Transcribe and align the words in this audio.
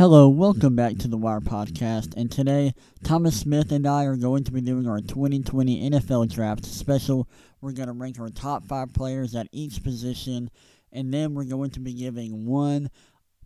Hello, 0.00 0.30
welcome 0.30 0.74
back 0.74 0.96
to 0.96 1.08
the 1.08 1.18
Wire 1.18 1.42
Podcast. 1.42 2.16
And 2.16 2.32
today, 2.32 2.72
Thomas 3.04 3.38
Smith 3.38 3.70
and 3.70 3.86
I 3.86 4.06
are 4.06 4.16
going 4.16 4.44
to 4.44 4.50
be 4.50 4.62
doing 4.62 4.88
our 4.88 5.02
2020 5.02 5.90
NFL 5.90 6.32
Draft 6.32 6.64
special. 6.64 7.28
We're 7.60 7.72
going 7.72 7.88
to 7.88 7.92
rank 7.92 8.18
our 8.18 8.30
top 8.30 8.64
five 8.64 8.94
players 8.94 9.34
at 9.34 9.48
each 9.52 9.82
position, 9.82 10.50
and 10.90 11.12
then 11.12 11.34
we're 11.34 11.44
going 11.44 11.72
to 11.72 11.80
be 11.80 11.92
giving 11.92 12.46
one 12.46 12.88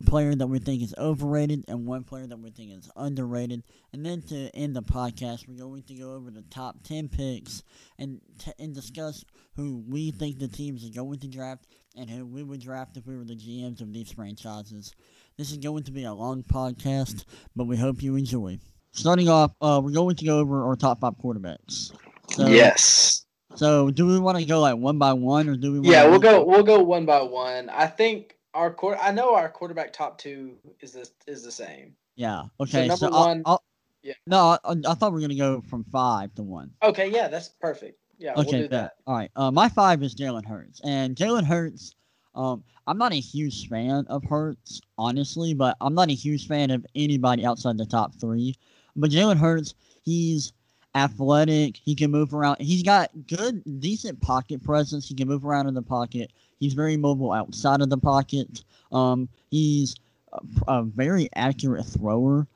player 0.07 0.37
that 0.37 0.47
we 0.47 0.61
think 0.61 0.81
is 0.81 0.95
overrated 0.97 1.65
and 1.67 1.89
one 1.89 2.05
player 2.05 2.29
that 2.29 2.39
we 2.39 2.51
think 2.51 2.71
is 2.71 2.89
underrated. 2.95 3.65
And 3.93 4.07
then 4.07 4.23
to 4.23 4.49
end 4.55 4.77
the 4.77 4.83
podcast, 4.83 5.49
we're 5.49 5.59
going 5.59 5.83
to 5.83 5.95
go 5.95 6.13
over 6.13 6.31
the 6.31 6.43
top 6.51 6.85
10 6.85 7.09
picks 7.09 7.65
and, 7.99 8.21
t- 8.39 8.53
and 8.61 8.73
discuss 8.73 9.25
who 9.57 9.83
we 9.89 10.13
think 10.13 10.39
the 10.39 10.47
teams 10.47 10.85
are 10.85 10.95
going 10.95 11.19
to 11.19 11.27
draft 11.27 11.67
and 11.97 12.11
who 12.11 12.25
we 12.25 12.43
would 12.43 12.61
draft 12.61 12.97
if 12.97 13.07
we 13.07 13.17
were 13.17 13.25
the 13.25 13.35
GMs 13.35 13.81
of 13.81 13.93
these 13.93 14.13
franchises. 14.13 14.95
This 15.37 15.51
is 15.51 15.57
going 15.57 15.83
to 15.83 15.91
be 15.91 16.05
a 16.05 16.15
long 16.15 16.45
podcast, 16.45 17.25
but 17.57 17.65
we 17.65 17.77
hope 17.77 18.05
you 18.05 18.15
enjoy. 18.15 18.57
Starting 18.93 19.29
off, 19.29 19.51
uh, 19.61 19.81
we're 19.83 19.91
going 19.91 20.15
to 20.15 20.25
go 20.25 20.39
over 20.39 20.65
our 20.65 20.77
top 20.77 21.01
five 21.01 21.15
quarterbacks. 21.15 21.93
So, 22.31 22.47
yes. 22.47 23.27
So, 23.57 23.91
do 23.91 24.07
we 24.07 24.21
want 24.21 24.39
to 24.39 24.45
go 24.45 24.61
like 24.61 24.77
one 24.77 24.97
by 24.97 25.13
one, 25.13 25.49
or 25.49 25.57
do 25.57 25.81
we? 25.81 25.89
yeah, 25.89 26.07
we'll 26.07 26.21
go. 26.21 26.45
We'll 26.45 26.63
go 26.63 26.81
one 26.81 27.05
by 27.05 27.21
one. 27.21 27.69
I 27.71 27.89
think 27.89 28.37
our 28.55 28.73
court. 28.73 28.99
I 29.03 29.11
know 29.11 29.35
our 29.35 29.49
quarterback 29.49 29.93
top 29.93 30.19
two 30.19 30.55
is 30.79 30.93
the 30.93 31.09
is 31.27 31.43
the 31.43 31.51
same. 31.51 31.97
Yeah. 32.15 32.45
Okay. 32.61 32.89
So, 32.91 32.95
so 32.95 33.11
one. 33.11 33.43
I'll, 33.45 33.55
I'll, 33.55 33.65
yeah. 34.05 34.15
No, 34.29 34.57
I, 34.65 34.77
I, 34.89 34.95
thought 34.95 35.13
we 35.13 35.17
were 35.17 35.21
gonna 35.21 35.35
go 35.35 35.63
from 35.63 35.83
five 35.83 36.33
to 36.37 36.45
one. 36.45 36.71
Okay. 36.81 37.11
Yeah, 37.11 37.27
that's 37.27 37.49
perfect. 37.49 37.99
Yeah. 38.19 38.35
Okay. 38.35 38.43
We'll 38.53 38.63
do 38.63 38.69
that. 38.69 38.93
All 39.05 39.17
right. 39.17 39.31
Uh, 39.35 39.51
my 39.51 39.69
five 39.69 40.01
is 40.05 40.15
Jalen 40.15 40.47
Hurts, 40.47 40.81
and 40.85 41.17
Jalen 41.17 41.45
Hurts. 41.45 41.97
Um, 42.35 42.65
I'm 42.87 42.99
not 42.99 43.13
a 43.13 43.21
huge 43.21 43.69
fan 43.69 44.07
of 44.09 44.25
Hurts, 44.25 44.81
honestly, 44.99 45.55
but 45.55 45.77
I'm 45.81 45.95
not 45.95 46.11
a 46.11 46.15
huge 46.15 46.47
fan 46.47 46.71
of 46.71 46.85
anybody 46.95 47.45
outside 47.47 47.79
the 47.79 47.87
top 47.87 48.15
three. 48.15 48.55
But 48.97 49.11
Jalen 49.11 49.39
Hurts, 49.39 49.75
he's 50.03 50.53
athletic. 50.95 51.77
He 51.77 51.95
can 51.95 52.11
move 52.11 52.35
around. 52.35 52.61
He's 52.61 52.83
got 52.83 53.11
good, 53.27 53.63
decent 53.81 54.21
pocket 54.21 54.63
presence. 54.63 55.09
He 55.09 55.15
can 55.15 55.29
move 55.29 55.45
around 55.45 55.67
in 55.67 55.75
the 55.75 55.83
pocket. 55.83 56.33
He's 56.59 56.75
very 56.75 56.97
mobile 56.97 57.33
outside 57.33 57.81
of 57.81 57.91
the 57.91 57.99
pocket. 57.99 58.65
Um, 58.93 59.29
he's 59.51 59.97
a, 60.33 60.41
a 60.69 60.83
very 60.83 61.29
accurate 61.35 61.87
thrower, 61.87 62.47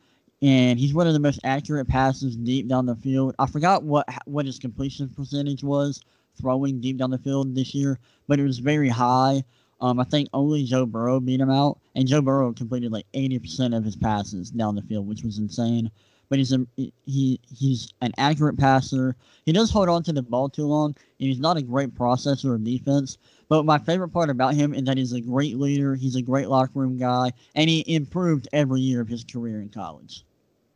and 0.42 0.78
he's 0.78 0.94
one 0.94 1.06
of 1.06 1.14
the 1.14 1.20
most 1.20 1.40
accurate 1.44 1.88
passes 1.88 2.36
deep 2.36 2.68
down 2.68 2.86
the 2.86 2.96
field. 2.96 3.34
I 3.38 3.46
forgot 3.46 3.82
what 3.82 4.06
what 4.26 4.46
his 4.46 4.58
completion 4.58 5.08
percentage 5.08 5.64
was 5.64 6.00
throwing 6.40 6.80
deep 6.80 6.96
down 6.96 7.10
the 7.10 7.18
field 7.18 7.54
this 7.54 7.74
year, 7.74 7.98
but 8.28 8.38
it 8.38 8.44
was 8.44 8.58
very 8.58 8.88
high. 8.88 9.42
Um, 9.80 10.00
I 10.00 10.04
think 10.04 10.28
only 10.32 10.64
Joe 10.64 10.86
Burrow 10.86 11.20
beat 11.20 11.40
him 11.40 11.50
out, 11.50 11.78
and 11.94 12.08
Joe 12.08 12.20
Burrow 12.20 12.52
completed 12.52 12.92
like 12.92 13.06
80% 13.14 13.76
of 13.76 13.84
his 13.84 13.96
passes 13.96 14.50
down 14.50 14.74
the 14.74 14.82
field, 14.82 15.06
which 15.06 15.22
was 15.22 15.38
insane. 15.38 15.90
But 16.28 16.38
he's 16.38 16.52
a 16.52 16.66
he 17.06 17.40
he's 17.56 17.92
an 18.02 18.12
accurate 18.18 18.58
passer. 18.58 19.16
He 19.46 19.52
does 19.52 19.70
hold 19.70 19.88
on 19.88 20.02
to 20.02 20.12
the 20.12 20.20
ball 20.20 20.50
too 20.50 20.66
long, 20.66 20.94
and 21.18 21.28
he's 21.28 21.40
not 21.40 21.56
a 21.56 21.62
great 21.62 21.94
processor 21.94 22.54
of 22.54 22.64
defense. 22.64 23.16
But 23.48 23.64
my 23.64 23.78
favorite 23.78 24.10
part 24.10 24.28
about 24.28 24.54
him 24.54 24.74
is 24.74 24.82
that 24.84 24.98
he's 24.98 25.14
a 25.14 25.22
great 25.22 25.58
leader. 25.58 25.94
He's 25.94 26.16
a 26.16 26.22
great 26.22 26.48
locker 26.48 26.72
room 26.74 26.98
guy, 26.98 27.32
and 27.54 27.70
he 27.70 27.82
improved 27.86 28.46
every 28.52 28.82
year 28.82 29.00
of 29.00 29.08
his 29.08 29.24
career 29.24 29.62
in 29.62 29.70
college. 29.70 30.22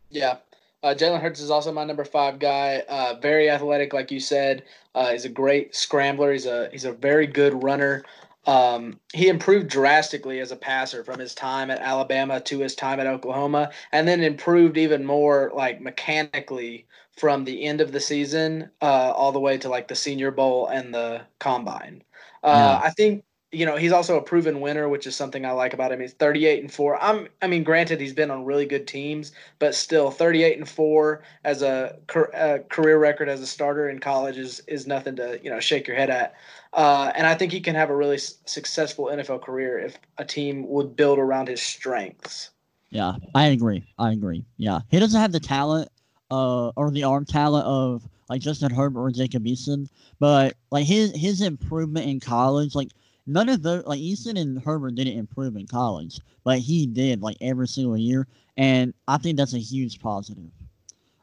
Yeah, 0.09 0.39
uh, 0.83 0.95
Jalen 0.95 1.21
Hurts 1.21 1.41
is 1.41 1.51
also 1.51 1.71
my 1.71 1.85
number 1.85 2.05
five 2.05 2.39
guy. 2.39 2.83
Uh, 2.89 3.15
very 3.21 3.51
athletic, 3.51 3.93
like 3.93 4.11
you 4.11 4.21
said. 4.21 4.65
Uh, 4.95 5.11
he's 5.13 5.25
a 5.25 5.29
great 5.29 5.75
scrambler. 5.75 6.33
He's 6.33 6.47
a 6.47 6.69
he's 6.73 6.85
a 6.85 6.93
very 6.93 7.27
good 7.27 7.63
runner. 7.63 8.05
Um, 8.45 8.99
he 9.13 9.29
improved 9.29 9.69
drastically 9.69 10.41
as 10.41 10.51
a 10.51 10.57
passer 10.57 11.05
from 11.05 11.21
his 11.21 11.35
time 11.35 11.71
at 11.71 11.81
Alabama 11.81 12.41
to 12.41 12.59
his 12.61 12.75
time 12.75 12.99
at 12.99 13.07
Oklahoma, 13.07 13.71
and 13.93 14.07
then 14.07 14.23
improved 14.23 14.77
even 14.77 15.05
more 15.05 15.53
like 15.55 15.81
mechanically 15.81 16.87
from 17.17 17.45
the 17.45 17.65
end 17.65 17.81
of 17.81 17.93
the 17.93 18.01
season 18.01 18.71
uh, 18.81 19.13
all 19.15 19.33
the 19.33 19.41
way 19.41 19.59
to 19.59 19.69
like 19.69 19.89
the 19.89 19.95
Senior 19.95 20.31
Bowl 20.31 20.67
and 20.69 20.93
the 20.93 21.23
Combine. 21.39 22.03
Uh, 22.43 22.81
yeah. 22.83 22.87
I 22.87 22.91
think 22.91 23.25
you 23.53 23.67
know 23.67 23.77
he's 23.77 23.93
also 23.93 24.17
a 24.17 24.23
proven 24.23 24.61
winner, 24.61 24.89
which 24.89 25.07
is 25.07 25.15
something 25.15 25.45
I 25.45 25.53
like 25.53 25.75
about 25.75 25.93
him. 25.93 26.01
He's 26.01 26.15
38 26.15 26.61
and 26.63 26.73
four. 26.73 27.01
I'm 27.03 27.29
I 27.43 27.47
mean, 27.47 27.63
granted 27.63 28.01
he's 28.01 28.15
been 28.15 28.31
on 28.31 28.45
really 28.45 28.67
good 28.67 28.87
teams, 28.87 29.33
but 29.59 29.75
still 29.75 30.11
38 30.11 30.59
and 30.59 30.69
four 30.69 31.23
as 31.45 31.63
a, 31.63 31.97
a 32.35 32.61
career 32.71 32.99
record 32.99 33.29
as 33.29 33.41
a 33.41 33.47
starter 33.47 33.91
in 33.91 33.99
college 33.99 34.39
is 34.39 34.61
is 34.61 34.87
nothing 34.87 35.17
to 35.17 35.39
you 35.43 35.51
know 35.51 35.61
shake 35.61 35.87
your 35.87 35.97
head 35.97 36.11
at. 36.11 36.35
Uh, 36.73 37.13
and 37.15 37.27
I 37.27 37.35
think 37.35 37.53
he 37.53 37.61
can 37.61 37.75
have 37.75 37.91
a 37.91 37.97
really 37.97 38.17
s- 38.17 38.37
successful 38.47 39.07
NFL 39.07 39.43
career 39.43 39.79
if 39.79 39.99
a 40.19 40.25
team 40.25 40.67
would 40.69 40.97
build 40.97 41.19
around 41.19 41.49
his 41.49 41.61
strengths. 41.61 42.51
Yeah, 42.91 43.15
I 43.35 43.47
agree. 43.49 43.85
I 43.99 44.13
agree. 44.13 44.45
Yeah, 44.57 44.81
he 44.91 44.99
doesn't 44.99 45.21
have 45.21 45.33
the 45.33 45.41
talent 45.41 45.91
uh, 46.31 46.69
or 46.77 46.91
the 46.91 47.05
arm 47.05 47.27
talent 47.27 47.67
of 47.67 48.03
like 48.29 48.41
Justin 48.41 48.71
Herbert 48.71 49.01
or 49.01 49.11
Jacob 49.11 49.45
Eason, 49.45 49.89
but 50.19 50.57
like 50.71 50.87
his 50.87 51.15
his 51.15 51.43
improvement 51.43 52.07
in 52.07 52.21
college, 52.21 52.75
like 52.75 52.89
none 53.27 53.49
of 53.49 53.63
the 53.63 53.83
like 53.87 54.01
Eason 54.01 54.41
and 54.41 54.61
Herbert 54.63 54.95
didn't 54.95 55.19
improve 55.19 55.57
in 55.57 55.67
college, 55.67 56.21
but 56.45 56.59
he 56.59 56.87
did 56.87 57.23
like 57.23 57.37
every 57.41 57.69
single 57.69 57.97
year, 57.97 58.27
and 58.57 58.95
I 59.09 59.19
think 59.19 59.37
that's 59.37 59.55
a 59.55 59.59
huge 59.59 60.01
positive. 60.01 60.51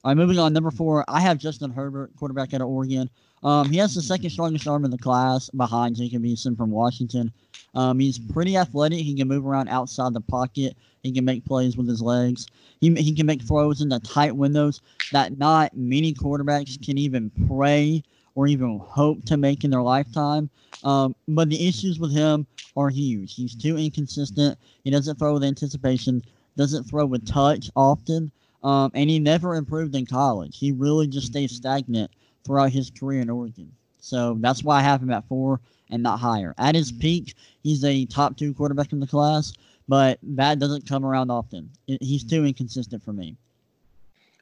All 0.04 0.12
right, 0.12 0.18
moving 0.18 0.40
on. 0.40 0.54
Number 0.54 0.72
four, 0.72 1.04
I 1.10 1.20
have 1.20 1.38
Justin 1.38 1.72
Herbert, 1.72 2.16
quarterback 2.16 2.54
out 2.54 2.62
of 2.62 2.68
Oregon. 2.68 3.10
Um, 3.44 3.70
he 3.70 3.78
has 3.80 3.94
the 3.94 4.02
second 4.02 4.30
strongest 4.30 4.68
arm 4.68 4.86
in 4.86 4.92
the 4.92 4.98
class 4.98 5.50
behind 5.50 5.98
Jacob 5.98 6.24
Eason 6.24 6.56
from 6.56 6.72
Washington. 6.72 7.34
Um, 7.76 8.00
he's 8.00 8.18
pretty 8.18 8.58
athletic. 8.58 9.00
He 9.00 9.16
can 9.16 9.28
move 9.28 9.46
around 9.46 9.68
outside 9.70 10.14
the 10.14 10.22
pocket. 10.22 10.76
He 11.04 11.12
can 11.12 11.26
make 11.26 11.46
plays 11.46 11.78
with 11.78 11.88
his 11.88 12.02
legs. 12.02 12.48
He, 12.82 12.94
he 12.96 13.14
can 13.14 13.26
make 13.26 13.42
throws 13.42 13.82
in 13.82 13.90
the 13.90 14.00
tight 14.00 14.36
windows 14.36 14.82
that 15.12 15.38
not 15.38 15.76
many 15.76 16.14
quarterbacks 16.14 16.84
can 16.84 16.98
even 16.98 17.32
pray 17.48 18.04
or 18.40 18.48
even 18.48 18.80
hope 18.80 19.26
to 19.26 19.36
make 19.36 19.66
in 19.66 19.70
their 19.70 19.82
lifetime. 19.82 20.50
Um, 20.86 21.14
but 21.28 21.50
the 21.50 21.68
issues 21.68 22.00
with 22.00 22.14
him 22.14 22.48
are 22.78 22.88
huge. 22.88 23.36
He's 23.36 23.54
too 23.54 23.78
inconsistent. 23.78 24.58
He 24.86 24.92
doesn't 24.92 25.20
throw 25.20 25.34
with 25.34 25.44
anticipation, 25.44 26.24
doesn't 26.56 26.86
throw 26.86 27.06
with 27.06 27.28
touch 27.28 27.70
often, 27.76 28.32
um, 28.64 28.92
and 28.94 29.10
he 29.10 29.20
never 29.20 29.56
improved 29.56 29.94
in 29.94 30.06
college. 30.06 30.58
He 30.58 30.72
really 30.72 31.06
just 31.06 31.28
stays 31.28 31.52
stagnant 31.52 32.12
throughout 32.46 32.72
his 32.72 32.90
career 32.90 33.20
in 33.20 33.30
Oregon. 33.30 33.74
So 34.00 34.38
that's 34.40 34.64
why 34.64 34.80
I 34.80 34.84
have 34.84 35.04
him 35.04 35.12
at 35.12 35.28
four 35.28 35.60
and 35.90 36.02
not 36.02 36.22
higher. 36.22 36.56
At 36.58 36.76
his 36.76 36.94
peak, 36.94 37.34
he's 37.62 37.84
a 37.84 38.06
top 38.06 38.38
two 38.38 38.54
quarterback 38.54 38.94
in 38.94 39.02
the 39.02 39.08
class, 39.08 39.52
but 39.90 40.18
that 40.24 40.60
doesn't 40.60 40.88
come 40.88 41.06
around 41.06 41.30
often. 41.30 41.70
He's 41.88 42.24
too 42.24 42.46
inconsistent 42.46 43.04
for 43.04 43.12
me. 43.12 43.36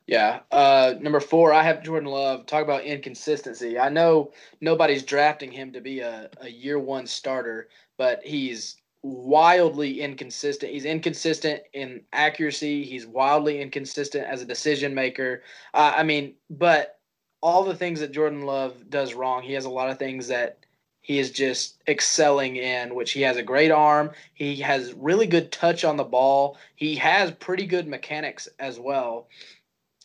Yeah. 0.07 0.40
Uh, 0.51 0.94
number 1.01 1.19
four, 1.19 1.51
I 1.51 1.63
have 1.63 1.84
Jordan 1.84 2.09
Love. 2.09 2.45
Talk 2.45 2.63
about 2.63 2.84
inconsistency. 2.85 3.78
I 3.78 3.90
know 3.90 4.31
nobody's 4.62 5.03
drafting 5.03 5.51
him 5.51 5.73
to 5.73 5.81
be 5.81 6.00
a, 6.00 6.29
a 6.40 6.50
year 6.50 6.79
one 6.79 7.06
starter, 7.06 7.68
but 7.97 8.23
he's 8.23 8.78
wildly 9.03 10.01
inconsistent. 10.01 10.72
He's 10.72 10.85
inconsistent 10.85 11.62
in 11.73 12.01
accuracy. 12.13 12.85
He's 12.85 13.06
wildly 13.06 13.62
inconsistent 13.62 14.25
as 14.25 14.41
a 14.41 14.46
decision 14.46 14.96
maker. 14.96 15.44
Uh, 15.73 15.94
I 15.97 16.03
mean, 16.03 16.35
but 16.50 17.00
all 17.41 17.66
the 17.66 17.75
things 17.75 18.00
that 18.00 18.13
Jordan 18.13 18.44
Love 18.44 18.90
does 18.90 19.13
wrong, 19.13 19.44
he 19.44 19.53
has 19.53 19.66
a 19.66 19.69
lot 19.69 19.90
of 19.90 20.00
things 20.00 20.28
that 20.29 20.57
he 21.01 21.19
is 21.19 21.31
just 21.31 21.81
excelling 21.88 22.57
in, 22.57 22.94
which 22.94 23.12
he 23.12 23.22
has 23.22 23.38
a 23.38 23.44
great 23.44 23.72
arm. 23.72 24.12
He 24.34 24.57
has 24.57 24.94
really 24.94 25.25
good 25.25 25.53
touch 25.53 25.85
on 25.85 25.96
the 25.96 26.03
ball. 26.03 26.57
He 26.75 26.96
has 26.96 27.31
pretty 27.31 27.66
good 27.66 27.88
mechanics 27.88 28.50
as 28.59 28.78
well. 28.78 29.28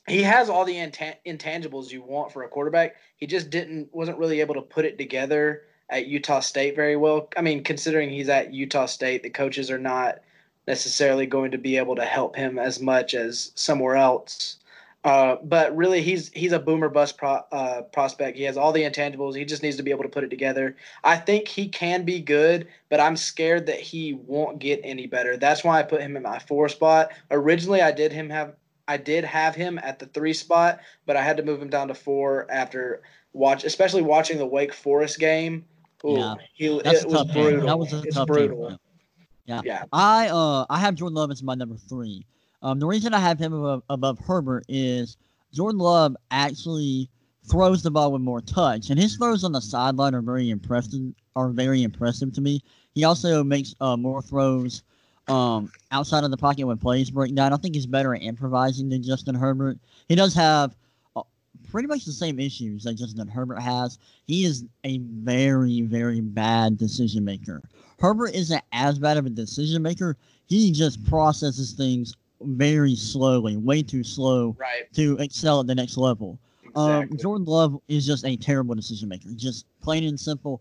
He 0.09 0.23
has 0.23 0.49
all 0.49 0.65
the 0.65 0.75
intangibles 0.75 1.91
you 1.93 2.03
want 2.03 2.33
for 2.33 2.43
a 2.43 2.49
quarterback. 2.49 2.97
He 3.17 3.27
just 3.27 3.51
didn't 3.51 3.89
wasn't 3.95 4.19
really 4.19 4.41
able 4.41 4.55
to 4.55 4.63
put 4.63 4.85
it 4.85 4.99
together 4.99 5.63
at 5.91 6.07
Utah 6.07 6.41
State 6.41 6.75
very 6.75 6.97
well. 6.97 7.29
I 7.37 7.43
mean, 7.43 7.63
considering 7.63 8.11
he's 8.11 8.29
at 8.29 8.53
Utah 8.53 8.87
State, 8.87 9.23
the 9.23 9.31
coaches 9.31 9.71
are 9.71 9.79
not 9.79 10.21
necessarily 10.67 11.27
going 11.27 11.51
to 11.53 11.59
be 11.59 11.77
able 11.77 11.97
to 11.97 12.05
help 12.05 12.35
him 12.35 12.59
as 12.59 12.81
much 12.81 13.15
as 13.15 13.53
somewhere 13.55 13.97
else. 13.97 14.57
Uh, 15.05 15.37
but 15.43 15.77
really, 15.77 16.01
he's 16.01 16.31
he's 16.33 16.53
a 16.53 16.61
boomer 16.61 16.89
bust 16.89 17.19
pro, 17.19 17.41
uh, 17.51 17.83
prospect. 17.93 18.37
He 18.37 18.45
has 18.45 18.57
all 18.57 18.73
the 18.73 18.83
intangibles. 18.83 19.37
He 19.37 19.45
just 19.45 19.63
needs 19.63 19.77
to 19.77 19.83
be 19.83 19.91
able 19.91 20.05
to 20.05 20.09
put 20.09 20.23
it 20.23 20.31
together. 20.31 20.77
I 21.03 21.17
think 21.17 21.49
he 21.49 21.69
can 21.69 22.05
be 22.05 22.21
good, 22.21 22.69
but 22.89 23.01
I'm 23.01 23.17
scared 23.17 23.67
that 23.67 23.81
he 23.81 24.15
won't 24.15 24.61
get 24.61 24.81
any 24.85 25.09
better. 25.09 25.37
That's 25.37 25.65
why 25.65 25.81
I 25.81 25.83
put 25.83 26.03
him 26.03 26.17
in 26.17 26.23
my 26.23 26.39
four 26.39 26.69
spot. 26.69 27.11
Originally, 27.33 27.83
I 27.83 27.91
did 27.91 28.13
him 28.13 28.31
have 28.31 28.55
I 28.93 28.99
did 28.99 29.25
have 29.25 29.55
him 29.55 29.81
at 29.83 29.99
the 29.99 30.05
three 30.07 30.35
spot, 30.35 30.81
but 31.07 31.17
I 31.17 31.23
had 31.23 31.39
to 31.39 31.43
move 31.43 31.63
him 31.63 31.71
down 31.71 31.89
to 31.89 31.95
four 31.95 32.47
after 32.51 33.01
watch, 33.33 33.65
especially 33.65 34.03
watching 34.03 34.37
the 34.37 34.45
Wake 34.45 34.75
Forest 34.75 35.19
game. 35.19 35.65
Ooh, 36.05 36.19
yeah, 36.19 36.35
he, 36.53 36.81
That's 36.85 37.05
it 37.05 37.09
was 37.09 37.25
brutal. 37.33 37.59
Game. 37.59 37.67
That 37.67 37.79
was 37.79 37.93
a 37.95 38.03
it's 38.03 38.17
tough 38.17 38.27
brutal. 38.27 38.69
Game. 38.69 38.79
Yeah. 39.47 39.61
yeah. 39.65 39.85
I 39.95 40.29
uh 40.29 40.67
I 40.69 40.79
have 40.79 40.95
Jordan 40.95 41.15
Love 41.15 41.31
as 41.31 41.43
my 41.43 41.55
number 41.55 41.77
three. 41.77 42.27
Um, 42.61 42.79
the 42.79 42.87
reason 42.87 43.15
I 43.15 43.19
have 43.19 43.39
him 43.39 43.55
above, 43.55 43.83
above 43.89 44.19
Herbert 44.19 44.65
is 44.69 45.17
Jordan 45.55 45.79
Love 45.79 46.15
actually 46.31 47.09
throws 47.51 47.83
the 47.83 47.91
ball 47.91 48.13
with 48.13 48.21
more 48.21 48.43
touch, 48.43 48.91
and 48.91 49.01
his 49.01 49.17
throws 49.17 49.43
on 49.43 49.53
the 49.53 49.61
sideline 49.61 50.15
are 50.15 50.23
very 50.23 50.51
impressive. 50.51 51.01
Are 51.35 51.49
very 51.49 51.83
impressive 51.83 52.35
to 52.35 52.43
me. 52.43 52.63
He 52.95 53.05
also 53.05 53.43
makes 53.43 53.75
uh, 53.81 53.97
more 53.97 54.21
throws 54.21 54.83
um, 55.33 55.73
outside 55.91 56.25
of 56.25 56.31
the 56.31 56.37
pocket 56.37 56.67
when 56.67 56.77
plays 56.79 57.11
break 57.11 57.35
down. 57.35 57.53
I 57.53 57.57
think 57.57 57.75
he's 57.75 57.87
better 57.87 58.15
at 58.15 58.23
improvising 58.23 58.89
than 58.89 59.03
Justin 59.03 59.35
Herbert. 59.35 59.79
He 60.09 60.15
does 60.15 60.35
have 60.35 60.77
uh, 61.17 61.23
pretty 61.71 61.89
much 61.89 62.05
the 62.05 62.13
same 62.13 62.39
issues 62.39 62.85
that 62.85 62.95
Justin 62.95 63.29
Herbert 63.29 63.61
has. 63.61 63.99
He 64.27 64.45
is 64.45 64.65
a 64.85 64.99
very, 64.99 65.83
very 65.83 66.21
bad 66.21 66.77
decision 66.77 67.25
maker. 67.25 67.63
Herbert 67.99 68.35
isn't 68.35 68.63
as 68.73 68.99
bad 68.99 69.17
of 69.17 69.27
a 69.27 69.31
decision 69.31 69.83
maker. 69.83 70.17
He 70.47 70.71
just 70.73 71.03
processes 71.07 71.73
things 71.73 72.15
very 72.43 72.95
slowly, 72.97 73.57
way 73.57 73.83
too 73.83 74.03
slow 74.05 74.57
Right. 74.59 74.93
to 74.95 75.17
excel 75.19 75.61
at 75.61 75.67
the 75.67 75.75
next 75.75 75.97
level. 75.97 76.39
Um, 76.75 77.09
Jordan 77.19 77.45
Love 77.47 77.79
is 77.89 78.05
just 78.07 78.25
a 78.25 78.37
terrible 78.37 78.75
decision 78.75 79.09
maker, 79.09 79.29
just 79.37 79.67
plain 79.83 80.05
and 80.05 80.19
simple. 80.19 80.61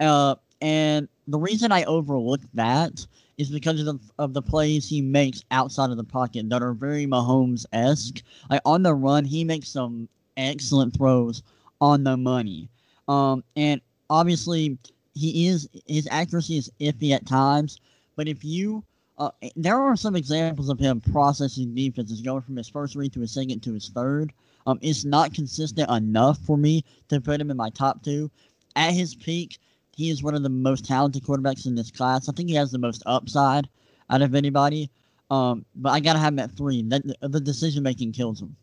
Uh, 0.00 0.36
and 0.60 1.08
the 1.28 1.38
reason 1.38 1.70
I 1.70 1.84
overlook 1.84 2.40
that 2.54 3.06
is 3.36 3.50
because 3.50 3.80
of 3.80 3.86
the, 3.86 3.98
of 4.18 4.34
the 4.34 4.42
plays 4.42 4.88
he 4.88 5.00
makes 5.00 5.44
outside 5.50 5.90
of 5.90 5.96
the 5.96 6.04
pocket 6.04 6.48
that 6.48 6.62
are 6.62 6.72
very 6.72 7.06
Mahomes 7.06 7.66
esque. 7.72 8.22
Like 8.50 8.62
on 8.64 8.82
the 8.82 8.94
run, 8.94 9.24
he 9.24 9.44
makes 9.44 9.68
some 9.68 10.08
excellent 10.36 10.96
throws 10.96 11.42
on 11.80 12.02
the 12.02 12.16
money. 12.16 12.68
Um, 13.06 13.44
and 13.56 13.80
obviously, 14.10 14.78
he 15.14 15.48
is 15.48 15.68
his 15.86 16.08
accuracy 16.10 16.56
is 16.56 16.72
iffy 16.80 17.12
at 17.12 17.26
times. 17.26 17.78
But 18.16 18.26
if 18.26 18.44
you 18.44 18.82
uh, 19.18 19.30
there 19.56 19.80
are 19.80 19.96
some 19.96 20.16
examples 20.16 20.68
of 20.68 20.78
him 20.78 21.00
processing 21.00 21.74
defenses, 21.74 22.22
going 22.22 22.42
from 22.42 22.56
his 22.56 22.68
first 22.68 22.94
read 22.94 23.12
to 23.12 23.20
his 23.20 23.32
second 23.32 23.60
to 23.60 23.74
his 23.74 23.88
third. 23.88 24.32
Um, 24.66 24.78
it's 24.80 25.04
not 25.04 25.34
consistent 25.34 25.90
enough 25.90 26.38
for 26.38 26.56
me 26.56 26.84
to 27.08 27.20
put 27.20 27.40
him 27.40 27.50
in 27.50 27.56
my 27.56 27.70
top 27.70 28.02
two. 28.02 28.30
At 28.76 28.92
his 28.92 29.14
peak, 29.14 29.58
he 29.98 30.10
is 30.10 30.22
one 30.22 30.36
of 30.36 30.44
the 30.44 30.48
most 30.48 30.84
talented 30.84 31.24
quarterbacks 31.24 31.66
in 31.66 31.74
this 31.74 31.90
class. 31.90 32.28
I 32.28 32.32
think 32.32 32.48
he 32.48 32.54
has 32.54 32.70
the 32.70 32.78
most 32.78 33.02
upside 33.04 33.68
out 34.10 34.22
of 34.22 34.36
anybody. 34.36 34.88
Um, 35.28 35.64
but 35.74 35.90
I 35.90 35.98
gotta 35.98 36.20
have 36.20 36.32
him 36.32 36.38
at 36.38 36.52
three. 36.52 36.82
That 36.82 37.02
the 37.20 37.40
decision 37.40 37.82
making 37.82 38.12
kills 38.12 38.40
him. 38.40 38.54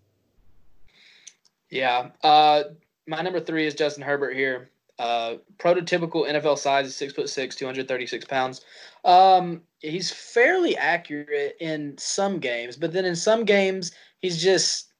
Yeah. 1.69 2.11
Uh, 2.23 2.63
my 3.05 3.21
number 3.21 3.41
three 3.41 3.67
is 3.67 3.75
Justin 3.75 4.01
Herbert 4.01 4.33
here. 4.33 4.69
Uh, 4.97 5.35
prototypical 5.57 6.25
NFL 6.25 6.57
size 6.57 6.87
is 6.87 6.95
six 6.95 7.11
foot 7.11 7.29
six, 7.29 7.53
two 7.57 7.65
hundred 7.65 7.89
thirty 7.89 8.07
six 8.07 8.23
pounds. 8.23 8.61
Um, 9.03 9.61
he's 9.79 10.09
fairly 10.09 10.77
accurate 10.77 11.57
in 11.59 11.97
some 11.97 12.39
games, 12.39 12.77
but 12.77 12.93
then 12.93 13.03
in 13.03 13.15
some 13.15 13.43
games 13.43 13.91
he's 14.21 14.41
just 14.41 14.93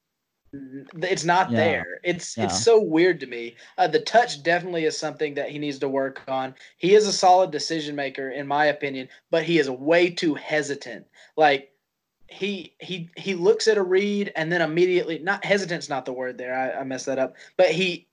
it's 1.02 1.24
not 1.24 1.50
Yeah. 1.50 1.56
there. 1.56 2.00
It's 2.04 2.36
Yeah. 2.36 2.44
it's 2.44 2.62
so 2.62 2.80
weird 2.80 3.20
to 3.20 3.26
me. 3.26 3.56
Uh, 3.78 3.88
the 3.88 4.00
touch 4.00 4.42
definitely 4.42 4.84
is 4.84 4.96
something 4.98 5.34
that 5.34 5.50
he 5.50 5.58
needs 5.58 5.78
to 5.80 5.88
work 5.88 6.22
on. 6.28 6.54
He 6.76 6.94
is 6.94 7.06
a 7.06 7.12
solid 7.12 7.50
decision 7.50 7.96
maker 7.96 8.30
in 8.30 8.46
my 8.46 8.66
opinion, 8.66 9.08
but 9.30 9.44
he 9.44 9.58
is 9.58 9.70
way 9.70 10.10
too 10.10 10.34
hesitant. 10.34 11.06
Like 11.36 11.72
he 12.28 12.74
he 12.80 13.08
he 13.16 13.34
looks 13.34 13.68
at 13.68 13.78
a 13.78 13.82
read 13.82 14.32
and 14.36 14.50
then 14.52 14.60
immediately 14.60 15.18
not 15.18 15.44
hesitant's 15.44 15.88
not 15.88 16.04
the 16.04 16.12
word 16.12 16.38
there. 16.38 16.54
I, 16.58 16.80
I 16.80 16.84
messed 16.84 17.06
that 17.06 17.18
up. 17.18 17.36
But 17.56 17.70
he 17.70 18.08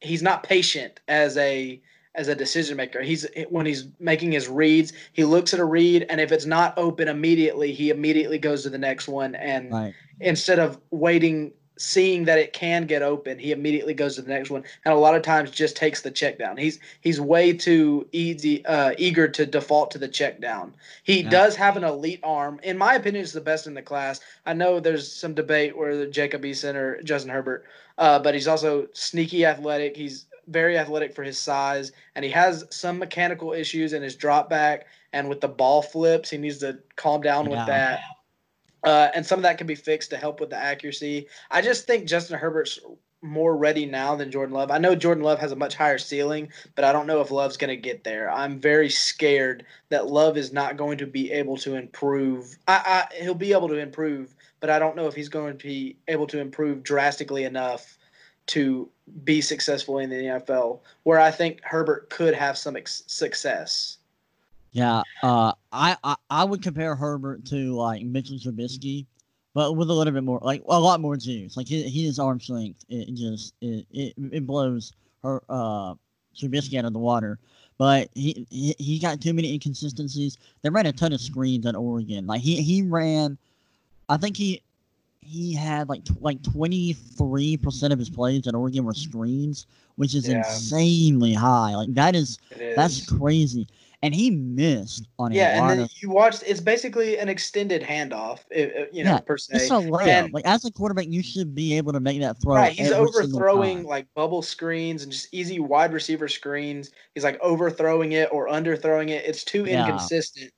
he's 0.00 0.22
not 0.22 0.42
patient 0.42 1.00
as 1.08 1.36
a 1.36 1.80
as 2.16 2.26
a 2.28 2.34
decision 2.34 2.76
maker. 2.76 3.02
He's 3.02 3.26
when 3.50 3.66
he's 3.66 3.86
making 4.00 4.32
his 4.32 4.48
reads, 4.48 4.92
he 5.12 5.24
looks 5.24 5.54
at 5.54 5.60
a 5.60 5.64
read 5.64 6.06
and 6.08 6.20
if 6.20 6.32
it's 6.32 6.46
not 6.46 6.74
open 6.76 7.06
immediately, 7.06 7.72
he 7.72 7.90
immediately 7.90 8.38
goes 8.38 8.62
to 8.64 8.70
the 8.70 8.78
next 8.78 9.06
one 9.08 9.34
and 9.36 9.70
Right. 9.70 9.94
instead 10.20 10.58
of 10.58 10.78
waiting 10.90 11.52
seeing 11.80 12.26
that 12.26 12.38
it 12.38 12.52
can 12.52 12.84
get 12.84 13.00
open 13.00 13.38
he 13.38 13.52
immediately 13.52 13.94
goes 13.94 14.14
to 14.14 14.20
the 14.20 14.28
next 14.28 14.50
one 14.50 14.62
and 14.84 14.92
a 14.92 14.96
lot 14.98 15.14
of 15.14 15.22
times 15.22 15.50
just 15.50 15.76
takes 15.76 16.02
the 16.02 16.10
check 16.10 16.38
down. 16.38 16.58
He's 16.58 16.78
he's 17.00 17.18
way 17.18 17.54
too 17.54 18.06
easy 18.12 18.64
uh, 18.66 18.92
eager 18.98 19.26
to 19.28 19.46
default 19.46 19.90
to 19.92 19.98
the 19.98 20.06
check 20.06 20.40
down. 20.42 20.74
He 21.04 21.22
Yeah. 21.22 21.30
does 21.30 21.56
have 21.56 21.78
an 21.78 21.84
elite 21.84 22.20
arm. 22.22 22.60
In 22.62 22.76
my 22.76 22.96
opinion 22.96 23.24
is 23.24 23.32
the 23.32 23.40
best 23.40 23.66
in 23.66 23.72
the 23.72 23.80
class. 23.80 24.20
I 24.44 24.52
know 24.52 24.78
there's 24.78 25.10
some 25.10 25.32
debate 25.32 25.74
whether 25.74 26.06
jacob 26.06 26.42
eason 26.42 26.74
or 26.74 27.00
justin 27.02 27.30
herbert 27.30 27.64
uh, 27.96 28.18
but 28.18 28.34
he's 28.34 28.48
also 28.48 28.86
sneaky 28.92 29.46
athletic. 29.46 29.96
He's 29.96 30.26
very 30.48 30.76
athletic 30.76 31.14
for 31.14 31.22
his 31.22 31.38
size 31.38 31.92
and 32.14 32.24
he 32.26 32.30
has 32.30 32.64
some 32.68 32.98
mechanical 32.98 33.54
issues 33.54 33.94
in 33.94 34.02
his 34.02 34.16
drop 34.16 34.50
back 34.50 34.86
and 35.14 35.30
with 35.30 35.40
the 35.40 35.48
ball 35.48 35.80
flips 35.80 36.28
he 36.28 36.36
needs 36.36 36.58
to 36.58 36.78
calm 36.96 37.22
down 37.22 37.46
Yeah. 37.46 37.56
with 37.56 37.66
that 37.68 38.00
uh, 38.84 39.08
and 39.14 39.24
some 39.24 39.38
of 39.38 39.42
that 39.42 39.58
can 39.58 39.66
be 39.66 39.74
fixed 39.74 40.10
to 40.10 40.16
help 40.16 40.40
with 40.40 40.50
the 40.50 40.56
accuracy. 40.56 41.26
I 41.50 41.62
just 41.62 41.86
think 41.86 42.06
Justin 42.06 42.38
Herbert's 42.38 42.78
more 43.22 43.56
ready 43.56 43.84
now 43.84 44.16
than 44.16 44.30
Jordan 44.30 44.54
Love. 44.54 44.70
I 44.70 44.78
know 44.78 44.94
Jordan 44.94 45.22
Love 45.22 45.38
has 45.40 45.52
a 45.52 45.56
much 45.56 45.74
higher 45.74 45.98
ceiling, 45.98 46.48
but 46.74 46.84
I 46.84 46.92
don't 46.92 47.06
know 47.06 47.20
if 47.20 47.30
Love's 47.30 47.56
going 47.56 47.68
to 47.68 47.76
get 47.76 48.02
there. 48.02 48.30
I'm 48.30 48.58
very 48.58 48.88
scared 48.88 49.66
that 49.90 50.06
Love 50.06 50.36
is 50.36 50.52
not 50.52 50.76
going 50.76 50.98
to 50.98 51.06
be 51.06 51.30
able 51.30 51.56
to 51.58 51.74
improve. 51.74 52.56
I, 52.66 53.06
I 53.12 53.14
he'll 53.22 53.34
be 53.34 53.52
able 53.52 53.68
to 53.68 53.78
improve, 53.78 54.34
but 54.60 54.70
I 54.70 54.78
don't 54.78 54.96
know 54.96 55.06
if 55.06 55.14
he's 55.14 55.28
going 55.28 55.58
to 55.58 55.66
be 55.66 55.96
able 56.08 56.26
to 56.28 56.40
improve 56.40 56.82
drastically 56.82 57.44
enough 57.44 57.98
to 58.46 58.88
be 59.22 59.40
successful 59.40 59.98
in 59.98 60.08
the 60.08 60.16
NFL. 60.16 60.80
Where 61.02 61.20
I 61.20 61.30
think 61.30 61.60
Herbert 61.62 62.08
could 62.08 62.34
have 62.34 62.56
some 62.56 62.76
ex- 62.76 63.04
success. 63.06 63.98
Yeah, 64.72 65.02
uh, 65.22 65.52
I, 65.72 65.96
I 66.04 66.16
I 66.30 66.44
would 66.44 66.62
compare 66.62 66.94
Herbert 66.94 67.44
to 67.46 67.74
like 67.74 68.02
Mitchell 68.04 68.38
Trubisky, 68.38 69.06
but 69.52 69.72
with 69.76 69.90
a 69.90 69.92
little 69.92 70.12
bit 70.12 70.22
more, 70.22 70.38
like 70.42 70.62
a 70.68 70.78
lot 70.78 71.00
more 71.00 71.16
juice. 71.16 71.56
Like 71.56 71.66
his, 71.68 71.92
his 71.92 72.18
arm 72.20 72.38
strength, 72.40 72.84
it 72.88 73.12
just 73.14 73.54
it, 73.60 73.84
it, 73.90 74.14
it 74.32 74.46
blows 74.46 74.92
her 75.24 75.42
uh 75.48 75.94
Trubisky 76.36 76.78
out 76.78 76.84
of 76.84 76.92
the 76.92 76.98
water. 77.00 77.38
But 77.78 78.10
he, 78.14 78.46
he 78.50 78.74
he 78.78 78.98
got 78.98 79.20
too 79.20 79.32
many 79.32 79.52
inconsistencies. 79.54 80.36
They 80.62 80.70
ran 80.70 80.86
a 80.86 80.92
ton 80.92 81.12
of 81.12 81.20
screens 81.20 81.66
at 81.66 81.74
Oregon. 81.74 82.26
Like 82.26 82.40
he 82.42 82.62
he 82.62 82.82
ran, 82.82 83.38
I 84.08 84.18
think 84.18 84.36
he 84.36 84.62
he 85.20 85.52
had 85.54 85.88
like 85.88 86.04
tw- 86.04 86.22
like 86.22 86.42
twenty 86.42 86.92
three 86.92 87.56
percent 87.56 87.92
of 87.92 87.98
his 87.98 88.10
plays 88.10 88.46
at 88.46 88.54
Oregon 88.54 88.84
were 88.84 88.94
screens, 88.94 89.66
which 89.96 90.14
is 90.14 90.28
Yeah. 90.28 90.36
insanely 90.36 91.32
high. 91.34 91.74
Like 91.74 91.92
that 91.94 92.14
is 92.14 92.38
is. 92.52 92.76
that's 92.76 93.06
crazy. 93.06 93.66
And 94.02 94.14
he 94.14 94.30
missed 94.30 95.08
on 95.18 95.32
a 95.32 95.34
Yeah, 95.34 95.70
and 95.70 95.80
then 95.80 95.88
you 95.96 96.08
watched. 96.08 96.42
It's 96.46 96.60
basically 96.60 97.18
an 97.18 97.28
extended 97.28 97.82
handoff, 97.82 98.40
you 98.50 99.04
know, 99.04 99.10
Yeah, 99.10 99.20
per 99.20 99.36
se. 99.36 99.56
it's 99.56 99.70
a 99.70 99.74
layup. 99.74 100.06
and- 100.24 100.32
like 100.32 100.46
as 100.46 100.64
a 100.64 100.70
quarterback, 100.70 101.06
you 101.08 101.22
should 101.22 101.54
be 101.54 101.76
able 101.76 101.92
to 101.92 102.00
make 102.00 102.20
that 102.20 102.40
throw. 102.42 102.54
right, 102.54 102.72
he's 102.72 102.92
overthrowing 102.92 103.84
like 103.84 104.06
bubble 104.14 104.40
screens 104.42 105.02
and 105.02 105.12
just 105.12 105.28
easy 105.32 105.60
wide 105.60 105.92
receiver 105.92 106.28
screens. 106.28 106.90
He's 107.14 107.24
like 107.24 107.38
overthrowing 107.42 108.12
it 108.12 108.32
or 108.32 108.48
underthrowing 108.48 109.10
it. 109.10 109.24
It's 109.26 109.44
too 109.44 109.66
Yeah. 109.66 109.84
inconsistent. 109.86 110.50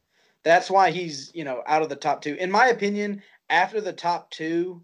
That's 0.44 0.70
why 0.70 0.90
he's 0.92 1.32
you 1.34 1.44
know 1.44 1.62
out 1.66 1.82
of 1.82 1.88
the 1.88 1.96
top 1.96 2.22
two. 2.22 2.34
In 2.34 2.50
my 2.50 2.68
opinion, 2.68 3.22
after 3.50 3.80
the 3.80 3.92
top 3.92 4.30
two, 4.30 4.82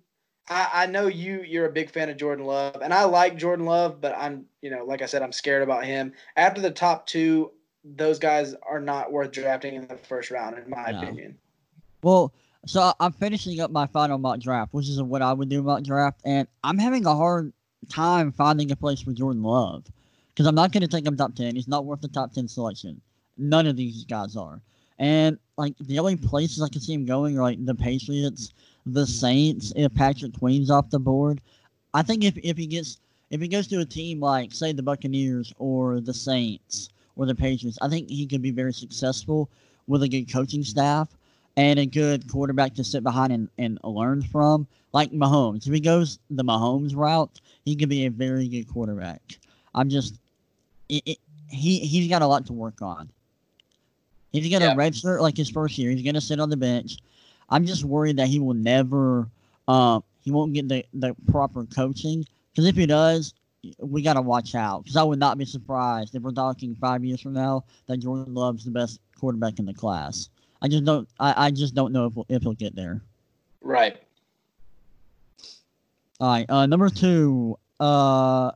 I, 0.49 0.69
I 0.73 0.87
know 0.87 1.07
you 1.07 1.43
you're 1.43 1.67
a 1.67 1.73
big 1.73 1.91
fan 1.91 2.09
of 2.09 2.17
Jordan 2.17 2.45
Love, 2.45 2.83
and 2.83 2.93
I 2.93 3.05
like 3.05 3.37
Jordan 3.37 3.67
Love, 3.67 4.01
but 4.01 4.17
I'm 4.17 4.47
you 4.63 4.71
know 4.71 4.85
like 4.85 5.01
I 5.03 5.07
said, 5.07 5.23
I'm 5.23 5.33
scared 5.33 5.63
about 5.63 5.85
him. 5.85 6.13
After 6.37 6.61
the 6.61 6.71
top 6.73 7.07
two, 7.07 7.53
those 7.97 8.19
guys 8.19 8.55
are 8.69 8.81
not 8.81 9.13
worth 9.13 9.33
drafting 9.33 9.75
in 9.75 9.87
the 9.87 9.97
first 9.97 10.31
round, 10.31 10.59
in 10.59 10.69
my 10.71 10.91
No. 10.91 10.99
opinion. 11.01 11.37
Well, 12.03 12.33
so 12.67 12.93
I'm 13.01 13.13
finishing 13.13 13.61
up 13.61 13.71
my 13.71 13.87
final 13.87 14.19
mock 14.19 14.41
draft, 14.41 14.73
which 14.75 14.89
is 14.89 15.03
what 15.03 15.23
I 15.23 15.33
would 15.33 15.49
do 15.49 15.63
mock 15.63 15.83
draft, 15.83 16.21
and 16.25 16.47
I'm 16.65 16.79
having 16.79 17.07
a 17.07 17.15
hard 17.15 17.53
time 17.89 18.33
finding 18.33 18.71
a 18.71 18.77
place 18.77 19.01
for 19.01 19.13
Jordan 19.13 19.43
Love 19.43 19.85
because 20.31 20.47
I'm 20.47 20.55
not 20.55 20.73
going 20.73 20.83
to 20.83 20.89
take 20.89 21.07
him 21.07 21.17
top 21.17 21.35
ten. 21.35 21.55
He's 21.57 21.69
not 21.69 21.85
worth 21.85 22.01
the 22.01 22.09
top 22.09 22.33
ten 22.33 22.49
selection. 22.49 23.01
None 23.37 23.67
of 23.67 23.77
these 23.77 24.05
guys 24.05 24.37
are. 24.37 24.61
And 24.99 25.39
like 25.57 25.75
the 25.79 25.99
only 25.99 26.17
places 26.17 26.61
I 26.61 26.69
can 26.69 26.81
see 26.81 26.93
him 26.93 27.07
going 27.07 27.39
are 27.39 27.43
like 27.43 27.65
the 27.65 27.75
Patriots, 27.75 28.53
the 28.85 29.07
Saints. 29.07 29.73
If 29.77 29.95
Patrick 29.95 30.37
Queen's 30.39 30.71
off 30.71 30.91
the 30.91 30.99
board, 30.99 31.41
I 31.95 32.03
think 32.03 32.25
if 32.25 32.37
if 32.43 32.57
he 32.57 32.67
gets 32.67 32.99
if 33.31 33.41
he 33.41 33.49
goes 33.49 33.69
to 33.69 33.81
a 33.81 33.85
team 33.85 34.21
like 34.21 34.53
say 34.53 34.73
the 34.73 34.83
Buccaneers 34.83 35.53
or 35.59 36.01
the 36.01 36.15
Saints 36.15 36.91
or 37.19 37.27
the 37.27 37.35
Patriots, 37.35 37.79
I 37.83 37.89
think 37.89 38.09
he 38.09 38.27
could 38.27 38.41
be 38.41 38.51
very 38.51 38.73
successful 38.73 39.51
with 39.87 40.03
a 40.03 40.09
good 40.09 40.33
coaching 40.33 40.63
staff 40.65 41.09
and 41.57 41.79
a 41.79 41.85
good 41.87 42.31
quarterback 42.31 42.75
to 42.77 42.85
sit 42.85 43.03
behind 43.03 43.33
and, 43.33 43.49
and 43.59 43.79
learn 43.85 44.23
from, 44.23 44.67
like 44.93 45.11
Mahomes. 45.11 45.67
If 45.67 45.75
he 45.75 45.81
goes 45.81 46.19
the 46.31 46.45
Mahomes 46.45 46.95
route, 46.97 47.41
he 47.65 47.75
could 47.77 47.89
be 47.89 48.07
a 48.07 48.11
very 48.11 48.47
good 48.49 48.69
quarterback. 48.69 49.21
I'm 49.75 49.91
just, 49.91 50.21
it, 50.89 51.03
it, 51.05 51.19
he 51.51 51.81
he's 51.81 52.09
got 52.09 52.23
a 52.23 52.27
lot 52.27 52.47
to 52.47 52.53
work 52.53 52.81
on. 52.81 53.11
He's 54.33 54.51
gonna 54.51 54.67
Yeah. 54.67 54.75
redshirt 54.75 55.21
like 55.21 55.37
his 55.37 55.51
first 55.51 55.77
year. 55.79 55.91
He's 55.91 56.03
gonna 56.05 56.21
sit 56.21 56.39
on 56.41 56.51
the 56.51 56.57
bench. 56.57 56.99
I'm 57.51 57.67
just 57.67 57.85
worried 57.85 58.19
that 58.19 58.29
he 58.29 58.39
will 58.39 58.55
never, 58.55 59.29
um, 59.67 60.05
he 60.21 60.31
won't 60.31 60.53
get 60.53 60.69
the 60.69 60.85
the 60.95 61.17
proper 61.31 61.65
coaching. 61.65 62.25
Because 62.53 62.67
if 62.67 62.77
he 62.77 62.87
does, 62.87 63.35
we 63.81 64.03
gotta 64.03 64.23
watch 64.23 64.55
out. 64.55 64.85
Because 64.85 64.97
I 64.97 65.03
would 65.03 65.19
not 65.19 65.39
be 65.39 65.45
surprised 65.45 66.15
if 66.15 66.23
we're 66.23 66.31
talking 66.33 66.75
five 66.81 67.05
years 67.05 67.21
from 67.21 67.33
now 67.33 67.65
that 67.87 67.99
Jordan 67.99 68.35
Love's 68.35 68.65
the 68.65 68.71
best 68.71 69.01
quarterback 69.19 69.59
in 69.59 69.67
the 69.67 69.75
class. 69.75 70.29
I 70.63 70.69
just 70.69 70.85
don't. 70.85 71.09
I, 71.21 71.47
I 71.47 71.51
just 71.51 71.75
don't 71.75 71.93
know 71.93 72.07
if 72.07 72.15
we'll, 72.17 72.27
if 72.29 72.43
he'll 72.43 72.55
get 72.55 72.75
there. 72.75 73.01
Right. 73.61 74.01
All 76.21 76.29
right. 76.29 76.47
Uh, 76.49 76.67
number 76.67 76.89
two. 76.89 77.59
Uh, 77.79 78.51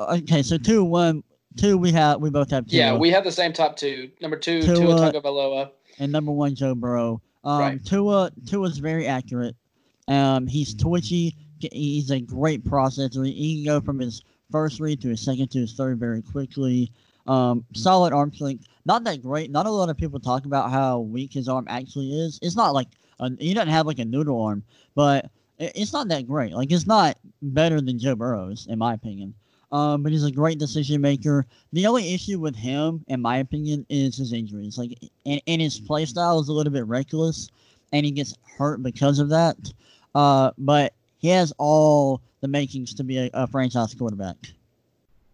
okay. 0.00 0.42
So 0.42 0.56
two, 0.56 0.84
one, 0.84 1.22
two. 1.56 1.76
We 1.78 1.90
have. 1.92 2.20
We 2.20 2.30
both 2.30 2.50
have 2.50 2.66
two. 2.68 2.76
Yeah, 2.76 2.96
we 2.96 3.10
have 3.10 3.24
the 3.24 3.32
same 3.32 3.52
top 3.52 3.76
two. 3.76 4.10
Number 4.20 4.36
two, 4.36 4.62
Tua- 4.62 4.76
Tua 4.76 5.12
Tagovailoa. 5.12 5.70
and 5.98 6.12
number 6.12 6.32
one 6.32 6.54
Joe 6.54 6.74
Burrow. 6.74 7.20
Um, 7.44 7.60
Right. 7.60 7.84
Tua 7.84 8.30
Tua's 8.46 8.78
very 8.78 9.06
accurate. 9.06 9.56
Um, 10.06 10.46
he's 10.46 10.74
twitchy. 10.74 11.34
He's 11.72 12.10
a 12.12 12.20
great 12.20 12.64
processor. 12.64 13.26
He 13.26 13.56
can 13.56 13.64
go 13.64 13.80
from 13.80 13.98
his 13.98 14.22
first 14.50 14.80
read 14.80 15.00
to 15.02 15.08
his 15.08 15.20
second 15.20 15.48
to 15.52 15.58
his 15.60 15.74
third 15.74 15.98
very 15.98 16.22
quickly. 16.22 16.90
Um, 17.26 17.64
solid 17.74 18.12
arm 18.12 18.32
strength. 18.32 18.66
Not 18.86 19.04
that 19.04 19.22
great. 19.22 19.50
Not 19.50 19.66
a 19.66 19.70
lot 19.70 19.90
of 19.90 19.96
people 19.98 20.18
talk 20.18 20.46
about 20.46 20.70
how 20.70 21.00
weak 21.00 21.32
his 21.34 21.48
arm 21.48 21.66
actually 21.68 22.12
is. 22.18 22.38
It's 22.40 22.56
not 22.56 22.72
like 22.72 22.88
a, 23.20 23.30
he 23.38 23.52
doesn't 23.52 23.68
have 23.68 23.86
like 23.86 23.98
a 23.98 24.04
noodle 24.04 24.40
arm, 24.42 24.62
but 24.94 25.30
it- 25.58 25.72
it's 25.74 25.92
not 25.92 26.08
that 26.08 26.26
great. 26.26 26.52
Like 26.54 26.72
it's 26.72 26.86
not 26.86 27.18
better 27.42 27.80
than 27.80 27.98
Joe 27.98 28.14
Burrow's, 28.14 28.66
in 28.66 28.78
my 28.78 28.94
opinion. 28.94 29.34
Um, 29.70 30.02
but 30.02 30.12
he's 30.12 30.24
a 30.24 30.30
great 30.32 30.58
decision 30.58 31.02
maker. 31.02 31.44
The 31.74 31.86
only 31.86 32.14
issue 32.14 32.40
with 32.40 32.56
him, 32.56 33.04
in 33.08 33.20
my 33.20 33.36
opinion, 33.38 33.84
is 33.90 34.16
his 34.16 34.32
injuries. 34.32 34.78
Like, 34.78 34.98
and, 35.26 35.42
and 35.46 35.60
his 35.60 35.78
play 35.78 36.06
style 36.06 36.40
is 36.40 36.48
a 36.48 36.52
little 36.54 36.72
bit 36.72 36.86
reckless, 36.86 37.50
and 37.92 38.06
he 38.06 38.12
gets 38.12 38.34
hurt 38.56 38.82
because 38.82 39.18
of 39.18 39.28
that. 39.28 39.58
Uh, 40.14 40.52
but 40.56 40.94
he 41.18 41.28
has 41.28 41.52
all 41.58 42.22
the 42.40 42.48
makings 42.48 42.94
to 42.94 43.04
be 43.04 43.18
a, 43.18 43.30
a 43.34 43.46
franchise 43.46 43.94
quarterback. 43.94 44.36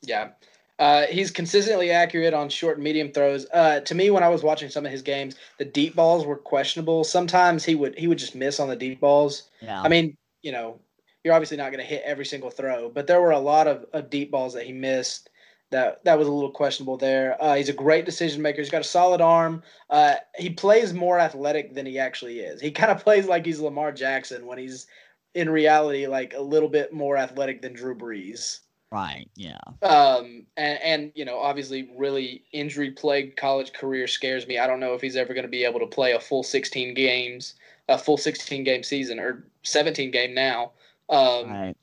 Yeah. 0.02 0.30
Uh, 0.78 1.06
he's 1.06 1.30
consistently 1.30 1.90
accurate 1.90 2.34
on 2.34 2.49
short 2.49 2.76
and 2.76 2.84
medium 2.84 3.12
throws. 3.12 3.46
Uh, 3.52 3.80
to 3.80 3.94
me, 3.94 4.11
when 4.11 4.25
I 4.25 4.28
was 4.28 4.42
watching 4.42 4.68
some 4.68 4.84
of 4.84 4.90
his 4.90 5.02
games, 5.02 5.37
the 5.58 5.64
deep 5.64 5.94
balls 5.94 6.26
were 6.26 6.37
questionable. 6.37 7.04
Sometimes 7.04 7.64
he 7.64 7.76
would 7.76 7.96
he 7.96 8.08
would 8.08 8.18
just 8.18 8.34
miss 8.34 8.58
on 8.58 8.68
the 8.68 8.76
deep 8.76 9.00
balls. 9.00 9.44
Yeah. 9.62 9.80
I 9.80 9.88
mean, 9.88 10.16
you 10.42 10.50
know, 10.50 10.80
you're 11.23 11.34
obviously 11.34 11.56
not 11.56 11.70
going 11.70 11.82
to 11.82 11.88
hit 11.88 12.02
every 12.04 12.26
single 12.26 12.50
throw, 12.50 12.88
but 12.88 13.06
there 13.06 13.20
were 13.20 13.30
a 13.30 13.38
lot 13.38 13.68
of, 13.68 13.87
of 13.92 14.11
deep 14.11 14.30
balls 14.30 14.52
that 14.54 14.64
he 14.64 14.73
missed. 14.73 15.30
That 15.70 16.04
that 16.04 16.18
was 16.18 16.28
a 16.28 16.32
little 16.32 16.50
questionable 16.50 16.96
there. 16.96 17.42
Uh, 17.42 17.54
he's 17.54 17.68
a 17.68 17.73
great 17.73 18.04
decision 18.04 18.42
maker. 18.42 18.61
He's 18.61 18.70
got 18.70 18.82
a 18.82 18.84
solid 18.84 19.20
arm. 19.20 19.62
Uh, 19.90 20.14
he 20.37 20.50
plays 20.50 20.92
more 20.92 21.18
athletic 21.18 21.75
than 21.75 21.87
he 21.87 21.99
actually 21.99 22.40
is. 22.40 22.61
He 22.61 22.70
kind 22.70 22.92
of 22.92 23.02
plays 23.02 23.26
like 23.26 23.46
he's 23.46 23.61
Lamar 23.61 23.90
Jackson 23.90 24.46
when 24.46 24.58
he's 24.58 24.87
in 25.34 25.50
reality 25.50 26.06
like 26.06 26.34
a 26.34 26.40
little 26.40 26.68
bit 26.68 26.92
more 26.92 27.16
athletic 27.16 27.60
than 27.62 27.72
Drew 27.74 27.94
Brees. 27.94 28.60
right. 28.90 29.28
Yeah. 29.34 29.58
Um, 29.82 30.46
and, 30.56 30.78
and 30.82 31.12
you 31.14 31.24
know, 31.24 31.38
obviously, 31.38 31.90
really 31.96 32.44
injury 32.52 32.92
plagued 32.92 33.36
college 33.36 33.72
career 33.72 34.06
scares 34.06 34.46
me. 34.46 34.58
I 34.58 34.66
don't 34.66 34.80
know 34.80 34.94
if 34.94 35.00
he's 35.00 35.16
ever 35.16 35.34
going 35.34 35.44
to 35.44 35.50
be 35.50 35.64
able 35.64 35.80
to 35.80 35.86
play 35.86 36.12
a 36.12 36.20
full 36.20 36.42
16 36.42 36.94
games, 36.94 37.54
a 37.88 37.98
full 37.98 38.16
16 38.16 38.62
game 38.64 38.82
season 38.82 39.18
or 39.18 39.44
17 39.64 40.10
game 40.10 40.34
now. 40.34 40.72
Um, 41.10 41.50
Right. 41.50 41.76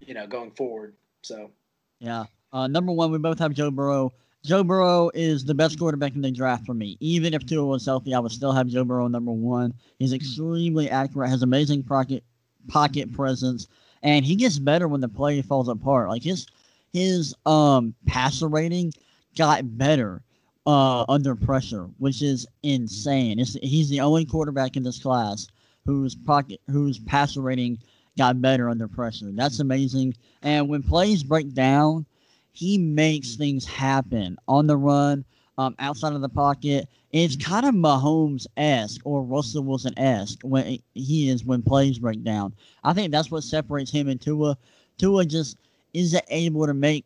you 0.00 0.14
know, 0.14 0.26
going 0.26 0.52
forward. 0.52 0.94
So 1.22 1.50
Yeah. 1.98 2.24
Uh, 2.52 2.68
number 2.68 2.92
one, 2.92 3.10
we 3.10 3.18
both 3.18 3.40
have 3.40 3.52
Joe 3.52 3.70
Burrow. 3.72 4.12
Joe 4.44 4.62
Burrow 4.62 5.10
is 5.14 5.44
the 5.44 5.54
best 5.54 5.78
quarterback 5.78 6.14
in 6.14 6.20
the 6.20 6.30
draft 6.30 6.66
for 6.66 6.74
me. 6.74 6.96
Even 7.00 7.34
if 7.34 7.44
Tua 7.46 7.64
was 7.64 7.84
healthy, 7.86 8.14
I 8.14 8.18
would 8.20 8.30
still 8.30 8.52
have 8.52 8.68
Joe 8.68 8.84
Burrow 8.84 9.08
number 9.08 9.32
one. 9.32 9.72
He's 9.98 10.12
extremely 10.12 10.88
accurate, 10.90 11.30
has 11.30 11.42
amazing 11.42 11.82
pocket 11.82 12.22
pocket 12.68 13.12
presence, 13.12 13.68
and 14.02 14.24
he 14.24 14.36
gets 14.36 14.58
better 14.58 14.88
when 14.88 15.00
the 15.00 15.08
play 15.08 15.42
falls 15.42 15.68
apart. 15.68 16.08
Like 16.08 16.22
his 16.22 16.46
his 16.92 17.34
um 17.46 17.94
passer 18.06 18.48
rating 18.48 18.92
got 19.36 19.76
better 19.76 20.22
uh 20.66 21.04
under 21.08 21.34
pressure, 21.34 21.88
which 21.98 22.22
is 22.22 22.46
insane. 22.62 23.38
It's, 23.38 23.54
he's 23.54 23.88
the 23.88 24.00
only 24.00 24.24
quarterback 24.24 24.76
in 24.76 24.82
this 24.82 25.02
class 25.02 25.46
whose 25.84 26.14
pocket 26.14 26.60
whose 26.70 26.98
passer 26.98 27.40
rating 27.40 27.78
got 28.16 28.40
better 28.40 28.68
under 28.68 28.88
pressure. 28.88 29.30
That's 29.32 29.60
amazing. 29.60 30.14
And 30.42 30.68
when 30.68 30.82
plays 30.82 31.22
break 31.22 31.52
down, 31.52 32.06
he 32.52 32.78
makes 32.78 33.34
things 33.34 33.64
happen 33.64 34.36
on 34.46 34.66
the 34.66 34.76
run, 34.76 35.24
um, 35.58 35.74
outside 35.78 36.12
of 36.12 36.20
the 36.20 36.28
pocket. 36.28 36.88
It's 37.12 37.36
kind 37.36 37.66
of 37.66 37.74
Mahomes 37.74 38.46
esque 38.56 39.00
or 39.04 39.22
Russell 39.22 39.62
Wilson 39.64 39.96
esque 39.98 40.40
when 40.42 40.78
he 40.94 41.28
is 41.28 41.44
when 41.44 41.62
plays 41.62 41.98
break 41.98 42.24
down. 42.24 42.54
I 42.82 42.92
think 42.92 43.12
that's 43.12 43.30
what 43.30 43.44
separates 43.44 43.90
him 43.90 44.08
and 44.08 44.20
Tua. 44.20 44.56
Tua 44.98 45.24
just 45.24 45.56
isn't 45.92 46.24
able 46.28 46.66
to 46.66 46.74
make 46.74 47.04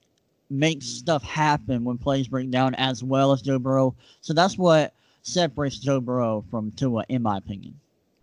make 0.51 0.83
stuff 0.83 1.23
happen 1.23 1.85
when 1.85 1.99
plays 1.99 2.29
break 2.29 2.51
down 2.51 2.75
as 2.77 3.05
well 3.05 3.33
as 3.33 3.43
Joe 3.43 3.59
Burrow. 3.59 3.95
So 4.23 4.33
that's 4.33 4.57
what 4.57 4.95
separates 5.23 5.79
Joe 5.79 6.01
Burrow 6.01 6.45
from 6.51 6.71
Tua, 6.73 7.05
in 7.09 7.23
my 7.23 7.37
opinion. 7.37 7.79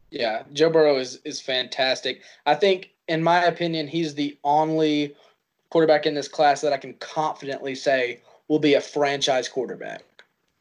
yeah, 0.10 0.44
Joe 0.53 0.70
Burrow 0.70 0.98
is 0.98 1.20
is 1.24 1.39
fantastic. 1.39 2.22
I 2.46 2.55
think, 2.55 2.91
in 3.08 3.22
my 3.22 3.44
opinion, 3.44 3.88
he's 3.88 4.15
the 4.15 4.38
only 4.44 5.15
quarterback 5.70 6.05
in 6.05 6.15
this 6.15 6.27
class 6.27 6.62
that 6.62 6.74
I 6.74 6.77
can 6.77 6.94
confidently 6.96 7.75
say 7.75 8.22
will 8.48 8.60
be 8.60 8.75
a 8.75 8.82
franchise 8.82 9.50
quarterback. 9.50 10.03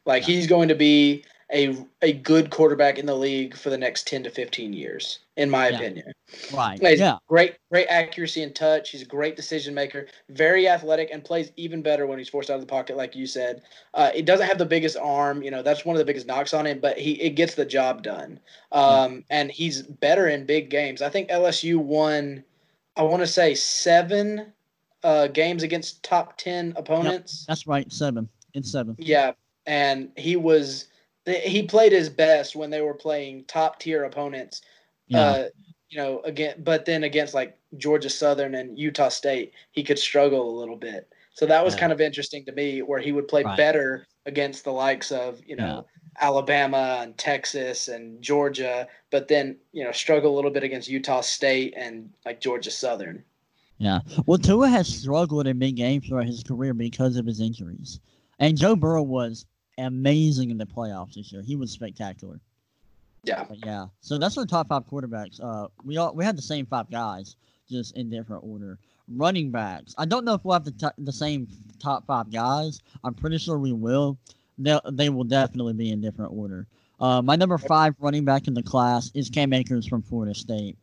Like 0.05 0.27
Yeah. 0.27 0.35
he's 0.35 0.47
going 0.47 0.67
to 0.69 0.75
be 0.75 1.23
a 1.53 1.77
a 2.01 2.11
good 2.13 2.49
quarterback 2.49 2.97
in 2.97 3.05
the 3.05 3.15
league 3.15 3.55
for 3.55 3.69
the 3.69 3.77
next 3.77 4.07
10 4.07 4.23
to 4.23 4.29
15 4.31 4.73
years, 4.73 5.19
in 5.37 5.47
my 5.49 5.69
Yeah. 5.69 5.75
opinion. 5.77 6.11
Right. 6.51 6.79
He's 6.81 6.99
Yeah. 6.99 7.17
great, 7.27 7.55
great 7.71 7.85
accuracy 7.87 8.41
and 8.41 8.53
touch. 8.55 8.89
He's 8.89 9.03
a 9.03 9.05
great 9.05 9.35
decision 9.35 9.75
maker, 9.75 10.07
very 10.29 10.67
athletic, 10.67 11.09
and 11.11 11.23
plays 11.23 11.51
even 11.55 11.83
better 11.83 12.07
when 12.07 12.17
he's 12.17 12.29
forced 12.29 12.49
out 12.49 12.55
of 12.55 12.61
the 12.61 12.67
pocket, 12.67 12.97
like 12.97 13.15
you 13.15 13.27
said. 13.27 13.61
Uh, 13.93 14.09
he 14.11 14.23
doesn't 14.23 14.47
have 14.47 14.57
the 14.57 14.65
biggest 14.65 14.97
arm, 14.97 15.43
you 15.43 15.51
know, 15.51 15.61
that's 15.61 15.85
one 15.85 15.95
of 15.95 15.99
the 15.99 16.05
biggest 16.05 16.25
knocks 16.25 16.51
on 16.53 16.65
him, 16.65 16.79
but 16.79 16.97
he 16.97 17.13
it 17.21 17.31
gets 17.31 17.53
the 17.53 17.65
job 17.65 18.01
done. 18.01 18.39
Um, 18.71 19.23
and 19.29 19.51
he's 19.51 19.83
better 19.83 20.27
in 20.27 20.45
big 20.47 20.71
games. 20.71 21.03
I 21.03 21.09
think 21.09 21.29
LSU 21.29 21.77
won, 21.77 22.43
I 22.95 23.03
want 23.03 23.21
to 23.21 23.27
say 23.27 23.53
seven 23.53 24.51
uh, 25.03 25.27
games 25.27 25.61
against 25.61 26.01
top 26.03 26.37
ten 26.37 26.73
opponents. 26.75 27.45
That's 27.47 27.67
right. 27.67 27.91
Seven. 27.91 28.27
in 28.55 28.63
seven. 28.63 28.95
Yeah, 28.97 29.33
and 29.65 30.11
he 30.15 30.35
was 30.35 30.85
he 31.25 31.63
played 31.63 31.91
his 31.91 32.09
best 32.09 32.55
when 32.55 32.69
they 32.69 32.81
were 32.81 32.93
playing 32.93 33.45
top 33.45 33.79
tier 33.79 34.03
opponents 34.03 34.61
Yeah. 35.07 35.21
uh, 35.21 35.45
you 35.89 35.97
know, 35.99 36.19
again, 36.21 36.55
but 36.63 36.85
then 36.85 37.03
against 37.03 37.33
like 37.33 37.57
Georgia 37.77 38.09
Southern 38.09 38.55
and 38.55 38.77
Utah 38.77 39.09
State, 39.09 39.53
he 39.71 39.83
could 39.83 39.99
struggle 39.99 40.49
a 40.49 40.59
little 40.59 40.75
bit. 40.75 41.07
So 41.33 41.45
that 41.45 41.63
was 41.63 41.73
Yeah. 41.75 41.79
kind 41.81 41.93
of 41.93 42.01
interesting 42.01 42.43
to 42.45 42.51
me, 42.51 42.81
where 42.81 42.99
he 42.99 43.11
would 43.11 43.27
play 43.27 43.43
Right. 43.43 43.55
better 43.57 44.05
against 44.25 44.63
the 44.63 44.71
likes 44.71 45.11
of 45.11 45.41
you 45.45 45.55
know 45.55 45.85
Alabama 46.19 46.99
and 47.01 47.17
Texas 47.17 47.87
and 47.87 48.21
Georgia, 48.21 48.87
but 49.11 49.27
then 49.27 49.57
you 49.73 49.83
know 49.83 49.91
struggle 49.91 50.33
a 50.33 50.35
little 50.35 50.51
bit 50.51 50.63
against 50.63 50.89
Utah 50.89 51.21
State 51.21 51.73
and 51.77 52.09
like 52.25 52.39
Georgia 52.41 52.71
Southern. 52.71 53.23
Yeah. 53.77 53.99
Well, 54.25 54.37
Tua 54.37 54.69
has 54.69 54.87
struggled 54.87 55.47
in 55.47 55.59
big 55.59 55.75
games 55.75 56.07
throughout 56.07 56.25
his 56.27 56.43
career 56.43 56.73
because 56.73 57.17
of 57.17 57.25
his 57.25 57.41
injuries. 57.41 57.99
And 58.39 58.57
Joe 58.57 58.75
Burrow 58.75 59.03
was 59.03 59.45
amazing 59.77 60.51
in 60.51 60.57
the 60.57 60.65
playoffs 60.65 61.13
this 61.15 61.31
year. 61.31 61.41
He 61.41 61.55
was 61.55 61.71
spectacular. 61.71 62.39
Yeah, 63.23 63.43
But 63.43 63.65
yeah. 63.65 63.87
So 64.01 64.17
that's 64.19 64.37
our 64.37 64.45
top 64.45 64.67
five 64.67 64.85
quarterbacks. 64.85 65.39
Uh, 65.43 65.67
we 65.83 65.97
all 65.97 66.13
we 66.13 66.23
had 66.23 66.37
the 66.37 66.43
same 66.43 66.65
five 66.67 66.89
guys, 66.91 67.35
just 67.67 67.95
in 67.97 68.09
different 68.09 68.43
order. 68.43 68.77
Running 69.07 69.49
backs. 69.51 69.95
I 69.97 70.05
don't 70.05 70.25
know 70.25 70.33
if 70.35 70.45
we'll 70.45 70.53
have 70.53 70.63
the 70.65 70.71
t- 70.71 71.03
the 71.03 71.11
same 71.11 71.47
top 71.79 72.05
five 72.05 72.31
guys. 72.31 72.81
I'm 73.03 73.13
pretty 73.15 73.39
sure 73.39 73.57
we 73.57 73.71
will. 73.71 74.17
They 74.59 74.79
they 74.91 75.09
will 75.09 75.23
definitely 75.23 75.73
be 75.73 75.91
in 75.91 76.01
different 76.01 76.33
order. 76.33 76.67
Uh, 76.99 77.21
my 77.21 77.35
number 77.35 77.57
five 77.57 77.95
running 77.99 78.25
back 78.25 78.47
in 78.47 78.53
the 78.53 78.63
class 78.63 79.11
is 79.13 79.29
Cam 79.29 79.53
Akers 79.53 79.87
from 79.87 80.01
Florida 80.01 80.33
State. 80.35 80.77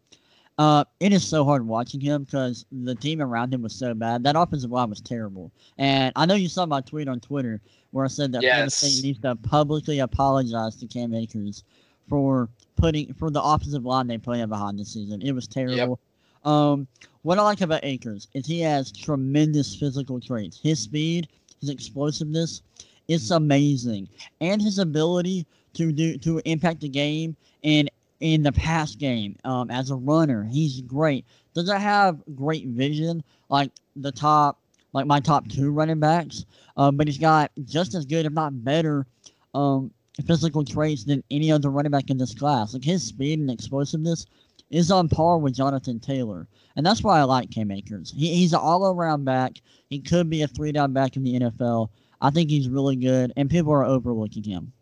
Uh, 0.59 0.85
it 1.01 1.13
is 1.13 1.27
so 1.27 1.45
hard 1.45 1.67
watching 1.67 2.01
him 2.01 2.25
because 2.25 2.67
the 2.71 2.95
team 2.95 3.21
around 3.23 3.53
him 3.55 3.63
was 3.63 3.75
so 3.75 3.95
bad. 3.95 4.23
That 4.23 4.37
offensive 4.37 4.71
line 4.71 4.91
was 4.91 5.01
terrible. 5.01 5.51
And 5.79 6.13
I 6.15 6.27
know 6.27 6.35
you 6.35 6.49
saw 6.49 6.67
my 6.67 6.81
tweet 6.83 7.09
on 7.09 7.21
Twitter 7.21 7.61
where 7.91 8.05
I 8.05 8.09
said 8.09 8.33
that 8.33 8.43
Yes. 8.43 8.75
State 8.75 9.03
needs 9.03 9.19
to 9.21 9.35
publicly 9.35 10.01
apologize 10.01 10.77
to 10.77 10.87
Cam 10.87 11.15
Akers 11.15 11.65
for 12.09 12.49
putting 12.77 13.15
for 13.15 13.31
the 13.31 13.43
offensive 13.43 13.85
line 13.85 14.07
they 14.07 14.19
him 14.19 14.49
behind 14.49 14.79
this 14.79 14.93
season. 14.93 15.23
It 15.23 15.33
was 15.33 15.47
terrible. 15.47 15.99
Um, 16.45 16.87
what 17.23 17.39
I 17.39 17.43
like 17.43 17.61
about 17.61 17.85
Akers 17.85 18.29
is 18.35 18.47
he 18.47 18.61
has 18.61 18.91
tremendous 18.91 19.75
physical 19.75 20.21
traits. 20.21 20.59
His 20.61 20.81
speed, 20.81 21.29
his 21.61 21.71
explosiveness, 21.71 22.63
it's 23.09 23.31
amazing, 23.31 24.09
and 24.41 24.61
his 24.61 24.79
ability 24.79 25.47
to 25.75 25.93
do 25.93 26.19
to 26.19 26.41
impact 26.45 26.81
the 26.81 26.89
game 26.89 27.37
and 27.65 27.91
in 28.23 28.41
the 28.45 28.53
pass 28.53 28.95
game 28.95 29.35
um, 29.43 29.69
as 29.69 29.91
a 29.91 29.97
runner, 29.97 30.45
he's 30.45 30.81
great. 30.83 31.27
Doesn't 31.55 31.81
have 31.81 32.23
great 32.37 32.69
vision 32.69 33.23
like 33.49 33.73
the 33.97 34.13
top, 34.13 34.61
like 34.93 35.07
my 35.07 35.19
top 35.19 35.49
two 35.49 35.73
running 35.73 35.99
backs, 35.99 36.47
um, 36.77 36.97
but 36.97 37.09
he's 37.09 37.19
got 37.19 37.51
just 37.65 37.97
as 37.97 38.07
good, 38.07 38.25
if 38.25 38.33
not 38.33 38.65
better, 38.65 39.07
um, 39.55 39.91
physical 40.25 40.65
traits 40.65 41.03
than 41.03 41.25
any 41.33 41.51
other 41.51 41.69
running 41.69 41.91
back 41.91 42.11
in 42.11 42.17
this 42.17 42.33
class. 42.33 42.73
Like 42.73 42.85
his 42.85 43.03
speed 43.03 43.41
and 43.41 43.51
explosiveness 43.51 44.25
is 44.71 44.93
on 44.93 45.09
par 45.09 45.39
with 45.39 45.57
Jonathan 45.57 45.99
Taylor, 45.99 46.47
and 46.77 46.87
that's 46.87 47.03
why 47.03 47.19
I 47.19 47.25
like 47.25 47.51
Cam 47.51 47.73
Akers. 47.73 48.15
He, 48.17 48.33
he's 48.37 48.53
an 48.53 48.61
all-around 48.61 49.25
back. 49.25 49.61
He 49.91 49.99
could 49.99 50.31
be 50.31 50.43
a 50.43 50.49
three-down 50.49 50.93
back 50.93 51.17
in 51.17 51.25
the 51.25 51.41
NFL. 51.41 51.89
I 52.21 52.31
think 52.31 52.51
he's 52.51 52.69
really 52.69 52.95
good, 52.95 53.33
and 53.37 53.51
people 53.51 53.73
are 53.73 53.85
overlooking 53.85 54.45
him. 54.45 54.73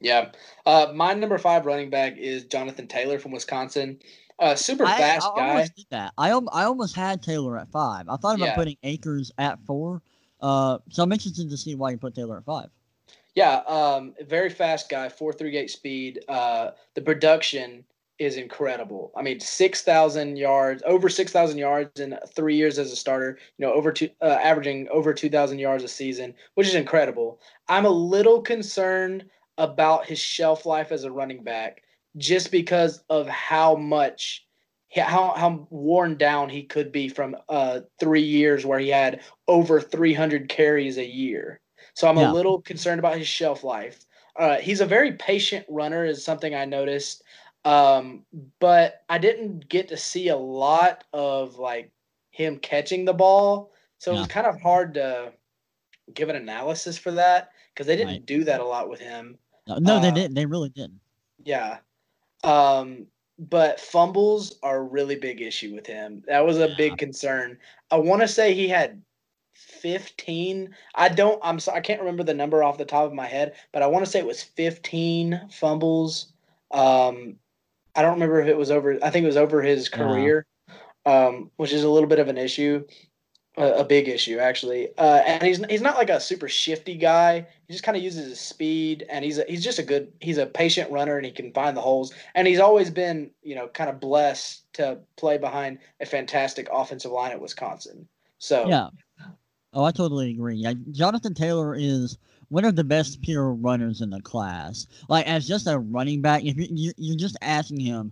Yeah. 0.00 0.30
Uh, 0.66 0.92
my 0.94 1.14
number 1.14 1.38
five 1.38 1.66
running 1.66 1.90
back 1.90 2.16
is 2.16 2.44
Jonathan 2.44 2.86
Taylor 2.86 3.18
from 3.18 3.32
Wisconsin. 3.32 4.00
Uh, 4.38 4.54
super 4.54 4.86
I, 4.86 4.96
fast 4.96 5.28
I 5.34 5.38
guy. 5.38 5.48
almost 5.50 5.76
did 5.76 5.86
that. 5.90 6.12
I, 6.16 6.30
I 6.30 6.64
almost 6.64 6.96
had 6.96 7.22
Taylor 7.22 7.58
at 7.58 7.70
five. 7.70 8.08
I 8.08 8.16
thought 8.16 8.36
about 8.36 8.46
Yeah. 8.46 8.54
putting 8.54 8.76
Akers 8.82 9.30
at 9.36 9.58
four. 9.66 10.02
Uh, 10.40 10.78
so 10.88 11.02
I'm 11.02 11.12
interested 11.12 11.50
to 11.50 11.56
see 11.56 11.74
why 11.74 11.90
you 11.90 11.98
put 11.98 12.14
Taylor 12.14 12.38
at 12.38 12.44
five. 12.44 12.70
Yeah, 13.34 13.56
um, 13.68 14.14
very 14.26 14.50
fast 14.50 14.88
guy, 14.88 15.08
four 15.08 15.32
three 15.32 15.56
eight 15.56 15.70
speed. 15.70 16.24
Uh, 16.28 16.70
the 16.94 17.02
production 17.02 17.84
is 18.18 18.36
incredible. 18.36 19.12
I 19.16 19.22
mean, 19.22 19.40
six 19.40 19.82
thousand 19.82 20.36
yards, 20.36 20.82
over 20.86 21.08
six 21.08 21.30
thousand 21.30 21.58
yards 21.58 22.00
in 22.00 22.18
three 22.34 22.56
years 22.56 22.78
as 22.78 22.92
a 22.92 22.96
starter. 22.96 23.38
You 23.58 23.66
know, 23.66 23.72
over 23.72 23.92
two, 23.92 24.10
uh, 24.20 24.38
averaging 24.42 24.88
over 24.88 25.14
two 25.14 25.30
thousand 25.30 25.58
yards 25.58 25.84
a 25.84 25.88
season, 25.88 26.34
which 26.54 26.66
is 26.66 26.74
incredible. 26.74 27.40
I'm 27.68 27.84
a 27.84 27.90
little 27.90 28.42
concerned 28.42 29.26
about 29.60 30.06
his 30.06 30.18
shelf 30.18 30.64
life 30.64 30.90
as 30.90 31.04
a 31.04 31.12
running 31.12 31.44
back, 31.44 31.82
just 32.16 32.50
because 32.50 33.04
of 33.10 33.28
how 33.28 33.76
much 33.76 34.46
how 34.96 35.34
how 35.36 35.68
worn 35.70 36.16
down 36.16 36.48
he 36.48 36.64
could 36.64 36.90
be 36.90 37.08
from 37.08 37.36
uh 37.48 37.80
three 38.00 38.22
years 38.22 38.66
where 38.66 38.80
he 38.80 38.88
had 38.88 39.20
over 39.46 39.80
300 39.80 40.48
carries 40.48 40.98
a 40.98 41.06
year. 41.06 41.60
So 41.94 42.08
I'm 42.08 42.16
yeah. 42.16 42.32
a 42.32 42.32
little 42.32 42.60
concerned 42.62 42.98
about 42.98 43.18
his 43.18 43.28
shelf 43.28 43.62
life. 43.62 44.04
Uh, 44.36 44.56
he's 44.56 44.80
a 44.80 44.86
very 44.86 45.12
patient 45.12 45.66
runner, 45.68 46.04
is 46.04 46.24
something 46.24 46.54
I 46.54 46.64
noticed. 46.64 47.22
Um, 47.64 48.24
but 48.58 49.02
I 49.08 49.18
didn't 49.18 49.68
get 49.68 49.88
to 49.88 49.96
see 49.96 50.28
a 50.28 50.36
lot 50.36 51.04
of 51.12 51.58
like 51.58 51.92
him 52.30 52.56
catching 52.58 53.04
the 53.04 53.12
ball, 53.12 53.72
so 53.98 54.10
yeah. 54.10 54.16
it 54.16 54.20
was 54.20 54.28
kind 54.28 54.46
of 54.46 54.58
hard 54.60 54.94
to 54.94 55.32
give 56.14 56.30
an 56.30 56.36
analysis 56.36 56.96
for 56.96 57.10
that 57.12 57.50
because 57.74 57.86
they 57.86 57.96
didn't 57.96 58.12
right. 58.12 58.26
do 58.26 58.44
that 58.44 58.60
a 58.60 58.64
lot 58.64 58.88
with 58.88 59.00
him. 59.00 59.38
No, 59.78 59.94
no 59.94 59.96
uh, 59.96 60.00
they 60.00 60.10
didn't. 60.10 60.34
They 60.34 60.46
really 60.46 60.70
didn't. 60.70 61.00
Yeah. 61.44 61.78
Um, 62.44 63.06
but 63.38 63.80
fumbles 63.80 64.56
are 64.62 64.78
a 64.78 64.82
really 64.82 65.16
big 65.16 65.40
issue 65.40 65.74
with 65.74 65.86
him. 65.86 66.22
That 66.26 66.44
was 66.44 66.58
a 66.58 66.68
yeah. 66.68 66.74
big 66.76 66.98
concern. 66.98 67.58
I 67.90 67.96
want 67.96 68.22
to 68.22 68.28
say 68.28 68.54
he 68.54 68.68
had 68.68 69.02
15. 69.54 70.74
I 70.94 71.08
don't 71.08 71.40
I'm 71.42 71.58
sorry, 71.58 71.78
I 71.78 71.80
can't 71.80 72.00
remember 72.00 72.22
the 72.22 72.34
number 72.34 72.62
off 72.62 72.78
the 72.78 72.84
top 72.84 73.04
of 73.04 73.12
my 73.14 73.26
head, 73.26 73.54
but 73.72 73.82
I 73.82 73.86
want 73.86 74.04
to 74.04 74.10
say 74.10 74.18
it 74.18 74.26
was 74.26 74.42
15 74.42 75.48
fumbles. 75.50 76.32
Um 76.70 77.36
I 77.94 78.02
don't 78.02 78.14
remember 78.14 78.40
if 78.40 78.48
it 78.48 78.56
was 78.56 78.70
over 78.70 78.98
I 79.02 79.10
think 79.10 79.24
it 79.24 79.26
was 79.26 79.36
over 79.36 79.62
his 79.62 79.88
career. 79.88 80.46
Um, 81.06 81.50
which 81.56 81.72
is 81.72 81.82
a 81.82 81.88
little 81.88 82.08
bit 82.08 82.18
of 82.18 82.28
an 82.28 82.36
issue 82.36 82.84
a, 83.56 83.84
big 83.84 84.08
issue 84.08 84.38
actually. 84.38 84.88
Uh, 84.96 85.22
and 85.26 85.42
he's 85.42 85.64
he's 85.66 85.80
not 85.80 85.96
like 85.96 86.10
a 86.10 86.20
super 86.20 86.48
shifty 86.48 86.96
guy. 86.96 87.46
He 87.66 87.74
just 87.74 87.84
kind 87.84 87.96
of 87.96 88.02
uses 88.02 88.28
his 88.28 88.40
speed, 88.40 89.04
and 89.08 89.24
he's 89.24 89.38
a, 89.38 89.44
he's 89.48 89.64
just 89.64 89.78
a 89.78 89.82
good 89.82 90.12
he's 90.20 90.38
a 90.38 90.46
patient 90.46 90.90
runner, 90.90 91.16
and 91.16 91.26
he 91.26 91.32
can 91.32 91.52
find 91.52 91.76
the 91.76 91.80
holes. 91.80 92.12
And 92.34 92.46
he's 92.46 92.60
always 92.60 92.90
been 92.90 93.30
you 93.42 93.54
know 93.54 93.68
kind 93.68 93.90
of 93.90 94.00
blessed 94.00 94.72
to 94.74 94.98
play 95.16 95.38
behind 95.38 95.78
a 96.00 96.06
fantastic 96.06 96.68
offensive 96.72 97.12
line 97.12 97.32
at 97.32 97.40
Wisconsin. 97.40 98.08
So 98.38 98.68
yeah. 98.68 98.88
Oh, 99.72 99.84
I 99.84 99.92
totally 99.92 100.30
agree. 100.30 100.66
Jonathan 100.90 101.32
Taylor 101.32 101.76
is 101.76 102.18
one 102.48 102.64
of 102.64 102.74
the 102.74 102.82
best 102.82 103.22
pure 103.22 103.52
runners 103.52 104.00
in 104.00 104.10
the 104.10 104.20
class. 104.20 104.88
Like 105.08 105.28
as 105.28 105.46
just 105.46 105.68
a 105.68 105.78
running 105.78 106.20
back, 106.20 106.44
if 106.44 106.56
you, 106.56 106.92
you're 106.96 107.16
just 107.16 107.36
asking 107.40 107.78
him 107.78 108.10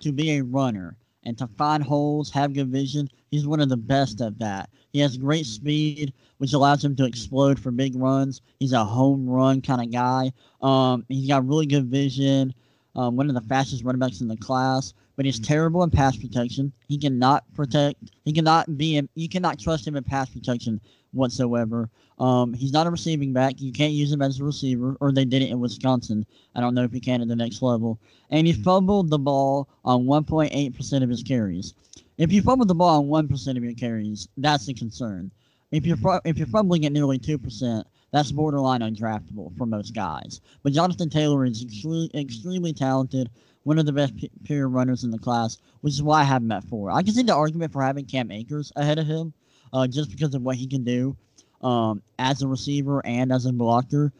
to 0.00 0.12
be 0.12 0.32
a 0.32 0.44
runner 0.44 0.96
and 1.24 1.36
to 1.38 1.46
find 1.46 1.82
holes, 1.82 2.30
have 2.30 2.54
good 2.54 2.68
vision, 2.68 3.08
he's 3.30 3.46
one 3.46 3.60
of 3.60 3.68
the 3.68 3.76
best 3.76 4.20
at 4.20 4.38
that. 4.38 4.70
He 4.92 5.00
has 5.00 5.16
great 5.16 5.46
speed, 5.46 6.12
which 6.38 6.52
allows 6.52 6.84
him 6.84 6.96
to 6.96 7.04
explode 7.04 7.58
for 7.58 7.70
big 7.70 7.94
runs. 7.96 8.40
He's 8.58 8.72
a 8.72 8.84
home 8.84 9.28
run 9.28 9.60
kind 9.60 9.82
of 9.82 9.92
guy. 9.92 10.32
Um, 10.62 11.04
he's 11.08 11.28
got 11.28 11.46
really 11.46 11.66
good 11.66 11.86
vision. 11.86 12.54
Um, 12.96 13.16
one 13.16 13.28
of 13.28 13.34
the 13.34 13.48
fastest 13.48 13.84
running 13.84 14.00
backs 14.00 14.20
in 14.20 14.28
the 14.28 14.36
class, 14.36 14.94
but 15.16 15.24
he's 15.24 15.38
terrible 15.38 15.82
in 15.84 15.90
pass 15.90 16.16
protection. 16.16 16.72
He 16.88 16.98
cannot 16.98 17.44
protect. 17.54 18.02
He 18.24 18.32
cannot 18.32 18.76
be. 18.76 19.00
You 19.14 19.28
cannot 19.28 19.58
trust 19.58 19.86
him 19.86 19.96
in 19.96 20.02
pass 20.02 20.28
protection 20.30 20.80
whatsoever. 21.12 21.90
Um, 22.18 22.52
he's 22.52 22.72
not 22.72 22.86
a 22.86 22.90
receiving 22.90 23.32
back. 23.32 23.60
You 23.60 23.72
can't 23.72 23.92
use 23.92 24.12
him 24.12 24.22
as 24.22 24.40
a 24.40 24.44
receiver, 24.44 24.96
or 25.00 25.12
they 25.12 25.24
did 25.24 25.42
it 25.42 25.50
in 25.50 25.60
Wisconsin. 25.60 26.26
I 26.54 26.60
don't 26.60 26.74
know 26.74 26.84
if 26.84 26.92
he 26.92 27.00
can 27.00 27.22
at 27.22 27.28
the 27.28 27.36
next 27.36 27.62
level. 27.62 27.98
And 28.30 28.46
he 28.46 28.52
fumbled 28.52 29.10
the 29.10 29.18
ball 29.18 29.68
on 29.84 30.04
1.8% 30.04 31.02
of 31.02 31.08
his 31.08 31.22
carries. 31.22 31.74
If 32.18 32.32
you 32.32 32.42
fumble 32.42 32.66
the 32.66 32.74
ball 32.74 32.98
on 32.98 33.28
1% 33.28 33.56
of 33.56 33.62
your 33.62 33.74
carries, 33.74 34.28
that's 34.36 34.68
a 34.68 34.74
concern. 34.74 35.30
If 35.70 35.84
you're 35.84 35.98
if 36.24 36.38
you're 36.38 36.46
fumbling 36.46 36.86
at 36.86 36.92
nearly 36.92 37.18
2%, 37.18 37.84
that's 38.10 38.32
borderline 38.32 38.80
undraftable 38.80 39.56
for 39.56 39.66
most 39.66 39.94
guys. 39.94 40.40
But 40.62 40.72
Jonathan 40.72 41.10
Taylor 41.10 41.44
is 41.44 41.62
extremely, 41.62 42.10
extremely 42.14 42.72
talented, 42.72 43.28
one 43.64 43.78
of 43.78 43.84
the 43.84 43.92
best 43.92 44.14
pure 44.44 44.68
runners 44.68 45.04
in 45.04 45.10
the 45.10 45.18
class, 45.18 45.58
which 45.82 45.92
is 45.92 46.02
why 46.02 46.22
I 46.22 46.24
have 46.24 46.42
him 46.42 46.52
at 46.52 46.64
four. 46.64 46.90
I 46.90 47.02
can 47.02 47.12
see 47.12 47.22
the 47.22 47.34
argument 47.34 47.72
for 47.72 47.82
having 47.82 48.06
Cam 48.06 48.30
Akers 48.30 48.72
ahead 48.76 48.98
of 48.98 49.06
him, 49.06 49.34
uh, 49.72 49.86
just 49.86 50.10
because 50.10 50.34
of 50.34 50.42
what 50.42 50.56
he 50.56 50.66
can 50.66 50.84
do 50.84 51.16
um, 51.62 52.02
as 52.18 52.42
a 52.42 52.48
receiver 52.48 53.04
and 53.04 53.32
as 53.32 53.46
a 53.46 53.52
blocker. 53.52 54.12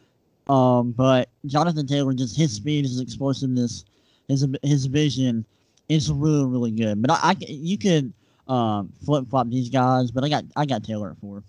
Um, 0.49 0.93
but 0.93 1.29
Jonathan 1.47 1.87
Taylor, 1.87 2.13
just 2.15 2.37
his 2.37 2.53
speed, 2.53 2.85
his 2.85 3.01
explosiveness, 3.01 3.85
his 4.29 4.47
his 4.63 4.87
vision 4.87 5.45
is 5.89 6.11
really 6.11 6.47
really 6.47 6.71
good. 6.71 7.03
But 7.03 7.11
I, 7.11 7.31
I 7.31 7.37
you 7.41 7.77
could 7.79 8.13
um, 8.49 8.93
flip 9.05 9.29
flop 9.29 9.49
these 9.51 9.69
guys, 9.69 10.11
but 10.11 10.25
I 10.25 10.29
got 10.29 10.45
I 10.57 10.67
got 10.67 10.85
Taylor 10.85 11.11
at 11.11 11.19
four. 11.19 11.43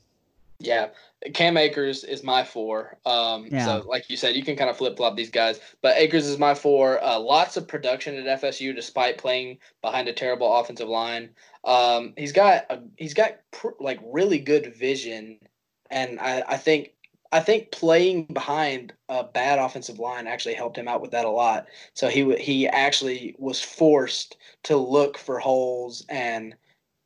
Yeah, 0.62 0.90
Cam 1.34 1.56
Akers 1.56 2.04
is 2.04 2.24
my 2.24 2.44
four. 2.44 2.98
Um, 3.06 3.48
yeah. 3.50 3.66
So, 3.66 3.86
like 3.88 4.10
you 4.10 4.18
said, 4.18 4.36
you 4.36 4.44
can 4.44 4.58
kind 4.58 4.70
of 4.70 4.76
flip 4.76 4.98
flop 4.98 5.16
these 5.16 5.30
guys, 5.30 5.62
but 5.82 5.96
Akers 5.96 6.28
is 6.28 6.38
my 6.38 6.54
four. 6.54 7.02
Uh, 7.02 7.18
lots 7.18 7.56
of 7.56 7.66
production 7.68 8.16
at 8.16 8.42
FSU, 8.42 8.76
despite 8.76 9.18
playing 9.18 9.58
behind 9.82 10.10
a 10.10 10.14
terrible 10.14 10.54
offensive 10.54 10.90
line. 10.90 11.30
Um, 11.64 12.14
he's 12.18 12.32
got 12.32 12.66
a, 12.70 12.80
he's 12.98 13.14
got 13.14 13.40
pr- 13.52 13.70
like 13.80 14.00
really 14.04 14.40
good 14.40 14.76
vision, 14.76 15.40
and 15.90 16.20
I, 16.20 16.44
I 16.48 16.58
think 16.58 16.94
I 17.32 17.42
think 17.42 17.72
playing 17.72 18.26
behind 18.26 18.94
a 19.08 19.24
bad 19.24 19.60
offensive 19.60 20.00
line 20.00 20.26
actually 20.26 20.56
helped 20.56 20.78
him 20.78 20.88
out 20.88 21.02
with 21.02 21.12
that 21.12 21.26
a 21.26 21.30
lot. 21.30 21.68
So 21.94 22.08
he 22.08 22.36
he 22.38 22.68
actually 22.68 23.36
was 23.38 23.62
forced 23.62 24.38
to 24.64 24.78
look 24.78 25.18
for 25.18 25.38
holes 25.38 26.06
and 26.10 26.56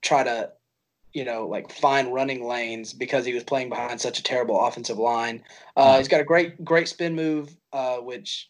try 0.02 0.24
to, 0.24 0.52
you 1.13 1.26
know, 1.26 1.48
like 1.48 1.72
find 1.72 2.13
running 2.13 2.46
lanes 2.46 2.94
because 2.94 3.26
he 3.26 3.34
was 3.34 3.44
playing 3.44 3.70
behind 3.70 4.00
such 4.00 4.20
a 4.20 4.24
terrible 4.24 4.66
offensive 4.66 4.98
line. 4.98 5.44
Uh, 5.76 5.98
he's 5.98 6.08
got 6.08 6.22
a 6.22 6.26
great 6.26 6.63
great 6.63 6.88
spin 6.88 7.16
move, 7.16 7.56
uh, 7.74 7.98
which 7.98 8.50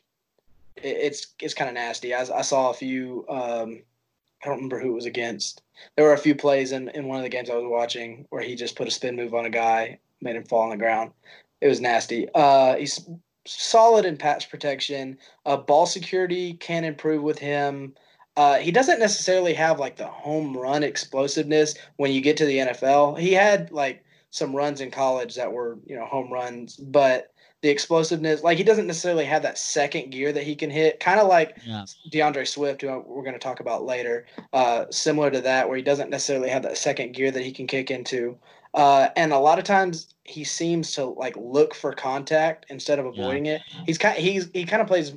it, 0.76 0.86
it's 0.86 1.28
it's 1.42 1.56
kind 1.56 1.70
of 1.70 1.74
nasty. 1.74 2.13
I, 2.13 2.22
I 2.22 2.42
saw 2.42 2.70
a 2.70 2.74
few. 2.74 3.26
Um, 3.30 3.84
I 4.44 4.48
don't 4.48 4.58
remember 4.58 4.80
who 4.80 4.92
it 4.92 4.96
was 4.96 5.06
against. 5.06 5.62
There 5.96 6.06
were 6.06 6.14
a 6.14 6.18
few 6.18 6.36
plays 6.36 6.74
in, 6.74 6.90
in 6.90 7.08
one 7.08 7.18
of 7.18 7.24
the 7.24 7.30
games 7.30 7.50
I 7.50 7.56
was 7.56 7.66
watching 7.66 8.26
where 8.30 8.42
he 8.42 8.56
just 8.56 8.76
put 8.76 8.88
a 8.88 8.92
spin 8.92 9.16
move 9.16 9.34
on 9.34 9.46
a 9.46 9.50
guy, 9.50 10.00
made 10.22 10.36
him 10.36 10.44
fall 10.44 10.64
on 10.64 10.70
the 10.70 10.78
ground 10.78 11.12
it 11.64 11.70
was 11.70 11.80
nasty. 11.80 12.28
Uh, 12.36 12.76
he's 12.76 13.10
solid 13.46 14.04
in 14.04 14.18
pass 14.18 14.46
protection. 14.46 15.18
Uh, 15.46 15.56
ball 15.56 15.86
security 15.86 16.56
can 16.56 16.84
improve 16.84 17.24
with 17.24 17.40
him. 17.40 17.94
Uh, 18.36 18.56
he 18.56 18.70
doesn't 18.70 19.00
necessarily 19.00 19.54
have 19.54 19.80
like 19.80 19.96
the 19.96 20.06
home 20.06 20.58
run 20.58 20.84
explosiveness 20.84 21.76
when 21.96 22.12
you 22.12 22.20
get 22.20 22.36
to 22.36 22.46
the 22.46 22.58
NFL. 22.58 23.18
He 23.18 23.32
had 23.32 23.72
like 23.72 24.04
some 24.30 24.54
runs 24.54 24.82
in 24.82 24.92
college 24.92 25.36
that 25.36 25.54
were 25.54 25.78
you 25.86 25.96
know 25.96 26.06
home 26.06 26.34
runs, 26.34 26.76
but 26.76 27.33
the 27.63 27.69
explosiveness, 27.69 28.43
like 28.43 28.58
he 28.58 28.63
doesn't 28.63 28.88
necessarily 28.88 29.23
have 29.23 29.41
that 29.43 29.58
second 29.58 30.12
gear 30.12 30.34
that 30.34 30.43
he 30.43 30.54
can 30.54 30.69
hit, 30.69 30.99
kind 30.99 31.17
of 31.17 31.30
like 31.30 31.58
yeah. 31.65 31.86
D'Andre 32.10 32.43
Swift, 32.43 32.82
who 32.82 32.88
we're 33.08 33.23
going 33.23 33.34
to 33.34 33.39
talk 33.39 33.62
about 33.62 33.86
later. 33.86 34.26
Uh, 34.52 34.86
similar 34.91 35.32
to 35.32 35.39
that, 35.39 35.69
where 35.69 35.78
he 35.78 35.82
doesn't 35.82 36.10
necessarily 36.10 36.49
have 36.49 36.63
that 36.63 36.78
second 36.78 37.13
gear 37.13 37.32
that 37.32 37.41
he 37.41 37.54
can 37.54 37.65
kick 37.65 37.89
into. 37.89 38.38
Uh, 38.73 39.08
and 39.15 39.32
a 39.32 39.39
lot 39.39 39.60
of 39.60 39.63
times 39.63 40.13
he 40.26 40.43
seems 40.43 40.91
to 40.91 41.06
like 41.06 41.38
look 41.38 41.73
for 41.73 41.93
contact 41.93 42.65
instead 42.69 42.99
of 42.99 43.06
avoiding 43.06 43.45
yeah. 43.45 43.54
it. 43.54 43.62
He's 43.86 43.97
kind 43.97 44.17
he's 44.17 44.49
he 44.54 44.65
kind 44.65 44.82
of 44.82 44.88
plays 44.89 45.13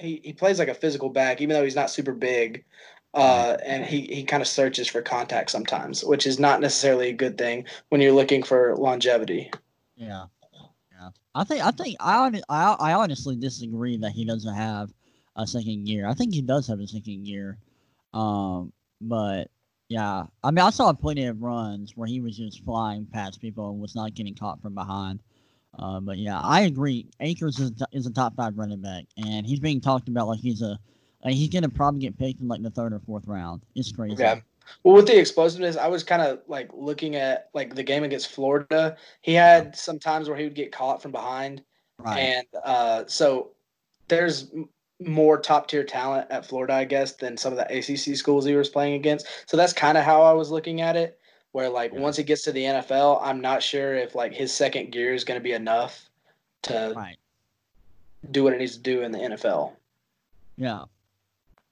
he, 0.00 0.22
he 0.24 0.32
plays 0.32 0.58
like 0.58 0.68
a 0.68 0.74
physical 0.74 1.10
back, 1.10 1.42
even 1.42 1.54
though 1.54 1.64
he's 1.64 1.76
not 1.76 1.90
super 1.90 2.12
big. 2.12 2.64
Uh, 3.12 3.56
and 3.64 3.84
he, 3.84 4.02
he 4.02 4.22
kind 4.24 4.42
of 4.42 4.48
searches 4.48 4.88
for 4.88 5.00
contact 5.00 5.50
sometimes, 5.50 6.04
which 6.04 6.26
is 6.26 6.38
not 6.38 6.60
necessarily 6.60 7.08
a 7.08 7.14
good 7.14 7.38
thing 7.38 7.64
when 7.88 8.00
you're 8.00 8.12
looking 8.12 8.42
for 8.42 8.76
longevity. 8.76 9.50
Yeah, 9.96 10.26
yeah. 11.06 11.10
I 11.34 11.44
think 11.44 11.64
I 11.64 11.70
think 11.70 11.96
I 12.00 12.42
I, 12.48 12.76
I 12.78 12.92
honestly 12.94 13.36
disagree 13.36 13.96
that 13.98 14.12
he 14.12 14.24
doesn't 14.24 14.54
have 14.54 14.92
a 15.36 15.46
second 15.46 15.88
year. 15.88 16.08
I 16.08 16.14
think 16.14 16.34
he 16.34 16.42
does 16.42 16.66
have 16.68 16.80
a 16.80 16.86
second 16.86 17.26
year. 17.26 17.58
um, 18.14 18.72
but 19.00 19.50
yeah, 19.88 20.24
I 20.42 20.50
mean, 20.50 20.64
I 20.64 20.70
saw 20.70 20.92
plenty 20.92 21.26
of 21.26 21.42
runs 21.42 21.96
where 21.96 22.08
he 22.08 22.20
was 22.20 22.36
just 22.36 22.64
flying 22.64 23.06
past 23.06 23.40
people 23.40 23.70
and 23.70 23.80
was 23.80 23.94
not 23.94 24.14
getting 24.14 24.34
caught 24.34 24.60
from 24.60 24.74
behind. 24.74 25.20
Uh, 25.78 26.00
but 26.00 26.18
yeah, 26.18 26.40
I 26.40 26.62
agree. 26.62 27.08
Akers 27.20 27.58
is, 27.58 27.72
is 27.92 28.06
a 28.06 28.12
top 28.12 28.34
five 28.34 28.56
running 28.56 28.80
back, 28.80 29.04
and 29.16 29.46
he's 29.46 29.60
being 29.60 29.80
talked 29.80 30.08
about 30.08 30.26
like 30.26 30.40
he's 30.40 30.62
a 30.62 30.78
he's 31.24 31.50
gonna 31.50 31.68
probably 31.68 32.00
get 32.00 32.18
picked 32.18 32.40
in 32.40 32.48
like 32.48 32.62
the 32.62 32.70
third 32.70 32.92
or 32.92 33.00
fourth 33.00 33.26
round. 33.26 33.62
It's 33.74 33.92
crazy. 33.92 34.16
Yeah. 34.18 34.40
Well, 34.82 34.94
with 34.94 35.06
the 35.06 35.18
explosiveness, 35.18 35.76
I 35.76 35.88
was 35.88 36.02
kind 36.02 36.22
of 36.22 36.40
like 36.46 36.70
looking 36.74 37.16
at 37.16 37.50
like 37.54 37.74
the 37.74 37.82
game 37.82 38.04
against 38.04 38.28
Florida. 38.28 38.96
He 39.22 39.34
had 39.34 39.76
some 39.76 39.98
times 39.98 40.28
where 40.28 40.36
he 40.36 40.44
would 40.44 40.54
get 40.54 40.72
caught 40.72 41.02
from 41.02 41.12
behind, 41.12 41.62
right. 41.98 42.18
and 42.18 42.46
uh, 42.64 43.04
so 43.06 43.52
there's 44.08 44.50
more 45.00 45.38
top 45.38 45.68
tier 45.68 45.84
talent 45.84 46.26
at 46.30 46.46
Florida, 46.46 46.74
I 46.74 46.84
guess, 46.84 47.12
than 47.12 47.36
some 47.36 47.52
of 47.52 47.58
the 47.58 47.78
ACC 47.78 48.16
schools 48.16 48.44
he 48.44 48.54
was 48.54 48.68
playing 48.68 48.94
against. 48.94 49.26
So 49.46 49.56
that's 49.56 49.72
kind 49.72 49.98
of 49.98 50.04
how 50.04 50.22
I 50.22 50.32
was 50.32 50.50
looking 50.50 50.80
at 50.80 50.96
it. 50.96 51.18
Where 51.52 51.68
like 51.68 51.92
yeah. 51.92 52.00
once 52.00 52.16
he 52.16 52.22
gets 52.22 52.42
to 52.42 52.52
the 52.52 52.64
NFL, 52.64 53.20
I'm 53.22 53.40
not 53.40 53.62
sure 53.62 53.94
if 53.94 54.14
like 54.14 54.34
his 54.34 54.52
second 54.52 54.92
gear 54.92 55.14
is 55.14 55.24
going 55.24 55.40
to 55.40 55.44
be 55.44 55.52
enough 55.52 56.08
to 56.62 56.92
right. 56.94 57.16
do 58.30 58.44
what 58.44 58.52
it 58.52 58.58
needs 58.58 58.76
to 58.76 58.82
do 58.82 59.02
in 59.02 59.10
the 59.10 59.18
NFL. 59.18 59.72
Yeah. 60.58 60.82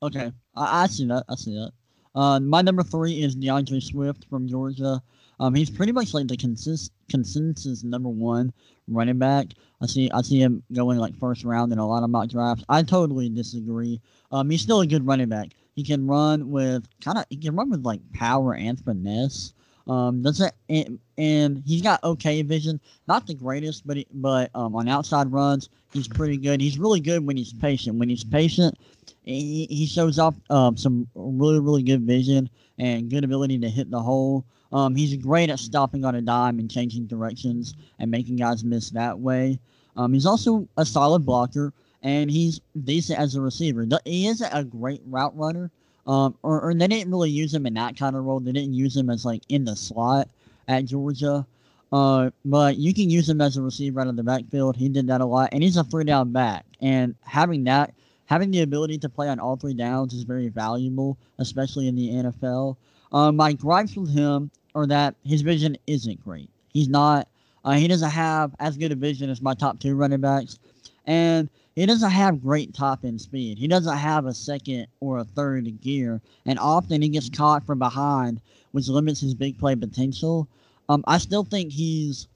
Okay, 0.02 0.33
I, 0.54 0.83
I 0.83 0.87
see 0.87 1.07
that. 1.07 1.24
I 1.28 1.35
see 1.35 1.54
that. 1.54 1.72
Uh, 2.14 2.40
my 2.40 2.62
number 2.62 2.83
three 2.83 3.22
is 3.22 3.35
D'Andre 3.35 3.81
Swift 3.81 4.27
from 4.31 4.48
Georgia. 4.48 5.03
Um, 5.40 5.55
he's 5.55 5.70
pretty 5.70 5.92
much 5.92 6.14
like 6.14 6.29
the 6.29 6.37
consist 6.37 6.92
consensus 7.11 7.83
number 7.83 8.09
one 8.09 8.53
running 8.88 9.18
back. 9.18 9.48
I 9.81 9.87
see 9.87 10.11
I 10.12 10.22
see 10.22 10.40
him 10.40 10.62
going 10.72 10.98
like 10.98 11.18
first 11.18 11.44
round 11.44 11.72
in 11.72 11.79
a 11.79 11.87
lot 11.87 12.05
of 12.05 12.11
mock 12.11 12.29
drafts. 12.29 12.64
I 12.68 12.83
totally 12.83 13.29
disagree. 13.29 14.00
Um, 14.31 14.48
he's 14.48 14.62
still 14.62 14.81
a 14.81 14.87
good 14.87 15.07
running 15.07 15.29
back. 15.29 15.48
He 15.74 15.83
can 15.83 16.07
run 16.07 16.50
with 16.50 16.87
kind 17.00 17.18
of 17.18 17.24
he 17.31 17.37
can 17.37 17.57
run 17.57 17.70
with 17.70 17.85
like 17.85 18.00
power 18.12 18.55
and 18.55 18.79
finesse. 18.79 19.53
Um, 19.87 20.23
doesn't 20.23 20.53
and, 20.68 20.99
and 21.18 21.62
he's 21.66 21.83
got 21.83 22.03
okay 22.03 22.40
vision, 22.42 22.81
not 23.07 23.27
the 23.27 23.35
greatest, 23.35 23.87
but 23.87 23.99
he, 23.99 24.07
but 24.14 24.51
um, 24.55 24.75
on 24.75 24.88
outside 24.88 25.31
runs 25.31 25.68
he's 25.94 26.09
pretty 26.09 26.37
good. 26.37 26.61
He's 26.61 26.79
really 26.79 27.01
good 27.01 27.27
when 27.27 27.37
he's 27.37 27.53
patient. 27.53 27.99
When 27.99 28.09
he's 28.09 28.25
patient, 28.25 28.77
he, 29.23 29.66
he 29.70 29.87
shows 29.87 30.18
off 30.18 30.35
um, 30.51 30.77
some 30.77 31.09
really 31.14 31.61
really 31.61 31.83
good 31.83 32.03
vision 32.03 32.51
and 32.79 33.09
good 33.09 33.25
ability 33.25 33.59
to 33.61 33.68
hit 33.68 33.90
the 33.90 34.01
hole. 34.01 34.44
Um, 34.73 34.94
he's 34.97 35.16
great 35.16 35.51
at 35.51 35.61
stopping 35.61 36.05
on 36.05 36.16
a 36.16 36.20
dime 36.20 36.59
and 36.59 36.70
changing 36.70 37.07
directions 37.07 37.75
and 38.01 38.11
making 38.11 38.37
guys 38.37 38.64
miss 38.64 38.90
that 38.90 39.18
way. 39.18 39.59
Um, 39.97 40.12
he's 40.12 40.27
also 40.27 40.68
a 40.77 40.85
solid 40.85 41.25
blocker 41.25 41.73
and 42.03 42.31
he's 42.31 42.61
decent 42.83 43.18
as 43.18 43.37
a 43.37 43.40
receiver. 43.40 43.87
He 44.05 44.27
isn't 44.27 44.51
a 44.53 44.64
great 44.64 45.01
route 45.07 45.37
runner, 45.37 45.70
um, 46.06 46.36
or, 46.42 46.60
or 46.60 46.74
they 46.74 46.86
didn't 46.86 47.10
really 47.10 47.30
use 47.30 47.54
him 47.54 47.66
in 47.66 47.74
that 47.74 47.96
kind 47.96 48.16
of 48.16 48.24
role. 48.24 48.40
They 48.40 48.52
didn't 48.52 48.74
use 48.74 48.96
him 48.96 49.10
as 49.10 49.24
like 49.24 49.42
in 49.48 49.64
the 49.64 49.76
slot 49.76 50.28
at 50.68 50.84
Georgia. 50.84 51.46
Uh, 51.92 52.30
but 52.44 52.76
you 52.76 52.92
can 52.92 53.08
use 53.08 53.28
him 53.28 53.40
as 53.40 53.56
a 53.56 53.62
receiver 53.62 54.00
out 54.00 54.08
of 54.08 54.16
the 54.16 54.22
backfield. 54.22 54.76
He 54.76 54.88
did 54.88 55.06
that 55.06 55.20
a 55.20 55.24
lot, 55.24 55.50
and 55.52 55.62
he's 55.62 55.76
a 55.76 55.84
three 55.84 56.04
down 56.04 56.32
back. 56.32 56.66
And 56.80 57.14
having 57.22 57.64
that, 57.64 57.94
having 58.26 58.50
the 58.50 58.62
ability 58.62 58.98
to 58.98 59.08
play 59.08 59.28
on 59.28 59.38
all 59.38 59.56
three 59.56 59.74
downs 59.74 60.12
is 60.12 60.24
very 60.24 60.48
valuable, 60.48 61.16
especially 61.38 61.86
in 61.86 61.94
the 61.94 62.08
NFL. 62.08 62.76
Um, 63.12 63.36
my 63.36 63.52
gripes 63.52 63.96
with 63.96 64.12
him 64.12 64.50
or 64.74 64.88
that 64.88 65.14
his 65.24 65.42
vision 65.42 65.76
isn't 65.86 66.22
great. 66.24 66.50
He's 66.72 66.88
not. 66.88 67.28
Uh, 67.64 67.72
he 67.72 67.86
doesn't 67.86 68.10
have 68.10 68.54
as 68.58 68.76
good 68.76 68.92
a 68.92 68.96
vision 68.96 69.30
as 69.30 69.40
my 69.40 69.54
top 69.54 69.78
two 69.78 69.94
running 69.94 70.20
backs, 70.20 70.58
and 71.06 71.48
he 71.76 71.87
doesn't 71.87 72.10
have 72.10 72.42
great 72.42 72.72
top 72.74 73.04
end 73.04 73.20
speed. 73.20 73.58
He 73.58 73.66
doesn't 73.66 73.96
have 73.96 74.26
a 74.26 74.34
second 74.34 74.87
or 75.00 75.18
a 75.18 75.24
third 75.24 75.80
gear, 75.80 76.20
and 76.46 76.58
often 76.58 77.02
he 77.02 77.08
gets 77.08 77.28
caught 77.28 77.64
from 77.64 77.78
behind, 77.78 78.40
which 78.72 78.88
limits 78.88 79.20
his 79.20 79.34
big 79.34 79.58
play 79.58 79.74
potential. 79.74 80.48
Um, 80.88 81.02
I 81.06 81.18
still 81.18 81.44
think 81.44 81.72
he's 81.72 82.28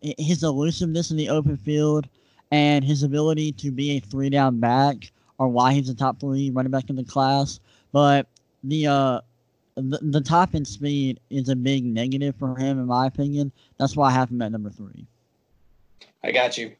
his 0.00 0.42
elusiveness 0.42 1.10
in 1.10 1.16
the 1.16 1.28
open 1.28 1.56
field 1.56 2.08
and 2.50 2.84
his 2.84 3.02
ability 3.02 3.52
to 3.52 3.70
be 3.70 3.96
a 3.96 4.00
three 4.00 4.28
down 4.28 4.58
back 4.60 5.10
are 5.38 5.48
why 5.48 5.72
he's 5.72 5.88
a 5.88 5.94
top 5.94 6.20
three 6.20 6.50
running 6.50 6.70
back 6.70 6.90
in 6.90 6.96
the 6.96 7.04
class. 7.04 7.60
But 7.92 8.26
the 8.64 8.86
uh, 8.86 9.20
the, 9.74 9.98
the 10.02 10.20
top 10.20 10.54
end 10.54 10.66
speed 10.66 11.18
is 11.30 11.48
a 11.48 11.56
big 11.56 11.84
negative 11.84 12.36
for 12.36 12.56
him, 12.56 12.78
in 12.78 12.86
my 12.86 13.06
opinion. 13.06 13.52
That's 13.78 13.96
why 13.96 14.08
I 14.08 14.12
have 14.12 14.30
him 14.30 14.42
at 14.42 14.52
number 14.52 14.70
three. 14.70 15.06
I 16.22 16.30
got 16.30 16.58
you. 16.58 16.72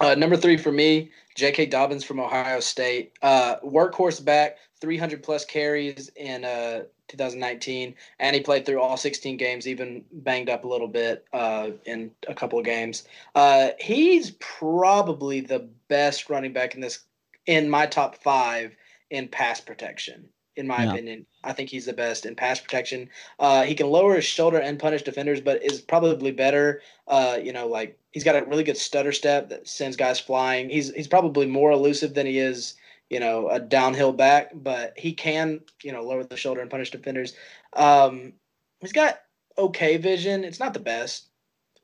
Uh, 0.00 0.14
number 0.14 0.36
three 0.36 0.56
for 0.56 0.72
me, 0.72 1.10
J.K. 1.36 1.66
Dobbins 1.66 2.02
from 2.02 2.18
Ohio 2.18 2.60
State. 2.60 3.12
Uh, 3.22 3.56
workhorse 3.60 4.24
back, 4.24 4.56
300 4.80 5.22
plus 5.22 5.44
carries 5.44 6.10
in 6.16 6.44
uh, 6.44 6.84
2019, 7.08 7.94
and 8.18 8.34
he 8.34 8.42
played 8.42 8.66
through 8.66 8.80
all 8.80 8.96
16 8.96 9.36
games, 9.36 9.68
even 9.68 10.04
banged 10.12 10.48
up 10.48 10.64
a 10.64 10.68
little 10.68 10.88
bit 10.88 11.26
uh, 11.32 11.70
in 11.84 12.10
a 12.26 12.34
couple 12.34 12.58
of 12.58 12.64
games. 12.64 13.04
Uh, 13.34 13.68
he's 13.78 14.32
probably 14.40 15.40
the 15.40 15.68
best 15.88 16.30
running 16.30 16.52
back 16.52 16.74
in 16.74 16.80
this 16.80 17.00
in 17.46 17.70
my 17.70 17.86
top 17.86 18.16
five 18.16 18.74
in 19.10 19.28
pass 19.28 19.60
protection 19.60 20.28
in 20.56 20.66
my 20.66 20.84
yeah. 20.84 20.90
opinion. 20.90 21.26
I 21.44 21.52
think 21.52 21.68
he's 21.68 21.84
the 21.84 21.92
best 21.92 22.26
in 22.26 22.34
pass 22.34 22.60
protection. 22.60 23.08
Uh, 23.38 23.62
he 23.62 23.74
can 23.74 23.88
lower 23.88 24.16
his 24.16 24.24
shoulder 24.24 24.58
and 24.58 24.78
punish 24.78 25.02
defenders, 25.02 25.40
but 25.40 25.62
is 25.62 25.80
probably 25.80 26.32
better. 26.32 26.80
Uh, 27.06 27.38
you 27.40 27.52
know, 27.52 27.66
like 27.66 27.98
he's 28.16 28.24
got 28.24 28.34
a 28.34 28.46
really 28.46 28.64
good 28.64 28.78
stutter 28.78 29.12
step 29.12 29.50
that 29.50 29.68
sends 29.68 29.94
guys 29.94 30.18
flying. 30.18 30.70
He's 30.70 30.90
he's 30.94 31.06
probably 31.06 31.44
more 31.44 31.70
elusive 31.70 32.14
than 32.14 32.24
he 32.24 32.38
is, 32.38 32.74
you 33.10 33.20
know, 33.20 33.50
a 33.50 33.60
downhill 33.60 34.14
back, 34.14 34.52
but 34.54 34.94
he 34.96 35.12
can, 35.12 35.60
you 35.82 35.92
know, 35.92 36.00
lower 36.00 36.24
the 36.24 36.34
shoulder 36.34 36.62
and 36.62 36.70
punish 36.70 36.90
defenders. 36.90 37.34
Um, 37.74 38.32
he's 38.80 38.94
got 38.94 39.18
okay 39.58 39.98
vision. 39.98 40.44
It's 40.44 40.58
not 40.58 40.72
the 40.72 40.80
best. 40.80 41.26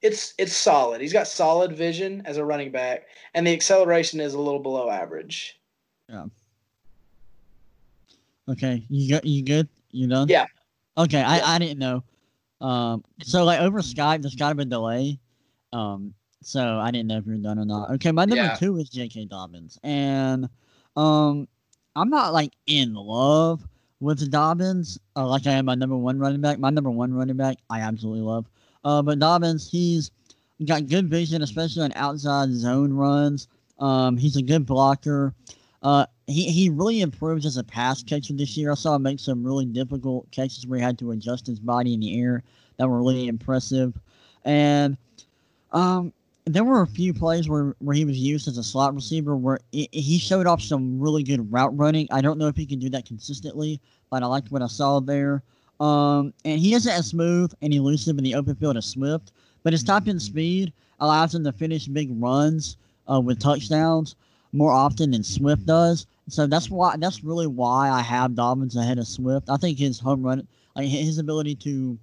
It's 0.00 0.32
it's 0.38 0.56
solid. 0.56 1.02
He's 1.02 1.12
got 1.12 1.28
solid 1.28 1.76
vision 1.76 2.22
as 2.24 2.38
a 2.38 2.44
running 2.46 2.72
back, 2.72 3.08
and 3.34 3.46
the 3.46 3.52
acceleration 3.52 4.18
is 4.18 4.32
a 4.32 4.40
little 4.40 4.58
below 4.58 4.88
average. 4.88 5.60
Yeah. 6.08 6.24
Okay, 8.48 8.86
you 8.88 9.10
got 9.10 9.26
you 9.26 9.44
good? 9.44 9.68
You 9.90 10.06
done? 10.06 10.28
Yeah. 10.28 10.46
Okay. 10.96 11.20
I 11.20 11.56
I 11.56 11.58
didn't 11.58 11.78
know. 11.78 12.02
Um, 12.62 13.04
so 13.20 13.44
like 13.44 13.60
over 13.60 13.80
Skype, 13.82 14.22
there's 14.22 14.34
got 14.34 14.48
to 14.48 14.54
be 14.54 14.62
a 14.62 14.64
delay. 14.64 15.18
Um, 15.74 16.14
so 16.42 16.78
I 16.78 16.90
didn't 16.90 17.08
know 17.08 17.18
if 17.18 17.26
you're 17.26 17.36
done 17.36 17.58
or 17.58 17.64
not. 17.64 17.90
Okay, 17.92 18.12
my 18.12 18.24
number 18.24 18.42
yeah. 18.42 18.54
two 18.54 18.76
is 18.78 18.88
J.K. 18.88 19.26
Dobbins, 19.26 19.78
and 19.82 20.48
um, 20.96 21.48
I'm 21.96 22.10
not 22.10 22.32
like 22.32 22.52
in 22.66 22.94
love 22.94 23.66
with 24.00 24.30
Dobbins, 24.30 24.98
uh, 25.16 25.26
like 25.26 25.46
I 25.46 25.52
am 25.52 25.66
my 25.66 25.76
number 25.76 25.96
one 25.96 26.18
running 26.18 26.40
back. 26.40 26.58
My 26.58 26.70
number 26.70 26.90
one 26.90 27.14
running 27.14 27.36
back, 27.36 27.58
I 27.70 27.80
absolutely 27.80 28.22
love. 28.22 28.46
Uh, 28.84 29.00
but 29.00 29.20
Dobbins, 29.20 29.70
he's 29.70 30.10
got 30.66 30.88
good 30.88 31.08
vision, 31.08 31.42
especially 31.42 31.82
on 31.82 31.92
outside 31.94 32.50
zone 32.50 32.92
runs. 32.92 33.46
Um, 33.78 34.16
he's 34.16 34.36
a 34.36 34.42
good 34.42 34.66
blocker. 34.66 35.34
Uh, 35.82 36.06
he, 36.26 36.50
he 36.50 36.68
really 36.68 37.00
improved 37.00 37.44
as 37.44 37.56
a 37.56 37.64
pass 37.64 38.02
catcher 38.02 38.32
this 38.32 38.56
year. 38.56 38.72
I 38.72 38.74
saw 38.74 38.96
him 38.96 39.02
make 39.02 39.20
some 39.20 39.44
really 39.44 39.66
difficult 39.66 40.30
catches 40.30 40.66
where 40.66 40.78
he 40.78 40.84
had 40.84 40.98
to 40.98 41.12
adjust 41.12 41.46
his 41.46 41.60
body 41.60 41.94
in 41.94 42.00
the 42.00 42.20
air 42.20 42.42
that 42.78 42.88
were 42.88 43.02
really 43.02 43.28
impressive. 43.28 43.98
And 44.44 44.96
um, 45.72 46.12
there 46.44 46.64
were 46.64 46.82
a 46.82 46.86
few 46.86 47.14
plays 47.14 47.48
where, 47.48 47.74
where 47.78 47.94
he 47.94 48.04
was 48.04 48.18
used 48.18 48.48
as 48.48 48.58
a 48.58 48.64
slot 48.64 48.94
receiver 48.94 49.36
where 49.36 49.60
he 49.70 50.18
showed 50.18 50.46
off 50.46 50.60
some 50.60 51.00
really 51.00 51.22
good 51.22 51.52
route 51.52 51.76
running. 51.76 52.08
I 52.10 52.20
don't 52.20 52.38
know 52.38 52.48
if 52.48 52.56
he 52.56 52.66
can 52.66 52.78
do 52.78 52.90
that 52.90 53.06
consistently, 53.06 53.80
but 54.10 54.22
I 54.22 54.26
liked 54.26 54.50
what 54.50 54.62
I 54.62 54.66
saw 54.66 55.00
there. 55.00 55.42
Um, 55.78 56.32
and 56.44 56.58
he 56.58 56.74
isn't 56.74 56.92
as 56.92 57.06
smooth 57.06 57.52
and 57.62 57.72
elusive 57.72 58.18
in 58.18 58.24
the 58.24 58.34
open 58.34 58.56
field 58.56 58.76
as 58.76 58.86
Swift, 58.86 59.32
but 59.62 59.72
his 59.72 59.84
top 59.84 60.08
end 60.08 60.20
speed 60.20 60.72
allows 61.00 61.34
him 61.34 61.44
to 61.44 61.52
finish 61.52 61.86
big 61.86 62.10
runs 62.20 62.76
uh, 63.10 63.20
with 63.20 63.40
touchdowns 63.40 64.16
more 64.52 64.72
often 64.72 65.12
than 65.12 65.24
Swift 65.24 65.66
does. 65.66 66.06
So 66.28 66.46
that's 66.46 66.70
why 66.70 66.96
that's 66.96 67.24
really 67.24 67.46
why 67.46 67.90
I 67.90 68.00
have 68.00 68.34
Dobbins 68.34 68.76
ahead 68.76 68.98
of 68.98 69.08
Swift. 69.08 69.48
I 69.48 69.56
think 69.56 69.78
his 69.78 69.98
home 69.98 70.22
run, 70.22 70.46
like 70.76 70.86
his 70.86 71.18
ability 71.18 71.56
to 71.56 71.98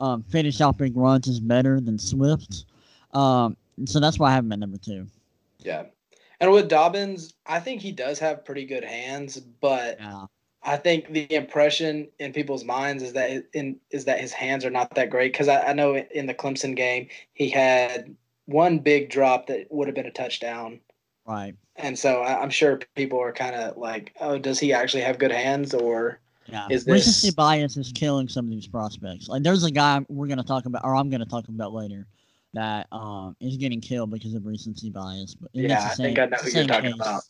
um, 0.00 0.22
finish 0.24 0.60
off 0.60 0.78
big 0.78 0.96
runs, 0.96 1.26
is 1.26 1.40
better 1.40 1.80
than 1.80 1.98
Swift's. 1.98 2.66
Um, 3.12 3.56
so 3.86 4.00
that's 4.00 4.18
why 4.18 4.30
I 4.30 4.34
have 4.34 4.44
him 4.44 4.52
at 4.52 4.58
number 4.58 4.78
two. 4.78 5.06
Yeah, 5.58 5.84
and 6.40 6.52
with 6.52 6.68
Dobbins, 6.68 7.34
I 7.46 7.60
think 7.60 7.80
he 7.80 7.92
does 7.92 8.18
have 8.18 8.44
pretty 8.44 8.66
good 8.66 8.84
hands, 8.84 9.40
but 9.40 9.98
yeah. 10.00 10.26
I 10.62 10.76
think 10.76 11.12
the 11.12 11.32
impression 11.32 12.08
in 12.18 12.32
people's 12.32 12.64
minds 12.64 13.02
is 13.02 13.12
that 13.12 13.44
in 13.52 13.76
is 13.90 14.06
that 14.06 14.20
his 14.20 14.32
hands 14.32 14.64
are 14.64 14.70
not 14.70 14.94
that 14.94 15.10
great. 15.10 15.32
Because 15.32 15.48
I, 15.48 15.60
I 15.62 15.72
know 15.72 15.96
in 15.96 16.26
the 16.26 16.34
Clemson 16.34 16.74
game 16.74 17.08
he 17.34 17.50
had 17.50 18.14
one 18.46 18.78
big 18.78 19.10
drop 19.10 19.46
that 19.46 19.66
would 19.70 19.88
have 19.88 19.94
been 19.94 20.06
a 20.06 20.10
touchdown. 20.10 20.80
Right. 21.26 21.54
And 21.76 21.98
so 21.98 22.20
I, 22.20 22.42
am 22.42 22.50
sure 22.50 22.80
people 22.94 23.18
are 23.18 23.32
kind 23.32 23.54
of 23.54 23.76
like, 23.76 24.12
oh, 24.20 24.38
does 24.38 24.58
he 24.58 24.72
actually 24.72 25.02
have 25.02 25.18
good 25.18 25.32
hands 25.32 25.74
or 25.74 26.20
yeah. 26.46 26.66
is 26.70 26.84
this 26.84 26.92
recency 26.92 27.30
bias 27.30 27.76
is 27.76 27.90
killing 27.92 28.28
some 28.28 28.44
of 28.44 28.50
these 28.50 28.66
prospects? 28.66 29.28
Like 29.28 29.42
there's 29.42 29.64
a 29.64 29.70
guy 29.70 30.04
we're 30.08 30.26
going 30.26 30.38
to 30.38 30.44
talk 30.44 30.66
about, 30.66 30.84
or 30.84 30.94
I'm 30.94 31.10
going 31.10 31.22
to 31.22 31.28
talk 31.28 31.48
about 31.48 31.72
later, 31.72 32.06
that 32.54 32.86
um 32.92 33.36
is 33.40 33.56
getting 33.56 33.80
killed 33.80 34.10
because 34.10 34.34
of 34.34 34.46
recency 34.46 34.90
bias. 34.90 35.34
But 35.34 35.50
yeah, 35.52 35.88
I 35.90 35.94
think 35.94 36.18
I 36.18 36.26
know 36.26 36.36
who 36.38 36.50
you're 36.50 36.66
talking 36.66 36.92
about. 36.94 37.22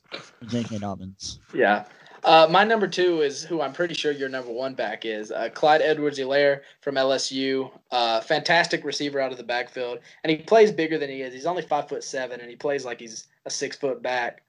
J.K. 0.46 0.78
Dobbins. 0.78 1.40
Yeah. 1.52 1.84
Uh, 2.22 2.46
my 2.50 2.64
number 2.64 2.88
two 2.88 3.20
is 3.20 3.42
who 3.42 3.60
I'm 3.60 3.74
pretty 3.74 3.92
sure 3.92 4.10
your 4.10 4.30
number 4.30 4.50
one 4.50 4.74
back 4.74 5.04
is 5.04 5.30
uh, 5.30 5.50
Clyde 5.52 5.82
Edwards-Helaire 5.82 6.62
from 6.80 6.94
LSU. 6.94 7.70
Uh, 7.90 8.22
fantastic 8.22 8.82
receiver 8.82 9.20
out 9.20 9.30
of 9.30 9.36
the 9.36 9.44
backfield, 9.44 9.98
and 10.22 10.30
he 10.30 10.38
plays 10.38 10.72
bigger 10.72 10.96
than 10.96 11.10
he 11.10 11.20
is. 11.20 11.34
He's 11.34 11.44
only 11.44 11.60
five 11.60 11.86
foot 11.86 12.02
seven, 12.02 12.40
and 12.40 12.48
he 12.48 12.56
plays 12.56 12.84
like 12.86 12.98
he's 12.98 13.26
a 13.44 13.50
six 13.50 13.76
foot 13.76 14.02
back. 14.02 14.42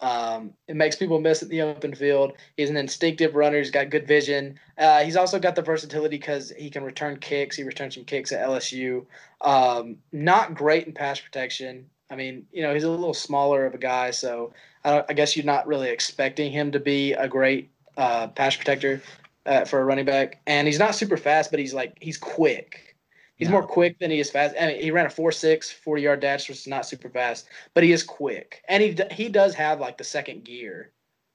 Um, 0.00 0.54
it 0.66 0.76
makes 0.76 0.96
people 0.96 1.20
miss 1.20 1.42
at 1.42 1.50
the 1.50 1.62
open 1.62 1.94
field. 1.94 2.32
He's 2.56 2.70
an 2.70 2.76
instinctive 2.76 3.34
runner. 3.34 3.58
He's 3.58 3.70
got 3.70 3.90
good 3.90 4.06
vision. 4.06 4.58
Uh, 4.78 5.00
he's 5.00 5.16
also 5.16 5.38
got 5.38 5.56
the 5.56 5.62
versatility 5.62 6.16
because 6.16 6.52
he 6.58 6.70
can 6.70 6.84
return 6.84 7.18
kicks. 7.18 7.56
He 7.56 7.64
returns 7.64 7.94
some 7.94 8.04
kicks 8.04 8.32
at 8.32 8.46
LSU. 8.46 9.04
Um, 9.42 9.96
not 10.12 10.54
great 10.54 10.86
in 10.86 10.92
pass 10.92 11.20
protection. 11.20 11.86
I 12.10 12.16
mean, 12.16 12.46
you 12.52 12.62
know, 12.62 12.72
he's 12.72 12.84
a 12.84 12.90
little 12.90 13.14
smaller 13.14 13.66
of 13.66 13.74
a 13.74 13.78
guy, 13.78 14.10
so 14.10 14.52
I, 14.84 15.04
I 15.08 15.12
guess 15.12 15.36
you're 15.36 15.46
not 15.46 15.66
really 15.66 15.90
expecting 15.90 16.50
him 16.50 16.72
to 16.72 16.80
be 16.80 17.12
a 17.12 17.28
great 17.28 17.70
uh, 17.96 18.28
pass 18.28 18.56
protector 18.56 19.02
uh, 19.46 19.64
for 19.64 19.80
a 19.80 19.84
running 19.84 20.06
back. 20.06 20.40
And 20.46 20.66
he's 20.66 20.78
not 20.78 20.94
super 20.94 21.16
fast, 21.16 21.50
but 21.50 21.60
he's 21.60 21.74
like 21.74 21.96
he's 22.00 22.16
quick 22.16 22.89
He's 23.40 23.48
Yeah. 23.48 23.52
more 23.52 23.66
quick 23.66 23.98
than 23.98 24.10
he 24.10 24.20
is 24.20 24.30
fast. 24.30 24.54
I 24.60 24.66
mean, 24.68 24.82
he 24.82 24.90
ran 24.90 25.06
a 25.06 25.08
4.6 25.08 25.72
40 25.72 26.02
yard 26.02 26.20
dash, 26.20 26.48
which 26.48 26.58
is 26.58 26.66
not 26.68 26.86
super 26.86 27.08
fast, 27.08 27.48
but 27.74 27.82
he 27.82 27.90
is 27.90 28.02
quick, 28.04 28.62
and 28.68 28.82
he 28.82 28.96
he 29.10 29.28
does 29.30 29.54
have 29.54 29.80
like 29.80 29.96
the 29.98 30.04
second 30.04 30.44
gear, 30.44 30.92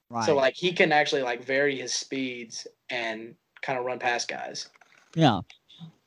Right. 0.10 0.24
so 0.26 0.36
like 0.36 0.54
he 0.56 0.72
can 0.72 0.92
actually 0.92 1.24
like 1.24 1.44
vary 1.44 1.76
his 1.76 1.94
speeds 1.94 2.68
and 2.92 3.36
kind 3.64 3.80
of 3.80 3.86
run 3.86 3.98
past 4.00 4.28
guys. 4.28 4.70
Yeah. 5.16 5.42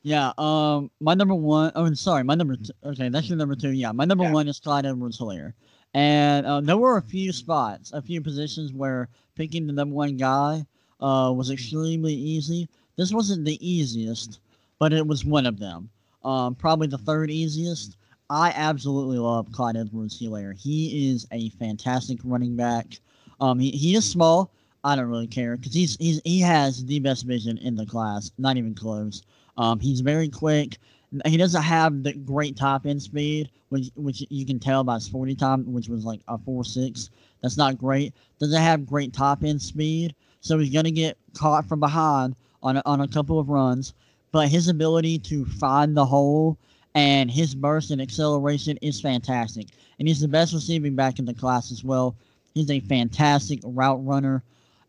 Yeah. 0.01 0.31
Um, 0.37 0.89
my 1.01 1.13
number 1.13 1.35
one. 1.35 1.73
Oh, 1.75 1.93
sorry. 1.93 2.23
My 2.23 2.33
number. 2.35 2.55
Two, 2.55 2.71
okay, 2.85 3.09
that's 3.09 3.27
your 3.27 3.37
number 3.37 3.55
two. 3.55 3.71
Yeah. 3.71 3.91
My 3.91 4.05
number 4.05 4.23
Yeah. 4.23 4.31
one 4.31 4.47
is 4.47 4.57
Clyde 4.57 4.85
Edwards-Helaire, 4.85 5.51
and 5.93 6.45
uh, 6.45 6.61
there 6.61 6.77
were 6.77 6.95
a 6.95 7.01
few 7.01 7.33
spots, 7.33 7.91
a 7.91 8.01
few 8.01 8.21
positions 8.21 8.71
where 8.71 9.09
picking 9.35 9.67
the 9.67 9.73
number 9.73 9.93
one 9.95 10.15
guy 10.15 10.65
uh, 11.01 11.33
was 11.35 11.49
extremely 11.51 12.13
easy. 12.13 12.69
This 12.95 13.11
wasn't 13.13 13.43
the 13.43 13.57
easiest, 13.67 14.39
but 14.79 14.93
it 14.93 15.05
was 15.05 15.25
one 15.25 15.45
of 15.45 15.59
them. 15.59 15.89
Um, 16.23 16.55
probably 16.55 16.87
the 16.87 16.97
third 16.97 17.29
easiest. 17.29 17.97
I 18.29 18.51
absolutely 18.55 19.17
love 19.17 19.51
Clyde 19.51 19.77
Edwards-Helaire. 19.77 20.59
He 20.59 21.11
is 21.11 21.27
a 21.31 21.49
fantastic 21.51 22.19
running 22.23 22.55
back. 22.55 22.99
Um, 23.39 23.59
he, 23.59 23.71
he 23.71 23.95
is 23.95 24.09
small. 24.09 24.51
I 24.83 24.95
don't 24.95 25.09
really 25.09 25.27
care 25.27 25.57
because 25.57 25.73
he's 25.73 25.97
he's 25.97 26.21
he 26.23 26.39
has 26.39 26.85
the 26.85 26.99
best 26.99 27.25
vision 27.25 27.57
in 27.57 27.75
the 27.75 27.85
class. 27.85 28.31
Not 28.37 28.55
even 28.57 28.73
close. 28.73 29.23
Um, 29.57 29.79
he's 29.79 29.99
very 29.99 30.29
quick. 30.29 30.77
He 31.25 31.37
doesn't 31.37 31.63
have 31.63 32.03
the 32.03 32.13
great 32.13 32.55
top 32.55 32.85
end 32.85 33.01
speed, 33.01 33.49
which 33.69 33.89
which 33.95 34.25
you 34.29 34.45
can 34.45 34.59
tell 34.59 34.83
by 34.83 34.95
his 34.95 35.07
forty 35.07 35.35
time, 35.35 35.71
which 35.73 35.89
was 35.89 36.05
like 36.05 36.21
a 36.29 36.37
four 36.37 36.63
six. 36.63 37.09
That's 37.41 37.57
not 37.57 37.77
great. 37.77 38.13
Doesn't 38.39 38.61
have 38.61 38.85
great 38.85 39.11
top 39.11 39.43
end 39.43 39.61
speed, 39.61 40.15
so 40.39 40.57
he's 40.57 40.73
gonna 40.73 40.91
get 40.91 41.17
caught 41.33 41.67
from 41.67 41.81
behind 41.81 42.35
on 42.63 42.77
on 42.85 43.01
a 43.01 43.07
couple 43.07 43.37
of 43.37 43.49
runs. 43.49 43.93
But 44.31 44.49
his 44.49 44.67
ability 44.67 45.19
to 45.19 45.45
find 45.45 45.95
the 45.95 46.05
hole 46.05 46.57
and 46.95 47.29
his 47.29 47.55
burst 47.55 47.91
and 47.91 48.01
acceleration 48.01 48.77
is 48.81 49.01
fantastic. 49.01 49.67
And 49.97 50.07
he's 50.07 50.21
the 50.21 50.27
best 50.27 50.53
receiving 50.53 50.95
back 50.95 51.19
in 51.19 51.25
the 51.25 51.33
class 51.33 51.71
as 51.71 51.83
well. 51.83 52.15
He's 52.53 52.69
a 52.71 52.79
fantastic 52.81 53.59
route 53.63 54.05
runner, 54.05 54.43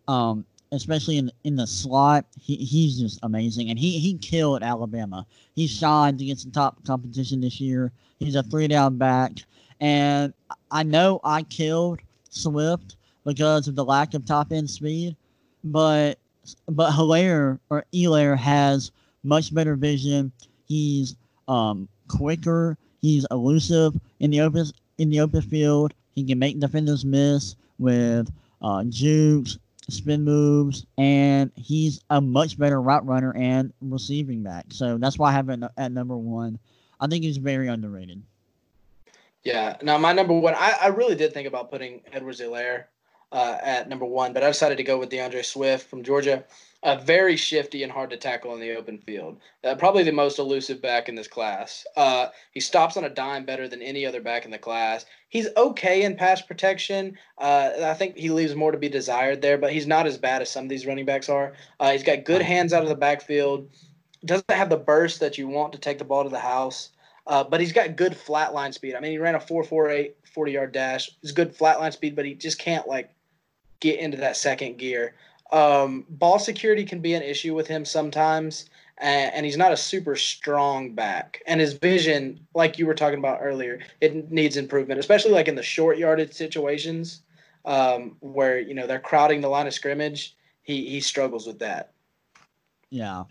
um, 0.09 0.45
especially 0.73 1.19
in 1.19 1.31
in 1.45 1.57
the 1.57 1.67
slot. 1.67 2.25
He, 2.41 2.57
he's 2.57 2.99
just 2.99 3.19
amazing, 3.23 3.71
and 3.71 3.79
he 3.79 3.99
he 3.99 4.17
killed 4.19 4.63
Alabama. 4.63 5.27
He 5.55 5.67
shined 5.67 6.21
against 6.21 6.47
the 6.47 6.53
top 6.53 6.83
competition 6.85 7.41
this 7.41 7.61
year. 7.61 7.93
He's 8.19 8.35
a 8.35 8.43
three 8.43 8.69
down 8.69 8.97
back, 8.99 9.33
and 9.81 10.33
I 10.71 10.83
know 10.83 11.21
I 11.23 11.43
killed 11.43 12.01
Swift 12.31 12.97
because 13.25 13.69
of 13.69 13.75
the 13.75 13.85
lack 13.85 14.15
of 14.15 14.25
top 14.25 14.53
end 14.53 14.71
speed, 14.71 15.17
but 15.65 16.19
but 16.69 16.93
Hilaire 16.93 17.61
or 17.69 17.85
Elaire 17.93 18.37
has 18.37 18.91
much 19.23 19.55
better 19.55 19.77
vision. 19.77 20.33
He's 20.67 21.17
um, 21.49 21.89
quicker. 22.09 22.77
He's 23.01 23.27
elusive 23.31 23.99
in 24.21 24.31
the 24.31 24.41
open 24.41 24.67
in 24.99 25.11
the 25.11 25.21
open 25.21 25.43
field. 25.43 25.95
He 26.15 26.25
can 26.25 26.39
make 26.39 26.61
defenders 26.61 27.05
miss 27.05 27.57
with 27.79 28.31
uh, 28.63 28.85
jukes, 28.85 29.59
spin 29.89 30.25
moves, 30.25 30.87
and 30.99 31.51
he's 31.57 32.01
a 32.11 32.21
much 32.21 32.59
better 32.59 32.81
route 32.81 33.07
runner 33.07 33.35
and 33.37 33.73
receiving 33.81 34.43
back. 34.43 34.67
So 34.69 34.99
that's 34.99 35.19
why 35.19 35.31
I 35.31 35.33
have 35.33 35.49
him 35.49 35.67
at 35.77 35.93
number 35.93 36.17
one. 36.17 36.59
I 37.01 37.07
think 37.07 37.25
he's 37.25 37.39
very 37.39 37.69
underrated. 37.69 38.23
Yeah. 39.43 39.77
Now 39.83 39.97
my 39.97 40.13
number 40.13 40.35
one, 40.35 40.55
I, 40.55 40.77
I 40.83 40.87
really 40.89 41.15
did 41.15 41.33
think 41.33 41.49
about 41.49 41.71
putting 41.71 42.03
Edwards 42.13 42.41
Helaire 42.41 42.85
uh, 43.33 43.57
at 43.63 43.89
number 43.89 44.05
one, 44.05 44.33
but 44.33 44.43
I 44.43 44.49
decided 44.49 44.77
to 44.77 44.85
go 44.85 44.99
with 44.99 45.09
D'Andre 45.09 45.43
Swift 45.43 45.89
from 45.89 46.03
Georgia. 46.03 46.45
Uh, 46.83 46.97
very 46.97 47.37
shifty 47.37 47.83
and 47.83 47.93
hard 47.93 48.09
to 48.09 48.17
tackle 48.17 48.55
in 48.55 48.61
the 48.61 48.75
open 48.75 48.97
field. 48.99 49.39
Uh, 49.63 49.75
probably 49.75 50.03
the 50.03 50.11
most 50.11 50.39
elusive 50.39 50.81
back 50.81 51.11
in 51.11 51.15
this 51.15 51.29
class. 51.29 51.87
Uh, 51.95 52.29
he 52.53 52.61
stops 52.61 52.97
on 52.97 53.05
a 53.05 53.11
dime 53.11 53.45
better 53.45 53.69
than 53.69 53.83
any 53.83 54.07
other 54.07 54.21
back 54.23 54.47
in 54.47 54.51
the 54.51 54.59
class. 54.59 55.05
He's 55.29 55.49
okay 55.59 56.05
in 56.05 56.17
pass 56.17 56.41
protection. 56.41 57.19
Uh, 57.37 57.71
I 57.83 57.93
think 57.93 58.17
he 58.17 58.31
leaves 58.31 58.55
more 58.55 58.73
to 58.73 58.79
be 58.79 58.89
desired 58.89 59.43
there, 59.43 59.59
but 59.59 59.75
he's 59.75 59.87
not 59.87 60.07
as 60.07 60.17
bad 60.17 60.41
as 60.41 60.51
some 60.51 60.65
of 60.65 60.71
these 60.71 60.87
running 60.87 61.05
backs 61.05 61.29
are. 61.29 61.53
Uh, 61.79 61.93
he's 61.93 62.03
got 62.03 62.25
good 62.25 62.41
hands 62.41 62.73
out 62.73 62.83
of 62.83 62.89
the 62.89 62.95
backfield. 62.95 63.69
Doesn't 64.25 64.51
have 64.51 64.71
the 64.71 64.79
burst 64.79 65.21
that 65.21 65.37
you 65.37 65.49
want 65.49 65.75
to 65.75 65.79
take 65.79 65.99
the 65.99 66.05
ball 66.05 66.25
to 66.25 66.31
the 66.31 66.39
house. 66.39 66.91
Uh, 67.27 67.45
but 67.45 67.61
he's 67.61 67.73
got 67.73 67.97
good 67.97 68.17
flat 68.17 68.55
line 68.55 68.73
speed. 68.73 68.95
I 68.95 69.01
mean, 69.01 69.13
he 69.13 69.19
ran 69.19 69.35
a 69.35 69.39
4.48 69.39 70.15
40 70.33 70.53
yard 70.53 70.73
dash. 70.73 71.11
He's 71.21 71.33
good 71.33 71.55
flat 71.55 71.79
line 71.79 71.93
speed, 71.93 72.17
but 72.17 72.25
he 72.25 72.35
just 72.35 72.59
can't 72.59 72.89
like 72.89 73.11
get 73.81 73.99
into 73.99 74.17
that 74.19 74.37
second 74.37 74.79
gear. 74.79 75.15
Um, 75.53 76.07
ball 76.09 76.39
security 76.39 76.85
can 76.85 77.01
be 77.01 77.15
an 77.15 77.23
issue 77.23 77.55
with 77.55 77.67
him 77.67 77.85
sometimes, 77.85 78.71
and, 78.99 79.33
and 79.35 79.47
he's 79.47 79.57
not 79.57 79.73
a 79.73 79.77
super 79.77 80.15
strong 80.17 80.95
back. 80.95 81.43
And 81.47 81.61
his 81.61 81.73
vision, 81.73 82.47
like 82.55 82.79
you 82.79 82.87
were 82.87 82.95
talking 82.95 83.19
about 83.19 83.41
earlier, 83.43 83.81
it 84.01 84.31
needs 84.31 84.57
improvement, 84.57 85.01
especially 85.01 85.33
like 85.33 85.49
in 85.49 85.57
the 85.57 85.63
short 85.63 85.99
yardage 85.99 86.33
situations 86.33 87.23
um, 87.65 88.17
where 88.21 88.59
you 88.59 88.75
know 88.75 88.87
they're 88.87 89.01
crowding 89.01 89.41
the 89.41 89.49
line 89.49 89.67
of 89.67 89.75
scrimmage. 89.75 90.37
He 90.63 90.89
he 90.89 91.01
struggles 91.01 91.47
with 91.47 91.59
that. 91.59 91.93
Yeah. 92.91 93.25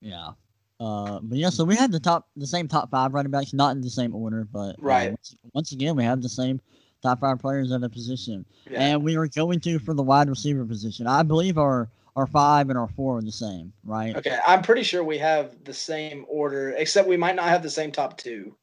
Yeah. 0.00 0.30
Uh, 0.78 1.20
but 1.22 1.36
yeah, 1.36 1.50
so 1.50 1.62
we 1.62 1.76
had 1.76 1.92
the 1.92 2.00
top, 2.00 2.28
the 2.36 2.46
same 2.46 2.66
top 2.66 2.90
five 2.90 3.12
running 3.12 3.30
backs, 3.30 3.52
not 3.52 3.76
in 3.76 3.82
the 3.82 3.90
same 3.90 4.14
order, 4.14 4.48
but 4.50 4.70
uh, 4.70 4.74
Right. 4.78 5.10
once, 5.10 5.36
once 5.52 5.72
again, 5.72 5.94
we 5.94 6.04
have 6.04 6.22
the 6.22 6.28
same 6.28 6.58
top 7.02 7.20
five 7.20 7.38
players 7.38 7.72
at 7.72 7.82
a 7.82 7.88
position, 7.88 8.44
Yeah. 8.70 8.80
and 8.80 9.02
we 9.02 9.16
are 9.16 9.26
going 9.26 9.60
to 9.60 9.78
for 9.78 9.94
the 9.94 10.02
wide 10.02 10.28
receiver 10.28 10.64
position. 10.64 11.06
I 11.06 11.22
believe 11.22 11.58
our 11.58 11.88
our 12.16 12.26
five 12.26 12.68
and 12.70 12.78
our 12.78 12.88
four 12.88 13.18
are 13.18 13.22
the 13.22 13.30
same, 13.32 13.72
right? 13.84 14.16
Okay, 14.16 14.36
I'm 14.44 14.62
pretty 14.62 14.82
sure 14.82 15.04
we 15.04 15.16
have 15.18 15.54
the 15.64 15.72
same 15.72 16.26
order, 16.28 16.70
except 16.76 17.08
we 17.08 17.16
might 17.16 17.36
not 17.36 17.44
have 17.46 17.62
the 17.62 17.70
same 17.70 17.92
top 17.92 18.18
two. 18.18 18.54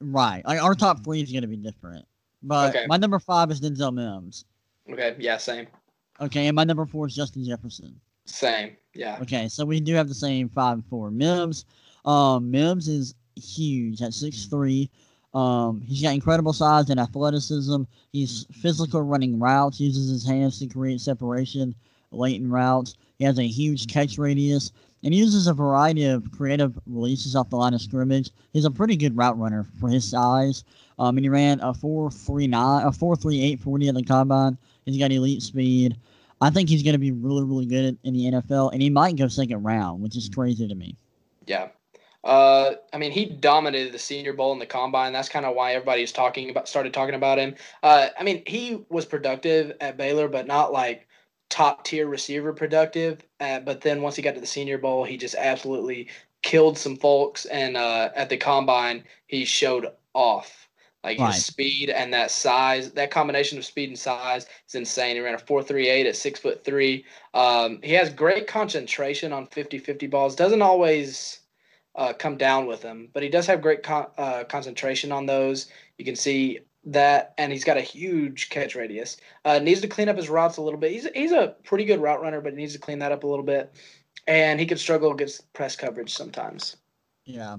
Right. 0.00 0.44
Like 0.44 0.62
our 0.62 0.74
top 0.74 1.02
three 1.02 1.22
is 1.22 1.32
going 1.32 1.42
to 1.42 1.48
be 1.48 1.56
different, 1.56 2.04
but 2.42 2.70
Okay. 2.76 2.86
my 2.86 2.98
number 2.98 3.18
five 3.18 3.50
is 3.50 3.60
Denzel 3.60 3.92
Mims. 3.94 4.44
Okay, 4.90 5.16
yeah, 5.18 5.36
same, 5.38 5.66
Okay, 6.20 6.46
and 6.48 6.54
my 6.54 6.64
number 6.64 6.84
four 6.86 7.06
is 7.06 7.14
Justin 7.16 7.44
Jefferson. 7.44 7.98
same, 8.26 8.76
yeah, 8.94 9.18
Okay, 9.22 9.48
so 9.48 9.64
we 9.64 9.80
do 9.80 9.94
have 9.94 10.06
the 10.08 10.14
same 10.14 10.48
five 10.50 10.74
and 10.74 10.86
four. 10.86 11.10
Mims, 11.10 11.64
um, 12.04 12.50
Mims 12.50 12.88
is 12.88 13.14
huge 13.36 14.02
at 14.02 14.12
six 14.14 14.44
three. 14.44 14.90
Um, 15.34 15.82
he's 15.82 16.02
got 16.02 16.14
incredible 16.14 16.52
size 16.52 16.90
and 16.90 16.98
athleticism. 16.98 17.82
He's 18.12 18.46
physical 18.52 19.02
running 19.02 19.38
routes, 19.38 19.80
uses 19.80 20.10
his 20.10 20.26
hands 20.26 20.58
to 20.58 20.66
create 20.66 21.00
separation 21.00 21.74
late 22.10 22.40
in 22.40 22.50
routes. 22.50 22.94
He 23.18 23.24
has 23.24 23.38
a 23.38 23.46
huge 23.46 23.86
catch 23.86 24.18
radius 24.18 24.72
and 25.04 25.14
uses 25.14 25.46
a 25.46 25.54
variety 25.54 26.04
of 26.06 26.30
creative 26.32 26.78
releases 26.86 27.36
off 27.36 27.50
the 27.50 27.56
line 27.56 27.74
of 27.74 27.80
scrimmage. 27.80 28.30
He's 28.52 28.64
a 28.64 28.70
pretty 28.70 28.96
good 28.96 29.16
route 29.16 29.38
runner 29.38 29.66
for 29.78 29.88
his 29.88 30.08
size. 30.08 30.64
Um, 30.98 31.16
and 31.16 31.24
he 31.24 31.28
ran 31.28 31.60
a 31.60 31.72
four 31.72 32.10
three 32.10 32.46
nine, 32.46 32.86
a 32.86 32.92
four 32.92 33.14
three 33.14 33.40
eight 33.40 33.60
forty 33.60 33.88
at 33.88 33.94
the 33.94 34.02
combine. 34.02 34.58
He's 34.84 34.98
got 34.98 35.12
elite 35.12 35.42
speed. 35.42 35.96
I 36.40 36.50
think 36.50 36.68
he's 36.68 36.82
going 36.82 36.94
to 36.94 36.98
be 36.98 37.10
really, 37.10 37.44
really 37.44 37.66
good 37.66 37.98
in 38.04 38.14
the 38.14 38.30
NFL, 38.30 38.72
and 38.72 38.80
he 38.80 38.90
might 38.90 39.16
go 39.16 39.26
second 39.28 39.62
round, 39.64 40.02
which 40.02 40.16
is 40.16 40.28
crazy 40.28 40.68
to 40.68 40.74
me. 40.74 40.96
yeah. 41.46 41.68
Uh, 42.24 42.72
I 42.92 42.98
mean, 42.98 43.12
he 43.12 43.24
dominated 43.26 43.92
the 43.92 43.98
Senior 43.98 44.32
Bowl 44.32 44.52
and 44.52 44.60
the 44.60 44.66
Combine. 44.66 45.12
That's 45.12 45.28
kind 45.28 45.46
of 45.46 45.54
why 45.54 45.74
everybody's 45.74 46.12
talking 46.12 46.50
about, 46.50 46.68
started 46.68 46.92
talking 46.92 47.14
about 47.14 47.38
him. 47.38 47.54
Uh, 47.82 48.08
I 48.18 48.24
mean, 48.24 48.42
he 48.46 48.84
was 48.88 49.06
productive 49.06 49.76
at 49.80 49.96
Baylor, 49.96 50.28
but 50.28 50.46
not 50.46 50.72
like 50.72 51.06
top 51.48 51.84
tier 51.84 52.06
receiver 52.06 52.52
productive. 52.52 53.20
Uh, 53.40 53.60
but 53.60 53.80
then 53.80 54.02
once 54.02 54.16
he 54.16 54.22
got 54.22 54.34
to 54.34 54.40
the 54.40 54.46
Senior 54.46 54.78
Bowl, 54.78 55.04
he 55.04 55.16
just 55.16 55.36
absolutely 55.36 56.08
killed 56.42 56.76
some 56.76 56.96
folks. 56.96 57.44
And 57.46 57.76
uh, 57.76 58.10
at 58.14 58.28
the 58.28 58.36
Combine, 58.36 59.04
he 59.26 59.44
showed 59.44 59.86
off. 60.14 60.68
Like 61.04 61.18
Right. 61.20 61.32
his 61.32 61.44
speed 61.44 61.90
and 61.90 62.12
that 62.12 62.30
size, 62.30 62.90
that 62.92 63.12
combination 63.12 63.56
of 63.56 63.64
speed 63.64 63.88
and 63.88 63.98
size 63.98 64.46
is 64.68 64.74
insane. 64.74 65.14
He 65.14 65.20
ran 65.22 65.34
a 65.34 65.38
4.38 65.38 66.06
at 66.06 66.16
six 66.16 66.40
foot 66.40 66.64
three. 66.64 67.04
Um, 67.34 67.80
he 67.82 67.92
has 67.94 68.10
great 68.12 68.48
concentration 68.48 69.32
on 69.32 69.46
50-50 69.46 70.10
balls. 70.10 70.34
Doesn't 70.34 70.60
always 70.60 71.40
uh, 71.98 72.12
come 72.12 72.36
down 72.36 72.66
with 72.66 72.80
him, 72.80 73.08
but 73.12 73.22
he 73.22 73.28
does 73.28 73.46
have 73.46 73.60
great 73.60 73.82
con- 73.82 74.06
uh, 74.16 74.44
concentration 74.44 75.10
on 75.10 75.26
those. 75.26 75.66
You 75.98 76.04
can 76.04 76.16
see 76.16 76.60
that, 76.84 77.34
and 77.36 77.52
he's 77.52 77.64
got 77.64 77.76
a 77.76 77.82
huge 77.82 78.48
catch 78.50 78.76
radius. 78.76 79.16
Uh, 79.44 79.58
needs 79.58 79.80
to 79.80 79.88
clean 79.88 80.08
up 80.08 80.16
his 80.16 80.30
routes 80.30 80.56
a 80.56 80.62
little 80.62 80.78
bit. 80.78 80.92
He's 80.92 81.08
he's 81.14 81.32
a 81.32 81.56
pretty 81.64 81.84
good 81.84 82.00
route 82.00 82.22
runner, 82.22 82.40
but 82.40 82.52
he 82.52 82.56
needs 82.56 82.72
to 82.74 82.78
clean 82.78 83.00
that 83.00 83.10
up 83.10 83.24
a 83.24 83.26
little 83.26 83.44
bit. 83.44 83.74
And 84.28 84.60
he 84.60 84.66
could 84.66 84.78
struggle 84.78 85.10
against 85.10 85.52
press 85.54 85.74
coverage 85.74 86.14
sometimes. 86.14 86.76
Yeah. 87.24 87.56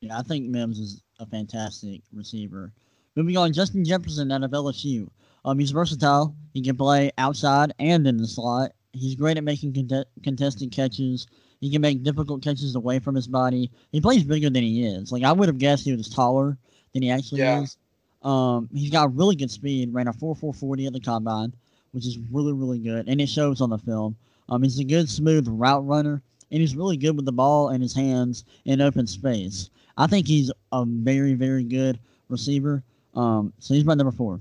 Yeah, 0.00 0.18
I 0.18 0.22
think 0.22 0.46
Mims 0.46 0.78
is 0.78 1.02
a 1.20 1.26
fantastic 1.26 2.02
receiver. 2.12 2.72
Moving 3.14 3.36
on, 3.36 3.52
Justin 3.52 3.84
Jefferson 3.84 4.32
out 4.32 4.42
of 4.42 4.50
LSU. 4.50 5.08
Um, 5.44 5.58
he's 5.58 5.70
versatile. 5.70 6.34
He 6.52 6.62
can 6.62 6.76
play 6.76 7.12
outside 7.18 7.72
and 7.78 8.06
in 8.06 8.16
the 8.16 8.26
slot. 8.26 8.72
He's 8.92 9.14
great 9.14 9.36
at 9.36 9.44
making 9.44 9.74
conte- 9.74 10.08
contested 10.22 10.72
catches. 10.72 11.26
He 11.60 11.70
can 11.70 11.80
make 11.82 12.02
difficult 12.02 12.42
catches 12.42 12.74
away 12.74 12.98
from 12.98 13.14
his 13.14 13.26
body. 13.26 13.70
He 13.92 14.00
plays 14.00 14.24
bigger 14.24 14.50
than 14.50 14.62
he 14.62 14.84
is. 14.86 15.10
Like 15.12 15.22
I 15.24 15.32
would 15.32 15.48
have 15.48 15.58
guessed 15.58 15.84
he 15.84 15.94
was 15.96 16.08
taller 16.08 16.56
than 16.92 17.02
he 17.02 17.10
actually 17.10 17.40
Yeah. 17.40 17.62
is. 17.62 17.76
Um, 18.22 18.68
he's 18.72 18.90
got 18.90 19.14
really 19.16 19.36
good 19.36 19.50
speed. 19.50 19.92
Ran 19.94 20.08
a 20.08 20.12
four 20.12 20.34
four 20.34 20.52
forty 20.52 20.86
at 20.86 20.92
the 20.92 21.00
combine, 21.00 21.52
which 21.92 22.06
is 22.06 22.18
really 22.30 22.52
really 22.52 22.78
good, 22.78 23.08
and 23.08 23.20
it 23.20 23.28
shows 23.28 23.60
on 23.60 23.70
the 23.70 23.78
film. 23.78 24.16
Um, 24.48 24.62
he's 24.62 24.78
a 24.78 24.84
good 24.84 25.08
smooth 25.08 25.46
route 25.48 25.86
runner. 25.86 26.22
and 26.52 26.60
he's 26.60 26.76
really 26.76 26.96
good 26.96 27.16
with 27.16 27.24
the 27.24 27.32
ball 27.32 27.70
in 27.70 27.80
his 27.80 27.92
hands 27.92 28.44
in 28.66 28.80
open 28.80 29.04
space. 29.06 29.68
I 29.96 30.06
think 30.06 30.28
he's 30.28 30.52
a 30.70 30.84
very, 30.84 31.34
very 31.34 31.64
good 31.64 31.98
receiver. 32.28 32.84
Um, 33.16 33.52
so 33.58 33.74
he's 33.74 33.84
my 33.84 33.94
number 33.94 34.12
four. 34.12 34.40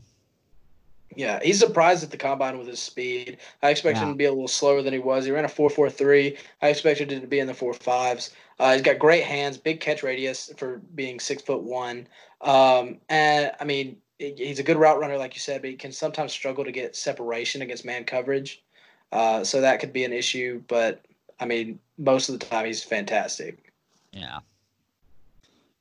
Yeah, 1.16 1.40
he's 1.42 1.60
surprised 1.60 2.04
at 2.04 2.12
the 2.12 2.18
combine 2.18 2.58
with 2.58 2.68
his 2.68 2.82
speed. 2.82 3.38
I 3.62 3.70
expected 3.70 4.02
Yeah. 4.02 4.08
him 4.08 4.14
to 4.14 4.18
be 4.18 4.26
a 4.26 4.32
little 4.32 4.48
slower 4.48 4.82
than 4.82 4.94
he 4.94 5.00
was. 5.00 5.26
He 5.26 5.32
ran 5.32 5.46
a 5.46 5.50
four 5.50 5.70
four 5.70 5.90
three. 5.90 6.38
I 6.62 6.70
expected 6.70 7.12
him 7.12 7.22
to 7.22 7.28
be 7.28 7.40
in 7.40 7.48
the 7.48 7.54
four 7.54 7.74
fives. 7.74 8.32
Uh, 8.60 8.74
he's 8.74 8.82
got 8.82 9.00
great 9.00 9.24
hands, 9.24 9.58
big 9.58 9.80
catch 9.80 10.04
radius 10.04 10.52
for 10.58 10.78
being 10.96 11.20
six 11.20 11.42
foot 11.42 11.64
one. 11.64 12.08
Um, 12.42 13.00
and 13.10 13.52
I 13.60 13.66
mean, 13.66 13.98
he's 14.18 14.60
a 14.60 14.64
good 14.64 14.78
route 14.78 15.00
runner, 15.00 15.18
like 15.18 15.36
you 15.36 15.40
said, 15.40 15.62
but 15.62 15.70
he 15.70 15.76
can 15.76 15.92
sometimes 15.92 16.32
struggle 16.32 16.64
to 16.64 16.72
get 16.72 16.96
separation 16.96 17.62
against 17.62 17.86
man 17.86 18.04
coverage. 18.04 18.64
Uh, 19.12 19.44
so 19.44 19.62
that 19.62 19.80
could 19.80 19.94
be 19.94 20.04
an 20.04 20.14
issue. 20.14 20.62
But 20.68 21.06
I 21.40 21.46
mean, 21.46 21.80
most 21.98 22.30
of 22.30 22.40
the 22.40 22.46
time, 22.46 22.66
he's 22.66 22.84
fantastic. 22.84 23.72
Yeah. 24.12 24.40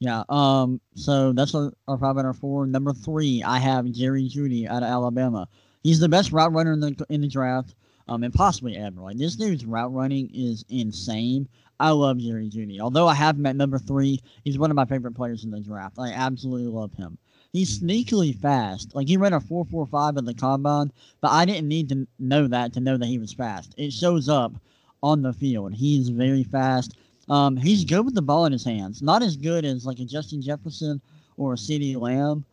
Yeah. 0.04 0.22
Um. 0.28 0.82
So 0.96 1.32
that's 1.32 1.54
our, 1.54 1.72
our 1.88 1.96
five 1.96 2.18
and 2.18 2.26
our 2.26 2.34
four. 2.34 2.66
Number 2.66 2.92
three, 2.92 3.42
I 3.42 3.58
have 3.58 3.90
Jerry 3.90 4.28
Jeudy 4.28 4.68
out 4.68 4.82
of 4.82 4.90
Alabama. 4.90 5.48
He's 5.82 5.98
the 5.98 6.10
best 6.10 6.30
route 6.30 6.52
runner 6.52 6.74
in 6.74 6.80
the 6.80 7.06
in 7.08 7.22
the 7.22 7.26
draft, 7.26 7.74
um, 8.06 8.22
and 8.22 8.34
possibly 8.34 8.76
ever. 8.76 9.00
Like 9.00 9.16
this 9.16 9.34
dude's 9.34 9.64
route 9.64 9.94
running 9.94 10.28
is 10.34 10.62
insane. 10.68 11.48
I 11.80 11.90
love 11.92 12.18
Jerry 12.18 12.50
Jeudy. 12.50 12.80
Although 12.80 13.08
I 13.08 13.14
have 13.14 13.38
him 13.38 13.46
at 13.46 13.56
number 13.56 13.78
three, 13.78 14.20
he's 14.44 14.58
one 14.58 14.70
of 14.70 14.76
my 14.76 14.84
favorite 14.84 15.14
players 15.14 15.42
in 15.42 15.50
the 15.50 15.60
draft. 15.60 15.98
I 15.98 16.10
absolutely 16.10 16.66
love 16.66 16.92
him. 16.92 17.16
He's 17.54 17.80
sneakily 17.80 18.38
fast. 18.38 18.94
Like 18.94 19.08
he 19.08 19.16
ran 19.16 19.32
a 19.32 19.40
four 19.40 19.64
four 19.64 19.86
five 19.86 20.18
at 20.18 20.26
the 20.26 20.34
combine, 20.34 20.92
but 21.22 21.30
I 21.30 21.46
didn't 21.46 21.68
need 21.68 21.88
to 21.88 22.06
know 22.18 22.46
that 22.48 22.74
to 22.74 22.80
know 22.80 22.98
that 22.98 23.06
he 23.06 23.18
was 23.18 23.32
fast. 23.32 23.74
It 23.78 23.90
shows 23.94 24.28
up 24.28 24.52
on 25.02 25.22
the 25.22 25.32
field. 25.32 25.72
He's 25.72 26.10
very 26.10 26.44
fast. 26.44 26.94
Um, 27.28 27.56
he's 27.56 27.84
good 27.84 28.04
with 28.04 28.14
the 28.14 28.22
ball 28.22 28.46
in 28.46 28.52
his 28.52 28.64
hands. 28.64 29.02
Not 29.02 29.22
as 29.22 29.36
good 29.36 29.64
as 29.64 29.86
like 29.86 29.98
a 29.98 30.04
Justin 30.04 30.42
Jefferson 30.42 31.00
or 31.36 31.54
a 31.54 31.56
CeeDee 31.56 32.00
Lamb, 32.00 32.44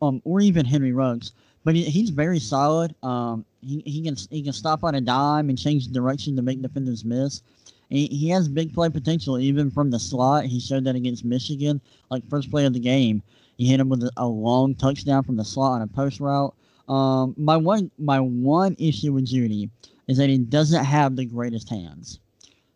um, 0.00 0.22
or 0.24 0.40
even 0.40 0.64
Henry 0.64 0.92
Ruggs. 0.92 1.32
But 1.64 1.74
he, 1.74 1.84
he's 1.84 2.10
very 2.10 2.38
solid. 2.38 2.94
Um, 3.02 3.44
he, 3.60 3.82
he 3.84 4.02
can 4.02 4.16
he 4.30 4.42
can 4.42 4.52
stop 4.52 4.84
on 4.84 4.94
a 4.94 5.00
dime 5.00 5.48
and 5.48 5.58
change 5.58 5.88
direction 5.88 6.36
to 6.36 6.42
make 6.42 6.62
defenders 6.62 7.04
miss. 7.04 7.42
He, 7.90 8.06
he 8.06 8.28
has 8.30 8.48
big 8.48 8.72
play 8.72 8.88
potential 8.88 9.38
even 9.38 9.70
from 9.70 9.90
the 9.90 9.98
slot. 9.98 10.44
He 10.44 10.60
showed 10.60 10.84
that 10.84 10.94
against 10.94 11.24
Michigan, 11.24 11.80
like 12.10 12.28
first 12.28 12.50
play 12.50 12.64
of 12.64 12.72
the 12.72 12.80
game. 12.80 13.22
He 13.58 13.66
hit 13.66 13.80
him 13.80 13.88
with 13.88 14.04
a, 14.04 14.10
a 14.16 14.26
long 14.26 14.74
touchdown 14.74 15.22
from 15.22 15.36
the 15.36 15.44
slot 15.44 15.72
on 15.72 15.82
a 15.82 15.86
post 15.86 16.20
route. 16.20 16.54
Um, 16.88 17.34
my 17.36 17.56
one 17.56 17.90
my 17.98 18.20
one 18.20 18.74
issue 18.78 19.12
with 19.12 19.26
Jeudy 19.26 19.68
is 20.08 20.16
that 20.16 20.30
he 20.30 20.38
doesn't 20.38 20.84
have 20.84 21.14
the 21.14 21.26
greatest 21.26 21.68
hands. 21.68 22.20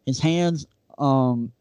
His 0.04 0.20
hands 0.20 0.66
um 0.98 1.52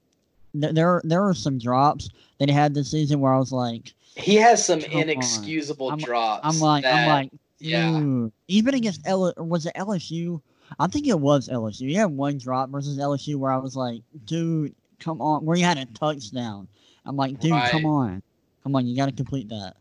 th- 0.60 0.74
there 0.74 1.02
there 1.04 1.24
are 1.24 1.34
some 1.34 1.58
drops 1.58 2.10
that 2.40 2.50
he 2.50 2.56
had 2.56 2.74
this 2.74 2.92
season 2.92 3.20
where 3.20 3.34
I 3.34 3.38
was 3.40 3.52
like 3.52 3.94
He 4.16 4.36
has 4.36 4.66
some 4.66 4.80
inexcusable 4.80 5.90
I'm- 5.90 5.98
drops. 6.00 6.42
I'm 6.46 6.60
like 6.60 6.86
I'm 6.86 6.92
that- 6.92 7.08
like 7.08 7.32
yeah. 7.60 8.26
Even 8.50 8.74
against 8.76 9.02
L 9.06 9.34
was 9.38 9.66
it 9.66 9.74
LSU? 9.76 10.42
I 10.80 10.88
think 10.88 11.08
it 11.08 11.18
was 11.20 11.48
LSU. 11.48 11.88
He 11.88 11.94
had 11.94 12.08
one 12.12 12.38
drop 12.38 12.70
versus 12.70 12.98
LSU 12.98 13.36
where 13.38 13.52
I 13.54 13.58
was 13.58 13.76
like, 13.78 14.02
dude, 14.26 14.76
come 15.00 15.22
on, 15.22 15.46
where 15.46 15.56
he 15.56 15.62
had 15.62 15.78
a 15.78 15.86
touchdown. 15.86 16.68
I'm 17.06 17.16
like, 17.16 17.40
dude, 17.40 17.52
come 17.70 17.86
on, 17.86 18.22
come 18.64 18.76
on, 18.76 18.86
you 18.86 18.96
got 18.98 19.06
to 19.06 19.12
complete 19.14 19.48
that. 19.50 19.76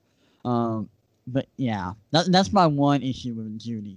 Um, 0.44 0.88
but 1.26 1.46
yeah, 1.56 1.92
that, 2.12 2.30
that's 2.30 2.52
my 2.52 2.66
one 2.68 3.02
issue 3.02 3.34
with 3.34 3.58
Jeudy. 3.58 3.96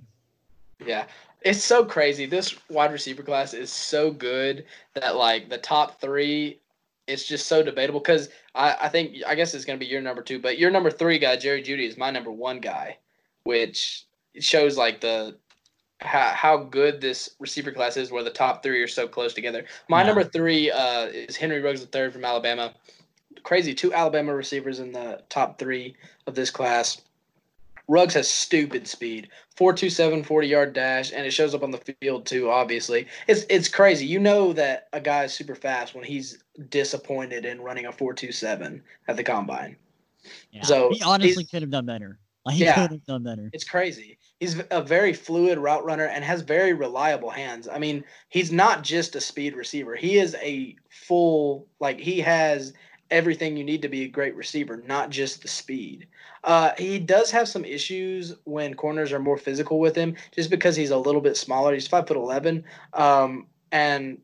Yeah. 0.83 1.05
It's 1.41 1.63
so 1.63 1.85
crazy. 1.85 2.25
This 2.25 2.55
wide 2.69 2.91
receiver 2.91 3.21
class 3.21 3.53
is 3.53 3.71
so 3.71 4.11
good 4.11 4.65
that 4.95 5.15
like 5.15 5.49
the 5.49 5.59
top 5.59 6.01
three, 6.01 6.59
it's 7.07 7.27
just 7.27 7.45
so 7.47 7.61
debatable 7.61 7.99
because 7.99 8.29
I, 8.55 8.75
I 8.81 8.89
think 8.89 9.17
I 9.27 9.35
guess 9.35 9.53
it's 9.53 9.65
gonna 9.65 9.77
be 9.77 9.85
your 9.85 10.01
number 10.01 10.23
two, 10.23 10.39
but 10.39 10.57
your 10.57 10.71
number 10.71 10.89
three 10.89 11.19
guy, 11.19 11.35
Jerry 11.38 11.61
Jeudy, 11.61 11.88
is 11.88 11.97
my 11.97 12.09
number 12.09 12.31
one 12.31 12.59
guy, 12.59 12.97
which 13.43 14.05
shows 14.39 14.75
like 14.75 15.01
the 15.01 15.38
how, 16.01 16.29
how 16.29 16.57
good 16.57 16.99
this 16.99 17.29
receiver 17.39 17.71
class 17.71 17.95
is 17.95 18.11
where 18.11 18.23
the 18.23 18.29
top 18.29 18.63
three 18.63 18.81
are 18.81 18.88
so 18.88 19.07
close 19.07 19.33
together. 19.33 19.65
My 19.88 20.01
Yeah. 20.01 20.07
number 20.07 20.23
three 20.23 20.71
uh, 20.71 21.05
is 21.05 21.38
Henry 21.38 21.61
Ruggs 21.61 21.81
the 21.81 21.88
third 21.88 22.11
from 22.11 22.25
Alabama. 22.25 22.73
Crazy, 23.43 23.73
two 23.73 23.93
Alabama 23.93 24.33
receivers 24.33 24.79
in 24.79 24.91
the 24.91 25.21
top 25.29 25.59
three 25.59 25.95
of 26.25 26.35
this 26.35 26.49
class. 26.49 27.01
Ruggs 27.88 28.13
has 28.15 28.28
stupid 28.28 28.88
speed. 28.88 29.30
427 29.58 30.24
40 30.24 30.48
yard 30.48 30.74
dash 30.74 31.13
and 31.13 31.26
it 31.26 31.32
shows 31.32 31.56
up 31.56 31.63
on 31.63 31.71
the 31.71 31.82
field 32.02 32.26
too 32.26 32.50
obviously 32.50 33.08
it's 33.28 33.45
it's 33.50 33.69
crazy 33.69 34.06
you 34.06 34.19
know 34.19 34.52
that 34.52 34.89
a 34.91 35.00
guy 35.00 35.24
is 35.24 35.34
super 35.34 35.56
fast 35.56 35.95
when 35.95 36.04
he's 36.04 36.43
disappointed 36.67 37.45
in 37.45 37.62
running 37.62 37.86
a 37.86 37.91
427 37.93 38.84
at 39.08 39.15
the 39.15 39.24
combine 39.24 39.78
Yeah. 40.52 40.63
So, 40.63 40.89
he 40.91 41.02
honestly 41.04 41.45
could 41.45 41.62
have 41.62 41.71
done 41.71 41.86
better. 41.86 42.19
Like, 42.45 42.56
he 42.56 42.65
Yeah. 42.65 42.82
could 42.82 42.91
have 42.91 43.06
done 43.06 43.24
better. 43.24 43.50
it's 43.54 43.63
crazy 43.63 44.17
he's 44.41 44.62
a 44.71 44.82
very 44.82 45.13
fluid 45.13 45.58
route 45.58 45.86
runner 45.86 46.06
and 46.08 46.21
has 46.26 46.41
very 46.41 46.74
reliable 46.74 47.30
hands 47.30 47.69
i 47.69 47.80
mean 47.80 48.04
he's 48.28 48.52
not 48.52 48.84
just 48.84 49.15
a 49.15 49.21
speed 49.21 49.56
receiver 49.56 49.95
he 49.95 50.17
is 50.17 50.36
a 50.41 50.76
full 50.89 51.65
like 51.80 51.98
he 52.00 52.19
has 52.19 52.74
everything 53.12 53.56
you 53.56 53.63
need 53.63 53.82
to 53.82 53.89
be 53.89 54.04
a 54.04 54.08
great 54.08 54.36
receiver 54.36 54.84
not 54.88 55.10
just 55.10 55.41
the 55.41 55.48
speed. 55.48 56.08
Uh, 56.44 56.72
he 56.78 57.00
does 57.00 57.32
have 57.32 57.48
some 57.48 57.65
issues 57.65 58.36
when 58.44 58.74
corners 58.74 59.12
are 59.12 59.20
more 59.20 59.38
physical 59.38 59.80
with 59.80 59.96
him 59.96 60.15
just 60.32 60.50
because 60.50 60.76
he's 60.76 60.91
a 60.91 60.98
little 60.98 61.22
bit 61.22 61.38
smaller. 61.38 61.74
He's 61.74 61.88
five 61.88 62.08
foot 62.08 62.18
11 62.18 62.63
um, 62.94 63.48
and 63.72 64.20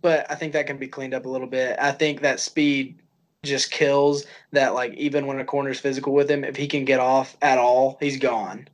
but 0.00 0.30
i 0.30 0.36
think 0.36 0.52
that 0.52 0.64
can 0.64 0.76
be 0.76 0.86
cleaned 0.86 1.14
up 1.14 1.26
a 1.26 1.28
little 1.28 1.46
bit. 1.46 1.76
I 1.80 1.92
think 1.92 2.20
that 2.20 2.40
speed 2.40 2.98
just 3.42 3.70
kills 3.72 4.24
that 4.52 4.74
like 4.74 4.94
even 4.94 5.26
when 5.26 5.40
a 5.40 5.44
corner's 5.44 5.80
physical 5.80 6.14
with 6.14 6.30
him 6.30 6.44
if 6.44 6.56
he 6.56 6.68
can 6.68 6.84
get 6.84 7.00
off 7.00 7.36
at 7.42 7.58
all 7.58 7.98
he's 8.00 8.18
gone. 8.18 8.68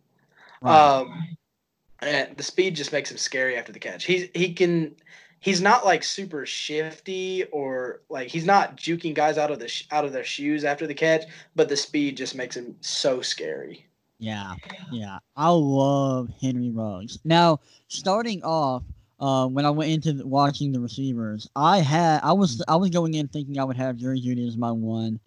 Um, 0.62 1.36
and 2.00 2.36
the 2.36 2.42
speed 2.42 2.76
just 2.76 2.92
makes 2.92 3.10
him 3.10 3.16
scary 3.16 3.56
after 3.56 3.72
the 3.72 3.78
catch. 3.78 4.04
He's 4.04 4.28
he 4.34 4.52
can 4.52 4.94
he's 5.40 5.60
not 5.60 5.84
like 5.84 6.02
super 6.02 6.44
shifty 6.46 7.44
or 7.44 8.00
like 8.08 8.28
he's 8.28 8.44
not 8.44 8.76
juking 8.76 9.14
guys 9.14 9.38
out 9.38 9.50
of 9.50 9.58
the 9.58 9.68
sh- 9.68 9.86
out 9.90 10.04
of 10.04 10.12
their 10.12 10.24
shoes 10.24 10.64
after 10.64 10.86
the 10.86 10.94
catch, 10.94 11.24
but 11.54 11.68
the 11.68 11.76
speed 11.76 12.16
just 12.16 12.34
makes 12.34 12.56
him 12.56 12.76
so 12.80 13.20
scary. 13.20 13.86
Yeah, 14.18 14.54
yeah. 14.90 15.18
I 15.36 15.50
love 15.50 16.28
Henry 16.40 16.70
Ruggs. 16.70 17.20
Now, 17.24 17.60
starting 17.86 18.42
off, 18.42 18.82
uh, 19.20 19.46
when 19.46 19.64
I 19.64 19.70
went 19.70 19.92
into 19.92 20.12
the, 20.12 20.26
watching 20.26 20.72
the 20.72 20.80
receivers, 20.80 21.48
I 21.54 21.78
had 21.78 22.20
I 22.22 22.32
was 22.32 22.62
I 22.66 22.76
was 22.76 22.90
going 22.90 23.14
in 23.14 23.28
thinking 23.28 23.58
I 23.58 23.64
would 23.64 23.76
have 23.76 23.96
Jerry 23.96 24.20
Jeudy 24.20 24.46
as 24.46 24.56
my 24.56 24.72
one, 24.72 25.20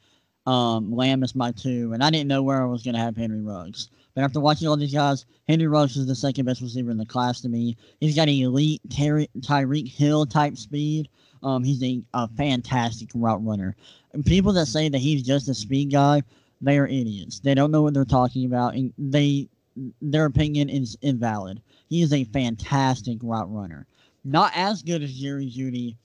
um, 0.46 0.94
Lamb 0.94 1.24
as 1.24 1.36
my 1.36 1.52
two, 1.52 1.94
and 1.94 2.04
I 2.04 2.10
didn't 2.10 2.28
know 2.28 2.44
where 2.44 2.62
I 2.62 2.66
was 2.66 2.84
going 2.84 2.96
to 2.96 3.02
have 3.02 3.16
Henry 3.16 3.42
Ruggs. 3.42 3.90
But 4.14 4.24
after 4.24 4.40
watching 4.40 4.68
all 4.68 4.78
these 4.78 4.94
guys, 4.94 5.26
Henry 5.48 5.68
Ruggs 5.68 5.98
is 5.98 6.08
the 6.08 6.16
second 6.16 6.46
best 6.46 6.62
receiver 6.62 6.92
in 6.92 6.98
the 6.98 7.06
class 7.06 7.42
to 7.42 7.50
me. 7.50 7.78
He's 8.00 8.16
got 8.16 8.28
an 8.28 8.36
elite 8.36 8.82
Terry, 8.90 9.30
Tyreek 9.40 9.88
Hill 9.90 10.26
type 10.26 10.58
speed. 10.58 11.10
Um, 11.44 11.64
he's 11.64 11.82
a, 11.84 12.02
a 12.14 12.28
fantastic 12.30 13.10
route 13.16 13.44
runner. 13.44 13.76
And 14.14 14.26
people 14.26 14.54
that 14.54 14.66
say 14.68 14.90
that 14.90 14.98
he's 14.98 15.24
just 15.24 15.50
a 15.50 15.54
speed 15.54 15.92
guy, 15.92 16.24
they 16.62 16.78
are 16.78 16.88
idiots. 16.88 17.40
They 17.40 17.56
don't 17.56 17.72
know 17.72 17.82
what 17.82 17.94
they're 17.94 18.06
talking 18.06 18.46
about, 18.46 18.76
and 18.76 18.94
they 18.98 19.48
their 20.02 20.26
opinion 20.26 20.70
is 20.70 20.98
invalid. 21.02 21.62
He 21.90 22.02
is 22.02 22.14
a 22.14 22.26
fantastic 22.26 23.18
route 23.22 23.52
runner. 23.52 23.88
Not 24.24 24.52
as 24.56 24.84
good 24.84 25.02
as 25.02 25.14
Jerry 25.14 25.50
Jeudy, 25.50 25.96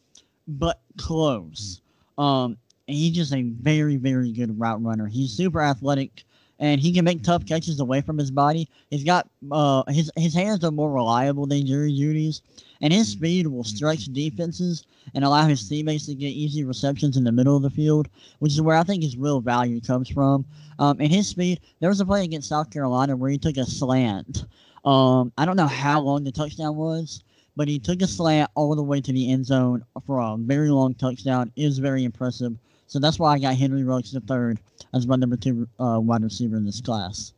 but 0.47 0.81
close. 0.97 1.81
Um, 2.17 2.57
he's 2.87 3.15
just 3.15 3.35
a 3.35 3.43
very, 3.43 3.97
very 3.97 4.33
good 4.33 4.59
route 4.59 4.83
runner. 4.83 5.07
He's 5.07 5.33
super 5.33 5.61
athletic, 5.61 6.25
and 6.59 6.81
he 6.81 6.93
can 6.93 7.05
make 7.05 7.23
tough 7.23 7.45
catches 7.47 7.81
away 7.81 8.01
from 8.01 8.19
his 8.19 8.31
body. 8.31 8.69
He's 8.91 9.05
got 9.05 9.29
uh 9.51 9.83
his 9.89 10.11
his 10.17 10.35
hands 10.35 10.65
are 10.65 10.71
more 10.71 10.93
reliable 10.93 11.47
than 11.47 11.67
Jerry 11.67 11.93
Jeudy's, 11.93 12.43
and 12.81 12.93
his 12.93 13.09
speed 13.09 13.47
will 13.47 13.65
stretch 13.65 14.07
defenses 14.07 14.85
and 15.15 15.25
allow 15.25 15.47
his 15.47 15.69
teammates 15.69 16.07
to 16.07 16.15
get 16.15 16.29
easy 16.29 16.65
receptions 16.65 17.17
in 17.17 17.25
the 17.25 17.33
middle 17.33 17.57
of 17.57 17.63
the 17.63 17.71
field, 17.71 18.09
which 18.39 18.53
is 18.53 18.63
where 18.63 18.77
I 18.77 18.83
think 18.83 19.03
his 19.03 19.17
real 19.17 19.41
value 19.41 19.81
comes 19.81 20.09
from. 20.09 20.45
Um, 20.79 21.01
and 21.01 21.11
his 21.11 21.29
speed, 21.29 21.61
there 21.81 21.89
was 21.89 22.01
a 22.01 22.07
play 22.07 22.25
against 22.25 22.49
South 22.49 22.71
Carolina 22.71 23.17
where 23.17 23.31
he 23.31 23.39
took 23.39 23.57
a 23.57 23.65
slant. 23.65 24.45
Um, 24.85 25.33
I 25.39 25.45
don't 25.45 25.57
know 25.57 25.67
how 25.67 26.01
long 26.01 26.25
the 26.25 26.33
touchdown 26.33 26.77
was, 26.77 27.23
but 27.57 27.69
he 27.69 27.79
took 27.79 28.03
a 28.03 28.07
slant 28.07 28.51
all 28.55 28.75
the 28.75 28.83
way 28.83 29.01
to 29.01 29.13
the 29.13 29.31
end 29.33 29.47
zone 29.47 29.85
for 30.07 30.21
a 30.21 30.37
very 30.37 30.71
long 30.71 30.95
touchdown. 30.95 31.51
It 31.57 31.65
was 31.65 31.79
very 31.79 32.05
impressive. 32.05 32.57
So 32.87 32.99
that's 32.99 33.19
why 33.19 33.35
I 33.35 33.39
got 33.39 33.57
Henry 33.57 33.83
Ruggs 33.83 34.17
third 34.27 34.61
as 34.95 35.07
my 35.07 35.17
number 35.17 35.37
two 35.37 35.69
uh, 35.79 36.01
wide 36.01 36.23
receiver 36.23 36.57
in 36.57 36.65
this 36.65 36.81
class. 36.81 37.33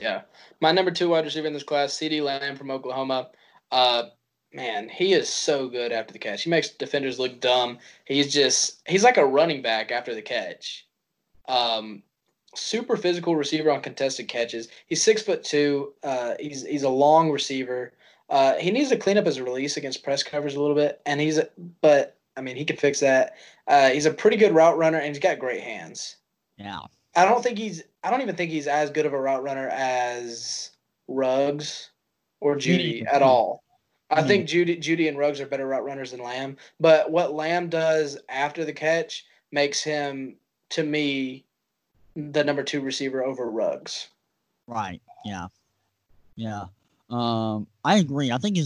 Yeah, 0.00 0.22
my 0.60 0.72
number 0.72 0.90
two 0.90 1.10
wide 1.10 1.24
receiver 1.24 1.46
in 1.46 1.52
this 1.52 1.62
class, 1.62 1.92
CeeDee 1.92 2.22
Lamb 2.22 2.56
from 2.56 2.70
Oklahoma. 2.70 3.30
Uh, 3.70 4.04
man, 4.52 4.88
he 4.88 5.12
is 5.12 5.28
so 5.28 5.68
good 5.68 5.92
after 5.92 6.12
the 6.12 6.18
catch. 6.18 6.42
He 6.42 6.50
makes 6.50 6.70
defenders 6.70 7.18
look 7.18 7.40
dumb. 7.40 7.78
He's 8.04 8.32
just 8.32 8.82
he's 8.86 9.04
like 9.04 9.16
a 9.16 9.26
running 9.26 9.62
back 9.62 9.92
after 9.92 10.14
the 10.14 10.22
catch. 10.22 10.86
Um, 11.48 12.02
super 12.54 12.96
physical 12.96 13.36
receiver 13.36 13.70
on 13.70 13.82
contested 13.82 14.28
catches. 14.28 14.68
He's 14.86 15.02
six 15.02 15.22
foot 15.22 15.44
two. 15.44 15.92
Uh, 16.02 16.34
he's 16.40 16.64
he's 16.64 16.82
a 16.84 16.88
long 16.88 17.30
receiver. 17.30 17.92
Uh, 18.30 18.54
he 18.54 18.70
needs 18.70 18.88
to 18.88 18.96
clean 18.96 19.18
up 19.18 19.26
his 19.26 19.40
release 19.40 19.76
against 19.76 20.02
press 20.02 20.22
covers 20.22 20.54
a 20.54 20.60
little 20.60 20.76
bit, 20.76 21.00
and 21.04 21.20
he's 21.20 21.40
but 21.80 22.16
I 22.36 22.40
mean, 22.40 22.56
he 22.56 22.64
can 22.64 22.76
fix 22.76 23.00
that. 23.00 23.34
Uh, 23.68 23.90
he's 23.90 24.06
a 24.06 24.12
pretty 24.12 24.36
good 24.36 24.52
route 24.52 24.76
runner, 24.76 24.98
and 24.98 25.08
he's 25.08 25.18
got 25.20 25.38
great 25.38 25.62
hands. 25.62 26.16
Yeah. 26.56 26.80
I 27.16 27.24
don't 27.24 27.42
think 27.42 27.58
he's. 27.58 27.82
I 28.02 28.10
don't 28.10 28.22
even 28.22 28.34
think 28.36 28.50
he's 28.50 28.66
as 28.66 28.90
good 28.90 29.06
of 29.06 29.12
a 29.12 29.20
route 29.20 29.42
runner 29.42 29.68
as 29.68 30.70
Ruggs 31.08 31.90
or 32.40 32.56
Jeudy. 32.56 33.04
at 33.06 33.22
all. 33.22 33.62
I 34.10 34.22
Mhm. 34.22 34.26
think 34.26 34.48
Jeudy, 34.48 34.76
Jeudy 34.78 35.08
and 35.08 35.16
Ruggs 35.16 35.40
are 35.40 35.46
better 35.46 35.66
route 35.66 35.84
runners 35.84 36.10
than 36.10 36.20
Lamb. 36.22 36.56
But 36.80 37.10
what 37.10 37.32
Lamb 37.32 37.68
does 37.68 38.18
after 38.28 38.64
the 38.64 38.72
catch 38.72 39.24
makes 39.50 39.82
him, 39.82 40.36
to 40.70 40.82
me, 40.82 41.44
the 42.14 42.44
number 42.44 42.62
two 42.62 42.80
receiver 42.80 43.24
over 43.24 43.50
Ruggs. 43.50 44.08
Right. 44.66 45.00
Yeah. 45.24 45.48
Yeah. 46.36 46.66
Um, 47.10 47.66
I 47.84 47.96
agree. 47.98 48.30
I 48.30 48.38
think 48.38 48.56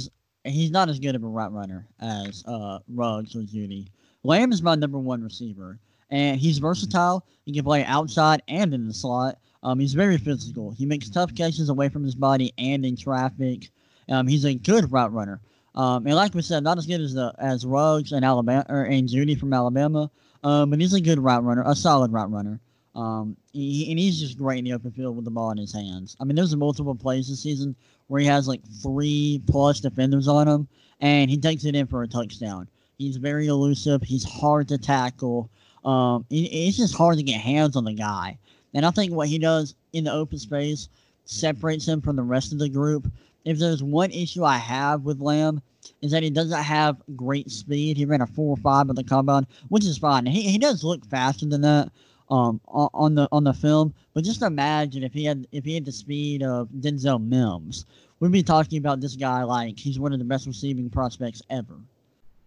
he's 0.44 0.54
he's 0.54 0.70
not 0.70 0.88
as 0.88 0.98
good 0.98 1.14
of 1.14 1.24
a 1.24 1.28
route 1.28 1.52
runner 1.52 1.86
as 2.00 2.44
uh 2.46 2.78
Ruggs 2.88 3.34
or 3.34 3.42
Jeudy. 3.42 3.88
Lamb 4.24 4.52
is 4.52 4.62
my 4.62 4.74
number 4.74 4.98
one 4.98 5.22
receiver, 5.22 5.78
and 6.10 6.38
he's 6.38 6.58
versatile. 6.58 7.24
He 7.44 7.52
can 7.52 7.64
play 7.64 7.84
outside 7.84 8.42
and 8.48 8.74
in 8.74 8.86
the 8.86 8.94
slot. 8.94 9.38
Um, 9.62 9.78
he's 9.78 9.94
very 9.94 10.18
physical. 10.18 10.70
He 10.70 10.86
makes 10.86 11.08
tough 11.08 11.34
catches 11.34 11.68
away 11.68 11.88
from 11.88 12.04
his 12.04 12.14
body 12.14 12.52
and 12.58 12.84
in 12.84 12.96
traffic. 12.96 13.70
Um, 14.08 14.26
he's 14.26 14.44
a 14.44 14.54
good 14.54 14.90
route 14.92 15.12
runner. 15.12 15.40
Um, 15.74 16.06
and 16.06 16.16
like 16.16 16.34
we 16.34 16.42
said, 16.42 16.62
not 16.62 16.78
as 16.78 16.86
good 16.86 17.00
as 17.00 17.14
the 17.14 17.32
as 17.38 17.64
Ruggs 17.64 18.12
and 18.12 18.24
Alabama 18.24 18.66
or 18.68 18.84
and 18.84 19.08
Jeudy 19.08 19.38
from 19.38 19.52
Alabama. 19.52 20.10
Um, 20.44 20.70
but 20.70 20.80
he's 20.80 20.94
a 20.94 21.00
good 21.00 21.18
route 21.18 21.44
runner, 21.44 21.62
a 21.66 21.74
solid 21.74 22.12
route 22.12 22.30
runner. 22.30 22.60
Um, 22.94 23.36
he, 23.52 23.90
and 23.90 23.98
he's 23.98 24.18
just 24.18 24.38
great 24.38 24.58
in 24.58 24.64
the 24.64 24.72
open 24.72 24.90
field 24.90 25.14
with 25.14 25.24
the 25.24 25.30
ball 25.30 25.50
in 25.50 25.58
his 25.58 25.72
hands. 25.72 26.16
I 26.20 26.24
mean, 26.24 26.34
there's 26.34 26.54
multiple 26.56 26.94
plays 26.94 27.28
this 27.28 27.40
season 27.40 27.76
where 28.08 28.20
he 28.20 28.26
has 28.26 28.48
like 28.48 28.60
three 28.82 29.40
plus 29.46 29.80
defenders 29.80 30.28
on 30.28 30.48
him, 30.48 30.68
and 31.00 31.30
he 31.30 31.36
takes 31.36 31.64
it 31.64 31.74
in 31.76 31.86
for 31.86 32.02
a 32.02 32.08
touchdown. 32.08 32.68
He's 32.98 33.16
very 33.16 33.46
elusive. 33.46 34.02
He's 34.02 34.24
hard 34.24 34.68
to 34.68 34.78
tackle. 34.78 35.48
Um, 35.84 36.24
it- 36.28 36.50
it's 36.52 36.76
just 36.76 36.94
hard 36.94 37.16
to 37.18 37.22
get 37.22 37.40
hands 37.40 37.76
on 37.76 37.84
the 37.84 37.94
guy. 37.94 38.38
And 38.74 38.84
I 38.84 38.90
think 38.90 39.12
what 39.12 39.28
he 39.28 39.38
does 39.38 39.74
in 39.92 40.04
the 40.04 40.12
open 40.12 40.38
space 40.38 40.88
separates 41.24 41.86
him 41.86 42.00
from 42.00 42.16
the 42.16 42.22
rest 42.22 42.52
of 42.52 42.58
the 42.58 42.68
group. 42.68 43.10
If 43.44 43.58
there's 43.58 43.82
one 43.82 44.10
issue 44.10 44.44
I 44.44 44.56
have 44.58 45.04
with 45.04 45.20
Lamb, 45.20 45.62
is 46.02 46.10
that 46.10 46.22
he 46.22 46.30
doesn't 46.30 46.62
have 46.62 47.00
great 47.16 47.50
speed. 47.50 47.96
He 47.96 48.04
ran 48.04 48.20
a 48.20 48.26
four 48.26 48.50
or 48.50 48.56
five 48.58 48.90
at 48.90 48.96
the 48.96 49.04
combine, 49.04 49.46
which 49.68 49.84
is 49.84 49.98
fine. 49.98 50.26
He, 50.26 50.42
he 50.42 50.58
does 50.58 50.84
look 50.84 51.04
faster 51.06 51.46
than 51.46 51.62
that 51.62 51.90
um 52.30 52.60
on, 52.68 52.88
on 52.94 53.14
the 53.14 53.28
on 53.32 53.44
the 53.44 53.52
film. 53.52 53.94
But 54.14 54.24
just 54.24 54.42
imagine 54.42 55.02
if 55.02 55.12
he 55.12 55.24
had 55.24 55.46
if 55.52 55.64
he 55.64 55.74
had 55.74 55.84
the 55.84 55.92
speed 55.92 56.42
of 56.42 56.68
Denzel 56.68 57.22
Mims, 57.26 57.86
we'd 58.20 58.32
be 58.32 58.42
talking 58.42 58.78
about 58.78 59.00
this 59.00 59.16
guy 59.16 59.42
like 59.44 59.78
he's 59.78 59.98
one 59.98 60.12
of 60.12 60.18
the 60.18 60.24
best 60.24 60.46
receiving 60.46 60.90
prospects 60.90 61.42
ever. 61.50 61.76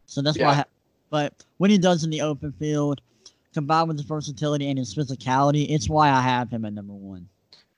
So 0.06 0.22
that's 0.22 0.38
why. 0.38 0.46
I 0.46 0.50
Yeah. 0.50 0.56
ha- 0.56 0.66
but 1.10 1.34
what 1.58 1.70
he 1.70 1.78
does 1.78 2.04
in 2.04 2.10
the 2.10 2.22
open 2.22 2.52
field, 2.54 3.02
combined 3.54 3.90
with 3.90 3.98
his 3.98 4.06
versatility 4.06 4.70
and 4.70 4.80
his 4.80 4.96
physicality, 4.96 5.70
it's 5.70 5.90
why 5.90 6.10
I 6.10 6.22
have 6.22 6.50
him 6.50 6.64
at 6.64 6.74
number 6.74 6.94
one. 6.94 7.28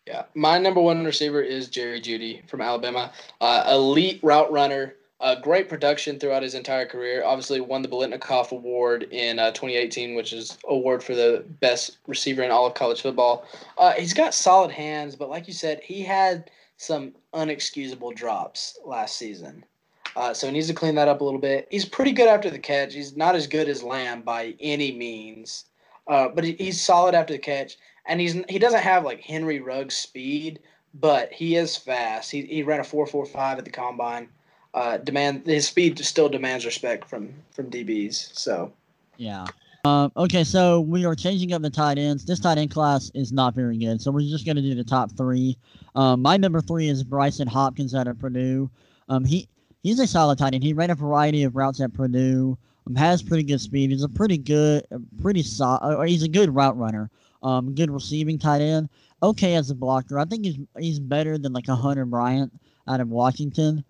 Yeah, 0.06 0.24
my 0.36 0.58
number 0.58 0.82
one 0.82 1.04
receiver 1.06 1.42
is 1.42 1.70
Jerry 1.70 2.02
Jeudy 2.02 2.48
from 2.50 2.60
Alabama. 2.62 3.12
Uh, 3.40 3.64
elite 3.72 4.20
route 4.22 4.52
runner, 4.52 4.96
uh, 5.24 5.40
great 5.40 5.68
production 5.68 6.20
throughout 6.20 6.44
his 6.44 6.54
entire 6.54 6.86
career. 6.86 7.24
Obviously, 7.24 7.62
won 7.62 7.82
the 7.82 7.88
Biletnikoff 7.88 8.52
Award 8.52 9.08
in 9.12 9.40
uh, 9.40 9.52
2018, 9.52 10.14
which 10.14 10.34
is 10.34 10.58
award 10.68 11.04
for 11.04 11.16
the 11.16 11.44
best 11.60 11.98
receiver 12.08 12.44
in 12.44 12.52
all 12.52 12.68
of 12.68 12.76
college 12.76 13.02
football. 13.02 13.46
Uh, 13.78 13.94
he's 13.94 14.14
got 14.14 14.34
solid 14.34 14.70
hands, 14.70 15.16
but 15.16 15.30
like 15.30 15.48
you 15.48 15.54
said, 15.54 15.82
he 15.82 16.04
had 16.04 16.52
some 16.78 17.14
unexcusable 17.34 18.14
drops 18.14 18.78
last 18.86 19.18
season. 19.18 19.64
Uh, 20.16 20.34
so 20.34 20.46
he 20.46 20.54
needs 20.54 20.68
to 20.68 20.74
clean 20.76 20.94
that 20.94 21.08
up 21.08 21.22
a 21.22 21.24
little 21.24 21.40
bit. 21.40 21.68
He's 21.72 21.86
pretty 21.86 22.12
good 22.12 22.28
after 22.28 22.52
the 22.52 22.60
catch. 22.60 22.94
He's 22.94 23.18
not 23.18 23.36
as 23.36 23.48
good 23.48 23.68
as 23.68 23.82
Lamb 23.82 24.22
by 24.22 24.54
any 24.60 24.92
means, 24.92 25.66
uh, 26.08 26.28
but 26.30 26.44
he, 26.44 26.52
he's 26.54 26.80
solid 26.80 27.16
after 27.16 27.34
the 27.34 27.40
catch 27.40 27.78
and 28.06 28.20
he's 28.20 28.34
he 28.50 28.60
doesn't 28.60 28.82
have 28.82 29.06
like 29.06 29.22
Henry 29.22 29.60
Ruggs 29.60 29.96
speed, 29.96 30.60
but 30.94 31.32
he 31.32 31.56
is 31.56 31.78
fast. 31.78 32.32
He 32.32 32.42
he 32.44 32.64
ran 32.64 32.80
a 32.80 32.84
four 32.84 33.08
four 33.08 33.26
five 33.26 33.58
at 33.58 33.66
the 33.66 33.72
combine. 33.72 34.30
Uh, 34.74 34.98
demand 34.98 35.46
his 35.46 35.68
speed 35.68 36.00
still 36.00 36.30
demands 36.30 36.66
respect 36.66 37.08
from 37.08 37.34
from 37.52 37.70
DBs. 37.70 38.38
So 38.38 38.74
Yeah. 39.18 39.46
Um, 39.86 40.14
okay, 40.16 40.46
so 40.46 40.80
we 40.80 41.04
are 41.04 41.14
changing 41.14 41.52
up 41.52 41.62
the 41.62 41.70
tight 41.70 41.98
ends. 41.98 42.24
This 42.24 42.40
tight 42.40 42.58
end 42.58 42.72
class 42.72 43.12
is 43.14 43.34
not 43.34 43.54
very 43.54 43.78
good, 43.78 44.02
so 44.02 44.12
we're 44.12 44.22
just 44.22 44.46
going 44.46 44.56
to 44.56 44.62
do 44.62 44.74
the 44.76 44.84
top 44.84 45.12
three. 45.12 45.58
Um, 45.94 46.22
my 46.22 46.38
number 46.38 46.62
three 46.62 46.88
is 46.88 47.04
Brycen 47.04 47.50
Hopkins 47.50 47.94
out 47.94 48.08
of 48.08 48.18
Purdue. 48.18 48.70
Um, 49.10 49.26
he 49.26 49.50
he's 49.84 50.00
a 50.00 50.08
solid 50.08 50.38
tight 50.38 50.54
end. 50.54 50.64
He 50.64 50.72
ran 50.72 50.90
a 50.90 50.96
variety 50.96 51.44
of 51.44 51.58
routes 51.58 51.82
at 51.82 51.94
Purdue. 51.94 52.58
Um, 52.88 52.96
has 52.96 53.22
pretty 53.22 53.44
good 53.44 53.60
speed. 53.60 53.92
He's 53.92 54.04
a 54.04 54.10
pretty 54.10 54.38
good, 54.38 54.86
uh, 54.90 55.00
pretty 55.22 55.44
solid. 55.44 55.98
Or 55.98 56.06
he's 56.06 56.24
a 56.24 56.30
good 56.30 56.56
route 56.56 56.78
runner. 56.78 57.10
Um, 57.44 57.76
good 57.76 57.92
receiving 57.92 58.40
tight 58.40 58.62
end. 58.62 58.88
Okay 59.22 59.56
as 59.56 59.70
a 59.70 59.76
blocker. 59.76 60.18
I 60.18 60.24
think 60.24 60.46
he's 60.46 60.60
he's 60.80 61.00
better 61.00 61.38
than 61.38 61.52
like 61.52 61.68
a 61.68 61.76
Hunter 61.76 62.06
Bryant 62.06 62.54
out 62.88 63.02
of 63.02 63.10
Washington. 63.10 63.84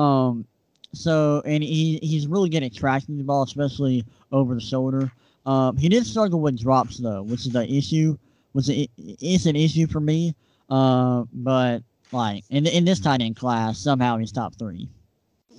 Um, 0.00 0.44
so 0.92 1.42
and 1.44 1.62
he 1.62 1.98
he's 2.02 2.26
really 2.26 2.48
good 2.48 2.62
at 2.62 2.74
tracking 2.74 3.18
the 3.18 3.24
ball, 3.24 3.42
especially 3.42 4.04
over 4.30 4.54
the 4.54 4.60
shoulder. 4.60 5.12
Um, 5.46 5.76
he 5.76 5.88
did 5.88 6.06
struggle 6.06 6.40
with 6.40 6.58
drops 6.58 6.98
though, 6.98 7.22
which 7.22 7.46
is 7.46 7.52
the 7.52 7.64
issue. 7.70 8.16
It? 8.54 8.90
It's 8.96 9.46
an 9.46 9.56
issue 9.56 9.86
for 9.86 10.00
me. 10.00 10.34
Uh, 10.68 11.24
but 11.32 11.82
like 12.12 12.44
in 12.50 12.66
in 12.66 12.84
this 12.84 13.00
tight 13.00 13.20
end 13.22 13.36
class, 13.36 13.78
somehow 13.78 14.18
he's 14.18 14.32
top 14.32 14.54
three. 14.56 14.88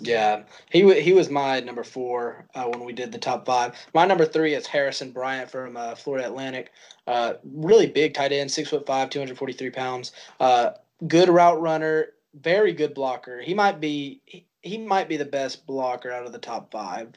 yeah, 0.01 0.43
he 0.69 0.83
wa 0.83 0.93
he 0.93 1.13
was 1.13 1.29
my 1.29 1.59
number 1.59 1.83
four 1.83 2.45
uh, 2.55 2.65
when 2.65 2.83
we 2.83 2.93
did 2.93 3.11
the 3.11 3.17
top 3.19 3.45
five. 3.45 3.75
My 3.93 4.05
number 4.05 4.25
three 4.25 4.53
is 4.55 4.65
Harrison 4.67 5.11
Bryant 5.11 5.49
from 5.49 5.77
uh, 5.77 5.95
Florida 5.95 6.27
Atlantic. 6.27 6.71
Uh, 7.07 7.33
really 7.43 7.87
big 7.87 8.13
tight 8.13 8.31
end, 8.31 8.51
six 8.51 8.69
foot 8.69 8.85
five, 8.85 9.09
two 9.09 9.19
hundred 9.19 9.37
forty 9.37 9.53
three 9.53 9.69
pounds. 9.69 10.11
Uh, 10.39 10.71
good 11.07 11.29
route 11.29 11.61
runner, 11.61 12.07
very 12.33 12.73
good 12.73 12.93
blocker. 12.93 13.41
He 13.41 13.53
might 13.53 13.79
be 13.79 14.21
he, 14.25 14.45
he 14.61 14.77
might 14.77 15.09
be 15.09 15.17
the 15.17 15.25
best 15.25 15.65
blocker 15.65 16.11
out 16.11 16.25
of 16.25 16.31
the 16.31 16.39
top 16.39 16.71
five. 16.71 17.09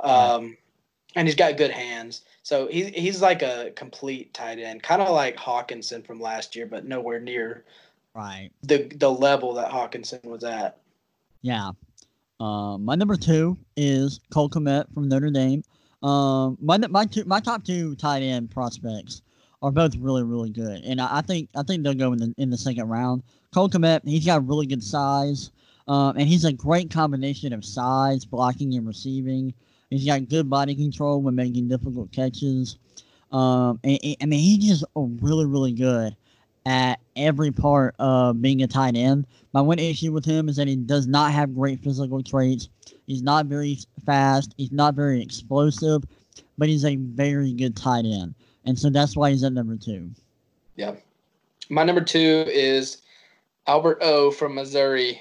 Um, 0.00 0.56
and 1.14 1.26
he's 1.26 1.34
got 1.34 1.56
good 1.56 1.70
hands. 1.70 2.22
So 2.42 2.68
he's 2.68 2.88
he's 2.88 3.22
like 3.22 3.42
a 3.42 3.72
complete 3.74 4.34
tight 4.34 4.58
end, 4.58 4.82
kind 4.82 5.00
of 5.02 5.08
like 5.10 5.36
Hockenson 5.36 6.06
from 6.06 6.20
last 6.20 6.54
year, 6.54 6.66
but 6.66 6.84
nowhere 6.84 7.20
near 7.20 7.64
Right. 8.14 8.50
the 8.62 8.90
the 8.96 9.10
level 9.10 9.54
that 9.54 9.70
Hockenson 9.70 10.22
was 10.24 10.44
at. 10.44 10.78
Yeah. 11.42 11.70
Um, 12.38 12.84
my 12.84 12.94
number 12.94 13.16
two 13.16 13.56
is 13.76 14.20
Cole 14.30 14.50
Kmet 14.50 14.92
from 14.92 15.08
Notre 15.08 15.30
Dame. 15.30 15.62
Um, 16.02 16.58
my 16.60 16.76
my 16.78 17.06
two 17.06 17.24
my 17.24 17.40
top 17.40 17.64
two 17.64 17.94
tight 17.96 18.22
end 18.22 18.50
prospects 18.50 19.22
are 19.62 19.72
both 19.72 19.96
really 19.96 20.22
really 20.22 20.50
good, 20.50 20.82
and 20.84 21.00
I, 21.00 21.18
I 21.18 21.20
think 21.22 21.48
I 21.56 21.62
think 21.62 21.82
they'll 21.82 21.94
go 21.94 22.12
in 22.12 22.18
the 22.18 22.34
in 22.36 22.50
the 22.50 22.58
second 22.58 22.88
round. 22.88 23.22
Cole 23.56 23.70
he's 24.04 24.26
got 24.26 24.46
really 24.46 24.66
good 24.66 24.84
size, 24.84 25.50
um, 25.88 26.18
and 26.18 26.28
he's 26.28 26.44
a 26.44 26.52
great 26.52 26.90
combination 26.90 27.54
of 27.54 27.64
size, 27.64 28.22
blocking, 28.22 28.74
and 28.74 28.86
receiving. 28.86 29.54
He's 29.88 30.04
got 30.04 30.28
good 30.28 30.50
body 30.50 30.74
control 30.74 31.22
when 31.22 31.34
making 31.34 31.68
difficult 31.68 32.12
catches. 32.12 32.76
Um, 33.32 33.80
and, 33.82 33.98
and- 34.04 34.16
I 34.20 34.26
mean, 34.26 34.40
he's 34.40 34.68
just 34.68 34.84
really 34.94 35.46
really 35.46 35.72
good 35.72 36.14
at 36.66 37.00
every 37.16 37.50
part 37.50 37.94
of 37.98 38.42
being 38.42 38.62
a 38.62 38.66
tight 38.66 38.94
end. 38.94 39.26
My 39.54 39.62
one 39.62 39.78
issue 39.78 40.12
with 40.12 40.26
him 40.26 40.50
is 40.50 40.56
that 40.56 40.68
he 40.68 40.76
does 40.76 41.06
not 41.06 41.32
have 41.32 41.54
great 41.54 41.80
physical 41.80 42.22
traits. 42.22 42.68
He's 43.06 43.22
not 43.22 43.46
very 43.46 43.78
fast. 44.04 44.52
He's 44.58 44.72
not 44.72 44.94
very 44.94 45.22
explosive, 45.22 46.02
but 46.58 46.68
he's 46.68 46.84
a 46.84 46.96
very 46.96 47.54
good 47.54 47.74
tight 47.74 48.04
end, 48.04 48.34
and 48.66 48.78
so 48.78 48.90
that's 48.90 49.16
why 49.16 49.30
he's 49.30 49.44
at 49.44 49.54
number 49.54 49.76
two. 49.76 50.10
Yeah. 50.74 50.96
My 51.70 51.84
number 51.84 52.02
two 52.04 52.44
is 52.48 52.98
Albert 53.66 53.98
O 54.00 54.30
from 54.30 54.54
Missouri. 54.54 55.20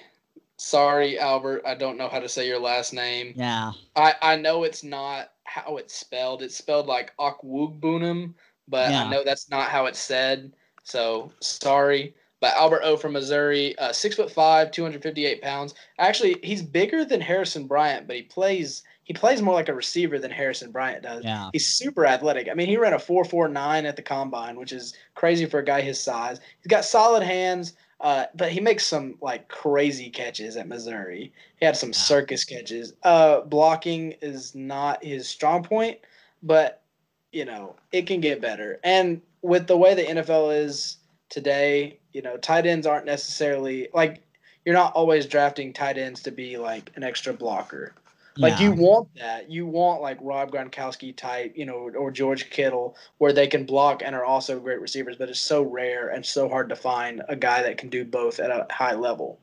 Sorry, 0.57 1.19
Albert, 1.19 1.63
I 1.65 1.75
don't 1.75 1.97
know 1.97 2.07
how 2.07 2.19
to 2.19 2.29
say 2.29 2.47
your 2.47 2.59
last 2.59 2.93
name. 2.93 3.33
Yeah, 3.35 3.71
I, 3.95 4.13
I 4.21 4.35
know 4.37 4.63
it's 4.63 4.83
not 4.83 5.31
how 5.43 5.77
it's 5.77 5.93
spelled. 5.95 6.41
It's 6.41 6.55
spelled 6.55 6.87
like 6.87 7.13
Akwugbunum, 7.17 8.33
but 8.67 8.89
Yeah. 8.91 9.03
I 9.03 9.09
know 9.09 9.23
that's 9.23 9.49
not 9.49 9.69
how 9.69 9.85
it's 9.85 9.99
said. 9.99 10.53
So 10.83 11.31
sorry. 11.41 12.15
But 12.41 12.53
Albert 12.55 12.81
O 12.83 12.95
from 12.97 13.13
Missouri, 13.13 13.77
uh, 13.79 13.91
six 13.91 14.15
foot 14.15 14.29
five, 14.31 14.69
two 14.71 14.83
hundred 14.83 15.01
fifty 15.01 15.25
eight 15.25 15.41
pounds. 15.41 15.73
Actually, 15.99 16.37
he's 16.43 16.61
bigger 16.61 17.03
than 17.03 17.19
Harrison 17.21 17.65
Bryant, 17.65 18.07
but 18.07 18.15
he 18.17 18.21
plays 18.23 18.83
he 19.03 19.13
plays 19.13 19.41
more 19.41 19.53
like 19.53 19.69
a 19.69 19.73
receiver 19.73 20.19
than 20.19 20.31
Harrison 20.31 20.71
Bryant 20.71 21.03
does. 21.03 21.23
yeah, 21.23 21.49
He's 21.53 21.67
super 21.67 22.05
athletic. 22.05 22.47
I 22.49 22.53
mean, 22.53 22.67
he 22.67 22.77
ran 22.77 22.93
a 22.93 22.99
four 22.99 23.23
four 23.25 23.47
nine 23.47 23.85
at 23.85 23.95
the 23.95 24.01
combine, 24.01 24.57
which 24.57 24.73
is 24.73 24.93
crazy 25.15 25.45
for 25.45 25.59
a 25.59 25.65
guy 25.65 25.81
his 25.81 25.99
size. 26.01 26.39
He's 26.59 26.67
got 26.69 26.85
solid 26.85 27.23
hands, 27.23 27.73
uh, 28.01 28.25
but 28.35 28.51
he 28.51 28.59
makes 28.59 28.85
some 28.85 29.15
like 29.21 29.47
crazy 29.47 30.09
catches 30.09 30.57
at 30.57 30.67
Missouri. 30.67 31.31
He 31.57 31.65
had 31.65 31.77
some 31.77 31.93
circus 31.93 32.43
catches. 32.43 32.93
Uh, 33.03 33.41
blocking 33.41 34.13
is 34.21 34.53
not 34.53 35.03
his 35.03 35.27
strong 35.27 35.63
point, 35.63 35.99
but 36.43 36.81
you 37.31 37.45
know 37.45 37.75
it 37.91 38.07
can 38.07 38.21
get 38.21 38.41
better. 38.41 38.79
And 38.83 39.21
with 39.41 39.67
the 39.67 39.77
way 39.77 39.93
the 39.93 40.03
NFL 40.03 40.57
is 40.63 40.97
today, 41.29 41.99
you 42.13 42.21
know, 42.21 42.37
tight 42.37 42.65
ends 42.65 42.85
aren't 42.85 43.05
necessarily 43.05 43.87
like 43.93 44.21
you're 44.65 44.75
not 44.75 44.93
always 44.93 45.25
drafting 45.25 45.71
tight 45.71 45.97
ends 45.97 46.21
to 46.23 46.31
be 46.31 46.57
like 46.57 46.91
an 46.95 47.03
extra 47.03 47.33
blocker. 47.33 47.93
Like 48.37 48.59
you 48.59 48.71
want 48.73 49.07
that. 49.15 49.49
You 49.49 49.65
want 49.65 50.01
like 50.01 50.17
Rob 50.21 50.51
Gronkowski 50.51 51.15
type, 51.15 51.53
you 51.55 51.65
know, 51.65 51.89
or 51.97 52.11
George 52.11 52.49
Kittle, 52.49 52.95
where 53.17 53.31
they 53.31 53.47
can 53.47 53.65
block 53.65 54.01
and 54.03 54.13
are 54.13 54.25
also 54.25 54.59
great 54.59 54.81
receivers. 54.81 55.15
But 55.15 55.29
it's 55.29 55.39
so 55.39 55.61
rare 55.63 56.09
and 56.09 56.25
so 56.25 56.49
hard 56.49 56.67
to 56.69 56.75
find 56.75 57.21
a 57.29 57.35
guy 57.35 57.61
that 57.63 57.77
can 57.77 57.89
do 57.89 58.03
both 58.03 58.39
at 58.39 58.51
a 58.51 58.67
high 58.71 58.93
level. 58.95 59.39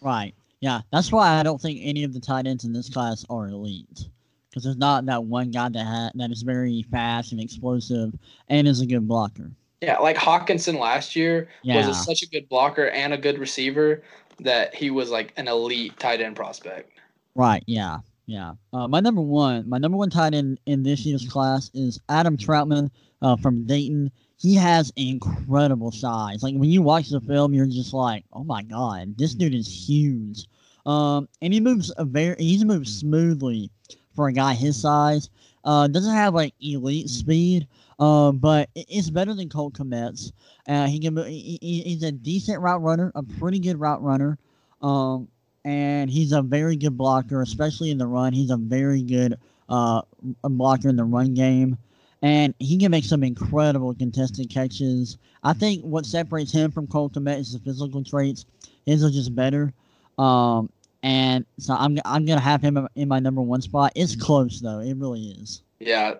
Right. 0.00 0.34
Yeah. 0.60 0.82
That's 0.92 1.10
why 1.10 1.38
I 1.40 1.42
don't 1.42 1.60
think 1.60 1.80
any 1.82 2.04
of 2.04 2.12
the 2.12 2.20
tight 2.20 2.46
ends 2.46 2.64
in 2.64 2.72
this 2.72 2.88
class 2.88 3.24
are 3.28 3.48
elite. 3.48 4.08
Because 4.48 4.64
there's 4.64 4.76
not 4.76 5.04
that 5.06 5.24
one 5.24 5.50
guy 5.50 5.68
that 5.68 5.84
ha- 5.84 6.10
that 6.14 6.30
is 6.30 6.42
very 6.42 6.82
fast 6.90 7.32
and 7.32 7.40
explosive 7.40 8.14
and 8.48 8.68
is 8.68 8.80
a 8.80 8.86
good 8.86 9.06
blocker. 9.08 9.50
Yeah, 9.82 9.98
like 9.98 10.16
Hockenson 10.16 10.78
last 10.78 11.14
year 11.16 11.48
Yeah. 11.62 11.76
was 11.76 11.88
a, 11.88 11.94
such 11.94 12.22
a 12.22 12.28
good 12.28 12.48
blocker 12.48 12.88
and 12.88 13.12
a 13.12 13.18
good 13.18 13.38
receiver 13.38 14.02
that 14.40 14.74
he 14.74 14.90
was 14.90 15.10
like 15.10 15.32
an 15.36 15.48
elite 15.48 15.98
tight 15.98 16.20
end 16.20 16.36
prospect. 16.36 16.92
Right. 17.34 17.62
Yeah. 17.66 17.98
Yeah. 18.26 18.54
Uh, 18.72 18.88
my 18.88 19.00
number 19.00 19.20
one, 19.20 19.68
my 19.68 19.78
number 19.78 19.96
one 19.96 20.10
tight 20.10 20.34
end 20.34 20.58
in 20.66 20.82
this 20.82 21.06
year's 21.06 21.28
class 21.28 21.70
is 21.74 22.00
Adam 22.08 22.36
Trautman 22.36 22.90
uh, 23.22 23.36
from 23.36 23.66
Dayton. 23.66 24.10
He 24.36 24.54
has 24.56 24.92
incredible 24.96 25.92
size. 25.92 26.42
Like 26.42 26.54
when 26.54 26.68
you 26.70 26.82
watch 26.82 27.08
the 27.08 27.20
film, 27.20 27.54
you're 27.54 27.66
just 27.66 27.94
like, 27.94 28.24
oh 28.32 28.42
my 28.44 28.62
god, 28.62 29.16
this 29.16 29.34
dude 29.34 29.54
is 29.54 29.68
huge. 29.88 30.46
Um, 30.84 31.28
and 31.40 31.52
he 31.52 31.60
moves 31.60 31.92
a 31.98 32.04
very, 32.04 32.36
he 32.38 32.62
moves 32.64 32.98
smoothly 32.98 33.70
for 34.14 34.28
a 34.28 34.32
guy 34.32 34.54
his 34.54 34.80
size. 34.80 35.30
Uh, 35.64 35.86
doesn't 35.88 36.14
have 36.14 36.34
like 36.34 36.54
elite 36.60 37.08
speed, 37.08 37.66
uh, 37.98 38.30
but 38.32 38.68
it's 38.74 39.10
better 39.10 39.34
than 39.34 39.48
Colt 39.48 39.74
Kmet's. 39.74 40.32
Uh, 40.68 40.86
he 40.86 40.98
can, 41.00 41.16
he, 41.26 41.58
he- 41.60 41.82
he's 41.82 42.02
a 42.02 42.12
decent 42.12 42.60
route 42.60 42.82
runner, 42.82 43.10
a 43.14 43.22
pretty 43.22 43.58
good 43.58 43.78
route 43.80 44.02
runner. 44.02 44.38
Um, 44.82 45.28
and 45.66 46.08
he's 46.08 46.30
a 46.32 46.40
very 46.42 46.76
good 46.76 46.96
blocker, 46.96 47.42
especially 47.42 47.90
in 47.90 47.98
the 47.98 48.06
run. 48.06 48.32
He's 48.32 48.50
a 48.50 48.56
very 48.56 49.02
good 49.02 49.36
uh, 49.68 50.02
blocker 50.44 50.88
in 50.88 50.96
the 50.96 51.04
run 51.04 51.34
game, 51.34 51.76
and 52.22 52.54
he 52.60 52.78
can 52.78 52.92
make 52.92 53.04
some 53.04 53.24
incredible 53.24 53.92
contested 53.92 54.48
catches. 54.48 55.18
I 55.42 55.52
think 55.52 55.82
what 55.82 56.06
separates 56.06 56.52
him 56.52 56.70
from 56.70 56.86
Cole 56.86 57.10
Kmet 57.10 57.40
is 57.40 57.52
the 57.52 57.58
physical 57.58 58.04
traits. 58.04 58.46
His 58.86 59.04
are 59.04 59.10
just 59.10 59.34
better. 59.34 59.72
Um, 60.18 60.70
and 61.02 61.44
so 61.58 61.74
I'm 61.74 61.98
I'm 62.04 62.24
gonna 62.24 62.40
have 62.40 62.62
him 62.62 62.88
in 62.94 63.08
my 63.08 63.18
number 63.18 63.42
one 63.42 63.60
spot. 63.60 63.92
It's 63.96 64.14
close 64.16 64.60
though, 64.60 64.78
it 64.78 64.94
really 64.96 65.34
is. 65.42 65.62
Yeah. 65.80 66.14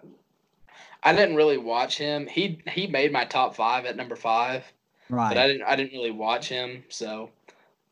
I 1.03 1.13
didn't 1.13 1.37
really 1.37 1.57
watch 1.57 1.97
him. 1.99 2.27
He 2.27 2.61
he 2.69 2.89
made 2.89 3.13
my 3.13 3.25
top 3.25 3.55
five 3.55 3.87
at 3.87 3.97
number 3.97 4.17
five, 4.17 4.65
but 5.09 5.17
I 5.17 5.19
Right. 5.35 5.47
didn't 5.47 5.63
I 5.63 5.77
didn't 5.77 5.93
really 5.93 6.11
watch 6.11 6.49
him, 6.49 6.83
so 6.89 7.31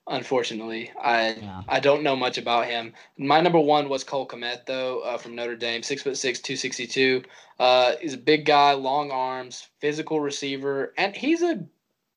unfortunately 0.06 0.90
I 1.00 1.32
Yeah. 1.32 1.62
I 1.68 1.80
don't 1.80 2.02
know 2.02 2.16
much 2.16 2.38
about 2.38 2.66
him. 2.66 2.92
My 3.16 3.40
number 3.40 3.60
one 3.60 3.88
was 3.88 4.04
Cole 4.04 4.26
Kmet 4.26 4.66
though, 4.66 5.00
uh, 5.00 5.18
from 5.18 5.34
Notre 5.34 5.56
Dame, 5.56 5.82
six 5.82 6.02
foot 6.02 6.16
six, 6.16 6.40
two 6.40 6.56
sixty 6.56 6.86
two. 6.86 7.22
Uh, 7.58 7.94
he's 8.00 8.14
a 8.14 8.18
big 8.18 8.44
guy, 8.44 8.72
long 8.72 9.10
arms, 9.10 9.68
physical 9.80 10.20
receiver, 10.20 10.92
and 10.98 11.16
he's 11.16 11.42
a 11.42 11.64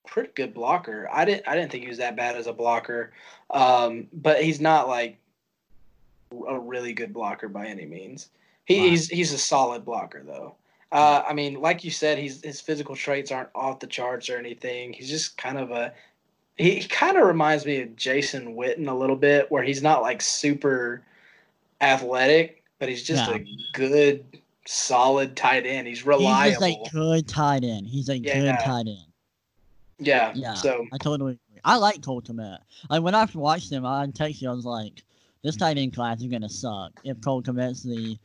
pretty 0.05 0.31
good 0.35 0.53
blocker. 0.53 1.07
I 1.11 1.25
didn't 1.25 1.47
I 1.47 1.55
didn't 1.55 1.71
think 1.71 1.83
he 1.83 1.89
was 1.89 1.99
that 1.99 2.15
bad 2.15 2.35
as 2.35 2.47
a 2.47 2.53
blocker, 2.53 3.13
um, 3.51 4.07
but 4.13 4.43
he's 4.43 4.59
not 4.59 4.87
like 4.87 5.19
a 6.47 6.59
really 6.59 6.93
good 6.93 7.13
blocker 7.13 7.47
by 7.47 7.67
any 7.67 7.85
means. 7.85 8.29
He, 8.65 8.79
Right. 8.79 8.89
He's 8.89 9.07
he's 9.07 9.33
a 9.33 9.37
solid 9.37 9.85
blocker 9.85 10.23
though. 10.25 10.55
Uh, 10.91 11.21
I 11.27 11.33
mean, 11.33 11.55
like 11.55 11.83
you 11.83 11.91
said, 11.91 12.17
he's 12.17 12.41
his 12.43 12.61
physical 12.61 12.95
traits 12.95 13.31
aren't 13.31 13.49
off 13.53 13.79
the 13.79 13.87
charts 13.87 14.29
or 14.29 14.37
anything. 14.37 14.93
He's 14.93 15.09
just 15.09 15.37
kind 15.37 15.57
of 15.57 15.71
a 15.71 15.93
he, 16.57 16.81
kind 16.83 17.17
of 17.17 17.27
reminds 17.27 17.65
me 17.65 17.81
of 17.81 17.95
Jason 17.95 18.55
Witten 18.55 18.87
a 18.87 18.93
little 18.93 19.15
bit, 19.15 19.49
where 19.51 19.63
he's 19.63 19.81
not 19.81 20.01
like 20.01 20.21
super 20.21 21.01
athletic, 21.81 22.63
but 22.79 22.89
he's 22.89 23.03
just 23.03 23.29
Yeah. 23.29 23.35
a 23.37 23.45
good, 23.73 24.25
solid 24.65 25.35
tight 25.35 25.65
end. 25.65 25.87
He's 25.87 25.99
He's 25.99 26.05
reliable. 26.07 26.51
just 26.51 26.89
a 26.89 26.89
good 26.91 27.27
tight 27.27 27.63
end. 27.63 27.87
He's 27.87 28.09
a 28.09 28.19
good 28.19 28.25
Yeah. 28.45 28.57
tight 28.57 28.87
end. 28.87 29.05
yeah. 29.99 30.31
Yeah. 30.35 30.53
So 30.53 30.85
I 30.91 30.97
totally 30.97 31.31
agree. 31.33 31.61
I 31.63 31.77
like 31.77 32.01
Cole 32.03 32.21
Kmet. 32.21 32.59
Like 32.89 33.01
when 33.01 33.15
I 33.15 33.25
watched 33.33 33.71
him, 33.71 33.85
I 33.85 34.05
text 34.13 34.41
you. 34.41 34.49
I 34.49 34.53
was 34.53 34.65
like, 34.65 35.03
"This 35.41 35.55
tight 35.55 35.77
end 35.77 35.93
class 35.95 36.21
is 36.21 36.27
gonna 36.27 36.49
suck 36.49 36.91
if 37.03 37.19
Cole 37.21 37.41
Kmet's 37.41 37.83
the 37.83 38.17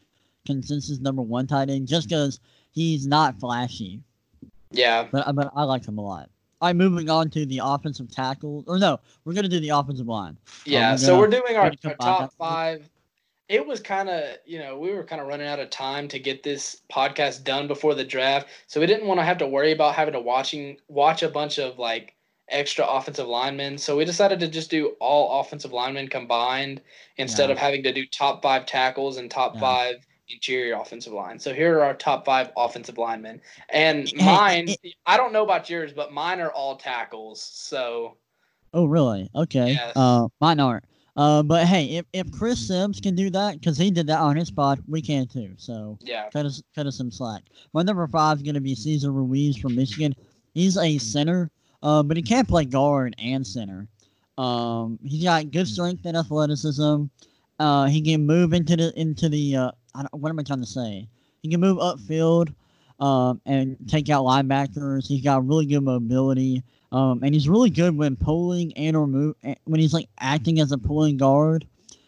consensus 0.47 0.99
number 0.99 1.23
one 1.23 1.47
tight 1.47 1.71
end, 1.71 1.89
just 1.89 2.09
because 2.09 2.41
he's 2.73 3.07
not 3.07 3.39
flashy." 3.41 4.01
yeah, 4.71 5.07
But 5.11 5.35
but 5.35 5.51
I 5.55 5.65
like 5.65 5.87
him 5.87 5.99
a 5.99 6.03
lot. 6.03 6.29
Right, 6.63 6.77
moving 6.77 7.11
on 7.11 7.29
to 7.31 7.45
the 7.45 7.61
offensive 7.65 8.09
tackle. 8.15 8.63
Or 8.69 8.79
no, 8.79 9.01
we're 9.25 9.33
gonna 9.35 9.49
do 9.49 9.59
the 9.61 9.71
offensive 9.71 10.07
line. 10.07 10.37
yeah. 10.65 10.93
we're 10.93 10.97
so 10.99 11.07
gonna- 11.09 11.19
we're 11.21 11.27
doing 11.29 11.57
our, 11.57 11.73
our 11.85 11.95
top 11.97 12.33
five. 12.35 12.89
It 13.49 13.67
was 13.67 13.81
kind 13.81 14.09
of, 14.09 14.37
you 14.47 14.59
know, 14.61 14.79
we 14.79 14.93
were 14.93 15.03
kind 15.05 15.21
of 15.21 15.27
running 15.27 15.47
out 15.49 15.59
of 15.59 15.69
time 15.71 16.07
to 16.09 16.19
get 16.19 16.43
this 16.43 16.81
podcast 16.91 17.43
done 17.45 17.67
before 17.67 17.95
the 17.95 18.05
draft, 18.05 18.47
so 18.69 18.81
we 18.81 18.87
didn't 18.87 19.07
want 19.09 19.19
to 19.21 19.25
have 19.25 19.37
to 19.39 19.47
worry 19.47 19.73
about 19.73 19.95
having 19.95 20.13
to 20.15 20.21
watching 20.21 20.77
watch 20.89 21.23
a 21.23 21.29
bunch 21.29 21.59
of 21.59 21.79
like 21.79 22.15
extra 22.49 22.87
offensive 22.87 23.27
linemen. 23.27 23.77
So 23.77 23.97
we 23.97 24.05
decided 24.05 24.39
to 24.41 24.49
just 24.49 24.71
do 24.71 24.95
all 25.01 25.41
offensive 25.41 25.73
linemen 25.73 26.09
combined 26.09 26.81
instead 27.17 27.49
Yeah. 27.49 27.55
of 27.55 27.59
having 27.59 27.83
to 27.83 27.93
do 27.93 28.07
top 28.07 28.41
five 28.43 28.67
tackles 28.67 29.17
and 29.17 29.31
top 29.31 29.55
Yeah. 29.55 29.61
five 29.61 30.07
interior 30.33 30.77
offensive 30.77 31.13
line. 31.13 31.39
So 31.39 31.53
here 31.53 31.79
are 31.79 31.85
our 31.85 31.95
top 31.95 32.25
five 32.25 32.51
offensive 32.57 32.99
linemen, 32.99 33.41
and 33.71 34.13
mine. 34.17 34.69
I 35.07 35.17
don't 35.17 35.33
know 35.33 35.45
about 35.45 35.69
yours, 35.71 35.93
but 35.93 36.13
mine 36.13 36.41
are 36.41 36.51
all 36.51 36.77
tackles. 36.77 37.43
So 37.43 38.17
Oh, 38.75 38.87
really? 38.87 39.29
Okay. 39.35 39.73
Yes. 39.73 39.93
Uh, 39.97 40.29
mine 40.41 40.61
aren't. 40.61 40.85
Uh, 41.15 41.43
but 41.43 41.67
hey, 41.67 41.97
if, 41.97 42.07
if 42.15 42.31
Chris 42.33 42.67
Simms 42.67 42.99
can 42.99 43.15
do 43.15 43.29
that, 43.31 43.61
because 43.61 43.77
he 43.77 43.91
did 43.91 44.07
that 44.07 44.19
on 44.19 44.35
his 44.35 44.49
spot, 44.49 44.79
we 44.89 45.03
can 45.03 45.27
too. 45.27 45.53
So 45.59 45.99
yeah, 46.01 46.31
cut 46.33 46.47
us 46.47 46.63
cut 46.75 46.87
us 46.87 46.97
some 46.97 47.11
slack. 47.11 47.43
My 47.75 47.83
number 47.83 48.07
five 48.07 48.39
is 48.39 48.43
gonna 48.43 48.63
be 48.63 48.75
Cesar 48.75 49.13
Ruiz 49.13 49.59
from 49.59 49.77
Michigan. 49.77 50.15
He's 50.55 50.79
a 50.79 50.97
center, 50.97 51.51
uh, 51.83 52.03
but 52.03 52.17
he 52.17 52.23
can't 52.23 52.49
play 52.49 52.65
guard 52.65 53.15
and 53.19 53.47
center. 53.47 53.89
Um, 54.39 54.99
he's 55.05 55.23
got 55.25 55.51
good 55.51 55.69
strength 55.69 56.07
and 56.07 56.17
athleticism. 56.17 57.05
Uh, 57.59 57.87
he 57.87 58.01
can 58.01 58.27
move 58.27 58.55
into 58.55 58.77
the 58.77 58.99
into 58.99 59.29
the. 59.29 59.57
I 59.95 60.03
don't, 60.03 60.15
what 60.15 60.31
am 60.31 60.39
I 60.39 60.43
trying 60.43 60.61
to 60.61 60.67
say? 60.67 61.09
He 61.43 61.49
can 61.51 61.61
move 61.61 61.79
upfield, 61.79 62.55
um, 63.01 63.41
and 63.47 63.77
take 63.89 64.09
out 64.11 64.25
linebackers. 64.25 65.07
He's 65.07 65.23
got 65.23 65.47
really 65.47 65.67
good 65.67 65.83
mobility. 65.83 66.63
Um, 66.93 67.23
and 67.23 67.33
he's 67.35 67.49
really 67.49 67.71
good 67.71 67.97
when 67.97 68.17
pulling 68.17 68.73
and 68.77 68.95
or 68.95 69.07
move 69.07 69.35
when 69.65 69.81
he's 69.81 69.95
like 69.95 70.09
acting 70.21 70.61
as 70.61 70.73
a 70.73 70.79
pulling 70.79 71.17
guard. 71.17 71.67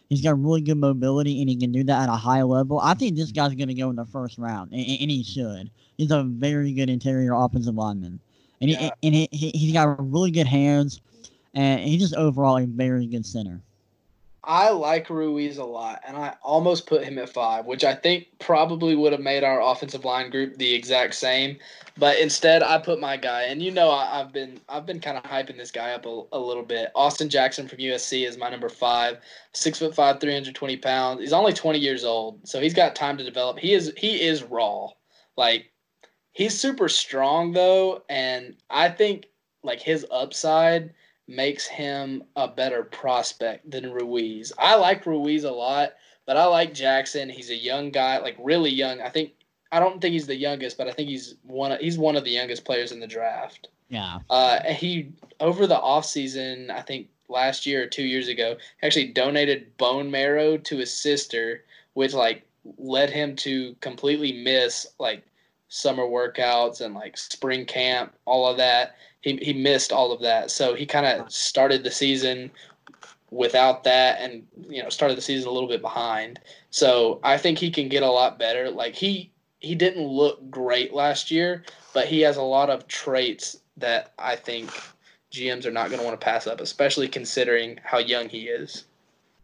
He's 0.09 0.21
got 0.21 0.39
really 0.39 0.61
good 0.61 0.77
mobility 0.77 1.41
and 1.41 1.49
he 1.49 1.55
can 1.55 1.71
do 1.71 1.83
that 1.85 2.03
at 2.03 2.09
a 2.13 2.15
high 2.15 2.43
level. 2.43 2.79
I 2.79 2.93
think 2.93 3.15
this 3.15 3.31
guy's 3.31 3.55
going 3.55 3.67
to 3.67 3.73
go 3.73 3.89
in 3.89 3.95
the 3.95 4.05
first 4.05 4.37
round, 4.37 4.71
and, 4.71 4.81
and 4.81 5.09
he 5.11 5.23
should. 5.23 5.71
He's 5.97 6.11
a 6.11 6.23
very 6.23 6.71
good 6.71 6.89
interior 6.91 7.33
offensive 7.33 7.73
lineman, 7.75 8.19
and 8.61 8.69
he, 8.69 8.75
Yeah. 8.75 8.91
and 9.01 9.15
he, 9.15 9.27
he 9.31 9.49
he's 9.55 9.73
got 9.73 9.97
really 10.11 10.29
good 10.29 10.45
hands, 10.47 11.01
and 11.55 11.81
he's 11.81 12.01
just 12.01 12.15
overall 12.15 12.57
a 12.59 12.65
very 12.67 13.07
good 13.07 13.25
center. 13.25 13.59
I 14.47 14.69
like 14.69 15.09
Ruiz 15.09 15.57
a 15.57 15.65
lot, 15.65 16.01
and 16.07 16.15
I 16.15 16.35
almost 16.43 16.85
put 16.85 17.03
him 17.03 17.17
at 17.17 17.29
five, 17.29 17.65
which 17.65 17.83
I 17.83 17.95
think 17.95 18.27
probably 18.39 18.95
would 18.95 19.11
have 19.11 19.21
made 19.21 19.43
our 19.43 19.59
offensive 19.59 20.05
line 20.05 20.29
group 20.29 20.57
the 20.57 20.73
exact 20.73 21.15
same. 21.15 21.57
But 21.97 22.19
instead, 22.19 22.61
I 22.61 22.77
put 22.77 22.99
my 22.99 23.17
guy, 23.17 23.43
and 23.43 23.63
you 23.63 23.71
know 23.71 23.89
I, 23.89 24.21
I've 24.21 24.31
been 24.31 24.59
I've 24.69 24.85
been 24.85 24.99
kind 24.99 25.17
of 25.17 25.23
hyping 25.23 25.57
this 25.57 25.71
guy 25.71 25.91
up 25.91 26.05
a, 26.05 26.23
a 26.31 26.39
little 26.39 26.63
bit. 26.63 26.91
Austin 26.93 27.29
Jackson 27.29 27.67
from 27.67 27.79
USC 27.79 28.27
is 28.27 28.37
my 28.37 28.49
number 28.49 28.69
five, 28.69 29.17
six 29.53 29.79
foot 29.79 29.95
five, 29.95 30.19
three 30.19 30.33
hundred 30.33 30.53
twenty 30.53 30.77
pounds. 30.77 31.21
He's 31.21 31.33
only 31.33 31.53
twenty 31.53 31.79
years 31.79 32.03
old, 32.03 32.47
so 32.47 32.61
he's 32.61 32.73
got 32.73 32.95
time 32.95 33.17
to 33.17 33.23
develop. 33.23 33.57
He 33.57 33.73
is 33.73 33.93
he 33.97 34.21
is 34.21 34.43
raw, 34.43 34.89
like 35.37 35.71
he's 36.33 36.59
super 36.59 36.87
strong 36.87 37.53
though, 37.53 38.03
and 38.09 38.57
I 38.69 38.89
think 38.89 39.25
like 39.63 39.81
his 39.81 40.05
upside 40.11 40.93
makes 41.27 41.65
him 41.65 42.23
a 42.35 42.47
better 42.47 42.83
prospect 42.83 43.69
than 43.69 43.91
Ruiz. 43.91 44.53
I 44.57 44.75
like 44.75 45.05
Ruiz 45.05 45.43
a 45.43 45.51
lot, 45.51 45.93
but 46.25 46.37
I 46.37 46.45
like 46.45 46.73
Jackson. 46.73 47.29
He's 47.29 47.49
a 47.49 47.55
young 47.55 47.91
guy, 47.91 48.19
like 48.19 48.35
really 48.39 48.69
young. 48.69 49.01
I 49.01 49.09
think 49.09 49.31
I 49.71 49.79
don't 49.79 49.99
think 49.99 50.13
he's 50.13 50.27
the 50.27 50.35
youngest, 50.35 50.77
but 50.77 50.87
I 50.87 50.91
think 50.91 51.09
he's 51.09 51.35
one 51.43 51.71
of, 51.71 51.79
he's 51.79 51.97
one 51.97 52.15
of 52.15 52.23
the 52.23 52.31
youngest 52.31 52.63
players 52.65 52.91
in 52.91 52.99
the 52.99 53.07
draft. 53.07 53.67
Yeah, 53.89 54.19
Uh, 54.29 54.63
he 54.63 55.11
over 55.39 55.67
the 55.67 55.75
offseason, 55.75 56.69
I 56.69 56.81
think 56.81 57.09
last 57.27 57.65
year 57.65 57.83
or 57.83 57.87
2 57.87 58.03
years 58.03 58.27
ago, 58.27 58.57
actually 58.83 59.07
donated 59.07 59.75
bone 59.77 60.09
marrow 60.09 60.57
to 60.57 60.77
his 60.77 60.93
sister, 60.93 61.63
which 61.93 62.13
like 62.13 62.43
led 62.77 63.09
him 63.09 63.35
to 63.37 63.75
completely 63.81 64.31
miss 64.43 64.87
like 64.99 65.23
summer 65.67 66.03
workouts 66.03 66.81
and 66.81 66.93
like 66.93 67.17
spring 67.17 67.65
camp, 67.65 68.13
all 68.25 68.47
of 68.47 68.57
that. 68.57 68.95
He 69.25 69.37
he 69.41 69.53
missed 69.53 69.91
all 69.91 70.11
of 70.11 70.21
that. 70.21 70.51
So 70.51 70.75
he 70.75 70.85
kind 70.85 71.05
of 71.07 71.31
started 71.31 71.83
the 71.83 71.89
season 71.89 72.51
without 73.31 73.83
that 73.83 74.21
and 74.21 74.45
you 74.69 74.83
know 74.83 74.89
started 74.89 75.17
the 75.17 75.21
season 75.21 75.49
a 75.49 75.51
little 75.51 75.67
bit 75.67 75.81
behind. 75.81 76.39
So 76.69 77.19
I 77.23 77.39
think 77.39 77.57
he 77.57 77.71
can 77.71 77.89
get 77.89 78.03
a 78.03 78.09
lot 78.09 78.37
better. 78.37 78.69
Like 78.69 78.93
he 78.93 79.31
he 79.59 79.73
didn't 79.73 80.05
look 80.05 80.51
great 80.51 80.93
last 80.93 81.31
year, 81.31 81.63
but 81.91 82.05
he 82.05 82.21
has 82.21 82.37
a 82.37 82.43
lot 82.43 82.69
of 82.69 82.87
traits 82.87 83.57
that 83.77 84.13
I 84.19 84.35
think 84.35 84.69
GMs 85.31 85.65
are 85.65 85.71
not 85.71 85.87
going 85.87 85.99
to 85.99 86.05
want 86.05 86.19
to 86.19 86.23
pass 86.23 86.45
up, 86.45 86.61
especially 86.61 87.07
considering 87.07 87.79
how 87.83 87.97
young 87.97 88.29
he 88.29 88.43
is. 88.43 88.85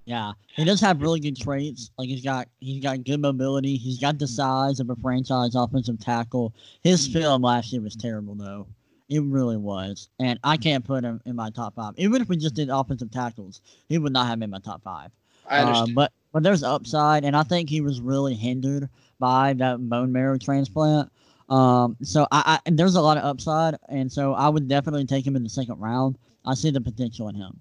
Yeah, 0.05 0.33
he 0.55 0.63
does 0.63 0.79
have 0.81 1.01
really 1.01 1.19
good 1.19 1.37
traits. 1.37 1.89
Like 1.97 2.07
he's 2.07 2.23
got 2.23 2.47
he's 2.59 2.83
got 2.83 3.03
good 3.03 3.19
mobility. 3.19 3.77
He's 3.77 3.99
got 3.99 4.19
the 4.19 4.27
size 4.27 4.79
of 4.79 4.91
a 4.91 4.95
franchise 4.97 5.55
offensive 5.55 5.99
tackle. 5.99 6.53
His 6.83 7.07
film 7.07 7.41
last 7.41 7.73
year 7.73 7.81
was 7.81 7.95
terrible 7.95 8.35
though. 8.35 8.67
It 9.11 9.21
really 9.23 9.57
was, 9.57 10.07
and 10.19 10.39
I 10.41 10.55
can't 10.55 10.85
put 10.85 11.03
him 11.03 11.19
in 11.25 11.35
my 11.35 11.49
top 11.49 11.75
five. 11.75 11.95
Even 11.97 12.21
if 12.21 12.29
we 12.29 12.37
just 12.37 12.55
did 12.55 12.69
offensive 12.69 13.11
tackles, 13.11 13.59
he 13.89 13.97
would 13.97 14.13
not 14.13 14.25
have 14.27 14.39
been 14.39 14.49
my 14.49 14.59
top 14.59 14.81
five. 14.83 15.11
I 15.49 15.59
understand. 15.59 15.89
Uh, 15.89 15.93
but 15.95 16.11
but 16.31 16.43
there's 16.43 16.63
upside, 16.63 17.25
and 17.25 17.35
I 17.35 17.43
think 17.43 17.69
he 17.69 17.81
was 17.81 17.99
really 17.99 18.35
hindered 18.35 18.87
by 19.19 19.51
that 19.55 19.89
bone 19.89 20.13
marrow 20.13 20.37
transplant. 20.37 21.11
Um, 21.49 21.97
so 22.01 22.25
I, 22.31 22.59
I 22.65 22.71
there's 22.71 22.95
a 22.95 23.01
lot 23.01 23.17
of 23.17 23.25
upside, 23.25 23.75
and 23.89 24.09
so 24.09 24.33
I 24.33 24.47
would 24.47 24.69
definitely 24.69 25.05
take 25.05 25.27
him 25.27 25.35
in 25.35 25.43
the 25.43 25.49
second 25.49 25.77
round. 25.81 26.17
I 26.45 26.53
see 26.53 26.71
the 26.71 26.79
potential 26.79 27.27
in 27.27 27.35
him. 27.35 27.59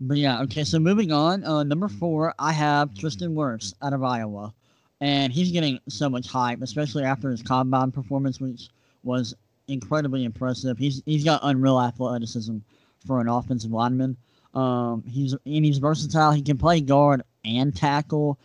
But 0.00 0.16
yeah, 0.16 0.40
okay. 0.44 0.64
So 0.64 0.78
moving 0.78 1.12
on, 1.12 1.44
uh, 1.44 1.64
number 1.64 1.88
four, 1.88 2.32
I 2.38 2.52
have 2.52 2.94
Tristan 2.94 3.34
Wirfs 3.34 3.74
out 3.82 3.92
of 3.92 4.02
Iowa, 4.02 4.54
and 5.02 5.34
he's 5.34 5.52
getting 5.52 5.80
so 5.90 6.08
much 6.08 6.28
hype, 6.28 6.62
especially 6.62 7.04
after 7.04 7.30
his 7.30 7.42
combine 7.42 7.92
performance, 7.92 8.40
which 8.40 8.70
was 9.04 9.34
incredibly 9.68 10.24
impressive. 10.24 10.78
He's 10.78 11.02
he's 11.06 11.24
got 11.24 11.40
unreal 11.42 11.80
athleticism 11.80 12.58
for 13.06 13.20
an 13.20 13.28
offensive 13.28 13.70
lineman. 13.70 14.16
Um, 14.54 15.02
he's 15.06 15.32
and 15.32 15.64
he's 15.64 15.78
versatile. 15.78 16.32
He 16.32 16.42
can 16.42 16.58
play 16.58 16.80
guard 16.80 17.22
and 17.44 17.74
tackle. 17.74 18.38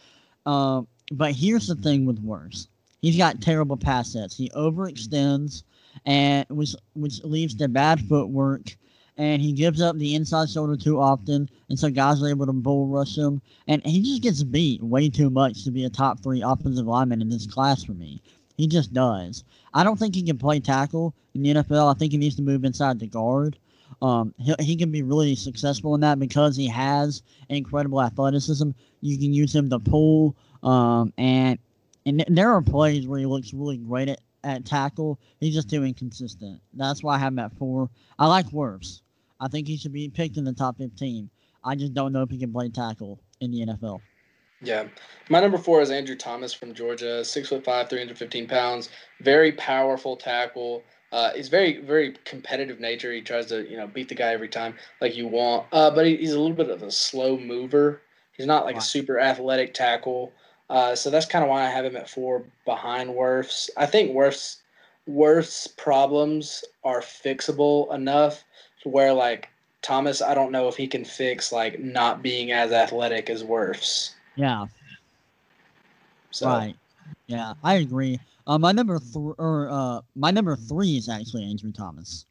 Um, 0.46 0.88
but 1.12 1.34
here's 1.34 1.68
the 1.68 1.76
thing 1.76 2.06
with 2.06 2.24
Wirfs. 2.26 2.68
He's 3.02 3.18
got 3.18 3.42
terrible 3.42 3.78
pass 3.78 4.14
sets. 4.14 4.36
He 4.36 4.50
overextends, 4.50 5.64
and 6.06 6.46
which 6.50 6.76
which 6.94 7.24
leads 7.24 7.56
to 7.56 7.68
bad 7.68 8.02
footwork 8.02 8.76
and 9.20 9.42
he 9.42 9.52
gives 9.52 9.82
up 9.82 9.98
the 9.98 10.16
inside 10.16 10.50
shoulder 10.50 10.78
too 10.78 10.98
often, 10.98 11.50
and 11.68 11.78
so 11.78 11.90
guys 11.90 12.24
are 12.24 12.30
able 12.30 12.46
to 12.46 12.54
bull 12.54 12.88
rush 12.88 13.18
him, 13.18 13.42
and 13.68 13.86
he 13.86 14.02
just 14.02 14.22
gets 14.22 14.42
beat 14.44 14.82
way 14.82 15.10
too 15.10 15.30
much 15.30 15.66
to 15.66 15.72
be 15.72 15.84
a 15.84 15.90
top 15.90 16.24
three 16.24 16.42
offensive 16.42 16.88
lineman 16.88 17.22
in 17.22 17.28
this 17.28 17.46
class 17.46 17.84
for 17.84 17.92
me. 17.92 18.22
He 18.60 18.68
just 18.68 18.94
does. 18.94 19.46
I 19.74 19.86
don't 19.86 19.98
think 19.98 20.14
he 20.14 20.22
can 20.22 20.38
play 20.38 20.60
tackle 20.60 21.16
in 21.34 21.44
the 21.44 21.54
NFL. 21.54 21.96
I 21.96 21.98
think 21.98 22.12
he 22.12 22.18
needs 22.18 22.36
to 22.36 22.42
move 22.42 22.66
inside 22.66 23.00
the 23.00 23.08
guard. 23.08 23.58
Um, 24.02 24.34
he, 24.38 24.54
he 24.60 24.76
can 24.76 24.92
be 24.92 25.02
really 25.02 25.34
successful 25.36 25.96
in 25.96 26.02
that 26.02 26.20
because 26.20 26.58
he 26.58 26.68
has 26.68 27.24
incredible 27.48 28.02
athleticism. 28.02 28.72
You 29.00 29.18
can 29.18 29.34
use 29.34 29.56
him 29.56 29.70
to 29.70 29.80
pull, 29.80 30.36
um, 30.62 31.14
and 31.18 31.58
and 32.06 32.26
there 32.28 32.52
are 32.52 32.62
plays 32.62 33.08
where 33.08 33.20
he 33.20 33.26
looks 33.26 33.54
really 33.54 33.78
great 33.78 34.10
at, 34.10 34.20
at 34.44 34.66
tackle. 34.66 35.22
He's 35.40 35.54
just 35.54 35.70
too 35.70 35.86
inconsistent. 35.86 36.60
That's 36.74 37.02
why 37.02 37.16
I 37.16 37.20
have 37.20 37.32
him 37.32 37.40
at 37.40 37.58
four. 37.58 37.90
I 38.20 38.28
like 38.28 38.48
Wirfs. 38.48 39.04
I 39.40 39.48
think 39.48 39.70
he 39.70 39.78
should 39.78 39.94
be 39.94 40.10
picked 40.10 40.36
in 40.36 40.44
the 40.44 40.52
top 40.52 40.78
15. 40.78 41.30
I 41.64 41.76
just 41.76 41.94
don't 41.94 42.12
know 42.12 42.24
if 42.24 42.30
he 42.30 42.38
can 42.38 42.52
play 42.52 42.68
tackle 42.68 43.22
in 43.40 43.52
the 43.52 43.66
NFL. 43.68 44.02
Yeah. 44.62 44.88
My 45.30 45.40
number 45.40 45.58
four 45.58 45.82
is 45.82 45.92
Andrew 45.92 46.16
Thomas 46.16 46.54
from 46.54 46.74
Georgia, 46.74 47.24
six 47.24 47.50
foot 47.50 47.64
five, 47.64 47.90
315 47.90 48.48
pounds, 48.48 48.90
very 49.22 49.52
powerful 49.54 50.18
tackle. 50.18 50.84
Uh, 51.12 51.32
he's 51.34 51.50
very, 51.50 51.78
very 51.82 52.16
competitive 52.26 52.80
nature. 52.80 53.12
He 53.12 53.22
tries 53.22 53.48
to, 53.48 53.68
you 53.70 53.78
know, 53.78 53.88
beat 53.88 54.10
the 54.10 54.16
guy 54.16 54.32
every 54.34 54.50
time 54.50 54.76
like 55.02 55.16
you 55.16 55.28
want. 55.28 55.68
Uh, 55.72 55.90
but 55.92 56.06
he, 56.06 56.18
he's 56.18 56.34
a 56.34 56.40
little 56.40 56.56
bit 56.56 56.70
of 56.70 56.84
a 56.84 56.92
slow 56.92 57.38
mover. 57.38 58.02
He's 58.34 58.46
not 58.46 58.66
like 58.66 58.78
a 58.78 58.82
super 58.82 59.20
athletic 59.20 59.74
tackle. 59.74 60.32
Uh, 60.70 60.96
so 60.96 61.10
that's 61.10 61.26
kind 61.26 61.44
of 61.44 61.50
why 61.50 61.66
I 61.66 61.70
have 61.70 61.86
him 61.86 61.96
at 61.96 62.10
four 62.10 62.46
behind 62.66 63.10
Wirfs. 63.10 63.70
I 63.76 63.86
think 63.86 64.12
Wirfs 64.12 64.58
Wirfs 65.10 65.76
problems 65.78 66.64
are 66.84 67.02
fixable 67.02 67.94
enough 67.94 68.44
to 68.84 68.90
where 68.90 69.14
like 69.14 69.50
Thomas, 69.82 70.22
I 70.22 70.36
don't 70.36 70.52
know 70.52 70.68
if 70.68 70.76
he 70.76 70.88
can 70.88 71.04
fix 71.04 71.52
like 71.52 71.80
not 71.80 72.22
being 72.22 72.52
as 72.52 72.72
athletic 72.72 73.30
as 73.30 73.44
Wirfs. 73.44 74.12
Yeah. 74.40 74.68
So 76.32 76.48
Right. 76.48 76.76
Yeah, 77.28 77.54
I 77.64 77.76
agree. 77.76 78.20
Uh, 78.48 78.58
my 78.58 78.72
number 78.72 79.00
three, 79.00 79.34
or 79.38 79.70
uh, 79.70 80.02
my 80.16 80.32
number 80.32 80.56
three 80.56 80.98
is 80.98 81.10
actually 81.10 81.44
Andrew 81.44 81.72
Thomas. 81.72 82.26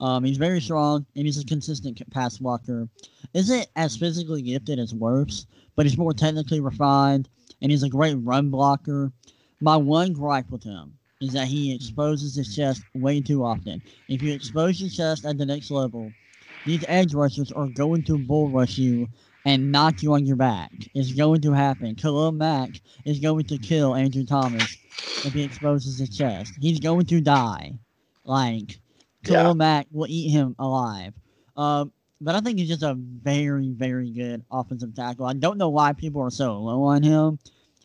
Um, 0.00 0.24
he's 0.24 0.36
very 0.36 0.60
strong 0.60 1.06
and 1.16 1.26
he's 1.26 1.40
a 1.40 1.46
consistent 1.46 2.00
pass 2.10 2.38
blocker. 2.38 2.88
Isn't 3.34 3.66
as 3.76 3.96
physically 3.96 4.42
gifted 4.42 4.78
as 4.78 4.92
Wirfs, 4.92 5.46
but 5.74 5.86
he's 5.86 5.98
more 5.98 6.12
technically 6.12 6.60
refined 6.60 7.28
and 7.62 7.70
he's 7.70 7.82
a 7.82 7.88
great 7.88 8.16
run 8.16 8.50
blocker. 8.50 9.12
My 9.60 9.76
one 9.76 10.12
gripe 10.12 10.50
with 10.50 10.64
him 10.64 10.98
is 11.20 11.32
that 11.32 11.48
he 11.48 11.74
exposes 11.74 12.36
his 12.36 12.54
chest 12.54 12.84
way 12.94 13.20
too 13.22 13.44
often. 13.44 13.82
If 14.08 14.22
you 14.22 14.34
expose 14.34 14.80
your 14.80 14.90
chest 14.90 15.24
at 15.24 15.38
the 15.38 15.46
next 15.46 15.70
level, 15.70 16.14
these 16.64 16.84
edge 16.88 17.14
rushers 17.14 17.50
are 17.52 17.68
going 17.68 18.02
to 18.04 18.18
bull 18.18 18.50
rush 18.50 18.76
you 18.78 19.08
and 19.46 19.72
knock 19.72 20.02
you 20.02 20.12
on 20.14 20.26
your 20.26 20.36
back. 20.36 20.72
It's 20.94 21.14
going 21.14 21.40
to 21.42 21.52
happen. 21.52 21.96
Khalil 21.96 22.32
Mack 22.32 22.80
is 23.06 23.20
going 23.20 23.44
to 23.46 23.58
kill 23.58 23.94
Andrew 23.94 24.26
Thomas 24.26 24.78
if 25.24 25.34
he 25.34 25.44
exposes 25.44 25.98
his 25.98 26.10
chest. 26.16 26.58
He's 26.60 26.80
going 26.80 27.06
to 27.06 27.22
die. 27.22 27.78
Like, 28.24 28.80
Khalil 29.24 29.50
Yeah. 29.50 29.54
Mack 29.54 29.88
will 29.92 30.08
eat 30.10 30.30
him 30.30 30.56
alive. 30.58 31.14
Um, 31.56 31.92
but 32.20 32.34
I 32.34 32.40
think 32.40 32.58
he's 32.58 32.68
just 32.68 32.82
a 32.82 32.94
very, 32.94 33.70
very 33.70 34.10
good 34.10 34.44
offensive 34.50 34.94
tackle. 34.94 35.26
I 35.26 35.34
don't 35.34 35.58
know 35.58 35.70
why 35.70 35.94
people 35.94 36.22
are 36.22 36.30
so 36.30 36.58
low 36.58 36.82
on 36.84 37.02
him. 37.04 37.38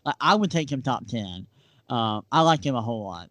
Like, 0.06 0.16
I 0.22 0.36
would 0.36 0.52
take 0.52 0.72
him 0.72 0.82
top 0.82 1.08
10. 1.08 1.48
Uh, 1.90 2.22
I 2.32 2.42
like 2.42 2.66
him 2.66 2.76
a 2.76 2.82
whole 2.82 3.04
lot. 3.06 3.30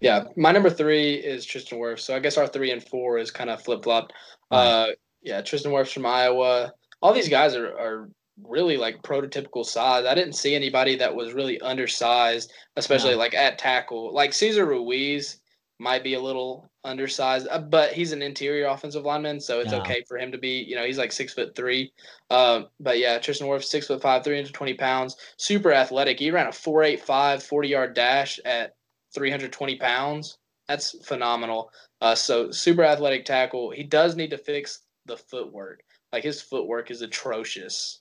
yeah, 0.00 0.24
my 0.36 0.52
number 0.52 0.70
three 0.70 1.14
is 1.14 1.44
Tristan 1.44 1.78
Wirfs. 1.78 2.00
So 2.00 2.14
I 2.14 2.20
guess 2.20 2.38
our 2.38 2.46
three 2.46 2.70
and 2.70 2.82
four 2.84 3.18
is 3.18 3.30
kind 3.32 3.50
of 3.50 3.62
flip 3.62 3.82
flopped. 3.82 4.12
Right. 4.52 4.58
Uh, 4.58 4.86
yeah, 5.22 5.40
Tristan 5.42 5.72
Wirfs 5.72 5.92
from 5.92 6.06
Iowa. 6.06 6.72
All 7.00 7.12
these 7.12 7.28
guys 7.28 7.54
are, 7.54 7.68
are 7.78 8.10
really 8.42 8.76
like 8.76 9.02
prototypical 9.02 9.64
size. 9.64 10.04
I 10.04 10.14
didn't 10.14 10.34
see 10.34 10.54
anybody 10.54 10.96
that 10.96 11.14
was 11.14 11.32
really 11.32 11.60
undersized, 11.60 12.52
especially 12.76 13.12
No. 13.12 13.18
like 13.18 13.34
at 13.34 13.58
tackle. 13.58 14.12
Like 14.12 14.32
Cesar 14.32 14.66
Ruiz 14.66 15.40
might 15.80 16.02
be 16.02 16.14
a 16.14 16.20
little 16.20 16.68
undersized, 16.84 17.46
uh, 17.50 17.58
but 17.58 17.92
he's 17.92 18.12
an 18.12 18.22
interior 18.22 18.66
offensive 18.66 19.04
lineman, 19.04 19.38
so 19.40 19.60
it's 19.60 19.72
Yeah. 19.72 19.78
okay 19.80 20.02
for 20.08 20.18
him 20.18 20.32
to 20.32 20.38
be. 20.38 20.62
You 20.62 20.74
know, 20.76 20.84
he's 20.84 20.98
like 20.98 21.12
six 21.12 21.34
foot 21.34 21.54
three. 21.54 21.92
Um, 22.30 22.68
but 22.80 22.98
yeah, 22.98 23.18
Tristan 23.18 23.46
Wirfs 23.48 23.64
six 23.64 23.86
foot 23.86 24.02
five, 24.02 24.24
three 24.24 24.36
hundred 24.36 24.54
twenty 24.54 24.74
pounds, 24.74 25.16
super 25.36 25.72
athletic. 25.72 26.18
He 26.18 26.30
ran 26.30 26.46
a 26.46 26.50
4.85 26.50 27.42
40 27.42 27.68
yard 27.68 27.94
dash 27.94 28.40
at 28.44 28.74
three 29.14 29.30
hundred 29.30 29.52
twenty 29.52 29.76
pounds. 29.76 30.38
That's 30.66 30.94
phenomenal. 31.06 31.70
Uh, 32.00 32.14
so 32.14 32.50
super 32.50 32.82
athletic 32.84 33.24
tackle. 33.24 33.70
He 33.70 33.82
does 33.84 34.16
need 34.16 34.30
to 34.30 34.38
fix 34.38 34.80
the 35.06 35.16
footwork. 35.16 35.80
Like 36.12 36.24
his 36.24 36.40
footwork 36.40 36.90
is 36.90 37.02
atrocious. 37.02 38.00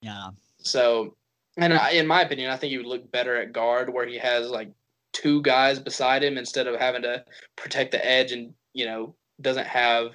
Yeah. 0.00 0.30
So, 0.58 1.16
and 1.56 1.74
I, 1.74 1.90
in 1.92 2.06
my 2.06 2.22
opinion, 2.22 2.50
I 2.50 2.56
think 2.56 2.70
he 2.70 2.76
would 2.78 2.86
look 2.86 3.10
better 3.10 3.36
at 3.36 3.52
guard 3.52 3.92
where 3.92 4.06
he 4.06 4.18
has 4.18 4.50
like 4.50 4.70
two 5.12 5.42
guys 5.42 5.78
beside 5.78 6.22
him 6.22 6.38
instead 6.38 6.66
of 6.66 6.78
having 6.78 7.02
to 7.02 7.24
protect 7.56 7.90
the 7.90 8.04
edge 8.04 8.32
and 8.32 8.54
you 8.72 8.86
know 8.86 9.14
doesn't 9.40 9.66
have 9.66 10.12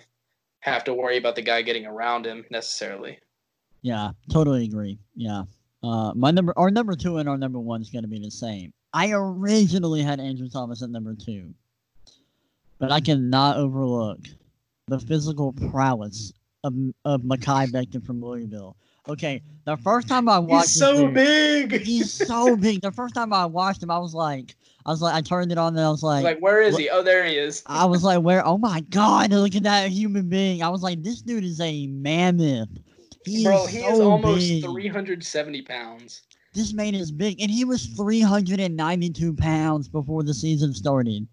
have 0.59 0.83
to 0.85 0.93
worry 0.93 1.17
about 1.17 1.35
the 1.35 1.41
guy 1.41 1.61
getting 1.61 1.85
around 1.85 2.25
him 2.25 2.45
necessarily. 2.49 3.19
Yeah, 3.81 4.11
totally 4.31 4.65
agree. 4.65 4.97
Yeah. 5.15 5.43
Uh, 5.83 6.11
my 6.15 6.31
number, 6.31 6.53
our 6.57 6.71
number 6.71 6.95
two 6.95 7.17
and 7.17 7.29
our 7.29 7.37
number 7.37 7.59
one 7.59 7.81
is 7.81 7.91
going 7.91 8.03
to 8.03 8.09
be 8.09 8.19
the 8.19 8.31
same. 8.31 8.73
I 8.91 9.11
originally 9.11 10.01
had 10.01 10.19
Andrew 10.19 10.49
Thomas 10.49 10.81
at 10.81 10.89
number 10.89 11.13
two, 11.13 11.53
but 12.79 12.91
I 12.91 12.99
cannot 12.99 13.57
overlook 13.57 14.19
the 14.87 14.99
physical 14.99 15.53
prowess 15.53 16.33
of, 16.65 16.73
of 17.05 17.21
Mekhi 17.21 17.67
Becton 17.71 18.05
from 18.05 18.21
Louisville. 18.21 18.75
Okay, 19.07 19.41
the 19.65 19.77
first 19.77 20.07
time 20.07 20.27
I 20.27 20.39
watched, 20.39 20.69
He's 20.69 20.79
this 20.79 20.79
so 20.79 21.05
dude- 21.05 21.13
big. 21.13 21.81
He's 21.81 22.11
so 22.11 22.55
big. 22.67 22.81
The 22.81 22.91
first 22.91 23.13
time 23.13 23.31
I 23.33 23.45
watched 23.45 23.83
him, 23.83 23.91
I 23.91 23.99
was 23.99 24.13
like, 24.15 24.55
I 24.85 24.89
was 24.91 25.01
like, 25.01 25.13
I 25.13 25.21
turned 25.21 25.51
it 25.51 25.57
on 25.59 25.75
and 25.77 25.85
I 25.85 25.89
was 25.89 26.01
like, 26.03 26.23
like, 26.23 26.39
where 26.39 26.61
is 26.61 26.73
what- 26.73 26.81
he? 26.81 26.89
Oh, 26.89 27.03
there 27.03 27.23
he 27.23 27.35
is. 27.37 27.61
I 27.67 27.85
was 27.85 28.03
like, 28.03 28.21
where? 28.21 28.45
Oh 28.45 28.57
my 28.57 28.81
God, 28.89 29.31
look 29.31 29.55
at 29.55 29.63
that 29.63 29.89
human 29.89 30.27
being. 30.27 30.63
I 30.63 30.69
was 30.69 30.81
like, 30.81 31.03
this 31.03 31.21
dude 31.21 31.43
is 31.43 31.61
a 31.61 31.85
mammoth. 31.87 32.69
He 33.25 33.43
Bro, 33.43 33.65
is 33.65 33.69
he 33.69 33.79
so 33.81 33.93
is 33.93 33.99
almost 33.99 34.39
big. 34.47 34.63
370 34.63 35.61
pounds. 35.63 36.21
This 36.53 36.73
man 36.73 36.95
is 36.95 37.11
big, 37.11 37.41
and 37.41 37.51
he 37.51 37.65
was 37.65 37.85
392 37.87 39.33
pounds 39.35 39.87
before 39.87 40.23
the 40.23 40.33
season 40.33 40.73
started. 40.73 41.27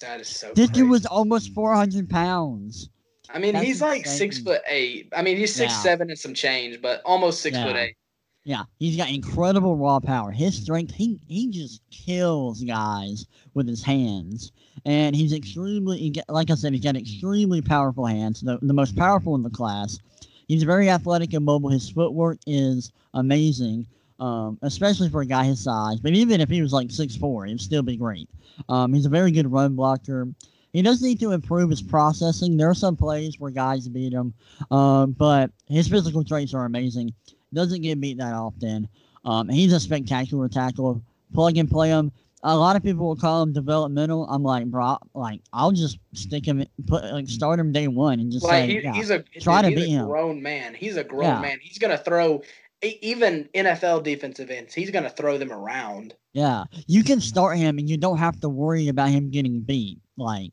That 0.00 0.20
is 0.20 0.28
so. 0.28 0.52
This 0.54 0.68
crazy. 0.68 0.82
dude 0.82 0.90
was 0.90 1.06
almost 1.06 1.52
400 1.54 2.08
pounds. 2.08 2.90
I 3.32 3.38
mean, 3.38 3.54
that's 3.54 3.66
he's 3.66 3.82
like 3.82 4.06
six 4.06 4.38
foot 4.38 4.62
eight. 4.68 5.08
I 5.14 5.22
mean, 5.22 5.36
he's 5.36 5.54
six 5.54 5.72
Yeah. 5.72 5.78
seven 5.80 6.10
and 6.10 6.18
some 6.18 6.34
change, 6.34 6.80
but 6.80 7.02
almost 7.04 7.40
six 7.42 7.58
foot 7.58 7.76
eight. 7.76 7.96
Yeah, 8.44 8.64
he's 8.78 8.96
got 8.96 9.10
incredible 9.10 9.76
raw 9.76 10.00
power. 10.00 10.30
His 10.30 10.56
strength, 10.56 10.94
he 10.94 11.20
he 11.28 11.50
just 11.50 11.82
kills 11.90 12.62
guys 12.62 13.26
with 13.52 13.68
his 13.68 13.82
hands, 13.82 14.52
and 14.86 15.14
he's 15.14 15.34
extremely, 15.34 16.14
like 16.28 16.50
I 16.50 16.54
said, 16.54 16.72
he's 16.72 16.82
got 16.82 16.96
extremely 16.96 17.60
powerful 17.60 18.06
hands, 18.06 18.40
the 18.40 18.58
the 18.62 18.72
most 18.72 18.96
powerful 18.96 19.34
in 19.34 19.42
the 19.42 19.50
class. 19.50 19.98
He's 20.46 20.62
very 20.62 20.88
athletic 20.88 21.34
and 21.34 21.44
mobile. 21.44 21.68
His 21.68 21.90
footwork 21.90 22.38
is 22.46 22.90
amazing, 23.12 23.86
um, 24.18 24.58
especially 24.62 25.10
for 25.10 25.20
a 25.20 25.26
guy 25.26 25.44
his 25.44 25.62
size. 25.62 26.00
But 26.00 26.12
even 26.12 26.40
if 26.40 26.48
he 26.48 26.62
was 26.62 26.72
like 26.72 26.90
six 26.90 27.16
four, 27.16 27.44
it'd 27.44 27.60
still 27.60 27.82
be 27.82 27.98
great. 27.98 28.30
Um, 28.70 28.94
he's 28.94 29.04
a 29.04 29.10
very 29.10 29.30
good 29.30 29.52
run 29.52 29.74
blocker. 29.76 30.26
He 30.72 30.82
does 30.82 31.00
need 31.02 31.18
to 31.20 31.32
improve 31.32 31.70
his 31.70 31.82
processing. 31.82 32.56
There 32.56 32.68
are 32.70 32.74
some 32.74 32.96
plays 32.96 33.38
where 33.40 33.50
guys 33.50 33.88
beat 33.88 34.12
him, 34.12 34.34
um, 34.70 35.12
but 35.12 35.50
his 35.66 35.88
physical 35.88 36.22
traits 36.24 36.54
are 36.54 36.64
amazing. 36.66 37.14
Doesn't 37.54 37.82
get 37.82 38.00
beat 38.00 38.18
that 38.18 38.34
often. 38.34 38.88
Um, 39.24 39.48
he's 39.48 39.72
a 39.72 39.80
spectacular 39.80 40.48
tackle. 40.48 41.02
Plug 41.34 41.56
and 41.56 41.70
play 41.70 41.88
him. 41.88 42.12
A 42.44 42.56
lot 42.56 42.76
of 42.76 42.82
people 42.84 43.06
will 43.08 43.16
call 43.16 43.42
him 43.42 43.52
developmental. 43.52 44.26
I'm 44.30 44.42
like, 44.44 44.66
bro, 44.66 44.96
like 45.14 45.40
I'll 45.52 45.72
just 45.72 45.98
stick 46.14 46.46
him, 46.46 46.64
put 46.86 47.02
like 47.04 47.28
start 47.28 47.58
him 47.58 47.72
day 47.72 47.88
one 47.88 48.20
and 48.20 48.30
just 48.30 48.44
Like 48.44 48.66
say, 48.68 48.74
he, 48.74 48.80
yeah, 48.82 48.92
he's 48.92 49.10
a 49.10 49.24
try 49.40 49.60
to 49.62 49.68
he's 49.68 49.76
beat 49.76 49.86
a 49.86 49.98
him. 49.98 50.06
grown 50.06 50.40
man. 50.42 50.74
He's 50.74 50.96
a 50.96 51.02
grown 51.04 51.24
Yeah. 51.24 51.40
man. 51.40 51.58
He's 51.60 51.78
gonna 51.78 51.98
throw 51.98 52.42
even 52.82 53.48
NFL 53.54 54.04
defensive 54.04 54.50
ends. 54.50 54.72
He's 54.72 54.90
gonna 54.90 55.10
throw 55.10 55.36
them 55.36 55.50
around. 55.52 56.14
yeah. 56.32 56.64
You 56.86 57.02
can 57.02 57.20
start 57.20 57.58
him 57.58 57.78
and 57.78 57.88
you 57.90 57.96
don't 57.96 58.18
have 58.18 58.38
to 58.42 58.48
worry 58.48 58.86
about 58.88 59.08
him 59.10 59.30
getting 59.30 59.60
beat. 59.60 59.98
Like, 60.18 60.52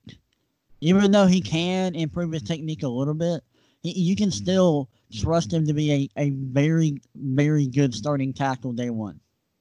even 0.81 1.11
though 1.11 1.25
he 1.27 1.41
can 1.41 1.95
improve 1.95 2.31
his 2.31 2.43
technique 2.43 2.83
a 2.83 2.87
little 2.87 3.13
bit, 3.13 3.41
he, 3.81 3.91
you 3.99 4.15
can 4.15 4.31
still 4.31 4.89
trust 5.11 5.51
him 5.51 5.65
to 5.67 5.73
be 5.73 5.91
a, 5.91 6.21
a 6.21 6.29
very, 6.29 7.01
very 7.15 7.67
good 7.67 7.93
starting 7.93 8.33
tackle 8.33 8.71
day 8.71 8.89
one. 8.89 9.19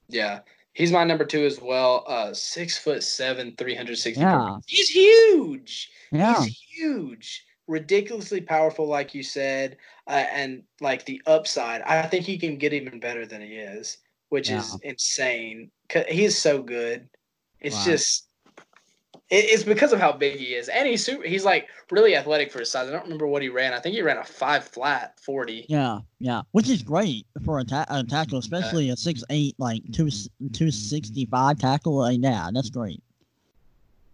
Yeah. 0.09 0.41
He's 0.75 0.93
my 0.93 1.05
number 1.05 1.25
two 1.25 1.45
as 1.45 1.61
well. 1.61 2.05
Uh, 2.07 2.35
six 2.35 2.77
foot 2.77 3.03
seven, 3.03 3.55
three 3.57 3.75
hundred 3.75 3.97
sixty. 3.97 4.23
Yeah. 4.23 4.59
He's 4.67 4.89
huge. 4.89 5.91
Yeah. 6.11 6.45
He's 6.45 6.59
huge, 6.77 7.45
ridiculously 7.69 8.41
powerful, 8.41 8.87
like 8.87 9.15
you 9.15 9.23
said, 9.23 9.77
uh, 10.09 10.25
and 10.33 10.65
like 10.81 11.05
the 11.07 11.23
upside. 11.27 11.81
I 11.83 12.03
think 12.03 12.25
he 12.25 12.39
can 12.39 12.59
get 12.59 12.73
even 12.73 12.99
better 13.01 13.25
than 13.25 13.41
he 13.41 13.55
is, 13.55 13.99
which 14.31 14.51
is 14.51 14.77
insane. 14.83 15.71
'Cause 15.89 16.05
He's 16.09 16.37
so 16.37 16.61
good. 16.61 17.09
It's 17.61 17.77
Wow. 17.77 17.93
just, 17.93 18.27
it's 19.31 19.63
because 19.63 19.93
of 19.93 20.01
how 20.01 20.13
big 20.13 20.37
he 20.39 20.55
is, 20.55 20.69
and 20.69 20.87
he's 20.87 21.05
super. 21.05 21.25
He's 21.25 21.45
like 21.45 21.69
really 21.91 22.15
athletic 22.17 22.53
for 22.53 22.59
his 22.59 22.71
size. 22.71 22.89
I 22.89 22.93
don't 22.93 23.05
remember 23.05 23.27
what 23.27 23.43
he 23.43 23.49
ran. 23.49 23.73
I 23.73 23.81
think 23.81 23.95
he 23.95 24.03
ran 24.03 24.19
a 24.19 24.25
five 24.25 24.65
flat 24.65 25.19
forty. 25.21 25.65
Yeah, 25.69 26.01
yeah, 26.19 26.43
which 26.53 26.69
is 26.69 26.83
great 26.83 27.27
for 27.45 27.59
a, 27.59 27.65
ta- 27.65 27.87
a 27.89 28.05
tackle, 28.05 28.39
especially 28.39 28.91
a 28.91 28.97
six 28.97 29.25
eight 29.31 29.55
like 29.59 29.83
two 29.93 30.11
two 30.53 30.71
sixty 30.71 31.25
five 31.27 31.59
tackle. 31.59 31.97
Like, 31.97 32.19
yeah, 32.21 32.51
that's 32.53 32.71
great. 32.71 33.03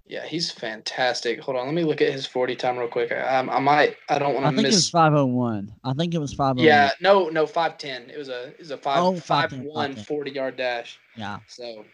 Yeah, 0.07 0.27
he's 0.27 0.51
fantastic. 0.51 1.41
Hold 1.41 1.57
on, 1.57 1.67
let 1.67 1.75
me 1.75 1.85
look 1.85 2.01
at 2.01 2.13
his 2.13 2.27
forty 2.27 2.57
time 2.57 2.79
real 2.79 2.89
quick. 2.89 3.13
I, 3.13 3.39
I 3.41 3.61
might. 3.61 3.97
I 4.09 4.19
don't 4.19 4.35
want 4.35 4.47
to 4.47 4.51
think 4.51 4.65
it 4.67 4.69
was 4.69 4.77
miss. 4.77 4.91
five 4.91 5.15
oh 5.15 5.27
one. 5.27 5.73
I 5.85 5.93
think 5.93 6.15
it 6.15 6.19
was 6.19 6.33
five 6.35 6.57
oh. 6.59 6.63
Yeah, 6.63 6.91
no, 7.01 7.29
no, 7.29 7.47
five 7.47 7.79
ten. 7.79 8.11
It 8.11 8.17
was 8.19 8.29
a, 8.29 8.49
it 8.49 8.59
was 8.59 8.71
a 8.71 8.77
five, 8.77 9.03
Oh, 9.03 9.17
five 9.17 9.51
5'10", 9.51 9.63
one 9.63 9.95
5'10". 9.95 10.07
40 10.07 10.31
yard 10.33 10.57
dash. 10.57 10.99
yeah, 11.17 11.39
So 11.47 11.85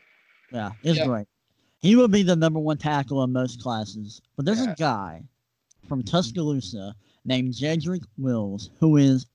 yeah, 0.51 0.71
it's 0.83 0.99
Yeah. 0.99 1.05
great. 1.07 1.27
He 1.81 1.97
will 1.97 2.09
be 2.09 2.23
the 2.23 2.37
number 2.37 2.59
one 2.59 2.79
tackle 2.79 3.23
in 3.25 3.33
most 3.33 3.61
classes. 3.63 4.21
But 4.37 4.45
there's 4.45 4.61
Yeah. 4.65 4.73
a 4.73 4.77
guy 4.77 5.23
from 5.87 6.03
Tuscaloosa 6.03 6.95
named 7.25 7.55
Jedrick 7.55 8.05
Wills 8.19 8.71
who 8.81 8.97
is 8.97 9.27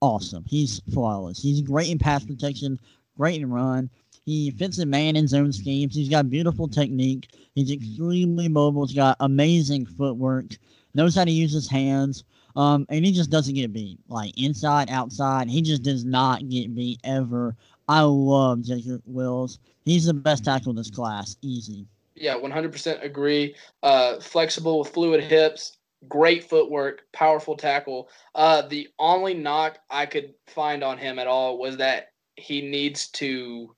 awesome. 0.00 0.44
He's 0.46 0.80
flawless. 0.92 1.40
He's 1.42 1.60
great 1.62 1.90
in 1.90 1.98
pass 1.98 2.24
protection, 2.24 2.78
great 3.16 3.40
in 3.40 3.50
run. 3.50 3.88
He 4.24 4.50
fits 4.50 4.78
in 4.78 4.90
man 4.90 5.16
and 5.16 5.28
zone 5.28 5.52
schemes. 5.52 5.94
He's 5.94 6.08
got 6.08 6.30
beautiful 6.30 6.68
technique. 6.68 7.28
He's 7.54 7.70
extremely 7.70 8.48
mobile. 8.48 8.86
He's 8.86 8.94
got 8.94 9.16
amazing 9.20 9.86
footwork. 9.86 10.56
Knows 10.94 11.14
how 11.14 11.24
to 11.24 11.30
use 11.30 11.52
his 11.52 11.68
hands. 11.68 12.22
Um, 12.54 12.84
and 12.90 13.04
he 13.04 13.12
just 13.12 13.30
doesn't 13.30 13.54
get 13.54 13.72
beat. 13.72 13.98
Like 14.08 14.36
inside, 14.40 14.90
outside, 14.90 15.48
he 15.48 15.62
just 15.62 15.82
does 15.82 16.04
not 16.04 16.48
get 16.48 16.74
beat 16.74 17.00
ever. 17.02 17.56
I 17.92 18.00
love 18.00 18.60
Jedrick 18.60 19.02
Wills. 19.04 19.58
He's 19.84 20.06
the 20.06 20.14
best 20.14 20.44
tackle 20.44 20.70
in 20.70 20.76
this 20.76 20.90
class. 20.90 21.36
Easy. 21.42 21.86
yeah, 22.14 22.36
one 22.36 22.50
hundred 22.50 22.72
percent 22.72 23.00
agree. 23.02 23.54
Uh, 23.82 24.18
flexible 24.20 24.78
with 24.78 24.88
fluid 24.88 25.22
hips, 25.22 25.76
great 26.08 26.48
footwork, 26.48 27.02
powerful 27.12 27.56
tackle. 27.56 28.08
Uh, 28.34 28.62
the 28.62 28.88
only 28.98 29.34
knock 29.34 29.78
I 29.90 30.06
could 30.06 30.32
find 30.46 30.82
on 30.82 30.96
him 30.96 31.18
at 31.18 31.26
all 31.26 31.58
was 31.58 31.76
that 31.78 32.12
he 32.36 32.62
needs 32.62 33.08
to 33.08 33.74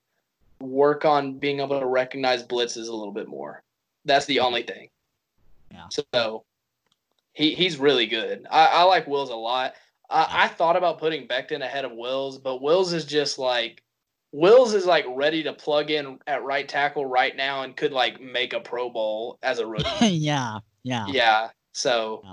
work 0.61 1.05
on 1.05 1.39
being 1.39 1.61
able 1.61 1.81
to 1.81 1.87
recognize 1.87 2.45
blitzes 2.45 2.89
a 2.89 2.95
little 2.95 3.12
bit 3.12 3.29
more. 3.29 3.62
That's 4.05 4.27
the 4.27 4.41
only 4.41 4.62
thing. 4.62 4.89
Yeah. 5.73 5.87
So 5.91 6.45
he 7.33 7.55
he's 7.55 7.79
really 7.79 8.07
good. 8.07 8.47
I, 8.51 8.67
I 8.67 8.83
like 8.85 9.09
Wills 9.09 9.31
a 9.31 9.35
lot. 9.35 9.75
I, 10.11 10.45
I 10.45 10.49
thought 10.49 10.77
about 10.77 10.99
putting 10.99 11.27
Becton 11.27 11.62
ahead 11.62 11.85
of 11.85 11.93
Wills, 11.93 12.39
but 12.39 12.62
Wills 12.62 12.93
is 12.93 13.05
just 13.07 13.39
like 13.39 13.83
Wills 14.35 14.74
is 14.74 14.85
like 14.85 15.05
ready 15.09 15.45
to 15.45 15.53
plug 15.53 15.93
in 15.93 16.18
at 16.26 16.43
right 16.43 16.68
tackle 16.68 17.07
right 17.07 17.37
now 17.37 17.62
and 17.62 17.76
could 17.76 17.93
like 17.93 18.20
make 18.20 18.53
a 18.53 18.59
Pro 18.59 18.91
Bowl 18.91 19.39
as 19.45 19.61
a 19.61 19.66
rookie. 19.66 19.89
yeah, 20.09 20.59
yeah, 20.82 21.07
yeah. 21.07 21.51
So 21.70 22.24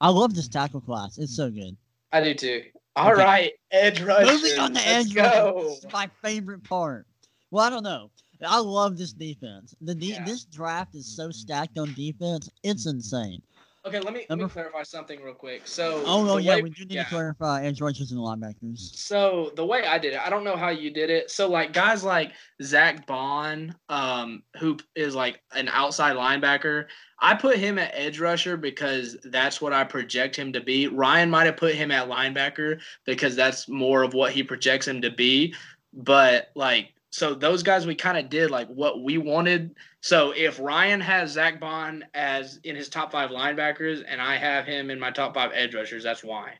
I 0.00 0.08
love 0.08 0.34
this 0.34 0.48
tackle 0.48 0.80
class. 0.80 1.18
It's 1.18 1.36
so 1.36 1.50
good. 1.50 1.76
I 2.12 2.22
do 2.22 2.32
too. 2.32 2.62
All 2.96 3.12
Okay. 3.12 3.22
right, 3.22 3.52
edge 3.70 4.00
rushers. 4.00 4.42
Moving 4.42 4.58
on 4.58 4.72
to 4.72 4.80
edge 4.88 5.14
go. 5.14 5.76
my 5.92 6.08
favorite 6.22 6.64
part. 6.64 7.06
Well, 7.50 7.62
I 7.64 7.68
don't 7.68 7.84
know. 7.84 8.10
I 8.46 8.58
love 8.60 8.96
this 8.96 9.12
defense. 9.12 9.74
The 9.82 9.94
de- 9.94 10.06
Yeah. 10.06 10.24
this 10.24 10.44
draft 10.44 10.94
is 10.94 11.04
so 11.14 11.30
stacked 11.30 11.76
on 11.78 11.92
defense. 11.92 12.48
It's 12.62 12.86
insane. 12.86 13.42
Okay, 13.88 14.00
let 14.00 14.12
me, 14.14 14.26
let 14.28 14.38
me 14.38 14.46
clarify 14.46 14.82
something 14.82 15.20
real 15.22 15.34
quick. 15.34 15.62
So 15.66 16.02
Oh 16.06 16.24
no, 16.24 16.36
yeah, 16.36 16.56
way- 16.56 16.62
we 16.62 16.70
do 16.70 16.84
need 16.84 16.94
yeah. 16.94 17.04
to 17.04 17.08
clarify 17.10 17.64
edge 17.64 17.80
rushers 17.80 18.12
and 18.12 18.20
linebackers. 18.20 18.78
So 18.96 19.52
the 19.56 19.64
way 19.64 19.86
I 19.86 19.98
did 19.98 20.12
it, 20.12 20.20
I 20.20 20.30
don't 20.30 20.44
know 20.44 20.56
how 20.56 20.68
you 20.68 20.90
did 20.90 21.10
it. 21.10 21.30
So 21.30 21.48
like 21.48 21.72
guys 21.72 22.04
like 22.04 22.32
Zack 22.62 23.06
Baun, 23.06 23.74
um, 23.88 24.42
who 24.58 24.76
is 24.94 25.14
like 25.14 25.40
an 25.54 25.68
outside 25.68 26.16
linebacker, 26.16 26.86
I 27.20 27.34
put 27.34 27.56
him 27.56 27.78
at 27.78 27.90
edge 27.94 28.20
rusher 28.20 28.56
because 28.56 29.16
that's 29.24 29.60
what 29.60 29.72
I 29.72 29.84
project 29.84 30.36
him 30.36 30.52
to 30.52 30.60
be. 30.60 30.86
Ryan 30.86 31.30
might 31.30 31.46
have 31.46 31.56
put 31.56 31.74
him 31.74 31.90
at 31.90 32.08
linebacker 32.08 32.80
because 33.04 33.34
that's 33.34 33.68
more 33.68 34.02
of 34.02 34.14
what 34.14 34.32
he 34.32 34.42
projects 34.42 34.86
him 34.86 35.02
to 35.02 35.10
be. 35.10 35.54
But 35.92 36.50
like, 36.54 36.92
so 37.18 37.34
those 37.34 37.62
guys 37.62 37.84
we 37.86 37.94
kind 37.94 38.16
of 38.16 38.30
did 38.30 38.50
like 38.50 38.68
what 38.68 39.02
we 39.02 39.18
wanted. 39.18 39.74
So 40.00 40.32
if 40.36 40.60
Ryan 40.60 41.00
has 41.00 41.32
Zack 41.32 41.60
Baun 41.60 42.04
as 42.14 42.60
in 42.62 42.76
his 42.76 42.88
top 42.88 43.10
five 43.10 43.30
linebackers 43.30 44.04
and 44.06 44.22
I 44.22 44.36
have 44.36 44.64
him 44.64 44.90
in 44.90 45.00
my 45.00 45.10
top 45.10 45.34
five 45.34 45.50
edge 45.52 45.74
rushers, 45.74 46.04
that's 46.04 46.22
why. 46.22 46.54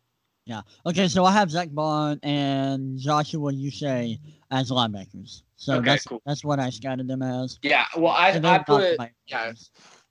Yeah. 0.45 0.63
Okay, 0.85 1.09
so 1.09 1.25
I 1.25 1.33
have 1.33 1.51
Zack 1.51 1.69
Baun 1.71 2.19
and 2.23 2.99
Joshua 2.99 3.53
Uche 3.53 4.19
as 4.51 4.71
linebackers. 4.71 5.43
So 5.57 5.75
Okay, 5.75 5.85
that's 5.85 6.05
cool. 6.05 6.23
that's 6.27 6.45
what 6.45 6.59
I 6.59 6.71
scouted 6.71 7.07
them 7.07 7.23
as. 7.23 7.59
Yeah, 7.63 7.85
well, 7.97 8.13
I, 8.13 8.31
And 8.31 8.47
I 8.47 8.59
put 8.59 8.99
yeah. 9.27 9.53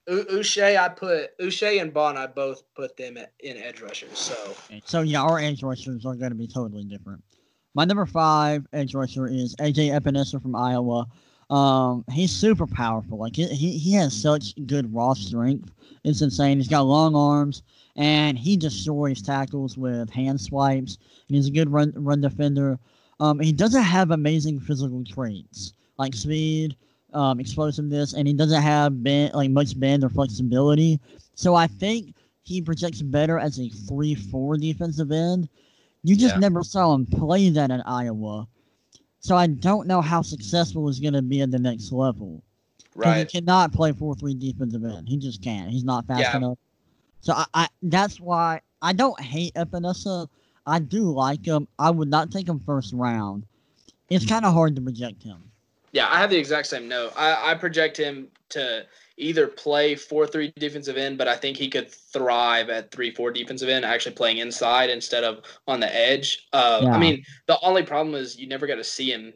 U- 0.07 0.25
Uche, 0.31 0.77
I 0.77 0.89
put 0.89 1.37
Uche 1.39 1.81
and 1.81 1.93
Baun. 1.93 2.17
I 2.17 2.27
both 2.27 2.63
put 2.75 2.95
them 2.95 3.17
in 3.39 3.57
edge 3.57 3.81
rushers. 3.81 4.17
So 4.17 4.55
Okay, 4.69 4.81
So 4.85 5.01
yeah, 5.01 5.21
our 5.21 5.39
edge 5.39 5.63
rushers 5.63 6.05
are 6.05 6.15
going 6.15 6.31
to 6.31 6.37
be 6.37 6.47
totally 6.47 6.85
different. 6.85 7.23
My 7.77 7.85
number 7.85 8.07
five 8.07 8.65
edge 8.73 8.95
rusher 8.95 9.27
is 9.27 9.55
AJ 9.57 9.91
Epenesa 9.91 10.41
from 10.41 10.55
Iowa. 10.55 11.05
Um, 11.51 12.03
he's 12.11 12.31
super 12.31 12.65
powerful. 12.65 13.19
Like 13.19 13.35
he, 13.35 13.45
he 13.45 13.93
has 13.93 14.19
such 14.19 14.55
good 14.65 14.91
raw 14.91 15.13
strength. 15.13 15.71
It's 16.03 16.23
insane. 16.23 16.57
He's 16.57 16.67
got 16.67 16.87
long 16.87 17.15
arms 17.15 17.61
and 17.95 18.35
he 18.35 18.57
destroys 18.57 19.21
tackles 19.21 19.77
with 19.77 20.09
hand 20.09 20.41
swipes. 20.41 20.97
And 21.27 21.35
he's 21.35 21.49
a 21.49 21.51
good 21.51 21.69
run 21.69 21.93
run 21.95 22.19
defender. 22.19 22.79
Um, 23.19 23.39
he 23.39 23.51
doesn't 23.51 23.83
have 23.83 24.09
amazing 24.09 24.59
physical 24.59 25.03
traits 25.03 25.73
like 25.99 26.15
speed, 26.15 26.75
um, 27.13 27.39
explosiveness, 27.39 28.13
and 28.13 28.27
he 28.27 28.33
doesn't 28.33 28.63
have 28.63 29.03
bend, 29.03 29.35
like 29.35 29.51
much 29.51 29.79
bend 29.79 30.03
or 30.03 30.09
flexibility. 30.09 30.99
So 31.35 31.53
I 31.53 31.67
think 31.67 32.15
he 32.41 32.59
projects 32.59 33.03
better 33.03 33.37
as 33.37 33.59
a 33.59 33.69
three-four 33.69 34.57
defensive 34.57 35.11
end. 35.11 35.47
You 36.03 36.15
just 36.15 36.35
Yeah. 36.35 36.39
never 36.41 36.63
saw 36.63 36.93
him 36.93 37.05
play 37.05 37.49
that 37.49 37.71
at 37.71 37.87
Iowa. 37.87 38.47
So 39.19 39.35
I 39.35 39.47
don't 39.47 39.87
know 39.87 40.01
how 40.01 40.21
successful 40.21 40.87
he's 40.87 40.99
going 40.99 41.13
to 41.13 41.21
be 41.21 41.41
at 41.41 41.51
the 41.51 41.59
next 41.59 41.91
level. 41.91 42.43
'Cause 42.93 43.17
He 43.31 43.39
cannot 43.39 43.73
play 43.73 43.91
4-3 43.91 44.33
defensive 44.33 44.83
end. 44.83 45.07
He 45.09 45.17
just 45.17 45.41
can't. 45.41 45.69
He's 45.71 45.83
not 45.83 46.05
fast 46.07 46.31
Yeah. 46.31 46.37
enough. 46.37 46.57
So 47.21 47.33
I, 47.33 47.45
I 47.53 47.67
that's 47.81 48.19
why 48.19 48.61
I 48.81 48.93
don't 48.93 49.19
hate 49.19 49.53
Epenesa. 49.55 50.27
I 50.65 50.79
do 50.79 51.11
like 51.11 51.45
him. 51.45 51.67
I 51.79 51.89
would 51.91 52.09
not 52.09 52.31
take 52.31 52.47
him 52.47 52.59
first 52.59 52.93
round. 52.93 53.45
It's 54.09 54.25
mm. 54.25 54.29
kind 54.29 54.45
of 54.45 54.53
hard 54.53 54.75
to 54.75 54.81
project 54.81 55.23
him. 55.23 55.51
Yeah, 55.91 56.07
I 56.09 56.19
have 56.19 56.29
the 56.29 56.37
exact 56.37 56.67
same 56.67 56.87
note. 56.87 57.13
I, 57.15 57.51
I 57.51 57.55
project 57.55 57.97
him 57.97 58.27
to 58.49 58.85
either 59.17 59.47
play 59.47 59.95
four 59.95 60.27
three 60.27 60.53
defensive 60.57 60.97
end, 60.97 61.17
but 61.17 61.27
I 61.27 61.35
think 61.35 61.57
he 61.57 61.69
could 61.69 61.89
thrive 61.91 62.69
at 62.69 62.91
three 62.91 63.11
four 63.11 63.31
defensive 63.31 63.69
end, 63.69 63.85
actually 63.85 64.15
playing 64.15 64.37
inside 64.37 64.89
instead 64.89 65.23
of 65.23 65.43
on 65.67 65.79
the 65.79 65.93
edge. 65.93 66.47
Uh, 66.53 66.81
Yeah. 66.83 66.93
I 66.93 66.97
mean, 66.99 67.23
the 67.47 67.59
only 67.61 67.83
problem 67.83 68.15
is 68.15 68.37
you 68.37 68.47
never 68.47 68.67
got 68.67 68.75
to 68.75 68.83
see 68.83 69.11
him 69.11 69.33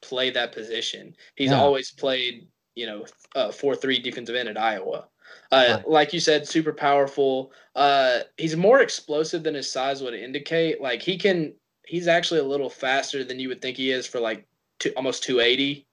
play 0.00 0.30
that 0.30 0.52
position. 0.52 1.14
He's 1.36 1.50
Yeah. 1.52 1.60
always 1.60 1.92
played, 1.92 2.48
you 2.74 2.86
know, 2.86 3.06
uh, 3.36 3.52
four 3.52 3.76
three 3.76 3.98
defensive 3.98 4.34
end 4.34 4.48
at 4.48 4.58
Iowa. 4.58 5.08
Uh, 5.52 5.76
Right. 5.76 5.88
Like 5.88 6.12
you 6.12 6.20
said, 6.20 6.48
super 6.48 6.72
powerful. 6.72 7.52
Uh, 7.76 8.20
he's 8.36 8.56
more 8.56 8.80
explosive 8.80 9.42
than 9.42 9.54
his 9.54 9.70
size 9.70 10.02
would 10.02 10.14
indicate. 10.14 10.80
Like 10.80 11.00
he 11.02 11.16
can, 11.16 11.54
he's 11.86 12.08
actually 12.08 12.40
a 12.40 12.44
little 12.44 12.68
faster 12.70 13.22
than 13.24 13.38
you 13.38 13.48
would 13.48 13.62
think 13.62 13.76
he 13.76 13.90
is 13.92 14.06
for 14.06 14.18
like 14.20 14.46
two, 14.82 14.92
almost 14.96 15.22
two 15.22 15.40
eighty. 15.40 15.86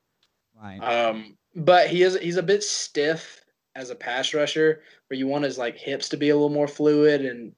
Right. 0.62 0.78
Um, 0.80 1.38
but 1.56 1.88
he 1.90 2.04
is 2.04 2.18
he's 2.20 2.38
a 2.38 2.44
bit 2.44 2.64
stiff 2.64 3.42
as 3.76 3.90
a 3.90 3.96
pass 3.96 4.34
rusher, 4.34 4.82
where 5.08 5.18
you 5.18 5.28
want 5.28 5.46
his 5.46 5.58
like 5.58 5.78
hips 5.78 6.10
to 6.10 6.18
be 6.18 6.30
a 6.30 6.36
little 6.36 6.50
more 6.50 6.68
fluid, 6.68 7.24
and 7.26 7.54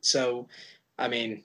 so, 0.00 0.48
I 0.98 1.08
mean, 1.08 1.44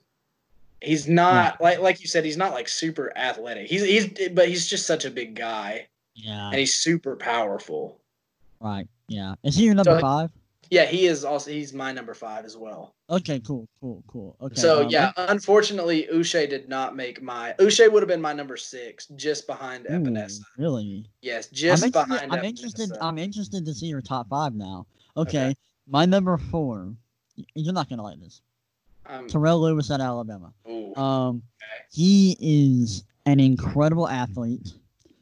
he's 0.80 1.06
not 1.08 1.60
like 1.60 1.78
like 1.80 2.00
you 2.00 2.06
said, 2.08 2.24
he's 2.24 2.36
not 2.36 2.52
like 2.52 2.68
super 2.68 3.12
athletic. 3.16 3.68
He's 3.68 3.82
he's 3.84 4.28
but 4.30 4.48
he's 4.48 4.66
just 4.66 4.86
such 4.86 5.04
a 5.04 5.10
big 5.10 5.34
guy, 5.36 5.86
Yeah. 6.14 6.48
and 6.48 6.56
he's 6.56 6.74
super 6.74 7.14
powerful. 7.16 8.00
Right. 8.60 8.88
Yeah. 9.06 9.36
Is 9.44 9.54
he 9.56 9.64
your 9.66 9.74
number 9.74 9.92
So- 9.96 10.00
five? 10.00 10.30
Yeah, 10.70 10.84
he 10.84 11.06
is 11.06 11.24
also 11.24 11.50
he's 11.50 11.72
my 11.72 11.92
number 11.92 12.14
five 12.14 12.44
as 12.44 12.56
well. 12.56 12.94
Okay. 13.10 13.40
Cool. 13.40 13.68
Cool. 13.80 14.02
Cool. 14.06 14.36
Okay. 14.40 14.60
so 14.60 14.82
um, 14.84 14.90
yeah, 14.90 15.12
unfortunately, 15.16 16.08
Uche 16.12 16.48
did 16.48 16.68
not 16.68 16.94
make 16.96 17.22
my 17.22 17.54
Uche 17.58 17.90
would 17.90 18.02
have 18.02 18.08
been 18.08 18.20
my 18.20 18.32
number 18.32 18.56
six, 18.56 19.06
just 19.16 19.46
behind 19.46 19.86
ooh, 19.86 19.94
Epenesa. 19.94 20.40
Really? 20.58 21.06
Yes, 21.22 21.48
just 21.48 21.82
I'm 21.82 21.86
interested, 21.86 22.08
behind. 22.08 22.32
I'm 22.32 22.44
interested. 22.44 22.90
I'm 23.00 23.18
interested 23.18 23.64
to 23.64 23.74
see 23.74 23.86
your 23.86 24.02
top 24.02 24.28
five 24.28 24.54
now. 24.54 24.86
Okay. 25.16 25.38
Okay. 25.46 25.56
My 25.86 26.04
number 26.04 26.36
four. 26.36 26.94
You're 27.54 27.72
not 27.72 27.88
gonna 27.88 28.02
like 28.02 28.20
this. 28.20 28.42
Um, 29.06 29.28
Terrell 29.28 29.60
Lewis 29.60 29.90
at 29.90 30.00
Alabama. 30.00 30.52
ooh, 30.68 30.94
Um, 30.96 31.42
Okay. 31.62 31.84
he 31.92 32.36
is 32.40 33.04
an 33.26 33.40
incredible 33.40 34.08
athlete. 34.08 34.72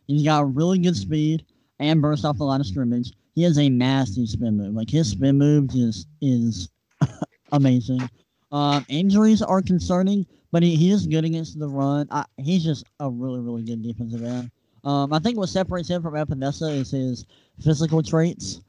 He's 0.06 0.24
got 0.24 0.54
really 0.54 0.78
good 0.78 0.96
speed 0.96 1.44
and 1.78 2.00
burst 2.00 2.24
off 2.24 2.38
the 2.38 2.44
line 2.44 2.60
of 2.60 2.66
scrimmage. 2.66 3.12
He 3.36 3.42
has 3.42 3.58
a 3.58 3.68
nasty 3.68 4.26
spin 4.26 4.56
move. 4.56 4.74
Like 4.74 4.90
his 4.90 5.10
spin 5.10 5.36
move 5.36 5.70
is 5.74 6.06
is 6.22 6.70
amazing. 7.52 8.08
Um, 8.50 8.86
injuries 8.88 9.42
are 9.42 9.60
concerning, 9.60 10.26
but 10.52 10.62
he, 10.62 10.74
he 10.74 10.90
is 10.90 11.06
good 11.06 11.26
against 11.26 11.58
the 11.58 11.68
run. 11.68 12.08
I, 12.10 12.24
he's 12.38 12.64
just 12.64 12.86
a 12.98 13.10
really 13.10 13.40
really 13.40 13.62
good 13.62 13.82
defensive 13.82 14.24
end. 14.24 14.50
Um, 14.84 15.12
I 15.12 15.18
think 15.18 15.36
what 15.36 15.50
separates 15.50 15.90
him 15.90 16.00
from 16.02 16.14
Epenesa 16.14 16.74
is 16.74 16.90
his 16.90 17.26
physical 17.62 18.02
traits. 18.02 18.62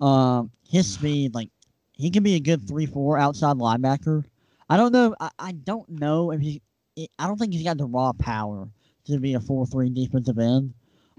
Um, 0.00 0.50
his 0.66 0.90
speed, 0.90 1.34
like 1.34 1.50
he 1.92 2.10
can 2.10 2.22
be 2.22 2.36
a 2.36 2.40
good 2.40 2.66
three 2.66 2.86
four 2.86 3.18
outside 3.18 3.56
linebacker. 3.56 4.24
I 4.70 4.78
don't 4.78 4.92
know. 4.92 5.14
I, 5.20 5.30
I 5.38 5.52
don't 5.52 5.88
know 5.90 6.30
if 6.30 6.40
he. 6.40 6.62
I 7.18 7.26
don't 7.26 7.38
think 7.38 7.52
he's 7.52 7.64
got 7.64 7.76
the 7.76 7.84
raw 7.86 8.12
power 8.14 8.68
to 9.04 9.18
be 9.18 9.34
a 9.34 9.40
four 9.40 9.66
three 9.66 9.90
defensive 9.90 10.38
end. 10.38 10.72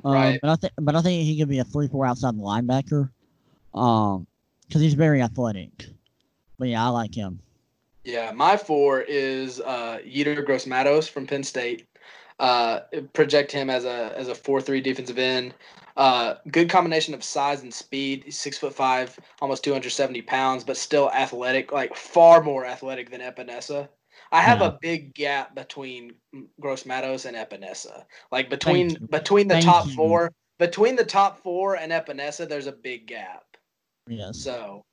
Um, 0.05 0.13
Right. 0.13 0.39
But 0.41 0.51
I 0.51 0.55
think, 0.55 0.73
but 0.79 0.95
I 0.95 1.01
think 1.01 1.23
he 1.23 1.37
could 1.37 1.49
be 1.49 1.59
a 1.59 1.63
three 1.63 1.87
four 1.87 2.05
outside 2.05 2.35
linebacker. 2.35 3.09
Um, 3.73 4.27
because 4.67 4.81
he's 4.81 4.93
very 4.93 5.21
athletic. 5.21 5.87
But 6.57 6.69
yeah, 6.69 6.85
I 6.85 6.89
like 6.89 7.13
him. 7.13 7.39
Yeah, 8.03 8.31
my 8.31 8.55
four 8.55 9.01
is 9.01 9.59
uh, 9.61 9.99
Yetur 10.05 10.45
Gross 10.45 10.65
Matos 10.65 11.07
from 11.07 11.25
Penn 11.27 11.43
State. 11.43 11.87
Uh, 12.39 12.81
project 13.13 13.51
him 13.51 13.69
as 13.69 13.85
a 13.85 14.13
as 14.17 14.27
a 14.27 14.35
four 14.35 14.61
three 14.61 14.81
defensive 14.81 15.17
end. 15.17 15.53
Uh, 15.97 16.35
good 16.51 16.69
combination 16.69 17.13
of 17.13 17.23
size 17.23 17.63
and 17.63 17.73
speed. 17.73 18.23
He's 18.25 18.37
six 18.37 18.57
foot 18.57 18.75
five, 18.75 19.17
almost 19.41 19.63
two 19.63 19.71
hundred 19.71 19.91
seventy 19.91 20.21
pounds, 20.21 20.63
but 20.63 20.77
still 20.77 21.09
athletic. 21.11 21.71
Like 21.71 21.95
far 21.95 22.43
more 22.43 22.65
athletic 22.65 23.09
than 23.09 23.21
Epenesa. 23.21 23.87
I 24.31 24.41
have 24.41 24.59
Yeah. 24.61 24.67
a 24.67 24.77
big 24.81 25.13
gap 25.13 25.55
between 25.55 26.13
Gross 26.59 26.85
Matos 26.85 27.25
and 27.25 27.35
Epenesa. 27.37 28.05
Like 28.31 28.49
between 28.49 28.95
between 29.09 29.47
the 29.47 29.55
Thank 29.55 29.65
top 29.65 29.87
you. 29.87 29.93
four, 29.93 30.31
between 30.59 30.95
the 30.95 31.05
top 31.05 31.41
four 31.41 31.75
and 31.77 31.91
Epenesa, 31.91 32.47
there's 32.47 32.67
a 32.67 32.71
big 32.71 33.07
gap. 33.07 33.43
Yes. 34.07 34.37
So, 34.37 34.83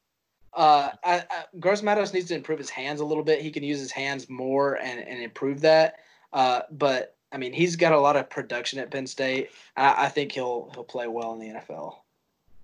uh, 0.54 0.90
I, 1.04 1.24
I, 1.30 1.44
Gross 1.60 1.82
Matos 1.82 2.12
needs 2.12 2.28
to 2.28 2.34
improve 2.34 2.58
his 2.58 2.70
hands 2.70 3.00
a 3.00 3.04
little 3.04 3.24
bit. 3.24 3.40
He 3.40 3.50
can 3.50 3.62
use 3.62 3.78
his 3.78 3.90
hands 3.90 4.28
more 4.28 4.74
and, 4.74 5.00
and 5.00 5.22
improve 5.22 5.60
that. 5.62 5.96
Uh, 6.32 6.62
but 6.70 7.16
I 7.32 7.38
mean, 7.38 7.52
he's 7.52 7.76
got 7.76 7.92
a 7.92 7.98
lot 7.98 8.16
of 8.16 8.28
production 8.28 8.78
at 8.78 8.90
Penn 8.90 9.06
State. 9.06 9.50
I, 9.76 10.06
I 10.06 10.08
think 10.08 10.32
he'll 10.32 10.70
he'll 10.74 10.84
play 10.84 11.06
well 11.08 11.32
in 11.32 11.38
the 11.38 11.48
NFL. 11.58 11.96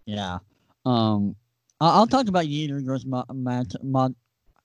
Yeah. 0.05 0.39
Um, 0.85 1.35
I'll 1.81 2.07
talk 2.07 2.29
about 2.29 2.47
Yeater 2.47 2.81
Gross 2.85 3.05
Ma- 3.05 3.25
Mat- 3.33 3.83
Ma- 3.83 4.09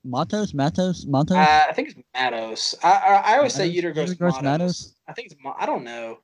Matos 0.04 0.54
Matos 0.54 1.06
Matos. 1.06 1.36
Uh, 1.36 1.64
I 1.68 1.72
think 1.72 1.88
it's 1.88 1.98
Matos. 2.14 2.74
I 2.82 2.90
I, 2.90 3.32
I 3.32 3.36
always 3.38 3.54
say 3.54 3.66
Matos? 3.66 3.82
Yetur 3.84 3.94
Gross 3.94 4.14
Gross 4.14 4.34
Matos. 4.42 4.44
Matos? 4.44 4.94
I 5.08 5.12
think 5.12 5.32
it's 5.32 5.36
Ma- 5.42 5.56
I 5.58 5.66
don't 5.66 5.84
know. 5.84 6.18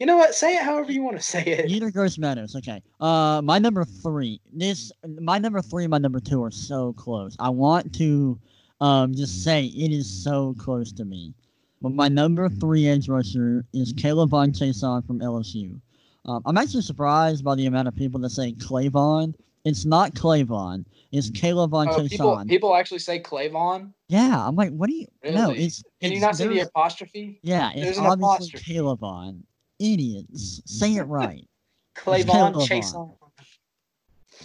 You 0.00 0.06
know 0.06 0.16
what? 0.16 0.34
Say 0.34 0.56
it 0.56 0.62
however 0.62 0.90
you 0.90 1.02
want 1.02 1.16
to 1.16 1.22
say 1.22 1.42
it. 1.44 1.70
Yeater 1.70 1.92
Gross 1.92 2.18
Matos. 2.18 2.56
Okay. 2.56 2.82
Uh, 3.00 3.40
my 3.44 3.58
number 3.58 3.84
three. 3.84 4.40
This 4.52 4.90
my 5.20 5.38
number 5.38 5.62
three 5.62 5.84
and 5.84 5.90
my 5.90 5.98
number 5.98 6.20
two 6.20 6.42
are 6.42 6.50
so 6.50 6.92
close. 6.94 7.36
I 7.38 7.48
want 7.50 7.94
to, 7.96 8.38
um, 8.80 9.14
just 9.14 9.44
say 9.44 9.66
it 9.66 9.92
is 9.92 10.08
so 10.24 10.54
close 10.58 10.92
to 10.92 11.04
me. 11.04 11.32
But 11.80 11.92
my 11.92 12.08
number 12.08 12.48
three 12.48 12.88
edge 12.88 13.08
rusher 13.08 13.64
is 13.72 13.92
Caleb 13.96 14.30
Von 14.30 14.52
Chaisson 14.52 15.06
from 15.06 15.20
LSU. 15.20 15.78
Um, 16.24 16.42
I'm 16.46 16.56
actually 16.56 16.82
surprised 16.82 17.44
by 17.44 17.54
the 17.54 17.66
amount 17.66 17.88
of 17.88 17.94
people 17.94 18.20
that 18.22 18.30
say 18.30 18.52
Clavon. 18.52 19.34
It's 19.64 19.84
not 19.84 20.14
Clavon. 20.14 20.84
It's 21.10 21.30
mm. 21.30 21.34
Caleb 21.34 21.70
Von 21.70 21.88
Oh, 21.88 22.06
people 22.06 22.44
people 22.46 22.74
actually 22.74 22.98
say 22.98 23.20
Clavon. 23.20 23.92
Yeah, 24.08 24.46
I'm 24.46 24.56
like, 24.56 24.70
what 24.70 24.88
do 24.88 24.94
you? 24.94 25.06
No, 25.24 25.48
Really? 25.50 25.64
it's. 25.64 25.82
Can 26.00 26.12
you 26.12 26.20
not 26.20 26.36
see 26.36 26.46
the 26.48 26.60
apostrophe? 26.60 27.40
Yeah, 27.42 27.70
there's 27.74 27.90
it's 27.90 27.98
an 27.98 28.06
obviously 28.06 28.48
apostrophe. 28.48 28.74
Calebon. 28.74 29.42
Idiots. 29.80 30.62
Say 30.66 30.96
it 30.96 31.04
right. 31.04 31.46
Clavon 31.96 32.54
Clavon. 32.54 32.68
Chaisson. 32.68 33.16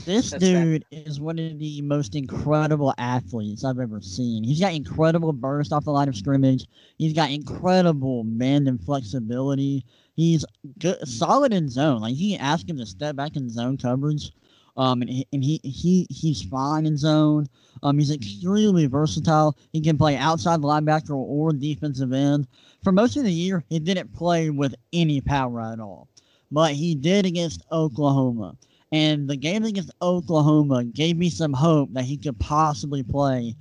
This 0.05 0.31
That's 0.31 0.43
dude 0.43 0.85
is 0.91 1.19
one 1.19 1.39
of 1.39 1.59
the 1.59 1.81
most 1.81 2.15
incredible 2.15 2.93
athletes 2.97 3.65
I've 3.65 3.79
ever 3.79 4.01
seen. 4.01 4.43
He's 4.43 4.59
got 4.59 4.73
incredible 4.73 5.33
burst 5.33 5.73
off 5.73 5.83
the 5.83 5.91
line 5.91 6.07
of 6.07 6.15
scrimmage. 6.15 6.65
He's 6.97 7.13
got 7.13 7.31
incredible 7.31 8.23
bend 8.23 8.67
and 8.67 8.81
flexibility. 8.81 9.83
He's 10.15 10.45
good, 10.79 11.05
solid 11.07 11.53
in 11.53 11.69
zone. 11.69 12.01
Like 12.01 12.15
you 12.15 12.37
can 12.37 12.45
ask 12.45 12.67
him 12.69 12.77
to 12.77 12.85
step 12.85 13.15
back 13.15 13.35
in 13.35 13.49
zone 13.49 13.77
coverage, 13.77 14.31
um, 14.79 15.01
and 15.01 15.09
he 15.09 15.27
and 15.33 15.43
he, 15.43 15.59
he 15.63 16.07
he's 16.09 16.41
fine 16.41 16.85
in 16.85 16.97
zone. 16.97 17.47
Um, 17.83 17.99
he's 17.99 18.11
extremely 18.11 18.85
versatile. 18.85 19.57
He 19.73 19.81
can 19.81 19.97
play 19.97 20.15
outside 20.15 20.61
linebacker 20.61 21.15
or 21.15 21.51
defensive 21.51 22.13
end. 22.13 22.47
For 22.81 22.93
most 22.93 23.17
of 23.17 23.25
the 23.25 23.31
year, 23.31 23.63
he 23.69 23.79
didn't 23.79 24.13
play 24.13 24.49
with 24.49 24.73
any 24.93 25.19
power 25.19 25.59
at 25.59 25.81
all, 25.81 26.07
but 26.49 26.71
he 26.71 26.95
did 26.95 27.25
against 27.25 27.61
Oklahoma. 27.73 28.55
And 28.93 29.29
the 29.29 29.35
game 29.35 29.65
against 29.65 29.91
Oklahoma 30.01 30.85
gave 30.85 31.17
me 31.17 31.29
some 31.29 31.51
hope 31.51 31.91
that 31.93 32.05
he 32.05 32.15
could 32.15 32.39
possibly 32.39 33.03
play 33.03 33.55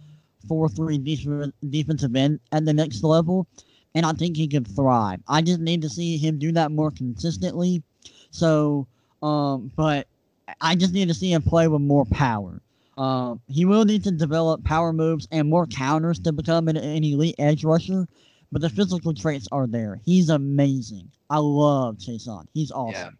4 0.46 0.68
3 0.68 0.98
def- 0.98 1.52
defensive 1.68 2.14
end 2.14 2.38
at 2.52 2.64
the 2.64 2.72
next 2.72 3.02
level. 3.02 3.48
And 3.96 4.06
I 4.06 4.12
think 4.12 4.36
he 4.36 4.46
could 4.46 4.68
thrive. 4.68 5.20
I 5.26 5.42
just 5.42 5.58
need 5.58 5.82
to 5.82 5.88
see 5.88 6.16
him 6.16 6.38
do 6.38 6.52
that 6.52 6.70
more 6.70 6.92
consistently. 6.92 7.82
So, 8.30 8.86
um, 9.20 9.72
but 9.74 10.06
I 10.60 10.74
just 10.74 10.92
need 10.92 11.08
to 11.08 11.14
see 11.14 11.32
him 11.32 11.42
play 11.42 11.68
with 11.68 11.80
more 11.80 12.04
power. 12.06 12.60
Um, 12.96 13.40
he 13.46 13.64
will 13.64 13.84
need 13.84 14.02
to 14.04 14.10
develop 14.10 14.64
power 14.64 14.92
moves 14.92 15.28
and 15.30 15.48
more 15.48 15.66
counters 15.66 16.18
to 16.20 16.32
become 16.32 16.68
an, 16.68 16.76
an 16.76 17.04
elite 17.04 17.36
edge 17.38 17.64
rusher. 17.64 18.08
But 18.50 18.62
the 18.62 18.70
physical 18.70 19.12
traits 19.14 19.46
are 19.52 19.66
there. 19.66 20.00
He's 20.04 20.30
amazing. 20.30 21.10
I 21.28 21.38
love 21.38 21.98
Chaisson. 21.98 22.46
He's 22.54 22.72
awesome. 22.72 23.18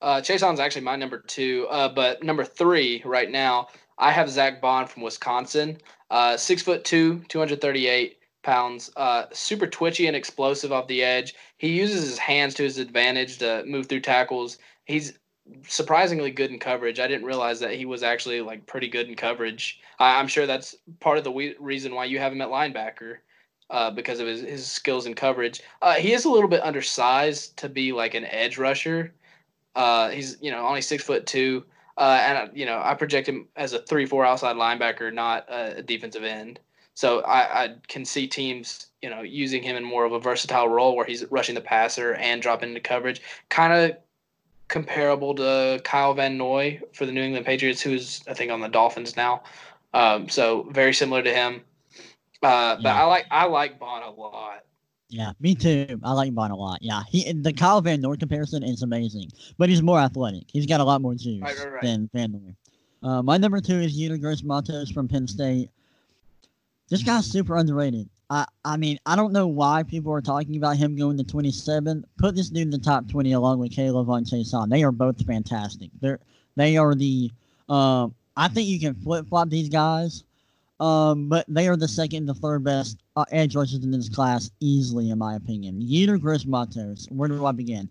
Yeah. 0.00 0.06
Uh, 0.08 0.20
Chaisson's 0.20 0.60
actually 0.60 0.82
my 0.82 0.94
number 0.94 1.18
two, 1.18 1.66
uh, 1.68 1.88
but 1.88 2.22
number 2.22 2.44
three 2.44 3.02
right 3.04 3.30
now, 3.30 3.68
I 3.98 4.12
have 4.12 4.30
Zack 4.30 4.60
Baun 4.60 4.86
from 4.86 5.02
Wisconsin. 5.02 5.78
Uh, 6.10 6.36
six 6.36 6.62
foot 6.62 6.84
two, 6.84 7.20
238 7.28 8.18
pounds, 8.42 8.90
uh, 8.96 9.24
super 9.32 9.66
twitchy 9.66 10.06
and 10.06 10.14
explosive 10.14 10.70
off 10.70 10.86
the 10.86 11.02
edge. 11.02 11.34
He 11.58 11.70
uses 11.70 12.08
his 12.08 12.18
hands 12.18 12.54
to 12.54 12.62
his 12.62 12.78
advantage 12.78 13.38
to 13.38 13.64
move 13.66 13.86
through 13.86 14.00
tackles. 14.00 14.58
He's 14.84 15.18
surprisingly 15.66 16.30
good 16.30 16.50
in 16.50 16.58
coverage. 16.58 17.00
I 17.00 17.06
didn't 17.06 17.26
realize 17.26 17.60
that 17.60 17.74
he 17.74 17.84
was 17.84 18.02
actually 18.02 18.40
like 18.40 18.66
pretty 18.66 18.88
good 18.88 19.08
in 19.08 19.14
coverage. 19.14 19.80
I, 19.98 20.18
I'm 20.18 20.28
sure 20.28 20.46
that's 20.46 20.76
part 21.00 21.18
of 21.18 21.24
the 21.24 21.30
we- 21.30 21.56
reason 21.58 21.94
why 21.94 22.06
you 22.06 22.18
have 22.18 22.32
him 22.32 22.40
at 22.40 22.48
linebacker. 22.48 23.18
Uh, 23.68 23.90
because 23.90 24.20
of 24.20 24.28
his, 24.28 24.42
his 24.42 24.64
skills 24.64 25.06
in 25.06 25.14
coverage, 25.14 25.60
uh, 25.82 25.94
he 25.94 26.12
is 26.12 26.24
a 26.24 26.30
little 26.30 26.48
bit 26.48 26.62
undersized 26.62 27.56
to 27.56 27.68
be 27.68 27.92
like 27.92 28.14
an 28.14 28.24
edge 28.26 28.58
rusher. 28.58 29.12
Uh, 29.74 30.08
he's 30.08 30.36
you 30.40 30.52
know 30.52 30.64
only 30.64 30.80
six 30.80 31.02
foot 31.02 31.26
two, 31.26 31.64
uh, 31.98 32.22
and 32.22 32.56
you 32.56 32.64
know 32.64 32.80
I 32.80 32.94
project 32.94 33.28
him 33.28 33.48
as 33.56 33.72
a 33.72 33.80
three 33.80 34.06
four 34.06 34.24
outside 34.24 34.54
linebacker, 34.54 35.12
not 35.12 35.46
a 35.48 35.82
defensive 35.82 36.22
end. 36.22 36.60
So 36.94 37.22
I, 37.22 37.64
I 37.64 37.74
can 37.88 38.04
see 38.04 38.28
teams 38.28 38.86
you 39.02 39.10
know 39.10 39.22
using 39.22 39.64
him 39.64 39.74
in 39.74 39.82
more 39.82 40.04
of 40.04 40.12
a 40.12 40.20
versatile 40.20 40.68
role 40.68 40.94
where 40.94 41.04
he's 41.04 41.24
rushing 41.32 41.56
the 41.56 41.60
passer 41.60 42.14
and 42.14 42.40
dropping 42.40 42.68
into 42.68 42.80
coverage, 42.80 43.20
kind 43.48 43.72
of 43.72 43.96
comparable 44.68 45.34
to 45.36 45.80
Kyle 45.84 46.14
Van 46.14 46.36
Noy 46.36 46.80
for 46.92 47.06
the 47.06 47.12
New 47.12 47.22
England 47.22 47.46
Patriots, 47.46 47.80
who's 47.80 48.22
I 48.28 48.34
think 48.34 48.50
on 48.50 48.60
the 48.60 48.68
Dolphins 48.68 49.16
now. 49.16 49.42
Um, 49.94 50.28
so 50.28 50.68
very 50.72 50.92
similar 50.92 51.22
to 51.22 51.32
him. 51.32 51.62
Uh, 52.42 52.76
but 52.76 52.82
Yeah. 52.84 53.02
I 53.02 53.04
like 53.04 53.26
I 53.30 53.44
like 53.46 53.78
Baun 53.78 54.02
a 54.02 54.10
lot. 54.10 54.62
Yeah, 55.08 55.32
me 55.40 55.54
too. 55.54 56.00
I 56.02 56.12
like 56.12 56.34
Baun 56.34 56.50
a 56.50 56.56
lot. 56.56 56.78
Yeah, 56.82 57.02
he 57.08 57.32
the 57.32 57.52
Kyle 57.52 57.80
Van 57.80 58.00
Noy 58.00 58.16
comparison 58.16 58.62
is 58.62 58.82
amazing, 58.82 59.30
but 59.56 59.68
he's 59.68 59.82
more 59.82 59.98
athletic. 60.00 60.44
He's 60.52 60.66
got 60.66 60.80
a 60.80 60.84
lot 60.84 61.00
more 61.00 61.14
juice 61.14 61.40
Right, 61.42 61.56
right, 61.58 61.72
right. 61.74 61.82
than 61.82 62.10
Van 62.12 62.32
Noy. 62.32 62.54
Uh, 63.08 63.22
my 63.22 63.36
number 63.36 63.60
two 63.60 63.78
is 63.78 63.96
Yetur 63.98 64.20
Gross 64.20 64.42
Matos 64.42 64.90
from 64.90 65.06
Penn 65.06 65.28
State. 65.28 65.70
This 66.88 67.02
guy's 67.02 67.26
super 67.26 67.56
underrated. 67.56 68.08
I, 68.28 68.46
I 68.64 68.76
mean, 68.76 68.98
I 69.06 69.14
don't 69.14 69.32
know 69.32 69.46
why 69.46 69.82
people 69.84 70.12
are 70.12 70.20
talking 70.20 70.56
about 70.56 70.76
him 70.76 70.96
going 70.96 71.16
to 71.16 71.24
27. 71.24 72.04
Put 72.18 72.34
this 72.34 72.50
dude 72.50 72.62
in 72.62 72.70
the 72.70 72.78
top 72.78 73.08
20 73.08 73.32
along 73.32 73.60
with 73.60 73.72
K'Lavon 73.72 74.28
Chaisson. 74.28 74.68
They 74.68 74.82
are 74.82 74.92
both 74.92 75.24
fantastic. 75.24 75.90
They're 76.00 76.18
they 76.56 76.76
are 76.76 76.94
the 76.94 77.30
Um, 77.68 78.14
I 78.36 78.48
think 78.48 78.68
you 78.68 78.80
can 78.80 78.94
flip 78.94 79.28
flop 79.28 79.48
these 79.48 79.68
guys, 79.68 80.24
um, 80.80 81.28
but 81.28 81.44
they 81.48 81.68
are 81.68 81.76
the 81.76 81.88
second 81.88 82.18
and 82.18 82.28
the 82.28 82.34
third 82.34 82.64
best 82.64 82.98
uh, 83.16 83.24
edge 83.30 83.54
rushers 83.56 83.84
in 83.84 83.90
this 83.90 84.08
class 84.08 84.50
easily, 84.60 85.10
in 85.10 85.18
my 85.18 85.36
opinion. 85.36 85.80
Yetur 85.80 86.20
Gross 86.20 86.44
Matos. 86.44 87.06
Where 87.10 87.28
do 87.28 87.44
I 87.46 87.52
begin? 87.52 87.88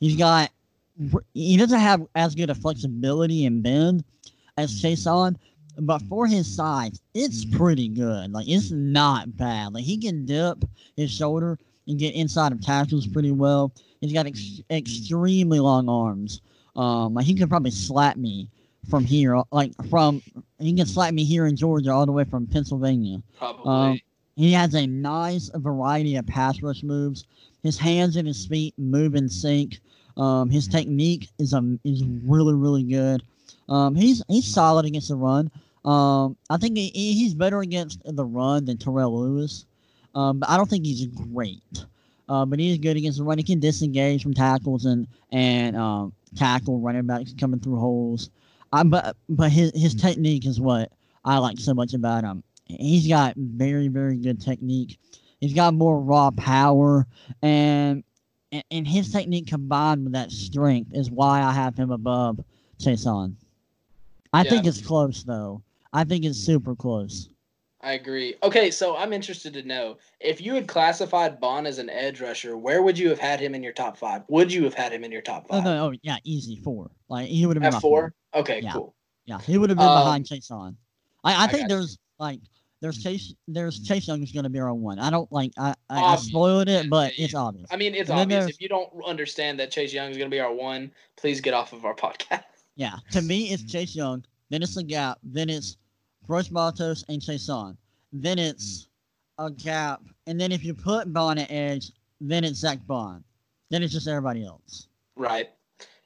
He's 0.00 0.16
got 0.16 0.50
he 1.34 1.56
doesn't 1.56 1.78
have 1.78 2.06
as 2.14 2.34
good 2.34 2.50
a 2.50 2.54
flexibility 2.54 3.46
and 3.46 3.62
bend 3.62 4.04
as 4.56 4.82
Chaisson, 4.82 5.36
but 5.80 6.02
for 6.02 6.26
his 6.26 6.52
size, 6.52 7.00
it's 7.14 7.44
pretty 7.44 7.88
good. 7.88 8.32
Like 8.32 8.48
it's 8.48 8.70
not 8.70 9.36
bad. 9.36 9.74
Like 9.74 9.84
he 9.84 9.96
can 9.96 10.24
dip 10.26 10.64
his 10.96 11.10
shoulder 11.10 11.58
and 11.86 11.98
get 11.98 12.14
inside 12.14 12.52
of 12.52 12.60
tackles 12.60 13.06
pretty 13.06 13.32
well. 13.32 13.72
He's 14.00 14.12
got 14.12 14.26
ex- 14.26 14.60
extremely 14.70 15.60
long 15.60 15.88
arms. 15.88 16.40
Um, 16.76 17.14
like 17.14 17.26
he 17.26 17.34
could 17.34 17.48
probably 17.48 17.70
slap 17.70 18.16
me 18.16 18.48
from 18.88 19.04
here, 19.04 19.42
like 19.50 19.72
from 19.88 20.22
he 20.58 20.72
can 20.72 20.86
slap 20.86 21.12
me 21.12 21.24
here 21.24 21.46
in 21.46 21.56
Georgia 21.56 21.92
all 21.92 22.06
the 22.06 22.12
way 22.12 22.24
from 22.24 22.46
Pennsylvania. 22.46 23.22
Probably. 23.38 23.92
Um, 23.92 24.00
he 24.36 24.52
has 24.52 24.74
a 24.74 24.86
nice 24.86 25.50
variety 25.56 26.14
of 26.16 26.26
pass 26.26 26.62
rush 26.62 26.82
moves. 26.84 27.24
His 27.64 27.76
hands 27.76 28.16
and 28.16 28.28
his 28.28 28.46
feet 28.46 28.72
move 28.78 29.16
in 29.16 29.28
sync. 29.28 29.80
Um, 30.16 30.48
his 30.50 30.68
technique 30.68 31.28
is 31.38 31.54
um 31.54 31.80
is 31.84 32.04
really 32.24 32.54
really 32.54 32.84
good. 32.84 33.22
Um, 33.68 33.94
he's 33.94 34.22
he's 34.28 34.46
solid 34.46 34.86
against 34.86 35.08
the 35.08 35.16
run. 35.16 35.50
Um, 35.88 36.36
I 36.50 36.58
think 36.58 36.76
he, 36.76 36.90
he's 36.90 37.32
better 37.34 37.60
against 37.60 38.02
the 38.04 38.24
run 38.24 38.66
than 38.66 38.76
Terrell 38.76 39.18
Lewis. 39.18 39.64
Um, 40.14 40.38
but 40.38 40.50
I 40.50 40.56
don't 40.56 40.68
think 40.68 40.84
he's 40.84 41.06
great. 41.06 41.62
Uh, 42.28 42.44
but 42.44 42.58
he's 42.58 42.76
good 42.78 42.96
against 42.98 43.18
the 43.18 43.24
run. 43.24 43.38
He 43.38 43.44
can 43.44 43.58
disengage 43.58 44.22
from 44.22 44.34
tackles 44.34 44.84
and 44.84 45.06
and 45.32 45.76
um, 45.76 46.12
tackle 46.36 46.78
running 46.78 47.06
backs 47.06 47.34
coming 47.40 47.58
through 47.58 47.78
holes. 47.78 48.30
Um, 48.72 48.90
but 48.90 49.16
but 49.30 49.50
his 49.50 49.72
his 49.74 49.94
technique 49.94 50.44
is 50.46 50.60
what 50.60 50.92
I 51.24 51.38
like 51.38 51.58
so 51.58 51.72
much 51.72 51.94
about 51.94 52.24
him. 52.24 52.42
He's 52.66 53.08
got 53.08 53.34
very 53.36 53.88
very 53.88 54.18
good 54.18 54.42
technique. 54.42 54.98
He's 55.40 55.54
got 55.54 55.72
more 55.72 56.00
raw 56.00 56.30
power 56.32 57.06
and 57.40 58.04
and, 58.52 58.64
and 58.70 58.86
his 58.86 59.10
technique 59.10 59.46
combined 59.46 60.04
with 60.04 60.12
that 60.12 60.32
strength 60.32 60.90
is 60.92 61.10
why 61.10 61.40
I 61.42 61.52
have 61.52 61.76
him 61.76 61.90
above 61.90 62.40
Chaisson. 62.78 63.36
I 64.34 64.42
Yeah. 64.42 64.50
think 64.50 64.66
it's 64.66 64.82
close 64.82 65.22
though. 65.22 65.62
I 65.92 66.04
think 66.04 66.24
it's 66.24 66.38
super 66.38 66.74
close. 66.74 67.28
I 67.80 67.92
agree. 67.92 68.34
Okay, 68.42 68.70
so 68.72 68.96
I'm 68.96 69.12
interested 69.12 69.52
to 69.54 69.62
know 69.62 69.98
if 70.20 70.40
you 70.40 70.54
had 70.54 70.66
classified 70.66 71.40
Baun 71.40 71.64
as 71.64 71.78
an 71.78 71.88
edge 71.88 72.20
rusher, 72.20 72.56
where 72.58 72.82
would 72.82 72.98
you 72.98 73.08
have 73.08 73.20
had 73.20 73.38
him 73.38 73.54
in 73.54 73.62
your 73.62 73.72
top 73.72 73.96
five? 73.96 74.22
Would 74.28 74.52
you 74.52 74.64
have 74.64 74.74
had 74.74 74.92
him 74.92 75.04
in 75.04 75.12
your 75.12 75.22
top 75.22 75.46
Oh 75.48 75.56
five? 75.56 75.64
no, 75.64 75.86
oh 75.86 75.92
yeah, 76.02 76.16
easy 76.24 76.56
four. 76.56 76.90
Like 77.08 77.28
he 77.28 77.46
would 77.46 77.56
have 77.56 77.62
been 77.62 77.74
At 77.74 77.80
four? 77.80 78.12
Okay, 78.34 78.60
Yeah. 78.60 78.72
cool. 78.72 78.94
Yeah, 79.26 79.40
he 79.40 79.58
would 79.58 79.70
have 79.70 79.78
been 79.78 79.86
Um, 79.86 79.94
behind 79.94 80.24
Chaisson. 80.24 80.74
I, 81.22 81.34
I 81.34 81.44
I 81.44 81.46
think 81.46 81.68
got 81.68 81.70
you. 81.70 81.76
there's 81.76 81.98
like 82.18 82.40
there's 82.80 83.02
Chase 83.02 83.34
there's 83.46 83.80
Chase 83.80 84.08
Young 84.08 84.22
is 84.22 84.32
gonna 84.32 84.48
be 84.48 84.58
our 84.58 84.74
one. 84.74 84.98
I 84.98 85.10
don't 85.10 85.30
like 85.30 85.52
I 85.58 85.74
I, 85.88 86.02
I 86.14 86.16
spoiled 86.16 86.68
it, 86.68 86.88
but 86.90 87.12
it's 87.16 87.34
obvious. 87.34 87.68
I 87.70 87.76
mean, 87.76 87.94
it's 87.94 88.10
obvious. 88.10 88.48
If 88.48 88.60
you 88.60 88.68
don't 88.68 88.90
understand 89.06 89.60
that 89.60 89.70
Chase 89.70 89.92
Young 89.92 90.10
is 90.10 90.16
going 90.16 90.30
to 90.30 90.34
be 90.34 90.40
our 90.40 90.52
one, 90.52 90.92
please 91.16 91.40
get 91.40 91.54
off 91.54 91.72
of 91.72 91.84
our 91.84 91.94
podcast. 92.04 92.42
Yeah, 92.76 92.96
to 93.12 93.22
me 93.22 93.50
it's 93.52 93.64
Chase 93.64 93.94
Young, 93.94 94.24
then 94.50 94.62
it's 94.62 94.76
a 94.76 94.82
gap, 94.82 95.18
then 95.22 95.48
it's 95.50 95.76
Gross 96.26 96.50
Matos 96.50 97.04
and 97.08 97.20
Chaisson, 97.20 97.76
then 98.12 98.38
it's 98.38 98.88
a 99.38 99.50
gap, 99.50 100.00
and 100.26 100.40
then 100.40 100.52
if 100.52 100.64
you 100.64 100.74
put 100.74 101.12
Baun 101.12 101.38
at 101.38 101.50
edge, 101.50 101.92
then 102.20 102.44
it's 102.44 102.58
Zack 102.58 102.78
Baun, 102.86 103.22
then 103.70 103.82
it's 103.82 103.92
just 103.92 104.08
everybody 104.08 104.44
else. 104.44 104.88
Right. 105.16 105.50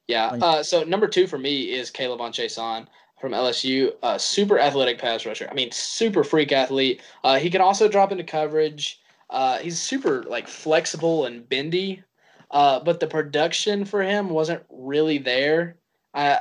Yeah. 0.08 0.30
Like- 0.30 0.42
Uh, 0.42 0.62
so 0.62 0.82
number 0.84 1.08
two 1.08 1.26
for 1.26 1.38
me 1.38 1.72
is 1.72 1.90
K'Lavon 1.90 2.30
Chaisson 2.32 2.86
from 3.20 3.32
LSU. 3.32 3.92
Uh, 4.02 4.18
super 4.18 4.58
athletic 4.58 4.98
pass 4.98 5.24
rusher. 5.24 5.48
I 5.50 5.54
mean, 5.54 5.70
super 5.70 6.24
freak 6.24 6.50
athlete. 6.52 7.00
Uh, 7.24 7.38
he 7.38 7.48
can 7.50 7.60
also 7.60 7.88
drop 7.88 8.10
into 8.12 8.24
coverage. 8.24 9.00
Uh, 9.30 9.58
he's 9.58 9.80
super 9.80 10.24
like 10.24 10.48
flexible 10.48 11.24
and 11.26 11.48
bendy. 11.48 12.02
Uh, 12.50 12.80
but 12.80 13.00
the 13.00 13.06
production 13.06 13.84
for 13.84 14.02
him 14.02 14.28
wasn't 14.28 14.62
really 14.68 15.16
there. 15.18 15.76
Uh, 16.12 16.38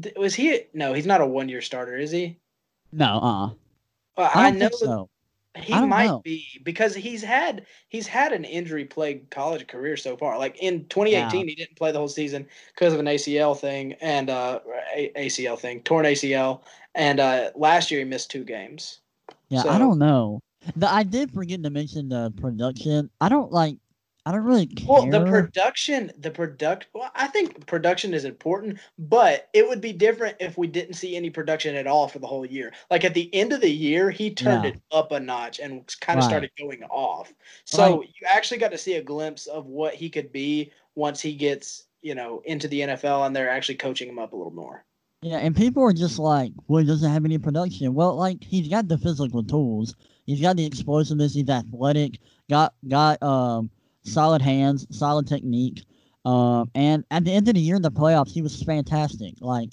th- 0.00 0.14
was 0.16 0.34
he? 0.34 0.62
No, 0.72 0.92
he's 0.92 1.06
not 1.06 1.20
a 1.20 1.26
one-year 1.26 1.60
starter, 1.62 1.96
is 1.96 2.10
he? 2.10 2.38
No, 2.92 3.06
uh, 3.06 3.46
Uh, 4.20 4.30
I 4.34 4.48
I, 4.48 4.50
know 4.50 4.68
think 4.68 4.74
so. 4.74 5.08
he 5.56 5.74
might 5.80 6.06
know. 6.06 6.20
be 6.24 6.44
because 6.62 6.94
he's 6.94 7.22
had 7.22 7.66
he's 7.88 8.06
had 8.06 8.32
an 8.32 8.44
injury 8.44 8.84
plagued 8.84 9.30
college 9.30 9.66
career 9.66 9.96
so 9.96 10.16
far. 10.16 10.38
Like 10.38 10.56
in 10.62 10.84
2018, 10.86 11.48
he 11.48 11.54
didn't 11.56 11.76
play 11.76 11.90
the 11.92 11.98
whole 11.98 12.08
season 12.08 12.46
because 12.74 12.92
of 12.92 13.00
an 13.00 13.06
ACL 13.06 13.58
thing 13.58 13.94
and 14.00 14.30
uh 14.30 14.60
A- 14.94 15.12
ACL 15.16 15.58
thing, 15.58 15.82
torn 15.82 16.06
ACL, 16.06 16.60
and 16.94 17.18
uh 17.20 17.50
last 17.56 17.90
year 17.90 18.00
he 18.00 18.04
missed 18.06 18.30
two 18.30 18.44
games. 18.44 19.00
Yeah, 19.48 19.62
So- 19.62 19.70
I 19.70 19.78
don't 19.78 19.98
know. 19.98 20.40
The, 20.76 20.90
I 20.90 21.02
did 21.02 21.30
forget 21.30 21.62
to 21.62 21.68
mention 21.70 22.08
the 22.08 22.32
production. 22.40 23.10
I 23.20 23.28
don't 23.28 23.52
like. 23.52 23.76
I 24.26 24.32
don't 24.32 24.44
really 24.44 24.66
care. 24.66 24.86
Well, 24.88 25.10
the 25.10 25.24
production, 25.26 26.10
the 26.18 26.30
product. 26.30 26.86
Well, 26.94 27.10
I 27.14 27.26
think 27.26 27.66
production 27.66 28.14
is 28.14 28.24
important, 28.24 28.78
but 28.98 29.50
it 29.52 29.68
would 29.68 29.82
be 29.82 29.92
different 29.92 30.36
if 30.40 30.56
we 30.56 30.66
didn't 30.66 30.94
see 30.94 31.14
any 31.14 31.28
production 31.28 31.74
at 31.76 31.86
all 31.86 32.08
for 32.08 32.20
the 32.20 32.26
whole 32.26 32.46
year. 32.46 32.72
Like 32.90 33.04
at 33.04 33.12
the 33.12 33.32
end 33.34 33.52
of 33.52 33.60
the 33.60 33.70
year, 33.70 34.10
he 34.10 34.30
turned 34.32 34.64
Yeah. 34.64 34.70
it 34.70 34.80
up 34.92 35.12
a 35.12 35.20
notch 35.20 35.58
and 35.58 35.82
kind 36.00 36.18
of 36.18 36.24
Right. 36.24 36.30
started 36.30 36.50
going 36.58 36.82
off. 36.84 37.34
So 37.66 38.00
you 38.02 38.26
actually 38.26 38.58
got 38.58 38.70
to 38.70 38.78
see 38.78 38.94
a 38.94 39.02
glimpse 39.02 39.46
of 39.46 39.66
what 39.66 39.94
he 39.94 40.08
could 40.08 40.32
be 40.32 40.72
once 40.94 41.20
he 41.20 41.34
gets, 41.34 41.84
you 42.00 42.14
know, 42.14 42.40
into 42.46 42.66
the 42.66 42.80
NFL 42.80 43.26
and 43.26 43.36
they're 43.36 43.50
actually 43.50 43.76
coaching 43.76 44.08
him 44.08 44.18
up 44.18 44.32
a 44.32 44.36
little 44.36 44.54
more. 44.54 44.86
Yeah, 45.20 45.36
and 45.38 45.54
people 45.56 45.82
are 45.82 45.92
just 45.92 46.18
like, 46.18 46.52
well, 46.68 46.80
he 46.80 46.86
doesn't 46.86 47.10
have 47.10 47.24
any 47.26 47.38
production. 47.38 47.92
Well, 47.94 48.14
like 48.16 48.42
he's 48.42 48.68
got 48.68 48.88
the 48.88 48.96
physical 48.98 49.42
tools. 49.42 49.94
He's 50.24 50.40
got 50.40 50.56
the 50.56 50.64
explosiveness. 50.64 51.34
He's 51.34 51.48
athletic. 51.48 52.18
Got 52.48 52.74
got 52.88 53.22
um 53.22 53.70
solid 54.04 54.42
hands, 54.42 54.86
solid 54.90 55.26
technique. 55.26 55.84
Um, 56.24 56.70
and 56.74 57.04
at 57.10 57.24
the 57.24 57.32
end 57.32 57.48
of 57.48 57.54
the 57.54 57.60
year 57.60 57.76
in 57.76 57.82
the 57.82 57.90
playoffs, 57.90 58.30
he 58.30 58.42
was 58.42 58.62
fantastic. 58.62 59.34
Like, 59.40 59.70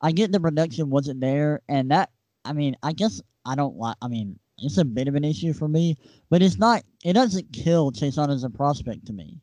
I 0.00 0.12
get 0.12 0.32
the 0.32 0.40
production 0.40 0.90
wasn't 0.90 1.20
there, 1.20 1.60
and 1.68 1.90
that 1.90 2.10
I 2.44 2.52
mean, 2.52 2.76
I 2.82 2.92
guess 2.92 3.20
I 3.44 3.54
don't 3.54 3.76
like. 3.76 3.96
I 4.02 4.08
mean, 4.08 4.38
it's 4.58 4.78
a 4.78 4.84
bit 4.84 5.08
of 5.08 5.14
an 5.14 5.24
issue 5.24 5.52
for 5.52 5.68
me, 5.68 5.96
but 6.30 6.42
it's 6.42 6.58
not. 6.58 6.82
It 7.04 7.12
doesn't 7.14 7.52
kill 7.52 7.92
Chaisson 7.92 8.32
as 8.32 8.44
a 8.44 8.50
prospect 8.50 9.06
to 9.06 9.12
me. 9.12 9.38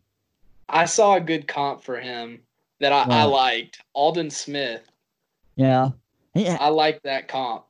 I 0.67 0.85
saw 0.85 1.15
a 1.15 1.21
good 1.21 1.47
comp 1.47 1.81
for 1.81 1.99
him 1.99 2.39
that 2.79 2.91
I, 2.91 3.03
I 3.03 3.23
liked. 3.23 3.81
Aldon 3.93 4.29
Smith. 4.29 4.81
Yeah, 5.55 5.89
he, 6.33 6.47
I 6.47 6.69
like 6.69 7.01
that 7.03 7.27
comp. 7.27 7.65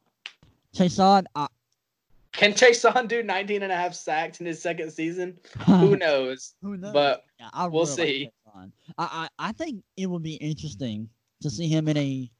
Chaisson. 0.76 1.26
I, 1.36 1.48
Can 2.32 2.54
Chaisson 2.54 3.08
do 3.08 3.24
19 3.24 3.64
and 3.64 3.72
a 3.72 3.76
half 3.76 3.94
sacks 3.94 4.40
in 4.40 4.46
his 4.46 4.62
second 4.62 4.92
season? 4.92 5.38
Who 5.66 5.96
knows? 5.98 6.54
Who 6.62 6.78
knows? 6.78 6.94
But 6.94 7.26
Yeah, 7.40 7.50
I 7.54 7.68
We'll 7.68 7.86
really 7.86 7.96
see. 7.96 8.32
Trayvon. 8.48 8.72
I, 8.98 9.28
I 9.40 9.50
I 9.50 9.52
think 9.54 9.84
it 9.98 10.06
would 10.08 10.24
be 10.24 10.36
interesting 10.36 11.10
to 11.42 11.50
see 11.50 11.68
him 11.68 11.88
in 11.88 11.98
a 11.98 12.32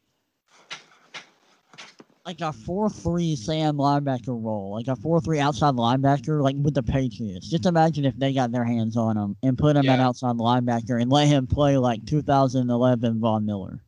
like 2.26 2.42
a 2.42 2.54
four 2.54 2.90
three 2.90 3.36
Sam 3.36 3.78
linebacker 3.78 4.28
role, 4.28 4.74
like 4.74 4.88
a 4.88 4.96
four 4.96 5.20
three 5.20 5.40
outside 5.40 5.74
linebacker, 5.74 6.44
like 6.44 6.56
with 6.60 6.76
the 6.76 6.84
Patriots. 6.84 7.50
Just 7.50 7.66
imagine 7.66 8.06
if 8.06 8.16
they 8.18 8.34
got 8.34 8.52
their 8.52 8.64
hands 8.64 8.96
on 8.96 9.18
him 9.18 9.36
and 9.42 9.58
put 9.58 9.76
him 9.76 9.90
at 9.90 10.00
outside 10.00 10.36
linebacker 10.36 11.02
and 11.02 11.12
let 11.12 11.28
him 11.28 11.48
play 11.48 11.78
like 11.78 12.06
2011 12.06 13.20
Von 13.20 13.46
Miller. 13.46 13.80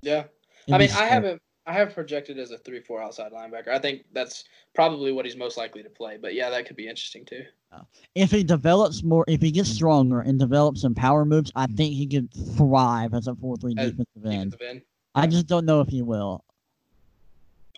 yeah. 0.00 0.24
It'd 0.66 0.74
I 0.74 0.78
mean, 0.78 0.90
I 0.92 1.08
sick. 1.08 1.42
I 1.66 1.72
have 1.74 1.94
projected 1.94 2.38
as 2.38 2.50
a 2.50 2.58
three-four 2.58 3.00
outside 3.00 3.32
linebacker. 3.32 3.68
I 3.68 3.78
think 3.78 4.04
that's 4.12 4.44
probably 4.74 5.12
what 5.12 5.24
he's 5.24 5.36
most 5.36 5.56
likely 5.56 5.82
to 5.82 5.90
play. 5.90 6.18
But 6.20 6.34
yeah, 6.34 6.50
that 6.50 6.66
could 6.66 6.76
be 6.76 6.88
interesting 6.88 7.24
too. 7.24 7.44
Uh, 7.72 7.82
if 8.14 8.30
he 8.30 8.42
develops 8.42 9.02
more, 9.04 9.24
if 9.28 9.40
he 9.40 9.50
gets 9.52 9.70
stronger 9.70 10.20
and 10.20 10.38
develops 10.38 10.82
some 10.82 10.94
power 10.94 11.24
moves, 11.24 11.52
I 11.54 11.66
think 11.66 11.94
he 11.94 12.06
could 12.06 12.28
thrive 12.56 13.14
as 13.14 13.28
a 13.28 13.34
four 13.36 13.56
three 13.56 13.74
As 13.78 13.90
defensive 13.90 14.26
end. 14.26 14.50
Defensive 14.50 14.60
end. 14.62 14.82
I 15.14 15.26
just 15.26 15.46
don't 15.46 15.64
know 15.64 15.80
if 15.80 15.88
he 15.88 16.02
will. 16.02 16.44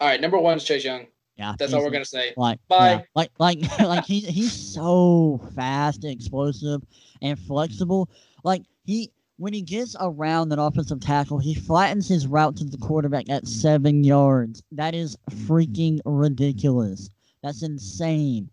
All 0.00 0.08
right, 0.08 0.20
number 0.20 0.38
one 0.38 0.56
is 0.56 0.64
Chase 0.64 0.84
Young. 0.84 1.06
Yeah, 1.36 1.54
That's 1.58 1.72
all 1.72 1.82
we're 1.82 1.90
gonna 1.90 2.04
say. 2.04 2.32
Like 2.36 2.60
Bye. 2.68 2.90
yeah, 2.90 3.00
like 3.14 3.30
like 3.38 3.58
like 3.80 4.04
he's 4.04 4.26
he's 4.26 4.52
so 4.52 5.40
fast 5.54 6.04
and 6.04 6.12
explosive 6.12 6.82
and 7.22 7.38
flexible. 7.38 8.08
Like 8.44 8.62
he 8.84 9.10
when 9.36 9.52
he 9.52 9.62
gets 9.62 9.96
around 10.00 10.52
an 10.52 10.58
offensive 10.58 11.00
tackle, 11.00 11.38
he 11.38 11.54
flattens 11.54 12.08
his 12.08 12.26
route 12.26 12.56
to 12.56 12.64
the 12.64 12.78
quarterback 12.78 13.28
at 13.28 13.48
seven 13.48 14.04
yards. 14.04 14.62
That 14.70 14.94
is 14.94 15.16
freaking 15.30 16.00
ridiculous. 16.04 17.10
That's 17.42 17.62
insane. 17.62 18.48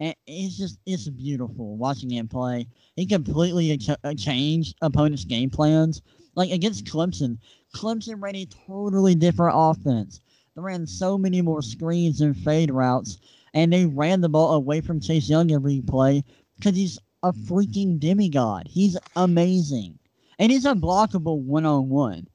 And 0.00 0.14
it's 0.26 0.56
just 0.56 0.78
it's 0.86 1.08
beautiful 1.08 1.76
watching 1.76 2.10
him 2.10 2.26
play. 2.26 2.66
He 2.96 3.06
completely 3.06 3.76
ch- 3.78 3.90
uh, 3.90 4.14
changed 4.14 4.76
opponents' 4.82 5.24
game 5.24 5.50
plans. 5.50 6.02
Like 6.34 6.50
against 6.50 6.86
Clemson, 6.86 7.38
Clemson 7.74 8.20
ran 8.20 8.34
a 8.34 8.46
totally 8.66 9.14
different 9.14 9.54
offense. 9.56 10.20
They 10.56 10.62
ran 10.62 10.86
so 10.86 11.16
many 11.18 11.42
more 11.42 11.62
screens 11.62 12.20
and 12.20 12.36
fade 12.36 12.70
routes, 12.70 13.18
and 13.52 13.72
they 13.72 13.86
ran 13.86 14.20
the 14.20 14.28
ball 14.28 14.54
away 14.54 14.80
from 14.80 15.00
Chase 15.00 15.28
Young 15.28 15.52
every 15.52 15.80
play 15.82 16.24
because 16.56 16.76
he's 16.76 16.98
a 17.22 17.32
freaking 17.32 18.00
demigod. 18.00 18.66
He's 18.68 18.96
amazing, 19.16 19.98
and 20.38 20.50
he's 20.50 20.64
unblockable 20.64 21.40
one 21.40 21.66
on 21.66 21.88
one. 21.88 22.26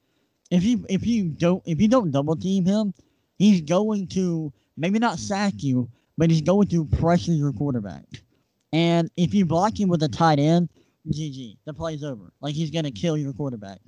if 0.51 0.63
you 0.63 0.85
if 0.89 1.05
you 1.05 1.25
don't 1.29 1.61
if 1.65 1.79
you 1.81 1.87
don't 1.87 2.11
double 2.11 2.35
team 2.35 2.65
him, 2.65 2.93
he's 3.37 3.61
going 3.61 4.07
to 4.07 4.51
maybe 4.77 4.99
not 4.99 5.19
sack 5.19 5.53
you, 5.57 5.89
but 6.17 6.29
he's 6.29 6.41
going 6.41 6.67
to 6.69 6.85
pressure 6.85 7.33
your 7.33 7.53
quarterback. 7.53 8.05
And 8.71 9.09
if 9.17 9.33
you 9.33 9.45
block 9.45 9.79
him 9.79 9.89
with 9.89 10.03
a 10.03 10.07
tight 10.07 10.39
end, 10.39 10.69
GG, 11.07 11.57
the 11.65 11.73
play's 11.73 12.03
over. 12.03 12.31
Like 12.41 12.55
he's 12.55 12.71
gonna 12.71 12.91
kill 12.91 13.17
your 13.17 13.33
quarterback. 13.33 13.79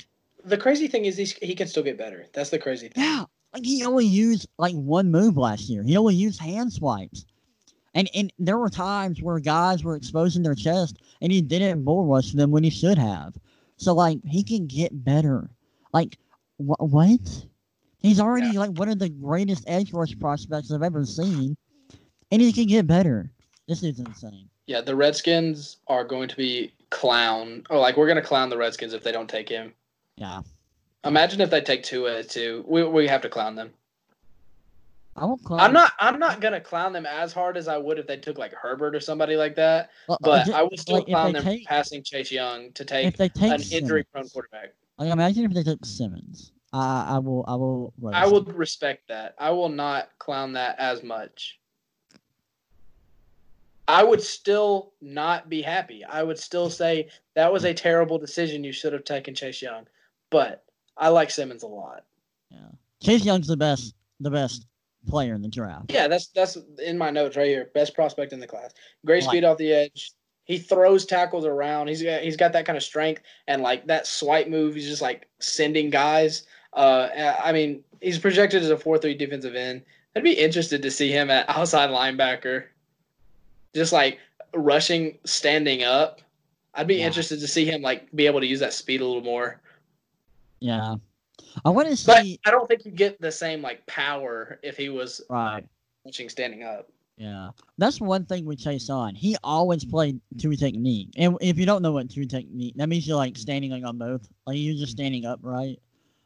The 0.43 0.57
crazy 0.57 0.88
thing 0.88 1.05
is 1.05 1.18
he's, 1.18 1.34
he 1.34 1.53
can 1.53 1.68
still 1.68 1.84
get 1.84 1.97
better. 1.97 2.26
That's 2.34 2.49
the 2.49 2.57
crazy 2.57 2.89
thing. 2.89 3.03
Yeah, 3.03 3.26
like 3.53 3.64
he 3.64 3.86
only 3.86 4.05
used 4.05 4.47
like 4.57 4.74
one 4.74 5.12
move 5.12 5.38
last 5.38 5.70
year. 5.70 5.84
He 5.84 5.97
only 5.97 6.16
used 6.16 6.39
hand 6.39 6.74
swipes. 6.74 7.26
And 7.93 8.09
and 8.16 8.32
there 8.39 8.57
were 8.57 8.70
times 8.70 9.22
where 9.22 9.39
guys 9.39 9.84
were 9.84 9.95
exposing 9.95 10.43
their 10.43 10.55
chest 10.55 10.97
and 11.22 11.32
he 11.32 11.41
didn't 11.41 11.84
bull 11.84 12.05
rush 12.05 12.32
them 12.32 12.51
when 12.51 12.64
he 12.64 12.70
should 12.70 12.97
have. 12.97 13.36
So 13.82 13.93
like 13.95 14.19
he 14.23 14.43
can 14.43 14.67
get 14.67 15.03
better. 15.03 15.49
Like 15.91 16.19
wh- 16.57 16.79
what? 16.79 17.45
He's 17.97 18.19
already 18.19 18.49
Yeah. 18.49 18.59
like 18.59 18.77
one 18.77 18.89
of 18.89 18.99
the 18.99 19.09
greatest 19.09 19.63
edge 19.65 19.91
rush 19.91 20.17
prospects 20.19 20.71
I've 20.71 20.84
ever 20.84 21.03
seen, 21.03 21.57
and 22.32 22.41
he 22.41 22.53
can 22.53 22.67
get 22.67 22.86
better. 22.86 23.32
This 23.67 23.82
is 23.82 23.99
insane. 23.99 24.49
Yeah, 24.67 24.82
the 24.82 24.95
Redskins 24.95 25.77
are 25.88 26.03
going 26.03 26.29
to 26.29 26.36
be 26.38 26.71
clown. 26.91 27.63
Or 27.71 27.79
like 27.79 27.97
we're 27.97 28.07
gonna 28.07 28.21
clown 28.21 28.49
the 28.49 28.57
Redskins 28.57 28.93
if 28.93 29.03
they 29.03 29.11
don't 29.11 29.29
take 29.29 29.49
him. 29.49 29.73
Yeah, 30.15 30.41
Imagine 31.03 31.41
if 31.41 31.49
they 31.49 31.61
take 31.61 31.82
Tua 31.82 32.23
too. 32.23 32.63
We 32.67 32.84
we 32.84 33.07
have 33.07 33.21
to 33.21 33.29
clown 33.29 33.55
them. 33.55 33.71
I 35.22 35.26
won't 35.26 35.43
call. 35.43 35.59
I'm 35.59 35.72
not 35.72 35.91
I'm 35.99 36.17
not 36.17 36.41
gonna 36.41 36.59
clown 36.59 36.93
them 36.93 37.05
as 37.05 37.32
hard 37.32 37.55
as 37.55 37.67
I 37.67 37.78
would 37.78 37.99
if 37.99 38.07
they 38.07 38.17
took 38.17 38.39
like 38.39 38.53
Herbert 38.53 38.95
or 38.95 38.99
somebody 38.99 39.36
like 39.36 39.55
that. 39.55 39.91
Well, 40.07 40.15
uh, 40.24 40.26
But 40.26 40.45
ju- 40.47 40.53
I 40.53 40.63
would 40.63 40.80
still 40.80 40.95
like, 40.95 41.05
clown 41.05 41.34
them 41.34 41.43
take- 41.43 41.67
passing 41.67 42.01
Chase 42.01 42.32
Young 42.32 42.72
to 42.74 42.84
take 42.84 43.15
take 43.15 43.36
an 43.39 43.61
injury 43.72 44.03
prone 44.03 44.28
quarterback. 44.30 44.74
like 44.97 45.11
imagine 45.11 45.45
if 45.45 45.53
they 45.53 45.61
took 45.61 45.86
Simmons. 45.86 46.53
I 46.74 47.05
I 47.15 47.17
will 47.19 47.45
I 47.47 47.53
will. 47.55 47.93
I 48.11 48.26
would 48.28 48.51
respect 48.55 49.09
that. 49.09 49.36
I 49.38 49.51
will 49.51 49.69
not 49.69 50.09
clown 50.17 50.53
that 50.53 50.80
as 50.80 51.03
much. 51.03 51.59
I 53.88 54.03
would 54.03 54.22
still 54.24 54.93
not 55.01 55.49
be 55.49 55.61
happy. 55.61 56.03
I 56.03 56.24
would 56.24 56.39
still 56.39 56.69
say 56.72 57.09
that 57.36 57.51
was 57.53 57.63
a 57.65 57.74
terrible 57.76 58.17
decision. 58.17 58.63
You 58.63 58.72
should 58.72 58.93
have 58.93 59.03
taken 59.03 59.36
Chase 59.36 59.61
Young. 59.61 59.86
But 60.32 60.63
I 60.97 61.09
like 61.09 61.30
Simmons 61.30 61.61
a 61.61 61.67
lot. 61.67 62.05
Yeah, 62.49 62.57
Chase 63.03 63.24
Young's 63.24 63.47
the 63.47 63.57
best 63.57 63.93
the 64.19 64.32
best 64.32 64.65
player 65.07 65.33
in 65.33 65.41
the 65.41 65.47
draft. 65.47 65.91
Yeah, 65.91 66.07
that's 66.07 66.27
that's 66.27 66.57
in 66.83 66.97
my 66.97 67.09
notes 67.09 67.35
right 67.35 67.47
here. 67.47 67.69
Best 67.73 67.93
prospect 67.95 68.33
in 68.33 68.39
the 68.39 68.47
class. 68.47 68.73
Great 69.05 69.23
Like- 69.23 69.29
speed 69.31 69.43
off 69.43 69.57
the 69.57 69.71
edge. 69.73 70.11
He 70.45 70.57
throws 70.57 71.05
tackles 71.05 71.45
around. 71.45 71.87
He's 71.87 72.01
got 72.03 72.21
he's 72.21 72.35
got 72.35 72.51
that 72.53 72.65
kind 72.65 72.75
of 72.77 72.83
strength 72.83 73.21
and 73.47 73.61
like 73.61 73.85
that 73.87 74.05
swipe 74.07 74.47
move. 74.47 74.75
He's 74.75 74.87
just 74.87 75.01
like 75.01 75.27
sending 75.39 75.89
guys. 75.89 76.43
Uh, 76.73 77.09
I 77.43 77.51
mean, 77.51 77.83
he's 78.01 78.17
projected 78.19 78.63
as 78.63 78.69
a 78.69 78.77
four 78.77 78.97
three 78.97 79.13
defensive 79.13 79.55
end. 79.55 79.83
I'd 80.15 80.23
be 80.23 80.33
interested 80.33 80.81
to 80.81 80.91
see 80.91 81.09
him 81.11 81.29
at 81.29 81.47
outside 81.49 81.89
linebacker, 81.89 82.65
just 83.73 83.93
like 83.93 84.19
rushing, 84.53 85.17
standing 85.25 85.83
up. 85.83 86.21
I'd 86.73 86.87
be 86.87 86.95
Yeah. 86.95 87.07
interested 87.07 87.39
to 87.39 87.47
see 87.47 87.65
him 87.65 87.81
like 87.81 88.11
be 88.15 88.25
able 88.25 88.39
to 88.41 88.45
use 88.47 88.59
that 88.59 88.73
speed 88.73 88.99
a 89.01 89.05
little 89.05 89.21
more. 89.23 89.61
Yeah, 90.59 90.95
I 91.65 91.69
want 91.69 91.89
to 91.89 91.95
see. 91.95 92.39
But. 92.43 92.49
I 92.49 92.51
don't 92.51 92.67
think 92.67 92.85
you 92.85 92.91
get 92.91 93.19
the 93.21 93.31
same 93.31 93.61
like 93.61 93.85
power 93.87 94.59
if 94.63 94.77
he 94.77 94.89
was 94.89 95.21
Right. 95.29 95.65
rushing 96.05 96.29
standing 96.29 96.63
up. 96.63 96.89
Yeah, 97.17 97.51
that's 97.77 98.01
one 98.01 98.25
thing 98.25 98.45
with 98.45 98.57
Chaisson. 98.59 99.15
He 99.15 99.37
always 99.43 99.85
played 99.85 100.19
two 100.39 100.55
technique, 100.55 101.09
and 101.17 101.37
if 101.39 101.59
you 101.59 101.67
don't 101.67 101.83
know 101.83 101.91
what 101.91 102.09
two 102.09 102.25
technique, 102.25 102.73
that 102.77 102.89
means 102.89 103.07
you're 103.07 103.17
like 103.17 103.37
standing 103.37 103.69
like 103.69 103.85
on 103.85 103.99
both, 103.99 104.27
like 104.47 104.57
you're 104.57 104.75
just 104.75 104.93
standing 104.93 105.25
up, 105.25 105.39
right? 105.43 105.79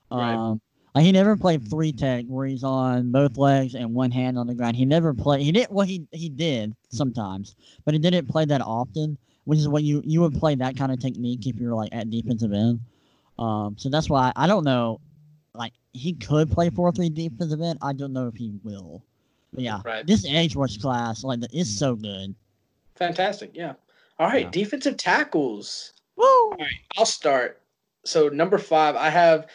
Right. 0.09 0.35
Um, 0.35 0.61
like 0.93 1.03
he 1.03 1.11
never 1.11 1.35
played 1.35 1.69
three 1.69 1.91
tech 1.91 2.23
where 2.27 2.47
he's 2.47 2.63
on 2.63 3.11
both 3.11 3.37
legs 3.37 3.75
and 3.75 3.93
one 3.93 4.11
hand 4.11 4.39
on 4.39 4.47
the 4.47 4.55
ground. 4.55 4.77
He 4.77 4.85
never 4.85 5.13
played. 5.13 5.41
He 5.41 5.51
did. 5.51 5.67
Well, 5.69 5.85
he 5.85 6.07
he 6.13 6.29
did 6.29 6.73
sometimes, 6.89 7.55
but 7.83 7.93
he 7.93 7.99
didn't 7.99 8.29
play 8.29 8.45
that 8.45 8.61
often. 8.61 9.17
Which 9.43 9.59
is 9.59 9.67
what 9.67 9.83
you 9.83 10.01
you 10.05 10.21
would 10.21 10.35
play 10.39 10.55
that 10.55 10.77
kind 10.77 10.93
of 10.93 10.99
technique 10.99 11.45
if 11.45 11.57
you're 11.57 11.75
like 11.75 11.89
at 11.91 12.09
defensive 12.09 12.53
end. 12.53 12.79
Um, 13.37 13.75
so 13.77 13.89
that's 13.89 14.09
why 14.09 14.31
I 14.37 14.47
don't 14.47 14.63
know. 14.63 15.01
Like 15.57 15.73
he 15.93 16.13
could 16.13 16.51
play 16.51 16.69
four 16.69 16.91
three 16.91 17.09
defensive 17.09 17.61
end. 17.61 17.79
I 17.81 17.93
don't 17.93 18.13
know 18.13 18.27
if 18.27 18.35
he 18.35 18.53
will. 18.63 19.03
But 19.53 19.63
yeah, 19.63 19.81
Right. 19.85 20.05
this 20.05 20.25
edge 20.27 20.55
rush 20.55 20.77
class 20.77 21.23
like 21.23 21.39
is 21.53 21.77
so 21.77 21.95
good. 21.95 22.35
Fantastic. 22.95 23.51
Yeah. 23.53 23.73
All 24.19 24.27
right. 24.27 24.43
Yeah. 24.45 24.51
Defensive 24.51 24.97
tackles. 24.97 25.93
Woo! 26.15 26.23
All 26.25 26.55
right. 26.59 26.67
I'll 26.97 27.05
start. 27.05 27.61
So 28.05 28.29
number 28.29 28.57
five, 28.57 28.95
I 28.95 29.09
have 29.09 29.47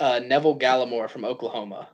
uh, 0.00 0.20
Neville 0.24 0.58
Gallimore 0.58 1.08
from 1.08 1.24
Oklahoma. 1.24 1.88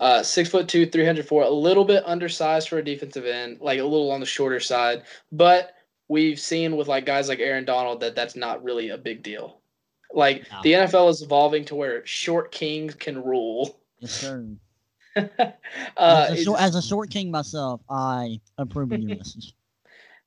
Uh, 0.00 0.22
six 0.22 0.48
foot 0.48 0.68
two, 0.68 0.84
three 0.86 1.04
hundred 1.04 1.26
four, 1.28 1.42
a 1.44 1.50
little 1.50 1.84
bit 1.84 2.02
undersized 2.06 2.68
for 2.68 2.78
a 2.78 2.84
defensive 2.84 3.24
end, 3.24 3.58
like 3.60 3.78
a 3.78 3.84
little 3.84 4.10
on 4.10 4.20
the 4.20 4.26
shorter 4.26 4.58
side. 4.60 5.02
But 5.30 5.74
we've 6.08 6.40
seen 6.40 6.76
with 6.76 6.88
like 6.88 7.06
guys 7.06 7.28
like 7.28 7.38
Aaron 7.38 7.64
Donald 7.64 8.00
that 8.00 8.14
that's 8.16 8.34
not 8.34 8.64
really 8.64 8.88
a 8.90 8.98
big 8.98 9.22
deal. 9.22 9.60
Like 10.14 10.46
No. 10.50 10.60
the 10.62 10.72
NFL 10.72 11.10
is 11.10 11.22
evolving 11.22 11.64
to 11.66 11.74
where 11.74 12.04
short 12.06 12.52
kings 12.52 12.94
can 12.94 13.22
rule. 13.22 13.78
Yes, 14.00 14.12
sir. 14.12 14.46
uh, 15.16 15.26
as, 15.96 16.40
a 16.40 16.44
short, 16.44 16.60
as 16.60 16.74
a 16.74 16.82
short 16.82 17.10
king 17.10 17.30
myself, 17.30 17.80
I 17.88 18.40
approve 18.58 18.92
of 18.92 19.00
your 19.00 19.16
message. 19.18 19.54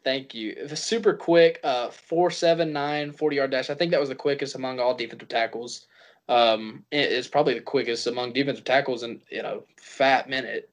Thank 0.03 0.35
you. 0.35 0.67
Super 0.75 1.13
quick, 1.15 1.59
uh, 1.63 1.89
479 1.89 3.11
40 3.11 3.35
yard 3.35 3.51
dash. 3.51 3.69
I 3.69 3.73
think 3.75 3.91
that 3.91 3.99
was 3.99 4.09
the 4.09 4.15
quickest 4.15 4.55
among 4.55 4.79
all 4.79 4.93
defensive 4.93 5.27
tackles. 5.29 5.87
Um, 6.29 6.83
it- 6.91 7.11
it's 7.11 7.27
probably 7.27 7.55
the 7.55 7.61
quickest 7.61 8.05
among 8.07 8.33
defensive 8.33 8.65
tackles 8.65 9.03
in 9.03 9.21
you 9.29 9.41
know 9.41 9.63
fat 9.77 10.29
minute. 10.29 10.69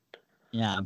Yeah, 0.51 0.81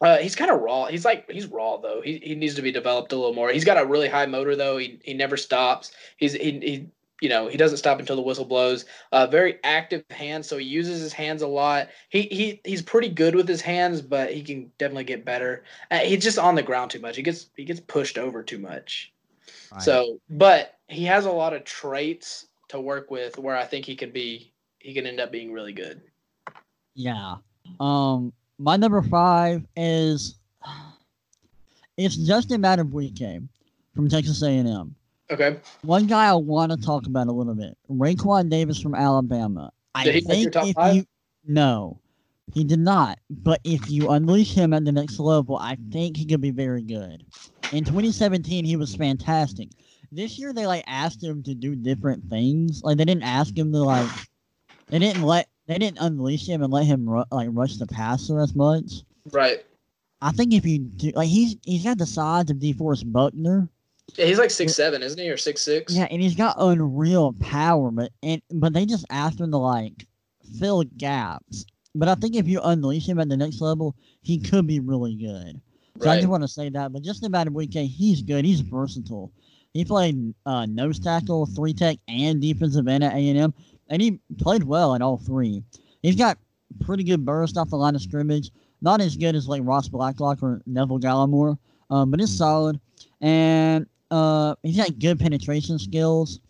Uh, 0.00 0.18
he's 0.18 0.34
kind 0.34 0.50
of 0.50 0.60
raw. 0.60 0.86
He's 0.86 1.04
like 1.04 1.30
he's 1.30 1.46
raw 1.46 1.76
though. 1.78 2.00
He 2.02 2.18
he 2.18 2.34
needs 2.34 2.54
to 2.54 2.62
be 2.62 2.72
developed 2.72 3.12
a 3.12 3.16
little 3.16 3.34
more. 3.34 3.50
He's 3.50 3.64
got 3.64 3.82
a 3.82 3.86
really 3.86 4.08
high 4.08 4.26
motor 4.26 4.56
though. 4.56 4.76
He 4.76 4.98
he 5.02 5.14
never 5.14 5.36
stops. 5.36 5.92
He's 6.16 6.32
he, 6.32 6.52
he 6.60 6.86
you 7.20 7.28
know 7.28 7.48
he 7.48 7.56
doesn't 7.56 7.78
stop 7.78 8.00
until 8.00 8.16
the 8.16 8.22
whistle 8.22 8.44
blows. 8.44 8.84
Uh, 9.12 9.26
very 9.26 9.58
active 9.64 10.04
hands, 10.10 10.46
so 10.46 10.58
he 10.58 10.66
uses 10.66 11.00
his 11.00 11.12
hands 11.12 11.42
a 11.42 11.46
lot. 11.46 11.88
He 12.08 12.22
he 12.22 12.60
he's 12.64 12.82
pretty 12.82 13.08
good 13.08 13.34
with 13.34 13.48
his 13.48 13.60
hands, 13.60 14.02
but 14.02 14.32
he 14.32 14.42
can 14.42 14.70
definitely 14.78 15.04
get 15.04 15.24
better. 15.24 15.64
Uh, 15.90 15.98
he's 15.98 16.22
just 16.22 16.38
on 16.38 16.54
the 16.54 16.62
ground 16.62 16.90
too 16.90 17.00
much. 17.00 17.16
He 17.16 17.22
gets 17.22 17.46
he 17.56 17.64
gets 17.64 17.80
pushed 17.80 18.18
over 18.18 18.42
too 18.42 18.58
much. 18.58 19.12
right. 19.72 19.82
So, 19.82 20.20
but 20.28 20.78
he 20.88 21.04
has 21.04 21.24
a 21.24 21.32
lot 21.32 21.54
of 21.54 21.64
traits 21.64 22.46
to 22.68 22.80
work 22.80 23.10
with 23.10 23.38
where 23.38 23.56
I 23.56 23.64
think 23.64 23.86
he 23.86 23.96
could 23.96 24.12
be 24.12 24.52
he 24.80 24.92
can 24.92 25.06
end 25.06 25.20
up 25.20 25.32
being 25.32 25.52
really 25.52 25.72
good. 25.72 26.02
yeah. 26.94 27.36
Um, 27.80 28.32
my 28.58 28.76
number 28.76 29.02
five 29.02 29.64
is 29.76 30.36
it's 31.96 32.16
Justin 32.16 32.62
Madubuike 32.62 33.46
from 33.94 34.08
Texas 34.08 34.42
A&M. 34.42 34.94
Okay. 35.30 35.58
One 35.82 36.06
guy 36.06 36.26
I 36.26 36.34
want 36.34 36.72
to 36.72 36.78
talk 36.78 37.06
about 37.06 37.28
a 37.28 37.32
little 37.32 37.54
bit, 37.54 37.76
Raekwon 37.90 38.50
Davis 38.50 38.80
from 38.80 38.94
Alabama. 38.94 39.72
I 39.94 40.04
Did 40.04 40.14
he 40.16 40.20
make 40.22 40.28
your 40.28 40.36
think 40.36 40.52
top 40.52 40.66
if 40.66 40.74
five? 40.74 40.94
you 40.96 41.06
no, 41.46 42.00
he 42.52 42.64
did 42.64 42.78
not. 42.78 43.18
But 43.30 43.60
if 43.64 43.90
you 43.90 44.10
unleash 44.10 44.54
him 44.54 44.72
at 44.72 44.84
the 44.84 44.92
next 44.92 45.18
level, 45.18 45.56
I 45.56 45.76
think 45.92 46.16
he 46.16 46.24
could 46.26 46.40
be 46.40 46.50
very 46.50 46.82
good. 46.82 47.24
In 47.72 47.84
2017, 47.84 48.64
he 48.64 48.76
was 48.76 48.94
fantastic. 48.94 49.68
This 50.12 50.38
year, 50.38 50.52
they 50.52 50.66
like 50.66 50.84
asked 50.86 51.22
him 51.22 51.42
to 51.44 51.54
do 51.54 51.74
different 51.74 52.28
things. 52.28 52.82
Like 52.82 52.98
they 52.98 53.04
didn't 53.04 53.24
ask 53.24 53.56
him 53.56 53.72
to 53.72 53.78
like, 53.78 54.10
they 54.88 54.98
didn't 54.98 55.22
let, 55.22 55.48
they 55.66 55.78
didn't 55.78 55.98
unleash 56.00 56.48
him 56.48 56.62
and 56.62 56.72
let 56.72 56.86
him 56.86 57.08
ru- 57.08 57.24
like 57.30 57.48
rush 57.52 57.76
the 57.76 57.86
passer 57.86 58.40
as 58.40 58.54
much. 58.54 59.02
Right. 59.32 59.64
I 60.20 60.32
think 60.32 60.52
if 60.54 60.64
you 60.64 60.78
do, 60.78 61.10
like 61.14 61.28
he's 61.28 61.56
he's 61.62 61.84
got 61.84 61.98
the 61.98 62.06
size 62.06 62.50
of 62.50 62.56
DeForest 62.58 63.10
Buckner. 63.12 63.68
Yeah, 64.16 64.26
he's 64.26 64.38
like 64.38 64.50
six 64.50 64.74
seven, 64.74 65.02
isn't 65.02 65.18
he, 65.18 65.30
or 65.30 65.36
six 65.36 65.62
six? 65.62 65.94
Yeah, 65.94 66.06
and 66.10 66.20
he's 66.20 66.34
got 66.34 66.56
unreal 66.58 67.34
power, 67.40 67.90
but 67.90 68.10
and 68.22 68.40
but 68.50 68.72
they 68.72 68.86
just 68.86 69.06
asked 69.10 69.40
him 69.40 69.50
to 69.50 69.58
like 69.58 70.06
fill 70.58 70.84
gaps. 70.96 71.64
But 71.94 72.08
I 72.08 72.14
think 72.14 72.34
if 72.34 72.48
you 72.48 72.60
unleash 72.62 73.08
him 73.08 73.20
at 73.20 73.28
the 73.28 73.36
next 73.36 73.60
level, 73.60 73.94
he 74.20 74.38
could 74.38 74.66
be 74.66 74.80
really 74.80 75.14
good. 75.14 75.60
So 76.00 76.10
I 76.10 76.16
just 76.16 76.28
want 76.28 76.42
to 76.42 76.48
say 76.48 76.68
that. 76.70 76.92
But 76.92 77.02
just 77.02 77.24
about 77.24 77.52
Weekend, 77.52 77.88
he's 77.88 78.20
good. 78.20 78.44
He's 78.44 78.60
versatile. 78.60 79.32
He 79.74 79.84
played 79.84 80.34
uh, 80.44 80.66
nose 80.66 80.98
tackle, 80.98 81.46
three 81.46 81.72
tech, 81.72 81.98
and 82.08 82.40
defensive 82.40 82.88
end 82.88 83.04
at 83.04 83.12
A 83.12 83.28
and 83.28 83.38
M, 83.38 83.54
and 83.88 84.00
he 84.00 84.18
played 84.38 84.64
well 84.64 84.94
in 84.94 85.02
all 85.02 85.18
three. 85.18 85.62
He's 86.02 86.16
got 86.16 86.38
pretty 86.80 87.04
good 87.04 87.24
burst 87.24 87.56
off 87.56 87.70
the 87.70 87.76
line 87.76 87.94
of 87.94 88.02
scrimmage. 88.02 88.50
Not 88.82 89.00
as 89.00 89.16
good 89.16 89.34
as 89.34 89.48
like 89.48 89.62
Ross 89.64 89.88
Blacklock 89.88 90.42
or 90.42 90.60
Neville 90.66 91.00
Gallimore, 91.00 91.56
um, 91.90 92.10
but 92.10 92.20
it's 92.20 92.36
solid. 92.36 92.78
And 93.20 93.86
uh, 94.10 94.56
he's 94.62 94.76
got 94.76 94.98
good 94.98 95.18
penetration 95.18 95.78
skills. 95.78 96.40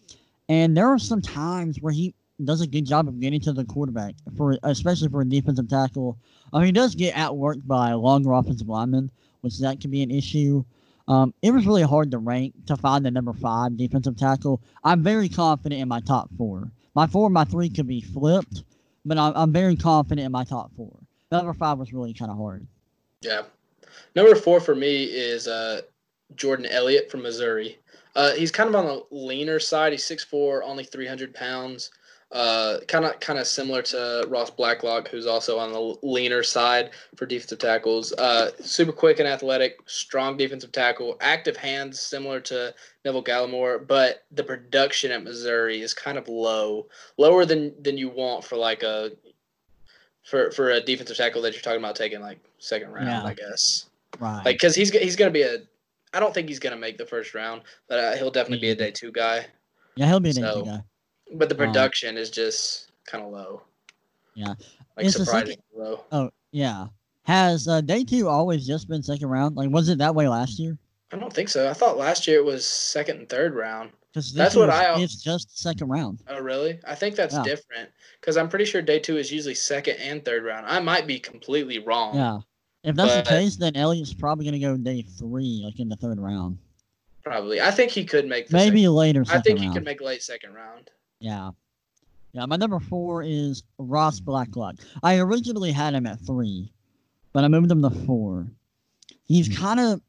And 0.48 0.76
there 0.76 0.88
are 0.88 0.98
some 0.98 1.22
times 1.22 1.78
where 1.80 1.92
he 1.92 2.14
does 2.42 2.60
a 2.60 2.66
good 2.66 2.84
job 2.84 3.06
of 3.06 3.20
getting 3.20 3.40
to 3.40 3.52
the 3.52 3.64
quarterback, 3.64 4.14
for 4.36 4.58
especially 4.64 5.08
for 5.08 5.20
a 5.20 5.24
defensive 5.28 5.68
tackle. 5.68 6.18
I 6.52 6.58
mean, 6.58 6.66
he 6.66 6.72
does 6.72 6.94
get 6.94 7.14
outworked 7.14 7.66
by 7.66 7.92
longer 7.92 8.32
offensive 8.32 8.68
linemen, 8.68 9.10
which 9.42 9.58
that 9.60 9.80
can 9.80 9.90
be 9.90 10.02
an 10.02 10.10
issue. 10.10 10.64
Um, 11.06 11.34
it 11.42 11.52
was 11.52 11.66
really 11.66 11.82
hard 11.82 12.10
to 12.10 12.18
rank 12.18 12.54
to 12.66 12.76
find 12.76 13.04
the 13.04 13.10
number 13.10 13.32
five 13.32 13.76
defensive 13.76 14.16
tackle. 14.16 14.62
I'm 14.82 15.02
very 15.02 15.28
confident 15.28 15.80
in 15.80 15.88
my 15.88 16.00
top 16.00 16.30
four, 16.36 16.70
my 16.94 17.06
four 17.06 17.26
and 17.26 17.34
my 17.34 17.44
three 17.44 17.68
could 17.68 17.86
be 17.86 18.00
flipped, 18.00 18.64
but 19.04 19.18
I'm, 19.18 19.32
I'm 19.34 19.52
very 19.52 19.76
confident 19.76 20.26
in 20.26 20.32
my 20.32 20.44
top 20.44 20.70
four. 20.76 20.96
Number 21.30 21.52
five 21.52 21.78
was 21.78 21.92
really 21.92 22.14
kind 22.14 22.30
of 22.30 22.36
hard. 22.36 22.66
Yeah. 23.20 23.42
Number 24.14 24.34
four 24.34 24.60
for 24.60 24.74
me 24.74 25.04
is 25.04 25.48
uh, 25.48 25.82
Jordan 26.36 26.66
Elliott 26.66 27.10
from 27.10 27.22
Missouri. 27.22 27.78
Uh, 28.14 28.32
he's 28.32 28.52
kind 28.52 28.68
of 28.68 28.76
on 28.76 28.86
the 28.86 29.02
leaner 29.10 29.58
side. 29.58 29.92
He's 29.92 30.04
6'4", 30.04 30.60
only 30.64 30.84
300 30.84 31.34
pounds. 31.34 31.90
Kind 32.88 33.04
of 33.04 33.20
kind 33.20 33.38
of 33.38 33.46
similar 33.46 33.80
to 33.82 34.24
Ross 34.28 34.50
Blacklock, 34.50 35.06
who's 35.08 35.26
also 35.26 35.58
on 35.58 35.72
the 35.72 35.96
leaner 36.02 36.42
side 36.42 36.90
for 37.14 37.26
defensive 37.26 37.60
tackles. 37.60 38.12
Uh, 38.12 38.50
super 38.60 38.90
quick 38.90 39.20
and 39.20 39.28
athletic, 39.28 39.78
strong 39.86 40.36
defensive 40.36 40.72
tackle, 40.72 41.16
active 41.20 41.56
hands, 41.56 42.00
similar 42.00 42.40
to 42.40 42.74
Neville 43.04 43.22
Gallimore. 43.22 43.86
But 43.86 44.24
the 44.32 44.42
production 44.42 45.12
at 45.12 45.22
Missouri 45.22 45.80
is 45.80 45.94
kind 45.94 46.18
of 46.18 46.26
low, 46.26 46.86
lower 47.18 47.44
than 47.44 47.72
than 47.80 47.96
you 47.96 48.08
want 48.08 48.42
for 48.42 48.56
like 48.56 48.82
a 48.82 49.12
for 50.24 50.50
for 50.50 50.70
a 50.70 50.80
defensive 50.80 51.16
tackle 51.16 51.42
that 51.42 51.52
you're 51.52 51.62
talking 51.62 51.78
about 51.78 51.94
taking 51.94 52.20
like 52.20 52.38
second 52.58 52.90
round, 52.90 53.06
yeah. 53.06 53.24
I 53.24 53.34
guess. 53.34 53.86
Right. 54.18 54.44
Like, 54.44 54.58
cause 54.58 54.74
he's 54.74 54.90
he's 54.90 55.16
gonna 55.16 55.30
be 55.30 55.42
a. 55.42 55.58
I 56.12 56.20
don't 56.20 56.34
think 56.34 56.48
he's 56.48 56.58
gonna 56.58 56.76
make 56.76 56.98
the 56.98 57.06
first 57.06 57.34
round, 57.34 57.62
but 57.88 57.98
uh, 57.98 58.16
he'll 58.16 58.30
definitely 58.30 58.60
be 58.60 58.70
a 58.70 58.74
day 58.74 58.90
two 58.90 59.12
guy. 59.12 59.46
Yeah, 59.96 60.06
he'll 60.06 60.20
be 60.20 60.30
a 60.30 60.32
day 60.32 60.40
so, 60.40 60.62
two 60.62 60.70
guy. 60.70 60.82
But 61.34 61.48
the 61.48 61.54
um, 61.54 61.66
production 61.66 62.10
um, 62.10 62.16
is 62.16 62.30
just 62.30 62.92
kind 63.06 63.24
of 63.24 63.30
low. 63.30 63.62
Yeah. 64.34 64.54
Like 64.96 65.06
it's 65.06 65.16
surprisingly 65.16 65.58
low. 65.74 66.04
Oh 66.12 66.30
yeah. 66.52 66.86
Has 67.24 67.66
uh, 67.68 67.80
day 67.80 68.04
two 68.04 68.28
always 68.28 68.66
just 68.66 68.88
been 68.88 69.02
second 69.02 69.28
round? 69.28 69.56
Like, 69.56 69.70
was 69.70 69.88
it 69.88 69.98
that 69.98 70.14
way 70.14 70.28
last 70.28 70.58
year? 70.58 70.76
I 71.12 71.16
don't 71.16 71.32
think 71.32 71.48
so. 71.48 71.68
I 71.68 71.72
thought 71.72 71.96
last 71.96 72.26
year 72.26 72.38
it 72.38 72.44
was 72.44 72.66
second 72.66 73.18
and 73.18 73.28
third 73.28 73.54
round. 73.54 73.90
Because 74.12 74.32
That's 74.32 74.54
what 74.54 74.70
I. 74.70 75.00
It's 75.00 75.20
just 75.20 75.58
second 75.58 75.88
round. 75.88 76.20
Oh 76.28 76.40
really? 76.40 76.78
I 76.86 76.94
think 76.94 77.16
that's 77.16 77.34
yeah. 77.34 77.42
different 77.42 77.90
because 78.20 78.36
I'm 78.36 78.48
pretty 78.48 78.64
sure 78.64 78.80
day 78.80 79.00
two 79.00 79.16
is 79.16 79.32
usually 79.32 79.56
second 79.56 79.96
and 79.96 80.24
third 80.24 80.44
round. 80.44 80.66
I 80.66 80.78
might 80.80 81.06
be 81.06 81.18
completely 81.18 81.80
wrong. 81.80 82.14
Yeah. 82.14 82.38
If 82.84 82.94
that's 82.94 83.14
but, 83.14 83.24
the 83.24 83.30
case, 83.30 83.56
then 83.56 83.74
Elliott's 83.74 84.14
probably 84.14 84.44
going 84.44 84.52
to 84.52 84.58
go 84.60 84.76
day 84.76 85.02
three, 85.02 85.62
like 85.64 85.80
in 85.80 85.88
the 85.88 85.96
third 85.96 86.20
round. 86.20 86.58
Probably. 87.24 87.60
I 87.60 87.70
think 87.70 87.90
he 87.90 88.04
could 88.04 88.28
make. 88.28 88.52
Maybe 88.52 88.82
second. 88.82 88.94
later. 88.94 89.24
I 89.30 89.40
think 89.40 89.58
round. 89.58 89.68
he 89.68 89.74
could 89.74 89.84
make 89.84 90.00
late 90.00 90.22
second 90.22 90.52
round. 90.54 90.90
Yeah. 91.20 91.50
Yeah, 92.32 92.46
my 92.46 92.56
number 92.56 92.80
four 92.80 93.22
is 93.22 93.62
Ross 93.78 94.18
Blacklock. 94.18 94.76
I 95.02 95.18
originally 95.18 95.70
had 95.70 95.94
him 95.94 96.06
at 96.06 96.20
three, 96.20 96.72
but 97.32 97.44
I 97.44 97.48
moved 97.48 97.70
him 97.70 97.82
to 97.82 97.90
four. 97.90 98.48
He's 99.24 99.46
hmm. 99.46 99.62
kind 99.62 99.80
of, 99.80 100.00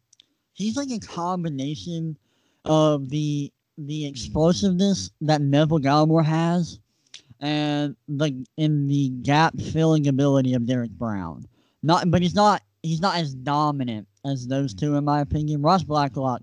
he's 0.53 0.76
like 0.76 0.90
a 0.90 0.99
combination 0.99 2.18
of 2.65 3.10
the 3.10 3.52
the 3.77 4.07
explosiveness 4.07 5.11
that 5.22 5.41
Neville 5.41 5.80
Gallimore 5.80 6.26
has, 6.26 6.80
and 7.41 7.95
the 8.07 8.45
in 8.57 8.88
the 8.88 9.10
gap 9.22 9.60
filling 9.60 10.07
ability 10.07 10.53
of 10.53 10.65
Derrick 10.65 10.91
Brown. 10.91 11.45
Not, 11.84 12.10
but 12.10 12.22
he's 12.23 12.34
not 12.34 12.64
he's 12.82 13.02
not 13.02 13.18
as 13.18 13.36
dominant 13.36 14.07
as 14.26 14.48
those 14.48 14.73
two 14.73 14.95
in 14.95 15.06
my 15.06 15.22
opinion. 15.22 15.61
Ross 15.61 15.84
Blacklock 15.84 16.41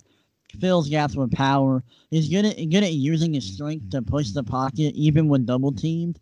fills 0.61 0.89
gaps 0.89 1.17
with 1.17 1.33
power. 1.33 1.83
He's 2.11 2.29
good 2.29 2.45
at 2.45 2.57
good 2.57 2.85
at 2.85 2.93
using 2.93 3.35
his 3.35 3.53
strength 3.53 3.91
to 3.91 4.03
push 4.03 4.31
the 4.31 4.43
pocket, 4.43 4.95
even 4.95 5.29
when 5.29 5.45
double 5.45 5.73
teamed. 5.73 6.19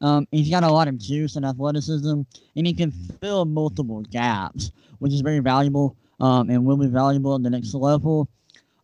Um, 0.00 0.26
he's 0.30 0.48
got 0.48 0.62
a 0.62 0.72
lot 0.72 0.88
of 0.88 0.98
juice 0.98 1.36
and 1.36 1.44
athleticism, 1.44 2.22
and 2.56 2.66
he 2.66 2.72
can 2.72 2.90
fill 2.90 3.44
multiple 3.44 4.00
gaps, 4.02 4.72
which 4.98 5.12
is 5.12 5.20
very 5.20 5.40
valuable 5.40 5.96
um, 6.20 6.48
and 6.50 6.64
will 6.64 6.76
be 6.76 6.86
valuable 6.86 7.34
at 7.34 7.42
the 7.42 7.50
next 7.50 7.74
level. 7.74 8.28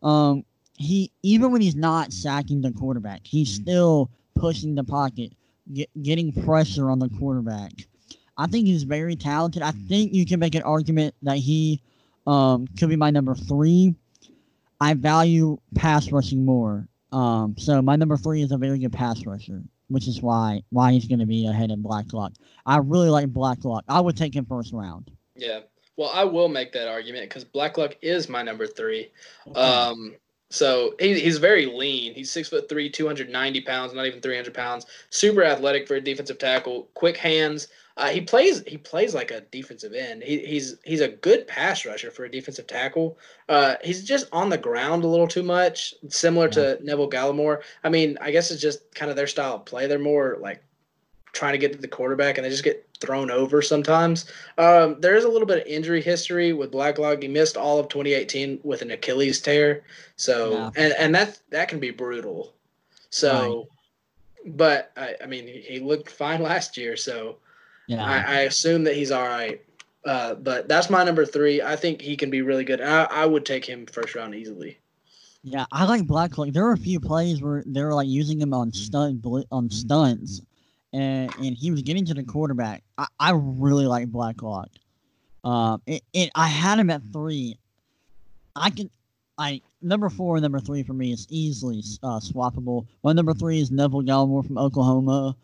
Um, 0.03 0.43
he 0.77 1.11
even 1.23 1.51
when 1.51 1.61
he's 1.61 1.75
not 1.75 2.13
sacking 2.13 2.61
the 2.61 2.71
quarterback, 2.71 3.21
he's 3.23 3.53
still 3.53 4.09
pushing 4.35 4.75
the 4.75 4.83
pocket, 4.83 5.33
get, 5.73 5.89
getting 6.03 6.31
pressure 6.31 6.89
on 6.89 6.99
the 6.99 7.09
quarterback. 7.09 7.71
I 8.37 8.45
think 8.45 8.67
he's 8.67 8.83
very 8.83 9.15
talented. 9.15 9.63
I 9.63 9.71
think 9.71 10.13
you 10.13 10.25
can 10.25 10.39
make 10.39 10.53
an 10.53 10.61
argument 10.61 11.15
that 11.23 11.37
he 11.37 11.81
um, 12.27 12.67
could 12.77 12.89
be 12.89 12.95
my 12.95 13.09
number 13.09 13.33
three 13.33 13.95
I 14.79 14.93
value 14.93 15.57
pass 15.75 16.11
rushing 16.11 16.45
more. 16.45 16.87
Um, 17.11 17.55
so 17.57 17.81
my 17.81 17.95
number 17.95 18.17
three 18.17 18.41
is 18.41 18.51
a 18.51 18.57
very 18.57 18.79
good 18.79 18.93
pass 18.93 19.25
rusher, 19.25 19.61
which 19.87 20.07
is 20.07 20.21
why 20.21 20.63
why 20.69 20.91
he's 20.91 21.07
going 21.07 21.19
to 21.19 21.25
be 21.25 21.47
ahead 21.47 21.71
of 21.71 21.81
Blacklock. 21.81 22.33
I 22.65 22.77
really 22.77 23.09
like 23.09 23.27
Blacklock. 23.27 23.85
I 23.87 23.99
would 23.99 24.17
take 24.17 24.35
him 24.35 24.45
first 24.45 24.73
round. 24.73 25.11
Yeah. 25.35 25.61
Well, 25.95 26.11
I 26.13 26.25
will 26.25 26.47
make 26.47 26.73
that 26.73 26.87
argument 26.87 27.27
because 27.27 27.43
Blacklock 27.43 27.95
is 28.01 28.29
my 28.29 28.43
number 28.43 28.67
three. 28.67 29.09
Okay. 29.47 29.59
Um, 29.59 30.15
so 30.49 30.93
he, 30.99 31.19
he's 31.19 31.39
very 31.39 31.65
lean. 31.65 32.13
He's 32.13 32.31
six 32.31 32.49
foot 32.49 32.69
three, 32.69 32.89
two 32.89 33.07
hundred 33.07 33.29
ninety 33.29 33.61
pounds, 33.61 33.93
not 33.93 34.05
even 34.05 34.21
three 34.21 34.35
hundred 34.35 34.53
pounds. 34.53 34.85
Super 35.09 35.43
athletic 35.43 35.87
for 35.87 35.95
a 35.95 36.01
defensive 36.01 36.37
tackle. 36.37 36.89
Quick 36.93 37.17
hands. 37.17 37.67
Uh, 37.97 38.09
he 38.09 38.21
plays 38.21 38.63
he 38.67 38.77
plays 38.77 39.15
like 39.15 39.31
a 39.31 39.41
defensive 39.41 39.93
end. 39.93 40.21
He, 40.21 40.37
he's 40.45 40.75
he's 40.85 41.01
a 41.01 41.07
good 41.07 41.47
pass 41.47 41.83
rusher 41.83 42.11
for 42.11 42.25
a 42.25 42.31
defensive 42.31 42.67
tackle. 42.67 43.17
Uh, 43.49 43.75
he's 43.83 44.03
just 44.03 44.27
on 44.31 44.49
the 44.49 44.57
ground 44.57 45.03
a 45.03 45.07
little 45.07 45.27
too 45.27 45.41
much, 45.41 45.95
similar 46.07 46.45
yeah. 46.45 46.51
to 46.51 46.79
Neville 46.83 47.09
Gallimore. 47.09 47.61
I 47.83 47.89
mean, 47.89 48.15
I 48.21 48.29
guess 48.29 48.51
it's 48.51 48.61
just 48.61 48.93
kind 48.93 49.09
of 49.09 49.17
their 49.17 49.25
style 49.25 49.55
of 49.55 49.65
play. 49.65 49.87
They're 49.87 49.97
more 49.97 50.37
like 50.39 50.63
trying 51.33 51.53
to 51.53 51.57
get 51.57 51.71
to 51.73 51.79
the 51.79 51.87
quarterback, 51.87 52.37
and 52.37 52.45
they 52.45 52.49
just 52.51 52.63
get 52.63 52.87
thrown 52.99 53.31
over 53.31 53.63
sometimes. 53.63 54.31
Um, 54.59 55.01
there 55.01 55.15
is 55.15 55.23
a 55.23 55.29
little 55.29 55.47
bit 55.47 55.61
of 55.61 55.67
injury 55.67 56.01
history 56.01 56.53
with 56.53 56.71
Blacklock. 56.71 57.23
He 57.23 57.27
missed 57.27 57.57
all 57.57 57.79
of 57.79 57.89
2018 57.89 58.59
with 58.63 58.83
an 58.83 58.91
Achilles 58.91 59.41
tear, 59.41 59.83
so 60.17 60.51
yeah. 60.51 60.71
and 60.75 60.93
and 60.93 61.15
that 61.15 61.39
that 61.49 61.67
can 61.67 61.79
be 61.79 61.89
brutal. 61.89 62.53
So, 63.09 63.67
right. 64.45 64.55
but 64.55 64.91
I, 64.95 65.15
I 65.23 65.25
mean, 65.25 65.47
he, 65.47 65.61
he 65.61 65.79
looked 65.79 66.11
fine 66.11 66.43
last 66.43 66.77
year, 66.77 66.95
so. 66.95 67.37
Yeah. 67.87 68.03
I, 68.03 68.17
I 68.17 68.39
assume 68.41 68.83
that 68.83 68.95
he's 68.95 69.11
all 69.11 69.27
right. 69.27 69.61
Uh, 70.05 70.35
but 70.35 70.69
that's 70.69 70.89
my 70.89 71.03
number 71.03 71.25
three. 71.25 71.61
I 71.61 71.75
think 71.75 72.01
he 72.01 72.15
can 72.15 72.29
be 72.29 72.41
really 72.41 72.63
good. 72.63 72.79
I, 72.79 73.03
I 73.05 73.25
would 73.25 73.45
take 73.45 73.65
him 73.65 73.85
first 73.85 74.15
round 74.15 74.35
easily. 74.35 74.79
Yeah, 75.43 75.65
I 75.71 75.85
like 75.85 76.05
Blacklock. 76.05 76.49
There 76.49 76.63
were 76.63 76.73
a 76.73 76.77
few 76.77 76.99
plays 76.99 77.41
where 77.41 77.63
they 77.65 77.81
were 77.81 77.93
like 77.93 78.07
using 78.07 78.39
him 78.39 78.53
on 78.53 78.71
stunt 78.73 79.25
on 79.51 79.69
stunts, 79.69 80.41
and 80.93 81.33
and 81.37 81.55
he 81.55 81.71
was 81.71 81.81
getting 81.81 82.05
to 82.05 82.13
the 82.13 82.23
quarterback. 82.23 82.83
I, 82.97 83.07
I 83.19 83.31
really 83.33 83.85
like 83.85 84.07
Blacklock. 84.07 84.69
Um, 85.43 85.81
it, 85.85 86.03
it 86.13 86.31
I 86.35 86.47
had 86.47 86.79
him 86.79 86.89
at 86.89 87.01
three. 87.13 87.57
I 88.55 88.71
can, 88.71 88.89
I 89.37 89.61
number 89.81 90.09
four 90.09 90.35
and 90.35 90.43
number 90.43 90.59
three 90.59 90.83
for 90.83 90.93
me 90.93 91.13
is 91.13 91.27
easily 91.29 91.83
uh, 92.03 92.19
swappable. 92.19 92.87
My 93.03 93.13
number 93.13 93.33
three 93.33 93.61
is 93.61 93.71
Neville 93.71 94.03
Gallimore 94.03 94.45
from 94.45 94.57
Oklahoma 94.57 95.35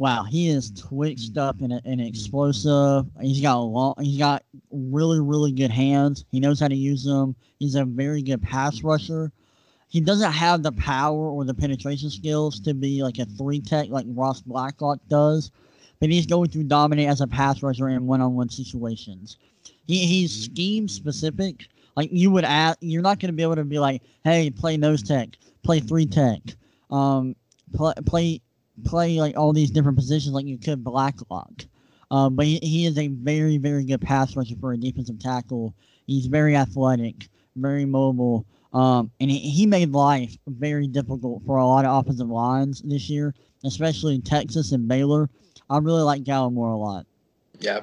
wow, 0.00 0.24
he 0.24 0.48
is 0.48 0.72
mm-hmm. 0.72 0.88
twitched 0.88 1.36
up 1.36 1.60
and, 1.60 1.72
and 1.72 1.84
mm-hmm. 1.84 2.00
explosive. 2.00 3.06
He's 3.20 3.42
got 3.42 3.58
a 3.58 3.60
long, 3.60 3.94
he's 4.00 4.18
got 4.18 4.42
really 4.72 5.20
really 5.20 5.52
good 5.52 5.70
hands. 5.70 6.24
He 6.32 6.40
knows 6.40 6.58
how 6.58 6.68
to 6.68 6.74
use 6.74 7.04
them. 7.04 7.36
He's 7.58 7.76
a 7.76 7.84
very 7.84 8.22
good 8.22 8.42
pass 8.42 8.78
mm-hmm. 8.78 8.88
rusher. 8.88 9.30
He 9.88 10.00
doesn't 10.00 10.32
have 10.32 10.62
the 10.62 10.72
power 10.72 11.30
or 11.30 11.44
the 11.44 11.54
penetration 11.54 12.10
skills 12.10 12.60
to 12.60 12.72
be 12.74 13.02
like 13.02 13.18
a 13.18 13.26
three 13.26 13.60
tech 13.60 13.88
like 13.90 14.06
Ross 14.08 14.40
Blacklock 14.40 15.00
does, 15.08 15.50
but 16.00 16.08
he's 16.08 16.26
going 16.26 16.48
to 16.50 16.64
dominate 16.64 17.08
as 17.08 17.20
a 17.20 17.26
pass 17.26 17.62
rusher 17.62 17.88
in 17.90 18.06
one 18.06 18.22
on 18.22 18.34
one 18.34 18.48
situations. 18.48 19.36
He, 19.86 20.06
he's 20.06 20.44
scheme 20.44 20.88
specific. 20.88 21.66
Like 21.96 22.08
you 22.12 22.30
would 22.30 22.44
ask, 22.44 22.78
you're 22.80 23.02
not 23.02 23.18
going 23.18 23.32
to 23.32 23.36
be 23.36 23.42
able 23.42 23.56
to 23.56 23.64
be 23.64 23.80
like, 23.80 24.02
hey, 24.24 24.48
play 24.48 24.78
nose 24.78 25.02
tech, 25.02 25.30
play 25.62 25.80
three 25.80 26.06
tech, 26.06 26.40
um, 26.90 27.34
play, 27.74 27.92
play 28.06 28.40
play 28.84 29.20
like 29.20 29.36
all 29.36 29.52
these 29.52 29.70
different 29.70 29.98
positions 29.98 30.34
like 30.34 30.46
you 30.46 30.58
could 30.58 30.82
Blacklock. 30.84 31.64
Um, 32.10 32.34
but 32.34 32.46
he, 32.46 32.58
he 32.58 32.86
is 32.86 32.98
a 32.98 33.08
very, 33.08 33.58
very 33.58 33.84
good 33.84 34.00
pass 34.00 34.34
rusher 34.34 34.56
for 34.60 34.72
a 34.72 34.76
defensive 34.76 35.20
tackle. 35.20 35.74
He's 36.06 36.26
very 36.26 36.56
athletic, 36.56 37.28
very 37.54 37.84
mobile, 37.84 38.44
um, 38.72 39.10
and 39.20 39.30
he, 39.30 39.38
he 39.38 39.66
made 39.66 39.92
life 39.92 40.36
very 40.46 40.86
difficult 40.86 41.42
for 41.46 41.58
a 41.58 41.66
lot 41.66 41.84
of 41.84 42.04
offensive 42.04 42.28
lines 42.28 42.82
this 42.82 43.08
year, 43.08 43.34
especially 43.64 44.20
Texas 44.20 44.72
and 44.72 44.88
Baylor. 44.88 45.28
I 45.68 45.78
really 45.78 46.02
like 46.02 46.24
Gallimore 46.24 46.72
a 46.72 46.76
lot. 46.76 47.06
Yeah. 47.60 47.80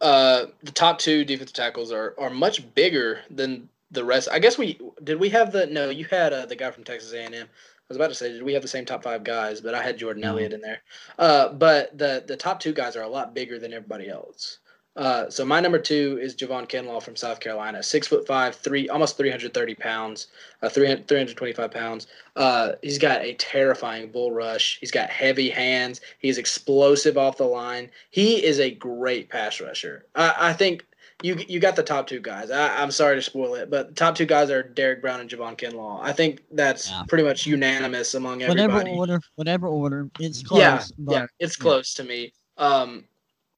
Uh, 0.00 0.46
the 0.62 0.72
top 0.72 0.98
two 0.98 1.24
defensive 1.24 1.54
tackles 1.54 1.92
are, 1.92 2.14
are 2.18 2.30
much 2.30 2.74
bigger 2.74 3.20
than 3.30 3.68
the 3.90 4.04
rest. 4.04 4.28
I 4.30 4.38
guess 4.38 4.58
we 4.58 4.78
did 5.04 5.18
we 5.18 5.28
have 5.30 5.52
the 5.52 5.66
no, 5.66 5.90
you 5.90 6.04
had 6.04 6.32
uh, 6.32 6.46
the 6.46 6.56
guy 6.56 6.70
from 6.70 6.84
Texas 6.84 7.12
A&M. 7.12 7.48
I 7.88 7.92
was 7.92 7.96
about 7.98 8.08
to 8.08 8.14
say, 8.16 8.32
did 8.32 8.42
we 8.42 8.52
have 8.54 8.62
the 8.62 8.68
same 8.68 8.84
top 8.84 9.04
five 9.04 9.22
guys? 9.22 9.60
But 9.60 9.74
I 9.74 9.82
had 9.82 9.96
Jordan 9.96 10.24
Elliott 10.24 10.52
in 10.52 10.60
there. 10.60 10.82
Uh, 11.18 11.50
but 11.50 11.96
the 11.96 12.24
the 12.26 12.36
top 12.36 12.58
two 12.58 12.72
guys 12.72 12.96
are 12.96 13.02
a 13.02 13.08
lot 13.08 13.32
bigger 13.32 13.60
than 13.60 13.72
everybody 13.72 14.08
else. 14.08 14.58
Uh, 14.96 15.28
so 15.28 15.44
my 15.44 15.60
number 15.60 15.78
two 15.78 16.18
is 16.22 16.34
Javon 16.34 16.66
Kinlaw 16.66 17.02
from 17.02 17.16
South 17.16 17.38
Carolina, 17.38 17.82
six 17.82 18.08
foot 18.08 18.26
five, 18.26 18.56
three 18.56 18.88
almost 18.88 19.18
330 19.18 19.74
pounds, 19.74 20.28
uh, 20.62 20.70
300, 20.70 21.06
325 21.06 21.70
pounds. 21.70 22.06
Uh, 22.34 22.72
he's 22.82 22.98
got 22.98 23.20
a 23.22 23.34
terrifying 23.34 24.10
bull 24.10 24.32
rush. 24.32 24.78
He's 24.80 24.90
got 24.90 25.10
heavy 25.10 25.50
hands. 25.50 26.00
He's 26.18 26.38
explosive 26.38 27.18
off 27.18 27.36
the 27.36 27.44
line. 27.44 27.90
He 28.10 28.42
is 28.42 28.58
a 28.58 28.70
great 28.70 29.28
pass 29.28 29.60
rusher. 29.60 30.06
I, 30.14 30.34
I 30.38 30.52
think 30.54 30.85
you 31.22 31.36
you 31.48 31.60
got 31.60 31.76
the 31.76 31.82
top 31.82 32.06
two 32.06 32.20
guys. 32.20 32.50
I, 32.50 32.82
am 32.82 32.90
sorry 32.90 33.16
to 33.16 33.22
spoil 33.22 33.54
it, 33.54 33.70
but 33.70 33.88
the 33.88 33.94
top 33.94 34.14
two 34.14 34.26
guys 34.26 34.50
are 34.50 34.62
Derrick 34.62 35.00
Brown 35.00 35.20
and 35.20 35.30
Javon 35.30 35.56
Kinlaw. 35.56 36.00
I 36.02 36.12
think 36.12 36.42
that's 36.52 36.90
yeah. 36.90 37.04
pretty 37.08 37.24
much 37.24 37.46
unanimous 37.46 38.14
among 38.14 38.42
everybody. 38.42 38.90
Whatever 38.90 38.98
order, 38.98 39.20
whatever 39.36 39.66
order, 39.68 40.10
it's 40.20 40.42
close. 40.42 40.60
Yeah, 40.60 40.84
yeah, 41.08 41.26
it's 41.38 41.56
close 41.56 41.94
to 41.94 42.04
me. 42.04 42.32
Um, 42.58 43.04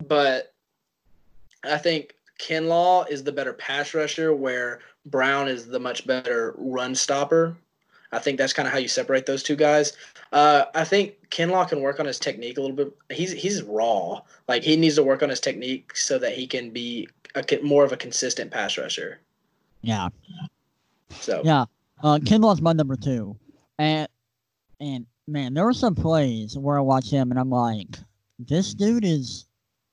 but 0.07 0.55
I 1.65 1.79
think 1.79 2.15
Kinlaw 2.39 3.11
is 3.11 3.25
the 3.25 3.33
better 3.33 3.53
pass 3.53 3.93
rusher, 3.93 4.35
where 4.35 4.81
Brown 5.07 5.49
is 5.49 5.67
the 5.67 5.81
much 5.81 6.07
better 6.07 6.55
run 6.59 6.95
stopper. 6.95 7.57
I 8.13 8.19
think 8.19 8.39
that's 8.39 8.53
kind 8.53 8.67
of 8.67 8.73
how 8.73 8.79
you 8.79 8.89
separate 8.89 9.27
those 9.27 9.43
two 9.43 9.57
guys. 9.57 9.95
Uh, 10.33 10.65
I 10.75 10.85
think 10.85 11.29
Kinlaw 11.31 11.69
can 11.69 11.81
work 11.81 12.01
on 12.01 12.07
his 12.07 12.19
technique 12.19 12.57
a 12.57 12.61
little 12.61 12.77
bit. 12.77 12.97
He's 13.11 13.33
he's 13.33 13.63
raw. 13.63 14.21
Like 14.47 14.63
he 14.63 14.77
needs 14.77 14.95
to 14.95 15.03
work 15.03 15.23
on 15.23 15.29
his 15.29 15.41
technique 15.41 15.97
so 15.97 16.19
that 16.19 16.33
he 16.33 16.47
can 16.47 16.71
be 16.71 17.09
a 17.35 17.59
more 17.63 17.85
of 17.85 17.93
a 17.93 17.97
consistent 17.97 18.51
pass 18.51 18.79
rusher. 18.79 19.21
Yeah. 19.83 20.09
So 21.11 21.43
yeah, 21.45 21.65
uh, 22.03 22.19
Kinlaw's 22.25 22.61
my 22.61 22.73
number 22.73 22.97
two, 22.97 23.37
and 23.79 24.09
and 24.81 25.07
man, 25.27 25.55
there 25.55 25.65
were 25.65 25.73
some 25.73 25.95
plays 25.95 26.57
where 26.57 26.79
I 26.79 26.81
watch 26.81 27.11
him 27.11 27.31
and 27.31 27.39
I'm 27.39 27.51
like, 27.51 27.99
this 28.39 28.75
dude 28.75 29.05
is 29.05 29.47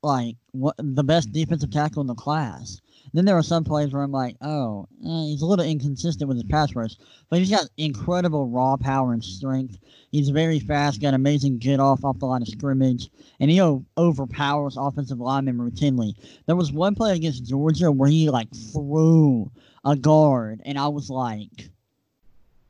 like 0.04 0.36
what 0.52 0.76
the 0.78 1.04
best 1.04 1.32
defensive 1.32 1.72
tackle 1.72 2.02
in 2.02 2.08
the 2.08 2.16
class. 2.16 2.80
Then 3.14 3.26
there 3.26 3.38
are 3.38 3.44
some 3.44 3.64
plays 3.64 3.94
where 3.94 4.04
I'm 4.04 4.12
like, 4.12 4.36
oh, 4.42 4.88
eh, 5.04 5.26
he's 5.26 5.42
a 5.42 5.46
little 5.46 5.66
inconsistent 5.66 6.28
with 6.28 6.38
his 6.38 6.50
pass 6.50 6.76
rush, 6.76 6.96
but 7.30 7.40
he's 7.40 7.50
got 7.50 7.70
incredible 7.78 8.48
raw 8.48 8.76
power 8.78 9.14
and 9.14 9.24
strength. 9.24 9.78
He's 10.12 10.30
very 10.30 10.60
fast, 10.60 11.02
got 11.02 11.14
amazing 11.14 11.58
get 11.58 11.80
off 11.80 12.04
off 12.04 12.20
the 12.20 12.26
line 12.26 12.42
of 12.42 12.48
scrimmage, 12.48 13.10
and 13.40 13.52
he 13.52 13.62
overpowers 13.98 14.78
offensive 14.78 15.20
linemen 15.20 15.58
routinely. 15.58 16.14
There 16.46 16.56
was 16.56 16.72
one 16.72 16.96
play 16.96 17.16
against 17.16 17.46
Georgia 17.46 17.92
where 17.92 18.10
he 18.10 18.30
like 18.30 18.54
threw 18.72 19.52
a 19.84 19.96
guard, 19.96 20.62
and 20.66 20.78
I 20.78 20.88
was 20.88 21.10
like, 21.10 21.70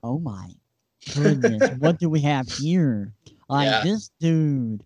oh 0.03 0.20
my 0.20 0.52
goodness, 1.14 1.72
what 1.80 1.99
do 1.99 2.10
we 2.10 2.22
have 2.22 2.48
here? 2.49 3.14
Like 3.49 3.66
yeah. 3.70 3.84
this 3.84 4.12
dude 4.20 4.84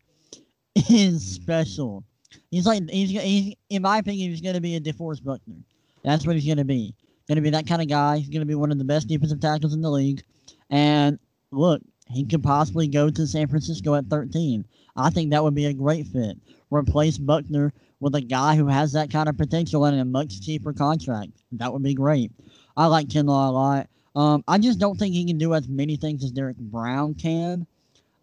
is 0.90 1.26
special. 1.26 2.04
He's 2.52 2.66
like 2.66 2.90
he's, 2.90 3.10
he's 3.10 3.56
in 3.70 3.82
my 3.82 4.00
opinion 4.00 4.32
he's 4.32 4.42
going 4.42 4.56
to 4.56 4.62
be 4.62 4.76
a 4.76 4.80
DeForest 4.80 5.24
Buckner. 5.24 5.56
That's 6.04 6.26
what 6.26 6.36
he's 6.36 6.46
going 6.46 6.58
to 6.58 6.66
be. 6.66 6.96
Going 7.28 7.36
to 7.36 7.42
be 7.42 7.52
that 7.52 7.68
kind 7.68 7.82
of 7.82 7.88
guy. 7.88 8.18
He's 8.18 8.30
going 8.30 8.42
to 8.42 8.46
be 8.46 8.56
one 8.56 8.72
of 8.72 8.78
the 8.80 8.84
best 8.84 9.08
defensive 9.08 9.40
tackles 9.40 9.74
in 9.74 9.82
the 9.82 9.92
league. 9.92 10.24
And 10.70 11.20
look, 11.52 11.82
he 12.08 12.26
could 12.26 12.42
possibly 12.42 12.88
go 12.88 13.10
to 13.10 13.28
San 13.28 13.48
Francisco 13.48 13.94
at 13.96 14.06
13. 14.08 14.66
I 14.96 15.10
think 15.12 15.30
that 15.30 15.44
would 15.44 15.54
be 15.54 15.68
a 15.68 15.74
great 15.74 16.08
fit. 16.08 16.38
Replace 16.72 17.18
Buckner 17.18 17.72
with 18.00 18.16
a 18.16 18.22
guy 18.22 18.56
who 18.56 18.68
has 18.68 18.94
that 18.94 19.12
kind 19.12 19.30
of 19.30 19.38
potential 19.38 19.86
and 19.86 20.00
a 20.00 20.06
much 20.06 20.42
cheaper 20.42 20.74
contract. 20.74 21.32
That 21.54 21.72
would 21.72 21.84
be 21.84 21.94
great. 21.94 22.32
I 22.76 22.88
like 22.88 23.08
Kinlaw 23.08 23.50
a 23.50 23.52
lot. 23.52 23.90
Um, 24.16 24.44
I 24.48 24.58
just 24.58 24.80
don't 24.80 24.98
think 24.98 25.14
he 25.14 25.26
can 25.26 25.38
do 25.38 25.54
as 25.54 25.68
many 25.68 25.96
things 25.96 26.24
as 26.24 26.32
Derrick 26.32 26.58
Brown 26.58 27.14
can. 27.14 27.68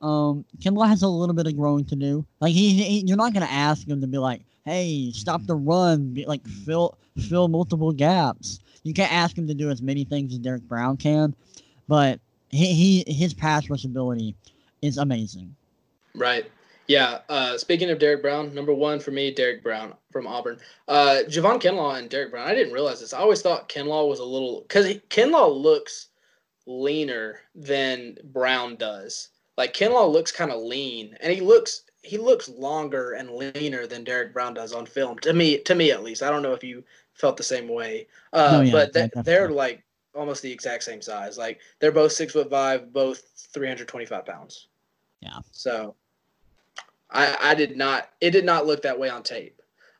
Um, 0.07 0.45
has 0.63 1.03
a 1.03 1.09
little 1.09 1.35
bit 1.35 1.49
of 1.49 1.57
growing 1.57 1.85
to 1.87 1.97
do. 1.97 2.25
Like 2.41 2.53
he, 2.53 2.75
he 2.75 3.05
you're 3.07 3.17
not 3.17 3.33
gonna 3.33 3.47
ask 3.47 3.89
him 3.89 4.01
to 4.01 4.07
be 4.07 4.19
like, 4.19 4.43
"Hey, 4.65 5.11
stop 5.13 5.45
the 5.47 5.57
run," 5.57 6.13
be 6.13 6.25
like 6.27 6.47
fill 6.47 6.97
fill 7.29 7.49
multiple 7.49 7.93
gaps. 7.93 8.61
You 8.85 8.95
can't 8.95 9.13
ask 9.13 9.37
him 9.37 9.49
to 9.49 9.55
do 9.55 9.69
as 9.69 9.83
many 9.83 10.05
things 10.05 10.33
as 10.33 10.39
Derrick 10.39 10.63
Brown 10.63 10.97
can, 10.97 11.35
but 11.89 12.21
he, 12.51 13.03
he 13.05 13.13
his 13.13 13.35
pass 13.35 13.69
rush 13.69 13.85
ability 13.85 14.37
is 14.81 14.97
amazing. 14.97 15.57
Right. 16.15 16.49
Yeah. 16.87 17.19
Uh, 17.29 17.59
speaking 17.59 17.91
of 17.91 17.99
Derrick 17.99 18.23
Brown, 18.23 18.55
number 18.55 18.73
one 18.73 19.01
for 19.01 19.11
me, 19.11 19.33
Derrick 19.33 19.65
Brown 19.65 19.93
from 20.13 20.29
Auburn. 20.29 20.59
Uh, 20.87 21.23
Javon 21.27 21.61
Kinlaw 21.61 21.99
and 21.99 22.09
Derrick 22.09 22.31
Brown. 22.31 22.47
I 22.47 22.55
didn't 22.55 22.73
realize 22.73 23.01
this. 23.01 23.13
I 23.13 23.19
always 23.19 23.43
thought 23.43 23.69
Kinlaw 23.69 24.09
was 24.09 24.21
a 24.21 24.25
little 24.25 24.61
because 24.61 24.87
Kinlaw 25.11 25.53
looks 25.61 26.11
leaner 26.65 27.41
than 27.57 28.19
Brown 28.23 28.77
does. 28.77 29.31
Like 29.57 29.75
Kinlaw 29.75 30.11
looks 30.11 30.33
kind 30.33 30.51
of 30.51 30.61
lean, 30.61 31.17
and 31.21 31.33
he 31.33 31.41
looks 31.41 31.83
he 32.03 32.19
looks 32.19 32.49
longer 32.49 33.13
and 33.13 33.31
leaner 33.31 33.87
than 33.87 34.05
Derrick 34.05 34.33
Brown 34.33 34.55
does 34.55 34.73
on 34.73 34.87
film. 34.87 35.19
To 35.21 35.33
me, 35.33 35.59
to 35.59 35.75
me 35.75 35.91
at 35.91 36.03
least. 36.03 36.23
I 36.23 36.31
don't 36.31 36.43
know 36.43 36.53
if 36.53 36.63
you 36.63 36.85
felt 37.15 37.37
the 37.37 37.43
same 37.43 37.69
way, 37.69 38.07
uh, 38.33 38.59
oh, 38.59 38.61
yeah, 38.61 38.73
but 38.73 38.93
th- 38.93 39.11
they're 39.25 39.51
like 39.51 39.83
almost 40.15 40.43
the 40.43 40.53
exact 40.53 40.85
same 40.85 41.03
size. 41.03 41.39
Like 41.39 41.61
they're 41.79 41.93
both 41.93 42.13
six 42.13 42.33
foot 42.33 42.51
five, 42.51 42.93
both 42.93 43.23
three 43.53 43.69
hundred 43.69 43.89
twenty 43.89 44.07
five 44.07 44.27
pounds. 44.27 44.69
Yeah. 45.21 45.39
So, 45.53 45.95
I 47.11 47.37
I 47.41 47.55
did 47.55 47.77
not. 47.77 48.11
It 48.21 48.31
did 48.31 48.45
not 48.45 48.67
look 48.67 48.83
that 48.83 48.99
way 48.99 49.09
on 49.09 49.23
tape. 49.23 49.56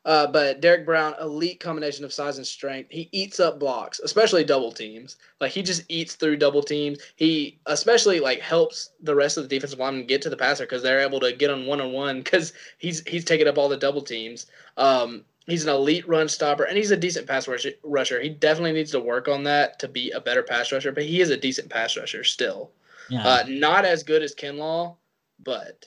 Uh, 0.07 0.25
but 0.25 0.61
Derrick 0.61 0.85
Brown, 0.85 1.13
elite 1.19 1.59
combination 1.59 2.05
of 2.05 2.13
size 2.13 2.37
and 2.37 2.47
strength. 2.47 2.89
He 2.89 3.09
eats 3.11 3.41
up 3.41 3.59
blocks, 3.59 3.99
especially 3.99 4.45
double 4.45 4.71
teams. 4.71 5.17
Like 5.41 5.51
he 5.51 5.61
just 5.61 5.83
eats 5.89 6.15
through 6.15 6.37
double 6.37 6.63
teams. 6.63 6.99
He 7.17 7.59
especially 7.65 8.21
like 8.21 8.39
helps 8.39 8.91
the 9.01 9.13
rest 9.13 9.35
of 9.35 9.43
the 9.43 9.49
defensive 9.49 9.79
linemen 9.79 10.07
get 10.07 10.21
to 10.21 10.29
the 10.29 10.37
passer 10.37 10.63
because 10.63 10.81
they're 10.81 11.01
able 11.01 11.19
to 11.19 11.33
get 11.33 11.49
on 11.49 11.65
one 11.65 11.81
on 11.81 11.91
one 11.91 12.19
because 12.21 12.53
he's 12.77 13.05
he's 13.05 13.25
taking 13.25 13.49
up 13.49 13.57
all 13.57 13.67
the 13.67 13.75
double 13.75 14.01
teams. 14.01 14.45
Um, 14.77 15.25
he's 15.45 15.65
an 15.65 15.75
elite 15.75 16.07
run 16.07 16.29
stopper 16.29 16.63
and 16.63 16.77
he's 16.77 16.91
a 16.91 16.97
decent 16.97 17.27
pass 17.27 17.45
rusher. 17.83 18.21
He 18.21 18.29
definitely 18.29 18.71
needs 18.71 18.91
to 18.91 19.01
work 19.01 19.27
on 19.27 19.43
that 19.43 19.77
to 19.79 19.89
be 19.89 20.11
a 20.11 20.21
better 20.21 20.41
pass 20.41 20.71
rusher, 20.71 20.93
but 20.93 21.03
he 21.03 21.19
is 21.19 21.31
a 21.31 21.37
decent 21.37 21.69
pass 21.69 21.97
rusher 21.97 22.23
still. 22.23 22.71
Yeah. 23.09 23.27
Uh, 23.27 23.43
not 23.49 23.83
as 23.83 24.03
good 24.03 24.23
as 24.23 24.33
Kinlaw, 24.33 24.95
but 25.43 25.83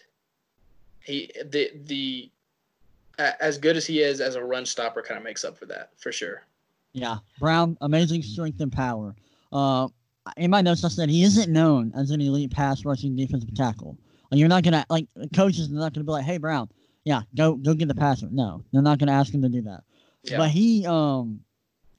he 1.02 1.30
the 1.42 1.70
the 1.86 2.30
as 3.40 3.58
good 3.58 3.76
as 3.76 3.86
he 3.86 4.00
is 4.00 4.20
as 4.20 4.34
a 4.34 4.44
run 4.44 4.66
stopper, 4.66 5.02
kind 5.02 5.18
of 5.18 5.24
makes 5.24 5.44
up 5.44 5.56
for 5.58 5.66
that 5.66 5.90
for 5.96 6.12
sure. 6.12 6.42
Yeah, 6.92 7.18
Brown, 7.38 7.76
amazing 7.80 8.22
strength 8.22 8.60
and 8.60 8.72
power. 8.72 9.14
Uh, 9.52 9.88
in 10.36 10.50
my 10.50 10.60
notes, 10.60 10.84
I 10.84 10.88
said 10.88 11.08
he 11.08 11.22
isn't 11.22 11.52
known 11.52 11.92
as 11.94 12.10
an 12.10 12.20
elite 12.20 12.50
pass 12.50 12.84
rushing 12.84 13.16
defensive 13.16 13.54
tackle. 13.54 13.96
Like 14.30 14.38
you're 14.38 14.48
not 14.48 14.62
gonna 14.62 14.84
like 14.90 15.06
coaches 15.34 15.70
are 15.70 15.74
not 15.74 15.92
gonna 15.92 16.04
be 16.04 16.12
like, 16.12 16.24
"Hey 16.24 16.38
Brown, 16.38 16.68
yeah, 17.04 17.22
go 17.34 17.54
go 17.54 17.74
get 17.74 17.88
the 17.88 17.94
passer." 17.94 18.28
No, 18.30 18.62
they're 18.72 18.82
not 18.82 18.98
gonna 18.98 19.12
ask 19.12 19.32
him 19.32 19.42
to 19.42 19.48
do 19.48 19.62
that. 19.62 19.82
Yeah. 20.24 20.38
But 20.38 20.50
he, 20.50 20.86
um, 20.86 21.40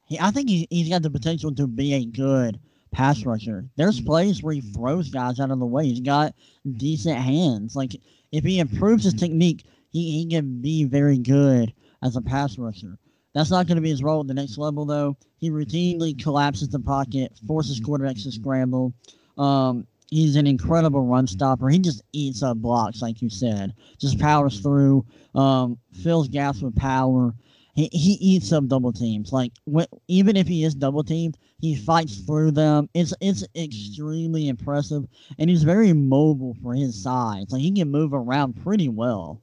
he, 0.06 0.19
I 0.19 0.31
think 0.31 0.49
he, 0.49 0.68
he's 0.69 0.89
got 0.89 1.02
the 1.02 1.10
potential 1.10 1.53
to 1.56 1.68
be 1.68 1.93
a 1.93 2.06
good 2.06 2.60
pass 2.91 3.26
rusher. 3.26 3.65
There's 3.76 3.99
plays 3.99 4.43
where 4.43 4.53
he 4.53 4.61
throws 4.61 5.10
guys 5.10 5.39
out 5.39 5.52
of 5.52 5.60
the 5.60 5.65
way. 5.65 5.85
He's 5.85 6.02
got 6.02 6.35
decent 6.77 7.18
hands. 7.18 7.76
Like 7.76 7.95
if 8.31 8.43
he 8.43 8.60
improves 8.60 9.03
his 9.03 9.14
technique, 9.14 9.65
he, 9.92 10.20
he 10.20 10.26
can 10.28 10.62
be 10.62 10.86
very 10.86 11.18
good 11.18 11.74
as 12.02 12.16
a 12.16 12.22
pass 12.22 12.58
rusher. 12.58 12.98
That's 13.34 13.52
not 13.52 13.68
going 13.68 13.78
to 13.78 13.82
be 13.82 13.90
his 13.90 14.04
role 14.04 14.22
at 14.22 14.28
the 14.28 14.34
next 14.34 14.58
level, 14.58 14.86
though. 14.86 15.16
He 15.38 15.50
routinely 15.50 16.22
collapses 16.22 16.70
the 16.70 16.80
pocket, 16.80 17.32
forces 17.48 17.80
quarterbacks 17.80 18.24
to 18.24 18.32
scramble. 18.32 18.94
Um, 19.38 19.88
he's 20.10 20.36
an 20.36 20.48
incredible 20.48 21.06
run 21.06 21.28
stopper. 21.28 21.70
He 21.70 21.80
just 21.80 22.02
eats 22.12 22.44
up 22.44 22.58
blocks, 22.58 23.02
like 23.02 23.22
you 23.22 23.30
said. 23.30 23.74
Just 23.98 24.20
powers 24.20 24.60
through, 24.60 25.06
um, 25.34 25.78
fills 25.94 26.28
gaps 26.28 26.62
with 26.62 26.76
power. 26.76 27.34
He, 27.74 27.90
he 27.94 28.18
eats 28.20 28.52
up 28.52 28.68
double 28.68 28.92
teams. 28.92 29.32
Like 29.32 29.54
when, 29.64 29.88
even 30.10 30.36
if 30.36 30.48
he 30.48 30.66
is 30.66 30.76
double 30.76 31.04
teamed, 31.04 31.38
he 31.60 31.76
fights 31.76 32.18
through 32.18 32.52
them. 32.52 32.90
It's 32.94 33.14
it's 33.22 33.46
extremely 33.56 34.50
impressive, 34.50 35.08
and 35.40 35.50
he's 35.50 35.64
very 35.64 35.94
mobile 35.94 36.56
for 36.62 36.74
his 36.74 37.02
size. 37.02 37.46
Like 37.50 37.62
he 37.62 37.72
can 37.72 37.90
move 37.90 38.14
around 38.14 38.62
pretty 38.62 38.90
well. 38.90 39.42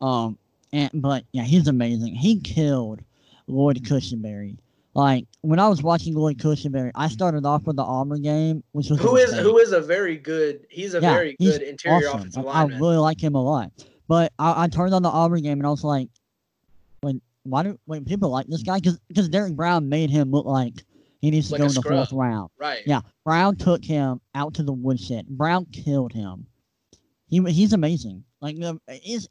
Um, 0.00 0.38
and 0.72 0.90
but 0.94 1.24
yeah, 1.32 1.42
he's 1.42 1.68
amazing. 1.68 2.14
He 2.14 2.40
killed 2.40 3.02
Lloyd 3.46 3.82
Cushenberry. 3.84 4.56
Like 4.94 5.26
when 5.42 5.58
I 5.58 5.68
was 5.68 5.82
watching 5.82 6.14
Lloyd 6.14 6.38
Cushenberry, 6.38 6.90
I 6.94 7.08
started 7.08 7.46
off 7.46 7.64
with 7.64 7.76
the 7.76 7.82
Auburn 7.82 8.22
game, 8.22 8.64
which 8.72 8.90
was 8.90 9.00
who 9.00 9.16
is 9.16 9.32
who 9.32 9.58
is 9.58 9.72
a 9.72 9.80
very 9.80 10.16
good. 10.16 10.66
He's 10.68 10.94
a 10.94 11.00
yeah, 11.00 11.12
very 11.12 11.36
good 11.38 11.62
interior 11.62 12.08
awesome. 12.08 12.20
offensive 12.20 12.44
lineman. 12.44 12.76
I 12.76 12.80
really 12.80 12.96
like 12.96 13.22
him 13.22 13.34
a 13.34 13.42
lot. 13.42 13.70
But 14.08 14.32
I, 14.38 14.64
I 14.64 14.68
turned 14.68 14.92
on 14.92 15.02
the 15.02 15.08
Auburn 15.08 15.42
game 15.42 15.58
and 15.58 15.66
I 15.66 15.70
was 15.70 15.84
like, 15.84 16.08
"Wait, 17.04 17.22
why 17.44 17.62
do 17.62 17.78
wait 17.86 18.04
people 18.04 18.30
like 18.30 18.46
this 18.48 18.62
guy? 18.62 18.78
Because 18.78 18.98
because 19.06 19.28
Derrick 19.28 19.54
Brown 19.54 19.88
made 19.88 20.10
him 20.10 20.30
look 20.32 20.46
like 20.46 20.74
he 21.20 21.30
needs 21.30 21.48
to 21.48 21.54
like 21.54 21.60
go 21.60 21.66
in 21.66 21.74
the 21.74 21.82
fourth 21.82 22.12
round. 22.12 22.50
Right. 22.58 22.82
Yeah. 22.86 23.00
Brown 23.24 23.56
took 23.56 23.84
him 23.84 24.20
out 24.34 24.54
to 24.54 24.62
the 24.62 24.72
woodshed. 24.72 25.28
Brown 25.28 25.66
killed 25.66 26.12
him. 26.12 26.46
He 27.28 27.40
he's 27.52 27.72
amazing. 27.72 28.24
Like 28.40 28.56
is 29.04 29.28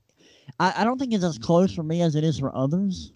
I, 0.60 0.74
I 0.78 0.84
don't 0.84 0.98
think 0.98 1.14
it's 1.14 1.24
as 1.24 1.38
close 1.38 1.74
for 1.74 1.84
me 1.84 2.02
as 2.02 2.16
it 2.16 2.24
is 2.24 2.40
for 2.40 2.56
others. 2.56 3.14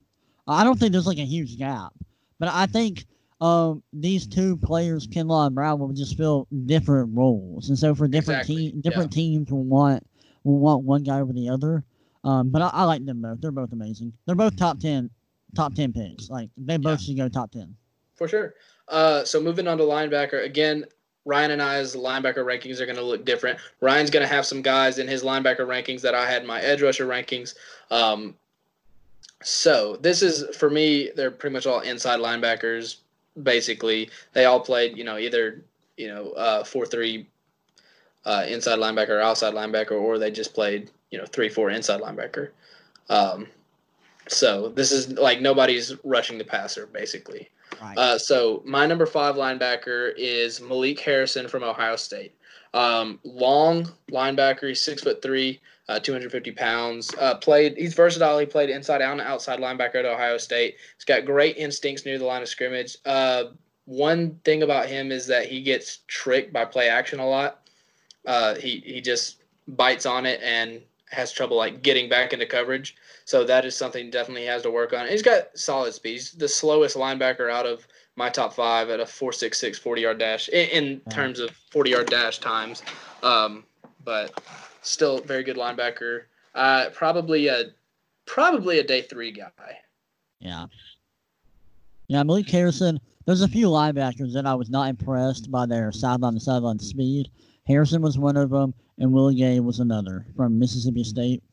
I 0.48 0.64
don't 0.64 0.80
think 0.80 0.92
there's 0.92 1.08
like 1.08 1.20
a 1.20 1.26
huge 1.26 1.58
gap, 1.58 1.94
but 2.40 2.50
I 2.50 2.66
think 2.66 3.06
um, 3.40 3.84
these 3.92 4.28
two 4.28 4.58
players, 4.58 5.08
Kinlaw 5.08 5.48
and 5.48 5.56
Brown, 5.56 5.80
will 5.80 5.94
just 5.94 6.18
fill 6.18 6.48
different 6.66 7.16
roles, 7.16 7.70
and 7.70 7.78
so 7.78 7.96
for 7.96 8.08
different 8.08 8.42
exactly. 8.42 8.72
team, 8.72 8.82
different 8.82 9.16
yeah. 9.16 9.22
teams 9.22 9.52
will 9.52 9.64
want 9.64 10.06
will 10.44 10.60
want 10.60 10.84
one 10.84 11.04
guy 11.04 11.20
over 11.20 11.34
the 11.34 11.50
other. 11.50 11.84
Um, 12.24 12.50
but 12.50 12.62
I, 12.62 12.70
I, 12.70 12.84
like 12.86 13.06
them 13.06 13.22
both. 13.22 13.42
They're 13.42 13.52
both 13.52 13.74
amazing. 13.74 14.14
They're 14.26 14.36
both 14.36 14.56
top 14.56 14.80
ten 14.80 15.10
top 15.56 15.74
ten 15.76 15.92
picks. 15.92 16.30
Like 16.30 16.50
they 16.58 16.78
both 16.78 17.02
yeah. 17.02 17.06
should 17.06 17.18
go 17.18 17.30
top 17.30 17.52
ten. 17.52 17.76
For 18.16 18.28
sure. 18.28 18.54
Uh, 18.88 19.24
so 19.26 19.42
moving 19.42 19.68
on 19.68 19.78
to 19.78 19.84
linebacker 19.84 20.46
again. 20.46 20.86
Ryan 21.26 21.52
and 21.52 21.62
I's 21.62 21.96
linebacker 21.96 22.44
rankings 22.44 22.80
are 22.80 22.86
going 22.86 22.98
to 22.98 23.04
look 23.04 23.26
different. 23.26 23.60
Ryan's 23.82 24.10
going 24.10 24.28
to 24.28 24.34
have 24.34 24.46
some 24.46 24.62
guys 24.62 25.00
in 25.00 25.08
his 25.08 25.24
linebacker 25.24 25.60
rankings 25.60 26.02
that 26.02 26.14
I 26.14 26.30
had 26.30 26.42
in 26.42 26.48
my 26.48 26.60
edge 26.62 26.82
rusher 26.82 27.08
rankings. 27.08 27.56
Um, 27.92 28.36
so 29.42 29.98
this 29.98 30.22
is 30.22 30.56
for 30.56 30.70
me. 30.70 31.12
They're 31.16 31.32
pretty 31.32 31.54
much 31.54 31.66
all 31.66 31.82
inside 31.82 32.20
linebackers. 32.20 32.98
Basically, 33.42 34.10
they 34.34 34.46
all 34.46 34.60
played. 34.60 34.98
You 34.98 35.04
know, 35.04 35.18
either 35.18 35.64
you 35.98 36.08
know 36.08 36.32
uh, 36.32 36.64
four 36.64 36.86
three 36.86 37.28
uh, 38.26 38.46
inside 38.48 38.80
linebacker 38.80 39.10
or 39.10 39.22
outside 39.22 39.54
linebacker, 39.54 39.92
or 39.92 40.18
they 40.18 40.32
just 40.32 40.54
played 40.54 40.92
you 41.12 41.18
know 41.18 41.26
three 41.26 41.50
four 41.50 41.70
inside 41.70 42.02
linebacker. 42.02 42.50
Um, 43.10 43.48
so 44.28 44.70
this 44.70 44.92
is 44.92 45.12
like 45.12 45.42
nobody's 45.42 45.94
rushing 46.04 46.38
the 46.38 46.46
passer 46.46 46.88
basically. 46.88 47.50
Right. 47.82 47.98
Uh, 47.98 48.18
so 48.18 48.62
my 48.66 48.86
number 48.86 49.06
five 49.06 49.36
linebacker 49.36 50.14
is 50.18 50.62
Malik 50.62 51.00
Harrison 51.00 51.48
from 51.48 51.64
Ohio 51.64 51.96
State. 51.96 52.36
Um, 52.74 53.20
long 53.24 53.92
linebacker, 54.12 54.70
he's 54.70 54.82
six 54.82 55.04
foot 55.04 55.22
three, 55.22 55.62
uh, 55.90 56.00
250 56.00 56.52
pounds. 56.52 57.14
Uh, 57.20 57.36
played, 57.36 57.78
he's 57.78 57.94
versatile. 57.94 58.40
He 58.40 58.46
played 58.46 58.70
inside 58.70 59.02
out 59.02 59.12
and 59.12 59.22
outside 59.22 59.60
linebacker 59.60 59.96
at 59.96 60.06
Ohio 60.06 60.38
State. 60.38 60.76
He's 60.98 61.06
got 61.06 61.26
great 61.26 61.58
instincts 61.58 62.06
near 62.06 62.18
the 62.18 62.26
line 62.26 62.42
of 62.42 62.48
scrimmage. 62.48 62.98
Uh, 63.06 63.46
one 63.86 64.40
thing 64.44 64.64
about 64.64 64.88
him 64.88 65.12
is 65.12 65.28
that 65.28 65.46
he 65.46 65.62
gets 65.62 66.00
tricked 66.08 66.54
by 66.54 66.66
play 66.66 66.90
action 66.90 67.20
a 67.20 67.28
lot. 67.28 67.60
Uh, 68.26 68.56
he 68.56 68.82
he 68.86 69.02
just 69.02 69.44
bites 69.68 70.06
on 70.06 70.26
it 70.26 70.40
and 70.42 70.82
has 71.14 71.32
trouble 71.32 71.58
like 71.58 71.82
getting 71.82 72.10
back 72.10 72.34
into 72.34 72.46
coverage. 72.46 72.96
So 73.26 73.44
that 73.46 73.66
is 73.66 73.76
something 73.76 74.10
definitely 74.10 74.46
has 74.46 74.64
to 74.64 74.72
work 74.72 74.94
on. 74.94 75.08
He's 75.08 75.22
got 75.22 75.58
solid 75.58 75.94
speed. 75.94 76.14
He's 76.14 76.32
the 76.32 76.48
slowest 76.48 76.98
linebacker 76.98 77.52
out 77.52 77.66
of 77.66 77.88
my 78.16 78.30
top 78.30 78.54
five 78.54 78.90
at 78.90 79.00
a 79.00 79.06
4.66 79.06 79.80
40 79.80 80.02
yard 80.02 80.20
dash 80.20 80.50
in, 80.50 80.70
in 80.70 81.02
terms 81.12 81.40
of 81.40 81.52
40 81.72 81.92
yard 81.92 82.08
dash 82.08 82.40
times. 82.40 82.84
Um, 83.22 83.64
but 84.04 84.42
still 84.82 85.20
very 85.22 85.44
good 85.44 85.58
linebacker. 85.58 86.24
Uh, 86.54 86.90
probably 86.94 87.48
a 87.48 87.66
probably 88.26 88.80
a 88.80 88.84
day 88.84 89.02
three 89.02 89.32
guy. 89.32 89.50
Yeah. 90.40 90.68
Yeah, 92.08 92.24
Malik 92.24 92.50
Harrison. 92.50 93.00
There's 93.26 93.42
a 93.42 93.48
few 93.48 93.68
linebackers 93.68 94.34
that 94.34 94.46
I 94.46 94.54
was 94.54 94.70
not 94.70 94.90
impressed 94.90 95.50
by 95.50 95.66
their 95.66 95.92
sideline 95.92 96.34
to 96.34 96.40
sideline 96.40 96.80
speed. 96.80 97.30
Harrison 97.66 98.02
was 98.02 98.18
one 98.18 98.36
of 98.36 98.50
them, 98.50 98.74
and 98.98 99.12
Willie 99.12 99.36
Gay 99.36 99.60
was 99.60 99.80
another 99.80 100.26
from 100.36 100.60
Mississippi 100.60 101.04
State. 101.04 101.44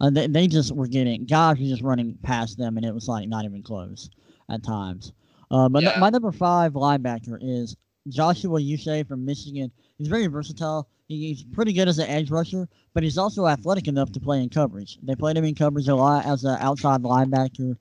Uh, 0.00 0.10
they, 0.10 0.26
they 0.26 0.46
just 0.46 0.72
were 0.72 0.86
getting 0.86 1.24
guys 1.24 1.58
were 1.58 1.66
just 1.66 1.82
running 1.82 2.18
past 2.22 2.58
them, 2.58 2.76
and 2.76 2.86
it 2.86 2.94
was 2.94 3.08
like 3.08 3.28
not 3.28 3.44
even 3.44 3.62
close 3.62 4.10
at 4.50 4.62
times. 4.62 5.12
Uh, 5.50 5.68
but 5.68 5.82
yeah. 5.82 5.98
my 5.98 6.10
number 6.10 6.32
five 6.32 6.72
linebacker 6.72 7.38
is 7.40 7.76
Joshua 8.08 8.60
Uche 8.60 9.06
from 9.06 9.24
Michigan. 9.24 9.70
He's 9.98 10.08
very 10.08 10.26
versatile. 10.26 10.88
He's 11.08 11.44
pretty 11.44 11.72
good 11.72 11.88
as 11.88 11.98
an 11.98 12.08
edge 12.08 12.30
rusher, 12.30 12.68
but 12.92 13.04
he's 13.04 13.16
also 13.16 13.46
athletic 13.46 13.86
enough 13.86 14.10
to 14.12 14.20
play 14.20 14.42
in 14.42 14.48
coverage. 14.48 14.98
They 15.02 15.14
played 15.14 15.36
him 15.36 15.44
in 15.44 15.54
coverage 15.54 15.88
a 15.88 15.94
lot 15.94 16.26
as 16.26 16.44
an 16.44 16.56
outside 16.60 17.02
linebacker. 17.02 17.76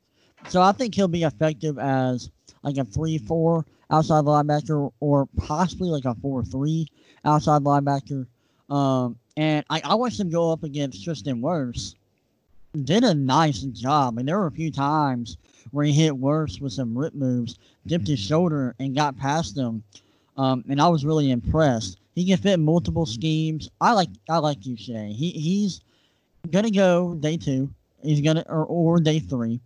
So 0.48 0.62
I 0.62 0.72
think 0.72 0.94
he'll 0.94 1.08
be 1.08 1.24
effective 1.24 1.80
as 1.80 2.30
like 2.62 2.78
a 2.78 2.86
3 2.86 3.18
4 3.18 3.66
outside 3.92 4.26
linebacker 4.26 4.92
or 5.00 5.28
possibly 5.38 5.90
like 5.90 6.06
a 6.06 6.14
4 6.16 6.44
3 6.44 6.88
outside 7.24 7.64
linebacker. 7.64 8.28
Um, 8.70 9.18
and 9.38 9.66
I, 9.70 9.82
I 9.84 9.96
watched 9.96 10.20
him 10.20 10.30
go 10.30 10.52
up 10.52 10.64
against 10.64 11.04
Tristan 11.04 11.42
Wirfs. 11.42 11.96
Did 12.84 13.04
a 13.04 13.14
nice 13.14 13.62
job. 13.62 14.16
Mean, 14.16 14.26
there 14.26 14.38
were 14.38 14.48
a 14.48 14.52
few 14.52 14.72
times 14.72 15.38
where 15.72 15.86
he 15.86 15.94
hit 15.94 16.14
Wirfs 16.14 16.60
with 16.60 16.74
some 16.74 16.98
rip 16.98 17.14
moves, 17.14 17.58
dipped 17.88 18.08
his 18.08 18.20
shoulder, 18.20 18.76
and 18.80 18.96
got 18.96 19.18
past 19.18 19.58
him. 19.58 19.84
Um, 20.38 20.64
and 20.68 20.82
I 20.82 20.88
was 20.90 21.06
really 21.06 21.32
impressed. 21.32 21.98
He 22.16 22.26
can 22.26 22.38
fit 22.38 22.60
multiple 22.60 23.06
schemes. 23.06 23.70
I 23.82 23.92
like 23.92 24.10
I 24.30 24.38
like 24.38 24.60
Uche. 24.62 25.14
He 25.14 25.32
he's 25.32 25.82
gonna 26.52 26.72
go 26.72 27.16
day 27.16 27.38
two. 27.38 27.70
He's 28.02 28.22
gonna 28.22 28.44
or, 28.48 28.66
or 28.66 29.00
day 29.00 29.20
three. 29.20 29.60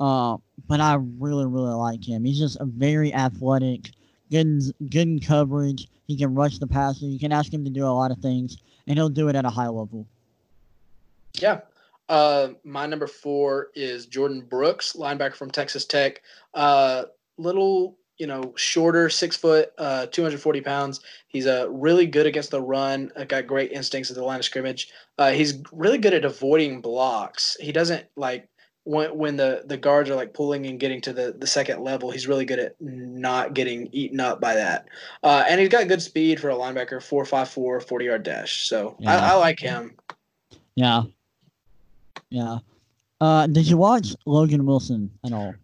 Uh, 0.00 0.36
but 0.68 0.80
I 0.80 0.98
really 1.18 1.46
really 1.46 1.72
like 1.74 2.06
him. 2.06 2.24
He's 2.24 2.38
just 2.38 2.58
a 2.60 2.64
very 2.64 3.12
athletic, 3.14 3.90
good 4.34 4.90
good 4.90 5.24
coverage. 5.24 5.88
He 6.06 6.16
can 6.16 6.34
rush 6.34 6.58
the 6.58 6.66
passer. 6.66 7.06
You 7.06 7.18
can 7.18 7.32
ask 7.32 7.52
him 7.52 7.64
to 7.64 7.70
do 7.70 7.86
a 7.86 7.88
lot 7.88 8.10
of 8.10 8.18
things, 8.18 8.58
and 8.86 8.98
he'll 8.98 9.08
do 9.08 9.28
it 9.28 9.36
at 9.36 9.44
a 9.44 9.50
high 9.50 9.68
level. 9.68 10.06
Yeah. 11.34 11.60
Uh, 12.08 12.48
my 12.64 12.86
number 12.86 13.06
four 13.06 13.68
is 13.74 14.06
Jordan 14.06 14.42
Brooks, 14.42 14.92
linebacker 14.92 15.36
from 15.36 15.50
Texas 15.50 15.86
Tech. 15.86 16.20
Uh, 16.52 17.04
little, 17.38 17.96
you 18.18 18.26
know, 18.26 18.52
shorter, 18.56 19.08
six 19.08 19.36
foot, 19.36 19.72
uh, 19.78 20.06
240 20.06 20.60
pounds. 20.60 21.00
He's 21.28 21.46
uh, 21.46 21.66
really 21.70 22.06
good 22.06 22.26
against 22.26 22.50
the 22.50 22.60
run. 22.60 23.10
Uh, 23.16 23.24
got 23.24 23.46
great 23.46 23.72
instincts 23.72 24.10
at 24.10 24.16
the 24.16 24.24
line 24.24 24.38
of 24.38 24.44
scrimmage. 24.44 24.90
Uh, 25.16 25.30
he's 25.30 25.62
really 25.72 25.98
good 25.98 26.12
at 26.12 26.26
avoiding 26.26 26.82
blocks. 26.82 27.56
He 27.58 27.72
doesn't 27.72 28.04
like 28.16 28.48
when 28.84 29.16
when 29.16 29.36
the 29.36 29.62
the 29.64 29.76
guards 29.76 30.10
are 30.10 30.14
like 30.14 30.34
pulling 30.34 30.66
and 30.66 30.78
getting 30.78 31.00
to 31.02 31.12
the 31.12 31.34
the 31.36 31.46
second 31.46 31.82
level, 31.82 32.10
he's 32.10 32.28
really 32.28 32.44
good 32.44 32.58
at 32.58 32.76
not 32.80 33.54
getting 33.54 33.88
eaten 33.92 34.20
up 34.20 34.40
by 34.40 34.54
that. 34.54 34.86
Uh, 35.22 35.44
and 35.48 35.60
he's 35.60 35.70
got 35.70 35.88
good 35.88 36.02
speed 36.02 36.38
for 36.38 36.50
a 36.50 36.54
linebacker, 36.54 36.98
4.54, 36.98 37.82
40 37.82 38.04
yard 38.04 38.22
dash. 38.22 38.68
So 38.68 38.96
yeah. 38.98 39.16
I, 39.16 39.30
I, 39.30 39.34
like 39.34 39.58
him. 39.58 39.96
Yeah. 40.76 41.02
Yeah. 42.28 42.58
Uh, 43.20 43.46
did 43.46 43.66
you 43.66 43.78
watch 43.78 44.14
Logan 44.26 44.66
Wilson 44.66 45.10
at 45.24 45.32
all? 45.32 45.54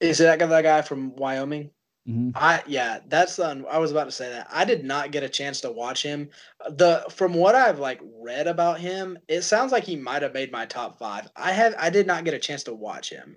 Is 0.00 0.18
that 0.18 0.38
guy, 0.38 0.46
that 0.46 0.62
guy 0.62 0.82
from 0.82 1.16
Wyoming? 1.16 1.70
Mm-hmm. 2.10 2.30
I 2.34 2.62
yeah, 2.66 2.98
that's 3.08 3.36
the 3.36 3.64
I 3.70 3.78
was 3.78 3.90
about 3.92 4.04
to 4.04 4.10
say 4.10 4.28
that. 4.30 4.48
I 4.50 4.64
did 4.64 4.84
not 4.84 5.12
get 5.12 5.22
a 5.22 5.28
chance 5.28 5.60
to 5.60 5.70
watch 5.70 6.02
him. 6.02 6.28
The 6.68 7.04
from 7.08 7.34
what 7.34 7.54
I've 7.54 7.78
like 7.78 8.00
read 8.20 8.46
about 8.46 8.80
him, 8.80 9.18
it 9.28 9.42
sounds 9.42 9.70
like 9.70 9.84
he 9.84 9.96
might 9.96 10.22
have 10.22 10.34
made 10.34 10.50
my 10.50 10.66
top 10.66 10.98
five. 10.98 11.28
I 11.36 11.52
have 11.52 11.74
I 11.78 11.88
did 11.90 12.06
not 12.06 12.24
get 12.24 12.34
a 12.34 12.38
chance 12.38 12.64
to 12.64 12.74
watch 12.74 13.10
him. 13.10 13.36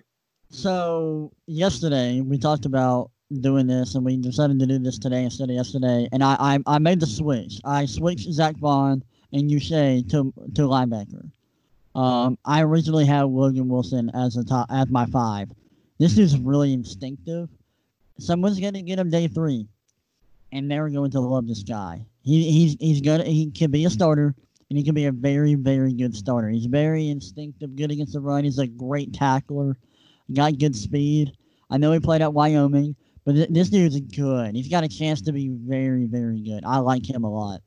So 0.49 1.31
yesterday 1.45 2.21
we 2.21 2.37
talked 2.37 2.65
about 2.65 3.11
doing 3.41 3.67
this, 3.67 3.93
and 3.93 4.03
we 4.03 4.17
decided 4.17 4.59
to 4.59 4.65
do 4.65 4.79
this 4.79 4.97
today 4.97 5.23
instead 5.23 5.49
of 5.49 5.55
yesterday. 5.55 6.07
And 6.11 6.23
I 6.23 6.35
I, 6.39 6.59
I 6.65 6.79
made 6.79 6.99
the 6.99 7.05
switch. 7.05 7.59
I 7.65 7.85
switched 7.85 8.31
Zack 8.31 8.57
Baun 8.59 9.03
and 9.31 9.51
Uche 9.51 10.09
to 10.09 10.33
to 10.55 10.61
linebacker. 10.63 11.29
Um, 11.93 12.39
I 12.43 12.63
originally 12.63 13.05
had 13.05 13.23
Logan 13.23 13.69
Wilson 13.69 14.09
as 14.15 14.35
a 14.35 14.43
top 14.43 14.65
as 14.71 14.89
my 14.89 15.05
five. 15.05 15.51
This 15.99 16.17
is 16.17 16.39
really 16.39 16.73
instinctive 16.73 17.49
someone's 18.19 18.59
gonna 18.59 18.81
get 18.81 18.99
him 18.99 19.09
day 19.09 19.27
three, 19.27 19.67
and 20.51 20.69
they're 20.69 20.89
going 20.89 21.11
to 21.11 21.19
love 21.19 21.47
this 21.47 21.63
guy. 21.63 22.05
He 22.21 22.51
he's 22.51 22.77
he's 22.79 23.01
gonna 23.01 23.25
he 23.25 23.51
can 23.51 23.71
be 23.71 23.85
a 23.85 23.89
starter, 23.89 24.35
and 24.69 24.77
he 24.77 24.83
can 24.83 24.95
be 24.95 25.05
a 25.05 25.11
very 25.11 25.55
very 25.55 25.93
good 25.93 26.15
starter. 26.15 26.49
He's 26.49 26.65
very 26.65 27.09
instinctive, 27.09 27.75
good 27.75 27.91
against 27.91 28.13
the 28.13 28.21
run. 28.21 28.43
He's 28.43 28.59
a 28.59 28.67
great 28.67 29.13
tackler, 29.13 29.77
got 30.33 30.57
good 30.57 30.75
speed. 30.75 31.33
I 31.69 31.77
know 31.77 31.91
he 31.91 31.99
played 31.99 32.21
at 32.21 32.33
Wyoming, 32.33 32.95
but 33.25 33.33
th- 33.33 33.49
this 33.49 33.69
dude's 33.69 33.99
good. 33.99 34.55
He's 34.55 34.69
got 34.69 34.83
a 34.83 34.89
chance 34.89 35.21
to 35.21 35.31
be 35.31 35.49
very 35.49 36.05
very 36.05 36.41
good. 36.41 36.63
I 36.65 36.77
like 36.77 37.09
him 37.09 37.23
a 37.23 37.31
lot. 37.31 37.61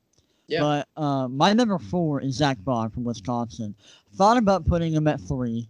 Yeah. 0.47 0.61
But 0.61 1.01
uh, 1.01 1.27
my 1.27 1.53
number 1.53 1.77
four 1.77 2.21
is 2.21 2.35
Zack 2.35 2.57
Baun 2.63 2.89
from 2.89 3.03
Wisconsin. 3.03 3.75
Thought 4.15 4.37
about 4.37 4.65
putting 4.65 4.93
him 4.93 5.07
at 5.07 5.19
three. 5.19 5.69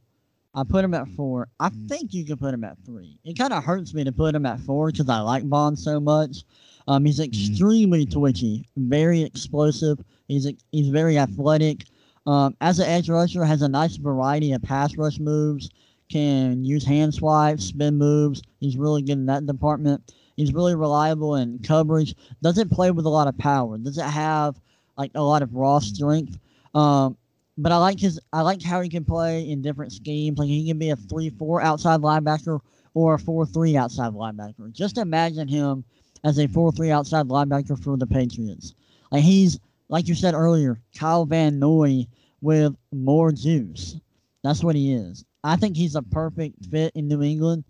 I 0.57 0.63
put 0.63 0.83
him 0.83 0.95
at 0.95 1.07
four. 1.09 1.49
I 1.59 1.69
mm. 1.69 1.87
think 1.87 2.15
you 2.15 2.25
can 2.25 2.37
put 2.37 2.51
him 2.51 2.63
at 2.63 2.77
three. 2.83 3.19
It 3.23 3.37
kind 3.37 3.53
of 3.53 3.63
hurts 3.63 3.93
me 3.93 4.03
to 4.03 4.11
put 4.11 4.33
him 4.33 4.47
at 4.47 4.59
four 4.61 4.91
because 4.91 5.07
I 5.07 5.19
like 5.19 5.47
Baun 5.47 5.75
so 5.75 5.99
much. 5.99 6.43
Um, 6.87 7.05
he's 7.05 7.19
mm. 7.19 7.25
extremely 7.25 8.07
twitchy, 8.07 8.67
very 8.75 9.21
explosive. 9.21 9.99
He's 10.27 10.51
he's 10.71 10.89
very 10.89 11.19
athletic. 11.19 11.85
Um, 12.25 12.57
as 12.59 12.79
an 12.79 12.87
edge 12.87 13.07
rusher, 13.07 13.45
has 13.45 13.61
a 13.61 13.69
nice 13.69 13.97
variety 13.97 14.51
of 14.51 14.63
pass 14.63 14.97
rush 14.97 15.19
moves. 15.19 15.69
Can 16.09 16.65
use 16.65 16.83
hand 16.83 17.13
swipes, 17.13 17.65
spin 17.65 17.95
moves. 17.95 18.41
He's 18.59 18.77
really 18.77 19.03
good 19.03 19.19
in 19.19 19.27
that 19.27 19.45
department. 19.45 20.11
He's 20.37 20.53
really 20.53 20.73
reliable 20.73 21.35
in 21.35 21.59
coverage. 21.59 22.15
Doesn't 22.41 22.71
play 22.71 22.89
with 22.89 23.05
a 23.05 23.09
lot 23.09 23.27
of 23.27 23.37
power. 23.37 23.77
Doesn't 23.77 24.09
have 24.09 24.59
like 24.97 25.11
a 25.13 25.21
lot 25.21 25.43
of 25.43 25.53
raw 25.53 25.77
strength. 25.79 26.39
Um, 26.73 27.15
but 27.57 27.71
I 27.71 27.77
like 27.77 27.99
his. 27.99 28.19
I 28.33 28.41
like 28.41 28.61
how 28.61 28.81
he 28.81 28.89
can 28.89 29.05
play 29.05 29.49
in 29.49 29.61
different 29.61 29.91
schemes. 29.91 30.37
Like 30.37 30.49
he 30.49 30.67
can 30.67 30.77
be 30.77 30.91
a 30.91 30.95
three-four 30.95 31.61
outside 31.61 32.01
linebacker 32.01 32.59
or 32.93 33.15
a 33.15 33.19
four-three 33.19 33.77
outside 33.77 34.13
linebacker. 34.13 34.71
Just 34.71 34.97
imagine 34.97 35.47
him 35.47 35.83
as 36.23 36.39
a 36.39 36.47
four-three 36.47 36.91
outside 36.91 37.27
linebacker 37.27 37.81
for 37.81 37.97
the 37.97 38.07
Patriots. 38.07 38.73
Like 39.11 39.23
he's 39.23 39.59
like 39.89 40.07
you 40.07 40.15
said 40.15 40.33
earlier, 40.33 40.79
Kyle 40.95 41.25
Van 41.25 41.59
Noy 41.59 42.07
with 42.41 42.75
more 42.91 43.31
juice. 43.31 43.97
That's 44.43 44.63
what 44.63 44.75
he 44.75 44.93
is. 44.93 45.25
I 45.43 45.55
think 45.55 45.75
he's 45.75 45.95
a 45.95 46.01
perfect 46.01 46.65
fit 46.65 46.91
in 46.95 47.07
New 47.07 47.21
England. 47.21 47.63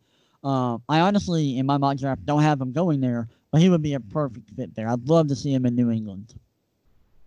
Uh, 0.43 0.77
I 0.89 0.99
honestly, 1.01 1.57
in 1.57 1.65
my 1.65 1.77
mock 1.77 1.97
draft, 1.97 2.25
don't 2.25 2.41
have 2.41 2.61
him 2.61 2.71
going 2.71 3.01
there, 3.01 3.27
but 3.51 3.61
he 3.61 3.69
would 3.69 3.81
be 3.81 3.93
a 3.93 3.99
perfect 3.99 4.49
fit 4.51 4.73
there. 4.75 4.89
I'd 4.89 5.07
love 5.07 5.27
to 5.27 5.35
see 5.35 5.53
him 5.53 5.65
in 5.65 5.75
New 5.75 5.91
England. 5.91 6.33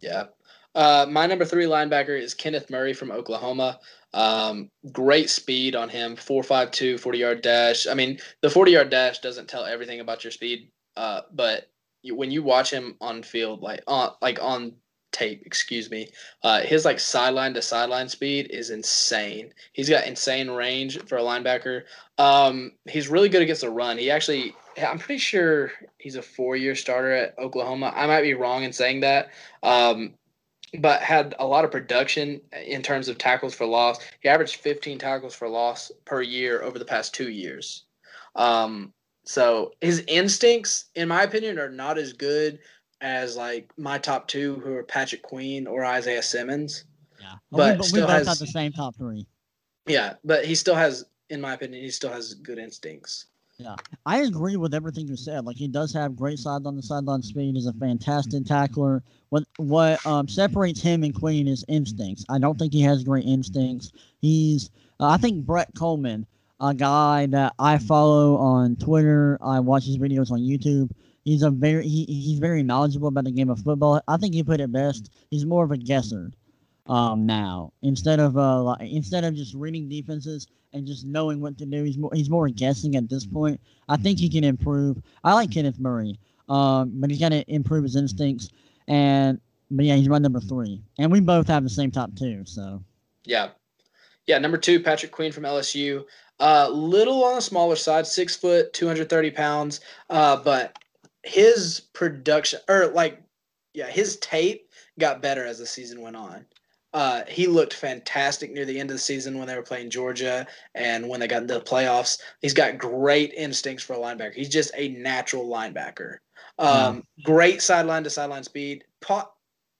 Yeah, 0.01 0.27
uh, 0.75 1.07
my 1.09 1.27
number 1.27 1.45
three 1.45 1.65
linebacker 1.65 2.21
is 2.21 2.35
Kenneth 2.35 2.71
Murray 2.71 2.93
from 2.93 3.11
Oklahoma. 3.11 3.81
Um, 4.13 4.71
great 4.93 5.31
speed 5.31 5.75
on 5.77 5.89
him, 5.89 6.17
4.52, 6.17 6.99
40 6.99 7.19
yard 7.19 7.43
dash. 7.43 7.87
I 7.87 7.95
mean, 7.95 8.19
the 8.43 8.51
40 8.51 8.73
yard 8.73 8.91
dash 8.91 9.21
doesn't 9.21 9.49
tell 9.49 9.65
everything 9.65 10.01
about 10.01 10.25
your 10.25 10.31
speed, 10.31 10.71
uh, 10.97 11.23
but 11.33 11.71
you, 12.03 12.17
when 12.17 12.31
you 12.31 12.43
watch 12.43 12.71
him 12.71 12.97
on 13.01 13.23
field, 13.23 13.63
like 13.63 13.83
on 13.87 14.13
like 14.21 14.43
on 14.43 14.75
tape, 15.13 15.43
excuse 15.45 15.91
me, 15.91 16.09
uh, 16.43 16.61
his 16.61 16.85
like 16.85 16.99
sideline 16.99 17.55
to 17.55 17.63
sideline 17.63 18.09
speed 18.09 18.49
is 18.51 18.71
insane. 18.71 19.53
He's 19.73 19.89
got 19.89 20.07
insane 20.07 20.51
range 20.51 21.03
for 21.07 21.19
a 21.19 21.23
linebacker. 21.23 21.83
Um, 22.19 22.73
he's 22.89 23.09
really 23.09 23.29
good 23.29 23.43
against 23.43 23.63
the 23.63 23.71
run. 23.71 23.99
He 23.99 24.11
actually, 24.11 24.55
I'm 24.81 24.99
pretty 24.99 25.19
sure 25.19 25.73
he's 25.99 26.17
a 26.17 26.23
four 26.23 26.57
year 26.57 26.75
starter 26.75 27.13
at 27.13 27.39
Oklahoma. 27.39 27.93
I 27.95 28.07
might 28.07 28.23
be 28.23 28.35
wrong 28.35 28.63
in 28.65 28.73
saying 28.73 29.01
that. 29.01 29.31
Um, 29.63 30.15
but 30.79 31.01
had 31.03 31.35
a 31.39 31.47
lot 31.47 31.65
of 31.65 31.71
production 31.71 32.41
in 32.65 32.83
terms 32.83 33.09
of 33.09 33.19
tackles 33.19 33.55
for 33.55 33.67
loss. 33.67 33.99
He 34.21 34.29
averaged 34.29 34.57
15 34.57 34.99
tackles 34.99 35.35
for 35.35 35.49
loss 35.49 35.91
per 36.05 36.23
year 36.23 36.63
over 36.63 36.79
the 36.79 36.85
past 36.85 37.15
two 37.15 37.31
years. 37.31 37.85
Um, 38.37 38.93
so 39.25 39.73
his 39.81 40.05
instincts, 40.07 40.87
in 40.95 41.09
my 41.09 41.23
opinion, 41.23 41.59
are 41.59 41.71
not 41.71 41.99
as 41.99 42.13
good 42.13 42.61
as 43.01 43.37
like 43.37 43.71
my 43.77 43.99
top 43.99 44.29
two, 44.29 44.61
who 44.61 44.75
are 44.75 44.83
Patrick 44.83 45.23
Queen 45.23 45.67
or 45.67 45.85
Isaiah 45.85 46.23
Simmons. 46.23 46.85
Yeah, 47.21 47.35
But 47.51 47.79
we, 47.79 47.85
still 47.85 48.03
we 48.03 48.07
both 48.07 48.11
has- 48.11 48.27
got 48.27 48.39
the 48.39 48.47
same 48.47 48.73
top 48.73 48.97
three. 48.97 49.27
Yeah, 49.87 50.15
but 50.25 50.45
he 50.45 50.55
still 50.55 50.75
has, 50.75 51.05
in 51.31 51.41
my 51.41 51.55
opinion, 51.55 51.83
he 51.83 51.91
still 51.91 52.13
has 52.13 52.35
good 52.35 52.59
instincts. 52.59 53.27
I 54.07 54.19
agree 54.19 54.57
with 54.57 54.75
everything 54.75 55.07
you 55.09 55.17
said. 55.17 55.45
Like 55.45 55.57
he 55.57 55.69
does 55.69 55.93
have 55.93 56.17
great 56.17 56.39
side 56.39 56.67
on 56.67 56.77
the 56.77 56.83
sideline 56.83 57.23
speed. 57.23 57.55
He's 57.55 57.67
a 57.67 57.73
fantastic 57.75 58.45
tackler. 58.45 59.03
What 59.29 59.45
what 59.59 60.05
um, 60.07 60.29
separates 60.29 60.81
him 60.81 61.03
and 61.05 61.15
Queen 61.15 61.47
is 61.47 61.65
instincts. 61.69 62.25
I 62.29 62.39
don't 62.39 62.59
think 62.59 62.73
he 62.73 62.83
has 62.83 63.05
great 63.05 63.27
instincts. 63.27 63.93
He's 64.21 64.71
uh, 64.99 65.09
I 65.09 65.17
think 65.17 65.47
Brett 65.47 65.75
Kollmann, 65.75 66.27
a 66.61 66.75
guy 66.75 67.27
that 67.27 67.55
I 67.59 67.79
follow 67.79 68.37
on 68.37 68.77
Twitter. 68.77 69.39
I 69.43 69.61
watch 69.61 69.85
his 69.85 69.99
videos 69.99 70.31
on 70.31 70.41
YouTube. 70.41 70.91
He's 71.25 71.43
a 71.43 71.51
very 71.51 71.87
he, 71.87 72.05
he's 72.07 72.39
very 72.39 72.63
knowledgeable 72.63 73.09
about 73.09 73.25
the 73.25 73.31
game 73.31 73.51
of 73.51 73.61
football. 73.61 74.01
I 74.09 74.17
think 74.17 74.35
he 74.35 74.43
put 74.43 74.61
it 74.61 74.73
best. 74.73 75.11
He's 75.31 75.47
more 75.47 75.65
of 75.65 75.71
a 75.71 75.77
guesser 75.77 76.33
um, 76.91 77.25
now 77.25 77.73
instead 77.83 78.19
of 78.19 78.37
uh 78.37 78.75
instead 78.81 79.25
of 79.25 79.35
just 79.35 79.55
reading 79.55 79.89
defenses 79.89 80.49
and 80.73 80.87
just 80.87 81.07
knowing 81.07 81.41
what 81.41 81.57
to 81.59 81.67
do. 81.67 81.85
He's 81.85 81.97
more 81.97 82.11
he's 82.13 82.31
more 82.31 82.49
guessing 82.49 82.97
at 82.97 83.09
this 83.09 83.25
point. 83.25 83.61
I 83.89 83.97
think 83.97 84.19
he 84.19 84.29
can 84.29 84.45
improve. 84.45 85.01
I 85.25 85.35
like 85.35 85.53
Kenneth 85.53 85.79
Murray, 85.79 86.19
um, 86.49 86.93
but 86.95 87.11
he's 87.11 87.21
got 87.21 87.31
to 87.31 87.49
improve 87.53 87.85
his 87.85 87.97
instincts. 87.97 88.51
And 88.89 89.41
but 89.71 89.85
yeah, 89.85 89.95
he's 89.95 90.09
my 90.09 90.19
number 90.19 90.41
three, 90.41 90.83
and 90.99 91.11
we 91.11 91.21
both 91.21 91.47
have 91.47 91.63
the 91.63 91.71
same 91.71 91.91
top 91.91 92.15
two. 92.17 92.45
So 92.45 92.83
Yeah. 93.25 93.51
Yeah, 94.27 94.39
number 94.39 94.59
two, 94.59 94.81
Patrick 94.81 95.13
Queen 95.13 95.33
from 95.33 95.45
LSU. 95.45 96.05
Uh, 96.39 96.69
little 96.71 97.25
on 97.25 97.37
the 97.37 97.43
smaller 97.43 97.77
side, 97.77 98.07
six 98.07 98.37
foot, 98.37 98.73
230 98.73 99.31
pounds. 99.31 99.81
Uh, 100.09 100.37
but 100.37 100.79
his 101.25 101.81
production, 101.95 102.61
or 102.69 102.89
like, 102.89 103.21
yeah, 103.75 103.89
his 103.89 104.19
tape 104.19 104.71
got 104.99 105.21
better 105.21 105.45
as 105.45 105.59
the 105.59 105.67
season 105.67 106.01
went 106.01 106.17
on. 106.17 106.47
Uh, 106.93 107.23
he 107.29 107.47
looked 107.47 107.73
fantastic 107.75 108.53
near 108.53 108.65
the 108.65 108.79
end 108.81 108.91
of 108.91 108.95
the 108.95 109.01
season 109.01 109.39
when 109.39 109.47
they 109.47 109.55
were 109.55 109.63
playing 109.63 109.91
Georgia 109.91 110.45
and 110.75 111.09
when 111.09 111.21
they 111.21 111.29
got 111.29 111.43
into 111.43 111.55
the 111.55 111.61
playoffs. 111.61 112.19
He's 112.41 112.53
got 112.55 112.79
great 112.79 113.33
instincts 113.35 113.85
for 113.85 113.93
a 113.93 113.99
linebacker. 113.99 114.35
He's 114.35 114.49
just 114.49 114.73
a 114.77 114.89
natural 114.89 115.47
linebacker. 115.49 116.17
Um, 116.59 117.05
Great 117.23 117.63
sideline 117.63 118.03
to 118.05 118.11
sideline 118.11 118.43
speed, 118.43 118.85
po- 119.01 119.31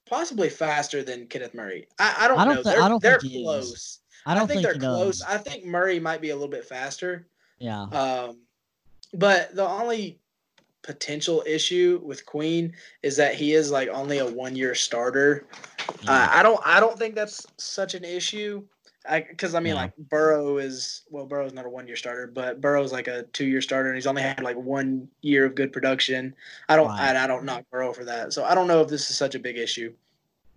possibly 0.09 0.49
faster 0.49 1.03
than 1.03 1.27
Kenneth 1.27 1.53
Murray. 1.53 1.89
I, 1.99 2.15
I 2.21 2.29
don't, 2.29 2.39
I 2.39 2.45
don't 2.45 2.55
know. 2.55 2.63
thi- 2.63 2.71
they're 2.71 2.83
I 2.83 2.89
don't 2.89 3.03
they're 3.03 3.19
think 3.19 3.33
he 3.33 3.39
is. 3.41 3.45
close. 3.45 3.99
I 4.25 4.35
don't 4.35 4.47
think, 4.47 4.63
think, 4.63 4.65
they're 4.65 4.75
he 4.75 4.79
close. 4.79 5.19
does. 5.19 5.29
I 5.29 5.37
think 5.39 5.65
Murray 5.65 5.99
might 5.99 6.21
be 6.21 6.31
a 6.31 6.35
little 6.35 6.49
bit 6.49 6.65
faster. 6.65 7.27
Yeah, 7.59 7.83
Um, 7.83 8.39
but 9.15 9.55
the 9.57 9.67
only 9.67 10.20
potential 10.83 11.43
issue 11.47 12.01
with 12.03 12.25
Queen 12.27 12.73
is 13.03 13.17
that 13.17 13.35
he 13.35 13.53
is 13.55 13.71
like 13.71 13.89
only 13.91 14.19
a 14.19 14.27
one 14.27 14.57
year 14.57 14.75
starter. 14.75 15.47
yeah. 16.05 16.11
Uh, 16.13 16.29
I 16.33 16.43
don't 16.43 16.61
I 16.65 16.81
don't 16.81 16.99
think 16.99 17.15
that's 17.15 17.47
such 17.59 17.95
an 17.95 18.05
issue. 18.05 18.63
Because 19.11 19.55
I, 19.55 19.61
mean, 19.61 19.75
Yeah. 19.75 19.81
like 19.83 19.97
Burrow 19.97 20.59
is 20.59 21.03
well, 21.11 21.25
Burrow's 21.25 21.55
not 21.55 21.65
a 21.65 21.71
one 21.71 21.87
year 21.87 21.97
starter, 21.97 22.27
but 22.27 22.61
Burrow's 22.61 22.93
like 22.93 23.09
a 23.09 23.23
two 23.33 23.47
year 23.47 23.63
starter, 23.63 23.89
and 23.89 23.97
he's 23.97 24.07
only 24.07 24.21
had 24.21 24.43
like 24.43 24.57
one 24.57 25.09
year 25.23 25.47
of 25.47 25.55
good 25.55 25.73
production. 25.73 26.35
I 26.69 26.77
don't 26.77 26.89
Right. 26.89 27.09
and 27.09 27.17
I 27.17 27.27
don't 27.27 27.45
knock 27.45 27.65
Burrow 27.71 27.95
for 27.95 28.05
that, 28.05 28.35
so 28.35 28.45
I 28.45 28.55
don't 28.55 28.69
know 28.69 28.83
if 28.83 28.89
this 28.89 29.09
is 29.11 29.17
such 29.17 29.35
a 29.35 29.39
big 29.39 29.57
issue. 29.57 29.93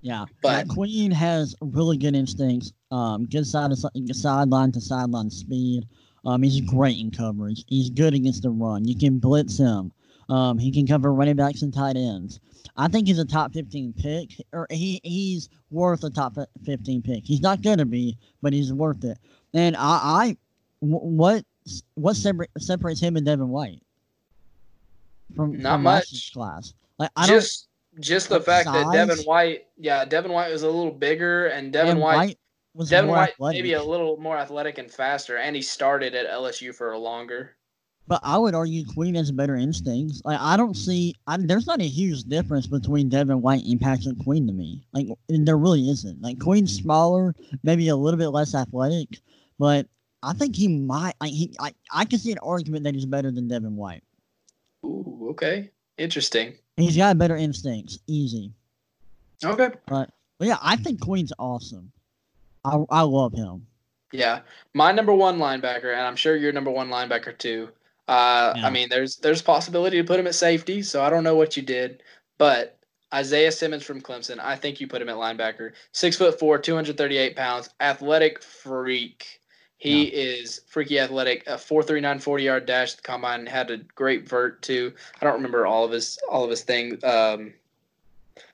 Yeah, 0.02 0.26
But- 0.42 0.68
but 0.68 0.76
Queen 0.76 1.10
has 1.12 1.56
really 1.62 1.96
good 1.96 2.14
instincts. 2.16 2.74
Um, 2.92 3.26
good 3.28 3.48
side 3.48 3.72
to 3.72 3.78
si- 3.78 4.14
sideline 4.14 4.74
to 4.74 4.82
sideline 4.82 5.30
speed. 5.30 5.88
Um, 6.26 6.44
he's 6.44 6.60
great 6.60 7.00
in 7.00 7.12
coverage. 7.12 7.64
He's 7.68 7.90
good 7.90 8.14
against 8.14 8.44
the 8.44 8.50
run. 8.50 8.86
You 8.86 8.98
can 8.98 9.20
blitz 9.20 9.58
him. 9.58 9.94
Um, 10.30 10.58
he 10.58 10.72
can 10.72 10.88
cover 10.88 11.14
running 11.14 11.36
backs 11.36 11.62
and 11.62 11.74
tight 11.74 11.96
ends. 11.96 12.40
I 12.78 12.88
think 12.88 13.08
he's 13.08 13.20
a 13.20 13.26
top 13.26 13.54
fifteen 13.54 13.94
pick, 13.94 14.30
or 14.52 14.68
he 14.70 15.00
he's 15.04 15.50
worth 15.70 16.04
a 16.04 16.10
top 16.10 16.38
fifteen 16.66 17.02
pick. 17.02 17.26
He's 17.26 17.42
not 17.42 17.62
gonna 17.62 17.86
be, 17.86 18.18
but 18.42 18.54
he's 18.54 18.74
worth 18.74 19.04
it. 19.04 19.18
And 19.54 19.76
I, 19.76 19.82
I 19.82 20.38
what 20.80 21.46
what 21.96 22.16
separ- 22.16 22.48
separates 22.58 23.00
him 23.00 23.16
and 23.16 23.26
Devin 23.26 23.50
White 23.50 23.82
from 25.36 25.58
Not 25.58 25.76
from 25.76 25.84
much. 25.84 26.34
class? 26.34 26.74
Like 26.98 27.12
I 27.16 27.28
don't. 27.28 27.36
just 27.40 27.68
just 28.00 28.30
the 28.30 28.40
fact 28.42 28.72
that 28.72 28.92
Devin? 28.92 29.20
White, 29.20 29.68
yeah, 29.78 30.04
Devin 30.06 30.32
White 30.32 30.52
was 30.52 30.64
a 30.64 30.68
little 30.70 30.92
bigger, 30.92 31.48
and 31.48 31.72
Devin 31.72 31.92
and 31.92 32.00
White, 32.02 32.40
was 32.74 32.90
Devin 32.90 33.10
White 33.12 33.30
athletic. 33.34 33.60
maybe 33.60 33.74
a 33.74 33.84
little 33.84 34.18
more 34.18 34.38
athletic 34.38 34.78
and 34.80 34.90
faster, 34.90 35.38
and 35.38 35.56
he 35.56 35.62
started 35.62 36.16
at 36.16 36.28
LSU 36.28 36.74
for 36.74 36.94
a 36.94 36.98
longer. 36.98 37.56
But 38.06 38.20
I 38.22 38.38
would 38.38 38.54
argue 38.54 38.86
Queen 38.86 39.16
has 39.16 39.32
better 39.32 39.56
instincts. 39.56 40.22
Like 40.26 40.40
I 40.40 40.58
don't 40.58 40.76
see, 40.76 41.16
I, 41.26 41.38
there's 41.38 41.68
not 41.68 41.80
a 41.80 41.88
huge 41.88 42.24
difference 42.24 42.68
between 42.68 43.08
Devin 43.10 43.42
White 43.42 43.64
and 43.64 43.80
Patrick 43.80 44.20
Queen 44.24 44.46
to 44.48 44.54
me. 44.54 44.86
Like 44.92 45.08
there 45.30 45.58
really 45.58 45.90
isn't. 45.90 46.22
Like 46.22 46.40
Queen's 46.40 46.74
smaller, 46.76 47.34
maybe 47.64 47.88
a 47.88 47.96
little 47.96 48.18
bit 48.18 48.28
less 48.30 48.54
athletic, 48.56 49.20
but 49.58 49.88
I 50.22 50.34
think 50.34 50.56
he 50.56 50.68
might. 50.68 51.14
Like 51.22 51.32
he, 51.32 51.56
I, 51.60 51.74
I 51.94 52.06
can 52.06 52.20
see 52.20 52.34
an 52.34 52.40
argument 52.44 52.84
that 52.84 52.94
he's 52.94 53.06
better 53.06 53.32
than 53.32 53.48
Devin 53.48 53.76
White. 53.78 54.04
Ooh, 54.86 55.28
okay, 55.32 55.72
interesting. 55.98 56.56
He's 56.76 56.98
got 56.98 57.18
better 57.18 57.38
instincts, 57.38 58.00
easy. 58.08 58.52
Okay, 59.46 59.70
But 59.88 60.10
yeah, 60.40 60.58
I 60.62 60.76
think 60.76 61.00
Queen's 61.02 61.34
awesome. 61.40 61.92
I, 62.66 62.84
I 62.90 63.02
love 63.02 63.34
him. 63.34 63.66
yeah, 64.12 64.40
my 64.74 64.92
number 64.92 65.14
one 65.14 65.38
linebacker, 65.38 65.92
and 65.94 66.02
I'm 66.02 66.16
sure 66.18 66.36
your 66.36 66.52
number 66.52 66.72
one 66.72 66.90
linebacker 66.90 67.38
too. 67.38 67.70
Uh, 68.08 68.54
Yeah. 68.56 68.68
I 68.68 68.70
mean, 68.70 68.90
there's 68.90 69.18
there's 69.18 69.42
possibility 69.42 69.98
to 69.98 70.04
put 70.04 70.20
him 70.20 70.28
at 70.28 70.36
safety, 70.36 70.82
so 70.82 71.02
I 71.04 71.10
don't 71.10 71.24
know 71.24 71.36
what 71.36 71.56
you 71.56 71.64
did, 71.64 72.04
but 72.38 72.78
Isaiah 73.14 73.52
Simmons 73.52 73.84
from 73.84 74.02
Clemson, 74.02 74.40
I 74.40 74.56
think 74.56 74.82
you 74.82 74.88
put 74.88 75.02
him 75.02 75.10
at 75.10 75.16
linebacker. 75.16 75.74
Six 75.92 76.18
foot 76.18 76.40
four, 76.40 76.58
238 76.58 77.36
pounds, 77.36 77.70
athletic 77.80 78.42
freak. 78.42 79.40
He 79.78 80.04
is 80.04 80.62
freaky 80.68 80.98
athletic. 80.98 81.44
A 81.46 81.58
439 81.58 82.20
40 82.20 82.44
yard 82.44 82.66
dash 82.66 82.92
at 82.92 82.98
the 82.98 83.04
combine 83.04 83.46
had 83.46 83.70
a 83.70 83.78
great 83.78 84.28
vert 84.28 84.62
too. 84.62 84.94
I 85.22 85.26
don't 85.26 85.34
remember 85.34 85.66
all 85.66 85.84
of 85.84 85.92
his 85.92 86.18
all 86.30 86.44
of 86.46 86.50
his 86.50 86.62
thing 86.62 86.94
um, 87.04 87.54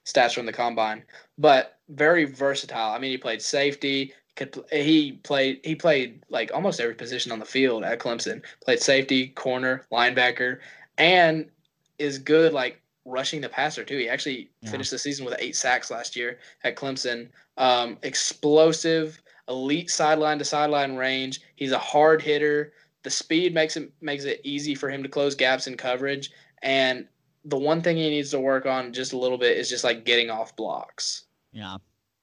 stats 0.06 0.34
from 0.34 0.48
the 0.48 0.54
combine, 0.54 1.04
but 1.38 1.78
very 1.90 2.26
versatile. 2.26 2.92
I 2.94 2.98
mean, 2.98 3.12
he 3.12 3.18
played 3.18 3.44
safety. 3.44 4.14
Could 4.40 4.58
he 4.72 5.12
played 5.24 5.60
he 5.66 5.76
played 5.76 6.24
like 6.30 6.50
almost 6.54 6.80
every 6.80 6.96
position 6.96 7.34
on 7.34 7.40
the 7.40 7.46
field 7.46 7.84
at 7.84 8.00
Clemson. 8.00 8.42
Played 8.64 8.80
safety, 8.80 9.28
corner, 9.28 9.86
linebacker, 9.92 10.60
and 10.98 11.50
is 11.98 12.18
good 12.18 12.54
like 12.54 12.82
rushing 13.04 13.42
the 13.42 13.50
passer 13.50 13.84
too. 13.84 13.98
He 13.98 14.08
actually 14.08 14.50
Yeah. 14.62 14.72
finished 14.72 14.92
the 14.92 14.98
season 14.98 15.26
with 15.26 15.36
eight 15.40 15.58
sacks 15.58 15.92
last 15.92 16.16
year 16.16 16.40
at 16.64 16.78
Clemson. 16.78 17.28
Um, 17.58 17.98
explosive, 18.02 19.22
elite 19.50 19.90
sideline 19.90 20.40
to 20.40 20.46
sideline 20.46 20.96
range. 20.96 21.42
He's 21.58 21.74
a 21.74 21.78
hard 21.78 22.22
hitter. 22.22 22.72
The 23.04 23.10
speed 23.10 23.54
makes 23.54 23.76
it 23.76 23.92
makes 24.00 24.24
it 24.24 24.40
easy 24.46 24.74
for 24.74 24.90
him 24.90 25.04
to 25.04 25.10
close 25.10 25.36
gaps 25.36 25.68
in 25.68 25.76
coverage. 25.76 26.32
And 26.62 27.10
the 27.44 27.58
one 27.58 27.82
thing 27.82 27.98
he 27.98 28.10
needs 28.10 28.32
to 28.32 28.40
work 28.40 28.66
on 28.66 28.94
just 28.94 29.12
a 29.12 29.18
little 29.18 29.38
bit 29.38 29.58
is 29.58 29.68
just 29.70 29.84
like 29.84 30.06
getting 30.06 30.30
off 30.30 30.56
blocks. 30.56 31.26
Yeah. 31.52 31.76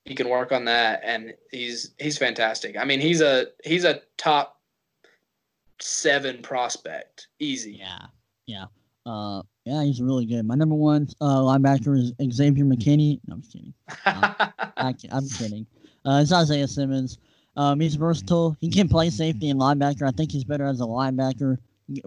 He 0.06 0.14
can 0.14 0.28
work 0.28 0.52
on 0.52 0.64
that, 0.66 1.00
and 1.04 1.34
he's 1.50 1.94
he's 1.98 2.16
fantastic. 2.16 2.76
I 2.78 2.84
mean, 2.84 3.00
he's 3.00 3.20
a 3.20 3.46
he's 3.64 3.84
a 3.84 4.00
top 4.16 4.60
seven 5.80 6.42
prospect, 6.42 7.28
easy. 7.40 7.72
Yeah, 7.80 8.06
yeah, 8.46 8.64
uh, 9.04 9.42
yeah. 9.64 9.82
He's 9.82 10.00
really 10.00 10.24
good. 10.24 10.46
My 10.46 10.54
number 10.54 10.76
one 10.76 11.08
uh, 11.20 11.40
linebacker 11.40 11.98
is 11.98 12.12
Xavier 12.32 12.64
McKinney. 12.64 13.20
No, 13.26 13.34
I'm 13.34 13.42
just 13.42 13.52
kidding. 13.52 13.74
I, 14.06 14.94
i'm 15.10 15.28
kidding. 15.28 15.66
Uh, 16.04 16.20
it's 16.22 16.32
Isaiah 16.32 16.68
Simmons. 16.68 17.18
Um, 17.56 17.80
he's 17.80 17.94
versatile. 17.94 18.56
He 18.60 18.70
can 18.70 18.88
play 18.88 19.10
safety 19.10 19.50
and 19.50 19.58
linebacker. 19.58 20.06
I 20.06 20.10
think 20.10 20.30
he's 20.30 20.44
better 20.44 20.66
as 20.66 20.80
a 20.80 20.84
linebacker. 20.84 21.56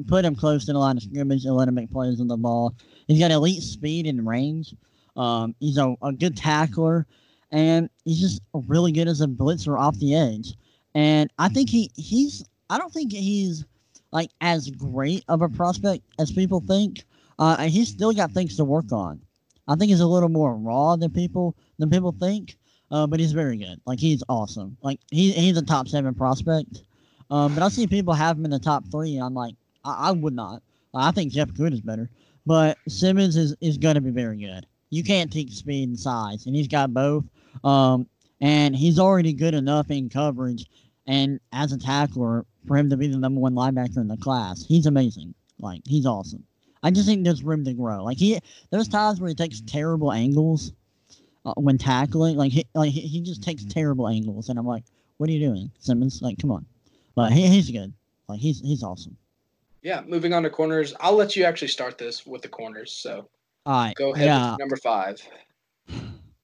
Put 0.08 0.24
him 0.24 0.36
close 0.36 0.66
to 0.66 0.74
the 0.74 0.80
line 0.80 0.98
of 0.98 1.04
scrimmage 1.04 1.46
and 1.46 1.56
let 1.56 1.68
him 1.68 1.76
make 1.76 1.92
plays 1.92 2.22
on 2.22 2.28
the 2.28 2.38
ball. 2.38 2.76
He's 3.08 3.20
got 3.20 3.32
elite 3.32 3.64
speed 3.64 4.06
and 4.06 4.28
range. 4.28 4.76
Um, 5.16 5.56
he's 5.60 5.78
a, 5.78 5.96
a 6.02 6.14
good 6.14 6.38
tackler, 6.38 7.08
and 7.52 7.90
he's 8.06 8.20
just 8.20 8.42
really 8.68 8.92
good 8.92 9.08
as 9.08 9.22
a 9.22 9.28
blitzer 9.28 9.80
off 9.80 9.98
the 10.00 10.16
edge. 10.16 10.54
and 10.96 11.32
I 11.38 11.50
think 11.50 11.70
he 11.70 11.92
he's 11.96 12.44
I 12.70 12.78
don't 12.78 12.94
think 12.94 13.12
he's 13.12 13.66
like 14.12 14.32
as 14.42 14.70
great 14.70 15.24
of 15.28 15.42
a 15.42 15.50
prospect 15.50 16.04
as 16.20 16.32
people 16.32 16.62
think. 16.62 17.04
Uh, 17.38 17.56
and 17.58 17.72
he's 17.72 17.88
still 17.88 18.12
got 18.12 18.32
things 18.32 18.58
to 18.58 18.66
work 18.66 18.92
on. 18.92 19.22
I 19.68 19.76
think 19.76 19.90
he's 19.90 20.02
a 20.02 20.08
little 20.08 20.30
more 20.30 20.56
raw 20.56 20.96
than 20.96 21.12
people 21.12 21.56
than 21.78 21.90
people 21.90 22.12
think. 22.12 22.58
Uh, 22.92 23.06
but 23.06 23.20
he's 23.20 23.32
very 23.34 23.56
good. 23.56 23.80
Like 23.86 24.00
he's 24.00 24.24
awesome. 24.30 24.76
Like 24.82 25.00
he 25.12 25.32
he's 25.32 25.58
a 25.58 25.62
top 25.62 25.88
seven 25.88 26.14
prospect. 26.14 26.84
Um, 27.30 27.54
but 27.54 27.64
I 27.64 27.70
see 27.70 27.86
people 27.86 28.14
have 28.14 28.38
him 28.38 28.46
in 28.46 28.52
the 28.52 28.60
top 28.60 28.84
three. 28.92 29.16
and 29.16 29.24
I'm 29.24 29.36
like, 29.36 29.56
I, 29.86 30.10
I 30.10 30.12
would 30.12 30.34
not. 30.34 30.64
I 30.94 31.12
think 31.12 31.32
Jeff 31.32 31.54
Good 31.54 31.74
is 31.74 31.82
better. 31.82 32.10
But 32.46 32.78
Simmons 32.88 33.36
is, 33.36 33.56
is 33.62 33.78
going 33.78 33.96
to 33.96 34.02
be 34.02 34.10
very 34.10 34.38
good. 34.38 34.66
You 34.90 35.04
can't 35.04 35.32
teach 35.32 35.52
speed 35.52 35.88
and 35.88 36.00
size, 36.00 36.48
and 36.48 36.56
he's 36.56 36.68
got 36.68 36.94
both. 36.94 37.24
Um, 37.64 38.08
and 38.42 38.76
he's 38.76 39.00
already 39.00 39.34
good 39.34 39.54
enough 39.54 39.92
in 39.92 40.10
coverage 40.10 40.66
and 41.08 41.40
as 41.52 41.72
a 41.72 41.78
tackler 41.78 42.46
for 42.68 42.78
him 42.78 42.90
to 42.90 42.98
be 42.98 43.08
the 43.08 43.18
number 43.18 43.42
one 43.42 43.56
linebacker 43.56 43.98
in 43.98 44.08
the 44.08 44.18
class. 44.18 44.64
He's 44.66 44.86
amazing. 44.86 45.34
Like 45.60 45.82
he's 45.86 46.06
awesome. 46.06 46.44
I 46.84 46.92
just 46.92 47.08
think 47.08 47.26
there's 47.26 47.44
room 47.44 47.66
to 47.66 47.74
grow. 47.74 48.04
Like 48.04 48.18
he, 48.18 48.40
there's 48.70 48.88
times 48.88 49.20
where 49.20 49.28
he 49.28 49.36
takes 49.36 49.62
terrible 49.62 50.14
angles 50.14 50.72
uh, 51.46 51.54
when 51.56 51.78
tackling. 51.78 52.38
Like 52.38 52.52
he, 52.52 52.66
like 52.74 52.92
he, 52.92 53.02
he 53.02 53.22
just 53.22 53.44
takes 53.44 53.66
terrible 53.66 54.08
angles, 54.08 54.50
and 54.50 54.58
I'm 54.58 54.68
like, 54.68 54.84
what 55.18 55.30
are 55.30 55.34
you 55.34 55.40
doing, 55.40 55.72
Simmons? 55.80 56.22
Like, 56.22 56.38
come 56.40 56.52
on. 56.52 56.66
But 57.16 57.34
he, 57.34 57.48
he's 57.48 57.70
good. 57.70 57.92
Like 58.28 58.40
he's 58.40 58.62
he's 58.62 58.84
awesome. 58.84 59.18
Yeah, 59.82 60.02
moving 60.08 60.34
on 60.34 60.44
to 60.44 60.50
corners. 60.50 60.94
I'll 61.00 61.16
let 61.16 61.36
you 61.36 61.44
actually 61.44 61.70
start 61.70 61.98
this 61.98 62.26
with 62.26 62.42
the 62.42 62.50
corners. 62.50 62.92
So, 62.94 63.28
all 63.66 63.86
right, 63.86 63.96
go 63.96 64.14
ahead. 64.14 64.28
Yeah. 64.28 64.56
number 64.60 64.78
five. 64.78 65.22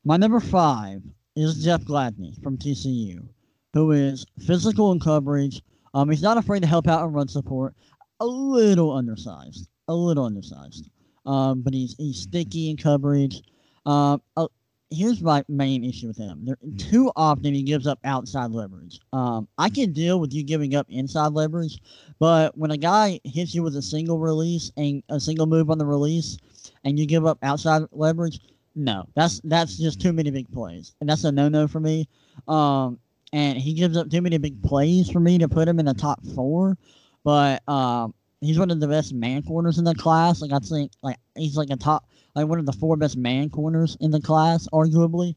My 0.07 0.18
number 0.18 0.40
five 0.40 1.02
is 1.36 1.64
Jeff 1.64 1.82
Gladney 1.82 2.40
from 2.44 2.60
TCU, 2.60 3.27
who 3.73 3.91
is 3.91 4.23
physical 4.45 4.91
in 4.91 4.99
coverage. 4.99 5.64
Um, 5.95 6.11
he's 6.11 6.22
not 6.22 6.38
afraid 6.38 6.61
to 6.61 6.68
help 6.68 6.88
out 6.88 7.03
and 7.03 7.15
run 7.15 7.27
support. 7.27 7.73
A 8.19 8.26
little 8.26 8.91
undersized, 8.91 9.68
a 9.88 9.95
little 9.95 10.26
undersized. 10.26 10.91
Um, 11.26 11.64
but 11.64 11.73
he's 11.73 11.95
he's 11.98 12.22
sticky 12.22 12.69
in 12.69 12.77
coverage. 12.77 13.41
Um, 13.88 14.22
uh, 14.38 14.48
here's 14.91 15.23
my 15.23 15.44
main 15.49 15.84
issue 15.84 16.06
with 16.06 16.18
him. 16.18 16.45
There, 16.45 16.57
too 16.77 17.11
often 17.15 17.56
he 17.56 17.64
gives 17.64 17.88
up 17.88 17.98
outside 18.03 18.52
leverage. 18.52 18.99
Um, 19.11 19.48
I 19.57 19.69
can 19.69 19.91
deal 19.91 20.19
with 20.19 20.34
you 20.34 20.44
giving 20.44 20.76
up 20.76 20.86
inside 20.88 21.34
leverage, 21.34 21.80
but 22.19 22.56
when 22.56 22.69
a 22.69 22.77
guy 22.77 23.19
hits 23.23 23.56
you 23.56 23.64
with 23.64 23.76
a 23.76 23.82
single 23.82 24.19
release 24.19 24.72
and 24.77 25.02
a 25.10 25.19
single 25.19 25.48
move 25.48 25.72
on 25.72 25.80
the 25.80 25.86
release, 25.88 26.38
and 26.84 26.99
you 26.99 27.07
give 27.07 27.26
up 27.26 27.40
outside 27.41 27.82
leverage, 27.91 28.40
no, 28.76 29.07
that's 29.15 29.39
that's 29.43 29.77
just 29.77 30.02
too 30.02 30.14
many 30.14 30.31
big 30.31 30.52
plays, 30.52 30.93
and 30.99 31.10
that's 31.10 31.23
a 31.23 31.31
no-no 31.31 31.68
for 31.68 31.80
me. 31.80 32.07
Um, 32.47 32.99
and 33.34 33.57
he 33.57 33.73
gives 33.73 33.97
up 33.97 34.10
too 34.10 34.22
many 34.22 34.38
big 34.38 34.61
plays 34.64 35.10
for 35.10 35.19
me 35.19 35.38
to 35.39 35.47
put 35.47 35.68
him 35.68 35.80
in 35.80 35.85
the 35.85 35.93
top 35.93 36.19
four. 36.35 36.77
But 37.23 37.68
um, 37.68 38.14
he's 38.41 38.60
one 38.60 38.72
of 38.72 38.80
the 38.80 38.88
best 38.88 39.14
man 39.14 39.43
corners 39.43 39.77
in 39.77 39.84
the 39.84 39.95
class. 39.95 40.41
Like 40.41 40.52
I 40.52 40.60
think, 40.60 40.91
like 41.02 41.18
he's 41.35 41.57
like 41.57 41.69
a 41.69 41.76
top 41.76 42.06
like 42.35 42.47
one 42.47 42.60
of 42.60 42.65
the 42.65 42.73
four 42.73 42.97
best 42.97 43.18
man 43.18 43.49
corners 43.49 43.97
in 44.02 44.11
the 44.11 44.22
class, 44.22 44.68
arguably. 44.73 45.35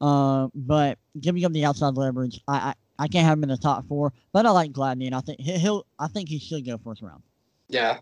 Uh, 0.00 0.48
but 0.54 0.98
giving 1.20 1.44
up 1.44 1.52
the 1.52 1.64
outside 1.64 1.94
leverage, 1.94 2.40
I, 2.48 2.56
I, 2.56 2.74
I 2.98 3.08
can't 3.08 3.26
have 3.26 3.38
him 3.38 3.44
in 3.44 3.48
the 3.50 3.56
top 3.56 3.86
four. 3.86 4.12
But 4.32 4.46
I 4.46 4.50
like 4.50 4.72
Gladney, 4.72 5.06
and 5.06 5.14
I 5.14 5.20
think 5.20 5.40
he'll 5.40 5.86
I 5.98 6.08
think 6.08 6.28
he 6.28 6.38
should 6.38 6.66
go 6.66 6.78
first 6.78 7.02
round. 7.02 7.22
Yeah, 7.68 7.98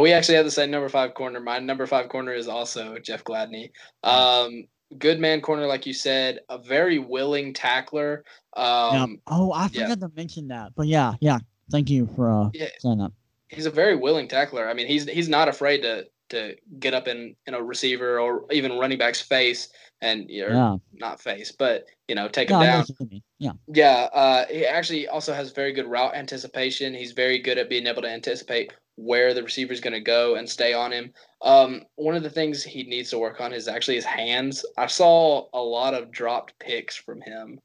we 0.00 0.12
actually 0.12 0.36
have 0.36 0.44
the 0.44 0.50
same 0.50 0.70
number 0.70 0.88
five 0.88 1.14
corner. 1.14 1.40
My 1.40 1.58
number 1.58 1.86
five 1.86 2.08
corner 2.08 2.32
is 2.32 2.48
also 2.48 2.98
Jeff 2.98 3.24
Gladney. 3.24 3.70
Um, 4.02 4.64
good 4.98 5.20
man 5.20 5.40
corner, 5.40 5.66
like 5.66 5.86
you 5.86 5.92
said, 5.92 6.40
a 6.48 6.58
very 6.58 6.98
willing 6.98 7.52
tackler. 7.52 8.24
Um, 8.56 8.64
yeah. 8.64 9.06
Oh, 9.26 9.52
I 9.52 9.68
forgot 9.68 9.88
yeah. 9.88 9.94
to 9.94 10.12
mention 10.14 10.48
that. 10.48 10.72
But 10.76 10.86
yeah, 10.86 11.14
yeah. 11.20 11.38
Thank 11.70 11.90
you 11.90 12.08
for 12.14 12.30
uh, 12.30 12.50
yeah. 12.52 12.68
saying 12.78 12.98
that. 12.98 13.12
He's 13.48 13.66
a 13.66 13.70
very 13.70 13.96
willing 13.96 14.28
tackler. 14.28 14.68
I 14.68 14.74
mean, 14.74 14.86
he's 14.86 15.08
he's 15.08 15.28
not 15.28 15.48
afraid 15.48 15.82
to 15.82 16.06
to 16.30 16.56
get 16.78 16.94
up 16.94 17.06
in, 17.06 17.36
in 17.46 17.54
a 17.54 17.62
receiver 17.62 18.18
or 18.18 18.46
even 18.50 18.78
running 18.78 18.98
back's 18.98 19.20
face 19.20 19.68
and 20.00 20.26
know, 20.26 20.34
yeah. 20.34 20.76
not 20.94 21.20
face, 21.20 21.52
but 21.52 21.84
you 22.08 22.14
know, 22.14 22.26
take 22.26 22.50
him 22.50 22.60
down. 22.60 22.84
Yeah. 23.38 23.52
Yeah. 23.68 24.08
Uh, 24.12 24.46
he 24.50 24.66
actually 24.66 25.06
also 25.08 25.32
has 25.32 25.52
very 25.52 25.72
good 25.72 25.86
route 25.86 26.14
anticipation. 26.14 26.94
He's 26.94 27.12
very 27.12 27.38
good 27.38 27.58
at 27.58 27.68
being 27.68 27.86
able 27.86 28.02
to 28.02 28.08
anticipate 28.08 28.72
where 28.96 29.34
the 29.34 29.42
receiver 29.42 29.72
is 29.72 29.80
going 29.80 29.92
to 29.92 30.00
go 30.00 30.34
and 30.34 30.48
stay 30.48 30.72
on 30.72 30.92
him. 30.92 31.12
Um, 31.40 31.82
one 31.96 32.14
of 32.14 32.22
the 32.22 32.30
things 32.30 32.62
he 32.62 32.84
needs 32.84 33.10
to 33.10 33.18
work 33.18 33.40
on 33.40 33.52
is 33.52 33.68
actually 33.68 33.96
his 33.96 34.04
hands. 34.04 34.64
I 34.76 34.86
saw 34.86 35.48
a 35.54 35.60
lot 35.60 35.94
of 35.94 36.10
dropped 36.10 36.58
picks 36.58 36.96
from 36.96 37.20
him. 37.20 37.58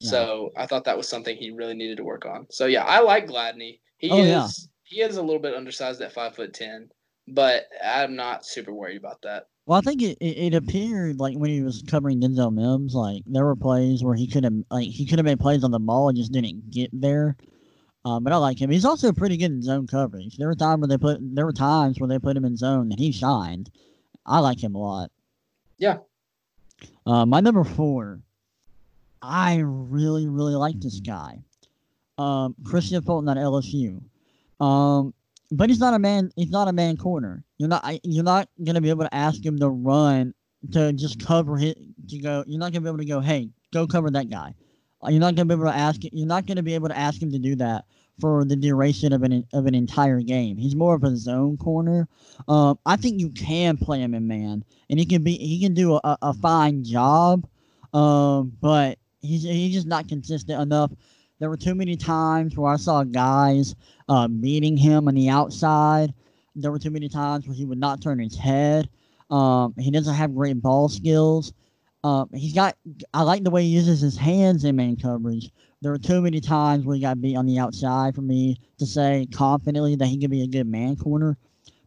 Yeah. 0.00 0.10
So 0.10 0.52
I 0.56 0.66
thought 0.66 0.84
that 0.84 0.96
was 0.96 1.08
something 1.08 1.36
he 1.36 1.50
really 1.50 1.74
needed 1.74 1.98
to 1.98 2.04
work 2.04 2.26
on. 2.26 2.46
So 2.50 2.66
yeah, 2.66 2.84
I 2.84 3.00
like 3.00 3.28
Gladney. 3.28 3.80
He 3.98 4.10
oh, 4.10 4.18
is 4.18 4.26
yeah. 4.26 4.48
he 4.82 5.00
is 5.02 5.16
a 5.16 5.22
little 5.22 5.40
bit 5.40 5.54
undersized 5.54 6.00
at 6.00 6.12
five 6.12 6.34
foot 6.34 6.52
ten 6.52 6.90
but 7.28 7.68
I'm 7.84 8.16
not 8.16 8.44
super 8.44 8.72
worried 8.72 8.96
about 8.96 9.22
that. 9.22 9.46
Well, 9.66 9.78
I 9.78 9.82
think 9.82 10.02
it, 10.02 10.18
it, 10.20 10.52
it, 10.52 10.54
appeared 10.54 11.20
like 11.20 11.36
when 11.36 11.50
he 11.50 11.62
was 11.62 11.84
covering 11.86 12.20
Denzel 12.20 12.52
Mims, 12.52 12.94
like 12.94 13.22
there 13.26 13.44
were 13.44 13.54
plays 13.54 14.02
where 14.02 14.14
he 14.14 14.26
could 14.26 14.42
have 14.42 14.54
like 14.70 14.88
he 14.88 15.06
could 15.06 15.18
have 15.18 15.26
made 15.26 15.38
plays 15.38 15.62
on 15.62 15.70
the 15.70 15.78
ball 15.78 16.08
and 16.08 16.18
just 16.18 16.32
didn't 16.32 16.70
get 16.70 16.90
there. 16.92 17.36
Um, 18.04 18.24
but 18.24 18.32
I 18.32 18.36
like 18.36 18.60
him. 18.60 18.70
He's 18.70 18.84
also 18.84 19.12
pretty 19.12 19.36
good 19.36 19.52
in 19.52 19.62
zone 19.62 19.86
coverage. 19.86 20.36
There 20.36 20.48
were 20.48 20.56
times 20.56 20.80
when 20.80 20.90
they 20.90 20.98
put 20.98 21.18
there 21.20 21.46
were 21.46 21.52
times 21.52 22.00
where 22.00 22.08
they 22.08 22.18
put 22.18 22.36
him 22.36 22.44
in 22.44 22.56
zone 22.56 22.90
and 22.90 22.98
he 22.98 23.12
shined. 23.12 23.70
I 24.26 24.40
like 24.40 24.62
him 24.62 24.74
a 24.74 24.78
lot. 24.78 25.10
Yeah. 25.78 25.98
Uh, 27.06 27.26
my 27.26 27.40
number 27.40 27.62
four, 27.62 28.20
I 29.20 29.62
really 29.64 30.28
really 30.28 30.54
like 30.54 30.80
this 30.80 30.98
guy, 30.98 31.42
um, 32.18 32.56
Kristian 32.64 33.04
Fulton 33.04 33.28
at 33.28 33.36
LSU. 33.36 34.02
Um, 34.60 35.14
but 35.52 35.68
he's 35.68 35.80
not 35.80 35.94
a 35.94 35.98
man. 35.98 36.32
He's 36.34 36.50
not 36.50 36.68
a 36.68 36.72
man 36.72 36.96
corner. 36.96 37.44
You're 37.58 37.68
not. 37.68 37.84
You're 38.02 38.24
not 38.24 38.48
gonna 38.64 38.80
be 38.80 38.90
able 38.90 39.04
to 39.04 39.14
ask 39.14 39.44
him 39.44 39.58
to 39.60 39.68
run 39.68 40.34
to 40.72 40.92
just 40.92 41.24
cover 41.24 41.58
it. 41.58 41.78
To 42.08 42.18
go. 42.18 42.42
You're 42.46 42.58
not 42.58 42.72
gonna 42.72 42.80
be 42.80 42.88
able 42.88 42.98
to 42.98 43.04
go. 43.04 43.20
Hey, 43.20 43.50
go 43.72 43.86
cover 43.86 44.10
that 44.10 44.28
guy. 44.28 44.54
You're 45.08 45.20
not 45.20 45.34
gonna 45.34 45.46
be 45.46 45.54
able 45.54 45.64
to 45.64 45.76
ask. 45.76 46.00
You're 46.12 46.26
not 46.26 46.46
gonna 46.46 46.62
be 46.62 46.74
able 46.74 46.88
to 46.88 46.98
ask 46.98 47.20
him 47.20 47.32
to 47.32 47.38
do 47.38 47.56
that 47.56 47.84
for 48.20 48.44
the 48.44 48.56
duration 48.56 49.12
of 49.12 49.22
an 49.22 49.46
of 49.52 49.66
an 49.66 49.74
entire 49.74 50.20
game. 50.20 50.56
He's 50.56 50.76
more 50.76 50.94
of 50.94 51.04
a 51.04 51.16
zone 51.16 51.56
corner. 51.56 52.08
Um, 52.48 52.78
I 52.86 52.96
think 52.96 53.20
you 53.20 53.30
can 53.30 53.76
play 53.76 54.00
him 54.00 54.14
in 54.14 54.26
man, 54.28 54.64
and 54.90 54.98
he 54.98 55.06
can 55.06 55.22
be. 55.22 55.36
He 55.36 55.60
can 55.60 55.74
do 55.74 55.94
a, 55.94 56.18
a 56.22 56.34
fine 56.34 56.84
job. 56.84 57.46
Um, 57.92 58.52
but 58.60 58.98
he's 59.20 59.42
he's 59.42 59.74
just 59.74 59.86
not 59.86 60.08
consistent 60.08 60.60
enough 60.60 60.92
there 61.42 61.50
were 61.50 61.56
too 61.56 61.74
many 61.74 61.96
times 61.96 62.56
where 62.56 62.72
I 62.72 62.76
saw 62.76 63.02
guys 63.02 63.74
uh, 64.08 64.28
meeting 64.28 64.76
him 64.76 65.08
on 65.08 65.16
the 65.16 65.28
outside. 65.28 66.14
There 66.54 66.70
were 66.70 66.78
too 66.78 66.92
many 66.92 67.08
times 67.08 67.48
where 67.48 67.56
he 67.56 67.64
would 67.64 67.78
not 67.80 68.00
turn 68.00 68.20
his 68.20 68.36
head. 68.36 68.88
Um, 69.28 69.74
he 69.76 69.90
doesn't 69.90 70.14
have 70.14 70.36
great 70.36 70.62
ball 70.62 70.88
skills. 70.88 71.52
Um, 72.04 72.28
he's 72.34 72.52
got. 72.52 72.76
I 73.14 73.22
like 73.22 73.44
the 73.44 73.50
way 73.50 73.62
he 73.62 73.68
uses 73.68 74.00
his 74.00 74.16
hands 74.16 74.64
in 74.64 74.74
man 74.74 74.96
coverage. 74.96 75.50
There 75.82 75.92
were 75.92 75.98
too 75.98 76.20
many 76.20 76.40
times 76.40 76.84
where 76.84 76.96
he 76.96 77.02
got 77.02 77.20
beat 77.20 77.36
on 77.36 77.46
the 77.46 77.58
outside 77.58 78.14
for 78.14 78.22
me 78.22 78.58
to 78.78 78.86
say 78.86 79.28
confidently 79.32 79.94
that 79.96 80.06
he 80.06 80.18
could 80.18 80.30
be 80.30 80.42
a 80.42 80.48
good 80.48 80.66
man 80.66 80.96
corner. 80.96 81.36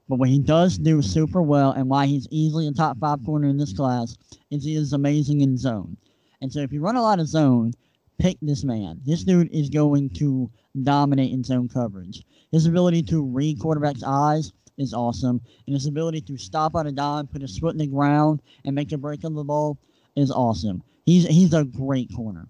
But 0.07 0.19
what 0.19 0.29
he 0.29 0.39
does 0.39 0.77
do 0.77 1.01
super 1.01 1.41
well, 1.41 1.71
and 1.71 1.89
why 1.89 2.05
he's 2.05 2.27
easily 2.31 2.67
a 2.67 2.71
top 2.71 2.97
five 2.99 3.25
corner 3.25 3.49
in 3.49 3.57
this 3.57 3.73
class, 3.73 4.15
is 4.51 4.63
he 4.63 4.75
is 4.75 4.93
amazing 4.93 5.41
in 5.41 5.57
zone. 5.57 5.97
And 6.41 6.51
so 6.51 6.59
if 6.59 6.71
you 6.71 6.81
run 6.81 6.95
a 6.95 7.01
lot 7.01 7.19
of 7.19 7.27
zone, 7.27 7.73
pick 8.17 8.37
this 8.41 8.63
man. 8.63 9.01
This 9.03 9.23
dude 9.23 9.51
is 9.51 9.69
going 9.69 10.11
to 10.11 10.49
dominate 10.83 11.33
in 11.33 11.43
zone 11.43 11.67
coverage. 11.67 12.23
His 12.51 12.67
ability 12.67 13.03
to 13.03 13.23
read 13.23 13.59
quarterback's 13.59 14.03
eyes 14.03 14.53
is 14.77 14.93
awesome, 14.93 15.41
and 15.65 15.73
his 15.73 15.87
ability 15.87 16.21
to 16.21 16.37
stop 16.37 16.75
on 16.75 16.87
a 16.87 16.91
dime, 16.91 17.27
put 17.27 17.41
his 17.41 17.57
foot 17.57 17.73
in 17.73 17.79
the 17.79 17.87
ground, 17.87 18.41
and 18.63 18.75
make 18.75 18.91
a 18.91 18.97
break 18.97 19.25
on 19.25 19.33
the 19.33 19.43
ball 19.43 19.77
is 20.15 20.31
awesome. 20.31 20.83
He's 21.05 21.25
he's 21.27 21.53
a 21.53 21.63
great 21.63 22.09
corner. 22.15 22.47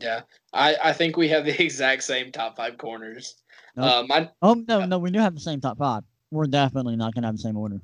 Yeah, 0.00 0.22
I, 0.52 0.76
I 0.82 0.92
think 0.92 1.16
we 1.16 1.28
have 1.28 1.44
the 1.44 1.62
exact 1.62 2.04
same 2.04 2.32
top 2.32 2.56
five 2.56 2.78
corners. 2.78 3.36
Nope. 3.76 4.10
Um, 4.10 4.28
oh 4.42 4.54
no, 4.66 4.84
no, 4.84 4.98
we 4.98 5.10
do 5.10 5.18
have 5.18 5.34
the 5.34 5.40
same 5.40 5.60
top 5.60 5.78
five. 5.78 6.02
We're 6.30 6.46
definitely 6.46 6.96
not 6.96 7.14
gonna 7.14 7.26
have 7.26 7.36
the 7.36 7.42
same 7.42 7.56
order. 7.56 7.80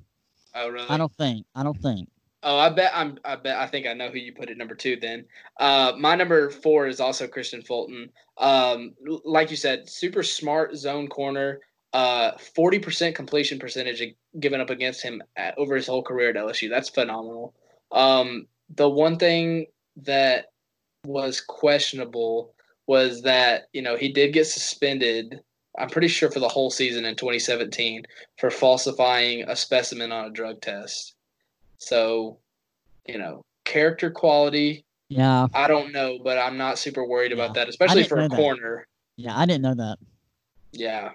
Oh 0.54 0.68
really? 0.68 0.88
I 0.88 0.96
don't 0.96 1.12
think. 1.14 1.46
I 1.54 1.62
don't 1.62 1.80
think. 1.80 2.08
Oh, 2.46 2.58
I 2.58 2.68
bet 2.68 2.92
I'm. 2.94 3.18
I 3.24 3.36
bet 3.36 3.56
I 3.56 3.66
think 3.66 3.86
I 3.86 3.94
know 3.94 4.10
who 4.10 4.18
you 4.18 4.32
put 4.34 4.50
at 4.50 4.58
number 4.58 4.74
two. 4.74 4.96
Then, 4.96 5.24
uh, 5.58 5.92
my 5.98 6.14
number 6.14 6.50
four 6.50 6.86
is 6.86 7.00
also 7.00 7.26
Kristian 7.26 7.66
Fulton. 7.66 8.10
Um, 8.36 8.92
like 9.24 9.50
you 9.50 9.56
said, 9.56 9.88
super 9.88 10.22
smart 10.22 10.76
zone 10.76 11.08
corner. 11.08 11.60
Uh, 11.94 12.32
forty 12.54 12.78
percent 12.78 13.16
completion 13.16 13.58
percentage 13.58 14.02
given 14.38 14.60
up 14.60 14.68
against 14.68 15.02
him 15.02 15.22
at, 15.36 15.56
over 15.56 15.74
his 15.74 15.86
whole 15.86 16.02
career 16.02 16.30
at 16.30 16.36
LSU. 16.36 16.68
That's 16.68 16.90
phenomenal. 16.90 17.54
Um, 17.92 18.46
the 18.68 18.88
one 18.88 19.18
thing 19.18 19.66
that 19.96 20.46
was 21.06 21.40
questionable 21.40 22.52
was 22.86 23.22
that 23.22 23.68
you 23.72 23.82
know 23.82 23.96
he 23.96 24.12
did 24.12 24.32
get 24.32 24.46
suspended. 24.46 25.40
I'm 25.78 25.90
pretty 25.90 26.08
sure 26.08 26.30
for 26.30 26.38
the 26.40 26.48
whole 26.48 26.70
season 26.70 27.04
in 27.04 27.16
2017 27.16 28.04
for 28.38 28.48
falsifying 28.48 29.42
a 29.48 29.56
specimen 29.56 30.12
on 30.12 30.26
a 30.26 30.30
drug 30.30 30.60
test. 30.60 31.14
So, 31.78 32.38
you 33.06 33.18
know, 33.18 33.42
character 33.64 34.08
quality. 34.08 34.84
Yeah. 35.08 35.48
I 35.52 35.66
don't 35.66 35.92
know, 35.92 36.20
but 36.22 36.38
I'm 36.38 36.56
not 36.56 36.78
super 36.78 37.04
worried 37.04 37.32
about 37.32 37.54
that, 37.54 37.68
especially 37.68 38.04
for 38.04 38.20
a 38.20 38.28
corner. 38.28 38.86
Yeah, 39.16 39.36
I 39.36 39.46
didn't 39.46 39.62
know 39.62 39.74
that. 39.74 39.98
Yeah. 40.70 41.10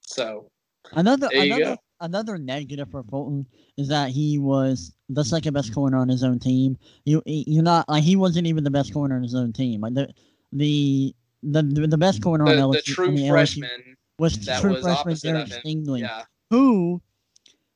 So 0.00 0.48
Another 0.92 1.28
another 1.32 1.64
go. 1.64 1.76
another 2.00 2.38
negative 2.38 2.90
for 2.90 3.02
Fulton 3.04 3.46
is 3.80 3.88
that 3.88 4.10
he 4.10 4.38
was 4.38 4.92
the 5.08 5.24
second 5.24 5.54
best 5.54 5.68
mm-hmm. 5.68 5.74
corner 5.74 5.96
on 5.96 6.08
his 6.08 6.22
own 6.22 6.38
team. 6.38 6.76
You 7.04 7.22
you- 7.24 7.44
you're 7.46 7.62
not 7.62 7.88
like 7.88 8.04
he 8.04 8.14
wasn't 8.16 8.46
even 8.46 8.62
the 8.62 8.70
best 8.70 8.92
corner 8.92 9.16
on 9.16 9.22
his 9.22 9.34
own 9.34 9.52
team. 9.52 9.80
Like 9.80 9.94
the 9.94 10.12
the 10.52 11.14
the, 11.42 11.62
the 11.62 11.98
best 11.98 12.22
corner 12.22 12.44
on 12.46 12.56
the, 12.56 12.62
LSU 12.62 12.72
the 12.72 12.82
true 12.82 13.08
on 13.08 13.14
the 13.14 13.28
freshman, 13.28 13.96
was 14.18 14.38
that 14.44 14.60
true 14.60 14.72
was 14.72 14.82
freshman 14.82 15.16
Derek. 15.16 15.48
Stingley, 15.48 16.00
yeah, 16.00 16.24
who 16.50 17.00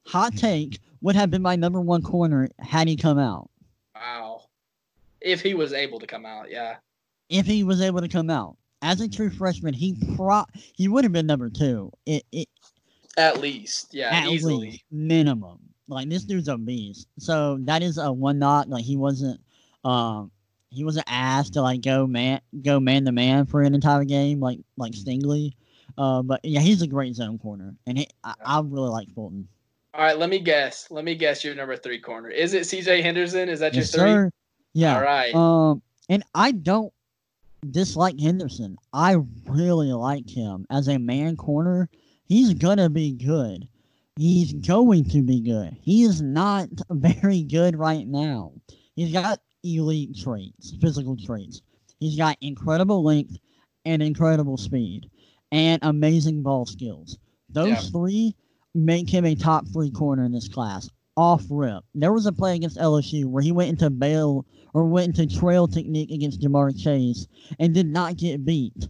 hot 0.06 0.36
take 0.36 0.78
would 1.00 1.16
have 1.16 1.30
been 1.30 1.40
my 1.42 1.56
number 1.56 1.80
one 1.80 2.02
corner 2.02 2.48
had 2.58 2.86
he 2.88 2.96
come 2.96 3.18
out. 3.18 3.50
wow. 3.94 4.42
If 5.22 5.40
he 5.40 5.54
was 5.54 5.72
able 5.72 5.98
to 6.00 6.06
come 6.06 6.26
out, 6.26 6.50
yeah, 6.50 6.76
If 7.30 7.46
he 7.46 7.64
was 7.64 7.80
able 7.80 8.02
to 8.02 8.08
come 8.08 8.28
out 8.28 8.58
as 8.82 9.00
a 9.00 9.08
true 9.08 9.30
freshman, 9.30 9.72
he 9.72 9.96
pro 10.16 10.44
he 10.74 10.86
would 10.88 11.04
have 11.04 11.12
been 11.14 11.26
number 11.26 11.48
two. 11.48 11.90
It, 12.04 12.24
it 12.30 12.48
at 13.16 13.40
least, 13.40 13.94
yeah, 13.94 14.10
at 14.10 14.28
easily. 14.28 14.56
least 14.56 14.84
minimum. 14.90 15.63
Like 15.88 16.08
this 16.08 16.24
dude's 16.24 16.48
a 16.48 16.56
beast. 16.56 17.08
So 17.18 17.58
that 17.62 17.82
is 17.82 17.98
a 17.98 18.12
one 18.12 18.38
knock. 18.38 18.66
Like 18.68 18.84
he 18.84 18.96
wasn't 18.96 19.40
um 19.84 20.30
he 20.70 20.84
wasn't 20.84 21.06
asked 21.08 21.54
to 21.54 21.62
like 21.62 21.82
go 21.82 22.06
man 22.06 22.40
go 22.62 22.80
man 22.80 23.04
to 23.04 23.12
man 23.12 23.46
for 23.46 23.62
an 23.62 23.74
entire 23.74 24.04
game 24.04 24.40
like 24.40 24.58
like 24.76 24.92
Stingley. 24.92 25.52
Uh, 25.96 26.22
but 26.22 26.40
yeah, 26.42 26.60
he's 26.60 26.82
a 26.82 26.86
great 26.86 27.14
zone 27.14 27.38
corner, 27.38 27.74
and 27.86 27.98
he, 27.98 28.08
I, 28.24 28.34
I 28.44 28.60
really 28.60 28.88
like 28.88 29.14
Fulton. 29.14 29.46
All 29.92 30.00
right, 30.00 30.18
let 30.18 30.28
me 30.28 30.40
guess. 30.40 30.88
Let 30.90 31.04
me 31.04 31.14
guess 31.14 31.44
your 31.44 31.54
number 31.54 31.76
three 31.76 32.00
corner. 32.00 32.28
Is 32.30 32.52
it 32.52 32.66
C.J. 32.66 33.00
Henderson? 33.02 33.48
Is 33.48 33.60
that 33.60 33.74
Yes, 33.74 33.94
your 33.94 34.02
three? 34.02 34.12
sir. 34.12 34.30
Yeah. 34.72 34.96
All 34.96 35.02
right. 35.02 35.34
Um, 35.34 35.82
and 36.08 36.24
I 36.34 36.50
don't 36.50 36.92
dislike 37.70 38.18
Henderson. 38.18 38.76
I 38.92 39.18
really 39.46 39.92
like 39.92 40.28
him 40.28 40.66
as 40.68 40.88
a 40.88 40.98
man 40.98 41.36
corner. 41.36 41.88
He's 42.26 42.54
gonna 42.54 42.90
be 42.90 43.12
good. 43.12 43.68
He's 44.16 44.52
going 44.52 45.04
to 45.10 45.22
be 45.22 45.40
good. 45.40 45.76
He 45.80 46.04
is 46.04 46.22
not 46.22 46.68
very 46.90 47.42
good 47.42 47.76
right 47.76 48.06
now. 48.06 48.52
He's 48.94 49.12
got 49.12 49.40
elite 49.64 50.16
traits, 50.16 50.74
physical 50.80 51.16
traits. 51.16 51.62
He's 51.98 52.16
got 52.16 52.36
incredible 52.40 53.02
length 53.02 53.36
and 53.84 54.02
incredible 54.02 54.56
speed 54.56 55.10
and 55.50 55.80
amazing 55.82 56.42
ball 56.42 56.64
skills. 56.66 57.18
Those 57.48 57.68
Yeah. 57.70 57.80
three 57.90 58.36
make 58.74 59.08
him 59.10 59.24
a 59.24 59.34
top 59.34 59.66
three 59.68 59.90
corner 59.90 60.24
in 60.24 60.32
this 60.32 60.48
class. 60.48 60.88
Off 61.16 61.44
rip. 61.50 61.84
There 61.94 62.12
was 62.12 62.26
a 62.26 62.32
play 62.32 62.56
against 62.56 62.76
LSU 62.78 63.26
where 63.26 63.42
he 63.42 63.52
went 63.52 63.70
into 63.70 63.90
bail 63.90 64.44
or 64.74 64.84
went 64.86 65.18
into 65.18 65.32
trail 65.38 65.66
technique 65.68 66.10
against 66.10 66.40
Ja'Marr 66.40 66.76
Chase 66.76 67.26
and 67.58 67.72
did 67.74 67.86
not 67.86 68.16
get 68.16 68.44
beat. 68.44 68.88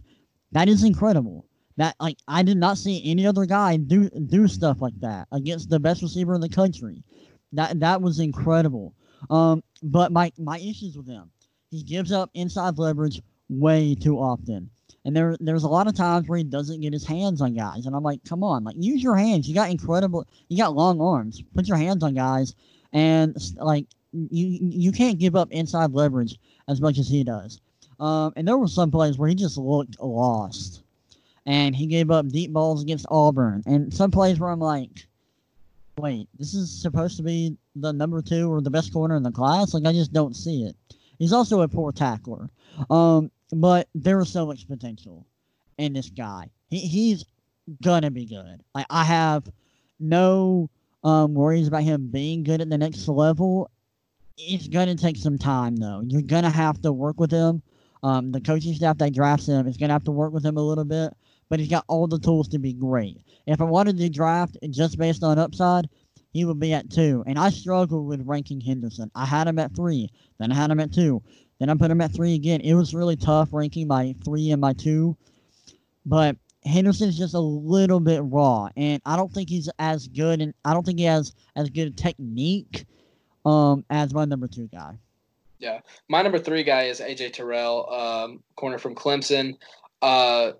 That 0.51 0.67
is 0.69 0.83
incredible. 0.83 1.45
That 1.77 1.95
like 1.99 2.17
I 2.27 2.43
did 2.43 2.57
not 2.57 2.77
see 2.77 3.01
any 3.09 3.27
other 3.27 3.45
guy 3.45 3.77
do 3.77 4.09
do 4.09 4.47
stuff 4.47 4.81
like 4.81 4.99
that 5.01 5.27
against 5.31 5.69
the 5.69 5.79
best 5.79 6.01
receiver 6.01 6.33
in 6.33 6.41
the 6.41 6.49
country. 6.49 7.03
That 7.53 7.79
that 7.81 8.01
was 8.01 8.19
incredible. 8.19 8.93
Um, 9.29 9.63
but 9.83 10.11
my 10.11 10.31
my 10.37 10.57
issues 10.59 10.95
with 10.95 11.07
him, 11.07 11.29
he 11.69 11.83
gives 11.83 12.11
up 12.11 12.29
inside 12.33 12.77
leverage 12.77 13.21
way 13.49 13.95
too 13.95 14.17
often. 14.17 14.69
And 15.03 15.15
there 15.15 15.37
there's 15.39 15.63
a 15.63 15.69
lot 15.69 15.87
of 15.87 15.95
times 15.95 16.27
where 16.27 16.37
he 16.37 16.43
doesn't 16.43 16.81
get 16.81 16.93
his 16.93 17.05
hands 17.05 17.41
on 17.41 17.53
guys, 17.53 17.85
and 17.85 17.95
I'm 17.95 18.03
like, 18.03 18.23
come 18.23 18.43
on, 18.43 18.63
like 18.63 18.75
use 18.79 19.03
your 19.03 19.15
hands. 19.15 19.47
You 19.47 19.53
got 19.53 19.69
incredible, 19.69 20.25
you 20.49 20.57
got 20.57 20.75
long 20.75 20.99
arms. 20.99 21.43
Put 21.53 21.67
your 21.67 21.77
hands 21.77 22.03
on 22.03 22.15
guys, 22.15 22.55
and 22.93 23.35
like 23.57 23.85
you 24.13 24.57
you 24.61 24.91
can't 24.91 25.19
give 25.19 25.35
up 25.35 25.51
inside 25.51 25.91
leverage 25.91 26.39
as 26.67 26.81
much 26.81 26.97
as 26.97 27.07
he 27.07 27.23
does. 27.23 27.61
Um, 27.99 28.33
and 28.35 28.47
there 28.47 28.57
were 28.57 28.67
some 28.67 28.91
plays 28.91 29.17
where 29.17 29.29
he 29.29 29.35
just 29.35 29.57
looked 29.57 29.99
lost, 30.01 30.81
and 31.45 31.75
he 31.75 31.87
gave 31.87 32.11
up 32.11 32.27
deep 32.29 32.51
balls 32.51 32.81
against 32.81 33.05
Auburn, 33.09 33.63
and 33.65 33.93
some 33.93 34.11
plays 34.11 34.39
where 34.39 34.49
I'm 34.49 34.59
like, 34.59 35.07
wait, 35.97 36.27
this 36.37 36.53
is 36.53 36.71
supposed 36.71 37.17
to 37.17 37.23
be 37.23 37.57
the 37.75 37.93
number 37.93 38.21
two 38.21 38.51
or 38.51 38.61
the 38.61 38.69
best 38.69 38.93
corner 38.93 39.15
in 39.15 39.23
the 39.23 39.31
class. 39.31 39.73
Like 39.73 39.85
I 39.85 39.93
just 39.93 40.13
don't 40.13 40.35
see 40.35 40.63
it. 40.63 40.75
He's 41.19 41.33
also 41.33 41.61
a 41.61 41.67
poor 41.67 41.91
tackler. 41.91 42.49
Um, 42.89 43.31
but 43.51 43.87
there 43.95 44.19
is 44.19 44.29
so 44.29 44.45
much 44.45 44.67
potential 44.67 45.25
in 45.77 45.93
this 45.93 46.09
guy. 46.09 46.49
He, 46.69 46.79
he's 46.79 47.25
gonna 47.81 48.11
be 48.11 48.25
good. 48.25 48.61
Like 48.73 48.85
I 48.89 49.03
have 49.03 49.49
no 49.99 50.69
um, 51.03 51.33
worries 51.33 51.67
about 51.67 51.83
him 51.83 52.07
being 52.07 52.43
good 52.43 52.61
at 52.61 52.69
the 52.69 52.77
next 52.77 53.07
level. 53.07 53.69
It's 54.37 54.67
gonna 54.67 54.95
take 54.95 55.17
some 55.17 55.37
time 55.37 55.77
though. 55.77 56.01
You're 56.05 56.21
gonna 56.21 56.49
have 56.49 56.81
to 56.81 56.91
work 56.91 57.19
with 57.19 57.31
him. 57.31 57.61
Um, 58.03 58.31
the 58.31 58.41
coaching 58.41 58.73
staff 58.73 58.97
that 58.99 59.13
drafts 59.13 59.47
him 59.47 59.67
is 59.67 59.77
gonna 59.77 59.93
have 59.93 60.03
to 60.05 60.11
work 60.11 60.33
with 60.33 60.45
him 60.45 60.57
a 60.57 60.61
little 60.61 60.83
bit, 60.83 61.13
but 61.49 61.59
he's 61.59 61.69
got 61.69 61.85
all 61.87 62.07
the 62.07 62.19
tools 62.19 62.47
to 62.49 62.59
be 62.59 62.73
great. 62.73 63.21
If 63.47 63.61
I 63.61 63.65
wanted 63.65 63.97
to 63.97 64.09
draft 64.09 64.57
just 64.71 64.97
based 64.97 65.23
on 65.23 65.37
upside, 65.37 65.89
he 66.31 66.45
would 66.45 66.59
be 66.59 66.73
at 66.73 66.89
two. 66.89 67.23
And 67.27 67.39
I 67.39 67.49
struggled 67.49 68.07
with 68.07 68.25
ranking 68.25 68.59
Henderson. 68.59 69.11
I 69.15 69.25
had 69.25 69.47
him 69.47 69.59
at 69.59 69.75
three, 69.75 70.09
then 70.39 70.51
I 70.51 70.55
had 70.55 70.71
him 70.71 70.79
at 70.79 70.93
two, 70.93 71.21
then 71.59 71.69
I 71.69 71.75
put 71.75 71.91
him 71.91 72.01
at 72.01 72.13
three 72.13 72.35
again. 72.35 72.61
It 72.61 72.73
was 72.73 72.93
really 72.93 73.15
tough 73.15 73.49
ranking 73.51 73.87
my 73.87 74.15
three 74.23 74.51
and 74.51 74.61
my 74.61 74.73
two, 74.73 75.15
but 76.05 76.35
Henderson's 76.65 77.17
just 77.17 77.35
a 77.35 77.39
little 77.39 77.99
bit 77.99 78.21
raw, 78.23 78.69
and 78.75 79.01
I 79.05 79.15
don't 79.15 79.31
think 79.31 79.49
he's 79.49 79.69
as 79.77 80.07
good, 80.07 80.41
and 80.41 80.53
I 80.65 80.73
don't 80.73 80.85
think 80.85 80.97
he 80.97 81.05
has 81.05 81.33
as 81.55 81.69
good 81.69 81.87
a 81.87 81.91
technique 81.91 82.85
um, 83.45 83.85
as 83.89 84.13
my 84.13 84.25
number 84.25 84.47
two 84.47 84.67
guy. 84.67 84.97
Yeah, 85.59 85.81
my 86.09 86.21
number 86.21 86.39
three 86.39 86.63
guy 86.63 86.83
is 86.83 86.99
AJ 86.99 87.33
Terrell, 87.33 87.89
um, 87.93 88.43
corner 88.55 88.79
from 88.79 88.95
Clemson. 88.95 89.57
Uh, 90.01 90.53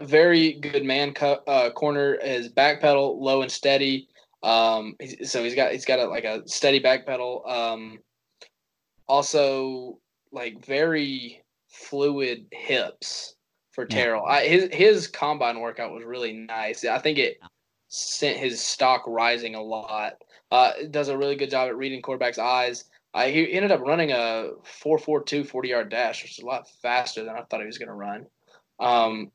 very 0.00 0.54
good 0.54 0.84
man 0.84 1.14
co- 1.14 1.42
uh, 1.46 1.70
corner. 1.70 2.18
His 2.22 2.48
back 2.48 2.80
pedal 2.80 3.22
low 3.22 3.42
and 3.42 3.50
steady. 3.50 4.08
Um, 4.42 4.94
he's, 5.00 5.30
so 5.30 5.42
he's 5.42 5.54
got 5.54 5.72
he's 5.72 5.84
got 5.84 5.98
a, 5.98 6.06
like 6.06 6.24
a 6.24 6.46
steady 6.46 6.78
back 6.78 7.06
pedal. 7.06 7.44
Um, 7.46 7.98
also 9.08 9.98
like 10.32 10.64
very 10.64 11.42
fluid 11.68 12.46
hips 12.52 13.34
for. 13.72 13.86
Terrell. 13.86 14.24
I, 14.26 14.46
his 14.46 14.68
his 14.72 15.06
combine 15.06 15.60
workout 15.60 15.92
was 15.92 16.04
really 16.04 16.32
nice. 16.32 16.84
I 16.84 16.98
think 16.98 17.18
it 17.18 17.38
sent 17.88 18.36
his 18.36 18.60
stock 18.60 19.04
rising 19.06 19.54
a 19.54 19.62
lot. 19.62 20.22
Uh, 20.50 20.72
does 20.90 21.08
a 21.08 21.18
really 21.18 21.36
good 21.36 21.50
job 21.50 21.68
at 21.68 21.76
reading 21.76 22.00
quarterbacks' 22.00 22.38
eyes. 22.38 22.84
Uh, 23.14 23.26
he 23.26 23.52
ended 23.52 23.72
up 23.72 23.80
running 23.80 24.12
a 24.12 24.50
4.42 24.82 25.46
40 25.46 25.68
yard 25.68 25.90
dash, 25.90 26.22
which 26.22 26.38
is 26.38 26.44
a 26.44 26.46
lot 26.46 26.68
faster 26.82 27.24
than 27.24 27.34
I 27.34 27.42
thought 27.42 27.60
he 27.60 27.66
was 27.66 27.78
going 27.78 27.88
to 27.88 27.94
run. 27.94 28.26
Um, 28.78 29.30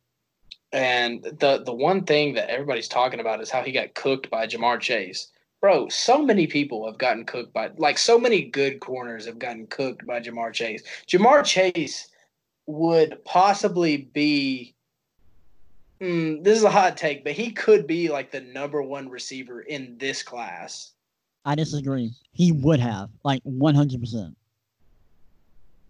and 0.74 1.24
the 1.24 1.62
the 1.64 1.74
one 1.74 2.04
thing 2.04 2.34
that 2.34 2.50
everybody's 2.50 2.88
talking 2.88 3.20
about 3.20 3.42
is 3.42 3.52
how 3.52 3.62
he 3.62 3.72
got 3.72 3.94
cooked 3.94 4.30
by 4.30 4.48
Ja'Marr 4.48 4.80
Chase. 4.80 5.32
Bro, 5.62 5.90
so 5.90 6.22
many 6.22 6.48
people 6.48 6.86
have 6.86 6.98
gotten 6.98 7.26
cooked 7.26 7.54
by 7.54 7.70
like 7.78 7.98
so 7.98 8.20
many 8.20 8.42
good 8.42 8.80
corners 8.80 9.26
have 9.28 9.40
gotten 9.40 9.68
cooked 9.68 10.06
by 10.06 10.20
Ja'Marr 10.20 10.52
Chase. 10.52 10.84
Ja'Marr 11.08 11.46
Chase 11.46 12.10
would 12.66 13.24
possibly 13.24 14.10
be 14.14 14.74
mm, 16.02 16.44
this 16.44 16.58
is 16.58 16.64
a 16.64 16.70
hot 16.72 16.98
take, 16.98 17.24
but 17.24 17.34
he 17.34 17.52
could 17.52 17.86
be 17.86 18.10
like 18.10 18.32
the 18.32 18.42
number 18.42 18.82
one 18.82 19.08
receiver 19.10 19.62
in 19.62 19.96
this 20.00 20.24
class. 20.24 20.92
I 21.46 21.56
disagree. 21.56 22.12
He 22.32 22.52
would 22.52 22.80
have 22.80 23.10
like 23.24 23.42
one 23.44 23.76
hundred 23.76 24.02
percent. 24.02 24.36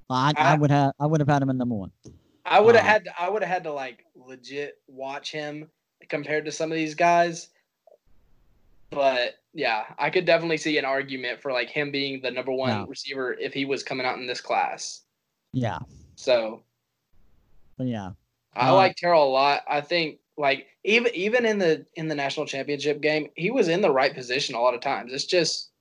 I, 0.09 0.33
I 0.37 0.55
would 0.55 0.69
have 0.69 0.91
I 0.99 1.05
would 1.05 1.21
have 1.21 1.29
had 1.29 1.41
him 1.41 1.49
at 1.49 1.55
number 1.55 1.75
one. 1.75 1.91
I 2.45 2.59
would 2.59 2.75
have 2.75 2.83
Uh, 2.85 2.87
had 2.87 3.03
to, 3.05 3.21
I 3.21 3.29
would 3.29 3.41
have 3.41 3.51
had 3.51 3.63
to 3.63 3.71
like 3.73 4.05
legit 4.15 4.75
watch 4.87 5.31
him 5.31 5.69
compared 6.09 6.45
to 6.45 6.51
some 6.51 6.71
of 6.71 6.75
these 6.75 6.95
guys. 6.95 7.49
But 8.89 9.35
yeah, 9.53 9.85
I 9.97 10.09
could 10.09 10.25
definitely 10.25 10.57
see 10.57 10.77
an 10.77 10.85
argument 10.85 11.41
for 11.41 11.51
like 11.51 11.69
him 11.69 11.91
being 11.91 12.21
the 12.21 12.31
number 12.31 12.51
one 12.51 12.87
receiver 12.87 13.33
if 13.33 13.53
he 13.53 13.65
was 13.65 13.83
coming 13.83 14.05
out 14.05 14.17
in 14.19 14.27
this 14.27 14.41
class. 14.41 15.01
Yeah, 15.51 15.79
So 16.15 16.63
but 17.77 17.87
yeah, 17.87 18.11
I 18.53 18.69
Uh, 18.69 18.75
like 18.75 18.95
Terrell 18.95 19.27
a 19.27 19.29
lot. 19.29 19.61
I 19.67 19.81
think 19.81 20.19
like 20.37 20.67
even 20.83 21.13
even 21.15 21.45
in 21.45 21.57
the 21.59 21.85
in 21.95 22.07
the 22.07 22.15
national 22.15 22.45
championship 22.45 23.01
game, 23.01 23.29
he 23.35 23.51
was 23.51 23.67
in 23.67 23.81
the 23.81 23.91
right 23.91 24.13
position 24.13 24.55
a 24.55 24.61
lot 24.61 24.73
of 24.75 24.81
times. 24.81 25.13
It's 25.13 25.25
just 25.25 25.71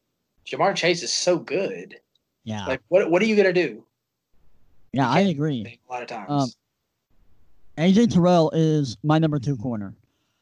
Ja'Marr 0.47 0.75
Chase 0.77 1.03
is 1.03 1.13
so 1.13 1.39
good. 1.39 2.01
yeah, 2.45 2.67
Like 2.67 2.81
what 2.89 3.11
what 3.11 3.21
are 3.23 3.27
you 3.27 3.37
gonna 3.37 3.53
do? 3.53 3.85
Yeah. 4.93 5.09
I 5.09 5.21
agree. 5.21 5.79
A 5.89 5.93
lot 5.93 6.03
of 6.03 6.09
times. 6.09 6.31
Um, 6.31 6.49
AJ 7.79 8.13
Terrell 8.13 8.51
is 8.51 8.97
my 9.03 9.19
number 9.19 9.39
two 9.39 9.57
corner. 9.57 9.95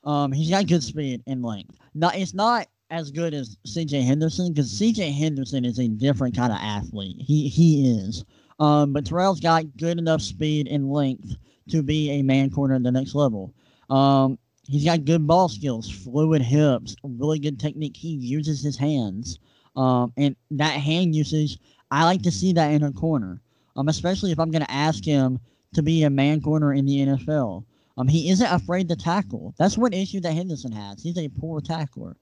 Um, 0.05 0.33
he's 0.33 0.51
got 0.51 0.67
good 0.67 0.83
speed 0.83 1.23
and 1.27 1.43
length. 1.43 1.77
Not, 1.95 2.17
it's 2.17 2.35
not 2.35 2.67
as 2.91 3.11
good 3.11 3.35
as 3.35 3.57
CJ 3.67 4.05
Henderson 4.05 4.53
because 4.53 4.73
CJ 4.73 5.13
Henderson 5.13 5.65
is 5.65 5.79
a 5.79 5.89
different 5.89 6.37
kind 6.37 6.53
of 6.53 6.59
athlete. 6.61 7.17
He 7.19 7.49
he 7.49 7.99
is. 7.99 8.25
Um, 8.59 8.93
but 8.93 9.07
Terrell's 9.07 9.41
got 9.41 9.77
good 9.77 9.99
enough 9.99 10.21
speed 10.21 10.69
and 10.69 10.93
length 10.93 11.37
to 11.71 11.83
be 11.83 12.11
a 12.11 12.23
man 12.23 12.51
corner 12.51 12.75
at 12.75 12.83
the 12.83 12.91
next 12.91 13.15
level. 13.15 13.55
Um, 13.89 14.39
he's 14.67 14.85
got 14.85 15.05
good 15.05 15.27
ball 15.27 15.49
skills, 15.49 15.91
fluid 15.91 16.43
hips, 16.43 16.95
really 17.03 17.39
good 17.39 17.59
technique. 17.59 17.97
He 17.97 18.11
uses 18.11 18.63
his 18.63 18.77
hands. 18.77 19.39
Um, 19.77 20.13
and 20.17 20.37
that 20.53 20.73
hand 20.73 21.15
usage, 21.15 21.59
I 21.91 22.05
like 22.05 22.23
to 22.23 22.31
see 22.31 22.53
that 22.55 22.73
in 22.73 22.83
a 22.83 22.93
corner. 22.93 23.41
Um, 23.77 23.89
especially 23.89 24.33
if 24.33 24.39
I'm 24.39 24.51
going 24.51 24.65
to 24.65 24.71
ask 24.71 25.05
him 25.05 25.39
to 25.75 25.83
be 25.83 26.03
a 26.03 26.11
man 26.11 26.41
corner 26.41 26.73
in 26.73 26.87
the 26.87 26.99
NFL. 26.99 27.65
Um, 27.97 28.09
he 28.09 28.31
isn't 28.31 28.47
afraid 28.47 28.89
to 28.89 28.97
tackle. 28.97 29.55
That's 29.59 29.79
one 29.79 29.93
issue 29.93 30.21
that 30.21 30.33
Henderson 30.33 30.73
has. 30.73 31.03
He's 31.03 31.19
a 31.19 31.29
poor 31.29 31.61
tackler. 31.61 32.17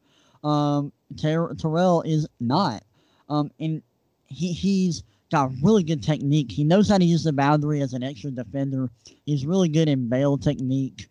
Um, 0.44 0.92
Ter- 1.16 1.54
Terrell 1.54 2.02
is 2.02 2.26
not. 2.40 2.82
Um, 3.28 3.50
and 3.60 3.82
he 4.26 4.52
he's 4.52 5.02
got 5.30 5.50
really 5.62 5.82
good 5.82 6.02
technique. 6.02 6.50
He 6.50 6.64
knows 6.64 6.88
how 6.88 6.98
to 6.98 7.04
use 7.04 7.24
the 7.24 7.32
boundary 7.32 7.80
as 7.82 7.92
an 7.92 8.02
extra 8.02 8.30
defender. 8.30 8.90
He's 9.26 9.46
really 9.46 9.68
good 9.68 9.88
in 9.88 10.08
bail 10.08 10.38
technique. 10.38 11.08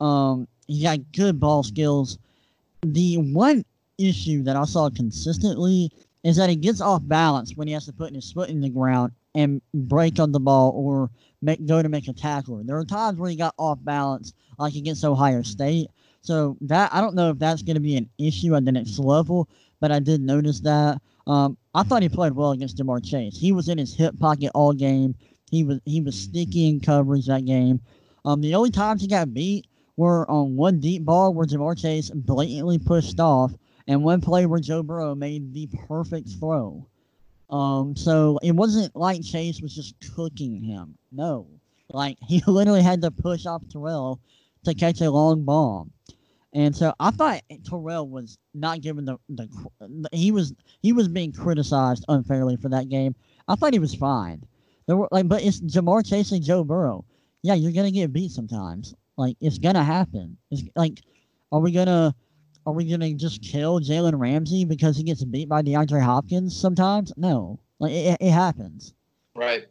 Um, 0.00 0.48
he's 0.66 0.82
got 0.82 0.98
good 1.12 1.38
ball 1.38 1.62
skills. 1.62 2.18
The 2.82 3.16
one 3.18 3.64
issue 3.98 4.42
that 4.44 4.56
I 4.56 4.64
saw 4.64 4.90
consistently 4.90 5.92
is 6.24 6.36
that 6.36 6.50
he 6.50 6.56
gets 6.56 6.80
off 6.80 7.02
balance 7.06 7.54
when 7.54 7.68
he 7.68 7.74
has 7.74 7.86
to 7.86 7.92
put 7.92 8.14
his 8.14 8.32
foot 8.32 8.50
in 8.50 8.60
the 8.60 8.68
ground 8.68 9.12
and 9.34 9.62
break 9.74 10.18
on 10.18 10.32
the 10.32 10.40
ball 10.40 10.72
or 10.74 11.10
make, 11.42 11.64
go 11.66 11.82
to 11.82 11.88
make 11.88 12.08
a 12.08 12.12
tackler. 12.12 12.62
There 12.64 12.76
are 12.76 12.84
times 12.84 13.18
where 13.18 13.30
he 13.30 13.36
got 13.36 13.54
off 13.58 13.78
balance, 13.82 14.32
like 14.58 14.74
against 14.74 15.04
Ohio 15.04 15.42
State. 15.42 15.88
So 16.22 16.56
that 16.62 16.92
I 16.92 17.00
don't 17.00 17.14
know 17.14 17.30
if 17.30 17.38
that's 17.38 17.62
going 17.62 17.76
to 17.76 17.80
be 17.80 17.96
an 17.96 18.08
issue 18.18 18.54
at 18.54 18.64
the 18.64 18.72
next 18.72 18.98
level, 18.98 19.48
but 19.80 19.90
I 19.90 20.00
did 20.00 20.20
notice 20.20 20.60
that. 20.60 21.00
Um, 21.26 21.56
I 21.74 21.82
thought 21.82 22.02
he 22.02 22.08
played 22.08 22.34
well 22.34 22.50
against 22.50 22.76
Ja'Marr 22.76 23.04
Chase. 23.04 23.38
He 23.38 23.52
was 23.52 23.68
in 23.68 23.78
his 23.78 23.94
hip 23.94 24.18
pocket 24.18 24.50
all 24.54 24.72
game. 24.72 25.14
He 25.50 25.64
was 25.64 25.80
he 25.84 26.00
was 26.00 26.14
sticky 26.14 26.68
in 26.68 26.80
coverage 26.80 27.26
that 27.26 27.46
game. 27.46 27.80
Um, 28.24 28.40
the 28.42 28.54
only 28.54 28.70
times 28.70 29.00
he 29.00 29.08
got 29.08 29.32
beat 29.32 29.66
were 29.96 30.30
on 30.30 30.56
one 30.56 30.80
deep 30.80 31.04
ball 31.04 31.32
where 31.32 31.46
Ja'Marr 31.46 31.80
Chase 31.80 32.10
blatantly 32.10 32.78
pushed 32.78 33.18
off, 33.18 33.52
and 33.86 34.04
one 34.04 34.20
play 34.20 34.44
where 34.44 34.60
Joe 34.60 34.82
Burrow 34.82 35.14
made 35.14 35.54
the 35.54 35.68
perfect 35.88 36.28
throw. 36.38 36.86
Um, 37.50 37.96
so 37.96 38.38
it 38.42 38.52
wasn't 38.52 38.94
like 38.94 39.22
Chase 39.22 39.60
was 39.60 39.74
just 39.74 39.94
cooking 40.14 40.62
him. 40.62 40.96
No, 41.12 41.46
like 41.90 42.16
he 42.26 42.42
literally 42.46 42.82
had 42.82 43.02
to 43.02 43.10
push 43.10 43.46
off 43.46 43.62
Terrell 43.68 44.20
to 44.64 44.74
catch 44.74 45.00
a 45.00 45.10
long 45.10 45.44
bomb. 45.44 45.90
And 46.52 46.74
so 46.74 46.92
I 46.98 47.10
thought 47.12 47.42
Terrell 47.68 48.08
was 48.08 48.38
not 48.54 48.80
given 48.80 49.04
the, 49.04 49.18
the 49.28 49.48
he 50.12 50.32
was 50.32 50.52
he 50.82 50.92
was 50.92 51.06
being 51.08 51.32
criticized 51.32 52.04
unfairly 52.08 52.56
for 52.56 52.68
that 52.70 52.88
game. 52.88 53.14
I 53.46 53.54
thought 53.54 53.72
he 53.72 53.78
was 53.78 53.94
fine. 53.94 54.42
There 54.86 54.96
were 54.96 55.08
like, 55.12 55.28
but 55.28 55.42
it's 55.44 55.60
Ja'Marr 55.60 56.08
Chase 56.08 56.32
and 56.32 56.42
Joe 56.42 56.64
Burrow. 56.64 57.04
Yeah, 57.42 57.54
you're 57.54 57.72
gonna 57.72 57.92
get 57.92 58.12
beat 58.12 58.32
sometimes. 58.32 58.94
Like 59.16 59.36
it's 59.40 59.58
gonna 59.58 59.84
happen. 59.84 60.36
It's 60.50 60.62
like, 60.74 61.00
are 61.52 61.60
we 61.60 61.70
gonna 61.70 62.14
are 62.66 62.72
we 62.72 62.84
gonna 62.84 63.14
just 63.14 63.42
kill 63.42 63.80
Jalen 63.80 64.18
Ramsey 64.18 64.64
because 64.64 64.96
he 64.96 65.02
gets 65.02 65.24
beat 65.24 65.48
by 65.48 65.62
DeAndre 65.62 66.02
Hopkins 66.02 66.56
sometimes? 66.56 67.12
No, 67.16 67.58
like 67.78 67.92
it, 67.92 68.18
it 68.20 68.30
happens. 68.30 68.94
Right. 69.34 69.66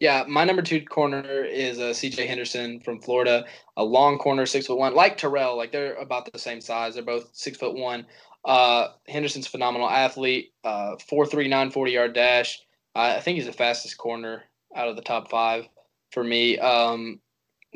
Yeah, 0.00 0.24
my 0.28 0.44
number 0.44 0.62
two 0.62 0.84
corner 0.84 1.44
is 1.44 1.78
uh, 1.78 1.94
C.J. 1.94 2.26
Henderson 2.26 2.80
from 2.80 3.00
Florida, 3.00 3.46
a 3.76 3.84
long 3.84 4.18
corner, 4.18 4.44
six 4.44 4.66
foot 4.66 4.78
one, 4.78 4.94
like 4.94 5.16
Terrell. 5.16 5.56
Like 5.56 5.72
they're 5.72 5.94
about 5.94 6.30
the 6.30 6.38
same 6.38 6.60
size. 6.60 6.94
They're 6.94 7.04
both 7.04 7.30
six 7.32 7.58
foot 7.58 7.74
one. 7.74 8.06
Uh, 8.44 8.88
Henderson's 9.08 9.46
phenomenal 9.46 9.88
athlete. 9.88 10.52
Uh, 10.64 10.96
four 11.08 11.26
three 11.26 11.48
nine 11.48 11.70
forty 11.70 11.92
yard 11.92 12.12
dash. 12.12 12.60
I 12.94 13.20
think 13.20 13.36
he's 13.36 13.46
the 13.46 13.52
fastest 13.52 13.98
corner 13.98 14.44
out 14.76 14.88
of 14.88 14.96
the 14.96 15.02
top 15.02 15.30
five 15.30 15.68
for 16.12 16.22
me. 16.22 16.58
Um, 16.58 17.20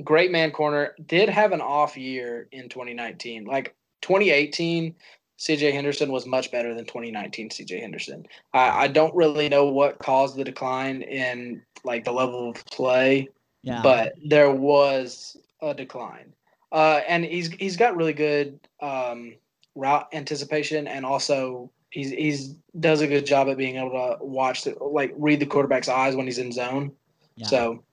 great 0.04 0.30
man 0.30 0.50
corner. 0.50 0.94
Did 1.06 1.28
have 1.28 1.52
an 1.52 1.60
off 1.60 1.96
year 1.96 2.48
in 2.52 2.68
2019. 2.68 3.44
Like 3.44 3.74
2018, 4.02 4.94
CJ 5.38 5.72
Henderson 5.72 6.10
was 6.10 6.26
much 6.26 6.50
better 6.50 6.74
than 6.74 6.84
2019 6.84 7.50
CJ 7.50 7.80
Henderson. 7.80 8.26
I, 8.52 8.84
I 8.84 8.88
don't 8.88 9.14
really 9.14 9.48
know 9.48 9.66
what 9.66 9.98
caused 9.98 10.36
the 10.36 10.44
decline 10.44 11.02
in 11.02 11.62
like 11.84 12.04
the 12.04 12.12
level 12.12 12.50
of 12.50 12.64
play, 12.66 13.28
yeah. 13.62 13.80
but 13.82 14.14
there 14.24 14.50
was 14.50 15.36
a 15.62 15.74
decline. 15.74 16.32
Uh, 16.72 17.00
and 17.08 17.24
he's 17.24 17.50
he's 17.52 17.76
got 17.76 17.96
really 17.96 18.12
good 18.12 18.58
um, 18.82 19.34
route 19.74 20.08
anticipation, 20.12 20.86
and 20.86 21.06
also 21.06 21.70
he's 21.90 22.10
he's 22.10 22.54
does 22.80 23.00
a 23.00 23.06
good 23.06 23.24
job 23.24 23.48
at 23.48 23.56
being 23.56 23.76
able 23.76 23.90
to 23.90 24.24
watch 24.24 24.64
the 24.64 24.76
like 24.82 25.14
read 25.16 25.40
the 25.40 25.46
quarterback's 25.46 25.88
eyes 25.88 26.14
when 26.14 26.26
he's 26.26 26.38
in 26.38 26.52
zone. 26.52 26.92
Yeah. 27.36 27.46
So 27.46 27.84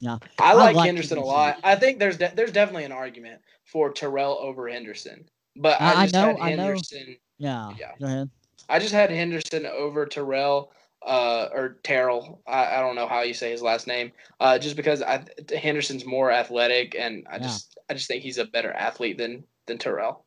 yeah, 0.00 0.18
I 0.38 0.54
like, 0.54 0.70
I 0.70 0.78
like 0.78 0.86
Henderson 0.86 1.18
a 1.18 1.24
lot. 1.24 1.58
I 1.62 1.76
think 1.76 1.98
there's 1.98 2.16
de- 2.16 2.32
there's 2.34 2.52
definitely 2.52 2.84
an 2.84 2.92
argument 2.92 3.40
for 3.64 3.92
Terrell 3.92 4.38
over 4.40 4.68
Henderson, 4.68 5.28
but 5.58 5.80
I, 5.80 5.92
I 5.92 6.02
just 6.04 6.14
know, 6.14 6.36
had 6.36 6.58
Henderson. 6.58 7.16
Yeah, 7.38 7.72
yeah. 7.78 7.92
Go 8.00 8.06
ahead. 8.06 8.30
I 8.68 8.78
just 8.78 8.92
had 8.92 9.10
Henderson 9.10 9.66
over 9.66 10.06
Terrell 10.06 10.72
uh, 11.06 11.48
or 11.52 11.78
Terrell. 11.82 12.42
I, 12.46 12.76
I 12.76 12.80
don't 12.80 12.94
know 12.94 13.06
how 13.06 13.22
you 13.22 13.34
say 13.34 13.50
his 13.50 13.62
last 13.62 13.86
name. 13.86 14.12
Uh, 14.40 14.58
just 14.58 14.76
because 14.76 15.02
I, 15.02 15.24
Henderson's 15.56 16.04
more 16.04 16.30
athletic, 16.30 16.94
and 16.98 17.26
I 17.30 17.36
yeah. 17.36 17.42
just 17.42 17.78
I 17.88 17.94
just 17.94 18.08
think 18.08 18.22
he's 18.22 18.38
a 18.38 18.44
better 18.44 18.72
athlete 18.72 19.18
than 19.18 19.44
than 19.66 19.78
Terrell. 19.78 20.24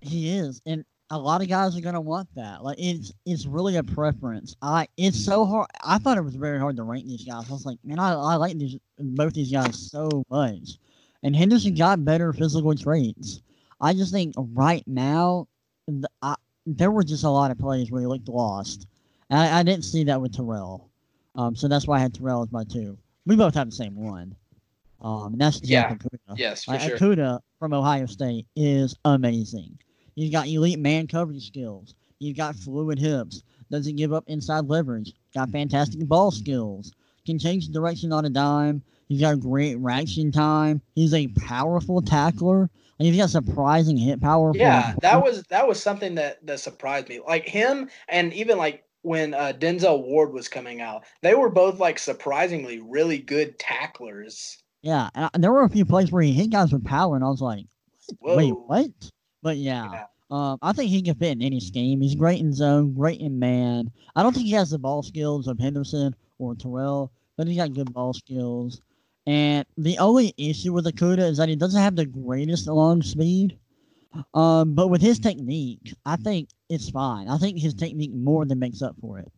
He 0.00 0.36
is, 0.36 0.60
and 0.66 0.84
a 1.10 1.18
lot 1.18 1.42
of 1.42 1.48
guys 1.48 1.76
are 1.76 1.80
gonna 1.80 2.00
want 2.00 2.28
that. 2.34 2.64
Like 2.64 2.78
it's 2.78 3.12
it's 3.26 3.46
really 3.46 3.76
a 3.76 3.84
preference. 3.84 4.56
I 4.62 4.88
it's 4.96 5.22
so 5.22 5.44
hard. 5.44 5.68
I 5.82 5.98
thought 5.98 6.18
it 6.18 6.24
was 6.24 6.34
very 6.34 6.58
hard 6.58 6.76
to 6.76 6.82
rank 6.82 7.06
these 7.06 7.24
guys. 7.24 7.48
I 7.48 7.52
was 7.52 7.66
like, 7.66 7.78
man, 7.84 7.98
I, 7.98 8.14
I 8.14 8.36
like 8.36 8.58
these 8.58 8.78
both 8.98 9.34
these 9.34 9.52
guys 9.52 9.90
so 9.90 10.24
much. 10.30 10.78
And 11.22 11.34
Henderson 11.34 11.74
got 11.74 12.04
better 12.04 12.32
physical 12.34 12.74
traits. 12.74 13.40
I 13.84 13.92
just 13.92 14.12
think 14.12 14.34
right 14.36 14.82
now, 14.86 15.46
the, 15.86 16.08
I, 16.22 16.36
there 16.64 16.90
were 16.90 17.04
just 17.04 17.24
a 17.24 17.28
lot 17.28 17.50
of 17.50 17.58
plays 17.58 17.90
where 17.90 18.00
he 18.00 18.06
looked 18.06 18.28
lost. 18.28 18.86
And 19.28 19.38
I, 19.38 19.60
I 19.60 19.62
didn't 19.62 19.84
see 19.84 20.04
that 20.04 20.20
with 20.20 20.34
Terrell. 20.34 20.88
Um, 21.34 21.54
so 21.54 21.68
that's 21.68 21.86
why 21.86 21.98
I 21.98 22.00
had 22.00 22.14
Terrell 22.14 22.42
as 22.42 22.50
my 22.50 22.64
two. 22.64 22.96
We 23.26 23.36
both 23.36 23.54
have 23.54 23.68
the 23.68 23.76
same 23.76 23.94
one. 23.94 24.34
Um, 25.02 25.32
and 25.32 25.40
that's 25.40 25.60
yeah. 25.62 25.94
Okudah. 25.94 26.38
Yes, 26.38 26.64
for 26.64 26.72
like, 26.72 26.80
sure. 26.80 26.96
Okudah 26.96 27.40
from 27.58 27.74
Ohio 27.74 28.06
State 28.06 28.46
is 28.56 28.96
amazing. 29.04 29.78
He's 30.14 30.30
got 30.30 30.46
elite 30.46 30.78
man 30.78 31.06
coverage 31.06 31.46
skills. 31.46 31.94
He's 32.20 32.36
got 32.36 32.56
fluid 32.56 32.98
hips. 32.98 33.42
Doesn't 33.70 33.96
give 33.96 34.14
up 34.14 34.24
inside 34.28 34.66
leverage. 34.66 35.12
Got 35.34 35.50
fantastic 35.50 36.06
ball 36.08 36.30
skills. 36.30 36.92
Can 37.26 37.38
change 37.38 37.68
direction 37.68 38.12
on 38.12 38.24
a 38.24 38.30
dime. 38.30 38.82
He's 39.08 39.20
got 39.20 39.40
great 39.40 39.76
reaction 39.76 40.32
time. 40.32 40.80
He's 40.94 41.12
a 41.12 41.28
powerful 41.28 42.00
tackler. 42.00 42.70
And 42.98 43.08
he's 43.08 43.16
got 43.16 43.30
surprising 43.30 43.96
hit 43.96 44.20
power. 44.20 44.52
Yeah, 44.54 44.94
that 45.02 45.22
was 45.22 45.42
that 45.44 45.66
was 45.66 45.82
something 45.82 46.14
that 46.14 46.44
that 46.46 46.60
surprised 46.60 47.08
me. 47.08 47.20
Like 47.26 47.48
him, 47.48 47.90
and 48.08 48.32
even 48.32 48.56
like 48.56 48.84
when 49.02 49.34
uh, 49.34 49.52
Denzel 49.58 50.02
Ward 50.02 50.32
was 50.32 50.48
coming 50.48 50.80
out, 50.80 51.04
they 51.22 51.34
were 51.34 51.50
both 51.50 51.78
like 51.78 51.98
surprisingly 51.98 52.80
really 52.80 53.18
good 53.18 53.58
tacklers. 53.58 54.58
Yeah, 54.82 55.08
and 55.14 55.42
there 55.42 55.52
were 55.52 55.64
a 55.64 55.68
few 55.68 55.84
plays 55.84 56.12
where 56.12 56.22
he 56.22 56.32
hit 56.32 56.50
guys 56.50 56.72
with 56.72 56.84
power, 56.84 57.16
and 57.16 57.24
I 57.24 57.28
was 57.28 57.40
like, 57.40 57.66
"Wait, 58.20 58.52
what?" 58.52 58.90
But 59.42 59.56
yeah, 59.56 59.90
yeah. 59.92 60.06
Um, 60.30 60.58
I 60.62 60.72
think 60.72 60.90
he 60.90 61.02
can 61.02 61.14
fit 61.14 61.32
in 61.32 61.42
any 61.42 61.60
scheme. 61.60 62.00
He's 62.00 62.14
great 62.14 62.40
in 62.40 62.52
zone, 62.52 62.94
great 62.94 63.20
in 63.20 63.38
man. 63.38 63.90
I 64.16 64.22
don't 64.22 64.32
think 64.32 64.46
he 64.46 64.52
has 64.52 64.70
the 64.70 64.78
ball 64.78 65.02
skills 65.02 65.46
of 65.46 65.58
Henderson 65.58 66.14
or 66.38 66.54
Terrell, 66.54 67.12
but 67.36 67.46
he's 67.46 67.56
got 67.56 67.72
good 67.74 67.92
ball 67.92 68.14
skills. 68.14 68.80
And 69.26 69.64
the 69.78 69.98
only 69.98 70.34
issue 70.36 70.72
with 70.72 70.86
Okudah 70.86 71.30
is 71.30 71.38
that 71.38 71.48
he 71.48 71.56
doesn't 71.56 71.80
have 71.80 71.96
the 71.96 72.04
greatest 72.06 72.66
long 72.66 73.02
speed. 73.02 73.58
Um, 74.34 74.74
but 74.74 74.88
with 74.88 75.00
his 75.00 75.18
technique, 75.18 75.94
I 76.04 76.16
think 76.16 76.48
it's 76.68 76.90
fine. 76.90 77.28
I 77.28 77.38
think 77.38 77.58
his 77.58 77.74
technique 77.74 78.12
more 78.12 78.44
than 78.44 78.58
makes 78.58 78.82
up 78.82 78.94
for 79.00 79.18
it. 79.18 79.32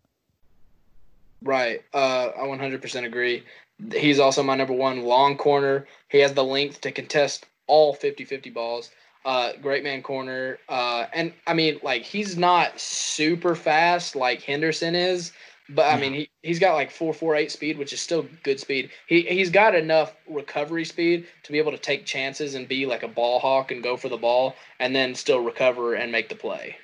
Right. 1.43 1.83
Uh, 1.95 2.31
I 2.37 2.47
100% 2.47 3.05
agree. 3.05 3.45
He's 3.93 4.19
also 4.19 4.43
my 4.43 4.57
number 4.57 4.73
one 4.73 5.03
long 5.05 5.37
corner. 5.37 5.87
He 6.09 6.19
has 6.19 6.35
the 6.35 6.45
length 6.45 6.81
to 6.83 6.93
contest 6.93 7.47
all 7.67 7.95
50 7.95 8.25
50 8.25 8.51
balls 8.51 8.91
uh, 9.27 9.53
great 9.61 9.83
man 9.83 10.03
corner. 10.03 10.59
Uh, 10.69 11.07
and 11.13 11.33
I 11.47 11.53
mean, 11.53 11.81
like 11.83 12.03
he's 12.03 12.39
not 12.39 12.81
super 12.81 13.55
fast 13.55 14.17
like 14.17 14.41
Henderson 14.41 14.95
is, 14.95 15.33
but 15.69 15.93
I 15.93 16.01
mean 16.01 16.13
he 16.13 16.31
he's 16.43 16.59
got 16.59 16.75
like 16.75 16.91
four 16.91 17.13
four 17.13 17.35
eight 17.35 17.51
speed, 17.51 17.79
which 17.79 17.93
is 17.93 18.01
still 18.01 18.27
good 18.43 18.61
speed. 18.61 18.91
He 19.07 19.23
he's 19.23 19.51
got 19.51 19.75
enough 19.75 20.15
recovery 20.29 20.85
speed 20.85 21.27
to 21.43 21.53
be 21.53 21.59
able 21.59 21.73
to 21.73 21.79
take 21.79 22.05
chances 22.05 22.55
and 22.55 22.69
be 22.69 22.87
like 22.87 23.03
a 23.03 23.09
ball 23.09 23.39
hawk 23.39 23.71
and 23.71 23.83
go 23.83 23.97
for 23.97 24.09
the 24.09 24.17
ball, 24.17 24.55
and 24.79 24.95
then 24.95 25.15
still 25.15 25.41
recover 25.41 25.95
and 25.95 26.13
make 26.13 26.29
the 26.29 26.37
play. 26.37 26.77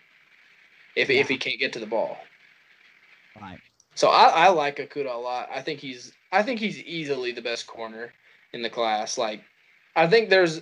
If 0.96 1.08
yeah. 1.08 1.20
if 1.20 1.28
he 1.28 1.36
can't 1.36 1.60
get 1.60 1.72
to 1.74 1.78
the 1.78 1.86
ball. 1.86 2.18
Right. 3.40 3.58
So 3.94 4.08
I, 4.08 4.46
I 4.46 4.48
like 4.48 4.76
Okudah 4.76 5.14
a 5.14 5.18
lot. 5.18 5.48
I 5.54 5.62
think 5.62 5.80
he's 5.80 6.12
I 6.32 6.42
think 6.42 6.58
he's 6.58 6.78
easily 6.82 7.32
the 7.32 7.42
best 7.42 7.66
corner 7.66 8.12
in 8.52 8.62
the 8.62 8.70
class. 8.70 9.16
Like 9.16 9.42
I 9.94 10.06
think 10.06 10.28
there's 10.28 10.60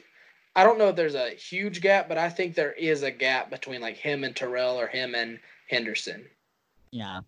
I 0.56 0.64
don't 0.64 0.78
know 0.78 0.88
if 0.88 0.97
there's 0.97 1.14
a 1.14 1.30
huge 1.30 1.80
gap, 1.80 2.09
but 2.09 2.18
I 2.18 2.28
think 2.28 2.55
there 2.55 2.72
is 2.72 3.02
a 3.02 3.10
gap 3.10 3.51
between 3.51 3.80
like 3.80 3.97
him 3.97 4.24
and 4.24 4.34
Terrell 4.34 4.78
or 4.78 4.88
him 4.88 5.14
and 5.14 5.38
Henderson. 5.68 6.26
Yeah, 6.90 7.20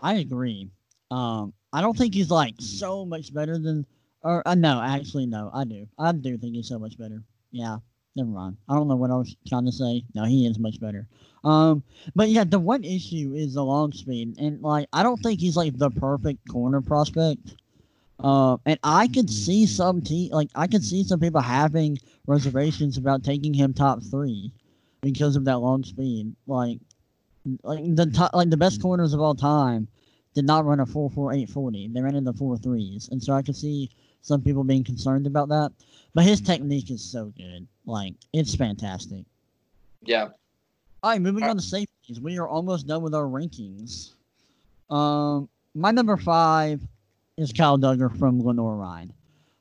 I 0.00 0.14
agree. 0.14 0.70
Um, 1.10 1.52
I 1.72 1.80
don't 1.80 1.96
think 1.96 2.14
he's 2.14 2.30
like 2.30 2.54
so 2.58 3.04
much 3.04 3.32
better 3.32 3.58
than, 3.58 3.86
or 4.22 4.46
uh, 4.46 4.54
no, 4.54 4.80
actually 4.80 5.26
no, 5.26 5.50
I 5.52 5.64
do. 5.64 5.86
I 5.98 6.12
do 6.12 6.36
think 6.38 6.54
he's 6.54 6.68
so 6.68 6.78
much 6.78 6.98
better. 6.98 7.22
Yeah, 7.50 7.78
never 8.16 8.30
mind. 8.30 8.56
I 8.68 8.74
don't 8.74 8.88
know 8.88 8.96
what 8.96 9.10
I 9.10 9.16
was 9.16 9.34
trying 9.46 9.66
to 9.66 9.72
say. 9.72 10.04
No, 10.14 10.24
he 10.24 10.46
is 10.46 10.58
much 10.58 10.80
better. 10.80 11.06
Um, 11.44 11.82
but 12.14 12.28
yeah, 12.28 12.44
the 12.44 12.58
one 12.58 12.84
issue 12.84 13.32
is 13.34 13.54
the 13.54 13.64
long 13.64 13.92
speed, 13.92 14.36
and 14.38 14.60
like 14.62 14.88
I 14.92 15.02
don't 15.02 15.18
think 15.18 15.40
he's 15.40 15.56
like 15.56 15.76
the 15.76 15.90
perfect 15.90 16.46
corner 16.48 16.80
prospect. 16.80 17.56
Um, 18.20 18.60
and 18.66 18.78
I 18.82 19.06
could 19.06 19.30
see 19.30 19.66
some 19.66 20.02
te- 20.02 20.30
like 20.32 20.50
I 20.54 20.66
could 20.66 20.84
see 20.84 21.04
some 21.04 21.20
people 21.20 21.40
having 21.40 21.98
reservations 22.26 22.98
about 22.98 23.22
taking 23.22 23.54
him 23.54 23.72
top 23.72 24.02
three 24.02 24.52
because 25.02 25.36
of 25.36 25.44
that 25.44 25.58
long 25.58 25.84
speed. 25.84 26.34
Like, 26.46 26.80
like 27.62 27.94
the 27.94 28.06
top, 28.06 28.34
like 28.34 28.50
the 28.50 28.56
best 28.56 28.82
corners 28.82 29.14
of 29.14 29.20
all 29.20 29.34
time 29.34 29.88
did 30.34 30.44
not 30.44 30.64
run 30.64 30.80
a 30.80 30.86
four 30.86 31.10
four 31.10 31.32
eight 31.32 31.48
forty. 31.48 31.88
They 31.88 32.00
ran 32.00 32.14
in 32.14 32.24
the 32.24 32.32
four 32.32 32.56
threes, 32.56 33.08
and 33.10 33.22
so 33.22 33.32
I 33.32 33.42
could 33.42 33.56
see 33.56 33.90
some 34.22 34.42
people 34.42 34.64
being 34.64 34.84
concerned 34.84 35.26
about 35.26 35.48
that. 35.48 35.72
But 36.14 36.24
his 36.24 36.40
technique 36.40 36.90
is 36.90 37.02
so 37.02 37.32
good. 37.36 37.66
Like, 37.86 38.14
it's 38.32 38.54
fantastic. 38.54 39.24
Yeah. 40.02 40.28
All 41.02 41.10
right, 41.10 41.20
moving 41.20 41.44
on 41.44 41.56
to 41.56 41.62
safeties. 41.62 42.20
We 42.20 42.38
are 42.38 42.48
almost 42.48 42.86
done 42.86 43.02
with 43.02 43.14
our 43.14 43.24
rankings. 43.24 44.12
Um, 44.90 45.48
my 45.74 45.90
number 45.90 46.16
five 46.16 46.80
is 47.36 47.52
Kyle 47.52 47.78
Dugger 47.78 48.16
from 48.18 48.44
Lenoir-Rhyne. 48.44 49.12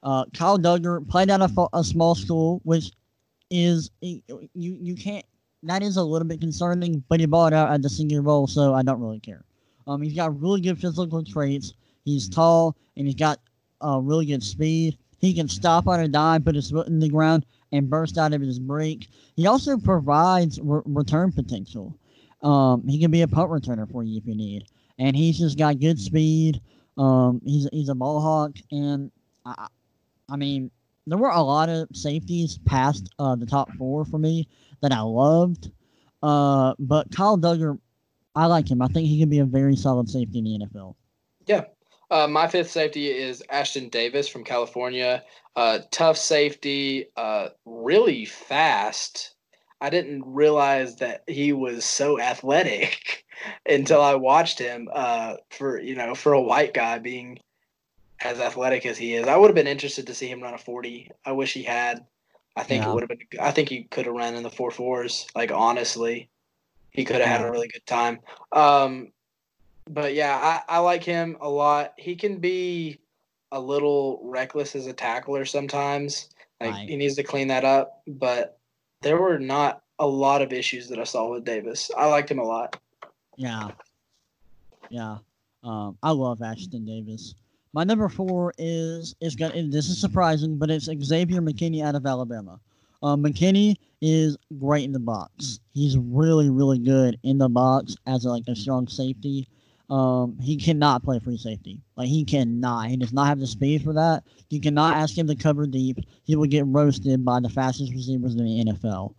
Uh, 0.02 0.26
Kyle 0.34 0.58
Dugger 0.58 1.08
played 1.08 1.30
at 1.30 1.42
a, 1.42 1.68
a 1.74 1.84
small 1.84 2.16
school, 2.16 2.62
which 2.64 2.92
is 3.52 3.92
you 4.02 4.22
you 4.54 4.96
can't. 4.96 5.26
That 5.68 5.84
is 5.84 5.98
a 5.98 6.04
little 6.04 6.28
bit 6.28 6.40
concerning, 6.40 7.04
but 7.10 7.20
he 7.20 7.26
bought 7.26 7.52
out 7.54 7.72
at 7.72 7.82
the 7.82 7.90
senior 7.90 8.22
bowl, 8.22 8.48
so 8.48 8.74
I 8.74 8.84
don't 8.84 9.02
really 9.02 9.20
care. 9.20 9.44
Um, 9.86 10.02
he's 10.02 10.16
got 10.16 10.40
really 10.40 10.62
good 10.62 10.80
physical 10.80 11.24
traits. 11.24 11.74
He's 12.06 12.30
tall 12.30 12.78
and 12.96 13.06
he's 13.06 13.16
got 13.16 13.40
uh, 13.84 14.00
really 14.02 14.26
good 14.26 14.44
speed. 14.44 14.98
He 15.20 15.34
can 15.34 15.50
stop 15.50 15.88
on 15.88 16.00
a 16.00 16.08
dime, 16.08 16.44
put 16.44 16.56
his 16.56 16.72
foot 16.72 16.88
in 16.88 17.00
the 17.00 17.10
ground, 17.10 17.46
and 17.74 17.90
burst 17.90 18.18
out 18.18 18.34
of 18.34 18.42
his 18.42 18.60
break. 18.60 19.10
He 19.36 19.46
also 19.48 19.78
provides 19.78 20.60
re- 20.62 20.82
return 20.86 21.34
potential. 21.34 21.98
Um, 22.44 22.88
he 22.88 23.00
can 23.00 23.12
be 23.12 23.24
a 23.24 23.28
punt 23.28 23.50
returner 23.50 23.92
for 23.92 24.04
you 24.04 24.18
if 24.18 24.26
you 24.26 24.36
need, 24.36 24.66
and 25.00 25.16
he's 25.18 25.38
just 25.38 25.58
got 25.58 25.80
good 25.80 26.00
speed. 26.00 26.62
Um, 26.98 27.42
he's 27.44 27.68
he's 27.74 27.90
a 27.90 27.96
ball 27.96 28.22
hawk, 28.22 28.56
and 28.72 29.12
I, 29.46 29.68
I 30.30 30.36
mean, 30.38 30.72
there 31.08 31.18
were 31.18 31.30
a 31.30 31.42
lot 31.42 31.68
of 31.68 31.88
safeties 31.94 32.60
past 32.60 33.10
uh, 33.18 33.36
the 33.36 33.46
top 33.46 33.72
four 33.74 34.06
for 34.06 34.20
me 34.20 34.48
that 34.82 34.92
I 34.92 35.02
loved. 35.02 35.72
Uh, 36.22 36.74
but 36.80 37.12
Kyle 37.12 37.38
Dugger, 37.38 37.80
I 38.36 38.46
like 38.46 38.70
him. 38.70 38.82
I 38.82 38.88
think 38.88 39.08
he 39.08 39.20
can 39.20 39.30
be 39.30 39.40
a 39.40 39.46
very 39.46 39.76
solid 39.76 40.10
safety 40.10 40.40
in 40.40 40.46
the 40.46 40.66
NFL. 40.66 40.96
Yeah. 41.46 41.66
Uh, 42.10 42.28
my 42.28 42.48
fifth 42.48 42.72
safety 42.72 43.08
is 43.08 43.44
Ashtyn 43.52 43.92
Davis 43.92 44.28
from 44.28 44.44
California. 44.44 45.24
Uh, 45.56 45.80
tough 45.92 46.18
safety, 46.18 47.08
uh, 47.18 47.50
really 47.66 48.26
fast. 48.26 49.34
I 49.82 49.90
didn't 49.90 50.24
realize 50.26 50.98
that 50.98 51.24
he 51.28 51.54
was 51.54 51.84
so 51.84 52.20
athletic 52.20 53.26
until 53.70 54.02
I 54.02 54.16
watched 54.16 54.60
him. 54.60 54.88
Uh, 54.92 55.36
for 55.50 55.80
you 55.80 55.96
know, 55.96 56.16
for 56.16 56.34
a 56.34 56.42
white 56.42 56.74
guy 56.74 57.00
being 57.00 57.40
as 58.22 58.40
athletic 58.40 58.86
as 58.86 58.98
he 58.98 59.16
is, 59.16 59.28
I 59.28 59.36
would 59.36 59.48
have 59.48 59.56
been 59.56 59.68
interested 59.68 60.08
to 60.08 60.16
see 60.16 60.28
him 60.28 60.42
run 60.42 60.54
a 60.54 60.58
forty. 60.58 61.12
I 61.26 61.34
wish 61.34 61.54
he 61.54 61.64
had. 61.64 62.06
I 62.58 62.64
think 62.64 62.84
Yeah. 62.84 62.90
it 62.90 62.94
would 62.94 63.04
have 63.04 63.10
been. 63.10 63.40
I 63.40 63.52
think 63.52 63.70
he 63.70 63.84
could 63.84 64.08
have 64.08 64.16
ran 64.16 64.36
in 64.36 64.42
the 64.42 64.50
four 64.50 64.72
fours. 64.72 65.28
Like 65.36 65.52
honestly, 65.52 66.30
he 66.90 67.06
could 67.06 67.18
have 67.22 67.30
had 67.30 67.42
a 67.48 67.52
really 67.52 67.68
good 67.68 67.86
time. 67.86 68.20
Um, 68.52 69.14
but 69.86 70.16
yeah, 70.16 70.64
I, 70.68 70.78
I 70.78 70.80
like 70.80 71.04
him 71.04 71.38
a 71.40 71.48
lot. 71.48 71.94
He 71.98 72.16
can 72.16 72.40
be 72.40 73.00
a 73.52 73.60
little 73.60 74.20
reckless 74.24 74.76
as 74.76 74.88
a 74.88 74.94
tackler 74.94 75.46
sometimes. 75.46 76.30
Like 76.60 76.72
Right. 76.72 76.90
he 76.90 76.96
needs 76.96 77.16
to 77.16 77.24
clean 77.24 77.48
that 77.50 77.64
up. 77.64 78.02
But 78.08 78.60
there 79.04 79.22
were 79.22 79.38
not 79.38 79.84
a 80.00 80.08
lot 80.08 80.42
of 80.42 80.52
issues 80.52 80.90
that 80.90 81.00
I 81.00 81.04
saw 81.04 81.32
with 81.32 81.46
Davis. 81.46 81.92
I 81.96 82.08
liked 82.08 82.32
him 82.32 82.40
a 82.40 82.44
lot. 82.44 82.80
Yeah. 83.36 83.70
Yeah. 84.90 85.20
Um, 85.64 85.98
I 86.02 86.12
love 86.12 86.40
Ashtyn 86.40 86.86
Davis. 86.86 87.36
My 87.78 87.84
number 87.84 88.10
four 88.10 88.56
is 88.58 89.14
is 89.22 89.36
to 89.36 89.52
this 89.70 89.88
is 89.88 90.02
surprising, 90.02 90.58
but 90.58 90.72
it's 90.72 90.86
Xavier 90.86 91.42
McKinney 91.42 91.84
out 91.84 91.94
of 91.94 92.08
Alabama. 92.08 92.60
Um, 93.04 93.24
McKinney 93.24 93.76
is 94.02 94.36
great 94.58 94.86
in 94.86 94.94
the 94.94 95.00
box. 95.00 95.60
He's 95.76 95.96
really, 95.96 96.50
really 96.50 96.80
good 96.80 97.20
in 97.22 97.38
the 97.38 97.50
box 97.50 97.96
as 98.08 98.26
a, 98.26 98.30
like 98.30 98.46
a 98.48 98.56
strong 98.56 98.88
safety. 98.88 99.48
Um, 99.92 100.40
he 100.42 100.58
cannot 100.58 101.04
play 101.04 101.20
free 101.20 101.38
safety. 101.38 101.80
Like 101.96 102.08
he 102.08 102.26
cannot. 102.26 102.88
He 102.88 102.98
does 102.98 103.14
not 103.14 103.28
have 103.28 103.40
the 103.40 103.46
speed 103.46 103.84
for 103.84 103.94
that. 103.94 104.24
You 104.50 104.60
cannot 104.60 104.98
ask 104.98 105.16
him 105.16 105.28
to 105.28 105.36
cover 105.36 105.68
deep. 105.68 106.00
He 106.24 106.36
will 106.36 106.48
get 106.48 106.66
roasted 106.66 107.24
by 107.24 107.42
the 107.42 107.50
fastest 107.50 107.94
receivers 107.94 108.34
in 108.34 108.44
the 108.44 108.74
NFL. 108.74 109.14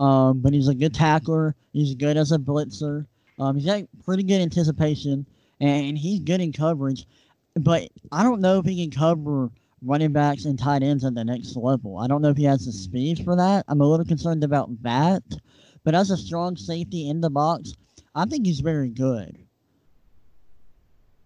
Um, 0.00 0.40
but 0.40 0.52
he's 0.52 0.66
a 0.66 0.74
good 0.74 0.94
tackler. 0.94 1.54
He's 1.72 1.94
good 1.94 2.16
as 2.16 2.32
a 2.32 2.38
blitzer. 2.38 3.06
Um, 3.38 3.54
he's 3.54 3.66
got 3.66 3.84
pretty 4.04 4.24
good 4.24 4.40
anticipation, 4.40 5.26
and 5.60 5.96
he's 5.96 6.18
good 6.18 6.40
in 6.40 6.52
coverage. 6.52 7.06
But 7.54 7.88
I 8.12 8.22
don't 8.22 8.40
know 8.40 8.58
if 8.58 8.66
he 8.66 8.82
can 8.82 8.96
cover 8.96 9.50
running 9.82 10.12
backs 10.12 10.44
and 10.44 10.58
tight 10.58 10.82
ends 10.82 11.04
at 11.04 11.14
the 11.14 11.24
next 11.24 11.56
level. 11.56 11.98
I 11.98 12.06
don't 12.06 12.22
know 12.22 12.28
if 12.28 12.36
he 12.36 12.44
has 12.44 12.66
the 12.66 12.72
speed 12.72 13.24
for 13.24 13.36
that. 13.36 13.64
I'm 13.68 13.80
a 13.80 13.86
little 13.86 14.06
concerned 14.06 14.44
about 14.44 14.70
that. 14.82 15.22
But 15.84 15.94
as 15.94 16.10
a 16.10 16.16
strong 16.16 16.56
safety 16.56 17.08
in 17.08 17.20
the 17.20 17.30
box, 17.30 17.74
I 18.14 18.26
think 18.26 18.46
he's 18.46 18.60
very 18.60 18.90
good. 18.90 19.38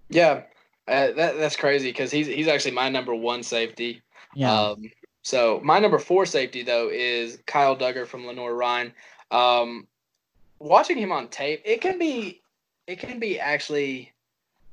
Yeah, 0.08 0.42
uh, 0.86 1.12
that 1.12 1.36
that's 1.38 1.56
crazy 1.56 1.88
because 1.88 2.10
he's 2.10 2.26
he's 2.26 2.48
actually 2.48 2.72
my 2.72 2.88
number 2.88 3.14
one 3.14 3.42
safety. 3.42 4.02
Yeah. 4.34 4.52
Um, 4.52 4.90
so 5.22 5.60
my 5.64 5.78
number 5.78 5.98
four 5.98 6.26
safety 6.26 6.62
though 6.62 6.88
is 6.92 7.38
Kyle 7.46 7.76
Dugger 7.76 8.06
from 8.06 8.26
Lenoir-Rhyne. 8.26 8.92
Um, 9.30 9.88
watching 10.58 10.98
him 10.98 11.10
on 11.10 11.28
tape, 11.28 11.62
it 11.64 11.80
can 11.80 11.98
be 11.98 12.42
it 12.86 12.98
can 12.98 13.18
be 13.18 13.40
actually 13.40 14.12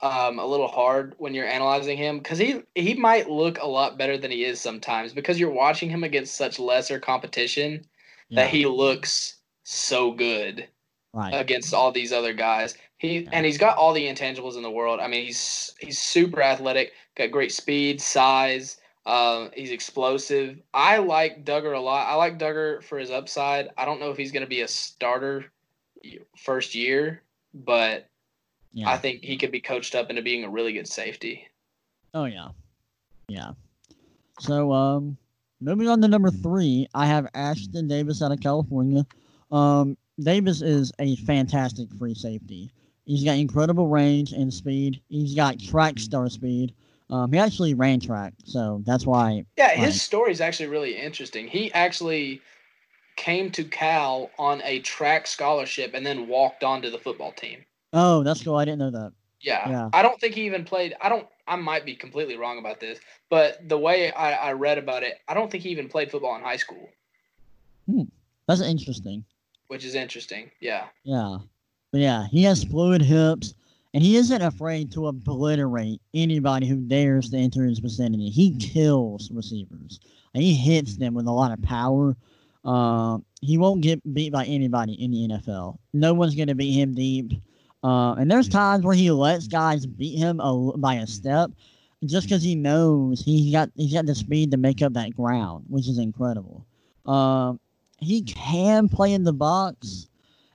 um, 0.01 0.39
a 0.39 0.45
little 0.45 0.67
hard 0.67 1.15
when 1.17 1.33
you're 1.33 1.47
analyzing 1.47 1.97
him 1.97 2.17
because 2.17 2.39
he 2.39 2.61
he 2.75 2.95
might 2.95 3.29
look 3.29 3.59
a 3.59 3.67
lot 3.67 3.97
better 3.97 4.17
than 4.17 4.31
he 4.31 4.43
is 4.43 4.59
sometimes 4.59 5.13
because 5.13 5.39
you're 5.39 5.51
watching 5.51 5.89
him 5.89 6.03
against 6.03 6.35
such 6.35 6.59
lesser 6.59 6.99
competition 6.99 7.85
yeah. 8.29 8.43
that 8.43 8.49
he 8.49 8.65
looks 8.65 9.35
so 9.63 10.11
good 10.11 10.67
right. 11.13 11.33
against 11.33 11.73
all 11.73 11.91
these 11.91 12.11
other 12.11 12.33
guys. 12.33 12.75
He 12.97 13.27
and 13.31 13.45
he's 13.45 13.57
got 13.57 13.77
all 13.77 13.93
the 13.93 14.05
intangibles 14.05 14.57
in 14.57 14.63
the 14.63 14.71
world. 14.71 14.99
I 14.99 15.07
mean, 15.07 15.25
he's 15.25 15.73
he's 15.79 15.99
super 15.99 16.41
athletic, 16.41 16.93
got 17.15 17.31
great 17.31 17.51
speed, 17.51 18.01
size. 18.01 18.77
Uh, 19.05 19.49
he's 19.55 19.71
explosive. 19.71 20.59
I 20.73 20.99
like 20.99 21.43
Dugger 21.43 21.75
a 21.75 21.79
lot. 21.79 22.07
I 22.07 22.13
like 22.15 22.37
Dugger 22.37 22.83
for 22.83 22.99
his 22.99 23.09
upside. 23.09 23.69
I 23.75 23.85
don't 23.85 23.99
know 23.99 24.11
if 24.11 24.17
he's 24.17 24.31
going 24.31 24.43
to 24.43 24.49
be 24.49 24.61
a 24.61 24.67
starter 24.67 25.45
first 26.37 26.75
year, 26.75 27.23
but 27.53 28.07
yeah. 28.73 28.89
I 28.89 28.97
think 28.97 29.23
he 29.23 29.37
could 29.37 29.51
be 29.51 29.61
coached 29.61 29.95
up 29.95 30.09
into 30.09 30.21
being 30.21 30.43
a 30.43 30.49
really 30.49 30.73
good 30.73 30.87
safety. 30.87 31.47
Oh 32.13 32.25
yeah, 32.25 32.49
yeah. 33.27 33.51
So 34.39 34.71
um, 34.71 35.17
moving 35.59 35.87
on 35.87 36.01
to 36.01 36.07
number 36.07 36.31
three, 36.31 36.87
I 36.93 37.05
have 37.05 37.27
Ashtyn 37.33 37.87
Davis 37.87 38.21
out 38.21 38.31
of 38.31 38.39
California. 38.39 39.05
Um, 39.51 39.97
Davis 40.19 40.61
is 40.61 40.91
a 40.99 41.15
fantastic 41.17 41.91
free 41.97 42.13
safety. 42.15 42.71
He's 43.05 43.23
got 43.23 43.37
incredible 43.37 43.87
range 43.87 44.31
and 44.31 44.53
speed. 44.53 45.01
He's 45.09 45.35
got 45.35 45.59
track 45.59 45.99
star 45.99 46.29
speed. 46.29 46.73
Um, 47.09 47.31
he 47.33 47.39
actually 47.39 47.73
ran 47.73 47.99
track, 47.99 48.33
so 48.45 48.81
that's 48.85 49.05
why. 49.05 49.45
Yeah, 49.57 49.67
Right. 49.67 49.79
his 49.79 50.01
story 50.01 50.31
is 50.31 50.39
actually 50.39 50.67
really 50.67 50.95
interesting. 50.97 51.47
He 51.47 51.73
actually 51.73 52.41
came 53.17 53.51
to 53.51 53.65
Cal 53.65 54.31
on 54.39 54.61
a 54.63 54.79
track 54.79 55.27
scholarship 55.27 55.93
and 55.93 56.05
then 56.05 56.27
walked 56.27 56.63
on 56.63 56.81
to 56.81 56.89
the 56.89 56.97
football 56.97 57.33
team. 57.33 57.65
Oh, 57.93 58.23
that's 58.23 58.43
cool. 58.43 58.55
I 58.55 58.65
didn't 58.65 58.79
know 58.79 58.91
that. 58.91 59.11
Yeah. 59.41 59.67
Yeah. 59.69 59.89
I 59.93 60.01
don't 60.01 60.19
think 60.19 60.35
he 60.35 60.45
even 60.45 60.63
played. 60.63 60.95
I 61.01 61.09
don't. 61.09 61.27
I 61.47 61.55
might 61.57 61.85
be 61.85 61.95
completely 61.95 62.37
wrong 62.37 62.59
about 62.59 62.79
this, 62.79 62.99
but 63.29 63.67
the 63.67 63.77
way 63.77 64.11
I, 64.11 64.49
I 64.49 64.53
read 64.53 64.77
about 64.77 65.03
it, 65.03 65.17
I 65.27 65.33
don't 65.33 65.51
think 65.51 65.63
he 65.63 65.69
even 65.69 65.89
played 65.89 66.09
football 66.11 66.35
in 66.35 66.41
high 66.41 66.55
school, 66.57 66.87
Hmm. 67.89 68.03
That's 68.47 68.61
interesting. 68.61 69.25
which 69.67 69.83
is 69.83 69.95
interesting. 69.95 70.51
Yeah. 70.59 70.85
Yeah. 71.03 71.39
But 71.91 72.01
yeah, 72.01 72.27
he 72.27 72.43
has 72.43 72.63
fluid 72.63 73.01
hips, 73.01 73.53
and 73.93 74.01
he 74.03 74.15
isn't 74.15 74.41
afraid 74.41 74.91
to 74.93 75.07
obliterate 75.07 75.99
anybody 76.13 76.67
who 76.67 76.77
dares 76.77 77.29
to 77.31 77.37
enter 77.37 77.65
his 77.65 77.79
vicinity. 77.79 78.29
He 78.29 78.55
kills 78.57 79.29
receivers. 79.31 79.99
And 80.33 80.41
he 80.41 80.53
hits 80.53 80.95
them 80.95 81.13
with 81.13 81.25
a 81.27 81.31
lot 81.31 81.51
of 81.51 81.61
power. 81.61 82.15
Um, 82.63 83.25
he 83.41 83.57
won't 83.57 83.81
get 83.81 84.13
beat 84.13 84.31
by 84.31 84.45
anybody 84.45 84.93
in 84.93 85.11
the 85.11 85.27
NFL. 85.27 85.77
No 85.93 86.13
one's 86.13 86.35
going 86.35 86.47
to 86.47 86.55
beat 86.55 86.71
him 86.71 86.93
deep. 86.93 87.33
Uh, 87.83 88.13
and 88.13 88.29
there's 88.29 88.47
times 88.47 88.83
where 88.83 88.95
he 88.95 89.09
lets 89.11 89.47
guys 89.47 89.85
beat 89.85 90.17
him 90.17 90.39
a, 90.39 90.77
by 90.77 90.95
a 90.95 91.07
step 91.07 91.51
just 92.05 92.27
because 92.27 92.43
he 92.43 92.55
knows 92.55 93.21
he 93.21 93.51
got 93.51 93.69
he's 93.75 93.93
got 93.93 94.05
the 94.05 94.15
speed 94.15 94.51
to 94.51 94.57
make 94.57 94.81
up 94.81 94.93
that 94.93 95.15
ground, 95.15 95.65
which 95.67 95.87
is 95.87 95.97
incredible. 95.97 96.65
Um, 97.05 97.59
he 97.99 98.21
can 98.23 98.89
play 98.89 99.13
in 99.13 99.23
the 99.23 99.33
box 99.33 100.07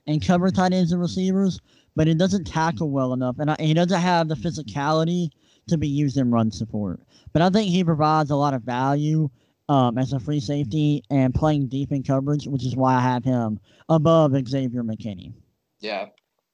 and 0.05 0.25
cover 0.25 0.51
tight 0.51 0.73
ends 0.73 0.91
and 0.91 1.01
receivers, 1.01 1.59
but 1.95 2.07
he 2.07 2.13
doesn't 2.13 2.45
tackle 2.45 2.89
well 2.89 3.13
enough, 3.13 3.37
and 3.39 3.51
I, 3.51 3.55
he 3.59 3.73
doesn't 3.73 3.99
have 3.99 4.27
the 4.27 4.35
physicality 4.35 5.29
to 5.67 5.77
be 5.77 5.87
used 5.87 6.17
in 6.17 6.31
run 6.31 6.51
support. 6.51 7.01
But 7.33 7.41
I 7.41 7.49
think 7.49 7.69
he 7.69 7.83
provides 7.83 8.31
a 8.31 8.35
lot 8.35 8.53
of 8.53 8.63
value 8.63 9.29
um, 9.69 9.97
as 9.97 10.13
a 10.13 10.19
free 10.19 10.39
safety 10.39 11.03
and 11.09 11.33
playing 11.33 11.67
deep 11.67 11.91
in 11.91 12.03
coverage, 12.03 12.47
which 12.47 12.65
is 12.65 12.75
why 12.75 12.95
I 12.95 13.01
have 13.01 13.23
him 13.23 13.59
above 13.89 14.31
Xavier 14.47 14.83
McKinney. 14.83 15.33
Yeah. 15.79 16.07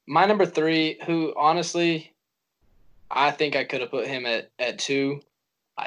My 0.07 0.25
number 0.25 0.45
three, 0.45 0.99
who 1.05 1.34
honestly, 1.38 2.13
I 3.09 3.31
think 3.31 3.55
I 3.55 3.63
could 3.63 3.81
have 3.81 3.91
put 3.91 4.07
him 4.07 4.25
at, 4.25 4.49
at 4.59 4.80
two, 4.80 5.21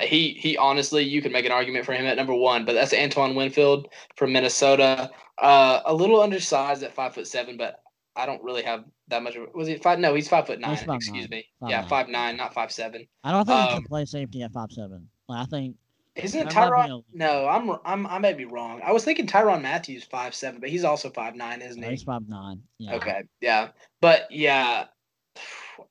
he 0.00 0.30
he 0.30 0.56
honestly, 0.56 1.04
you 1.04 1.22
could 1.22 1.32
make 1.32 1.46
an 1.46 1.52
argument 1.52 1.84
for 1.84 1.92
him 1.92 2.06
at 2.06 2.16
number 2.16 2.34
one, 2.34 2.64
but 2.64 2.72
that's 2.72 2.92
Antoine 2.92 3.34
Winfield 3.34 3.88
from 4.16 4.32
Minnesota. 4.32 5.10
Uh, 5.38 5.80
a 5.84 5.94
little 5.94 6.20
undersized 6.20 6.82
at 6.82 6.94
five 6.94 7.14
foot 7.14 7.26
seven, 7.26 7.56
but 7.56 7.82
I 8.16 8.26
don't 8.26 8.42
really 8.42 8.62
have 8.62 8.84
that 9.08 9.22
much. 9.22 9.36
Of, 9.36 9.54
was 9.54 9.68
he 9.68 9.76
five? 9.76 9.98
No, 9.98 10.14
he's 10.14 10.28
five 10.28 10.46
foot 10.46 10.58
nine. 10.58 10.76
Five 10.76 10.96
excuse 10.96 11.30
nine. 11.30 11.38
me. 11.38 11.46
Five 11.60 11.70
yeah, 11.70 11.80
nine. 11.80 11.88
five 11.88 12.08
nine, 12.08 12.36
not 12.36 12.54
five 12.54 12.72
seven. 12.72 13.06
I 13.22 13.32
don't 13.32 13.46
think 13.46 13.58
um, 13.58 13.68
he 13.68 13.74
can 13.74 13.84
play 13.84 14.04
safety 14.06 14.42
at 14.42 14.52
five 14.52 14.72
seven. 14.72 15.08
I 15.28 15.44
think. 15.44 15.76
Isn't 16.16 16.48
it 16.48 16.48
Tyrann? 16.48 17.04
No, 17.12 17.46
I'm 17.46 17.78
I'm 17.84 18.06
I 18.06 18.18
may 18.18 18.32
be 18.32 18.44
wrong. 18.44 18.80
I 18.84 18.92
was 18.92 19.04
thinking 19.04 19.26
Tyrann 19.26 19.62
Matthews 19.62 20.04
five 20.04 20.34
seven, 20.34 20.60
but 20.60 20.70
he's 20.70 20.84
also 20.84 21.10
five 21.10 21.34
nine, 21.34 21.62
isn't 21.62 21.82
he? 21.82 21.90
he's 21.90 22.02
five 22.02 22.28
nine. 22.28 22.62
Yeah. 22.78 22.94
Okay, 22.94 23.22
yeah, 23.40 23.68
but 24.00 24.26
yeah, 24.30 24.86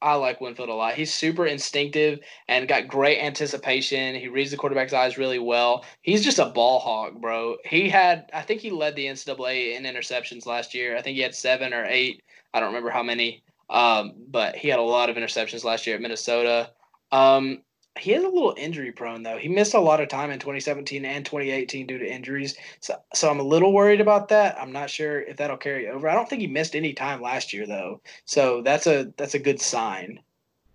I 0.02 0.16
like 0.16 0.42
Winfield 0.42 0.70
a 0.70 0.74
lot. 0.74 0.96
He's 0.96 1.14
super 1.14 1.46
instinctive 1.46 2.20
and 2.48 2.68
got 2.68 2.88
great 2.88 3.20
anticipation. 3.20 4.16
He 4.16 4.28
reads 4.28 4.52
the 4.52 4.58
quarterback's 4.58 4.94
eyes 4.94 5.18
really 5.18 5.40
well. 5.40 5.86
He's 6.02 6.24
just 6.24 6.40
a 6.40 6.48
ball 6.48 6.80
hog, 6.80 7.22
bro. 7.22 7.58
He 7.66 7.90
had, 7.90 8.30
I 8.34 8.42
think 8.42 8.62
he 8.62 8.72
led 8.72 8.96
the 8.96 9.06
NCAA 9.06 9.76
in 9.76 9.84
interceptions 9.84 10.46
last 10.46 10.74
year. 10.74 10.98
I 10.98 11.02
think 11.02 11.16
he 11.16 11.22
had 11.22 11.36
seven 11.36 11.74
or 11.74 11.86
eight. 11.86 12.24
I 12.54 12.60
don't 12.60 12.70
remember 12.70 12.90
how 12.90 13.04
many, 13.04 13.44
um, 13.70 14.14
but 14.30 14.56
he 14.56 14.68
had 14.70 14.80
a 14.80 14.84
lot 14.84 15.10
of 15.10 15.16
interceptions 15.16 15.64
last 15.64 15.86
year 15.86 15.96
at 15.96 16.02
Minnesota. 16.02 16.72
Um, 17.12 17.62
he 17.98 18.14
is 18.14 18.24
a 18.24 18.28
little 18.28 18.54
injury 18.58 18.92
prone 18.92 19.24
though. 19.24 19.38
He 19.38 19.48
missed 19.48 19.74
a 19.74 19.80
lot 19.80 20.02
of 20.02 20.10
time 20.10 20.32
in 20.32 20.40
2017 20.40 21.06
and 21.06 21.26
2018 21.26 21.88
due 21.88 21.98
to 21.98 22.06
injuries. 22.06 22.56
So, 22.82 22.96
so 23.14 23.30
I'm 23.30 23.40
a 23.40 23.44
little 23.44 23.74
worried 23.74 24.02
about 24.02 24.28
that. 24.30 24.60
I'm 24.60 24.72
not 24.72 24.90
sure 24.90 25.22
if 25.22 25.38
that'll 25.38 25.58
carry 25.58 25.88
over. 25.88 26.10
I 26.10 26.14
don't 26.14 26.28
think 26.28 26.42
he 26.42 26.48
missed 26.48 26.76
any 26.76 26.94
time 26.94 27.22
last 27.22 27.54
year 27.54 27.66
though. 27.66 28.02
So 28.26 28.62
that's 28.62 28.86
a 28.86 29.14
that's 29.18 29.34
a 29.34 29.40
good 29.40 29.62
sign. 29.62 30.20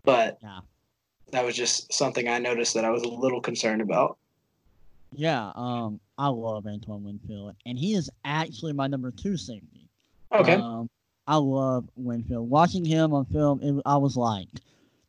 But 0.03 0.39
yeah. 0.43 0.61
that 1.33 1.45
was 1.45 1.55
just 1.55 1.93
something 1.93 2.27
I 2.27 2.39
noticed 2.39 2.75
that 2.75 2.85
I 2.87 2.91
was 2.91 3.03
a 3.03 3.09
little 3.09 3.41
concerned 3.41 3.83
about. 3.83 4.17
Yeah, 5.13 5.53
um, 5.57 6.01
I 6.17 6.29
love 6.29 6.67
Antoine 6.67 7.05
Winfield, 7.05 7.57
and 7.67 7.77
he 7.77 7.95
is 7.95 8.09
actually 8.25 8.73
my 8.73 8.87
number 8.87 9.11
two 9.11 9.37
safety. 9.37 9.89
Okay. 10.33 10.55
Um, 10.55 10.89
I 11.27 11.37
love 11.37 11.89
Winfield. 11.97 12.49
Watching 12.49 12.85
him 12.85 13.13
on 13.13 13.25
film, 13.27 13.61
it, 13.61 13.83
I 13.85 13.97
was 13.97 14.17
like, 14.17 14.49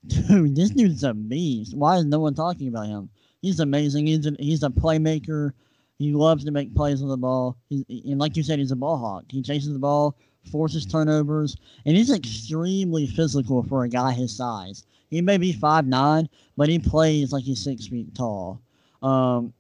dude, 0.08 0.56
this 0.56 0.72
dude's 0.72 1.04
a 1.04 1.14
beast. 1.14 1.76
Why 1.76 1.98
is 1.98 2.06
no 2.06 2.20
one 2.20 2.34
talking 2.34 2.68
about 2.68 2.88
him? 2.88 3.10
He's 3.42 3.60
amazing. 3.60 4.08
He's 4.08 4.26
a, 4.26 4.36
he's 4.40 4.64
a 4.64 4.70
playmaker. 4.70 5.52
He 5.98 6.14
loves 6.14 6.46
to 6.46 6.52
make 6.52 6.76
plays 6.76 7.02
on 7.02 7.10
the 7.10 7.18
ball. 7.18 7.58
He's, 7.70 7.84
and 7.90 8.20
like 8.20 8.36
you 8.36 8.44
said, 8.44 8.60
he's 8.60 8.72
a 8.72 8.76
ball 8.76 8.98
hawk. 8.98 9.26
He 9.30 9.42
chases 9.42 9.74
the 9.74 9.80
ball, 9.80 10.16
forces 10.52 10.86
turnovers, 10.86 11.56
and 11.86 11.96
he's 11.96 12.12
extremely 12.12 13.08
physical 13.08 13.64
for 13.64 13.84
a 13.84 13.90
guy 13.90 14.12
his 14.12 14.36
size. 14.36 14.86
He 15.10 15.22
may 15.22 15.38
be 15.38 15.54
five 15.54 15.86
nine, 15.86 16.30
but 16.58 16.70
he 16.70 16.80
plays 16.80 17.32
like 17.32 17.44
he's 17.44 17.64
six 17.64 17.88
feet 17.88 18.16
tall. 18.16 18.62
Um, 19.04 19.54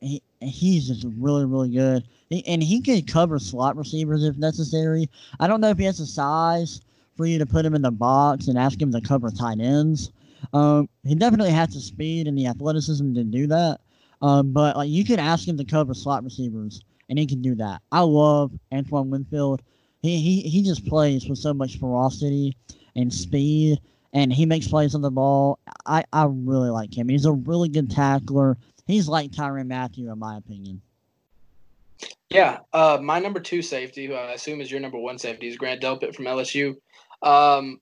he, 0.00 0.22
he's 0.40 0.88
just 0.88 1.06
really, 1.16 1.44
really 1.44 1.70
good. 1.70 2.04
And 2.46 2.62
he 2.62 2.80
can 2.80 3.02
cover 3.02 3.38
slot 3.38 3.76
receivers 3.76 4.22
if 4.22 4.36
necessary. 4.36 5.08
I 5.40 5.46
don't 5.46 5.60
know 5.60 5.70
if 5.70 5.78
he 5.78 5.84
has 5.84 5.98
the 5.98 6.06
size 6.06 6.82
for 7.18 7.26
you 7.26 7.38
to 7.38 7.44
put 7.44 7.66
him 7.66 7.74
in 7.74 7.82
the 7.82 7.90
box 7.90 8.46
and 8.46 8.56
ask 8.56 8.80
him 8.80 8.92
to 8.92 9.00
cover 9.00 9.28
tight 9.30 9.58
ends. 9.60 10.12
Um, 10.52 10.88
he 11.04 11.16
definitely 11.16 11.50
has 11.50 11.74
the 11.74 11.80
speed 11.80 12.28
and 12.28 12.38
the 12.38 12.46
athleticism 12.46 13.12
to 13.14 13.24
do 13.24 13.48
that. 13.48 13.80
Um, 14.22 14.52
but 14.52 14.76
like 14.76 14.88
you 14.88 15.04
could 15.04 15.18
ask 15.18 15.46
him 15.46 15.58
to 15.58 15.64
cover 15.64 15.94
slot 15.94 16.24
receivers, 16.24 16.80
and 17.08 17.18
he 17.18 17.26
can 17.26 17.42
do 17.42 17.56
that. 17.56 17.82
I 17.92 18.00
love 18.00 18.52
Antoine 18.72 19.10
Winfield. 19.10 19.62
He 20.00 20.20
he 20.20 20.48
he 20.48 20.62
just 20.62 20.86
plays 20.86 21.28
with 21.28 21.38
so 21.38 21.52
much 21.52 21.78
ferocity 21.78 22.56
and 22.96 23.12
speed, 23.12 23.80
and 24.12 24.32
he 24.32 24.46
makes 24.46 24.68
plays 24.68 24.94
on 24.94 25.02
the 25.02 25.10
ball. 25.10 25.58
I 25.86 26.04
I 26.12 26.26
really 26.28 26.70
like 26.70 26.96
him. 26.96 27.08
He's 27.08 27.26
a 27.26 27.32
really 27.32 27.68
good 27.68 27.90
tackler. 27.90 28.56
He's 28.86 29.08
like 29.08 29.32
Tyrann 29.32 29.66
Mathieu 29.66 30.10
in 30.10 30.18
my 30.18 30.36
opinion. 30.36 30.80
Yeah, 32.30 32.58
uh, 32.72 32.98
my 33.00 33.18
number 33.18 33.40
two 33.40 33.62
safety, 33.62 34.06
who 34.06 34.14
I 34.14 34.32
assume 34.32 34.60
is 34.60 34.70
your 34.70 34.80
number 34.80 34.98
one 34.98 35.18
safety, 35.18 35.48
is 35.48 35.56
Grant 35.56 35.80
Delpit 35.80 36.14
from 36.14 36.26
LSU. 36.26 36.76
Um, 37.22 37.80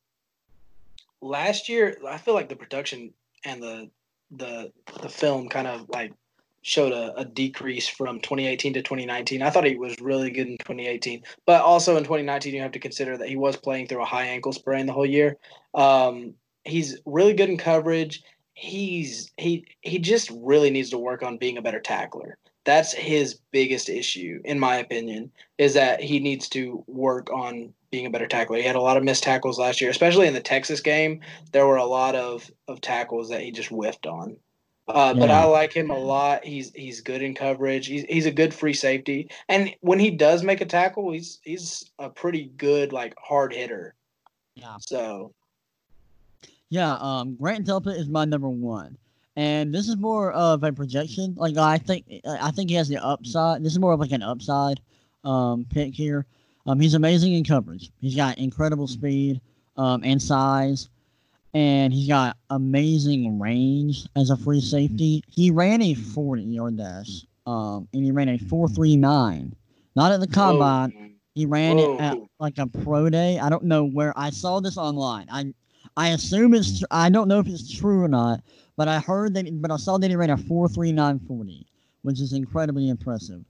last 1.21 1.69
year, 1.69 1.97
I 2.07 2.19
feel 2.19 2.35
like 2.35 2.49
the 2.49 2.57
production 2.57 3.13
and 3.45 3.63
the 3.63 3.91
the 4.33 4.73
the 5.03 5.09
film 5.09 5.49
kind 5.49 5.69
of 5.69 5.89
like 5.89 6.13
showed 6.63 6.93
a, 6.93 7.15
a, 7.17 7.25
decrease 7.25 7.87
from 7.87 8.19
2018 8.19 8.75
to 8.75 8.83
2019. 8.83 9.41
I 9.41 9.51
thought 9.51 9.63
he 9.63 9.77
was 9.77 10.01
really 10.01 10.33
good 10.33 10.49
in 10.49 10.59
2018, 10.59 11.23
but 11.47 11.63
also 11.63 11.97
in 11.97 12.03
2019, 12.03 12.53
you 12.53 12.61
have 12.61 12.73
to 12.73 12.81
consider 12.81 13.17
that 13.17 13.29
he 13.29 13.37
was 13.37 13.57
playing 13.57 13.87
through 13.87 14.03
a 14.03 14.07
high 14.07 14.25
ankle 14.25 14.53
sprain 14.53 14.87
the 14.87 14.93
whole 14.93 15.07
year. 15.07 15.37
Um, 15.75 16.35
he's 16.65 16.99
really 17.07 17.35
good 17.35 17.51
in 17.51 17.57
coverage. 17.57 18.25
He's 18.55 19.31
he 19.37 19.67
he 19.83 19.99
just 19.99 20.31
really 20.35 20.71
needs 20.71 20.91
to 20.91 20.99
work 20.99 21.23
on 21.23 21.39
being 21.39 21.57
a 21.57 21.63
better 21.63 21.81
tackler. 21.81 22.37
That's 22.67 22.93
his 22.93 23.39
biggest 23.53 23.89
issue, 23.89 24.43
in 24.45 24.61
my 24.61 24.77
opinion, 24.77 25.31
is 25.57 25.73
that 25.75 26.03
he 26.03 26.21
needs 26.21 26.49
to 26.51 26.85
work 26.87 27.33
on 27.33 27.73
being 27.91 28.05
a 28.05 28.11
better 28.11 28.27
tackler. 28.27 28.59
He 28.59 28.65
had 28.65 28.77
a 28.77 28.81
lot 28.81 28.99
of 28.99 29.05
missed 29.05 29.23
tackles 29.23 29.59
last 29.59 29.81
year, 29.81 29.89
especially 29.89 30.27
in 30.27 30.35
the 30.35 30.41
Texas 30.41 30.81
game. 30.81 31.21
There 31.53 31.67
were 31.67 31.77
a 31.77 31.87
lot 31.87 32.15
of, 32.15 32.51
of 32.69 32.83
tackles 32.83 33.31
that 33.31 33.41
he 33.41 33.53
just 33.53 33.71
whiffed 33.71 34.07
on. 34.07 34.37
Uh, 34.89 35.15
yeah. 35.15 35.21
But 35.21 35.31
I 35.31 35.45
like 35.45 35.73
him 35.73 35.91
a 35.91 35.99
lot. 35.99 36.45
He's 36.45 36.73
he's 36.73 37.01
good 37.01 37.21
in 37.21 37.35
coverage. 37.35 37.87
He's 37.87 38.05
he's 38.05 38.27
a 38.27 38.31
good 38.31 38.55
free 38.55 38.75
safety, 38.75 39.29
and 39.49 39.75
when 39.81 39.99
he 39.99 40.11
does 40.11 40.45
make 40.45 40.61
a 40.61 40.65
tackle, 40.67 41.11
he's 41.11 41.41
he's 41.43 41.91
a 41.99 42.09
pretty 42.09 42.53
good 42.57 42.93
like 42.93 43.15
hard 43.19 43.53
hitter. 43.53 43.95
Yeah. 44.55 44.77
So. 44.81 45.33
Yeah, 46.69 46.95
um, 46.95 47.37
Grant 47.37 47.67
Delpit 47.67 47.97
is 47.97 48.09
my 48.09 48.25
number 48.25 48.49
one, 48.49 48.99
and 49.37 49.73
this 49.73 49.89
is 49.89 49.97
more 49.97 50.33
of 50.33 50.65
a 50.65 50.73
projection. 50.73 51.35
Like 51.37 51.57
I 51.57 51.79
think 51.79 52.07
I 52.27 52.51
think 52.51 52.71
he 52.71 52.77
has 52.77 52.89
the 52.89 53.03
upside. 53.05 53.63
This 53.63 53.73
is 53.73 53.79
more 53.79 53.93
of 53.93 54.01
like 54.01 54.13
an 54.13 54.23
upside 54.23 54.81
um, 55.25 55.67
pick 55.69 55.95
here. 55.95 56.27
Um, 56.67 56.81
he's 56.81 56.95
amazing 56.95 57.35
in 57.35 57.45
coverage. 57.45 57.91
He's 58.01 58.17
got 58.17 58.39
incredible 58.39 58.89
speed 58.89 59.41
um, 59.77 60.03
and 60.05 60.21
size, 60.21 60.89
and 61.55 61.93
he's 61.93 62.09
got 62.09 62.37
amazing 62.51 63.39
range 63.39 64.07
as 64.17 64.31
a 64.31 64.37
free 64.37 64.61
safety. 64.61 65.23
He 65.29 65.51
ran 65.51 65.83
a 65.83 65.95
40 65.95 66.43
yard 66.43 66.79
dash, 66.79 67.25
um, 67.47 67.87
and 67.93 68.05
he 68.05 68.11
ran 68.11 68.31
a 68.31 68.39
4.39. 68.39 69.53
Not 69.95 70.13
at 70.13 70.21
the 70.21 70.27
combine. 70.27 70.91
Whoa. 70.91 71.07
He 71.35 71.47
ran 71.47 71.77
Whoa. 71.77 71.95
it 71.95 72.01
at 72.01 72.19
like 72.41 72.59
a 72.59 72.67
pro 72.67 73.11
day. 73.11 73.39
I 73.39 73.51
don't 73.51 73.65
know 73.65 73.85
where 73.85 74.13
I 74.17 74.31
saw 74.31 74.61
this 74.61 74.79
online. 74.79 75.27
I 75.31 75.53
I 75.97 76.09
assume 76.09 76.55
it's. 76.55 76.83
I 76.91 77.09
don't 77.09 77.29
know 77.29 77.39
if 77.39 77.47
it's 77.47 77.71
true 77.71 78.03
or 78.03 78.09
not, 78.09 78.43
but 78.77 78.89
I 78.89 79.01
heard 79.01 79.35
that. 79.35 79.47
But 79.61 79.71
I 79.71 79.77
saw 79.77 79.99
that 79.99 80.11
he 80.11 80.17
ran 80.17 80.31
a 80.31 80.37
4.3940, 80.37 81.65
which 82.03 82.21
is 82.21 82.33
incredibly 82.33 82.89
impressive. 82.89 83.43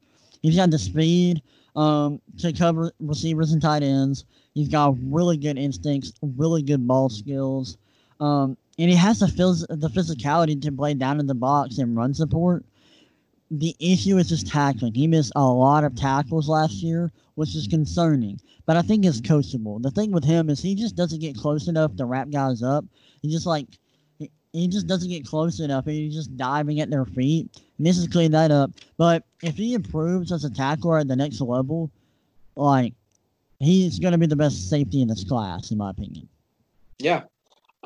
He's 0.43 0.57
got 0.57 0.71
the 0.71 0.79
speed 0.79 1.43
um, 1.75 2.21
to 2.39 2.53
cover 2.53 2.93
receivers 3.01 3.53
and 3.53 3.61
tight 3.61 3.83
ends. 3.83 4.25
He's 4.55 4.69
got 4.69 4.95
really 5.03 5.37
good 5.37 5.59
instincts, 5.59 6.13
really 6.23 6.63
good 6.63 6.87
ball 6.87 7.09
skills, 7.09 7.77
um, 8.21 8.57
and 8.79 8.91
he 8.91 8.97
has 8.97 9.19
the 9.19 9.27
phys- 9.27 9.67
the 9.69 9.89
physicality 9.89 10.61
to 10.63 10.73
play 10.73 10.95
down 10.95 11.21
in 11.21 11.27
the 11.27 11.35
box 11.35 11.79
and 11.79 11.97
run 11.97 12.15
support. 12.15 12.65
The 13.51 13.77
issue 13.79 14.19
is 14.19 14.29
just 14.29 14.49
tackling. 14.49 14.95
He 14.95 15.07
missed 15.07 15.33
a 15.37 15.45
lot 15.45 15.85
of 15.85 15.95
tackles 15.95 16.49
last 16.49 16.83
year, 16.83 17.13
which 17.37 17.55
is 17.55 17.69
concerning. 17.69 18.41
But 18.67 18.77
I 18.77 18.83
think 18.83 19.05
it's 19.05 19.21
coachable. 19.21 19.81
The 19.81 19.91
thing 19.93 20.11
with 20.11 20.25
him 20.25 20.51
is 20.51 20.61
he 20.61 20.75
just 20.75 20.97
doesn't 20.97 21.21
get 21.21 21.37
close 21.37 21.69
enough 21.69 21.95
to 21.97 22.05
wrap 22.05 22.31
guys 22.31 22.63
up. 22.63 22.85
He 23.23 23.31
just 23.31 23.47
like 23.47 23.67
he 24.53 24.69
just 24.69 24.87
doesn't 24.87 25.11
get 25.11 25.27
close 25.27 25.61
enough, 25.61 25.87
and 25.87 25.95
he's 25.95 26.15
just 26.15 26.37
diving 26.37 26.81
at 26.81 26.91
their 26.91 27.05
feet. 27.05 27.49
And 27.77 27.87
this 27.87 27.99
is 27.99 28.09
clean 28.09 28.33
that 28.33 28.51
up. 28.51 28.71
But 28.97 29.25
if 29.43 29.55
he 29.55 29.75
improves 29.75 30.33
as 30.33 30.45
a 30.45 30.51
tackler 30.51 30.99
at 30.99 31.09
the 31.09 31.17
next 31.17 31.41
level, 31.41 31.91
like 32.57 32.95
he's 33.61 33.99
going 33.99 34.13
to 34.13 34.19
be 34.19 34.27
the 34.27 34.37
best 34.37 34.71
safety 34.71 35.03
in 35.03 35.09
this 35.09 35.25
class, 35.25 35.71
in 35.71 35.79
my 35.79 35.91
opinion. 35.91 36.29
Yeah. 36.99 37.23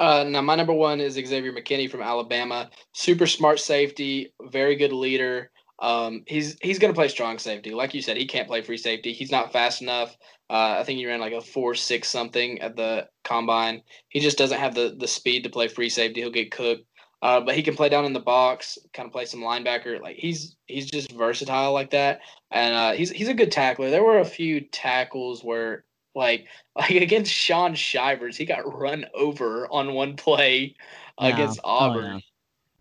Uh, 0.01 0.25
now 0.25 0.41
my 0.41 0.57
number 0.57 0.73
one 0.73 0.99
is 0.99 1.13
Xavier 1.15 1.53
McKinney 1.53 1.89
from 1.89 2.01
Alabama. 2.01 2.71
Super 2.95 3.27
smart 3.27 3.61
safety, 3.61 4.33
very 4.45 4.75
good 4.75 4.93
leader. 4.93 5.51
Um, 5.79 6.25
he's 6.27 6.57
he's 6.63 6.79
going 6.79 6.93
to 6.93 6.97
play 6.97 7.09
strong 7.09 7.39
safety. 7.39 7.71
Like 7.71 7.93
you 7.93 8.01
said, 8.01 8.17
he 8.17 8.27
can't 8.27 8.49
play 8.49 8.63
free 8.63 8.79
safety. 8.79 9.13
He's 9.13 9.31
not 9.31 9.53
fast 9.53 9.83
enough. 9.83 10.17
Uh, 10.49 10.77
I 10.81 10.85
think 10.85 10.99
he 10.99 11.07
ran 11.07 11.21
like 11.21 11.35
a 11.35 11.41
four 11.43 11.75
six 11.75 12.09
something 12.09 12.61
at 12.61 12.77
the 12.77 13.09
combine. 13.25 13.83
He 14.09 14.21
just 14.21 14.39
doesn't 14.39 14.59
have 14.59 14.75
the 14.75 14.97
the 14.99 15.07
speed 15.07 15.45
to 15.45 15.51
play 15.51 15.69
free 15.69 15.91
safety. 15.91 16.21
He'll 16.21 16.31
get 16.31 16.51
cooked. 16.51 16.85
Uh, 17.23 17.41
but 17.41 17.55
he 17.55 17.63
can 17.63 17.77
play 17.77 17.91
down 17.91 18.07
in 18.07 18.15
the 18.15 18.21
box, 18.21 18.79
kind 18.95 19.07
of 19.07 19.13
play 19.13 19.27
some 19.27 19.41
linebacker. 19.41 20.01
Like 20.01 20.17
he's 20.17 20.57
he's 20.67 20.91
just 20.91 21.13
versatile 21.13 21.75
like 21.75 21.91
that, 21.91 22.21
and 22.51 22.75
uh, 22.75 22.93
he's 22.93 23.11
he's 23.11 23.29
a 23.29 23.35
good 23.35 23.53
tackler. 23.53 23.91
There 23.91 24.03
were 24.03 24.21
a 24.21 24.25
few 24.25 24.63
tackles 24.63 25.45
where 25.45 25.85
like 26.15 26.47
like 26.77 26.91
against 26.91 27.33
Shaun 27.33 27.75
Shivers, 27.75 28.37
he 28.37 28.45
got 28.45 28.73
run 28.79 29.07
over 29.15 29.67
on 29.71 29.95
one 29.95 30.17
play 30.17 30.77
yeah. 31.21 31.29
against 31.29 31.61
Auburn. 31.65 32.05
Oh, 32.05 32.15
yeah. 32.15 32.21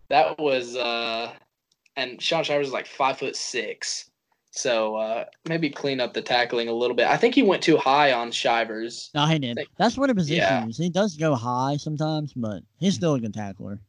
That 0.09 0.39
was 0.39 0.75
uh 0.75 1.33
and 1.95 2.21
Shaun 2.21 2.43
Shivers 2.43 2.67
is 2.67 2.73
like 2.73 2.87
five 2.87 3.17
foot 3.19 3.35
six. 3.35 4.09
So 4.51 4.95
uh, 4.95 5.25
maybe 5.47 5.69
clean 5.69 5.99
up 5.99 6.13
the 6.13 6.23
tackling 6.23 6.69
a 6.69 6.73
little 6.73 6.95
bit. 6.95 7.07
I 7.07 7.17
think 7.17 7.35
he 7.35 7.43
went 7.43 7.61
too 7.61 7.77
high 7.77 8.13
on 8.13 8.31
Shivers. 8.31 9.11
No, 9.13 9.25
he 9.27 9.37
did. 9.37 9.59
That's 9.77 9.95
what 9.95 10.09
a 10.09 10.15
position 10.15 10.37
yeah. 10.37 10.67
is. 10.67 10.77
He 10.77 10.89
does 10.89 11.15
go 11.15 11.35
high 11.35 11.77
sometimes, 11.77 12.33
but 12.33 12.63
he's 12.79 12.95
still 12.95 13.13
a 13.13 13.19
good 13.19 13.33
tackler. 13.33 13.79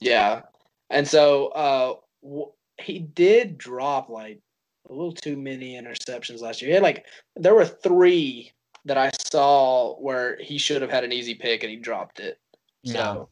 Yeah. 0.00 0.42
And 0.90 1.06
so 1.06 1.46
uh, 1.48 1.94
w- 2.22 2.50
he 2.78 2.98
did 2.98 3.58
drop 3.58 4.08
like 4.08 4.40
a 4.88 4.92
little 4.92 5.12
too 5.12 5.36
many 5.36 5.80
interceptions 5.80 6.40
last 6.40 6.60
year. 6.60 6.70
He 6.70 6.74
had 6.74 6.82
like 6.82 7.06
there 7.36 7.54
were 7.54 7.64
three 7.64 8.52
that 8.84 8.98
I 8.98 9.10
saw 9.30 9.94
where 10.00 10.36
he 10.40 10.58
should 10.58 10.82
have 10.82 10.90
had 10.90 11.04
an 11.04 11.12
easy 11.12 11.34
pick 11.34 11.62
and 11.62 11.70
he 11.70 11.76
dropped 11.76 12.20
it. 12.20 12.38
Yeah. 12.82 12.92
So 12.92 13.28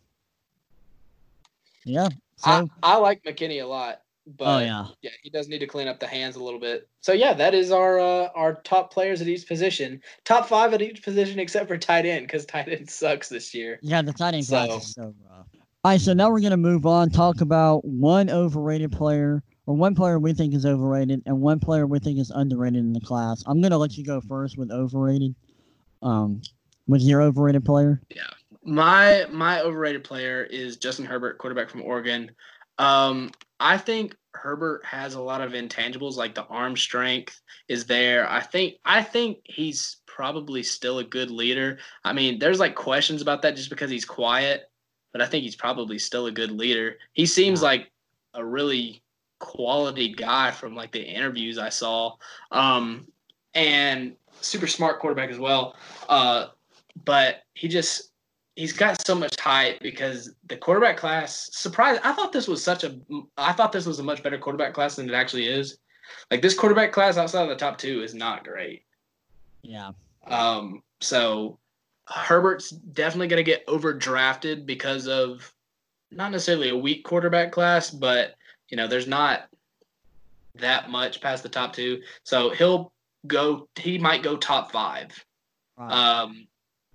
Yeah. 1.84 2.08
I, 2.44 2.60
So, 2.60 2.68
I 2.82 2.96
like 2.96 3.22
McKinney 3.24 3.62
a 3.62 3.66
lot, 3.66 4.02
but 4.26 4.44
oh 4.46 4.58
yeah. 4.60 4.86
yeah, 5.02 5.10
he 5.22 5.30
does 5.30 5.48
need 5.48 5.58
to 5.58 5.66
clean 5.66 5.88
up 5.88 6.00
the 6.00 6.06
hands 6.06 6.36
a 6.36 6.42
little 6.42 6.60
bit. 6.60 6.88
So 7.00 7.12
yeah, 7.12 7.34
that 7.34 7.54
is 7.54 7.70
our 7.70 7.98
uh, 7.98 8.28
our 8.34 8.54
top 8.62 8.92
players 8.92 9.20
at 9.20 9.28
each 9.28 9.46
position, 9.46 10.00
top 10.24 10.48
five 10.48 10.72
at 10.72 10.82
each 10.82 11.02
position 11.02 11.38
except 11.38 11.68
for 11.68 11.76
tight 11.76 12.06
end 12.06 12.26
because 12.26 12.46
tight 12.46 12.68
end 12.68 12.88
sucks 12.88 13.28
this 13.28 13.54
year. 13.54 13.78
Yeah, 13.82 14.02
the 14.02 14.12
tight 14.12 14.34
end 14.34 14.46
class 14.46 14.84
is 14.84 14.94
so 14.94 15.14
rough. 15.28 15.46
All 15.82 15.92
right, 15.92 16.00
so 16.00 16.12
now 16.12 16.30
we're 16.30 16.40
gonna 16.40 16.56
move 16.56 16.86
on. 16.86 17.10
Talk 17.10 17.40
about 17.40 17.84
one 17.84 18.30
overrated 18.30 18.92
player, 18.92 19.42
or 19.70 19.76
one 19.76 19.94
player 19.94 20.18
we 20.18 20.32
think 20.32 20.52
is 20.52 20.66
overrated, 20.66 21.22
and 21.26 21.40
one 21.40 21.60
player 21.60 21.86
we 21.86 22.00
think 22.00 22.18
is 22.18 22.32
underrated 22.34 22.80
in 22.80 22.92
the 22.92 23.00
class. 23.00 23.44
I'm 23.46 23.60
gonna 23.60 23.78
let 23.78 23.96
you 23.96 24.04
go 24.04 24.20
first 24.20 24.58
with 24.58 24.72
overrated. 24.72 25.32
Um, 26.02 26.42
with 26.88 27.02
your 27.02 27.22
overrated 27.22 27.64
player. 27.64 28.02
Yeah, 28.12 28.22
my 28.64 29.26
my 29.30 29.60
overrated 29.60 30.02
player 30.02 30.42
is 30.42 30.76
Justin 30.76 31.04
Herbert, 31.04 31.38
quarterback 31.38 31.70
from 31.70 31.82
Oregon. 31.82 32.32
Um, 32.78 33.30
I 33.60 33.78
think 33.78 34.16
Herbert 34.34 34.84
has 34.84 35.14
a 35.14 35.20
lot 35.20 35.40
of 35.40 35.52
intangibles, 35.52 36.16
like 36.16 36.34
the 36.34 36.46
arm 36.46 36.76
strength 36.76 37.40
is 37.68 37.86
there. 37.86 38.28
I 38.28 38.40
think 38.40 38.74
I 38.84 39.04
think 39.04 39.38
he's 39.44 39.98
probably 40.06 40.64
still 40.64 40.98
a 40.98 41.04
good 41.04 41.30
leader. 41.30 41.78
I 42.02 42.12
mean, 42.12 42.40
there's 42.40 42.58
like 42.58 42.74
questions 42.74 43.22
about 43.22 43.42
that 43.42 43.54
just 43.54 43.70
because 43.70 43.90
he's 43.90 44.04
quiet, 44.04 44.68
but 45.12 45.22
I 45.22 45.26
think 45.26 45.44
he's 45.44 45.54
probably 45.54 46.00
still 46.00 46.26
a 46.26 46.32
good 46.32 46.50
leader. 46.50 46.96
He 47.12 47.24
seems 47.24 47.60
Yeah. 47.60 47.68
like 47.68 47.92
a 48.34 48.44
really 48.44 49.04
quality 49.40 50.14
guy 50.14 50.52
from 50.52 50.76
like 50.76 50.92
the 50.92 51.02
interviews 51.02 51.58
I 51.58 51.68
saw. 51.68 52.14
Um, 52.52 53.08
and 53.54 54.14
super 54.40 54.68
smart 54.68 55.00
quarterback 55.00 55.30
as 55.30 55.38
well. 55.38 55.74
Uh, 56.08 56.46
but 57.04 57.42
he 57.54 57.68
just 57.68 58.10
he's 58.56 58.72
got 58.72 59.04
so 59.04 59.14
much 59.14 59.38
hype 59.38 59.80
because 59.80 60.34
the 60.48 60.56
quarterback 60.56 60.96
class 60.96 61.48
surprised 61.52 62.00
I 62.04 62.12
thought 62.12 62.32
this 62.32 62.48
was 62.48 62.62
such 62.62 62.84
a 62.84 62.98
I 63.36 63.52
thought 63.52 63.72
this 63.72 63.86
was 63.86 63.98
a 63.98 64.04
much 64.04 64.22
better 64.22 64.38
quarterback 64.38 64.74
class 64.74 64.96
than 64.96 65.08
it 65.08 65.14
actually 65.14 65.46
is. 65.46 65.78
Like 66.30 66.42
this 66.42 66.54
quarterback 66.54 66.92
class 66.92 67.16
outside 67.16 67.42
of 67.42 67.48
the 67.48 67.56
top 67.56 67.78
two 67.78 68.02
is 68.02 68.14
not 68.14 68.44
great. 68.44 68.84
Yeah. 69.62 69.92
Um, 70.26 70.82
so 71.00 71.58
Herbert's 72.06 72.70
definitely 72.70 73.28
going 73.28 73.44
to 73.44 73.50
get 73.50 73.66
overdrafted 73.66 74.66
because 74.66 75.06
of 75.06 75.52
not 76.10 76.32
necessarily 76.32 76.70
a 76.70 76.76
weak 76.76 77.04
quarterback 77.04 77.52
class, 77.52 77.90
but 77.90 78.34
you 78.70 78.76
know, 78.76 78.86
there's 78.86 79.06
not 79.06 79.48
that 80.56 80.90
much 80.90 81.20
past 81.20 81.42
the 81.42 81.48
top 81.48 81.72
two. 81.72 82.00
So 82.24 82.50
he'll 82.50 82.92
go. 83.26 83.68
He 83.76 83.98
might 83.98 84.22
go 84.22 84.36
top 84.36 84.72
five. 84.72 85.12
Right. 85.76 85.92
Um, 85.92 86.46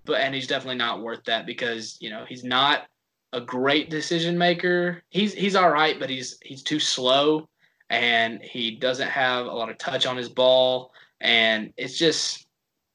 but 0.06 0.22
and 0.22 0.34
he's 0.36 0.48
definitely 0.48 0.78
not 0.78 1.02
worth 1.02 1.24
that 1.26 1.46
because 1.46 1.98
you 2.00 2.10
know 2.10 2.26
he's 2.28 2.44
not 2.44 2.88
a 3.34 3.42
great 3.42 3.90
decision 3.90 4.38
maker. 4.38 5.04
He's 5.10 5.34
he's 5.34 5.56
all 5.56 5.70
right, 5.70 6.00
but 6.00 6.10
he's 6.10 6.38
he's 6.42 6.64
too 6.64 6.80
slow 6.80 7.48
and 7.90 8.42
he 8.42 8.72
doesn't 8.72 9.10
have 9.10 9.46
a 9.46 9.52
lot 9.52 9.70
of 9.70 9.78
touch 9.78 10.06
on 10.06 10.18
his 10.18 10.30
ball, 10.30 10.92
and 11.22 11.74
it's 11.78 11.98
just 11.98 12.48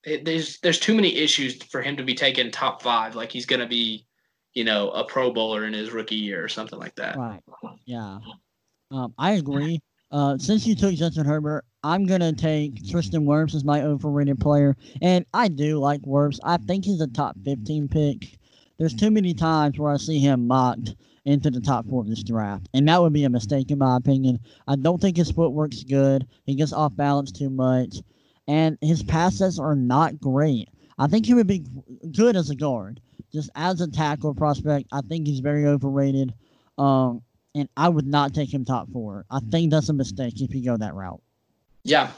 it, 0.05 0.25
there's 0.25 0.59
there's 0.61 0.81
too 0.81 0.95
many 0.95 1.17
issues 1.17 1.63
for 1.65 1.83
him 1.83 1.97
to 1.97 2.03
be 2.03 2.15
taken 2.15 2.51
top 2.51 2.83
five. 2.83 3.15
Like 3.15 3.31
he's 3.31 3.47
gonna 3.47 3.69
be, 3.69 4.07
you 4.55 4.65
know, 4.65 4.91
a 4.91 5.05
Pro 5.05 5.33
Bowler 5.33 5.67
in 5.67 5.73
his 5.73 5.93
rookie 5.93 6.17
year 6.17 6.43
or 6.43 6.49
something 6.49 6.79
like 6.79 6.97
that. 6.97 7.17
Right. 7.17 7.41
Yeah. 7.87 8.19
Um, 8.91 9.15
I 9.19 9.33
agree. 9.33 9.81
Uh, 10.11 10.37
since 10.39 10.67
you 10.67 10.75
took 10.75 10.95
Justin 10.95 11.25
Herbert, 11.25 11.65
I'm 11.85 12.07
gonna 12.07 12.33
take 12.33 12.89
Tristan 12.89 13.25
Wirfs 13.25 13.55
as 13.55 13.65
my 13.65 13.83
overrated 13.83 14.41
player, 14.41 14.77
and 15.01 15.25
I 15.33 15.49
do 15.49 15.79
like 15.79 16.03
Wirfs. 16.03 16.41
I 16.43 16.57
think 16.57 16.85
he's 16.85 17.01
a 17.01 17.07
top 17.07 17.37
15 17.45 17.89
pick. 17.89 18.39
There's 18.79 18.95
too 18.95 19.11
many 19.11 19.35
times 19.35 19.79
where 19.79 19.93
I 19.93 19.97
see 19.97 20.19
him 20.19 20.47
mocked 20.49 20.97
into 21.25 21.51
the 21.51 21.61
top 21.61 21.87
four 21.89 22.01
of 22.03 22.09
this 22.09 22.25
draft, 22.25 22.69
and 22.75 22.89
that 22.89 23.01
would 23.01 23.13
be 23.13 23.25
a 23.25 23.31
mistake 23.31 23.71
in 23.71 23.79
my 23.79 23.97
opinion. 23.97 24.41
I 24.67 24.75
don't 24.75 25.01
think 25.01 25.17
his 25.17 25.31
footwork's 25.31 25.85
good. 25.85 26.27
He 26.45 26.57
gets 26.57 26.73
off 26.73 26.97
balance 26.97 27.31
too 27.31 27.51
much, 27.51 27.99
and 28.49 28.77
his 28.81 29.05
passes 29.05 29.61
are 29.61 29.77
not 29.77 30.21
great. 30.21 30.69
I 30.99 31.07
think 31.07 31.27
he 31.27 31.35
would 31.35 31.47
be 31.47 31.65
good 32.11 32.35
as 32.35 32.51
a 32.51 32.57
guard, 32.57 33.01
just 33.33 33.51
as 33.55 33.81
a 33.81 33.89
tackle 33.89 34.35
prospect. 34.35 34.89
I 34.91 35.03
think 35.03 35.29
he's 35.29 35.41
very 35.41 35.67
overrated. 35.67 36.35
Um, 36.77 37.23
and 37.55 37.69
I 37.77 37.89
would 37.89 38.07
not 38.07 38.35
take 38.35 38.53
him 38.53 38.65
top 38.65 38.91
four. 38.93 39.25
I 39.31 39.41
think 39.51 39.71
that's 39.71 39.89
a 39.89 39.93
mistake 39.93 40.41
if 40.41 40.55
you 40.55 40.65
go 40.65 40.77
that 40.77 40.95
route. 40.95 41.21
Yeah. 41.85 42.11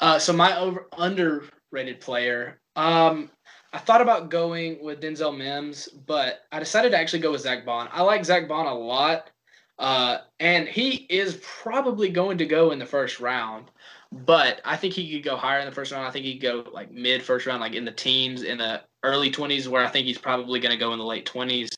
Uh, 0.00 0.18
so 0.18 0.32
my 0.32 0.58
over 0.58 0.86
underrated 0.96 2.00
player. 2.00 2.60
Um, 2.76 3.30
I 3.72 3.78
thought 3.78 4.00
about 4.00 4.30
going 4.30 4.82
with 4.82 5.00
Denzel 5.00 5.36
Mims, 5.36 5.88
but 5.88 6.40
I 6.50 6.58
decided 6.58 6.90
to 6.90 6.98
actually 6.98 7.20
go 7.20 7.32
with 7.32 7.42
Zack 7.42 7.64
Baun. 7.64 7.88
I 7.92 8.02
like 8.02 8.24
Zack 8.24 8.48
Baun 8.48 8.66
a 8.66 8.74
lot, 8.74 9.30
uh, 9.78 10.18
and 10.40 10.66
he 10.66 11.06
is 11.08 11.38
probably 11.42 12.08
going 12.08 12.38
to 12.38 12.46
go 12.46 12.70
in 12.72 12.78
the 12.78 12.86
first 12.86 13.20
round. 13.20 13.70
But 14.12 14.60
I 14.64 14.76
think 14.76 14.94
he 14.94 15.12
could 15.12 15.22
go 15.22 15.36
higher 15.36 15.60
in 15.60 15.66
the 15.66 15.72
first 15.72 15.92
round. 15.92 16.04
I 16.04 16.10
think 16.10 16.24
he 16.24 16.36
could 16.36 16.64
go 16.64 16.70
like 16.72 16.90
mid 16.90 17.22
first 17.22 17.46
round, 17.46 17.60
like 17.60 17.74
in 17.74 17.84
the 17.84 17.92
teens, 17.92 18.42
in 18.42 18.58
the 18.58 18.82
early 19.04 19.30
twenties, 19.30 19.68
where 19.68 19.84
I 19.84 19.88
think 19.88 20.06
he's 20.06 20.18
probably 20.18 20.58
going 20.58 20.72
to 20.72 20.78
go 20.78 20.92
in 20.92 20.98
the 20.98 21.04
late 21.04 21.26
twenties. 21.26 21.70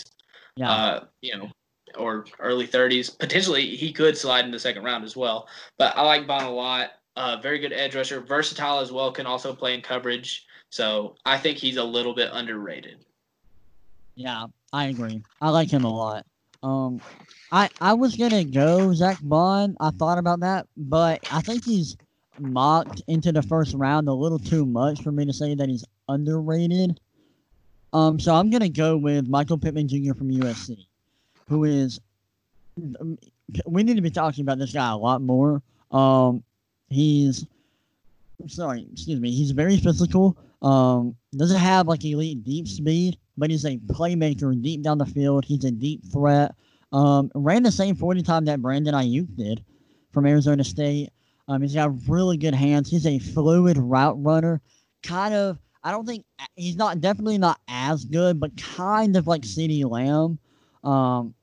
Yeah, 0.57 0.71
Uh, 0.71 1.05
you 1.21 1.37
know, 1.37 1.51
or 1.99 2.25
early 2.41 2.67
30s. 2.67 3.19
Potentially, 3.19 3.67
he 3.77 3.93
could 3.93 4.17
slide 4.17 4.45
in 4.45 4.51
the 4.51 4.59
second 4.59 4.85
round 4.85 5.05
as 5.05 5.17
well. 5.17 5.49
But 5.79 5.97
I 5.97 6.03
like 6.03 6.27
Baun 6.27 6.45
a 6.45 6.51
lot. 6.51 6.91
Uh, 7.17 7.37
very 7.43 7.59
good 7.59 7.73
edge 7.73 7.95
rusher, 7.95 8.21
versatile 8.21 8.79
as 8.81 8.91
well. 8.93 9.13
Can 9.13 9.27
also 9.27 9.55
play 9.55 9.75
in 9.75 9.81
coverage. 9.83 10.47
So 10.71 11.17
I 11.27 11.37
think 11.39 11.59
he's 11.59 11.77
a 11.77 11.85
little 11.85 12.15
bit 12.15 12.31
underrated. 12.33 13.05
yeah, 14.15 14.47
I 14.73 14.87
agree. 14.87 15.23
I 15.41 15.51
like 15.51 15.71
him 15.71 15.85
a 15.85 15.95
lot. 15.95 16.25
Um, 16.63 17.01
I 17.51 17.69
I 17.81 17.93
was 17.95 18.17
gonna 18.17 18.45
go 18.45 18.93
Zack 18.95 19.19
Baun. 19.23 19.77
I 19.81 19.91
thought 19.91 20.17
about 20.19 20.41
that, 20.41 20.67
but 20.77 21.21
I 21.33 21.41
think 21.41 21.65
he's 21.65 21.97
mocked 22.39 23.03
into 23.09 23.33
the 23.33 23.43
first 23.43 23.75
round 23.75 24.09
a 24.09 24.13
little 24.13 24.39
too 24.39 24.65
much 24.65 25.03
for 25.03 25.13
me 25.13 25.27
to 25.27 25.33
say 25.33 25.55
that 25.55 25.69
he's 25.69 25.85
underrated. 26.09 26.99
Um, 27.93 28.19
so 28.19 28.35
I'm 28.35 28.49
gonna 28.49 28.69
go 28.71 28.97
with 28.97 29.29
Michael 29.29 29.59
Pittman 29.59 29.89
Jr. 29.89 30.15
from 30.15 30.31
USC, 30.31 30.87
who 31.53 31.65
is. 31.65 32.01
We 33.67 33.83
need 33.83 33.97
to 33.97 34.03
be 34.03 34.11
talking 34.11 34.43
about 34.43 34.59
this 34.59 34.73
guy 34.73 34.91
a 34.91 34.97
lot 34.97 35.21
more. 35.21 35.63
Um, 35.91 36.43
he's 36.89 37.47
sorry, 38.49 38.87
excuse 38.93 39.21
me. 39.21 39.31
He's 39.31 39.51
very 39.51 39.77
physical. 39.77 40.37
Um, 40.63 41.17
doesn't 41.37 41.59
have 41.59 41.89
like 41.89 42.05
elite 42.05 42.45
deep 42.45 42.69
speed, 42.69 43.19
but 43.37 43.51
he's 43.51 43.65
a 43.65 43.79
playmaker 43.79 44.61
deep 44.61 44.83
down 44.83 44.99
the 44.99 45.07
field. 45.07 45.45
He's 45.45 45.65
a 45.65 45.71
deep 45.71 46.05
threat. 46.13 46.55
Um, 46.93 47.31
ran 47.35 47.63
the 47.63 47.73
same 47.73 47.97
40 47.97 48.23
time 48.23 48.45
that 48.47 48.61
Brandon 48.61 48.95
Aiyuk 48.95 49.37
did 49.37 49.65
from 50.13 50.27
Arizona 50.27 50.63
State. 50.65 51.11
Um, 51.49 51.63
he's 51.63 51.75
got 51.75 52.09
really 52.09 52.37
good 52.37 52.55
hands. 52.55 52.91
He's 52.91 53.07
a 53.07 53.19
fluid 53.19 53.77
route 53.79 54.23
runner. 54.23 54.61
Kind 55.03 55.35
of, 55.35 55.59
I 55.83 55.91
don't 55.91 56.07
think 56.07 56.25
he's 56.55 56.77
not 56.77 57.01
definitely 57.01 57.39
not 57.39 57.61
as 57.67 58.05
good, 58.05 58.39
but 58.39 58.57
kind 58.57 59.17
of 59.17 59.27
like 59.27 59.43
CeeDee 59.43 59.91
Lamb. 59.91 60.39
Um, 60.85 61.35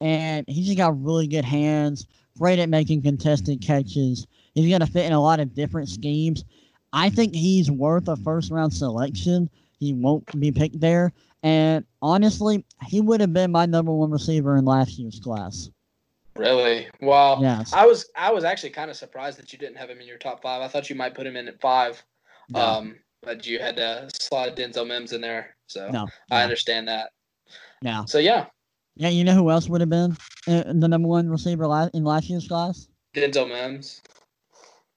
and 0.00 0.44
he's 0.48 0.66
just 0.66 0.78
got 0.78 1.02
really 1.02 1.26
good 1.26 1.44
hands. 1.44 2.06
Great 2.38 2.58
at 2.58 2.68
making 2.68 3.02
contested 3.02 3.60
catches. 3.62 4.26
He's 4.54 4.68
going 4.68 4.80
to 4.80 4.86
fit 4.86 5.06
in 5.06 5.12
a 5.12 5.20
lot 5.20 5.40
of 5.40 5.54
different 5.54 5.88
schemes. 5.88 6.44
I 6.92 7.10
think 7.10 7.34
he's 7.34 7.70
worth 7.70 8.08
a 8.08 8.16
first 8.16 8.50
round 8.50 8.72
selection. 8.72 9.50
He 9.78 9.94
won't 9.94 10.38
be 10.38 10.52
picked 10.52 10.80
there. 10.80 11.12
And 11.42 11.84
honestly, 12.02 12.64
he 12.86 13.00
would 13.00 13.20
have 13.20 13.32
been 13.32 13.52
my 13.52 13.66
number 13.66 13.92
one 13.92 14.10
receiver 14.10 14.56
in 14.56 14.64
last 14.64 14.98
year's 14.98 15.20
class. 15.20 15.70
Really? 16.36 16.88
Wow. 17.00 17.40
Yes. 17.40 17.72
I 17.72 17.86
was 17.86 18.10
I 18.16 18.32
was 18.32 18.44
actually 18.44 18.70
kind 18.70 18.90
of 18.90 18.96
surprised 18.96 19.38
that 19.38 19.52
you 19.52 19.58
didn't 19.58 19.76
have 19.76 19.88
him 19.88 20.00
in 20.00 20.06
your 20.06 20.18
top 20.18 20.42
five. 20.42 20.60
I 20.62 20.68
thought 20.68 20.90
you 20.90 20.96
might 20.96 21.14
put 21.14 21.26
him 21.26 21.36
in 21.36 21.48
at 21.48 21.60
five. 21.60 22.02
No. 22.50 22.60
Um, 22.60 22.96
but 23.22 23.46
you 23.46 23.58
had 23.58 23.76
to 23.76 24.08
slide 24.12 24.56
Denzel 24.56 24.86
Mims 24.86 25.12
in 25.12 25.20
there. 25.20 25.56
So 25.66 25.90
no. 25.90 26.06
I 26.30 26.42
understand 26.42 26.88
that. 26.88 27.10
no. 27.82 28.04
So 28.06 28.18
yeah, 28.18 28.46
Yeah, 28.96 29.10
you 29.10 29.24
know 29.24 29.34
who 29.34 29.50
else 29.50 29.68
would 29.68 29.80
have 29.82 29.90
been 29.90 30.16
uh, 30.48 30.64
the 30.72 30.88
number 30.88 31.08
one 31.08 31.28
receiver 31.28 31.64
in 31.92 32.04
last 32.04 32.30
year's 32.30 32.48
class? 32.48 32.88
Denzel 33.14 33.48
Mims, 33.48 34.02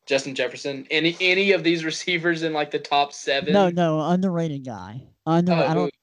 Justin 0.06 0.36
Jefferson, 0.36 0.88
any 0.90 1.16
any 1.20 1.52
of 1.52 1.64
these 1.64 1.84
receivers 1.84 2.44
in 2.44 2.54
like 2.54 2.72
the 2.72 2.80
top 2.80 3.14
seven. 3.14 3.54
No, 3.54 3.70
no, 3.70 4.00
underrated 4.02 4.66
guy. 4.66 5.02
Under, 5.26 5.54
Oh, 5.54 5.56
I 5.56 5.74
don't. 5.74 5.94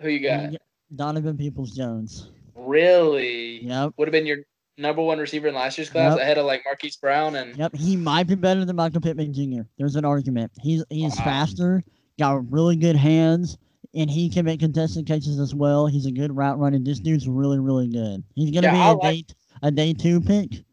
who, 0.00 0.02
who 0.02 0.08
you 0.08 0.20
got? 0.20 0.54
Donovan 0.94 1.36
Peoples 1.36 1.72
Jones. 1.72 2.30
Really? 2.54 3.64
Yep. 3.64 3.94
Would 3.96 4.08
have 4.08 4.12
been 4.12 4.26
your 4.26 4.38
number 4.78 5.02
one 5.02 5.18
receiver 5.18 5.48
in 5.48 5.54
last 5.54 5.78
year's 5.78 5.90
class 5.90 6.12
Yep. 6.12 6.20
ahead 6.22 6.38
of 6.38 6.46
like 6.46 6.62
Marquise 6.64 6.96
Brown 6.96 7.34
and 7.34 7.56
Yep, 7.56 7.74
he 7.74 7.96
might 7.96 8.28
be 8.28 8.34
better 8.36 8.64
than 8.64 8.76
Michael 8.76 9.00
Pittman 9.00 9.32
Jr. 9.32 9.62
There's 9.78 9.96
an 9.96 10.04
argument. 10.04 10.52
He's 10.62 10.84
he's 10.90 11.16
Wow. 11.18 11.24
faster, 11.24 11.84
got 12.18 12.50
really 12.52 12.76
good 12.76 12.96
hands. 12.96 13.58
And 13.96 14.08
he 14.10 14.28
can 14.28 14.44
make 14.44 14.60
contested 14.60 15.06
catches 15.06 15.40
as 15.40 15.54
well. 15.54 15.86
He's 15.86 16.06
a 16.06 16.12
good 16.12 16.36
route 16.36 16.58
runner. 16.58 16.78
This 16.78 17.00
dude's 17.00 17.26
really, 17.26 17.58
really 17.58 17.88
good. 17.88 18.22
He's 18.34 18.50
gonna 18.50 18.68
Yeah, 18.68 18.72
be 18.72 18.78
I 18.78 18.90
a 18.90 18.94
like- 18.94 19.26
day 19.26 19.34
a 19.62 19.70
day 19.70 19.92
two 19.94 20.20
pick, 20.20 20.64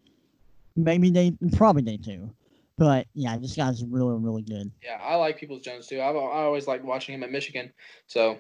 maybe 0.76 1.10
day 1.10 1.32
probably 1.54 1.82
day 1.82 1.98
two. 1.98 2.30
But 2.78 3.08
yeah, 3.14 3.38
this 3.38 3.56
guy's 3.56 3.84
really, 3.86 4.16
really 4.18 4.42
good. 4.42 4.72
Yeah, 4.84 5.00
I 5.02 5.16
like 5.16 5.38
Peoples 5.38 5.62
Jones 5.62 5.88
too. 5.88 6.02
I've, 6.02 6.16
I 6.16 6.20
always 6.20 6.68
liked 6.68 6.84
watching 6.84 7.16
him 7.16 7.24
at 7.24 7.32
Michigan. 7.32 7.72
So 8.08 8.40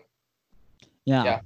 Yeah. 1.05 1.23
Yeah. 1.23 1.39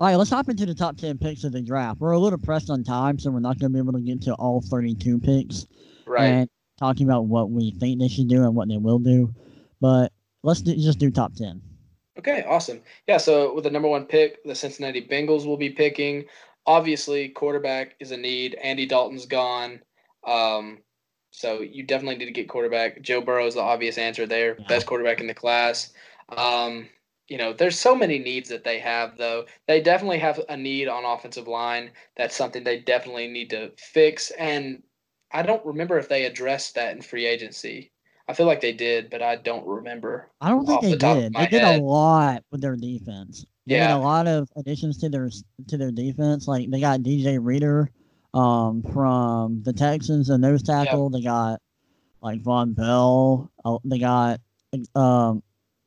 All 0.00 0.08
right, 0.08 0.16
let's 0.16 0.30
hop 0.30 0.48
into 0.48 0.66
the 0.66 0.74
top 0.74 0.96
10 0.96 1.18
picks 1.18 1.44
of 1.44 1.52
the 1.52 1.62
draft. 1.62 2.00
We're 2.00 2.12
a 2.12 2.18
little 2.18 2.38
pressed 2.38 2.68
on 2.68 2.82
time, 2.82 3.18
so 3.18 3.30
we're 3.30 3.38
not 3.38 3.58
going 3.60 3.70
to 3.70 3.74
be 3.74 3.78
able 3.78 3.92
to 3.92 4.00
get 4.00 4.20
to 4.22 4.34
all 4.34 4.60
32 4.60 5.20
picks 5.20 5.66
right. 6.04 6.24
and 6.26 6.50
talking 6.78 7.06
about 7.06 7.26
what 7.26 7.50
we 7.50 7.70
think 7.70 8.00
they 8.00 8.08
should 8.08 8.28
do 8.28 8.42
and 8.42 8.56
what 8.56 8.68
they 8.68 8.76
will 8.76 8.98
do. 8.98 9.32
But 9.80 10.12
let's 10.42 10.62
do, 10.62 10.74
just 10.74 10.98
do 10.98 11.10
top 11.12 11.34
10. 11.36 11.62
Okay, 12.18 12.44
awesome. 12.46 12.82
Yeah, 13.06 13.16
so 13.16 13.54
with 13.54 13.64
the 13.64 13.70
number 13.70 13.88
one 13.88 14.06
pick, 14.06 14.42
the 14.44 14.54
Cincinnati 14.54 15.06
Bengals 15.06 15.46
will 15.46 15.56
be 15.56 15.70
picking. 15.70 16.24
Obviously, 16.66 17.28
quarterback 17.28 17.96
is 18.00 18.12
a 18.12 18.16
need. 18.16 18.54
Andy 18.62 18.86
Dalton's 18.86 19.26
gone. 19.26 19.80
Um, 20.26 20.78
so 21.30 21.60
you 21.60 21.82
definitely 21.82 22.16
need 22.16 22.26
to 22.26 22.30
get 22.30 22.48
quarterback. 22.48 23.02
Joe 23.02 23.20
Burrow 23.20 23.46
is 23.46 23.54
the 23.54 23.60
obvious 23.60 23.98
answer 23.98 24.26
there. 24.26 24.56
Yeah. 24.58 24.66
Best 24.68 24.86
quarterback 24.86 25.20
in 25.20 25.26
the 25.26 25.34
class. 25.34 25.92
Um, 26.28 26.88
you 27.28 27.38
know, 27.38 27.52
there's 27.52 27.78
so 27.78 27.94
many 27.94 28.18
needs 28.18 28.48
that 28.50 28.64
they 28.64 28.78
have, 28.78 29.16
though. 29.16 29.46
They 29.66 29.80
definitely 29.80 30.18
have 30.18 30.40
a 30.48 30.56
need 30.56 30.88
on 30.88 31.04
offensive 31.04 31.48
line. 31.48 31.90
That's 32.16 32.36
something 32.36 32.62
they 32.62 32.80
definitely 32.80 33.28
need 33.28 33.50
to 33.50 33.72
fix. 33.76 34.30
And 34.32 34.82
I 35.32 35.42
don't 35.42 35.64
remember 35.66 35.98
if 35.98 36.08
they 36.08 36.26
addressed 36.26 36.76
that 36.76 36.94
in 36.94 37.02
free 37.02 37.26
agency. 37.26 37.90
I 38.26 38.32
feel 38.32 38.46
like 38.46 38.60
they 38.60 38.72
did, 38.72 39.10
but 39.10 39.20
I 39.22 39.36
don't 39.36 39.66
remember. 39.66 40.30
I 40.40 40.48
don't 40.48 40.64
think 40.66 40.80
they 40.80 40.90
the 40.92 40.96
did. 40.96 41.34
They 41.34 41.46
did 41.46 41.62
head. 41.62 41.80
a 41.80 41.82
lot 41.82 42.42
with 42.50 42.62
their 42.62 42.76
defense. 42.76 43.44
They 43.66 43.76
Yeah. 43.76 43.88
did 43.88 43.94
a 43.94 43.98
lot 43.98 44.26
of 44.26 44.48
additions 44.56 44.98
to 44.98 45.08
their 45.08 45.30
to 45.68 45.76
their 45.76 45.90
defense. 45.90 46.48
Like 46.48 46.70
they 46.70 46.80
got 46.80 47.00
DJ 47.00 47.38
Reader 47.38 47.90
um, 48.32 48.82
from 48.92 49.62
the 49.62 49.72
Texans, 49.72 50.30
a 50.30 50.38
nose 50.38 50.62
tackle. 50.62 51.10
They 51.10 51.22
got 51.22 51.60
like 52.22 52.42
Vonn 52.42 52.74
Bell. 52.74 53.50
Uh, 53.64 53.78
they 53.84 53.98
got 53.98 54.40
um, 54.94 55.42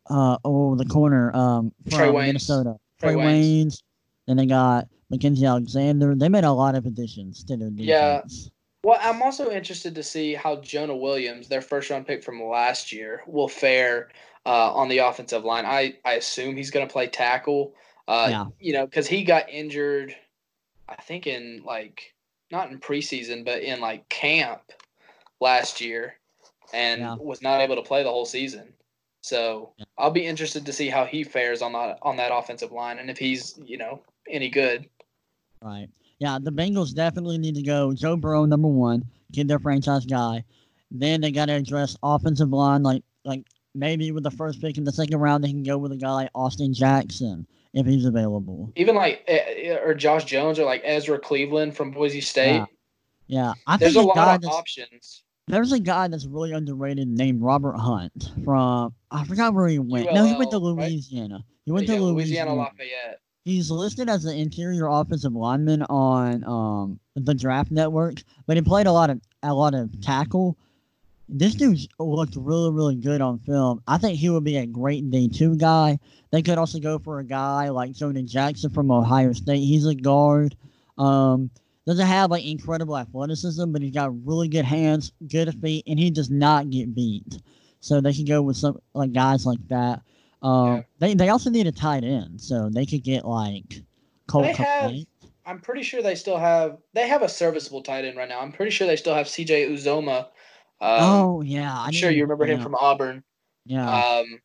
uh, 0.09 0.37
oh 0.45 0.75
the 0.75 0.85
corner 0.85 1.35
um, 1.35 1.71
from 1.89 1.97
Trey 1.97 2.07
Waynes. 2.07 2.25
Minnesota. 2.27 2.75
Trey 2.99 3.13
Trey 3.13 3.23
Waynes. 3.23 3.65
Waynes. 3.65 3.83
Then 4.27 4.37
they 4.37 4.45
got 4.45 4.87
Mackensie 5.11 5.47
Alexander. 5.47 6.13
They 6.15 6.29
made 6.29 6.43
a 6.43 6.51
lot 6.51 6.75
of 6.75 6.85
additions 6.85 7.43
to 7.45 7.57
their 7.57 7.69
defense. 7.69 7.87
Yeah. 7.87 8.49
Well, 8.83 8.99
I'm 9.01 9.21
also 9.21 9.51
interested 9.51 9.95
to 9.95 10.03
see 10.03 10.33
how 10.33 10.57
Jonah 10.57 10.95
Williams, 10.95 11.47
their 11.47 11.61
first 11.61 11.89
round 11.89 12.07
pick 12.07 12.23
from 12.23 12.41
last 12.43 12.91
year, 12.91 13.23
will 13.27 13.49
fare 13.49 14.09
uh, 14.45 14.73
on 14.73 14.87
the 14.87 14.99
offensive 14.99 15.43
line. 15.43 15.65
I, 15.65 15.97
I 16.05 16.13
assume 16.13 16.55
he's 16.55 16.71
going 16.71 16.87
to 16.87 16.91
play 16.91 17.07
tackle. 17.07 17.73
Uh, 18.07 18.27
Yeah. 18.29 18.45
You 18.59 18.73
know, 18.73 18.85
because 18.85 19.07
he 19.07 19.23
got 19.23 19.49
injured, 19.49 20.15
I 20.87 20.95
think 20.95 21.27
in 21.27 21.63
like 21.65 22.13
not 22.51 22.71
in 22.71 22.79
preseason, 22.79 23.43
but 23.43 23.61
in 23.61 23.81
like 23.81 24.07
camp 24.09 24.61
last 25.41 25.81
year, 25.81 26.15
and 26.73 27.01
Yeah. 27.01 27.15
was 27.15 27.41
not 27.41 27.61
able 27.61 27.75
to 27.75 27.81
play 27.81 28.03
the 28.03 28.09
whole 28.09 28.25
season. 28.25 28.73
So 29.21 29.73
Yeah. 29.77 29.85
I'll 29.97 30.11
be 30.11 30.25
interested 30.25 30.65
to 30.65 30.71
see 30.71 30.87
how 30.89 31.03
he 31.03 31.23
fares 31.23 31.61
on 31.61 31.73
that 31.73 31.99
on 32.03 32.15
that 32.17 32.31
offensive 32.33 32.71
line, 32.71 32.99
and 32.99 33.09
if 33.09 33.17
he's 33.17 33.59
you 33.65 33.77
know 33.77 34.03
any 34.29 34.49
good. 34.49 34.87
Right. 35.61 35.89
Yeah, 36.19 36.39
the 36.41 36.51
Bengals 36.51 36.95
definitely 36.95 37.37
need 37.37 37.55
to 37.55 37.61
go 37.61 37.93
Joe 37.93 38.17
Burrow 38.17 38.45
number 38.45 38.67
one, 38.67 39.05
get 39.31 39.47
their 39.47 39.59
franchise 39.59 40.05
guy. 40.05 40.43
Then 40.89 41.21
they 41.21 41.31
got 41.31 41.45
to 41.45 41.53
address 41.53 41.95
offensive 42.01 42.49
line, 42.49 42.81
like 42.83 43.03
like 43.23 43.45
maybe 43.75 44.11
with 44.11 44.23
the 44.23 44.31
first 44.31 44.61
pick 44.61 44.77
in 44.77 44.83
the 44.83 44.91
second 44.91 45.17
round, 45.19 45.43
they 45.43 45.49
can 45.49 45.63
go 45.63 45.77
with 45.77 45.91
a 45.91 45.97
guy 45.97 46.11
like 46.11 46.29
Austin 46.33 46.73
Jackson 46.73 47.45
if 47.73 47.85
he's 47.85 48.05
available. 48.05 48.71
Even 48.75 48.95
like 48.95 49.23
eh, 49.27 49.77
or 49.83 49.93
Josh 49.93 50.25
Jones 50.25 50.57
or 50.59 50.65
like 50.65 50.81
Ezra 50.83 51.19
Cleveland 51.19 51.75
from 51.75 51.91
Boise 51.91 52.21
State. 52.21 52.55
Yeah. 52.55 52.65
Yeah, 53.29 53.53
I 53.67 53.75
There's 53.75 53.93
think 53.95 54.05
a 54.05 54.07
lot 54.07 54.41
of 54.41 54.49
options. 54.49 55.23
there's 55.47 55.73
a 55.73 55.79
guy 55.81 56.07
that's 56.07 56.25
really 56.25 56.53
underrated 56.53 57.09
named 57.09 57.41
Robert 57.41 57.75
Hunt 57.75 58.31
from 58.45 58.93
I 59.11 59.25
forgot 59.25 59.53
where 59.53 59.67
he 59.67 59.79
went. 59.79 60.13
no, 60.13 60.25
he 60.25 60.33
went 60.33 60.49
to 60.51 60.57
ULL, 60.57 60.77
right? 60.77 60.89
Louisiana. 60.89 61.43
He 61.65 61.73
went 61.73 61.87
Yeah, 61.89 61.95
to 61.97 62.03
Louisiana 62.03 62.53
Louisiana. 62.53 62.53
Lafayette. 62.55 63.19
He's 63.47 63.71
listed 63.71 64.09
as 64.09 64.25
an 64.25 64.37
interior 64.37 64.87
offensive 64.87 65.33
lineman 65.33 65.81
on 65.83 66.43
um, 66.43 66.99
the 67.15 67.33
Draft 67.33 67.71
Network, 67.71 68.21
but 68.45 68.57
he 68.57 68.61
played 68.61 68.87
a 68.87 68.91
lot 68.91 69.09
of 69.09 69.21
a 69.41 69.53
lot 69.53 69.73
of 69.73 70.01
tackle. 70.01 70.57
This 71.29 71.55
dude 71.55 71.79
looked 71.97 72.35
really, 72.35 72.71
really 72.71 72.95
good 72.95 73.21
on 73.21 73.39
film. 73.39 73.81
I 73.87 73.99
think 73.99 74.19
he 74.19 74.29
would 74.29 74.43
be 74.43 74.57
a 74.57 74.65
great 74.65 75.09
day 75.11 75.29
two 75.29 75.55
guy. 75.55 75.97
They 76.29 76.41
could 76.41 76.57
also 76.57 76.77
go 76.79 76.99
for 76.99 77.19
a 77.19 77.23
guy 77.23 77.69
like 77.69 77.93
Jonah 77.93 78.23
Jackson 78.23 78.69
from 78.69 78.91
Ohio 78.91 79.31
State. 79.31 79.63
He's 79.63 79.85
a 79.85 79.95
guard. 79.95 80.57
Um, 80.97 81.49
doesn't 81.85 82.05
have 82.05 82.29
like 82.29 82.45
incredible 82.45 82.97
athleticism, 82.97 83.71
but 83.71 83.81
he's 83.81 83.93
got 83.93 84.11
really 84.27 84.49
good 84.49 84.65
hands, 84.65 85.13
good 85.25 85.57
feet, 85.61 85.85
and 85.87 85.97
he 85.97 86.11
does 86.11 86.29
not 86.29 86.69
get 86.69 86.93
beat. 86.93 87.41
So 87.79 88.01
they 88.01 88.11
can 88.11 88.25
go 88.25 88.41
with 88.41 88.57
some 88.57 88.81
like 88.93 89.13
guys 89.13 89.45
like 89.45 89.65
that. 89.69 90.01
Um, 90.41 90.67
Yeah. 90.77 90.81
they 90.99 91.13
they 91.13 91.29
also 91.29 91.49
need 91.49 91.67
a 91.67 91.71
tight 91.71 92.03
end, 92.03 92.39
so 92.41 92.69
they 92.69 92.85
could 92.85 93.03
get 93.03 93.25
like 93.25 93.81
Colt 94.27 94.45
They 94.45 94.53
have- 94.53 94.93
I'm 95.45 95.61
pretty 95.61 95.81
sure 95.81 96.01
they 96.01 96.15
still 96.15 96.37
have 96.37 96.77
they 96.93 97.07
have 97.07 97.21
a 97.21 97.29
serviceable 97.29 97.81
tight 97.81 98.03
end 98.05 98.17
right 98.17 98.27
now. 98.27 98.41
I'm 98.41 98.51
pretty 98.51 98.71
sure 98.71 98.85
they 98.85 98.97
still 98.97 99.15
have 99.15 99.27
CJ 99.27 99.69
Uzomah. 99.69 100.25
Um, 100.79 100.99
oh 100.99 101.41
yeah, 101.41 101.73
I 101.73 101.85
I'm 101.87 101.91
sure 101.93 102.11
you 102.11 102.23
remember 102.23 102.45
him 102.45 102.59
from 102.59 102.75
Auburn. 102.75 103.23
Yeah, 103.65 103.89
Um, 103.89 104.41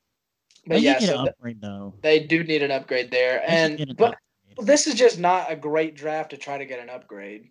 but 0.66 0.74
they 0.74 0.78
yeah, 0.80 0.98
so 1.00 1.20
an 1.22 1.28
upgrade 1.28 1.60
though. 1.60 1.94
they 2.02 2.20
do 2.20 2.44
need 2.44 2.62
an 2.62 2.70
upgrade 2.70 3.10
there. 3.10 3.40
They 3.40 3.46
And 3.46 3.80
an 3.80 3.94
but 3.98 4.16
upgrade. 4.54 4.66
this 4.68 4.86
is 4.86 4.94
just 4.94 5.18
not 5.18 5.50
a 5.50 5.56
great 5.56 5.94
draft 5.96 6.30
to 6.30 6.36
try 6.36 6.56
to 6.56 6.64
get 6.64 6.78
an 6.78 6.88
upgrade. 6.88 7.50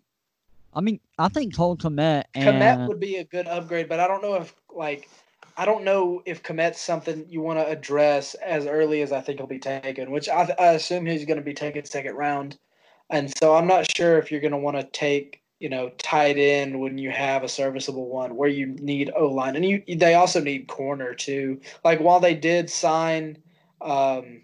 I 0.74 0.80
mean, 0.80 0.98
I 1.18 1.28
think 1.28 1.54
Cole 1.54 1.76
Kmet 1.76 2.24
and 2.34 2.62
Kmet 2.62 2.88
would 2.88 2.98
be 3.00 3.16
a 3.16 3.24
good 3.24 3.46
upgrade, 3.46 3.88
but 3.88 4.00
I 4.00 4.08
don't 4.08 4.22
know 4.22 4.34
if 4.34 4.54
like 4.74 5.08
I 5.56 5.64
don't 5.64 5.84
know 5.84 6.22
if 6.24 6.42
Kmet's 6.42 6.80
something 6.80 7.26
you 7.28 7.40
want 7.40 7.58
to 7.58 7.66
address 7.66 8.34
as 8.34 8.66
early 8.66 9.02
as 9.02 9.12
I 9.12 9.20
think 9.20 9.38
he'll 9.38 9.46
be 9.46 9.58
taken, 9.58 10.10
which 10.10 10.28
I, 10.28 10.54
I 10.58 10.66
assume 10.72 11.06
he's 11.06 11.24
going 11.24 11.38
to 11.38 11.44
be 11.44 11.54
taken 11.54 11.84
second 11.84 12.14
round, 12.14 12.58
and 13.10 13.32
so 13.38 13.54
I'm 13.54 13.66
not 13.66 13.90
sure 13.94 14.18
if 14.18 14.30
you're 14.30 14.40
going 14.40 14.52
to 14.52 14.58
want 14.58 14.76
to 14.78 14.84
take 14.84 15.42
you 15.60 15.68
know 15.68 15.90
tight 15.98 16.38
end 16.38 16.80
when 16.80 16.98
you 16.98 17.10
have 17.10 17.44
a 17.44 17.48
serviceable 17.48 18.08
one 18.08 18.36
where 18.36 18.48
you 18.48 18.66
need 18.66 19.12
O 19.16 19.26
line, 19.26 19.56
and 19.56 19.64
you 19.64 19.82
they 19.96 20.14
also 20.14 20.40
need 20.40 20.68
corner 20.68 21.14
too. 21.14 21.60
Like 21.84 22.00
while 22.00 22.20
they 22.20 22.34
did 22.34 22.70
sign, 22.70 23.38
um, 23.80 24.42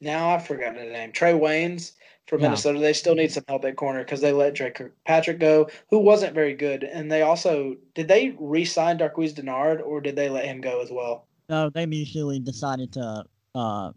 now 0.00 0.30
I've 0.30 0.46
forgotten 0.46 0.76
the 0.76 0.92
name 0.92 1.12
Trae 1.12 1.38
Waynes 1.38 1.92
Yeah. 2.36 2.42
Minnesota. 2.42 2.78
They 2.78 2.92
still 2.92 3.14
need 3.14 3.32
some 3.32 3.44
help 3.48 3.64
at 3.64 3.76
corner 3.76 4.00
because 4.04 4.20
they 4.20 4.32
let 4.32 4.54
Dre 4.54 4.70
Kirkpatrick 4.70 5.38
go, 5.38 5.68
who 5.90 5.98
wasn't 5.98 6.34
very 6.34 6.54
good. 6.54 6.84
And 6.84 7.10
they 7.10 7.22
also 7.22 7.76
did 7.94 8.08
they 8.08 8.36
re-sign 8.38 8.98
Darqueze 8.98 9.34
Dennard 9.34 9.80
or 9.84 10.00
did 10.00 10.16
they 10.16 10.28
let 10.28 10.44
him 10.44 10.60
go 10.60 10.82
as 10.82 10.90
well? 10.90 11.26
no, 11.48 11.70
they 11.70 11.86
mutually 11.86 12.38
decided 12.38 12.92
to 12.92 13.24
uh 13.54 13.92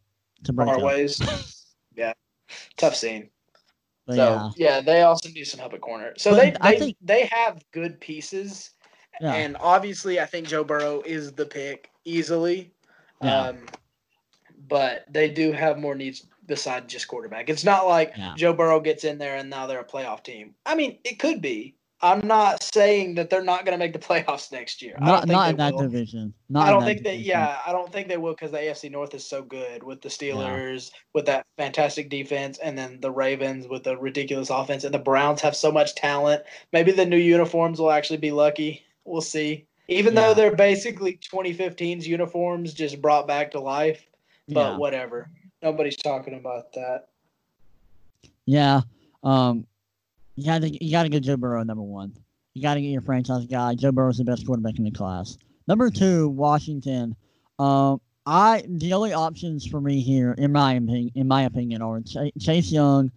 to 0.45 0.53
break 0.53 0.69
Our 0.69 0.75
up. 0.77 0.81
ways. 0.83 1.65
yeah, 1.95 2.13
tough 2.77 2.95
scene. 2.95 3.29
But 4.07 4.15
so 4.15 4.51
yeah, 4.55 4.75
yeah. 4.75 4.81
they 4.81 5.01
also 5.01 5.29
need 5.29 5.43
some 5.43 5.59
help 5.59 5.73
at 5.73 5.81
corner. 5.81 6.13
So 6.17 6.31
But 6.31 6.37
they 6.37 6.55
I 6.61 6.71
they, 6.71 6.79
think- 6.79 6.97
they 7.01 7.25
have 7.31 7.61
good 7.71 7.99
pieces, 7.99 8.71
yeah, 9.19 9.33
and 9.33 9.57
obviously 9.59 10.19
I 10.19 10.25
think 10.25 10.47
Joe 10.47 10.63
Burrow 10.63 11.01
is 11.05 11.33
the 11.33 11.45
pick 11.45 11.89
easily. 12.05 12.71
Yeah. 13.21 13.39
Um, 13.49 13.65
but 14.67 15.05
they 15.11 15.29
do 15.29 15.51
have 15.51 15.77
more 15.77 15.93
needs 15.95 16.25
besides 16.51 16.91
just 16.91 17.07
quarterback. 17.07 17.49
It's 17.49 17.63
not 17.63 17.87
like 17.87 18.11
Yeah. 18.17 18.33
Joe 18.35 18.51
Burrow 18.53 18.81
gets 18.81 19.05
in 19.05 19.17
there 19.17 19.37
and 19.37 19.49
now 19.49 19.65
they're 19.67 19.79
a 19.79 19.85
playoff 19.85 20.21
team. 20.21 20.53
I 20.65 20.75
mean, 20.75 20.99
it 21.05 21.17
could 21.17 21.41
be. 21.41 21.75
I'm 22.03 22.27
not 22.27 22.61
saying 22.63 23.15
that 23.15 23.29
they're 23.29 23.43
not 23.43 23.63
going 23.63 23.73
to 23.73 23.77
make 23.77 23.93
the 23.93 23.99
playoffs 24.09 24.51
next 24.51 24.81
year. 24.81 24.95
I 24.99 25.05
not 25.05 25.11
don't 25.11 25.21
think 25.21 25.31
not 25.31 25.49
in 25.51 25.57
that 25.57 25.73
will. 25.75 25.81
division. 25.83 26.33
Not 26.49 26.67
I 26.67 26.71
don't 26.71 26.83
think 26.83 27.03
that. 27.03 27.19
Yeah, 27.19 27.57
I 27.65 27.71
don't 27.71 27.89
think 27.93 28.09
they 28.09 28.17
will 28.17 28.33
because 28.33 28.51
the 28.51 28.57
AFC 28.57 28.91
North 28.91 29.13
is 29.13 29.25
so 29.25 29.41
good 29.43 29.81
with 29.83 30.01
the 30.01 30.09
Steelers, 30.09 30.91
with 31.13 31.25
that 31.27 31.45
fantastic 31.57 32.09
defense, 32.09 32.57
and 32.57 32.77
then 32.77 32.99
the 32.99 33.11
Ravens 33.11 33.67
with 33.69 33.83
the 33.83 33.95
ridiculous 33.97 34.49
offense, 34.49 34.83
and 34.83 34.93
the 34.93 34.99
Browns 34.99 35.39
have 35.41 35.55
so 35.55 35.71
much 35.71 35.95
talent. 35.95 36.43
Maybe 36.73 36.91
the 36.91 37.05
new 37.05 37.17
uniforms 37.17 37.79
will 37.79 37.91
actually 37.91 38.17
be 38.17 38.31
lucky. 38.31 38.83
We'll 39.05 39.21
see. 39.21 39.67
Even 39.87 40.13
Yeah. 40.15 40.21
though 40.21 40.33
they're 40.33 40.55
basically 40.55 41.17
2015's 41.31 42.07
uniforms 42.07 42.73
just 42.73 42.99
brought 43.01 43.27
back 43.27 43.51
to 43.51 43.59
life, 43.61 44.03
but 44.49 44.71
yeah. 44.71 44.77
whatever. 44.77 45.29
Nobody's 45.61 45.97
talking 45.97 46.35
about 46.35 46.73
that. 46.73 47.07
Yeah. 48.45 48.81
Um, 49.23 49.65
you 50.35 50.45
got 50.45 50.61
to 50.61 50.85
you 50.85 50.91
got 50.91 51.03
to 51.03 51.09
get 51.09 51.23
Joe 51.23 51.37
Burrow 51.37 51.63
number 51.63 51.83
one. 51.83 52.13
You 52.53 52.61
got 52.61 52.73
to 52.73 52.81
get 52.81 52.89
your 52.89 53.01
franchise 53.01 53.45
guy. 53.45 53.75
Joe 53.75 53.91
Burrow's 53.91 54.17
the 54.17 54.23
best 54.23 54.45
quarterback 54.45 54.77
in 54.77 54.83
the 54.83 54.91
class. 54.91 55.37
Number 55.67 55.89
two, 55.89 56.29
Washington. 56.29 57.15
Um, 57.59 58.01
I 58.25 58.63
the 58.67 58.93
only 58.93 59.13
options 59.13 59.65
for 59.65 59.81
me 59.81 60.01
here, 60.01 60.33
in 60.33 60.51
my 60.51 60.73
opinion, 60.73 61.11
in 61.15 61.27
my 61.27 61.43
opinion, 61.43 61.81
are 61.81 62.01
Ch- 62.01 62.31
Chase 62.39 62.71
Young 62.71 63.11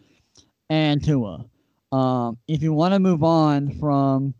and 0.71 1.03
Tua. 1.03 1.45
Um, 1.93 2.39
if 2.49 2.63
you 2.63 2.73
want 2.73 2.95
to 2.95 3.01
move 3.01 3.23
on 3.23 3.79
from 3.79 4.35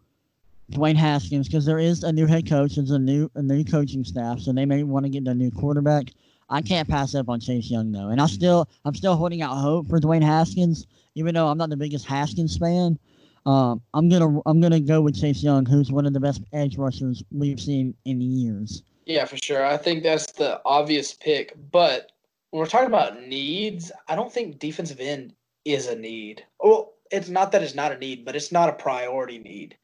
Dwayne 0.73 0.97
Haskins, 0.97 1.47
because 1.47 1.65
there 1.65 1.79
is 1.79 2.03
a 2.03 2.13
new 2.13 2.27
head 2.27 2.49
coach, 2.49 2.77
there's 2.77 2.91
a 2.91 2.99
new 2.99 3.31
a 3.35 3.43
new 3.43 3.65
coaching 3.65 4.05
staff, 4.05 4.41
so 4.41 4.53
they 4.53 4.65
may 4.65 4.83
want 4.83 5.05
to 5.05 5.11
get 5.11 5.27
a 5.27 5.35
new 5.35 5.51
quarterback. 5.51 6.11
I 6.49 6.63
can't 6.63 6.89
pass 6.89 7.15
up 7.15 7.29
on 7.29 7.41
Chase 7.41 7.71
Young 7.71 7.93
though, 7.93 8.09
and 8.09 8.21
I 8.21 8.27
still 8.27 8.69
I'm 8.85 8.95
still 8.95 9.17
holding 9.17 9.43
out 9.43 9.57
hope 9.57 9.89
for 9.89 9.99
Dwayne 9.99 10.23
Haskins, 10.23 10.87
even 11.15 11.35
though 11.35 11.49
I'm 11.49 11.59
not 11.59 11.71
the 11.71 11.77
biggest 11.77 12.07
Haskins 12.07 12.57
fan. 12.57 12.99
Um, 13.47 13.83
I'm 13.93 14.09
gonna 14.09 14.41
I'm 14.47 14.61
gonna 14.61 14.81
go 14.81 15.01
with 15.01 15.21
Chase 15.21 15.43
Young, 15.43 15.67
who's 15.67 15.93
one 15.93 16.07
of 16.07 16.13
the 16.13 16.21
best 16.21 16.43
edge 16.53 16.77
rushers 16.77 17.23
we've 17.31 17.61
seen 17.61 17.95
in 18.05 18.21
years. 18.21 18.83
Yeah, 19.07 19.25
for 19.27 19.37
sure. 19.37 19.65
I 19.65 19.77
think 19.77 20.03
that's 20.03 20.33
the 20.33 20.61
obvious 20.65 21.13
pick. 21.13 21.55
But 21.71 22.13
when 22.51 22.61
we're 22.61 22.67
talking 22.67 22.89
about 22.89 23.27
needs, 23.27 23.93
I 24.09 24.17
don't 24.17 24.33
think 24.33 24.59
defensive 24.59 25.01
end 25.01 25.35
is 25.65 25.89
a 25.89 25.97
need. 25.97 26.45
Well, 26.61 26.93
it's 27.11 27.29
not 27.29 27.53
that 27.53 27.63
it's 27.63 27.75
not 27.75 27.93
a 27.93 27.99
need, 27.99 28.25
but 28.25 28.35
it's 28.35 28.53
not 28.53 28.69
a 28.69 28.73
priority 28.73 29.39
need. 29.39 29.77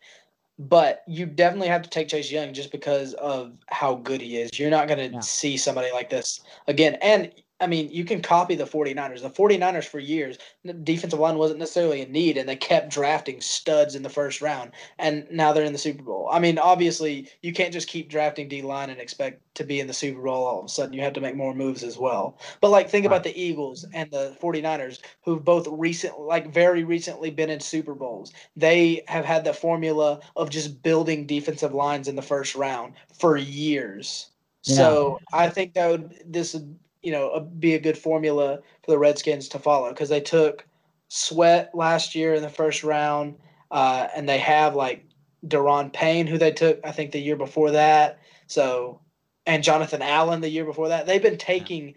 But 0.61 1.05
you 1.09 1.27
definitely 1.27 1.69
have 1.69 1.83
to 1.83 1.91
take 1.91 2.09
Chase 2.09 2.31
Young 2.31 2.53
just 2.55 2.73
because 2.73 3.15
of 3.15 3.55
how 3.69 3.97
good 3.97 4.21
he 4.21 4.39
is. 4.39 4.59
You're 4.61 4.71
not 4.71 4.89
going 4.89 4.99
to 5.11 5.15
Yeah. 5.17 5.21
see 5.21 5.57
somebody 5.57 5.93
like 5.93 6.11
this 6.11 6.43
again. 6.69 6.97
And 7.03 7.33
I 7.61 7.67
mean, 7.67 7.91
you 7.91 8.05
can 8.05 8.23
copy 8.23 8.55
the 8.55 8.65
49ers. 8.65 9.21
The 9.21 9.31
49ers 9.31 9.85
for 9.85 9.99
years, 9.99 10.39
the 10.65 10.73
defensive 10.73 11.19
line 11.19 11.37
wasn't 11.37 11.59
necessarily 11.59 12.01
a 12.01 12.09
need, 12.09 12.37
and 12.39 12.49
they 12.49 12.57
kept 12.57 12.91
drafting 12.91 13.41
studs 13.41 13.95
in 13.95 14.03
the 14.03 14.09
first 14.09 14.41
round. 14.41 14.73
And 14.99 15.27
now 15.31 15.53
they're 15.53 15.65
in 15.65 15.73
the 15.73 15.79
Super 15.79 16.03
Bowl. 16.03 16.29
I 16.33 16.39
mean, 16.39 16.59
obviously, 16.59 17.29
you 17.43 17.53
can't 17.53 17.73
just 17.73 17.89
keep 17.89 18.09
drafting 18.09 18.49
D 18.49 18.63
line 18.63 18.89
and 18.89 19.01
expect 19.01 19.43
to 19.57 19.65
be 19.65 19.79
in 19.79 19.87
the 19.87 19.93
Super 19.93 20.23
Bowl 20.23 20.45
all 20.45 20.61
of 20.61 20.65
a 20.65 20.69
sudden. 20.69 20.95
You 20.95 21.03
have 21.03 21.13
to 21.13 21.21
make 21.21 21.37
more 21.37 21.55
moves 21.55 21.85
as 21.85 21.99
well. 21.99 22.39
But, 22.61 22.71
like, 22.71 22.89
think 22.89 23.05
about 23.05 23.25
the 23.25 23.39
Eagles 23.39 23.85
and 23.93 24.11
the 24.11 24.37
49ers, 24.41 25.01
who've 25.23 25.45
both 25.45 25.69
recent, 25.71 26.19
like, 26.19 26.53
very 26.53 26.85
recently 26.85 27.31
been 27.31 27.51
in 27.51 27.61
Super 27.61 27.95
Bowls. 27.95 28.33
They 28.57 29.03
have 29.07 29.25
had 29.25 29.45
the 29.45 29.53
formula 29.53 30.21
of 30.37 30.51
just 30.51 30.83
building 30.83 31.27
defensive 31.27 31.75
lines 31.75 32.09
in 32.09 32.17
the 32.17 32.23
first 32.23 32.55
round 32.55 32.95
for 33.19 33.37
years. 33.37 34.29
So 34.63 35.19
I 35.33 35.49
think 35.49 35.73
that 35.73 35.91
would 35.91 36.15
this 36.27 36.53
would 36.53 36.79
you 37.03 37.13
know 37.13 37.31
a, 37.31 37.41
be 37.41 37.75
a 37.75 37.81
good 37.81 37.99
formula 37.99 38.61
for 38.85 38.91
the 38.91 38.99
Redskins 38.99 39.49
to 39.51 39.59
follow 39.59 39.91
because 39.91 40.09
they 40.09 40.21
took 40.21 40.67
Sweat 41.09 41.71
last 41.75 42.15
year 42.15 42.35
in 42.35 42.43
the 42.43 42.49
first 42.49 42.85
round, 42.85 43.37
uh, 43.71 44.09
and 44.15 44.29
they 44.29 44.39
have 44.39 44.75
like 44.77 45.05
Da'Ron 45.47 45.93
Payne 45.93 46.27
who 46.27 46.39
they 46.39 46.53
took 46.53 46.81
I 46.85 46.93
think 46.93 47.13
the 47.13 47.21
year 47.21 47.37
before 47.37 47.73
that. 47.73 48.19
So 48.47 49.01
and 49.47 49.65
Jonathan 49.65 50.03
Allen 50.03 50.41
the 50.41 50.49
year 50.49 50.65
before 50.65 50.89
that. 50.89 51.07
They've 51.07 51.23
been 51.23 51.39
taking 51.39 51.95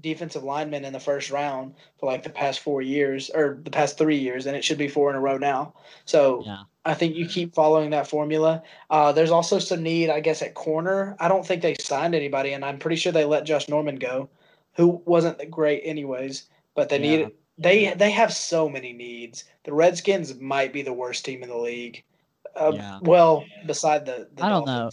defensive 0.00 0.44
linemen 0.44 0.84
in 0.84 0.92
the 0.92 1.00
first 1.00 1.30
round 1.30 1.74
for 1.98 2.06
like 2.06 2.22
the 2.22 2.30
past 2.30 2.60
four 2.60 2.82
years 2.82 3.30
or 3.30 3.58
the 3.62 3.70
past 3.70 3.98
three 3.98 4.16
years, 4.18 4.46
and 4.46 4.56
it 4.56 4.64
should 4.64 4.78
be 4.78 4.88
four 4.88 5.10
in 5.10 5.16
a 5.16 5.20
row 5.20 5.38
now. 5.38 5.74
So 6.04 6.42
Yeah. 6.46 6.62
I 6.84 6.94
think 6.94 7.14
you 7.14 7.26
keep 7.26 7.54
following 7.54 7.90
that 7.90 8.06
formula. 8.08 8.62
Uh, 8.88 9.12
there's 9.12 9.30
also 9.30 9.58
some 9.58 9.82
need, 9.82 10.08
I 10.08 10.20
guess, 10.20 10.40
at 10.40 10.54
corner. 10.54 11.14
I 11.20 11.28
don't 11.28 11.46
think 11.46 11.60
they 11.60 11.74
signed 11.74 12.14
anybody, 12.14 12.52
and 12.52 12.64
I'm 12.64 12.78
pretty 12.78 12.96
sure 12.96 13.12
they 13.12 13.26
let 13.26 13.44
Josh 13.44 13.68
Norman 13.68 13.96
go, 13.96 14.30
who 14.76 15.02
wasn't 15.04 15.50
great 15.50 15.82
anyways. 15.84 16.48
But 16.74 16.88
they 16.88 16.98
Yeah. 16.98 17.16
need 17.16 17.30
they 17.58 17.92
they 17.94 18.10
have 18.10 18.32
so 18.32 18.68
many 18.68 18.94
needs. 18.94 19.44
The 19.64 19.74
Redskins 19.74 20.40
might 20.40 20.72
be 20.72 20.80
the 20.80 20.94
worst 20.94 21.24
team 21.24 21.42
in 21.42 21.50
the 21.50 21.58
league. 21.58 22.02
Uh, 22.56 22.72
Yeah. 22.74 22.98
Well, 23.02 23.46
beside 23.66 24.06
the, 24.06 24.28
the 24.34 24.44
I 24.44 24.48
don't 24.48 24.66
know. 24.66 24.90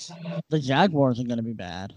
The 0.50 0.60
Jaguars 0.60 1.20
are 1.20 1.24
gonna 1.24 1.42
be 1.42 1.54
bad. 1.54 1.94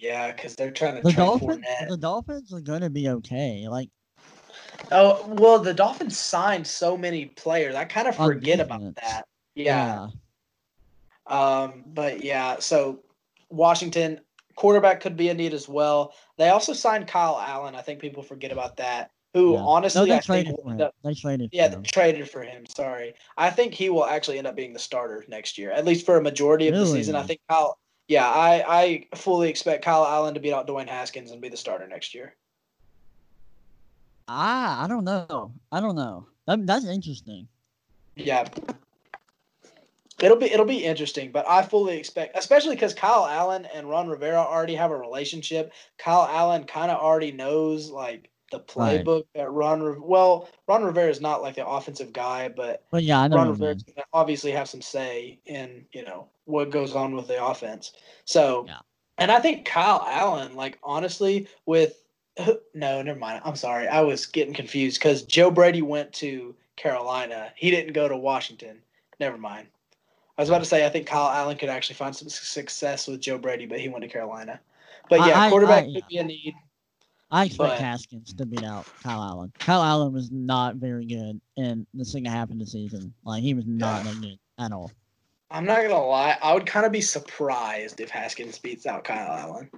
Yeah, 0.00 0.32
because 0.32 0.54
they're 0.56 0.70
trying 0.70 0.96
to 0.96 1.02
The 1.02 1.12
trade 1.12 1.16
Dolphins, 1.24 1.64
Fournette. 1.66 1.88
the 1.88 1.96
Dolphins 1.96 2.52
are 2.52 2.60
gonna 2.60 2.90
be 2.90 3.08
okay. 3.08 3.66
Like 3.68 3.90
Oh 4.90 5.26
well, 5.28 5.58
the 5.58 5.74
Dolphins 5.74 6.18
signed 6.18 6.66
so 6.66 6.96
many 6.96 7.26
players. 7.26 7.74
I 7.74 7.84
kind 7.84 8.08
of 8.08 8.16
forget 8.16 8.60
about 8.60 8.94
that. 8.96 9.26
Yeah. 9.54 10.08
Um, 11.26 11.84
but 11.86 12.22
yeah, 12.22 12.58
so 12.58 13.00
Washington 13.48 14.20
quarterback 14.56 15.00
could 15.00 15.16
be 15.16 15.30
a 15.30 15.34
need 15.34 15.54
as 15.54 15.68
well. 15.68 16.12
They 16.36 16.50
also 16.50 16.72
signed 16.72 17.06
Kyle 17.06 17.40
Allen. 17.40 17.74
I 17.74 17.82
think 17.82 18.00
people 18.00 18.22
forget 18.22 18.52
about 18.52 18.76
that. 18.76 19.10
Who 19.32 19.54
yeah. 19.54 19.60
honestly 19.60 20.02
no, 20.02 20.06
they 20.06 20.18
I 20.18 20.20
traded 20.20 20.52
will 20.52 20.62
for 20.62 20.72
him. 20.74 20.80
up, 20.82 20.94
They 21.02 21.14
traded. 21.14 21.50
yeah, 21.52 21.64
for 21.64 21.70
they 21.70 21.76
him. 21.76 21.82
traded 21.84 22.30
for 22.30 22.42
him. 22.42 22.64
Sorry, 22.66 23.14
I 23.36 23.50
think 23.50 23.74
he 23.74 23.90
will 23.90 24.04
actually 24.04 24.38
end 24.38 24.46
up 24.46 24.54
being 24.54 24.72
the 24.72 24.78
starter 24.78 25.24
next 25.28 25.58
year, 25.58 25.72
at 25.72 25.84
least 25.84 26.06
for 26.06 26.16
a 26.18 26.22
majority 26.22 26.68
of 26.68 26.74
the 26.74 26.86
season. 26.86 27.16
I 27.16 27.22
think 27.22 27.40
Kyle. 27.48 27.78
Yeah, 28.08 28.28
I 28.28 28.64
I 28.66 29.16
fully 29.16 29.48
expect 29.48 29.84
Kyle 29.84 30.04
Allen 30.04 30.34
to 30.34 30.40
beat 30.40 30.52
out 30.52 30.66
Dwayne 30.66 30.88
Haskins 30.88 31.30
and 31.30 31.40
be 31.40 31.48
the 31.48 31.56
starter 31.56 31.86
next 31.86 32.14
year. 32.14 32.34
Ah, 34.28 34.84
I 34.84 34.88
don't 34.88 35.04
know. 35.04 35.52
I 35.70 35.80
don't 35.80 35.96
know. 35.96 36.26
That, 36.46 36.66
that's 36.66 36.86
interesting. 36.86 37.48
Yeah. 38.16 38.46
It'll 40.20 40.36
be 40.36 40.46
it'll 40.46 40.64
be 40.64 40.84
interesting, 40.84 41.32
but 41.32 41.48
I 41.48 41.62
fully 41.62 41.98
expect, 41.98 42.38
especially 42.38 42.76
because 42.76 42.94
Kyle 42.94 43.26
Allen 43.26 43.66
and 43.74 43.88
Ron 43.88 44.08
Rivera 44.08 44.38
already 44.38 44.76
have 44.76 44.90
a 44.90 44.96
relationship. 44.96 45.72
Kyle 45.98 46.28
Allen 46.30 46.64
kind 46.64 46.90
of 46.90 47.00
already 47.00 47.32
knows 47.32 47.90
like 47.90 48.30
the 48.50 48.58
Right. 48.76 49.04
playbook 49.04 49.24
that 49.34 49.50
Ron. 49.50 50.00
Well, 50.02 50.48
Ron 50.68 50.84
Rivera 50.84 51.10
is 51.10 51.20
not 51.20 51.42
like 51.42 51.56
the 51.56 51.66
offensive 51.66 52.12
guy, 52.12 52.48
but 52.48 52.84
But 52.90 53.02
yeah, 53.02 53.20
I. 53.22 53.28
Ron 53.28 53.48
Rivera 53.48 53.76
obviously 54.12 54.52
have 54.52 54.68
some 54.68 54.82
say 54.82 55.38
in 55.46 55.86
you 55.92 56.04
know 56.04 56.28
what 56.44 56.70
goes 56.70 56.94
on 56.94 57.14
with 57.16 57.26
the 57.28 57.42
offense. 57.44 57.92
So, 58.26 58.64
Yeah. 58.68 58.80
and 59.18 59.32
I 59.32 59.40
think 59.40 59.64
Kyle 59.64 60.04
Allen, 60.08 60.54
like 60.54 60.78
honestly, 60.82 61.48
with 61.66 62.00
no, 62.74 63.00
never 63.02 63.18
mind. 63.18 63.42
I'm 63.44 63.56
sorry, 63.56 63.86
I 63.88 64.00
was 64.00 64.26
getting 64.26 64.54
confused 64.54 64.98
because 65.00 65.22
Joe 65.22 65.50
Brady 65.50 65.82
went 65.82 66.12
to 66.14 66.54
Carolina. 66.76 67.52
He 67.56 67.70
didn't 67.70 67.92
go 67.92 68.08
to 68.08 68.16
Washington. 68.16 68.82
Never 69.20 69.38
mind. 69.38 69.68
I 70.36 70.42
was 70.42 70.48
about 70.48 70.58
to 70.58 70.64
say 70.64 70.84
I 70.84 70.90
think 70.90 71.06
Kyle 71.06 71.28
Allen 71.30 71.56
could 71.56 71.68
actually 71.68 71.94
find 71.94 72.14
some 72.14 72.28
success 72.28 73.06
with 73.06 73.20
Joe 73.20 73.38
Brady, 73.38 73.66
but 73.66 73.78
he 73.78 73.88
went 73.88 74.02
to 74.02 74.08
Carolina. 74.08 74.60
But 75.08 75.20
yeah, 75.26 75.40
I- 75.40 75.48
quarterback 75.50 75.84
I- 75.84 75.92
could 75.92 76.08
be 76.08 76.18
a 76.18 76.24
need. 76.24 76.54
I 77.30 77.46
expect 77.46 77.70
but- 77.70 77.80
Haskins 77.80 78.32
to 78.34 78.46
beat 78.46 78.62
out 78.64 78.86
Kyle 79.02 79.22
Allen. 79.22 79.52
Kyle 79.58 79.82
Allen 79.82 80.12
was 80.12 80.30
not 80.30 80.76
very 80.76 81.04
good 81.06 81.40
in 81.56 81.86
the 81.94 82.04
second 82.04 82.26
half 82.26 82.50
of 82.50 82.58
the 82.58 82.66
season. 82.66 83.12
Like 83.24 83.42
he 83.42 83.54
was 83.54 83.66
not 83.66 84.04
that 84.04 84.20
good 84.20 84.38
at 84.58 84.72
all. 84.72 84.90
I'm 85.50 85.64
not 85.64 85.82
gonna 85.82 85.98
lie, 86.04 86.36
I 86.42 86.54
would 86.54 86.66
kind 86.66 86.84
of 86.86 86.92
be 86.92 87.00
surprised 87.00 88.00
if 88.00 88.10
Haskins 88.10 88.58
beats 88.58 88.86
out 88.86 89.04
Kyle 89.04 89.30
Allen. 89.36 89.70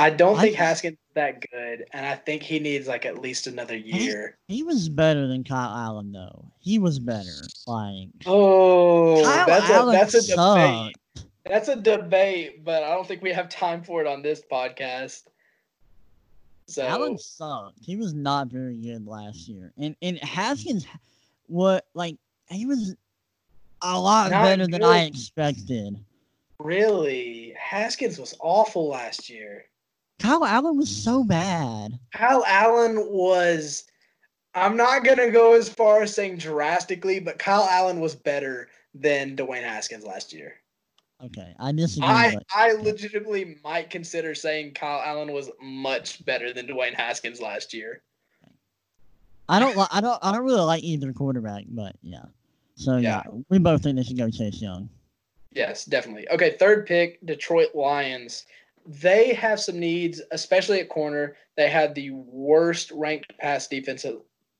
I 0.00 0.10
don't 0.10 0.36
I 0.38 0.42
think 0.42 0.52
just- 0.52 0.62
Haskins 0.64 0.92
is 0.94 1.14
that 1.14 1.40
good, 1.50 1.84
and 1.92 2.06
I 2.06 2.14
think 2.14 2.42
he 2.42 2.60
needs 2.60 2.86
like 2.86 3.04
at 3.04 3.18
least 3.20 3.46
another 3.48 3.76
year. 3.76 4.36
He 4.46 4.62
was 4.62 4.88
better 4.88 5.26
than 5.26 5.42
Kyle 5.44 5.76
Allen 5.76 6.12
though. 6.12 6.44
He 6.60 6.78
was 6.78 6.98
better. 7.00 7.30
Like 7.66 8.08
Oh, 8.26 9.22
Kyle 9.24 9.46
that's 9.46 9.70
Allen 9.70 9.94
a 9.94 9.98
that's 9.98 10.14
a 10.14 10.22
sucked. 10.22 10.94
debate. 11.16 11.26
That's 11.44 11.68
a 11.68 11.76
debate, 11.76 12.64
but 12.64 12.82
I 12.84 12.90
don't 12.94 13.06
think 13.08 13.22
we 13.22 13.32
have 13.32 13.48
time 13.48 13.82
for 13.82 14.00
it 14.00 14.06
on 14.06 14.22
this 14.22 14.42
podcast. 14.50 15.22
So 16.68 16.86
Allen 16.86 17.16
sucked. 17.18 17.78
He 17.82 17.96
was 17.96 18.12
not 18.12 18.48
very 18.48 18.76
good 18.76 19.06
last 19.06 19.48
year. 19.48 19.72
And 19.78 19.96
and 20.02 20.18
Haskins 20.18 20.86
what 21.46 21.86
like 21.94 22.16
he 22.50 22.66
was 22.66 22.94
a 23.82 23.98
lot 23.98 24.30
Not 24.30 24.42
better 24.42 24.66
than 24.66 24.84
I 24.84 25.04
expected. 25.04 25.98
really, 26.58 27.54
Haskins 27.58 28.18
was 28.18 28.34
awful 28.40 28.88
last 28.88 29.30
year. 29.30 29.64
Kyle 30.18 30.44
Allen 30.44 30.76
was 30.76 30.94
so 30.94 31.24
bad. 31.24 31.98
Kyle 32.14 32.44
Allen 32.46 33.06
was. 33.08 33.84
I'm 34.54 34.76
not 34.76 35.04
gonna 35.04 35.30
go 35.30 35.54
as 35.54 35.68
far 35.68 36.02
as 36.02 36.14
saying 36.14 36.38
drastically, 36.38 37.20
but 37.20 37.38
Kyle 37.38 37.68
Allen 37.70 38.00
was 38.00 38.14
better 38.14 38.68
than 38.94 39.36
Dwayne 39.36 39.62
Haskins 39.62 40.04
last 40.04 40.32
year. 40.32 40.54
Okay, 41.24 41.52
I 41.58 41.72
disagree. 41.72 42.08
I 42.08 42.34
but 42.34 42.46
I 42.54 42.72
legitimately 42.72 43.56
might 43.64 43.90
consider 43.90 44.34
saying 44.34 44.74
Kyle 44.74 45.02
Allen 45.04 45.32
was 45.32 45.50
much 45.60 46.24
better 46.24 46.52
than 46.52 46.66
Dwayne 46.66 46.94
Haskins 46.94 47.40
last 47.40 47.74
year. 47.74 48.02
I 49.48 49.58
don't 49.58 49.76
like. 49.76 49.88
I 49.90 50.00
don't. 50.00 50.18
I 50.22 50.32
don't 50.32 50.44
really 50.44 50.60
like 50.60 50.84
either 50.84 51.12
quarterback, 51.12 51.64
but 51.68 51.96
yeah. 52.02 52.26
So 52.76 52.98
yeah, 52.98 53.22
we 53.48 53.58
both 53.58 53.82
think 53.82 53.96
they 53.96 54.04
should 54.04 54.18
go 54.18 54.30
Chase 54.30 54.62
Young. 54.62 54.88
Yes, 55.52 55.84
definitely. 55.84 56.28
Okay, 56.30 56.56
third 56.58 56.86
pick, 56.86 57.24
Detroit 57.26 57.74
Lions. 57.74 58.46
They 58.86 59.34
have 59.34 59.58
some 59.58 59.80
needs, 59.80 60.22
especially 60.30 60.80
at 60.80 60.88
corner. 60.88 61.36
They 61.56 61.68
had 61.68 61.94
the 61.94 62.10
worst 62.10 62.92
ranked 62.92 63.36
pass 63.38 63.66
defense 63.66 64.06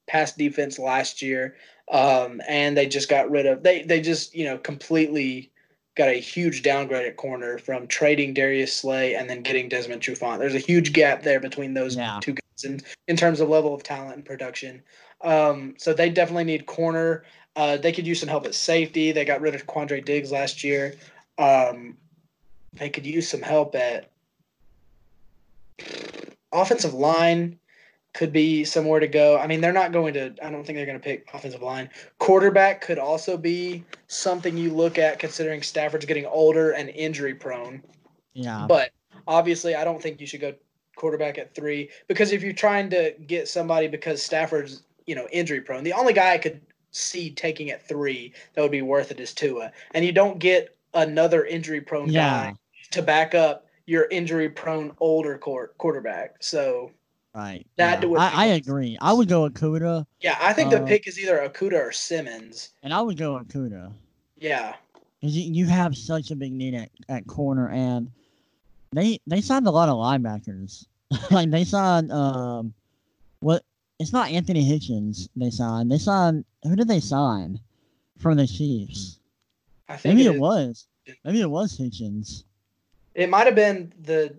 pass 0.08 0.34
defense 0.34 0.78
last 0.78 1.22
year, 1.22 1.54
um, 1.92 2.40
and 2.48 2.76
they 2.76 2.88
just 2.88 3.08
got 3.08 3.30
rid 3.30 3.46
of 3.46 3.62
they 3.62 3.82
they 3.82 4.00
just 4.00 4.34
you 4.34 4.44
know 4.44 4.58
completely 4.58 5.52
got 5.98 6.08
a 6.08 6.14
huge 6.14 6.62
downgrade 6.62 7.06
at 7.06 7.16
corner 7.16 7.58
from 7.58 7.86
trading 7.88 8.32
Darius 8.32 8.72
Slay 8.72 9.16
and 9.16 9.28
then 9.28 9.42
getting 9.42 9.68
Desmond 9.68 10.00
Trufant. 10.00 10.38
There's 10.38 10.54
a 10.54 10.60
huge 10.60 10.92
gap 10.92 11.22
there 11.22 11.40
between 11.40 11.74
those 11.74 11.96
Yeah. 11.96 12.20
two 12.22 12.34
guys 12.34 12.64
in, 12.64 12.80
in 13.08 13.16
terms 13.16 13.40
of 13.40 13.48
level 13.48 13.74
of 13.74 13.82
talent 13.82 14.14
and 14.14 14.24
production. 14.24 14.80
Um, 15.22 15.74
so 15.76 15.92
they 15.92 16.08
definitely 16.08 16.44
need 16.44 16.66
corner. 16.66 17.24
Uh, 17.56 17.76
they 17.76 17.90
could 17.90 18.06
use 18.06 18.20
some 18.20 18.28
help 18.28 18.46
at 18.46 18.54
safety. 18.54 19.10
They 19.10 19.24
got 19.24 19.40
rid 19.40 19.56
of 19.56 19.66
Quandre 19.66 20.02
Diggs 20.02 20.30
last 20.30 20.62
year. 20.62 20.94
Um, 21.36 21.96
they 22.74 22.88
could 22.88 23.04
use 23.04 23.28
some 23.28 23.42
help 23.42 23.74
at 23.74 24.10
offensive 26.52 26.94
line. 26.94 27.58
Could 28.14 28.32
be 28.32 28.64
somewhere 28.64 29.00
to 29.00 29.06
go. 29.06 29.38
I 29.38 29.46
mean, 29.46 29.60
they're 29.60 29.72
not 29.72 29.92
going 29.92 30.14
to. 30.14 30.34
I 30.42 30.50
don't 30.50 30.64
think 30.64 30.76
they're 30.76 30.86
going 30.86 30.98
to 30.98 31.04
pick 31.04 31.28
offensive 31.32 31.62
line. 31.62 31.90
Quarterback 32.18 32.80
could 32.80 32.98
also 32.98 33.36
be 33.36 33.84
something 34.08 34.56
you 34.56 34.72
look 34.72 34.98
at, 34.98 35.18
considering 35.18 35.62
Stafford's 35.62 36.06
getting 36.06 36.26
older 36.26 36.72
and 36.72 36.88
injury 36.88 37.34
prone. 37.34 37.82
Yeah. 38.32 38.66
But 38.68 38.90
obviously, 39.26 39.74
I 39.76 39.84
don't 39.84 40.02
think 40.02 40.20
you 40.20 40.26
should 40.26 40.40
go 40.40 40.54
quarterback 40.96 41.38
at 41.38 41.54
three 41.54 41.90
because 42.08 42.32
if 42.32 42.42
you're 42.42 42.52
trying 42.52 42.90
to 42.90 43.14
get 43.26 43.46
somebody 43.46 43.86
because 43.86 44.20
Stafford's 44.20 44.82
you 45.06 45.14
know 45.14 45.28
injury 45.30 45.60
prone, 45.60 45.84
the 45.84 45.92
only 45.92 46.12
guy 46.12 46.32
I 46.32 46.38
could 46.38 46.60
see 46.90 47.30
taking 47.30 47.70
at 47.70 47.86
three 47.86 48.32
that 48.54 48.62
would 48.62 48.70
be 48.72 48.82
worth 48.82 49.10
it 49.10 49.20
is 49.20 49.34
Tua, 49.34 49.70
and 49.94 50.04
you 50.04 50.12
don't 50.12 50.38
get 50.38 50.76
another 50.94 51.44
injury 51.44 51.82
prone 51.82 52.10
Yeah. 52.10 52.50
guy 52.50 52.54
to 52.92 53.02
back 53.02 53.34
up 53.34 53.66
your 53.86 54.06
injury 54.10 54.48
prone 54.48 54.92
older 54.98 55.38
court, 55.38 55.76
quarterback. 55.78 56.36
So 56.40 56.90
Right. 57.38 57.64
That 57.76 58.02
yeah. 58.02 58.16
I, 58.18 58.30
I 58.34 58.46
agree. 58.46 58.98
I 59.00 59.12
would 59.12 59.28
go 59.28 59.48
Okudah, 59.48 60.04
yeah, 60.20 60.36
I 60.40 60.52
think 60.52 60.70
the 60.70 60.82
Uh, 60.82 60.86
pick 60.86 61.06
is 61.06 61.20
either 61.20 61.38
Okudah 61.38 61.88
or 61.88 61.92
Simmons. 61.92 62.70
and 62.82 62.92
I 62.92 63.00
would 63.00 63.16
go 63.16 63.38
Okudah. 63.38 63.92
Yeah, 64.36 64.74
you, 65.20 65.52
you 65.52 65.66
have 65.66 65.96
such 65.96 66.32
a 66.32 66.36
big 66.36 66.52
need 66.52 66.74
at, 66.74 66.90
at 67.08 67.28
corner, 67.28 67.68
and 67.68 68.10
they 68.90 69.20
they 69.28 69.40
signed 69.40 69.68
a 69.68 69.70
lot 69.70 69.88
of 69.88 69.94
linebackers. 69.94 70.86
like 71.30 71.52
they 71.52 71.62
signed 71.62 72.10
um, 72.10 72.74
what? 73.38 73.62
It's 74.00 74.12
not 74.12 74.32
Anthony 74.32 74.68
Hitchens. 74.68 75.28
They 75.36 75.50
signed. 75.50 75.92
They 75.92 75.98
signed. 75.98 76.44
Who 76.64 76.74
did 76.74 76.88
they 76.88 76.98
sign 77.00 77.60
from 78.18 78.36
the 78.36 78.48
Chiefs? 78.48 79.20
I 79.88 79.96
think 79.96 80.16
Maybe 80.16 80.26
it, 80.26 80.34
it, 80.34 80.40
was. 80.40 80.88
Maybe 81.24 81.40
it 81.40 81.50
was 81.50 81.78
Hitchens. 81.78 82.42
It 83.14 83.30
might 83.30 83.46
have 83.46 83.54
been 83.54 83.92
the 84.02 84.34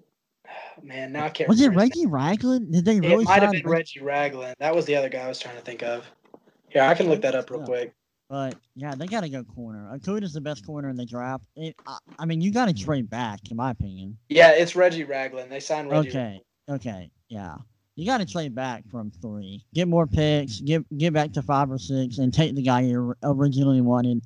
man. 0.83 1.11
Now 1.11 1.25
I 1.25 1.29
can't. 1.29 1.49
Was 1.49 1.61
it 1.61 1.69
Reggie 1.69 2.05
Ragland? 2.05 2.71
Did 2.71 2.85
they 2.85 2.99
really 2.99 3.23
It 3.23 3.27
might 3.27 3.41
have 3.41 3.51
been 3.51 3.61
Reg- 3.65 3.73
Reggie 3.73 4.01
Ragland. 4.01 4.55
That 4.59 4.75
was 4.75 4.85
the 4.85 4.95
other 4.95 5.09
guy 5.09 5.25
I 5.25 5.27
was 5.27 5.39
trying 5.39 5.55
to 5.55 5.61
think 5.61 5.83
of. 5.83 6.09
Yeah, 6.73 6.89
I 6.89 6.93
can 6.93 7.09
look 7.09 7.21
that 7.21 7.35
up 7.35 7.49
real 7.49 7.61
Yeah. 7.61 7.65
quick. 7.65 7.93
But 8.29 8.55
yeah, 8.75 8.93
they 8.93 9.07
gotta 9.07 9.27
go 9.29 9.43
corner. 9.43 9.89
Okudah's 9.91 10.33
the 10.33 10.41
best 10.41 10.65
corner 10.65 10.89
in 10.89 10.95
the 10.95 11.05
draft. 11.05 11.45
It, 11.55 11.75
I, 11.87 11.97
I 12.19 12.25
mean, 12.25 12.41
you 12.41 12.51
gotta 12.51 12.73
trade 12.73 13.09
back, 13.09 13.39
in 13.49 13.57
my 13.57 13.71
opinion. 13.71 14.17
Yeah, 14.29 14.51
it's 14.51 14.75
Reggie 14.75 15.03
Ragland. 15.03 15.51
They 15.51 15.59
signed 15.59 15.89
Reggie. 15.89 16.09
Okay, 16.09 16.41
okay, 16.69 17.11
yeah. 17.27 17.55
You 17.95 18.05
got 18.05 18.19
to 18.19 18.25
trade 18.25 18.55
back 18.55 18.87
from 18.89 19.11
three, 19.11 19.65
get 19.73 19.89
more 19.89 20.07
picks, 20.07 20.61
get 20.61 20.85
get 20.97 21.11
back 21.11 21.33
to 21.33 21.41
five 21.41 21.69
or 21.69 21.77
six, 21.77 22.17
and 22.19 22.33
take 22.33 22.55
the 22.55 22.61
guy 22.61 22.81
you 22.81 23.13
originally 23.23 23.81
wanted, 23.81 24.21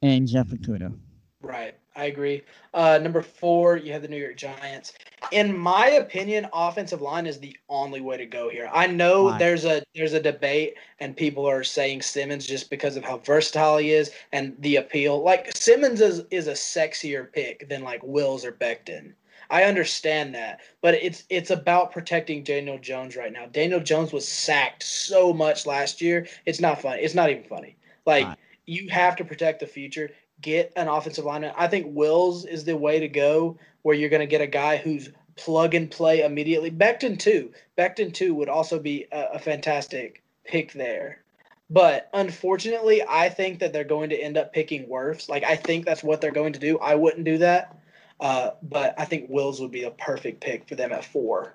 and 0.00 0.26
Jeff 0.26 0.46
Okudah. 0.46 0.96
Right. 1.42 1.74
I 2.00 2.04
agree. 2.04 2.42
Uh, 2.72 2.98
number 3.02 3.20
four, 3.20 3.76
you 3.76 3.92
have 3.92 4.00
the 4.00 4.08
New 4.08 4.16
York 4.16 4.38
Giants. 4.38 4.94
In 5.32 5.54
my 5.56 5.86
opinion, 5.88 6.48
offensive 6.50 7.02
line 7.02 7.26
is 7.26 7.38
the 7.38 7.54
only 7.68 8.00
way 8.00 8.16
to 8.16 8.24
go 8.24 8.48
here. 8.48 8.70
I 8.72 8.86
know 8.86 9.28
Right. 9.28 9.38
there's 9.38 9.66
a 9.66 9.82
there's 9.94 10.14
a 10.14 10.22
debate, 10.22 10.76
and 10.98 11.14
people 11.14 11.44
are 11.46 11.62
saying 11.62 12.00
Simmons 12.00 12.46
just 12.46 12.70
because 12.70 12.96
of 12.96 13.04
how 13.04 13.18
versatile 13.18 13.76
he 13.76 13.90
is 13.92 14.12
and 14.32 14.56
the 14.60 14.76
appeal. 14.76 15.22
Like 15.22 15.54
Simmons 15.54 16.00
is 16.00 16.22
is 16.30 16.46
a 16.46 16.52
sexier 16.52 17.30
pick 17.30 17.68
than 17.68 17.82
like 17.82 18.02
Wills 18.02 18.46
or 18.46 18.52
Becton. 18.52 19.12
I 19.50 19.64
understand 19.64 20.34
that, 20.36 20.60
but 20.80 20.94
it's 20.94 21.24
it's 21.28 21.50
about 21.50 21.92
protecting 21.92 22.42
Daniel 22.42 22.78
Jones 22.78 23.14
right 23.14 23.32
now. 23.32 23.44
Daniel 23.44 23.80
Jones 23.80 24.10
was 24.10 24.26
sacked 24.26 24.84
so 24.84 25.34
much 25.34 25.66
last 25.66 26.00
year. 26.00 26.26
It's 26.46 26.60
not 26.60 26.80
funny. 26.80 27.02
It's 27.02 27.14
not 27.14 27.28
even 27.28 27.44
funny. 27.44 27.76
Like 28.06 28.26
you 28.64 28.88
have 28.88 29.16
to 29.16 29.24
protect 29.24 29.60
the 29.60 29.66
future. 29.66 30.10
Get 30.40 30.72
an 30.76 30.88
offensive 30.88 31.24
lineman. 31.24 31.52
I 31.56 31.68
think 31.68 31.94
Wills 31.94 32.44
is 32.44 32.64
the 32.64 32.76
way 32.76 33.00
to 33.00 33.08
go, 33.08 33.58
where 33.82 33.94
you're 33.94 34.10
going 34.10 34.20
to 34.20 34.26
get 34.26 34.40
a 34.40 34.46
guy 34.46 34.76
who's 34.76 35.10
plug 35.36 35.74
and 35.74 35.90
play 35.90 36.22
immediately. 36.22 36.70
Becton 36.70 37.18
too. 37.18 37.52
Becton 37.76 38.12
too 38.12 38.34
would 38.34 38.48
also 38.48 38.78
be 38.78 39.06
a, 39.12 39.34
a 39.34 39.38
fantastic 39.38 40.22
pick 40.44 40.72
there. 40.72 41.22
But 41.70 42.10
unfortunately, 42.12 43.02
I 43.08 43.28
think 43.28 43.60
that 43.60 43.72
they're 43.72 43.84
going 43.84 44.10
to 44.10 44.20
end 44.20 44.36
up 44.36 44.52
picking 44.52 44.86
Wirfs. 44.86 45.28
Like 45.28 45.44
I 45.44 45.56
think 45.56 45.84
that's 45.86 46.02
what 46.02 46.20
they're 46.20 46.32
going 46.32 46.52
to 46.54 46.58
do. 46.58 46.78
I 46.78 46.96
wouldn't 46.96 47.24
do 47.24 47.38
that. 47.38 47.76
Uh, 48.18 48.50
but 48.62 48.94
I 48.98 49.06
think 49.06 49.30
Wills 49.30 49.60
would 49.60 49.70
be 49.70 49.84
a 49.84 49.90
perfect 49.90 50.40
pick 50.40 50.68
for 50.68 50.74
them 50.74 50.92
at 50.92 51.04
four. 51.04 51.54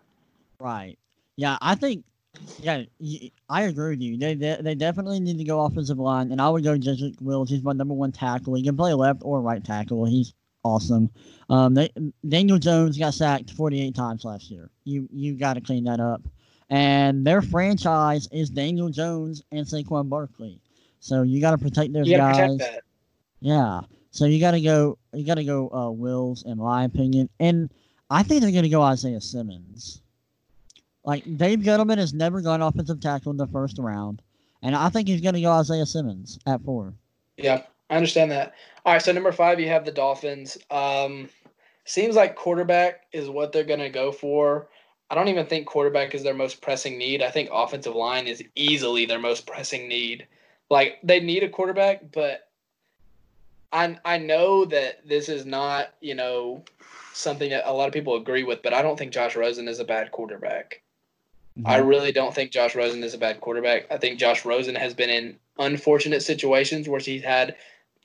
Right. 0.59 0.97
Yeah, 1.35 1.57
I 1.61 1.75
think. 1.75 2.05
Yeah, 2.59 2.83
I 3.49 3.63
agree 3.63 3.91
with 3.91 4.01
you. 4.01 4.17
They 4.17 4.35
they 4.35 4.75
definitely 4.75 5.19
need 5.19 5.37
to 5.37 5.43
go 5.43 5.61
offensive 5.61 5.99
line, 5.99 6.31
and 6.31 6.41
I 6.41 6.49
would 6.49 6.63
go 6.63 6.77
Jedrick 6.77 7.21
Wills. 7.21 7.49
He's 7.49 7.63
my 7.63 7.73
number 7.73 7.93
one 7.93 8.11
tackle. 8.11 8.55
He 8.55 8.63
can 8.63 8.77
play 8.77 8.93
left 8.93 9.21
or 9.23 9.41
right 9.41 9.63
tackle. 9.63 10.05
He's 10.05 10.33
awesome. 10.63 11.09
Um, 11.49 11.75
they, 11.75 11.89
Daniel 12.27 12.57
Jones 12.57 12.97
got 12.97 13.13
sacked 13.13 13.51
48 13.51 13.93
times 13.95 14.25
last 14.25 14.49
year. 14.49 14.69
You 14.83 15.07
you 15.11 15.35
got 15.35 15.53
to 15.53 15.61
clean 15.61 15.83
that 15.85 15.99
up. 15.99 16.21
And 16.69 17.25
their 17.25 17.41
franchise 17.41 18.27
is 18.31 18.49
Daniel 18.49 18.89
Jones 18.89 19.43
and 19.51 19.65
Saquon 19.65 20.09
Barkley. 20.09 20.59
So 20.99 21.21
you 21.21 21.39
got 21.39 21.51
to 21.51 21.57
protect 21.59 21.93
those 21.93 22.09
guys. 22.09 22.57
protect. 22.57 22.81
Yeah. 23.39 23.81
So 24.09 24.25
you 24.25 24.39
got 24.39 24.51
to 24.51 24.61
go. 24.61 24.97
You 25.13 25.25
got 25.25 25.35
to 25.35 25.43
go. 25.43 25.69
Uh, 25.69 25.91
Wills, 25.91 26.43
in 26.43 26.57
my 26.57 26.85
opinion, 26.85 27.29
and 27.39 27.69
I 28.09 28.23
think 28.23 28.41
they're 28.41 28.51
going 28.51 28.63
to 28.63 28.69
go 28.69 28.81
Isaiah 28.81 29.21
Simmons. 29.21 30.01
Like 31.05 31.37
Dave 31.37 31.59
Gettleman 31.59 31.99
has 31.99 32.13
never 32.13 32.41
gone 32.41 32.61
offensive 32.61 32.99
tackle 32.99 33.31
in 33.31 33.37
the 33.37 33.47
first 33.47 33.77
round, 33.77 34.21
and 34.63 34.75
I 34.75 34.89
think 34.89 35.07
he's 35.07 35.21
going 35.21 35.35
to 35.35 35.41
go 35.41 35.51
Isaiah 35.51 35.85
Simmons 35.85 36.39
at 36.47 36.61
four. 36.63 36.95
Yeah, 37.37 37.61
I 37.89 37.95
understand 37.95 38.31
that. 38.31 38.53
All 38.85 38.93
right, 38.93 39.01
so 39.01 39.11
number 39.11 39.31
five, 39.31 39.59
you 39.59 39.67
have 39.67 39.85
the 39.85 39.91
Dolphins. 39.91 40.57
Um, 40.71 41.29
seems 41.85 42.15
like 42.15 42.35
quarterback 42.35 43.05
is 43.13 43.29
what 43.29 43.51
they're 43.51 43.63
going 43.63 43.79
to 43.79 43.89
go 43.89 44.11
for. 44.11 44.67
I 45.09 45.15
don't 45.15 45.27
even 45.27 45.45
think 45.45 45.67
quarterback 45.67 46.15
is 46.15 46.23
their 46.23 46.33
most 46.33 46.61
pressing 46.61 46.97
need. 46.97 47.21
I 47.21 47.29
think 47.29 47.49
offensive 47.53 47.95
line 47.95 48.25
is 48.25 48.43
easily 48.55 49.05
their 49.05 49.19
most 49.19 49.45
pressing 49.45 49.87
need. 49.87 50.27
Like 50.71 50.97
they 51.03 51.19
need 51.19 51.43
a 51.43 51.49
quarterback, 51.49 52.11
but 52.11 52.49
I 53.71 53.97
I 54.03 54.17
know 54.17 54.65
that 54.65 55.07
this 55.07 55.29
is 55.29 55.45
not 55.45 55.93
you 56.01 56.15
know 56.15 56.63
something 57.13 57.51
that 57.51 57.69
a 57.69 57.73
lot 57.73 57.87
of 57.87 57.93
people 57.93 58.15
agree 58.15 58.43
with, 58.43 58.63
but 58.63 58.73
I 58.73 58.81
don't 58.81 58.97
think 58.97 59.13
Josh 59.13 59.35
Rosen 59.35 59.67
is 59.67 59.79
a 59.79 59.85
bad 59.85 60.11
quarterback. 60.11 60.81
Mm-hmm. 61.57 61.67
I 61.67 61.77
really 61.77 62.11
don't 62.11 62.33
think 62.33 62.51
Josh 62.51 62.75
Rosen 62.75 63.03
is 63.03 63.13
a 63.13 63.17
bad 63.17 63.39
quarterback. 63.39 63.87
I 63.91 63.97
think 63.97 64.19
Josh 64.19 64.43
Rosen 64.43 64.75
has 64.75 64.93
been 64.93 65.09
in 65.09 65.37
unfortunate 65.57 66.21
situations 66.21 66.89
where 66.89 66.99
he's 66.99 67.23
had 67.23 67.55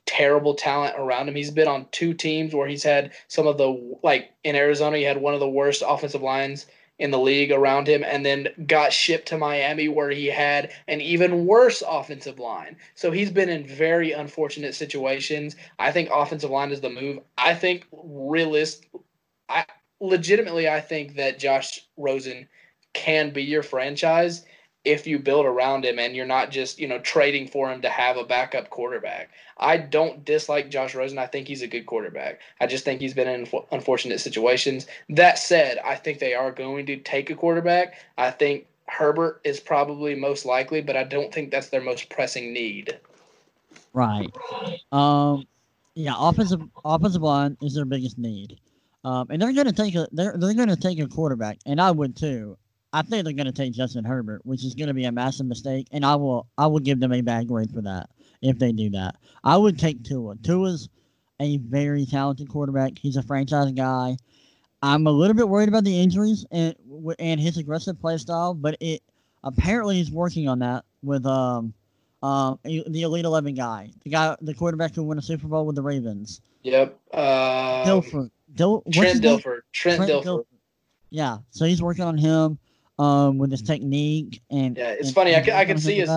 terrible 0.05 0.55
talent 0.55 0.95
around 0.97 1.27
him. 1.27 1.35
He's 1.35 1.51
been 1.51 1.67
on 1.67 1.85
two 1.91 2.13
teams 2.13 2.53
where 2.53 2.67
he's 2.67 2.83
had 2.83 3.11
some 3.27 3.47
of 3.47 3.57
the 3.57 3.97
like 4.03 4.31
in 4.43 4.55
Arizona, 4.55 4.97
he 4.97 5.03
had 5.03 5.21
one 5.21 5.33
of 5.33 5.39
the 5.39 5.49
worst 5.49 5.83
offensive 5.85 6.21
lines 6.21 6.65
in 7.01 7.11
the 7.11 7.19
league 7.19 7.51
around 7.51 7.87
him 7.87 8.03
and 8.03 8.23
then 8.23 8.47
got 8.67 8.93
shipped 8.93 9.27
to 9.27 9.37
Miami 9.37 9.87
where 9.87 10.11
he 10.11 10.27
had 10.27 10.71
an 10.87 11.01
even 11.01 11.47
worse 11.47 11.81
offensive 11.87 12.39
line. 12.39 12.77
So 12.93 13.09
he's 13.09 13.31
been 13.31 13.49
in 13.49 13.65
very 13.65 14.11
unfortunate 14.11 14.75
situations. 14.75 15.55
I 15.79 15.91
think 15.91 16.09
offensive 16.13 16.51
line 16.51 16.71
is 16.71 16.79
the 16.79 16.91
move. 16.91 17.19
I 17.37 17.55
think 17.55 17.87
realist 17.91 18.85
I 19.49 19.65
legitimately 19.99 20.69
I 20.69 20.79
think 20.79 21.15
that 21.15 21.39
Josh 21.39 21.87
Rosen 21.97 22.47
can 22.93 23.31
be 23.31 23.43
your 23.43 23.63
franchise 23.63 24.45
if 24.83 25.05
you 25.05 25.19
build 25.19 25.45
around 25.45 25.85
him 25.85 25.99
and 25.99 26.15
you're 26.15 26.25
not 26.25 26.49
just, 26.49 26.79
you 26.79 26.87
know, 26.87 26.99
trading 26.99 27.47
for 27.47 27.71
him 27.71 27.81
to 27.81 27.89
have 27.89 28.17
a 28.17 28.23
backup 28.23 28.69
quarterback. 28.71 29.29
I 29.57 29.77
don't 29.77 30.25
dislike 30.25 30.71
Josh 30.71 30.95
Rosen. 30.95 31.19
I 31.19 31.27
think 31.27 31.47
he's 31.47 31.61
a 31.61 31.67
good 31.67 31.85
quarterback. 31.85 32.39
I 32.59 32.65
just 32.65 32.83
think 32.83 32.99
he's 32.99 33.13
been 33.13 33.27
in 33.27 33.45
unfo- 33.45 33.67
unfortunate 33.71 34.19
situations. 34.19 34.87
That 35.09 35.37
said, 35.37 35.77
I 35.85 35.95
think 35.95 36.17
they 36.17 36.33
are 36.33 36.51
going 36.51 36.87
to 36.87 36.97
take 36.97 37.29
a 37.29 37.35
quarterback. 37.35 37.93
I 38.17 38.31
think 38.31 38.65
Herbert 38.87 39.41
is 39.43 39.59
probably 39.59 40.15
most 40.15 40.45
likely, 40.45 40.81
but 40.81 40.97
I 40.97 41.03
don't 41.03 41.31
think 41.31 41.51
that's 41.51 41.69
their 41.69 41.81
most 41.81 42.09
pressing 42.09 42.51
need. 42.51 42.99
Right. 43.93 44.29
Um, 44.91 45.45
yeah, 45.95 46.13
offensive 46.17 46.61
offensive 46.83 47.21
line 47.21 47.57
is 47.61 47.75
their 47.75 47.85
biggest 47.85 48.17
need, 48.17 48.59
um, 49.03 49.27
and 49.29 49.41
they're 49.41 49.53
gonna 49.53 49.73
take 49.73 49.95
a 49.95 50.07
they're 50.11 50.35
they're 50.37 50.53
gonna 50.53 50.75
take 50.75 50.99
a 50.99 51.07
quarterback, 51.07 51.57
and 51.65 51.81
I 51.81 51.91
would 51.91 52.15
too. 52.15 52.57
I 52.93 53.01
think 53.01 53.23
they're 53.23 53.33
gonna 53.33 53.51
take 53.51 53.73
Justin 53.73 54.03
Herbert, 54.03 54.41
which 54.45 54.65
is 54.65 54.75
gonna 54.75 54.93
be 54.93 55.05
a 55.05 55.11
massive 55.11 55.45
mistake, 55.45 55.87
and 55.91 56.05
I 56.05 56.15
will 56.15 56.47
I 56.57 56.67
will 56.67 56.79
give 56.79 56.99
them 56.99 57.13
a 57.13 57.21
bad 57.21 57.47
grade 57.47 57.71
for 57.71 57.81
that 57.81 58.09
if 58.41 58.59
they 58.59 58.71
do 58.71 58.89
that. 58.91 59.15
I 59.43 59.57
would 59.57 59.79
take 59.79 60.03
Tua. 60.03 60.35
Tua's 60.37 60.89
a 61.39 61.57
very 61.57 62.05
talented 62.05 62.49
quarterback. 62.49 62.97
He's 62.97 63.17
a 63.17 63.23
franchise 63.23 63.71
guy. 63.71 64.17
I'm 64.83 65.07
a 65.07 65.11
little 65.11 65.35
bit 65.35 65.47
worried 65.47 65.69
about 65.69 65.83
the 65.83 66.01
injuries 66.01 66.45
and 66.51 66.75
and 67.19 67.39
his 67.39 67.57
aggressive 67.57 67.99
play 67.99 68.17
style, 68.17 68.53
but 68.53 68.77
it 68.79 69.01
apparently 69.43 69.95
he's 69.95 70.11
working 70.11 70.47
on 70.49 70.59
that 70.59 70.83
with 71.01 71.25
um 71.25 71.73
um 72.21 72.59
the 72.65 73.01
Elite 73.03 73.25
Eleven 73.25 73.55
guy, 73.55 73.89
the 74.03 74.09
guy, 74.09 74.35
the 74.41 74.53
quarterback 74.53 74.93
who 74.95 75.03
won 75.03 75.17
a 75.17 75.21
Super 75.21 75.47
Bowl 75.47 75.65
with 75.65 75.75
the 75.75 75.81
Ravens, 75.81 76.41
Yep. 76.63 76.99
Dilfer. 77.13 78.29
Dil, 78.53 78.83
Trent? 78.91 79.21
Dilfer. 79.21 79.61
Trent, 79.71 80.09
Trent. 80.09 80.45
Yeah, 81.09 81.37
so 81.51 81.65
he's 81.65 81.81
working 81.81 82.03
on 82.03 82.17
him 82.17 82.59
um 83.01 83.37
with 83.37 83.51
his 83.51 83.61
technique 83.61 84.41
and 84.51 84.77
Yeah, 84.77 84.91
it's 84.91 85.07
and- 85.07 85.15
funny. 85.15 85.31
I 85.33 85.37
and 85.37 85.45
can- 85.45 85.55
I 85.55 85.65
can 85.65 85.77
see 85.77 85.95
his-. 85.99 86.09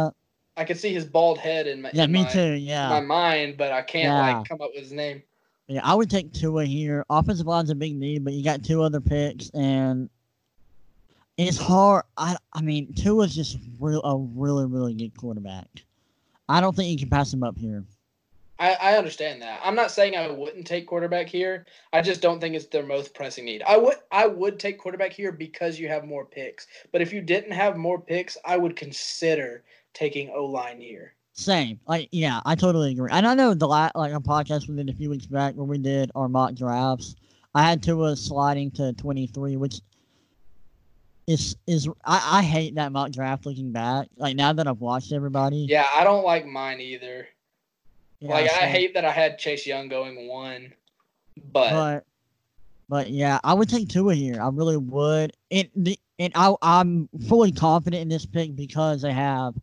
I 0.57 0.63
can 0.65 0.77
see 0.77 0.93
his 0.95 1.05
bald 1.05 1.39
head 1.39 1.67
in 1.67 1.83
my 1.83 1.91
Yeah, 1.93 2.05
in 2.05 2.13
me 2.13 2.23
my, 2.23 2.29
too. 2.31 2.59
my 2.67 3.01
mind, 3.01 3.57
but 3.57 3.73
I 3.73 3.83
can't 3.83 4.05
Yeah. 4.05 4.37
like 4.39 4.49
come 4.49 4.61
up 4.61 4.71
with 4.75 4.83
his 4.85 4.93
name. 4.93 5.23
yeah. 5.67 5.81
I 5.83 5.95
would 5.95 6.09
take 6.11 6.33
Tua 6.33 6.65
here. 6.65 7.05
Offensive 7.11 7.47
line's 7.47 7.71
a 7.71 7.75
big 7.75 7.97
need, 7.97 8.23
but 8.25 8.35
you 8.35 8.45
got 8.45 8.63
two 8.63 8.83
other 8.83 9.01
picks, 9.01 9.51
and 9.51 10.09
it's 11.39 11.57
hard. 11.59 12.05
I 12.17 12.37
I 12.53 12.61
mean, 12.61 12.93
Tua's 12.95 13.35
just 13.35 13.59
real 13.81 14.03
a 14.05 14.17
really 14.17 14.67
really 14.67 14.95
good 14.95 15.17
quarterback. 15.17 15.67
I 16.49 16.61
don't 16.61 16.77
think 16.77 16.91
you 16.91 16.99
can 16.99 17.09
pass 17.11 17.33
him 17.33 17.43
up 17.43 17.59
here. 17.59 17.83
I, 18.59 18.75
I 18.75 18.97
understand 18.97 19.43
that. 19.43 19.61
I'm 19.65 19.75
not 19.75 19.91
saying 19.91 20.17
I 20.17 20.31
wouldn't 20.31 20.67
take 20.67 20.87
quarterback 20.87 21.29
here. 21.29 21.67
I 21.93 22.03
just 22.03 22.21
don't 22.21 22.41
think 22.41 22.55
it's 22.55 22.67
their 22.67 22.87
most 22.87 23.13
pressing 23.13 23.45
need. 23.45 23.63
I 23.63 23.77
would 23.77 23.97
I 24.13 24.27
would 24.27 24.61
take 24.61 24.79
quarterback 24.79 25.13
here 25.13 25.33
because 25.33 25.79
you 25.79 25.89
have 25.89 26.05
more 26.05 26.25
picks. 26.25 26.67
But 26.93 27.03
if 27.03 27.13
you 27.13 27.21
didn't 27.21 27.53
have 27.53 27.77
more 27.77 28.01
picks, 28.01 28.37
I 28.45 28.57
would 28.57 28.77
consider 28.77 29.65
taking 29.93 30.31
O 30.31 30.45
line 30.45 30.81
here. 30.81 31.15
Same. 31.33 31.81
Like, 31.89 32.09
yeah, 32.13 32.41
I 32.45 32.55
totally 32.55 32.93
agree. 32.93 33.11
And 33.11 33.27
I 33.27 33.35
know 33.35 33.55
the 33.55 33.67
last, 33.67 33.97
like, 33.97 34.13
a 34.13 34.21
podcast 34.21 34.69
we 34.69 34.77
did 34.77 34.89
a 34.89 34.93
few 34.93 35.11
weeks 35.11 35.27
back 35.27 35.55
where 35.55 35.67
we 35.67 35.79
did 35.79 36.13
our 36.15 36.29
mock 36.29 36.55
drafts. 36.55 37.17
I 37.57 37.63
had 37.69 37.83
Tua 37.83 38.15
sliding 38.15 38.71
to 38.73 38.93
23, 38.93 39.57
which 39.57 39.81
is 41.27 41.57
is 41.67 41.89
I, 42.05 42.39
I 42.39 42.43
hate 42.43 42.75
that 42.75 42.93
mock 42.93 43.11
draft 43.11 43.47
looking 43.47 43.73
back. 43.73 44.09
Like 44.17 44.37
now 44.37 44.53
that 44.53 44.69
I've 44.69 44.81
watched 44.81 45.13
everybody. 45.13 45.67
Yeah, 45.69 45.87
I 45.95 46.05
don't 46.05 46.25
like 46.25 46.47
mine 46.47 46.81
either. 46.81 47.27
Like 48.31 48.51
I 48.51 48.67
hate 48.67 48.95
that 48.95 49.05
I 49.05 49.11
had 49.11 49.39
Chase 49.39 49.67
Young 49.67 49.89
going 49.89 50.29
one, 50.29 50.73
but, 51.53 51.71
but 51.71 52.05
but 52.89 53.11
yeah, 53.11 53.39
I 53.45 53.55
would 53.55 53.69
take 53.69 53.89
Tua 53.89 54.15
here. 54.15 54.41
I 54.41 54.49
really 54.49 54.77
would. 54.77 55.33
And 55.51 55.69
the 55.77 55.99
and 56.19 56.33
I 56.35 56.55
I'm 56.63 57.09
fully 57.29 57.53
confident 57.53 58.03
in 58.03 58.09
this 58.09 58.27
pick 58.27 58.57
because 58.57 59.03
they 59.03 59.13
have 59.13 59.55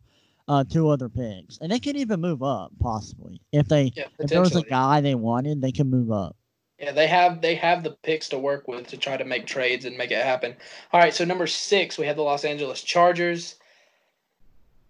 uh 0.48 0.64
two 0.64 0.88
other 0.88 1.08
picks. 1.08 1.58
And 1.58 1.72
they 1.72 1.80
could 1.80 1.96
even 1.96 2.20
move 2.20 2.42
up 2.42 2.72
possibly. 2.80 3.40
If 3.52 3.68
they 3.68 3.92
yeah, 3.96 4.04
if 4.18 4.30
there 4.30 4.40
was 4.40 4.56
a 4.56 4.62
guy 4.62 5.00
they 5.00 5.14
wanted, 5.14 5.60
they 5.60 5.72
could 5.72 5.86
move 5.86 6.12
up. 6.12 6.36
Yeah, 6.78 6.92
they 6.92 7.06
have 7.06 7.40
they 7.40 7.54
have 7.56 7.82
the 7.82 7.92
picks 8.02 8.28
to 8.30 8.38
work 8.38 8.68
with 8.68 8.86
to 8.88 8.96
try 8.96 9.16
to 9.16 9.24
make 9.24 9.46
trades 9.46 9.84
and 9.84 9.96
make 9.96 10.10
it 10.10 10.22
happen. 10.22 10.54
All 10.92 11.00
right, 11.00 11.14
so 11.14 11.24
number 11.24 11.46
six, 11.46 11.96
we 11.96 12.06
have 12.06 12.16
the 12.16 12.22
Los 12.22 12.44
Angeles 12.44 12.82
Chargers. 12.82 13.56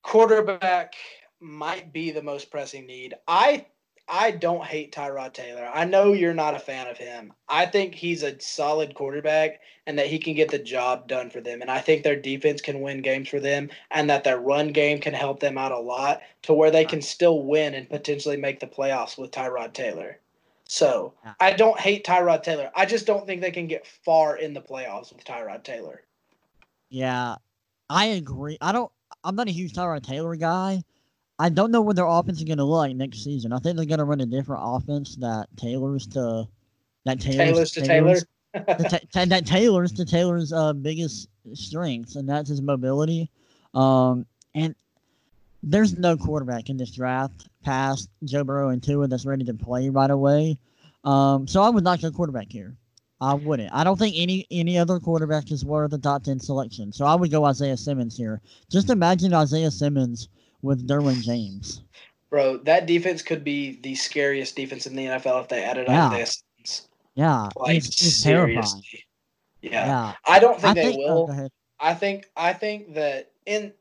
Quarterback 0.03 0.95
might 1.43 1.93
be 1.93 2.11
the 2.11 2.23
most 2.23 2.51
pressing 2.51 2.87
need. 2.87 3.15
I 3.27 3.67
I 4.09 4.33
don't 4.33 4.65
hate 4.65 4.93
Tyrod 4.93 5.33
Taylor. 5.33 5.71
I 5.73 5.85
know 5.85 6.13
you're 6.13 6.35
not 6.35 6.55
a 6.55 6.59
fan 6.59 6.89
of 6.89 6.99
him. 6.99 7.33
I 7.49 7.67
think 7.67 7.95
he's 7.95 8.23
a 8.23 8.39
solid 8.41 8.95
quarterback 8.95 9.61
and 9.87 9.99
that 9.99 10.09
he 10.09 10.19
can 10.19 10.35
get 10.35 10.51
the 10.51 10.59
job 10.59 11.07
done 11.07 11.31
for 11.31 11.41
them. 11.41 11.63
And 11.63 11.71
I 11.71 11.79
think 11.79 12.03
their 12.03 12.21
defense 12.21 12.61
can 12.61 12.81
win 12.81 13.01
games 13.01 13.29
for 13.29 13.41
them 13.41 13.71
and 13.91 14.11
that 14.11 14.25
their 14.25 14.39
run 14.39 14.73
game 14.73 15.01
can 15.01 15.15
help 15.15 15.41
them 15.41 15.57
out 15.57 15.73
a 15.73 15.79
lot 15.79 16.21
to 16.43 16.53
where 16.53 16.71
they 16.71 16.85
can 16.85 17.01
still 17.01 17.45
win 17.45 17.75
and 17.75 17.89
potentially 17.89 18.37
make 18.37 18.61
the 18.61 18.67
playoffs 18.67 19.17
with 19.17 19.31
Tyrod 19.31 19.73
Taylor. 19.73 20.19
So 20.69 21.15
I 21.39 21.53
don't 21.53 21.79
hate 21.79 22.05
Tyrod 22.05 22.43
Taylor. 22.43 22.71
I 22.75 22.87
just 22.87 23.07
don't 23.07 23.27
think 23.27 23.41
they 23.41 23.51
can 23.51 23.67
get 23.67 23.87
far 23.87 24.37
in 24.37 24.53
the 24.53 24.61
playoffs 24.61 25.15
with 25.15 25.25
Tyrod 25.25 25.65
Taylor. 25.65 26.03
Yeah, 26.89 27.37
I 27.89 28.07
agree. 28.07 28.59
I 28.61 28.73
don't. 28.73 28.91
I'm 29.23 29.37
not 29.37 29.49
a 29.49 29.53
huge 29.53 29.75
Tyrod 29.75 30.03
Taylor 30.03 30.35
guy. 30.35 30.83
I 31.39 31.49
don't 31.49 31.71
know 31.71 31.81
what 31.81 31.97
their 31.97 32.07
offense 32.07 32.39
is 32.39 32.45
going 32.45 32.59
to 32.59 32.65
look 32.65 32.79
like 32.79 32.97
next 32.97 33.25
season. 33.25 33.53
I 33.53 33.59
think 33.59 33.77
they're 33.77 33.87
going 33.87 33.99
to 33.99 34.05
run 34.05 34.21
a 34.21 34.27
different 34.27 34.63
offense 34.65 35.17
that 35.17 35.49
tailors 35.57 36.07
to 36.09 36.47
that 37.05 37.21
tailors, 37.21 37.37
Taylor's 37.37 37.71
to 37.73 37.83
Taylor. 37.83 38.17
the 38.55 38.87
ta- 38.89 38.99
ta- 39.13 39.25
that 39.25 39.47
tailors 39.47 39.93
to 39.93 40.05
Taylor's 40.05 40.53
uh, 40.53 40.73
biggest 40.73 41.29
strengths, 41.55 42.17
and 42.17 42.29
that's 42.29 42.49
his 42.49 42.61
mobility. 42.61 43.31
Um, 43.75 44.27
and 44.55 44.75
there's 45.63 45.97
no 45.97 46.17
quarterback 46.17 46.69
in 46.69 46.77
this 46.77 46.91
draft 46.91 47.49
past 47.65 48.11
Joe 48.25 48.45
Burrow 48.45 48.69
and 48.71 48.83
Tua 48.83 49.09
that's 49.09 49.25
ready 49.25 49.45
to 49.45 49.55
play 49.55 49.89
right 49.89 50.11
away. 50.11 50.59
Um, 51.05 51.47
so 51.49 51.63
I 51.63 51.71
would 51.71 51.85
not 51.85 52.01
go 52.01 52.11
quarterback 52.11 52.51
here. 52.51 52.77
I 53.21 53.35
wouldn't. 53.35 53.73
I 53.73 53.85
don't 53.85 53.99
think 53.99 54.17
any 54.19 54.47
any 54.51 54.79
other 54.79 54.99
quarterback 54.99 55.51
is 55.53 55.65
worth 55.65 55.93
a 55.93 55.99
top 55.99 56.25
ten 56.25 56.41
selection. 56.41 56.93
So 56.93 57.05
I 57.05 57.15
would 57.15 57.31
go 57.31 57.45
Isaiah 57.45 57.77
Simmons 57.77 58.17
here. 58.17 58.41
Just 58.69 58.91
imagine 58.91 59.33
Isaiah 59.33 59.71
Simmons 59.71 60.29
with 60.63 60.87
Derwin 60.89 61.23
James. 61.23 61.83
Bro, 62.31 62.59
that 62.59 62.87
defense 62.87 63.21
could 63.23 63.45
be 63.45 63.79
the 63.83 63.95
scariest 63.95 64.57
defense 64.57 64.87
in 64.87 64.97
the 64.97 65.05
NFL 65.07 65.43
if 65.43 65.49
they 65.49 65.63
added 65.63 65.87
Yeah. 65.89 66.09
Isaiah 66.09 66.27
Simmons. 66.27 66.89
Yeah, 67.15 67.49
Like 67.57 67.77
it's, 67.77 67.89
it's 67.89 68.23
terrifying. 68.23 68.63
seriously. 68.63 69.05
Yeah. 69.61 69.87
Yeah, 69.87 70.13
I 70.27 70.39
don't 70.39 70.61
think 70.61 70.71
I 70.79 70.83
they 70.83 70.93
think. 70.93 71.03
oh, 71.07 71.25
will. 71.27 71.31
ahead. 71.31 71.51
I 71.79 71.95
think 71.95 72.31
I 72.37 72.53
think 72.53 72.95
that 72.95 73.31
in 73.45 73.73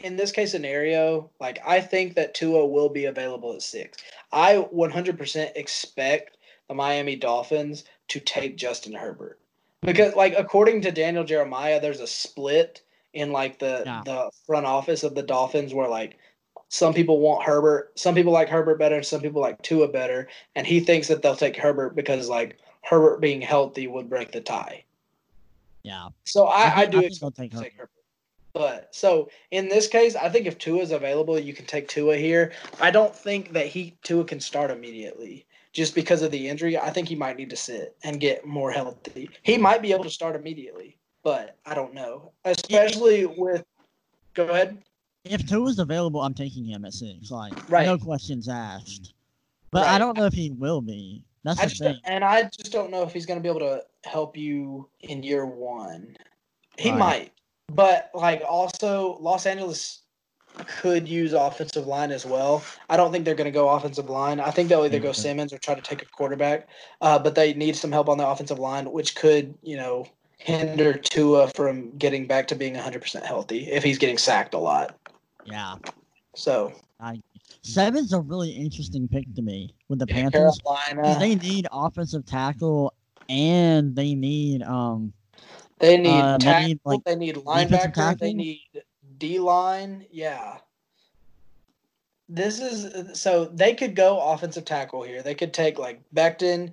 in 0.00 0.16
this 0.16 0.30
case 0.30 0.50
scenario, 0.50 1.30
like 1.40 1.58
I 1.66 1.80
think 1.80 2.14
that 2.16 2.34
Tua 2.34 2.66
will 2.66 2.90
be 2.90 3.06
available 3.06 3.54
at 3.54 3.62
six. 3.62 3.96
I 4.32 4.56
100% 4.74 5.52
expect 5.56 6.36
the 6.68 6.74
Miami 6.74 7.16
Dolphins 7.16 7.84
to 8.08 8.20
take 8.20 8.56
Justin 8.56 8.92
Herbert 8.92 9.38
because, 9.82 10.14
like, 10.14 10.34
according 10.36 10.82
to 10.82 10.90
Daniel 10.92 11.24
Jeremiah, 11.24 11.80
there's 11.80 12.00
a 12.00 12.06
split 12.06 12.82
in 13.16 13.32
like 13.32 13.58
the 13.58 13.82
Yeah. 13.84 14.02
the 14.04 14.30
front 14.46 14.66
office 14.66 15.02
of 15.02 15.14
the 15.14 15.22
Dolphins 15.22 15.72
where 15.74 15.88
like 15.88 16.18
some 16.68 16.92
people 16.94 17.20
want 17.20 17.42
Herbert, 17.44 17.92
some 17.98 18.14
people 18.14 18.32
like 18.32 18.48
Herbert 18.48 18.78
better, 18.78 19.02
some 19.02 19.20
people 19.20 19.40
like 19.40 19.60
Tua 19.62 19.88
better, 19.88 20.28
and 20.54 20.66
he 20.66 20.80
thinks 20.80 21.08
that 21.08 21.22
they'll 21.22 21.36
take 21.36 21.56
Herbert 21.56 21.96
because 21.96 22.28
like 22.28 22.58
Herbert 22.82 23.20
being 23.20 23.40
healthy 23.40 23.86
would 23.86 24.08
break 24.10 24.32
the 24.32 24.40
tie. 24.40 24.84
Yeah, 25.82 26.08
So 26.24 26.46
I, 26.46 26.62
I, 26.64 26.80
think- 26.80 26.90
do 26.92 26.98
think 27.00 27.10
expect 27.12 27.36
they'll 27.36 27.44
take 27.44 27.50
to 27.52 27.56
take 27.62 27.72
Herbert. 27.74 27.78
Herbert. 27.78 27.90
But 28.52 28.94
so 28.94 29.28
in 29.50 29.68
this 29.68 29.86
case, 29.86 30.16
I 30.16 30.28
think 30.28 30.46
if 30.46 30.58
Tua 30.58 30.80
is 30.80 30.90
available, 30.90 31.38
you 31.38 31.52
can 31.54 31.66
take 31.66 31.88
Tua 31.88 32.16
here. 32.16 32.52
I 32.80 32.90
don't 32.90 33.14
think 33.14 33.52
that 33.52 33.66
he 33.66 33.96
Tua 34.02 34.24
can 34.24 34.40
start 34.40 34.70
immediately 34.70 35.46
just 35.72 35.94
because 35.94 36.22
of 36.22 36.30
the 36.30 36.48
injury. 36.48 36.76
I 36.78 36.90
think 36.90 37.06
he 37.08 37.14
might 37.14 37.36
need 37.36 37.50
to 37.50 37.56
sit 37.56 37.94
and 38.02 38.18
get 38.18 38.46
more 38.46 38.72
healthy. 38.72 39.28
He 39.42 39.56
might 39.58 39.82
be 39.82 39.92
able 39.92 40.04
to 40.04 40.10
start 40.10 40.34
immediately, 40.34 40.96
but 41.26 41.56
I 41.66 41.74
don't 41.74 41.92
know. 41.92 42.30
Especially 42.44 43.26
with 43.26 43.64
go 44.34 44.46
ahead. 44.46 44.78
If 45.24 45.44
Tua 45.48 45.68
is 45.70 45.80
available, 45.80 46.20
I'm 46.22 46.34
taking 46.34 46.64
him 46.64 46.84
at 46.84 46.92
six. 46.92 47.32
Like, 47.32 47.52
Right. 47.68 47.84
no 47.84 47.98
questions 47.98 48.48
asked. 48.48 49.12
But 49.72 49.88
I 49.88 49.98
don't 49.98 50.16
know 50.16 50.26
if 50.26 50.32
he 50.34 50.52
will 50.52 50.80
be. 50.80 51.24
That's 51.42 51.58
I 51.58 51.66
the 51.66 51.74
thing. 51.74 52.00
and 52.04 52.24
I 52.24 52.44
just 52.44 52.70
don't 52.70 52.92
know 52.92 53.02
if 53.02 53.12
he's 53.12 53.26
going 53.26 53.40
to 53.40 53.42
be 53.42 53.48
able 53.48 53.58
to 53.58 53.82
help 54.04 54.36
you 54.36 54.88
in 55.00 55.24
year 55.24 55.44
one. 55.44 56.16
He 56.78 56.90
Right. 56.90 56.98
might, 56.98 57.32
but 57.72 58.10
like 58.14 58.44
also 58.48 59.18
Los 59.20 59.46
Angeles 59.46 60.02
could 60.78 61.08
use 61.08 61.32
offensive 61.32 61.88
line 61.88 62.12
as 62.12 62.24
well. 62.24 62.62
I 62.88 62.96
don't 62.96 63.10
think 63.10 63.24
they're 63.24 63.34
going 63.34 63.46
to 63.46 63.50
go 63.50 63.68
offensive 63.68 64.08
line. 64.08 64.38
I 64.38 64.52
think 64.52 64.68
they'll 64.68 64.84
either 64.84 65.00
go 65.00 65.10
Simmons 65.10 65.52
or 65.52 65.58
try 65.58 65.74
to 65.74 65.82
take 65.82 66.02
a 66.02 66.06
quarterback. 66.06 66.68
Uh, 67.00 67.18
but 67.18 67.34
they 67.34 67.52
need 67.52 67.74
some 67.74 67.90
help 67.90 68.08
on 68.08 68.16
the 68.16 68.26
offensive 68.26 68.60
line, 68.60 68.92
which 68.92 69.16
could 69.16 69.58
you 69.64 69.76
know 69.76 70.06
hinder 70.46 70.94
Tua 70.94 71.48
from 71.48 71.90
getting 71.98 72.26
back 72.26 72.46
to 72.48 72.54
being 72.54 72.74
100% 72.74 73.24
healthy 73.24 73.66
if 73.70 73.82
he's 73.82 73.98
getting 73.98 74.16
sacked 74.16 74.54
a 74.54 74.58
lot. 74.58 74.96
Yeah. 75.44 75.74
So 76.36 76.72
Seven's 77.62 78.12
a 78.12 78.20
really 78.20 78.50
interesting 78.50 79.08
pick 79.08 79.32
to 79.34 79.42
me 79.42 79.74
with 79.88 79.98
the 79.98 80.06
Panthers. 80.06 80.60
Carolina, 80.60 81.18
They 81.18 81.34
need 81.34 81.66
offensive 81.72 82.24
tackle 82.26 82.94
and 83.28 83.96
they 83.96 84.14
need 84.14 84.62
um 84.62 85.12
They 85.80 85.96
need 85.96 86.20
Uh, 86.20 86.38
they 86.38 86.66
need, 86.66 86.80
like, 86.84 87.04
they 87.04 87.16
need 87.16 87.36
linebacker. 87.36 87.92
tackle? 87.92 88.16
They 88.20 88.32
need 88.32 88.82
D 89.18 89.40
line. 89.40 90.06
Yeah. 90.12 90.58
This 92.28 92.60
is 92.60 93.20
so 93.20 93.46
they 93.46 93.74
could 93.74 93.96
go 93.96 94.20
offensive 94.20 94.64
tackle 94.64 95.02
here. 95.02 95.22
They 95.22 95.34
could 95.34 95.52
take 95.52 95.78
like 95.78 96.00
Becton 96.14 96.72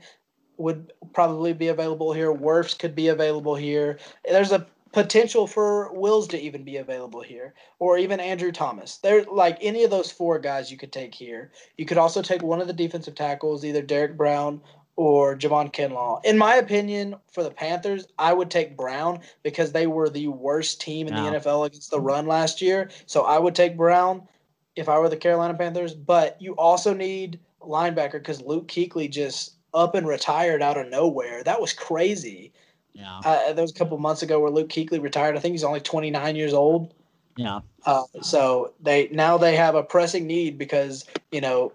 would 0.57 0.93
probably 1.13 1.53
be 1.53 1.67
available 1.67 2.13
here. 2.13 2.33
Wirfs 2.33 2.77
could 2.77 2.95
be 2.95 3.07
available 3.07 3.55
here. 3.55 3.99
There's 4.25 4.51
a 4.51 4.65
potential 4.91 5.47
for 5.47 5.91
Wills 5.93 6.27
to 6.29 6.39
even 6.39 6.63
be 6.63 6.77
available 6.77 7.21
here, 7.21 7.53
or 7.79 7.97
even 7.97 8.19
Andrew 8.19 8.51
Thomas. 8.51 8.97
They're 8.97 9.23
like 9.23 9.57
any 9.59 9.83
of 9.83 9.89
those 9.89 10.11
four 10.11 10.37
guys 10.39 10.71
you 10.71 10.77
could 10.77 10.91
take 10.93 11.15
here. 11.15 11.51
You 11.77 11.85
could 11.85 11.97
also 11.97 12.21
take 12.21 12.43
one 12.43 12.61
of 12.61 12.67
the 12.67 12.73
defensive 12.73 13.15
tackles, 13.15 13.65
either 13.65 13.81
Derrick 13.81 14.15
Brown 14.15 14.61
or 14.95 15.35
Javon 15.35 15.73
Kinlaw. 15.73 16.23
In 16.23 16.37
my 16.37 16.55
opinion, 16.55 17.15
for 17.31 17.43
the 17.43 17.49
Panthers, 17.49 18.05
I 18.19 18.31
would 18.31 18.51
take 18.51 18.77
Brown 18.77 19.21
because 19.41 19.71
they 19.71 19.87
were 19.87 20.09
the 20.09 20.27
worst 20.27 20.79
team 20.79 21.07
in 21.07 21.13
Yeah. 21.13 21.31
the 21.31 21.37
NFL 21.37 21.65
against 21.65 21.89
the 21.89 21.99
run 21.99 22.27
last 22.27 22.61
year. 22.61 22.91
So 23.07 23.23
I 23.23 23.39
would 23.39 23.55
take 23.55 23.75
Brown 23.75 24.27
if 24.75 24.87
I 24.89 24.99
were 24.99 25.09
the 25.09 25.17
Carolina 25.17 25.55
Panthers. 25.55 25.95
But 25.95 26.39
you 26.39 26.53
also 26.53 26.93
need 26.93 27.39
linebacker 27.61 28.13
because 28.13 28.41
Luke 28.41 28.67
Kuechly 28.67 29.09
just 29.09 29.53
up 29.73 29.95
and 29.95 30.07
retired 30.07 30.61
out 30.61 30.77
of 30.77 30.87
nowhere. 30.89 31.43
That 31.43 31.59
was 31.59 31.73
crazy. 31.73 32.51
yeah. 32.93 33.19
Uh, 33.25 33.53
there 33.53 33.63
was 33.63 33.71
a 33.71 33.75
couple 33.75 33.97
months 33.97 34.21
ago 34.21 34.39
where 34.39 34.51
Luke 34.51 34.69
Kuechly 34.69 35.01
retired. 35.01 35.35
I 35.35 35.39
think 35.39 35.53
he's 35.53 35.63
only 35.63 35.81
29 35.81 36.35
years 36.35 36.53
old. 36.53 36.93
Yeah. 37.37 37.61
Uh, 37.85 38.03
so 38.21 38.73
they 38.79 39.07
now 39.11 39.37
they 39.37 39.55
have 39.55 39.75
a 39.75 39.83
pressing 39.83 40.27
need 40.27 40.57
because 40.57 41.05
you 41.31 41.41
know, 41.41 41.71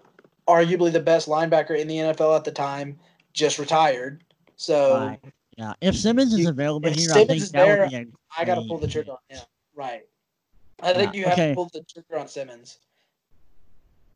arguably 0.47 0.91
the 0.91 1.01
best 1.01 1.27
linebacker 1.27 1.77
in 1.77 1.87
the 1.87 1.97
NFL 1.97 2.35
at 2.35 2.45
the 2.45 2.51
time 2.51 2.97
just 3.33 3.59
retired. 3.59 4.23
So 4.55 4.95
Right. 4.95 5.19
Yeah. 5.57 5.73
If 5.81 5.95
Simmons 5.97 6.33
is 6.33 6.45
available 6.45 6.89
here, 6.89 7.09
I 7.11 7.13
Simmons 7.13 7.27
think 7.27 7.41
is 7.41 7.51
that 7.51 7.65
there, 7.65 7.81
would 7.81 7.89
be 7.89 7.95
a 7.97 8.05
I 8.37 8.45
got 8.45 8.55
to 8.55 8.61
pull 8.61 8.77
the 8.77 8.87
trigger 8.87 9.11
on 9.11 9.17
him. 9.27 9.41
Right. 9.75 10.03
I 10.81 10.93
think 10.93 11.13
Yeah, 11.13 11.19
you 11.19 11.25
have 11.25 11.33
okay. 11.33 11.49
to 11.49 11.55
pull 11.55 11.69
the 11.73 11.83
trigger 11.83 12.17
on 12.17 12.27
Simmons. 12.29 12.79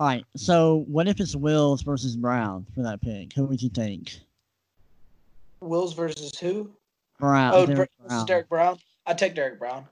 All 0.04 0.10
right. 0.10 0.26
So 0.36 0.84
what 0.90 1.08
if 1.08 1.22
it's 1.22 1.34
Wills 1.34 1.82
versus 1.82 2.18
Brown 2.18 2.68
for 2.76 2.84
that 2.84 3.00
pick? 3.00 3.32
Who 3.32 3.46
would 3.46 3.62
you 3.62 3.70
take? 3.70 4.20
Wills 5.62 5.94
versus 5.94 6.38
who? 6.38 6.72
Brown. 7.22 7.54
oh, 7.56 7.66
Derrick 7.66 7.90
Brown. 8.06 8.26
Derrick 8.26 8.50
Brown. 8.50 8.80
I 9.06 9.14
take 9.14 9.34
Derrick 9.34 9.58
Brown. 9.60 9.86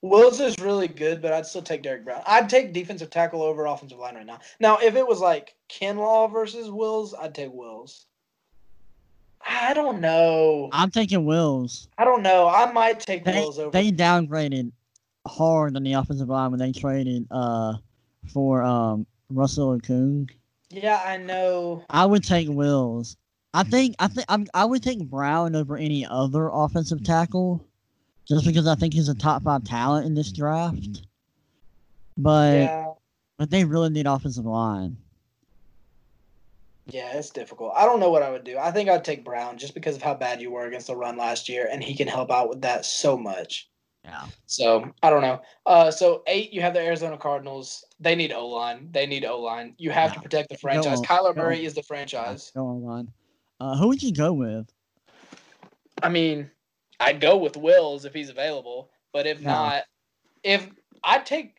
Wills 0.00 0.40
is 0.40 0.58
really 0.60 0.88
good, 0.88 1.20
but 1.20 1.34
I'd 1.34 1.44
still 1.44 1.60
take 1.60 1.82
Derrick 1.82 2.06
Brown. 2.06 2.22
I'd 2.26 2.48
take 2.48 2.72
defensive 2.72 3.10
tackle 3.10 3.42
over 3.42 3.66
offensive 3.66 3.98
line 3.98 4.14
right 4.14 4.24
now. 4.24 4.38
Now, 4.60 4.78
if 4.78 4.94
it 4.96 5.06
was 5.06 5.20
like 5.20 5.54
Kinlaw 5.68 6.32
versus 6.32 6.70
Wills, 6.70 7.12
I'd 7.12 7.34
take 7.34 7.52
Wills. 7.52 8.06
I 9.46 9.74
don't 9.74 10.00
know. 10.00 10.70
I'm 10.72 10.90
taking 10.90 11.26
Wills. 11.26 11.88
I 11.98 12.06
don't 12.06 12.22
know. 12.22 12.48
I 12.48 12.72
might 12.72 13.00
take 13.00 13.26
They, 13.26 13.34
Wills 13.34 13.58
over. 13.58 13.72
they 13.72 13.92
downgraded 13.92 14.72
hard 15.26 15.76
on 15.76 15.82
the 15.82 15.92
offensive 15.92 16.28
line 16.28 16.50
when 16.50 16.60
they 16.60 16.72
traded 16.72 17.26
uh 17.30 17.74
for 18.32 18.62
um 18.62 19.06
Russell 19.30 19.78
Okung. 19.78 20.30
yeah, 20.70 21.02
I 21.04 21.16
know. 21.16 21.84
I 21.88 22.04
would 22.06 22.24
take 22.24 22.48
Wills. 22.48 23.16
I 23.54 23.64
think 23.64 23.96
I 23.98 24.08
think 24.08 24.26
I'm, 24.28 24.46
I 24.54 24.64
would 24.64 24.82
take 24.82 24.98
Brown 25.08 25.54
over 25.54 25.76
any 25.76 26.06
other 26.06 26.48
offensive 26.52 27.04
tackle, 27.04 27.64
just 28.26 28.46
because 28.46 28.66
I 28.66 28.74
think 28.74 28.94
he's 28.94 29.08
a 29.08 29.14
top 29.14 29.42
five 29.42 29.64
talent 29.64 30.06
in 30.06 30.14
this 30.14 30.32
draft. 30.32 31.02
But 32.16 32.54
Yeah, 32.54 32.92
but 33.38 33.50
they 33.50 33.64
really 33.64 33.90
need 33.90 34.06
offensive 34.06 34.44
line. 34.46 34.96
yeah, 36.86 37.12
it's 37.16 37.30
difficult. 37.30 37.72
I 37.76 37.84
don't 37.84 38.00
know 38.00 38.10
what 38.10 38.22
I 38.22 38.30
would 38.30 38.44
do. 38.44 38.58
I 38.58 38.70
think 38.70 38.88
I'd 38.88 39.04
take 39.04 39.24
Brown 39.24 39.56
just 39.58 39.74
because 39.74 39.96
of 39.96 40.02
how 40.02 40.14
bad 40.14 40.40
you 40.40 40.50
were 40.50 40.66
against 40.66 40.88
the 40.88 40.96
run 40.96 41.16
last 41.16 41.48
year, 41.48 41.68
and 41.70 41.82
he 41.82 41.94
can 41.94 42.08
help 42.08 42.30
out 42.30 42.48
with 42.48 42.62
that 42.62 42.84
so 42.84 43.16
much. 43.16 43.68
Yeah. 44.04 44.26
So 44.46 44.90
I 45.02 45.10
don't 45.10 45.22
know. 45.22 45.40
Uh, 45.64 45.90
so 45.90 46.22
eight, 46.26 46.52
you 46.52 46.60
have 46.60 46.74
the 46.74 46.80
Arizona 46.80 47.16
Cardinals. 47.16 47.84
They 48.00 48.14
need 48.14 48.32
O 48.32 48.46
line. 48.48 48.88
They 48.90 49.06
need 49.06 49.24
O 49.24 49.40
line. 49.40 49.74
You 49.78 49.90
have 49.90 50.12
to 50.12 50.20
protect 50.20 50.48
the 50.48 50.58
franchise. 50.58 50.98
on, 50.98 51.04
Kyler 51.04 51.36
Murray 51.36 51.64
is 51.64 51.74
the 51.74 51.82
franchise. 51.82 52.50
Go 52.54 52.66
on 52.66 52.82
line. 52.82 53.08
Uh, 53.60 53.76
who 53.76 53.88
would 53.88 54.02
you 54.02 54.12
go 54.12 54.32
with? 54.32 54.72
I 56.02 56.08
mean, 56.08 56.50
I'd 56.98 57.20
go 57.20 57.36
with 57.36 57.56
Wills 57.56 58.04
if 58.04 58.12
he's 58.12 58.28
available, 58.28 58.90
but 59.12 59.26
if 59.26 59.40
Yeah. 59.40 59.52
not, 59.52 59.84
if 60.42 60.68
I 61.04 61.18
take, 61.18 61.56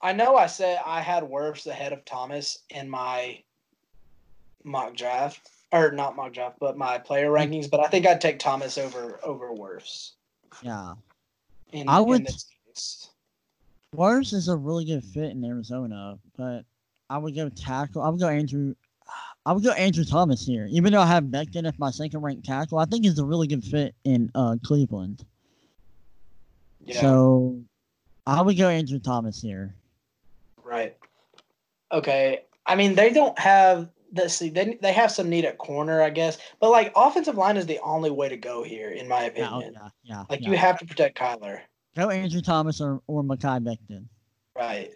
I 0.00 0.14
know 0.14 0.36
I 0.36 0.46
said 0.46 0.80
I 0.84 1.02
had 1.02 1.24
Wirfs 1.24 1.66
ahead 1.66 1.92
of 1.92 2.04
Thomas 2.06 2.60
in 2.70 2.88
my 2.88 3.42
mock 4.64 4.96
draft, 4.96 5.50
or 5.72 5.92
not 5.92 6.16
mock 6.16 6.32
draft, 6.32 6.58
but 6.58 6.78
my 6.78 6.98
player 6.98 7.30
rankings. 7.30 7.70
But 7.70 7.80
I 7.80 7.88
think 7.88 8.06
I'd 8.06 8.20
take 8.20 8.38
Thomas 8.38 8.78
over 8.78 9.20
over 9.22 9.50
Wirfs. 9.50 10.12
Yeah. 10.62 10.94
In, 11.72 11.88
I 11.88 12.00
would-. 12.00 12.28
Wirfs 13.94 14.32
is 14.32 14.48
a 14.48 14.56
really 14.56 14.84
good 14.84 15.04
fit 15.04 15.32
in 15.32 15.44
Arizona, 15.44 16.18
but 16.36 16.64
I 17.08 17.18
would 17.18 17.34
go 17.34 17.48
tackle. 17.48 18.02
I 18.02 18.08
would 18.08 18.20
go 18.20 18.28
Andrew. 18.28 18.74
I 19.44 19.52
would 19.52 19.64
go 19.64 19.72
Andrew 19.72 20.04
Thomas 20.04 20.46
here, 20.46 20.68
even 20.70 20.92
though 20.92 21.00
I 21.00 21.06
have 21.06 21.24
Becton 21.24 21.66
as 21.66 21.78
my 21.78 21.90
second 21.90 22.20
ranked 22.20 22.44
tackle. 22.44 22.78
I 22.78 22.84
think 22.84 23.04
he's 23.04 23.18
a 23.18 23.24
really 23.24 23.48
good 23.48 23.64
fit 23.64 23.94
in 24.04 24.30
uh, 24.34 24.56
Cleveland. 24.64 25.24
Yeah. 26.84 27.00
So 27.00 27.60
I 28.26 28.42
would 28.42 28.56
go 28.56 28.68
Andrew 28.68 29.00
Thomas 29.00 29.42
here. 29.42 29.74
Right. 30.62 30.96
Okay. 31.90 32.44
I 32.66 32.76
mean, 32.76 32.94
they 32.94 33.10
don't 33.10 33.36
have. 33.38 33.88
Let's 34.12 34.34
see. 34.34 34.50
They 34.50 34.78
they 34.82 34.92
have 34.92 35.10
some 35.10 35.28
need 35.28 35.44
at 35.44 35.58
corner, 35.58 36.02
I 36.02 36.10
guess. 36.10 36.38
But 36.60 36.70
like, 36.70 36.92
offensive 36.96 37.36
line 37.36 37.56
is 37.56 37.66
the 37.66 37.78
only 37.80 38.10
way 38.10 38.28
to 38.28 38.36
go 38.36 38.62
here, 38.62 38.90
in 38.90 39.06
my 39.08 39.24
oh, 39.24 39.26
opinion. 39.28 39.72
yeah, 39.74 39.88
yeah. 40.02 40.24
Like, 40.28 40.40
yeah. 40.42 40.50
you 40.50 40.56
have 40.56 40.78
to 40.78 40.86
protect 40.86 41.18
Kyler. 41.18 41.60
No 41.96 42.10
Andrew 42.10 42.40
Thomas 42.40 42.80
or 42.80 43.00
or 43.06 43.22
Mekhi 43.22 43.62
Becton. 43.62 44.06
Right. 44.56 44.90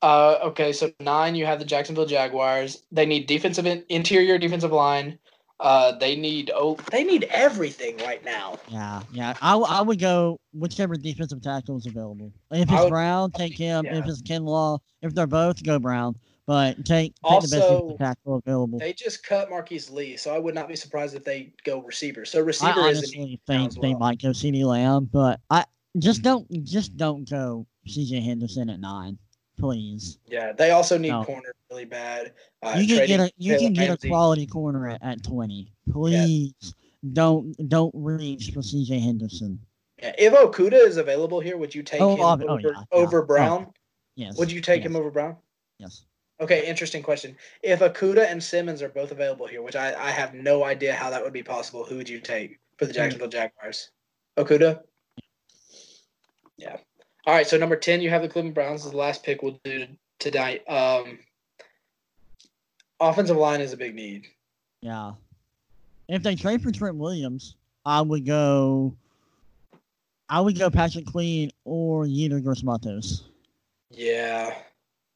Uh, 0.00 0.36
okay, 0.42 0.72
so 0.72 0.90
nine, 1.00 1.34
you 1.34 1.44
have 1.44 1.58
the 1.58 1.64
Jacksonville 1.64 2.06
Jaguars. 2.06 2.84
They 2.92 3.04
need 3.04 3.26
defensive 3.26 3.66
in, 3.66 3.84
interior 3.88 4.38
defensive 4.38 4.70
line. 4.70 5.18
Uh, 5.60 5.90
they 5.98 6.14
need 6.14 6.52
oh, 6.54 6.78
they 6.92 7.02
need 7.02 7.24
everything 7.30 7.96
right 7.98 8.24
now. 8.24 8.58
Yeah, 8.68 9.02
yeah. 9.12 9.34
I, 9.42 9.52
w- 9.52 9.66
I 9.68 9.82
would 9.82 9.98
go 9.98 10.38
whichever 10.52 10.94
defensive 10.94 11.42
tackle 11.42 11.78
is 11.78 11.86
available. 11.86 12.32
If 12.52 12.70
it's 12.70 12.70
would- 12.70 12.90
Brown, 12.90 13.32
take 13.32 13.58
him. 13.58 13.84
If 13.86 13.92
yeah. 13.92 14.02
it's 14.06 14.22
Kinlaw, 14.22 14.78
if 15.02 15.14
they're 15.14 15.26
both, 15.26 15.64
go 15.64 15.80
Brown. 15.80 16.14
But 16.48 16.82
take, 16.86 17.12
take 17.12 17.12
the 17.22 17.28
best 17.28 17.54
Also, 17.54 17.58
defensive 17.58 17.98
tackle 17.98 18.36
available. 18.36 18.78
They 18.78 18.94
just 18.94 19.22
cut 19.22 19.50
Marquise 19.50 19.90
Lee, 19.90 20.16
so 20.16 20.34
I 20.34 20.38
would 20.38 20.54
not 20.54 20.66
be 20.66 20.76
surprised 20.76 21.14
if 21.14 21.22
they 21.22 21.52
go 21.62 21.82
receiver. 21.82 22.24
So 22.24 22.38
I 22.38 22.42
receiver 22.42 22.88
is 22.88 22.96
honestly 22.98 23.38
think 23.46 23.74
they 23.74 23.90
well. 23.90 23.98
might 23.98 24.22
go 24.22 24.30
CeeDee 24.30 24.64
Lamb, 24.64 25.10
but 25.12 25.40
I 25.50 25.66
just 25.98 26.22
don't 26.22 26.50
just 26.64 26.96
don't 26.96 27.28
go 27.28 27.66
CJ 27.86 28.22
Henderson 28.24 28.70
at 28.70 28.80
nine, 28.80 29.18
please. 29.58 30.20
yeah. 30.26 30.52
They 30.52 30.70
also 30.70 30.96
need 30.96 31.10
No. 31.10 31.22
corner 31.22 31.52
really 31.70 31.84
bad. 31.84 32.32
Uh, 32.62 32.76
you 32.80 32.96
can 32.96 33.06
get 33.06 33.20
a 33.20 33.30
you 33.36 33.52
Taylor 33.58 33.64
can 33.64 33.72
get 33.74 34.04
a 34.04 34.08
quality 34.08 34.46
corner 34.46 34.88
at, 34.88 35.02
at 35.02 35.22
twenty. 35.22 35.70
Please 35.92 36.54
don't 37.12 37.52
don't 37.68 37.92
reach 37.94 38.52
for 38.54 38.60
CJ 38.60 39.02
Henderson. 39.02 39.58
Yeah, 40.02 40.14
if 40.16 40.32
Okudah 40.32 40.86
is 40.86 40.96
available 40.96 41.40
here, 41.40 41.58
would 41.58 41.74
you 41.74 41.82
take 41.82 42.00
Oh, 42.00 42.14
him 42.14 42.20
ob- 42.22 42.40
over, 42.42 42.50
oh, 42.52 42.56
yeah, 42.56 42.68
yeah. 42.74 42.82
over 42.90 43.22
Oh. 43.22 43.26
Brown? 43.26 43.66
Yes. 44.16 44.38
Would 44.38 44.50
you 44.50 44.62
take 44.62 44.78
yes, 44.82 44.86
him 44.86 44.96
over 44.96 45.10
Brown? 45.10 45.36
Yes. 45.78 46.04
Okay, 46.40 46.66
interesting 46.66 47.02
question. 47.02 47.36
If 47.62 47.80
Okudah 47.80 48.30
and 48.30 48.42
Simmons 48.42 48.80
are 48.80 48.88
both 48.88 49.10
available 49.10 49.46
here, 49.46 49.60
which 49.60 49.74
I, 49.74 49.92
I 49.94 50.10
have 50.10 50.34
no 50.34 50.64
idea 50.64 50.94
how 50.94 51.10
that 51.10 51.22
would 51.22 51.32
be 51.32 51.42
possible, 51.42 51.84
who 51.84 51.96
would 51.96 52.08
you 52.08 52.20
take 52.20 52.60
for 52.76 52.86
the 52.86 52.92
Jacksonville 52.92 53.28
Jaguars? 53.28 53.90
Okudah? 54.36 54.80
Yeah. 56.56 56.76
All 57.26 57.34
right, 57.34 57.46
so 57.46 57.58
number 57.58 57.76
10, 57.76 58.00
you 58.00 58.10
have 58.10 58.22
the 58.22 58.28
Cleveland 58.28 58.54
Browns. 58.54 58.80
This 58.80 58.86
is 58.86 58.92
the 58.92 58.98
last 58.98 59.24
pick 59.24 59.42
we'll 59.42 59.60
do 59.64 59.86
tonight. 60.20 60.62
Um, 60.68 61.18
offensive 63.00 63.36
line 63.36 63.60
is 63.60 63.72
a 63.72 63.76
big 63.76 63.94
need. 63.94 64.26
Yeah. 64.80 65.12
If 66.08 66.22
they 66.22 66.36
trade 66.36 66.62
for 66.62 66.70
Trent 66.70 66.96
Williams, 66.96 67.56
I 67.84 68.00
would 68.00 68.24
go. 68.24 68.94
I 70.30 70.40
would 70.40 70.58
go 70.58 70.70
Patrick 70.70 71.06
Queen 71.06 71.50
or 71.64 72.04
Yetur 72.04 72.42
Gross-Matos. 72.42 73.24
Yeah. 73.90 74.54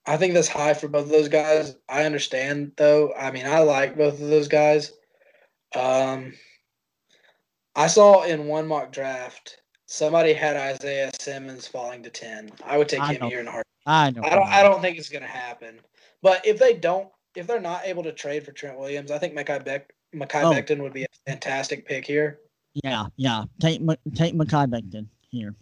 I 0.07 0.17
think 0.17 0.35
that's 0.35 0.49
high 0.49 0.75
for 0.75 0.89
both 0.89 1.05
of 1.05 1.11
those 1.11 1.29
guys. 1.29 1.77
I 1.89 2.05
understand 2.05 2.73
though. 2.77 3.13
I 3.15 3.31
mean, 3.31 3.47
I 3.47 3.61
like 3.61 3.97
both 3.97 4.15
of 4.21 4.29
those 4.29 4.49
guys. 4.49 4.93
Um 5.75 6.35
I 7.75 7.87
saw 7.87 8.25
in 8.25 8.47
one 8.47 8.67
mock 8.67 8.93
draft 8.93 9.59
somebody 9.87 10.33
had 10.33 10.57
Isaiah 10.57 11.11
Simmons 11.19 11.67
falling 11.67 12.03
to 12.03 12.11
10. 12.11 12.51
I 12.65 12.77
would 12.79 12.89
take 12.89 13.01
I 13.01 13.15
him 13.15 13.23
know. 13.23 13.29
here 13.29 13.41
in 13.41 13.49
a 13.49 13.51
heart. 13.51 13.67
I 13.87 14.11
know. 14.11 14.23
I 14.25 14.31
don't 14.31 14.49
I 14.49 14.63
don't 14.63 14.81
think 14.81 14.99
it's 14.99 15.09
going 15.09 15.23
to 15.23 15.29
happen. 15.29 15.81
But 16.23 16.47
if 16.47 16.59
they 16.59 16.75
don't 16.75 17.09
if 17.35 17.47
they're 17.47 17.61
not 17.61 17.83
able 17.85 18.03
to 18.03 18.13
trade 18.13 18.45
for 18.45 18.53
Trent 18.53 18.79
Williams, 18.79 19.11
I 19.11 19.19
think 19.19 19.35
Mekhi 19.35 19.65
Beck 19.65 19.93
Mekhi 20.15 20.45
Oh. 20.45 20.53
Becton 20.53 20.83
would 20.83 20.93
be 20.93 21.05
a 21.05 21.07
fantastic 21.27 21.87
pick 21.87 22.07
here. 22.07 22.41
Yeah, 22.85 23.07
yeah. 23.17 23.45
Take 23.61 23.81
take 24.15 24.35
Mekhi 24.35 24.69
Becton 24.69 25.07
here. 25.31 25.55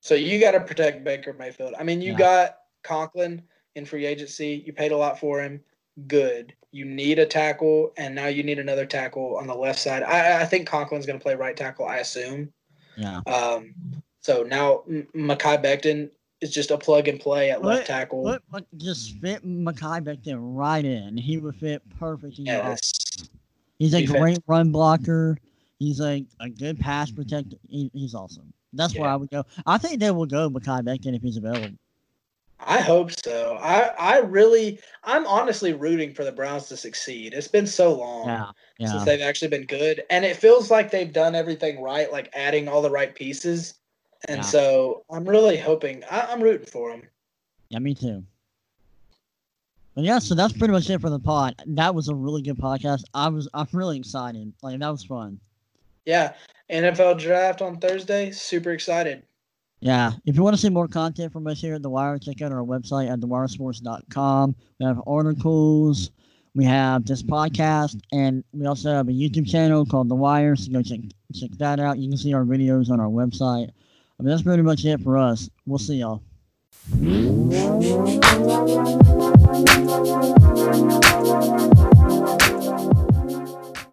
So 0.00 0.14
you 0.14 0.40
got 0.40 0.52
to 0.52 0.60
protect 0.60 1.04
Baker 1.04 1.32
Mayfield. 1.32 1.74
I 1.78 1.82
mean, 1.84 2.00
you 2.00 2.12
Yeah. 2.12 2.18
got 2.18 2.56
Conklin 2.82 3.42
in 3.74 3.84
free 3.84 4.06
agency. 4.06 4.62
You 4.66 4.72
paid 4.72 4.92
a 4.92 4.96
lot 4.96 5.18
for 5.18 5.42
him. 5.42 5.60
Good. 6.06 6.54
You 6.70 6.84
need 6.84 7.18
a 7.18 7.26
tackle, 7.26 7.92
and 7.98 8.14
now 8.14 8.26
you 8.26 8.42
need 8.42 8.58
another 8.58 8.86
tackle 8.86 9.36
on 9.36 9.46
the 9.46 9.54
left 9.54 9.78
side. 9.78 10.02
I, 10.02 10.40
I 10.40 10.44
think 10.46 10.68
Conklin's 10.68 11.06
going 11.06 11.18
to 11.18 11.22
play 11.22 11.34
right 11.34 11.56
tackle. 11.56 11.86
I 11.86 11.98
assume. 11.98 12.52
Yeah. 12.96 13.20
Um, 13.26 13.74
so 14.20 14.42
now 14.42 14.82
M- 14.88 15.06
Mekhi 15.14 15.62
Becton 15.62 16.10
is 16.40 16.50
just 16.50 16.70
a 16.70 16.78
plug 16.78 17.08
and 17.08 17.20
play 17.20 17.50
at 17.50 17.62
left 17.62 17.86
tackle. 17.86 18.22
What, 18.22 18.42
what 18.50 18.64
just 18.78 19.18
fit 19.18 19.44
Mekhi 19.46 20.02
Becton 20.02 20.36
right 20.38 20.84
in. 20.84 21.16
He 21.16 21.36
would 21.36 21.56
fit 21.56 21.82
perfect 21.98 22.38
yes. 22.38 22.92
He's 23.78 23.94
a 23.94 24.00
Defense. 24.00 24.18
great 24.18 24.38
run 24.46 24.72
blocker. 24.72 25.38
He's 25.78 26.00
a, 26.00 26.24
a 26.40 26.48
good 26.48 26.78
pass 26.78 27.10
protector. 27.10 27.56
He, 27.68 27.90
he's 27.92 28.14
awesome. 28.14 28.52
That's 28.72 28.96
where 28.96 29.08
I 29.08 29.16
would 29.16 29.30
go. 29.30 29.44
I 29.66 29.76
think 29.76 30.00
they 30.00 30.10
will 30.10 30.26
go 30.26 30.48
Mekhi 30.48 30.82
Becton 30.82 31.14
if 31.14 31.22
he's 31.22 31.36
available. 31.36 31.76
I 32.64 32.80
hope 32.80 33.10
so. 33.24 33.58
I 33.60 33.90
I 33.98 34.18
really 34.18 34.78
I'm 35.04 35.26
honestly 35.26 35.72
rooting 35.72 36.14
for 36.14 36.24
the 36.24 36.32
Browns 36.32 36.68
to 36.68 36.76
succeed. 36.76 37.34
It's 37.34 37.48
been 37.48 37.66
so 37.66 37.92
long. 37.94 38.26
Yeah. 38.28 38.50
Yeah. 38.78 38.86
since 38.90 39.04
they've 39.04 39.20
actually 39.20 39.48
been 39.48 39.66
good. 39.66 40.02
And 40.10 40.24
it 40.24 40.36
feels 40.36 40.70
like 40.70 40.90
they've 40.90 41.12
done 41.12 41.34
everything 41.34 41.80
right, 41.82 42.10
like 42.10 42.30
adding 42.34 42.68
all 42.68 42.82
the 42.82 42.90
right 42.90 43.14
pieces. 43.14 43.74
And 44.28 44.38
Yeah. 44.38 44.42
so 44.42 45.04
I'm 45.10 45.24
really 45.24 45.56
hoping, 45.56 46.02
I, 46.10 46.22
I'm 46.30 46.40
rooting 46.42 46.66
for 46.66 46.90
them. 46.90 47.02
Yeah, 47.68 47.78
me 47.80 47.94
too. 47.94 48.24
But 49.94 50.04
yeah, 50.04 50.18
so 50.18 50.34
that's 50.34 50.52
pretty 50.52 50.72
much 50.72 50.88
it 50.88 51.00
for 51.00 51.10
the 51.10 51.18
pod. 51.18 51.54
That 51.66 51.94
was 51.94 52.08
a 52.08 52.14
really 52.14 52.42
good 52.42 52.56
podcast. 52.56 53.04
I 53.14 53.28
was 53.28 53.48
I'm 53.52 53.66
really 53.72 53.98
excited. 53.98 54.52
Like 54.62 54.78
that 54.78 54.88
was 54.88 55.04
fun. 55.04 55.38
Yeah. 56.06 56.32
NFL 56.70 57.18
draft 57.18 57.60
on 57.60 57.78
Thursday. 57.78 58.30
Super 58.30 58.70
excited. 58.70 59.22
Yeah. 59.82 60.12
If 60.24 60.36
you 60.36 60.44
want 60.44 60.54
to 60.54 60.62
see 60.62 60.68
more 60.68 60.86
content 60.86 61.32
from 61.32 61.44
us 61.48 61.60
here 61.60 61.74
at 61.74 61.82
The 61.82 61.90
Wire, 61.90 62.16
check 62.16 62.40
out 62.40 62.52
our 62.52 62.62
website 62.62 63.10
at 63.10 63.18
thewiresports.com. 63.18 64.54
We 64.78 64.86
have 64.86 65.02
articles, 65.08 66.12
we 66.54 66.64
have 66.64 67.04
this 67.04 67.20
podcast, 67.20 68.00
and 68.12 68.44
we 68.52 68.64
also 68.66 68.92
have 68.92 69.08
a 69.08 69.12
YouTube 69.12 69.50
channel 69.50 69.84
called 69.84 70.08
The 70.08 70.14
Wire. 70.14 70.54
So 70.54 70.70
go 70.70 70.82
check 70.82 71.00
check 71.34 71.50
that 71.58 71.80
out. 71.80 71.98
You 71.98 72.08
can 72.08 72.16
see 72.16 72.32
our 72.32 72.44
videos 72.44 72.90
on 72.90 73.00
our 73.00 73.08
website. 73.08 73.70
I 74.20 74.22
mean 74.22 74.30
that's 74.30 74.42
pretty 74.42 74.62
much 74.62 74.84
it 74.84 75.00
for 75.00 75.18
us. 75.18 75.50
We'll 75.66 75.78
see 75.78 75.96
y'all. 75.96 76.22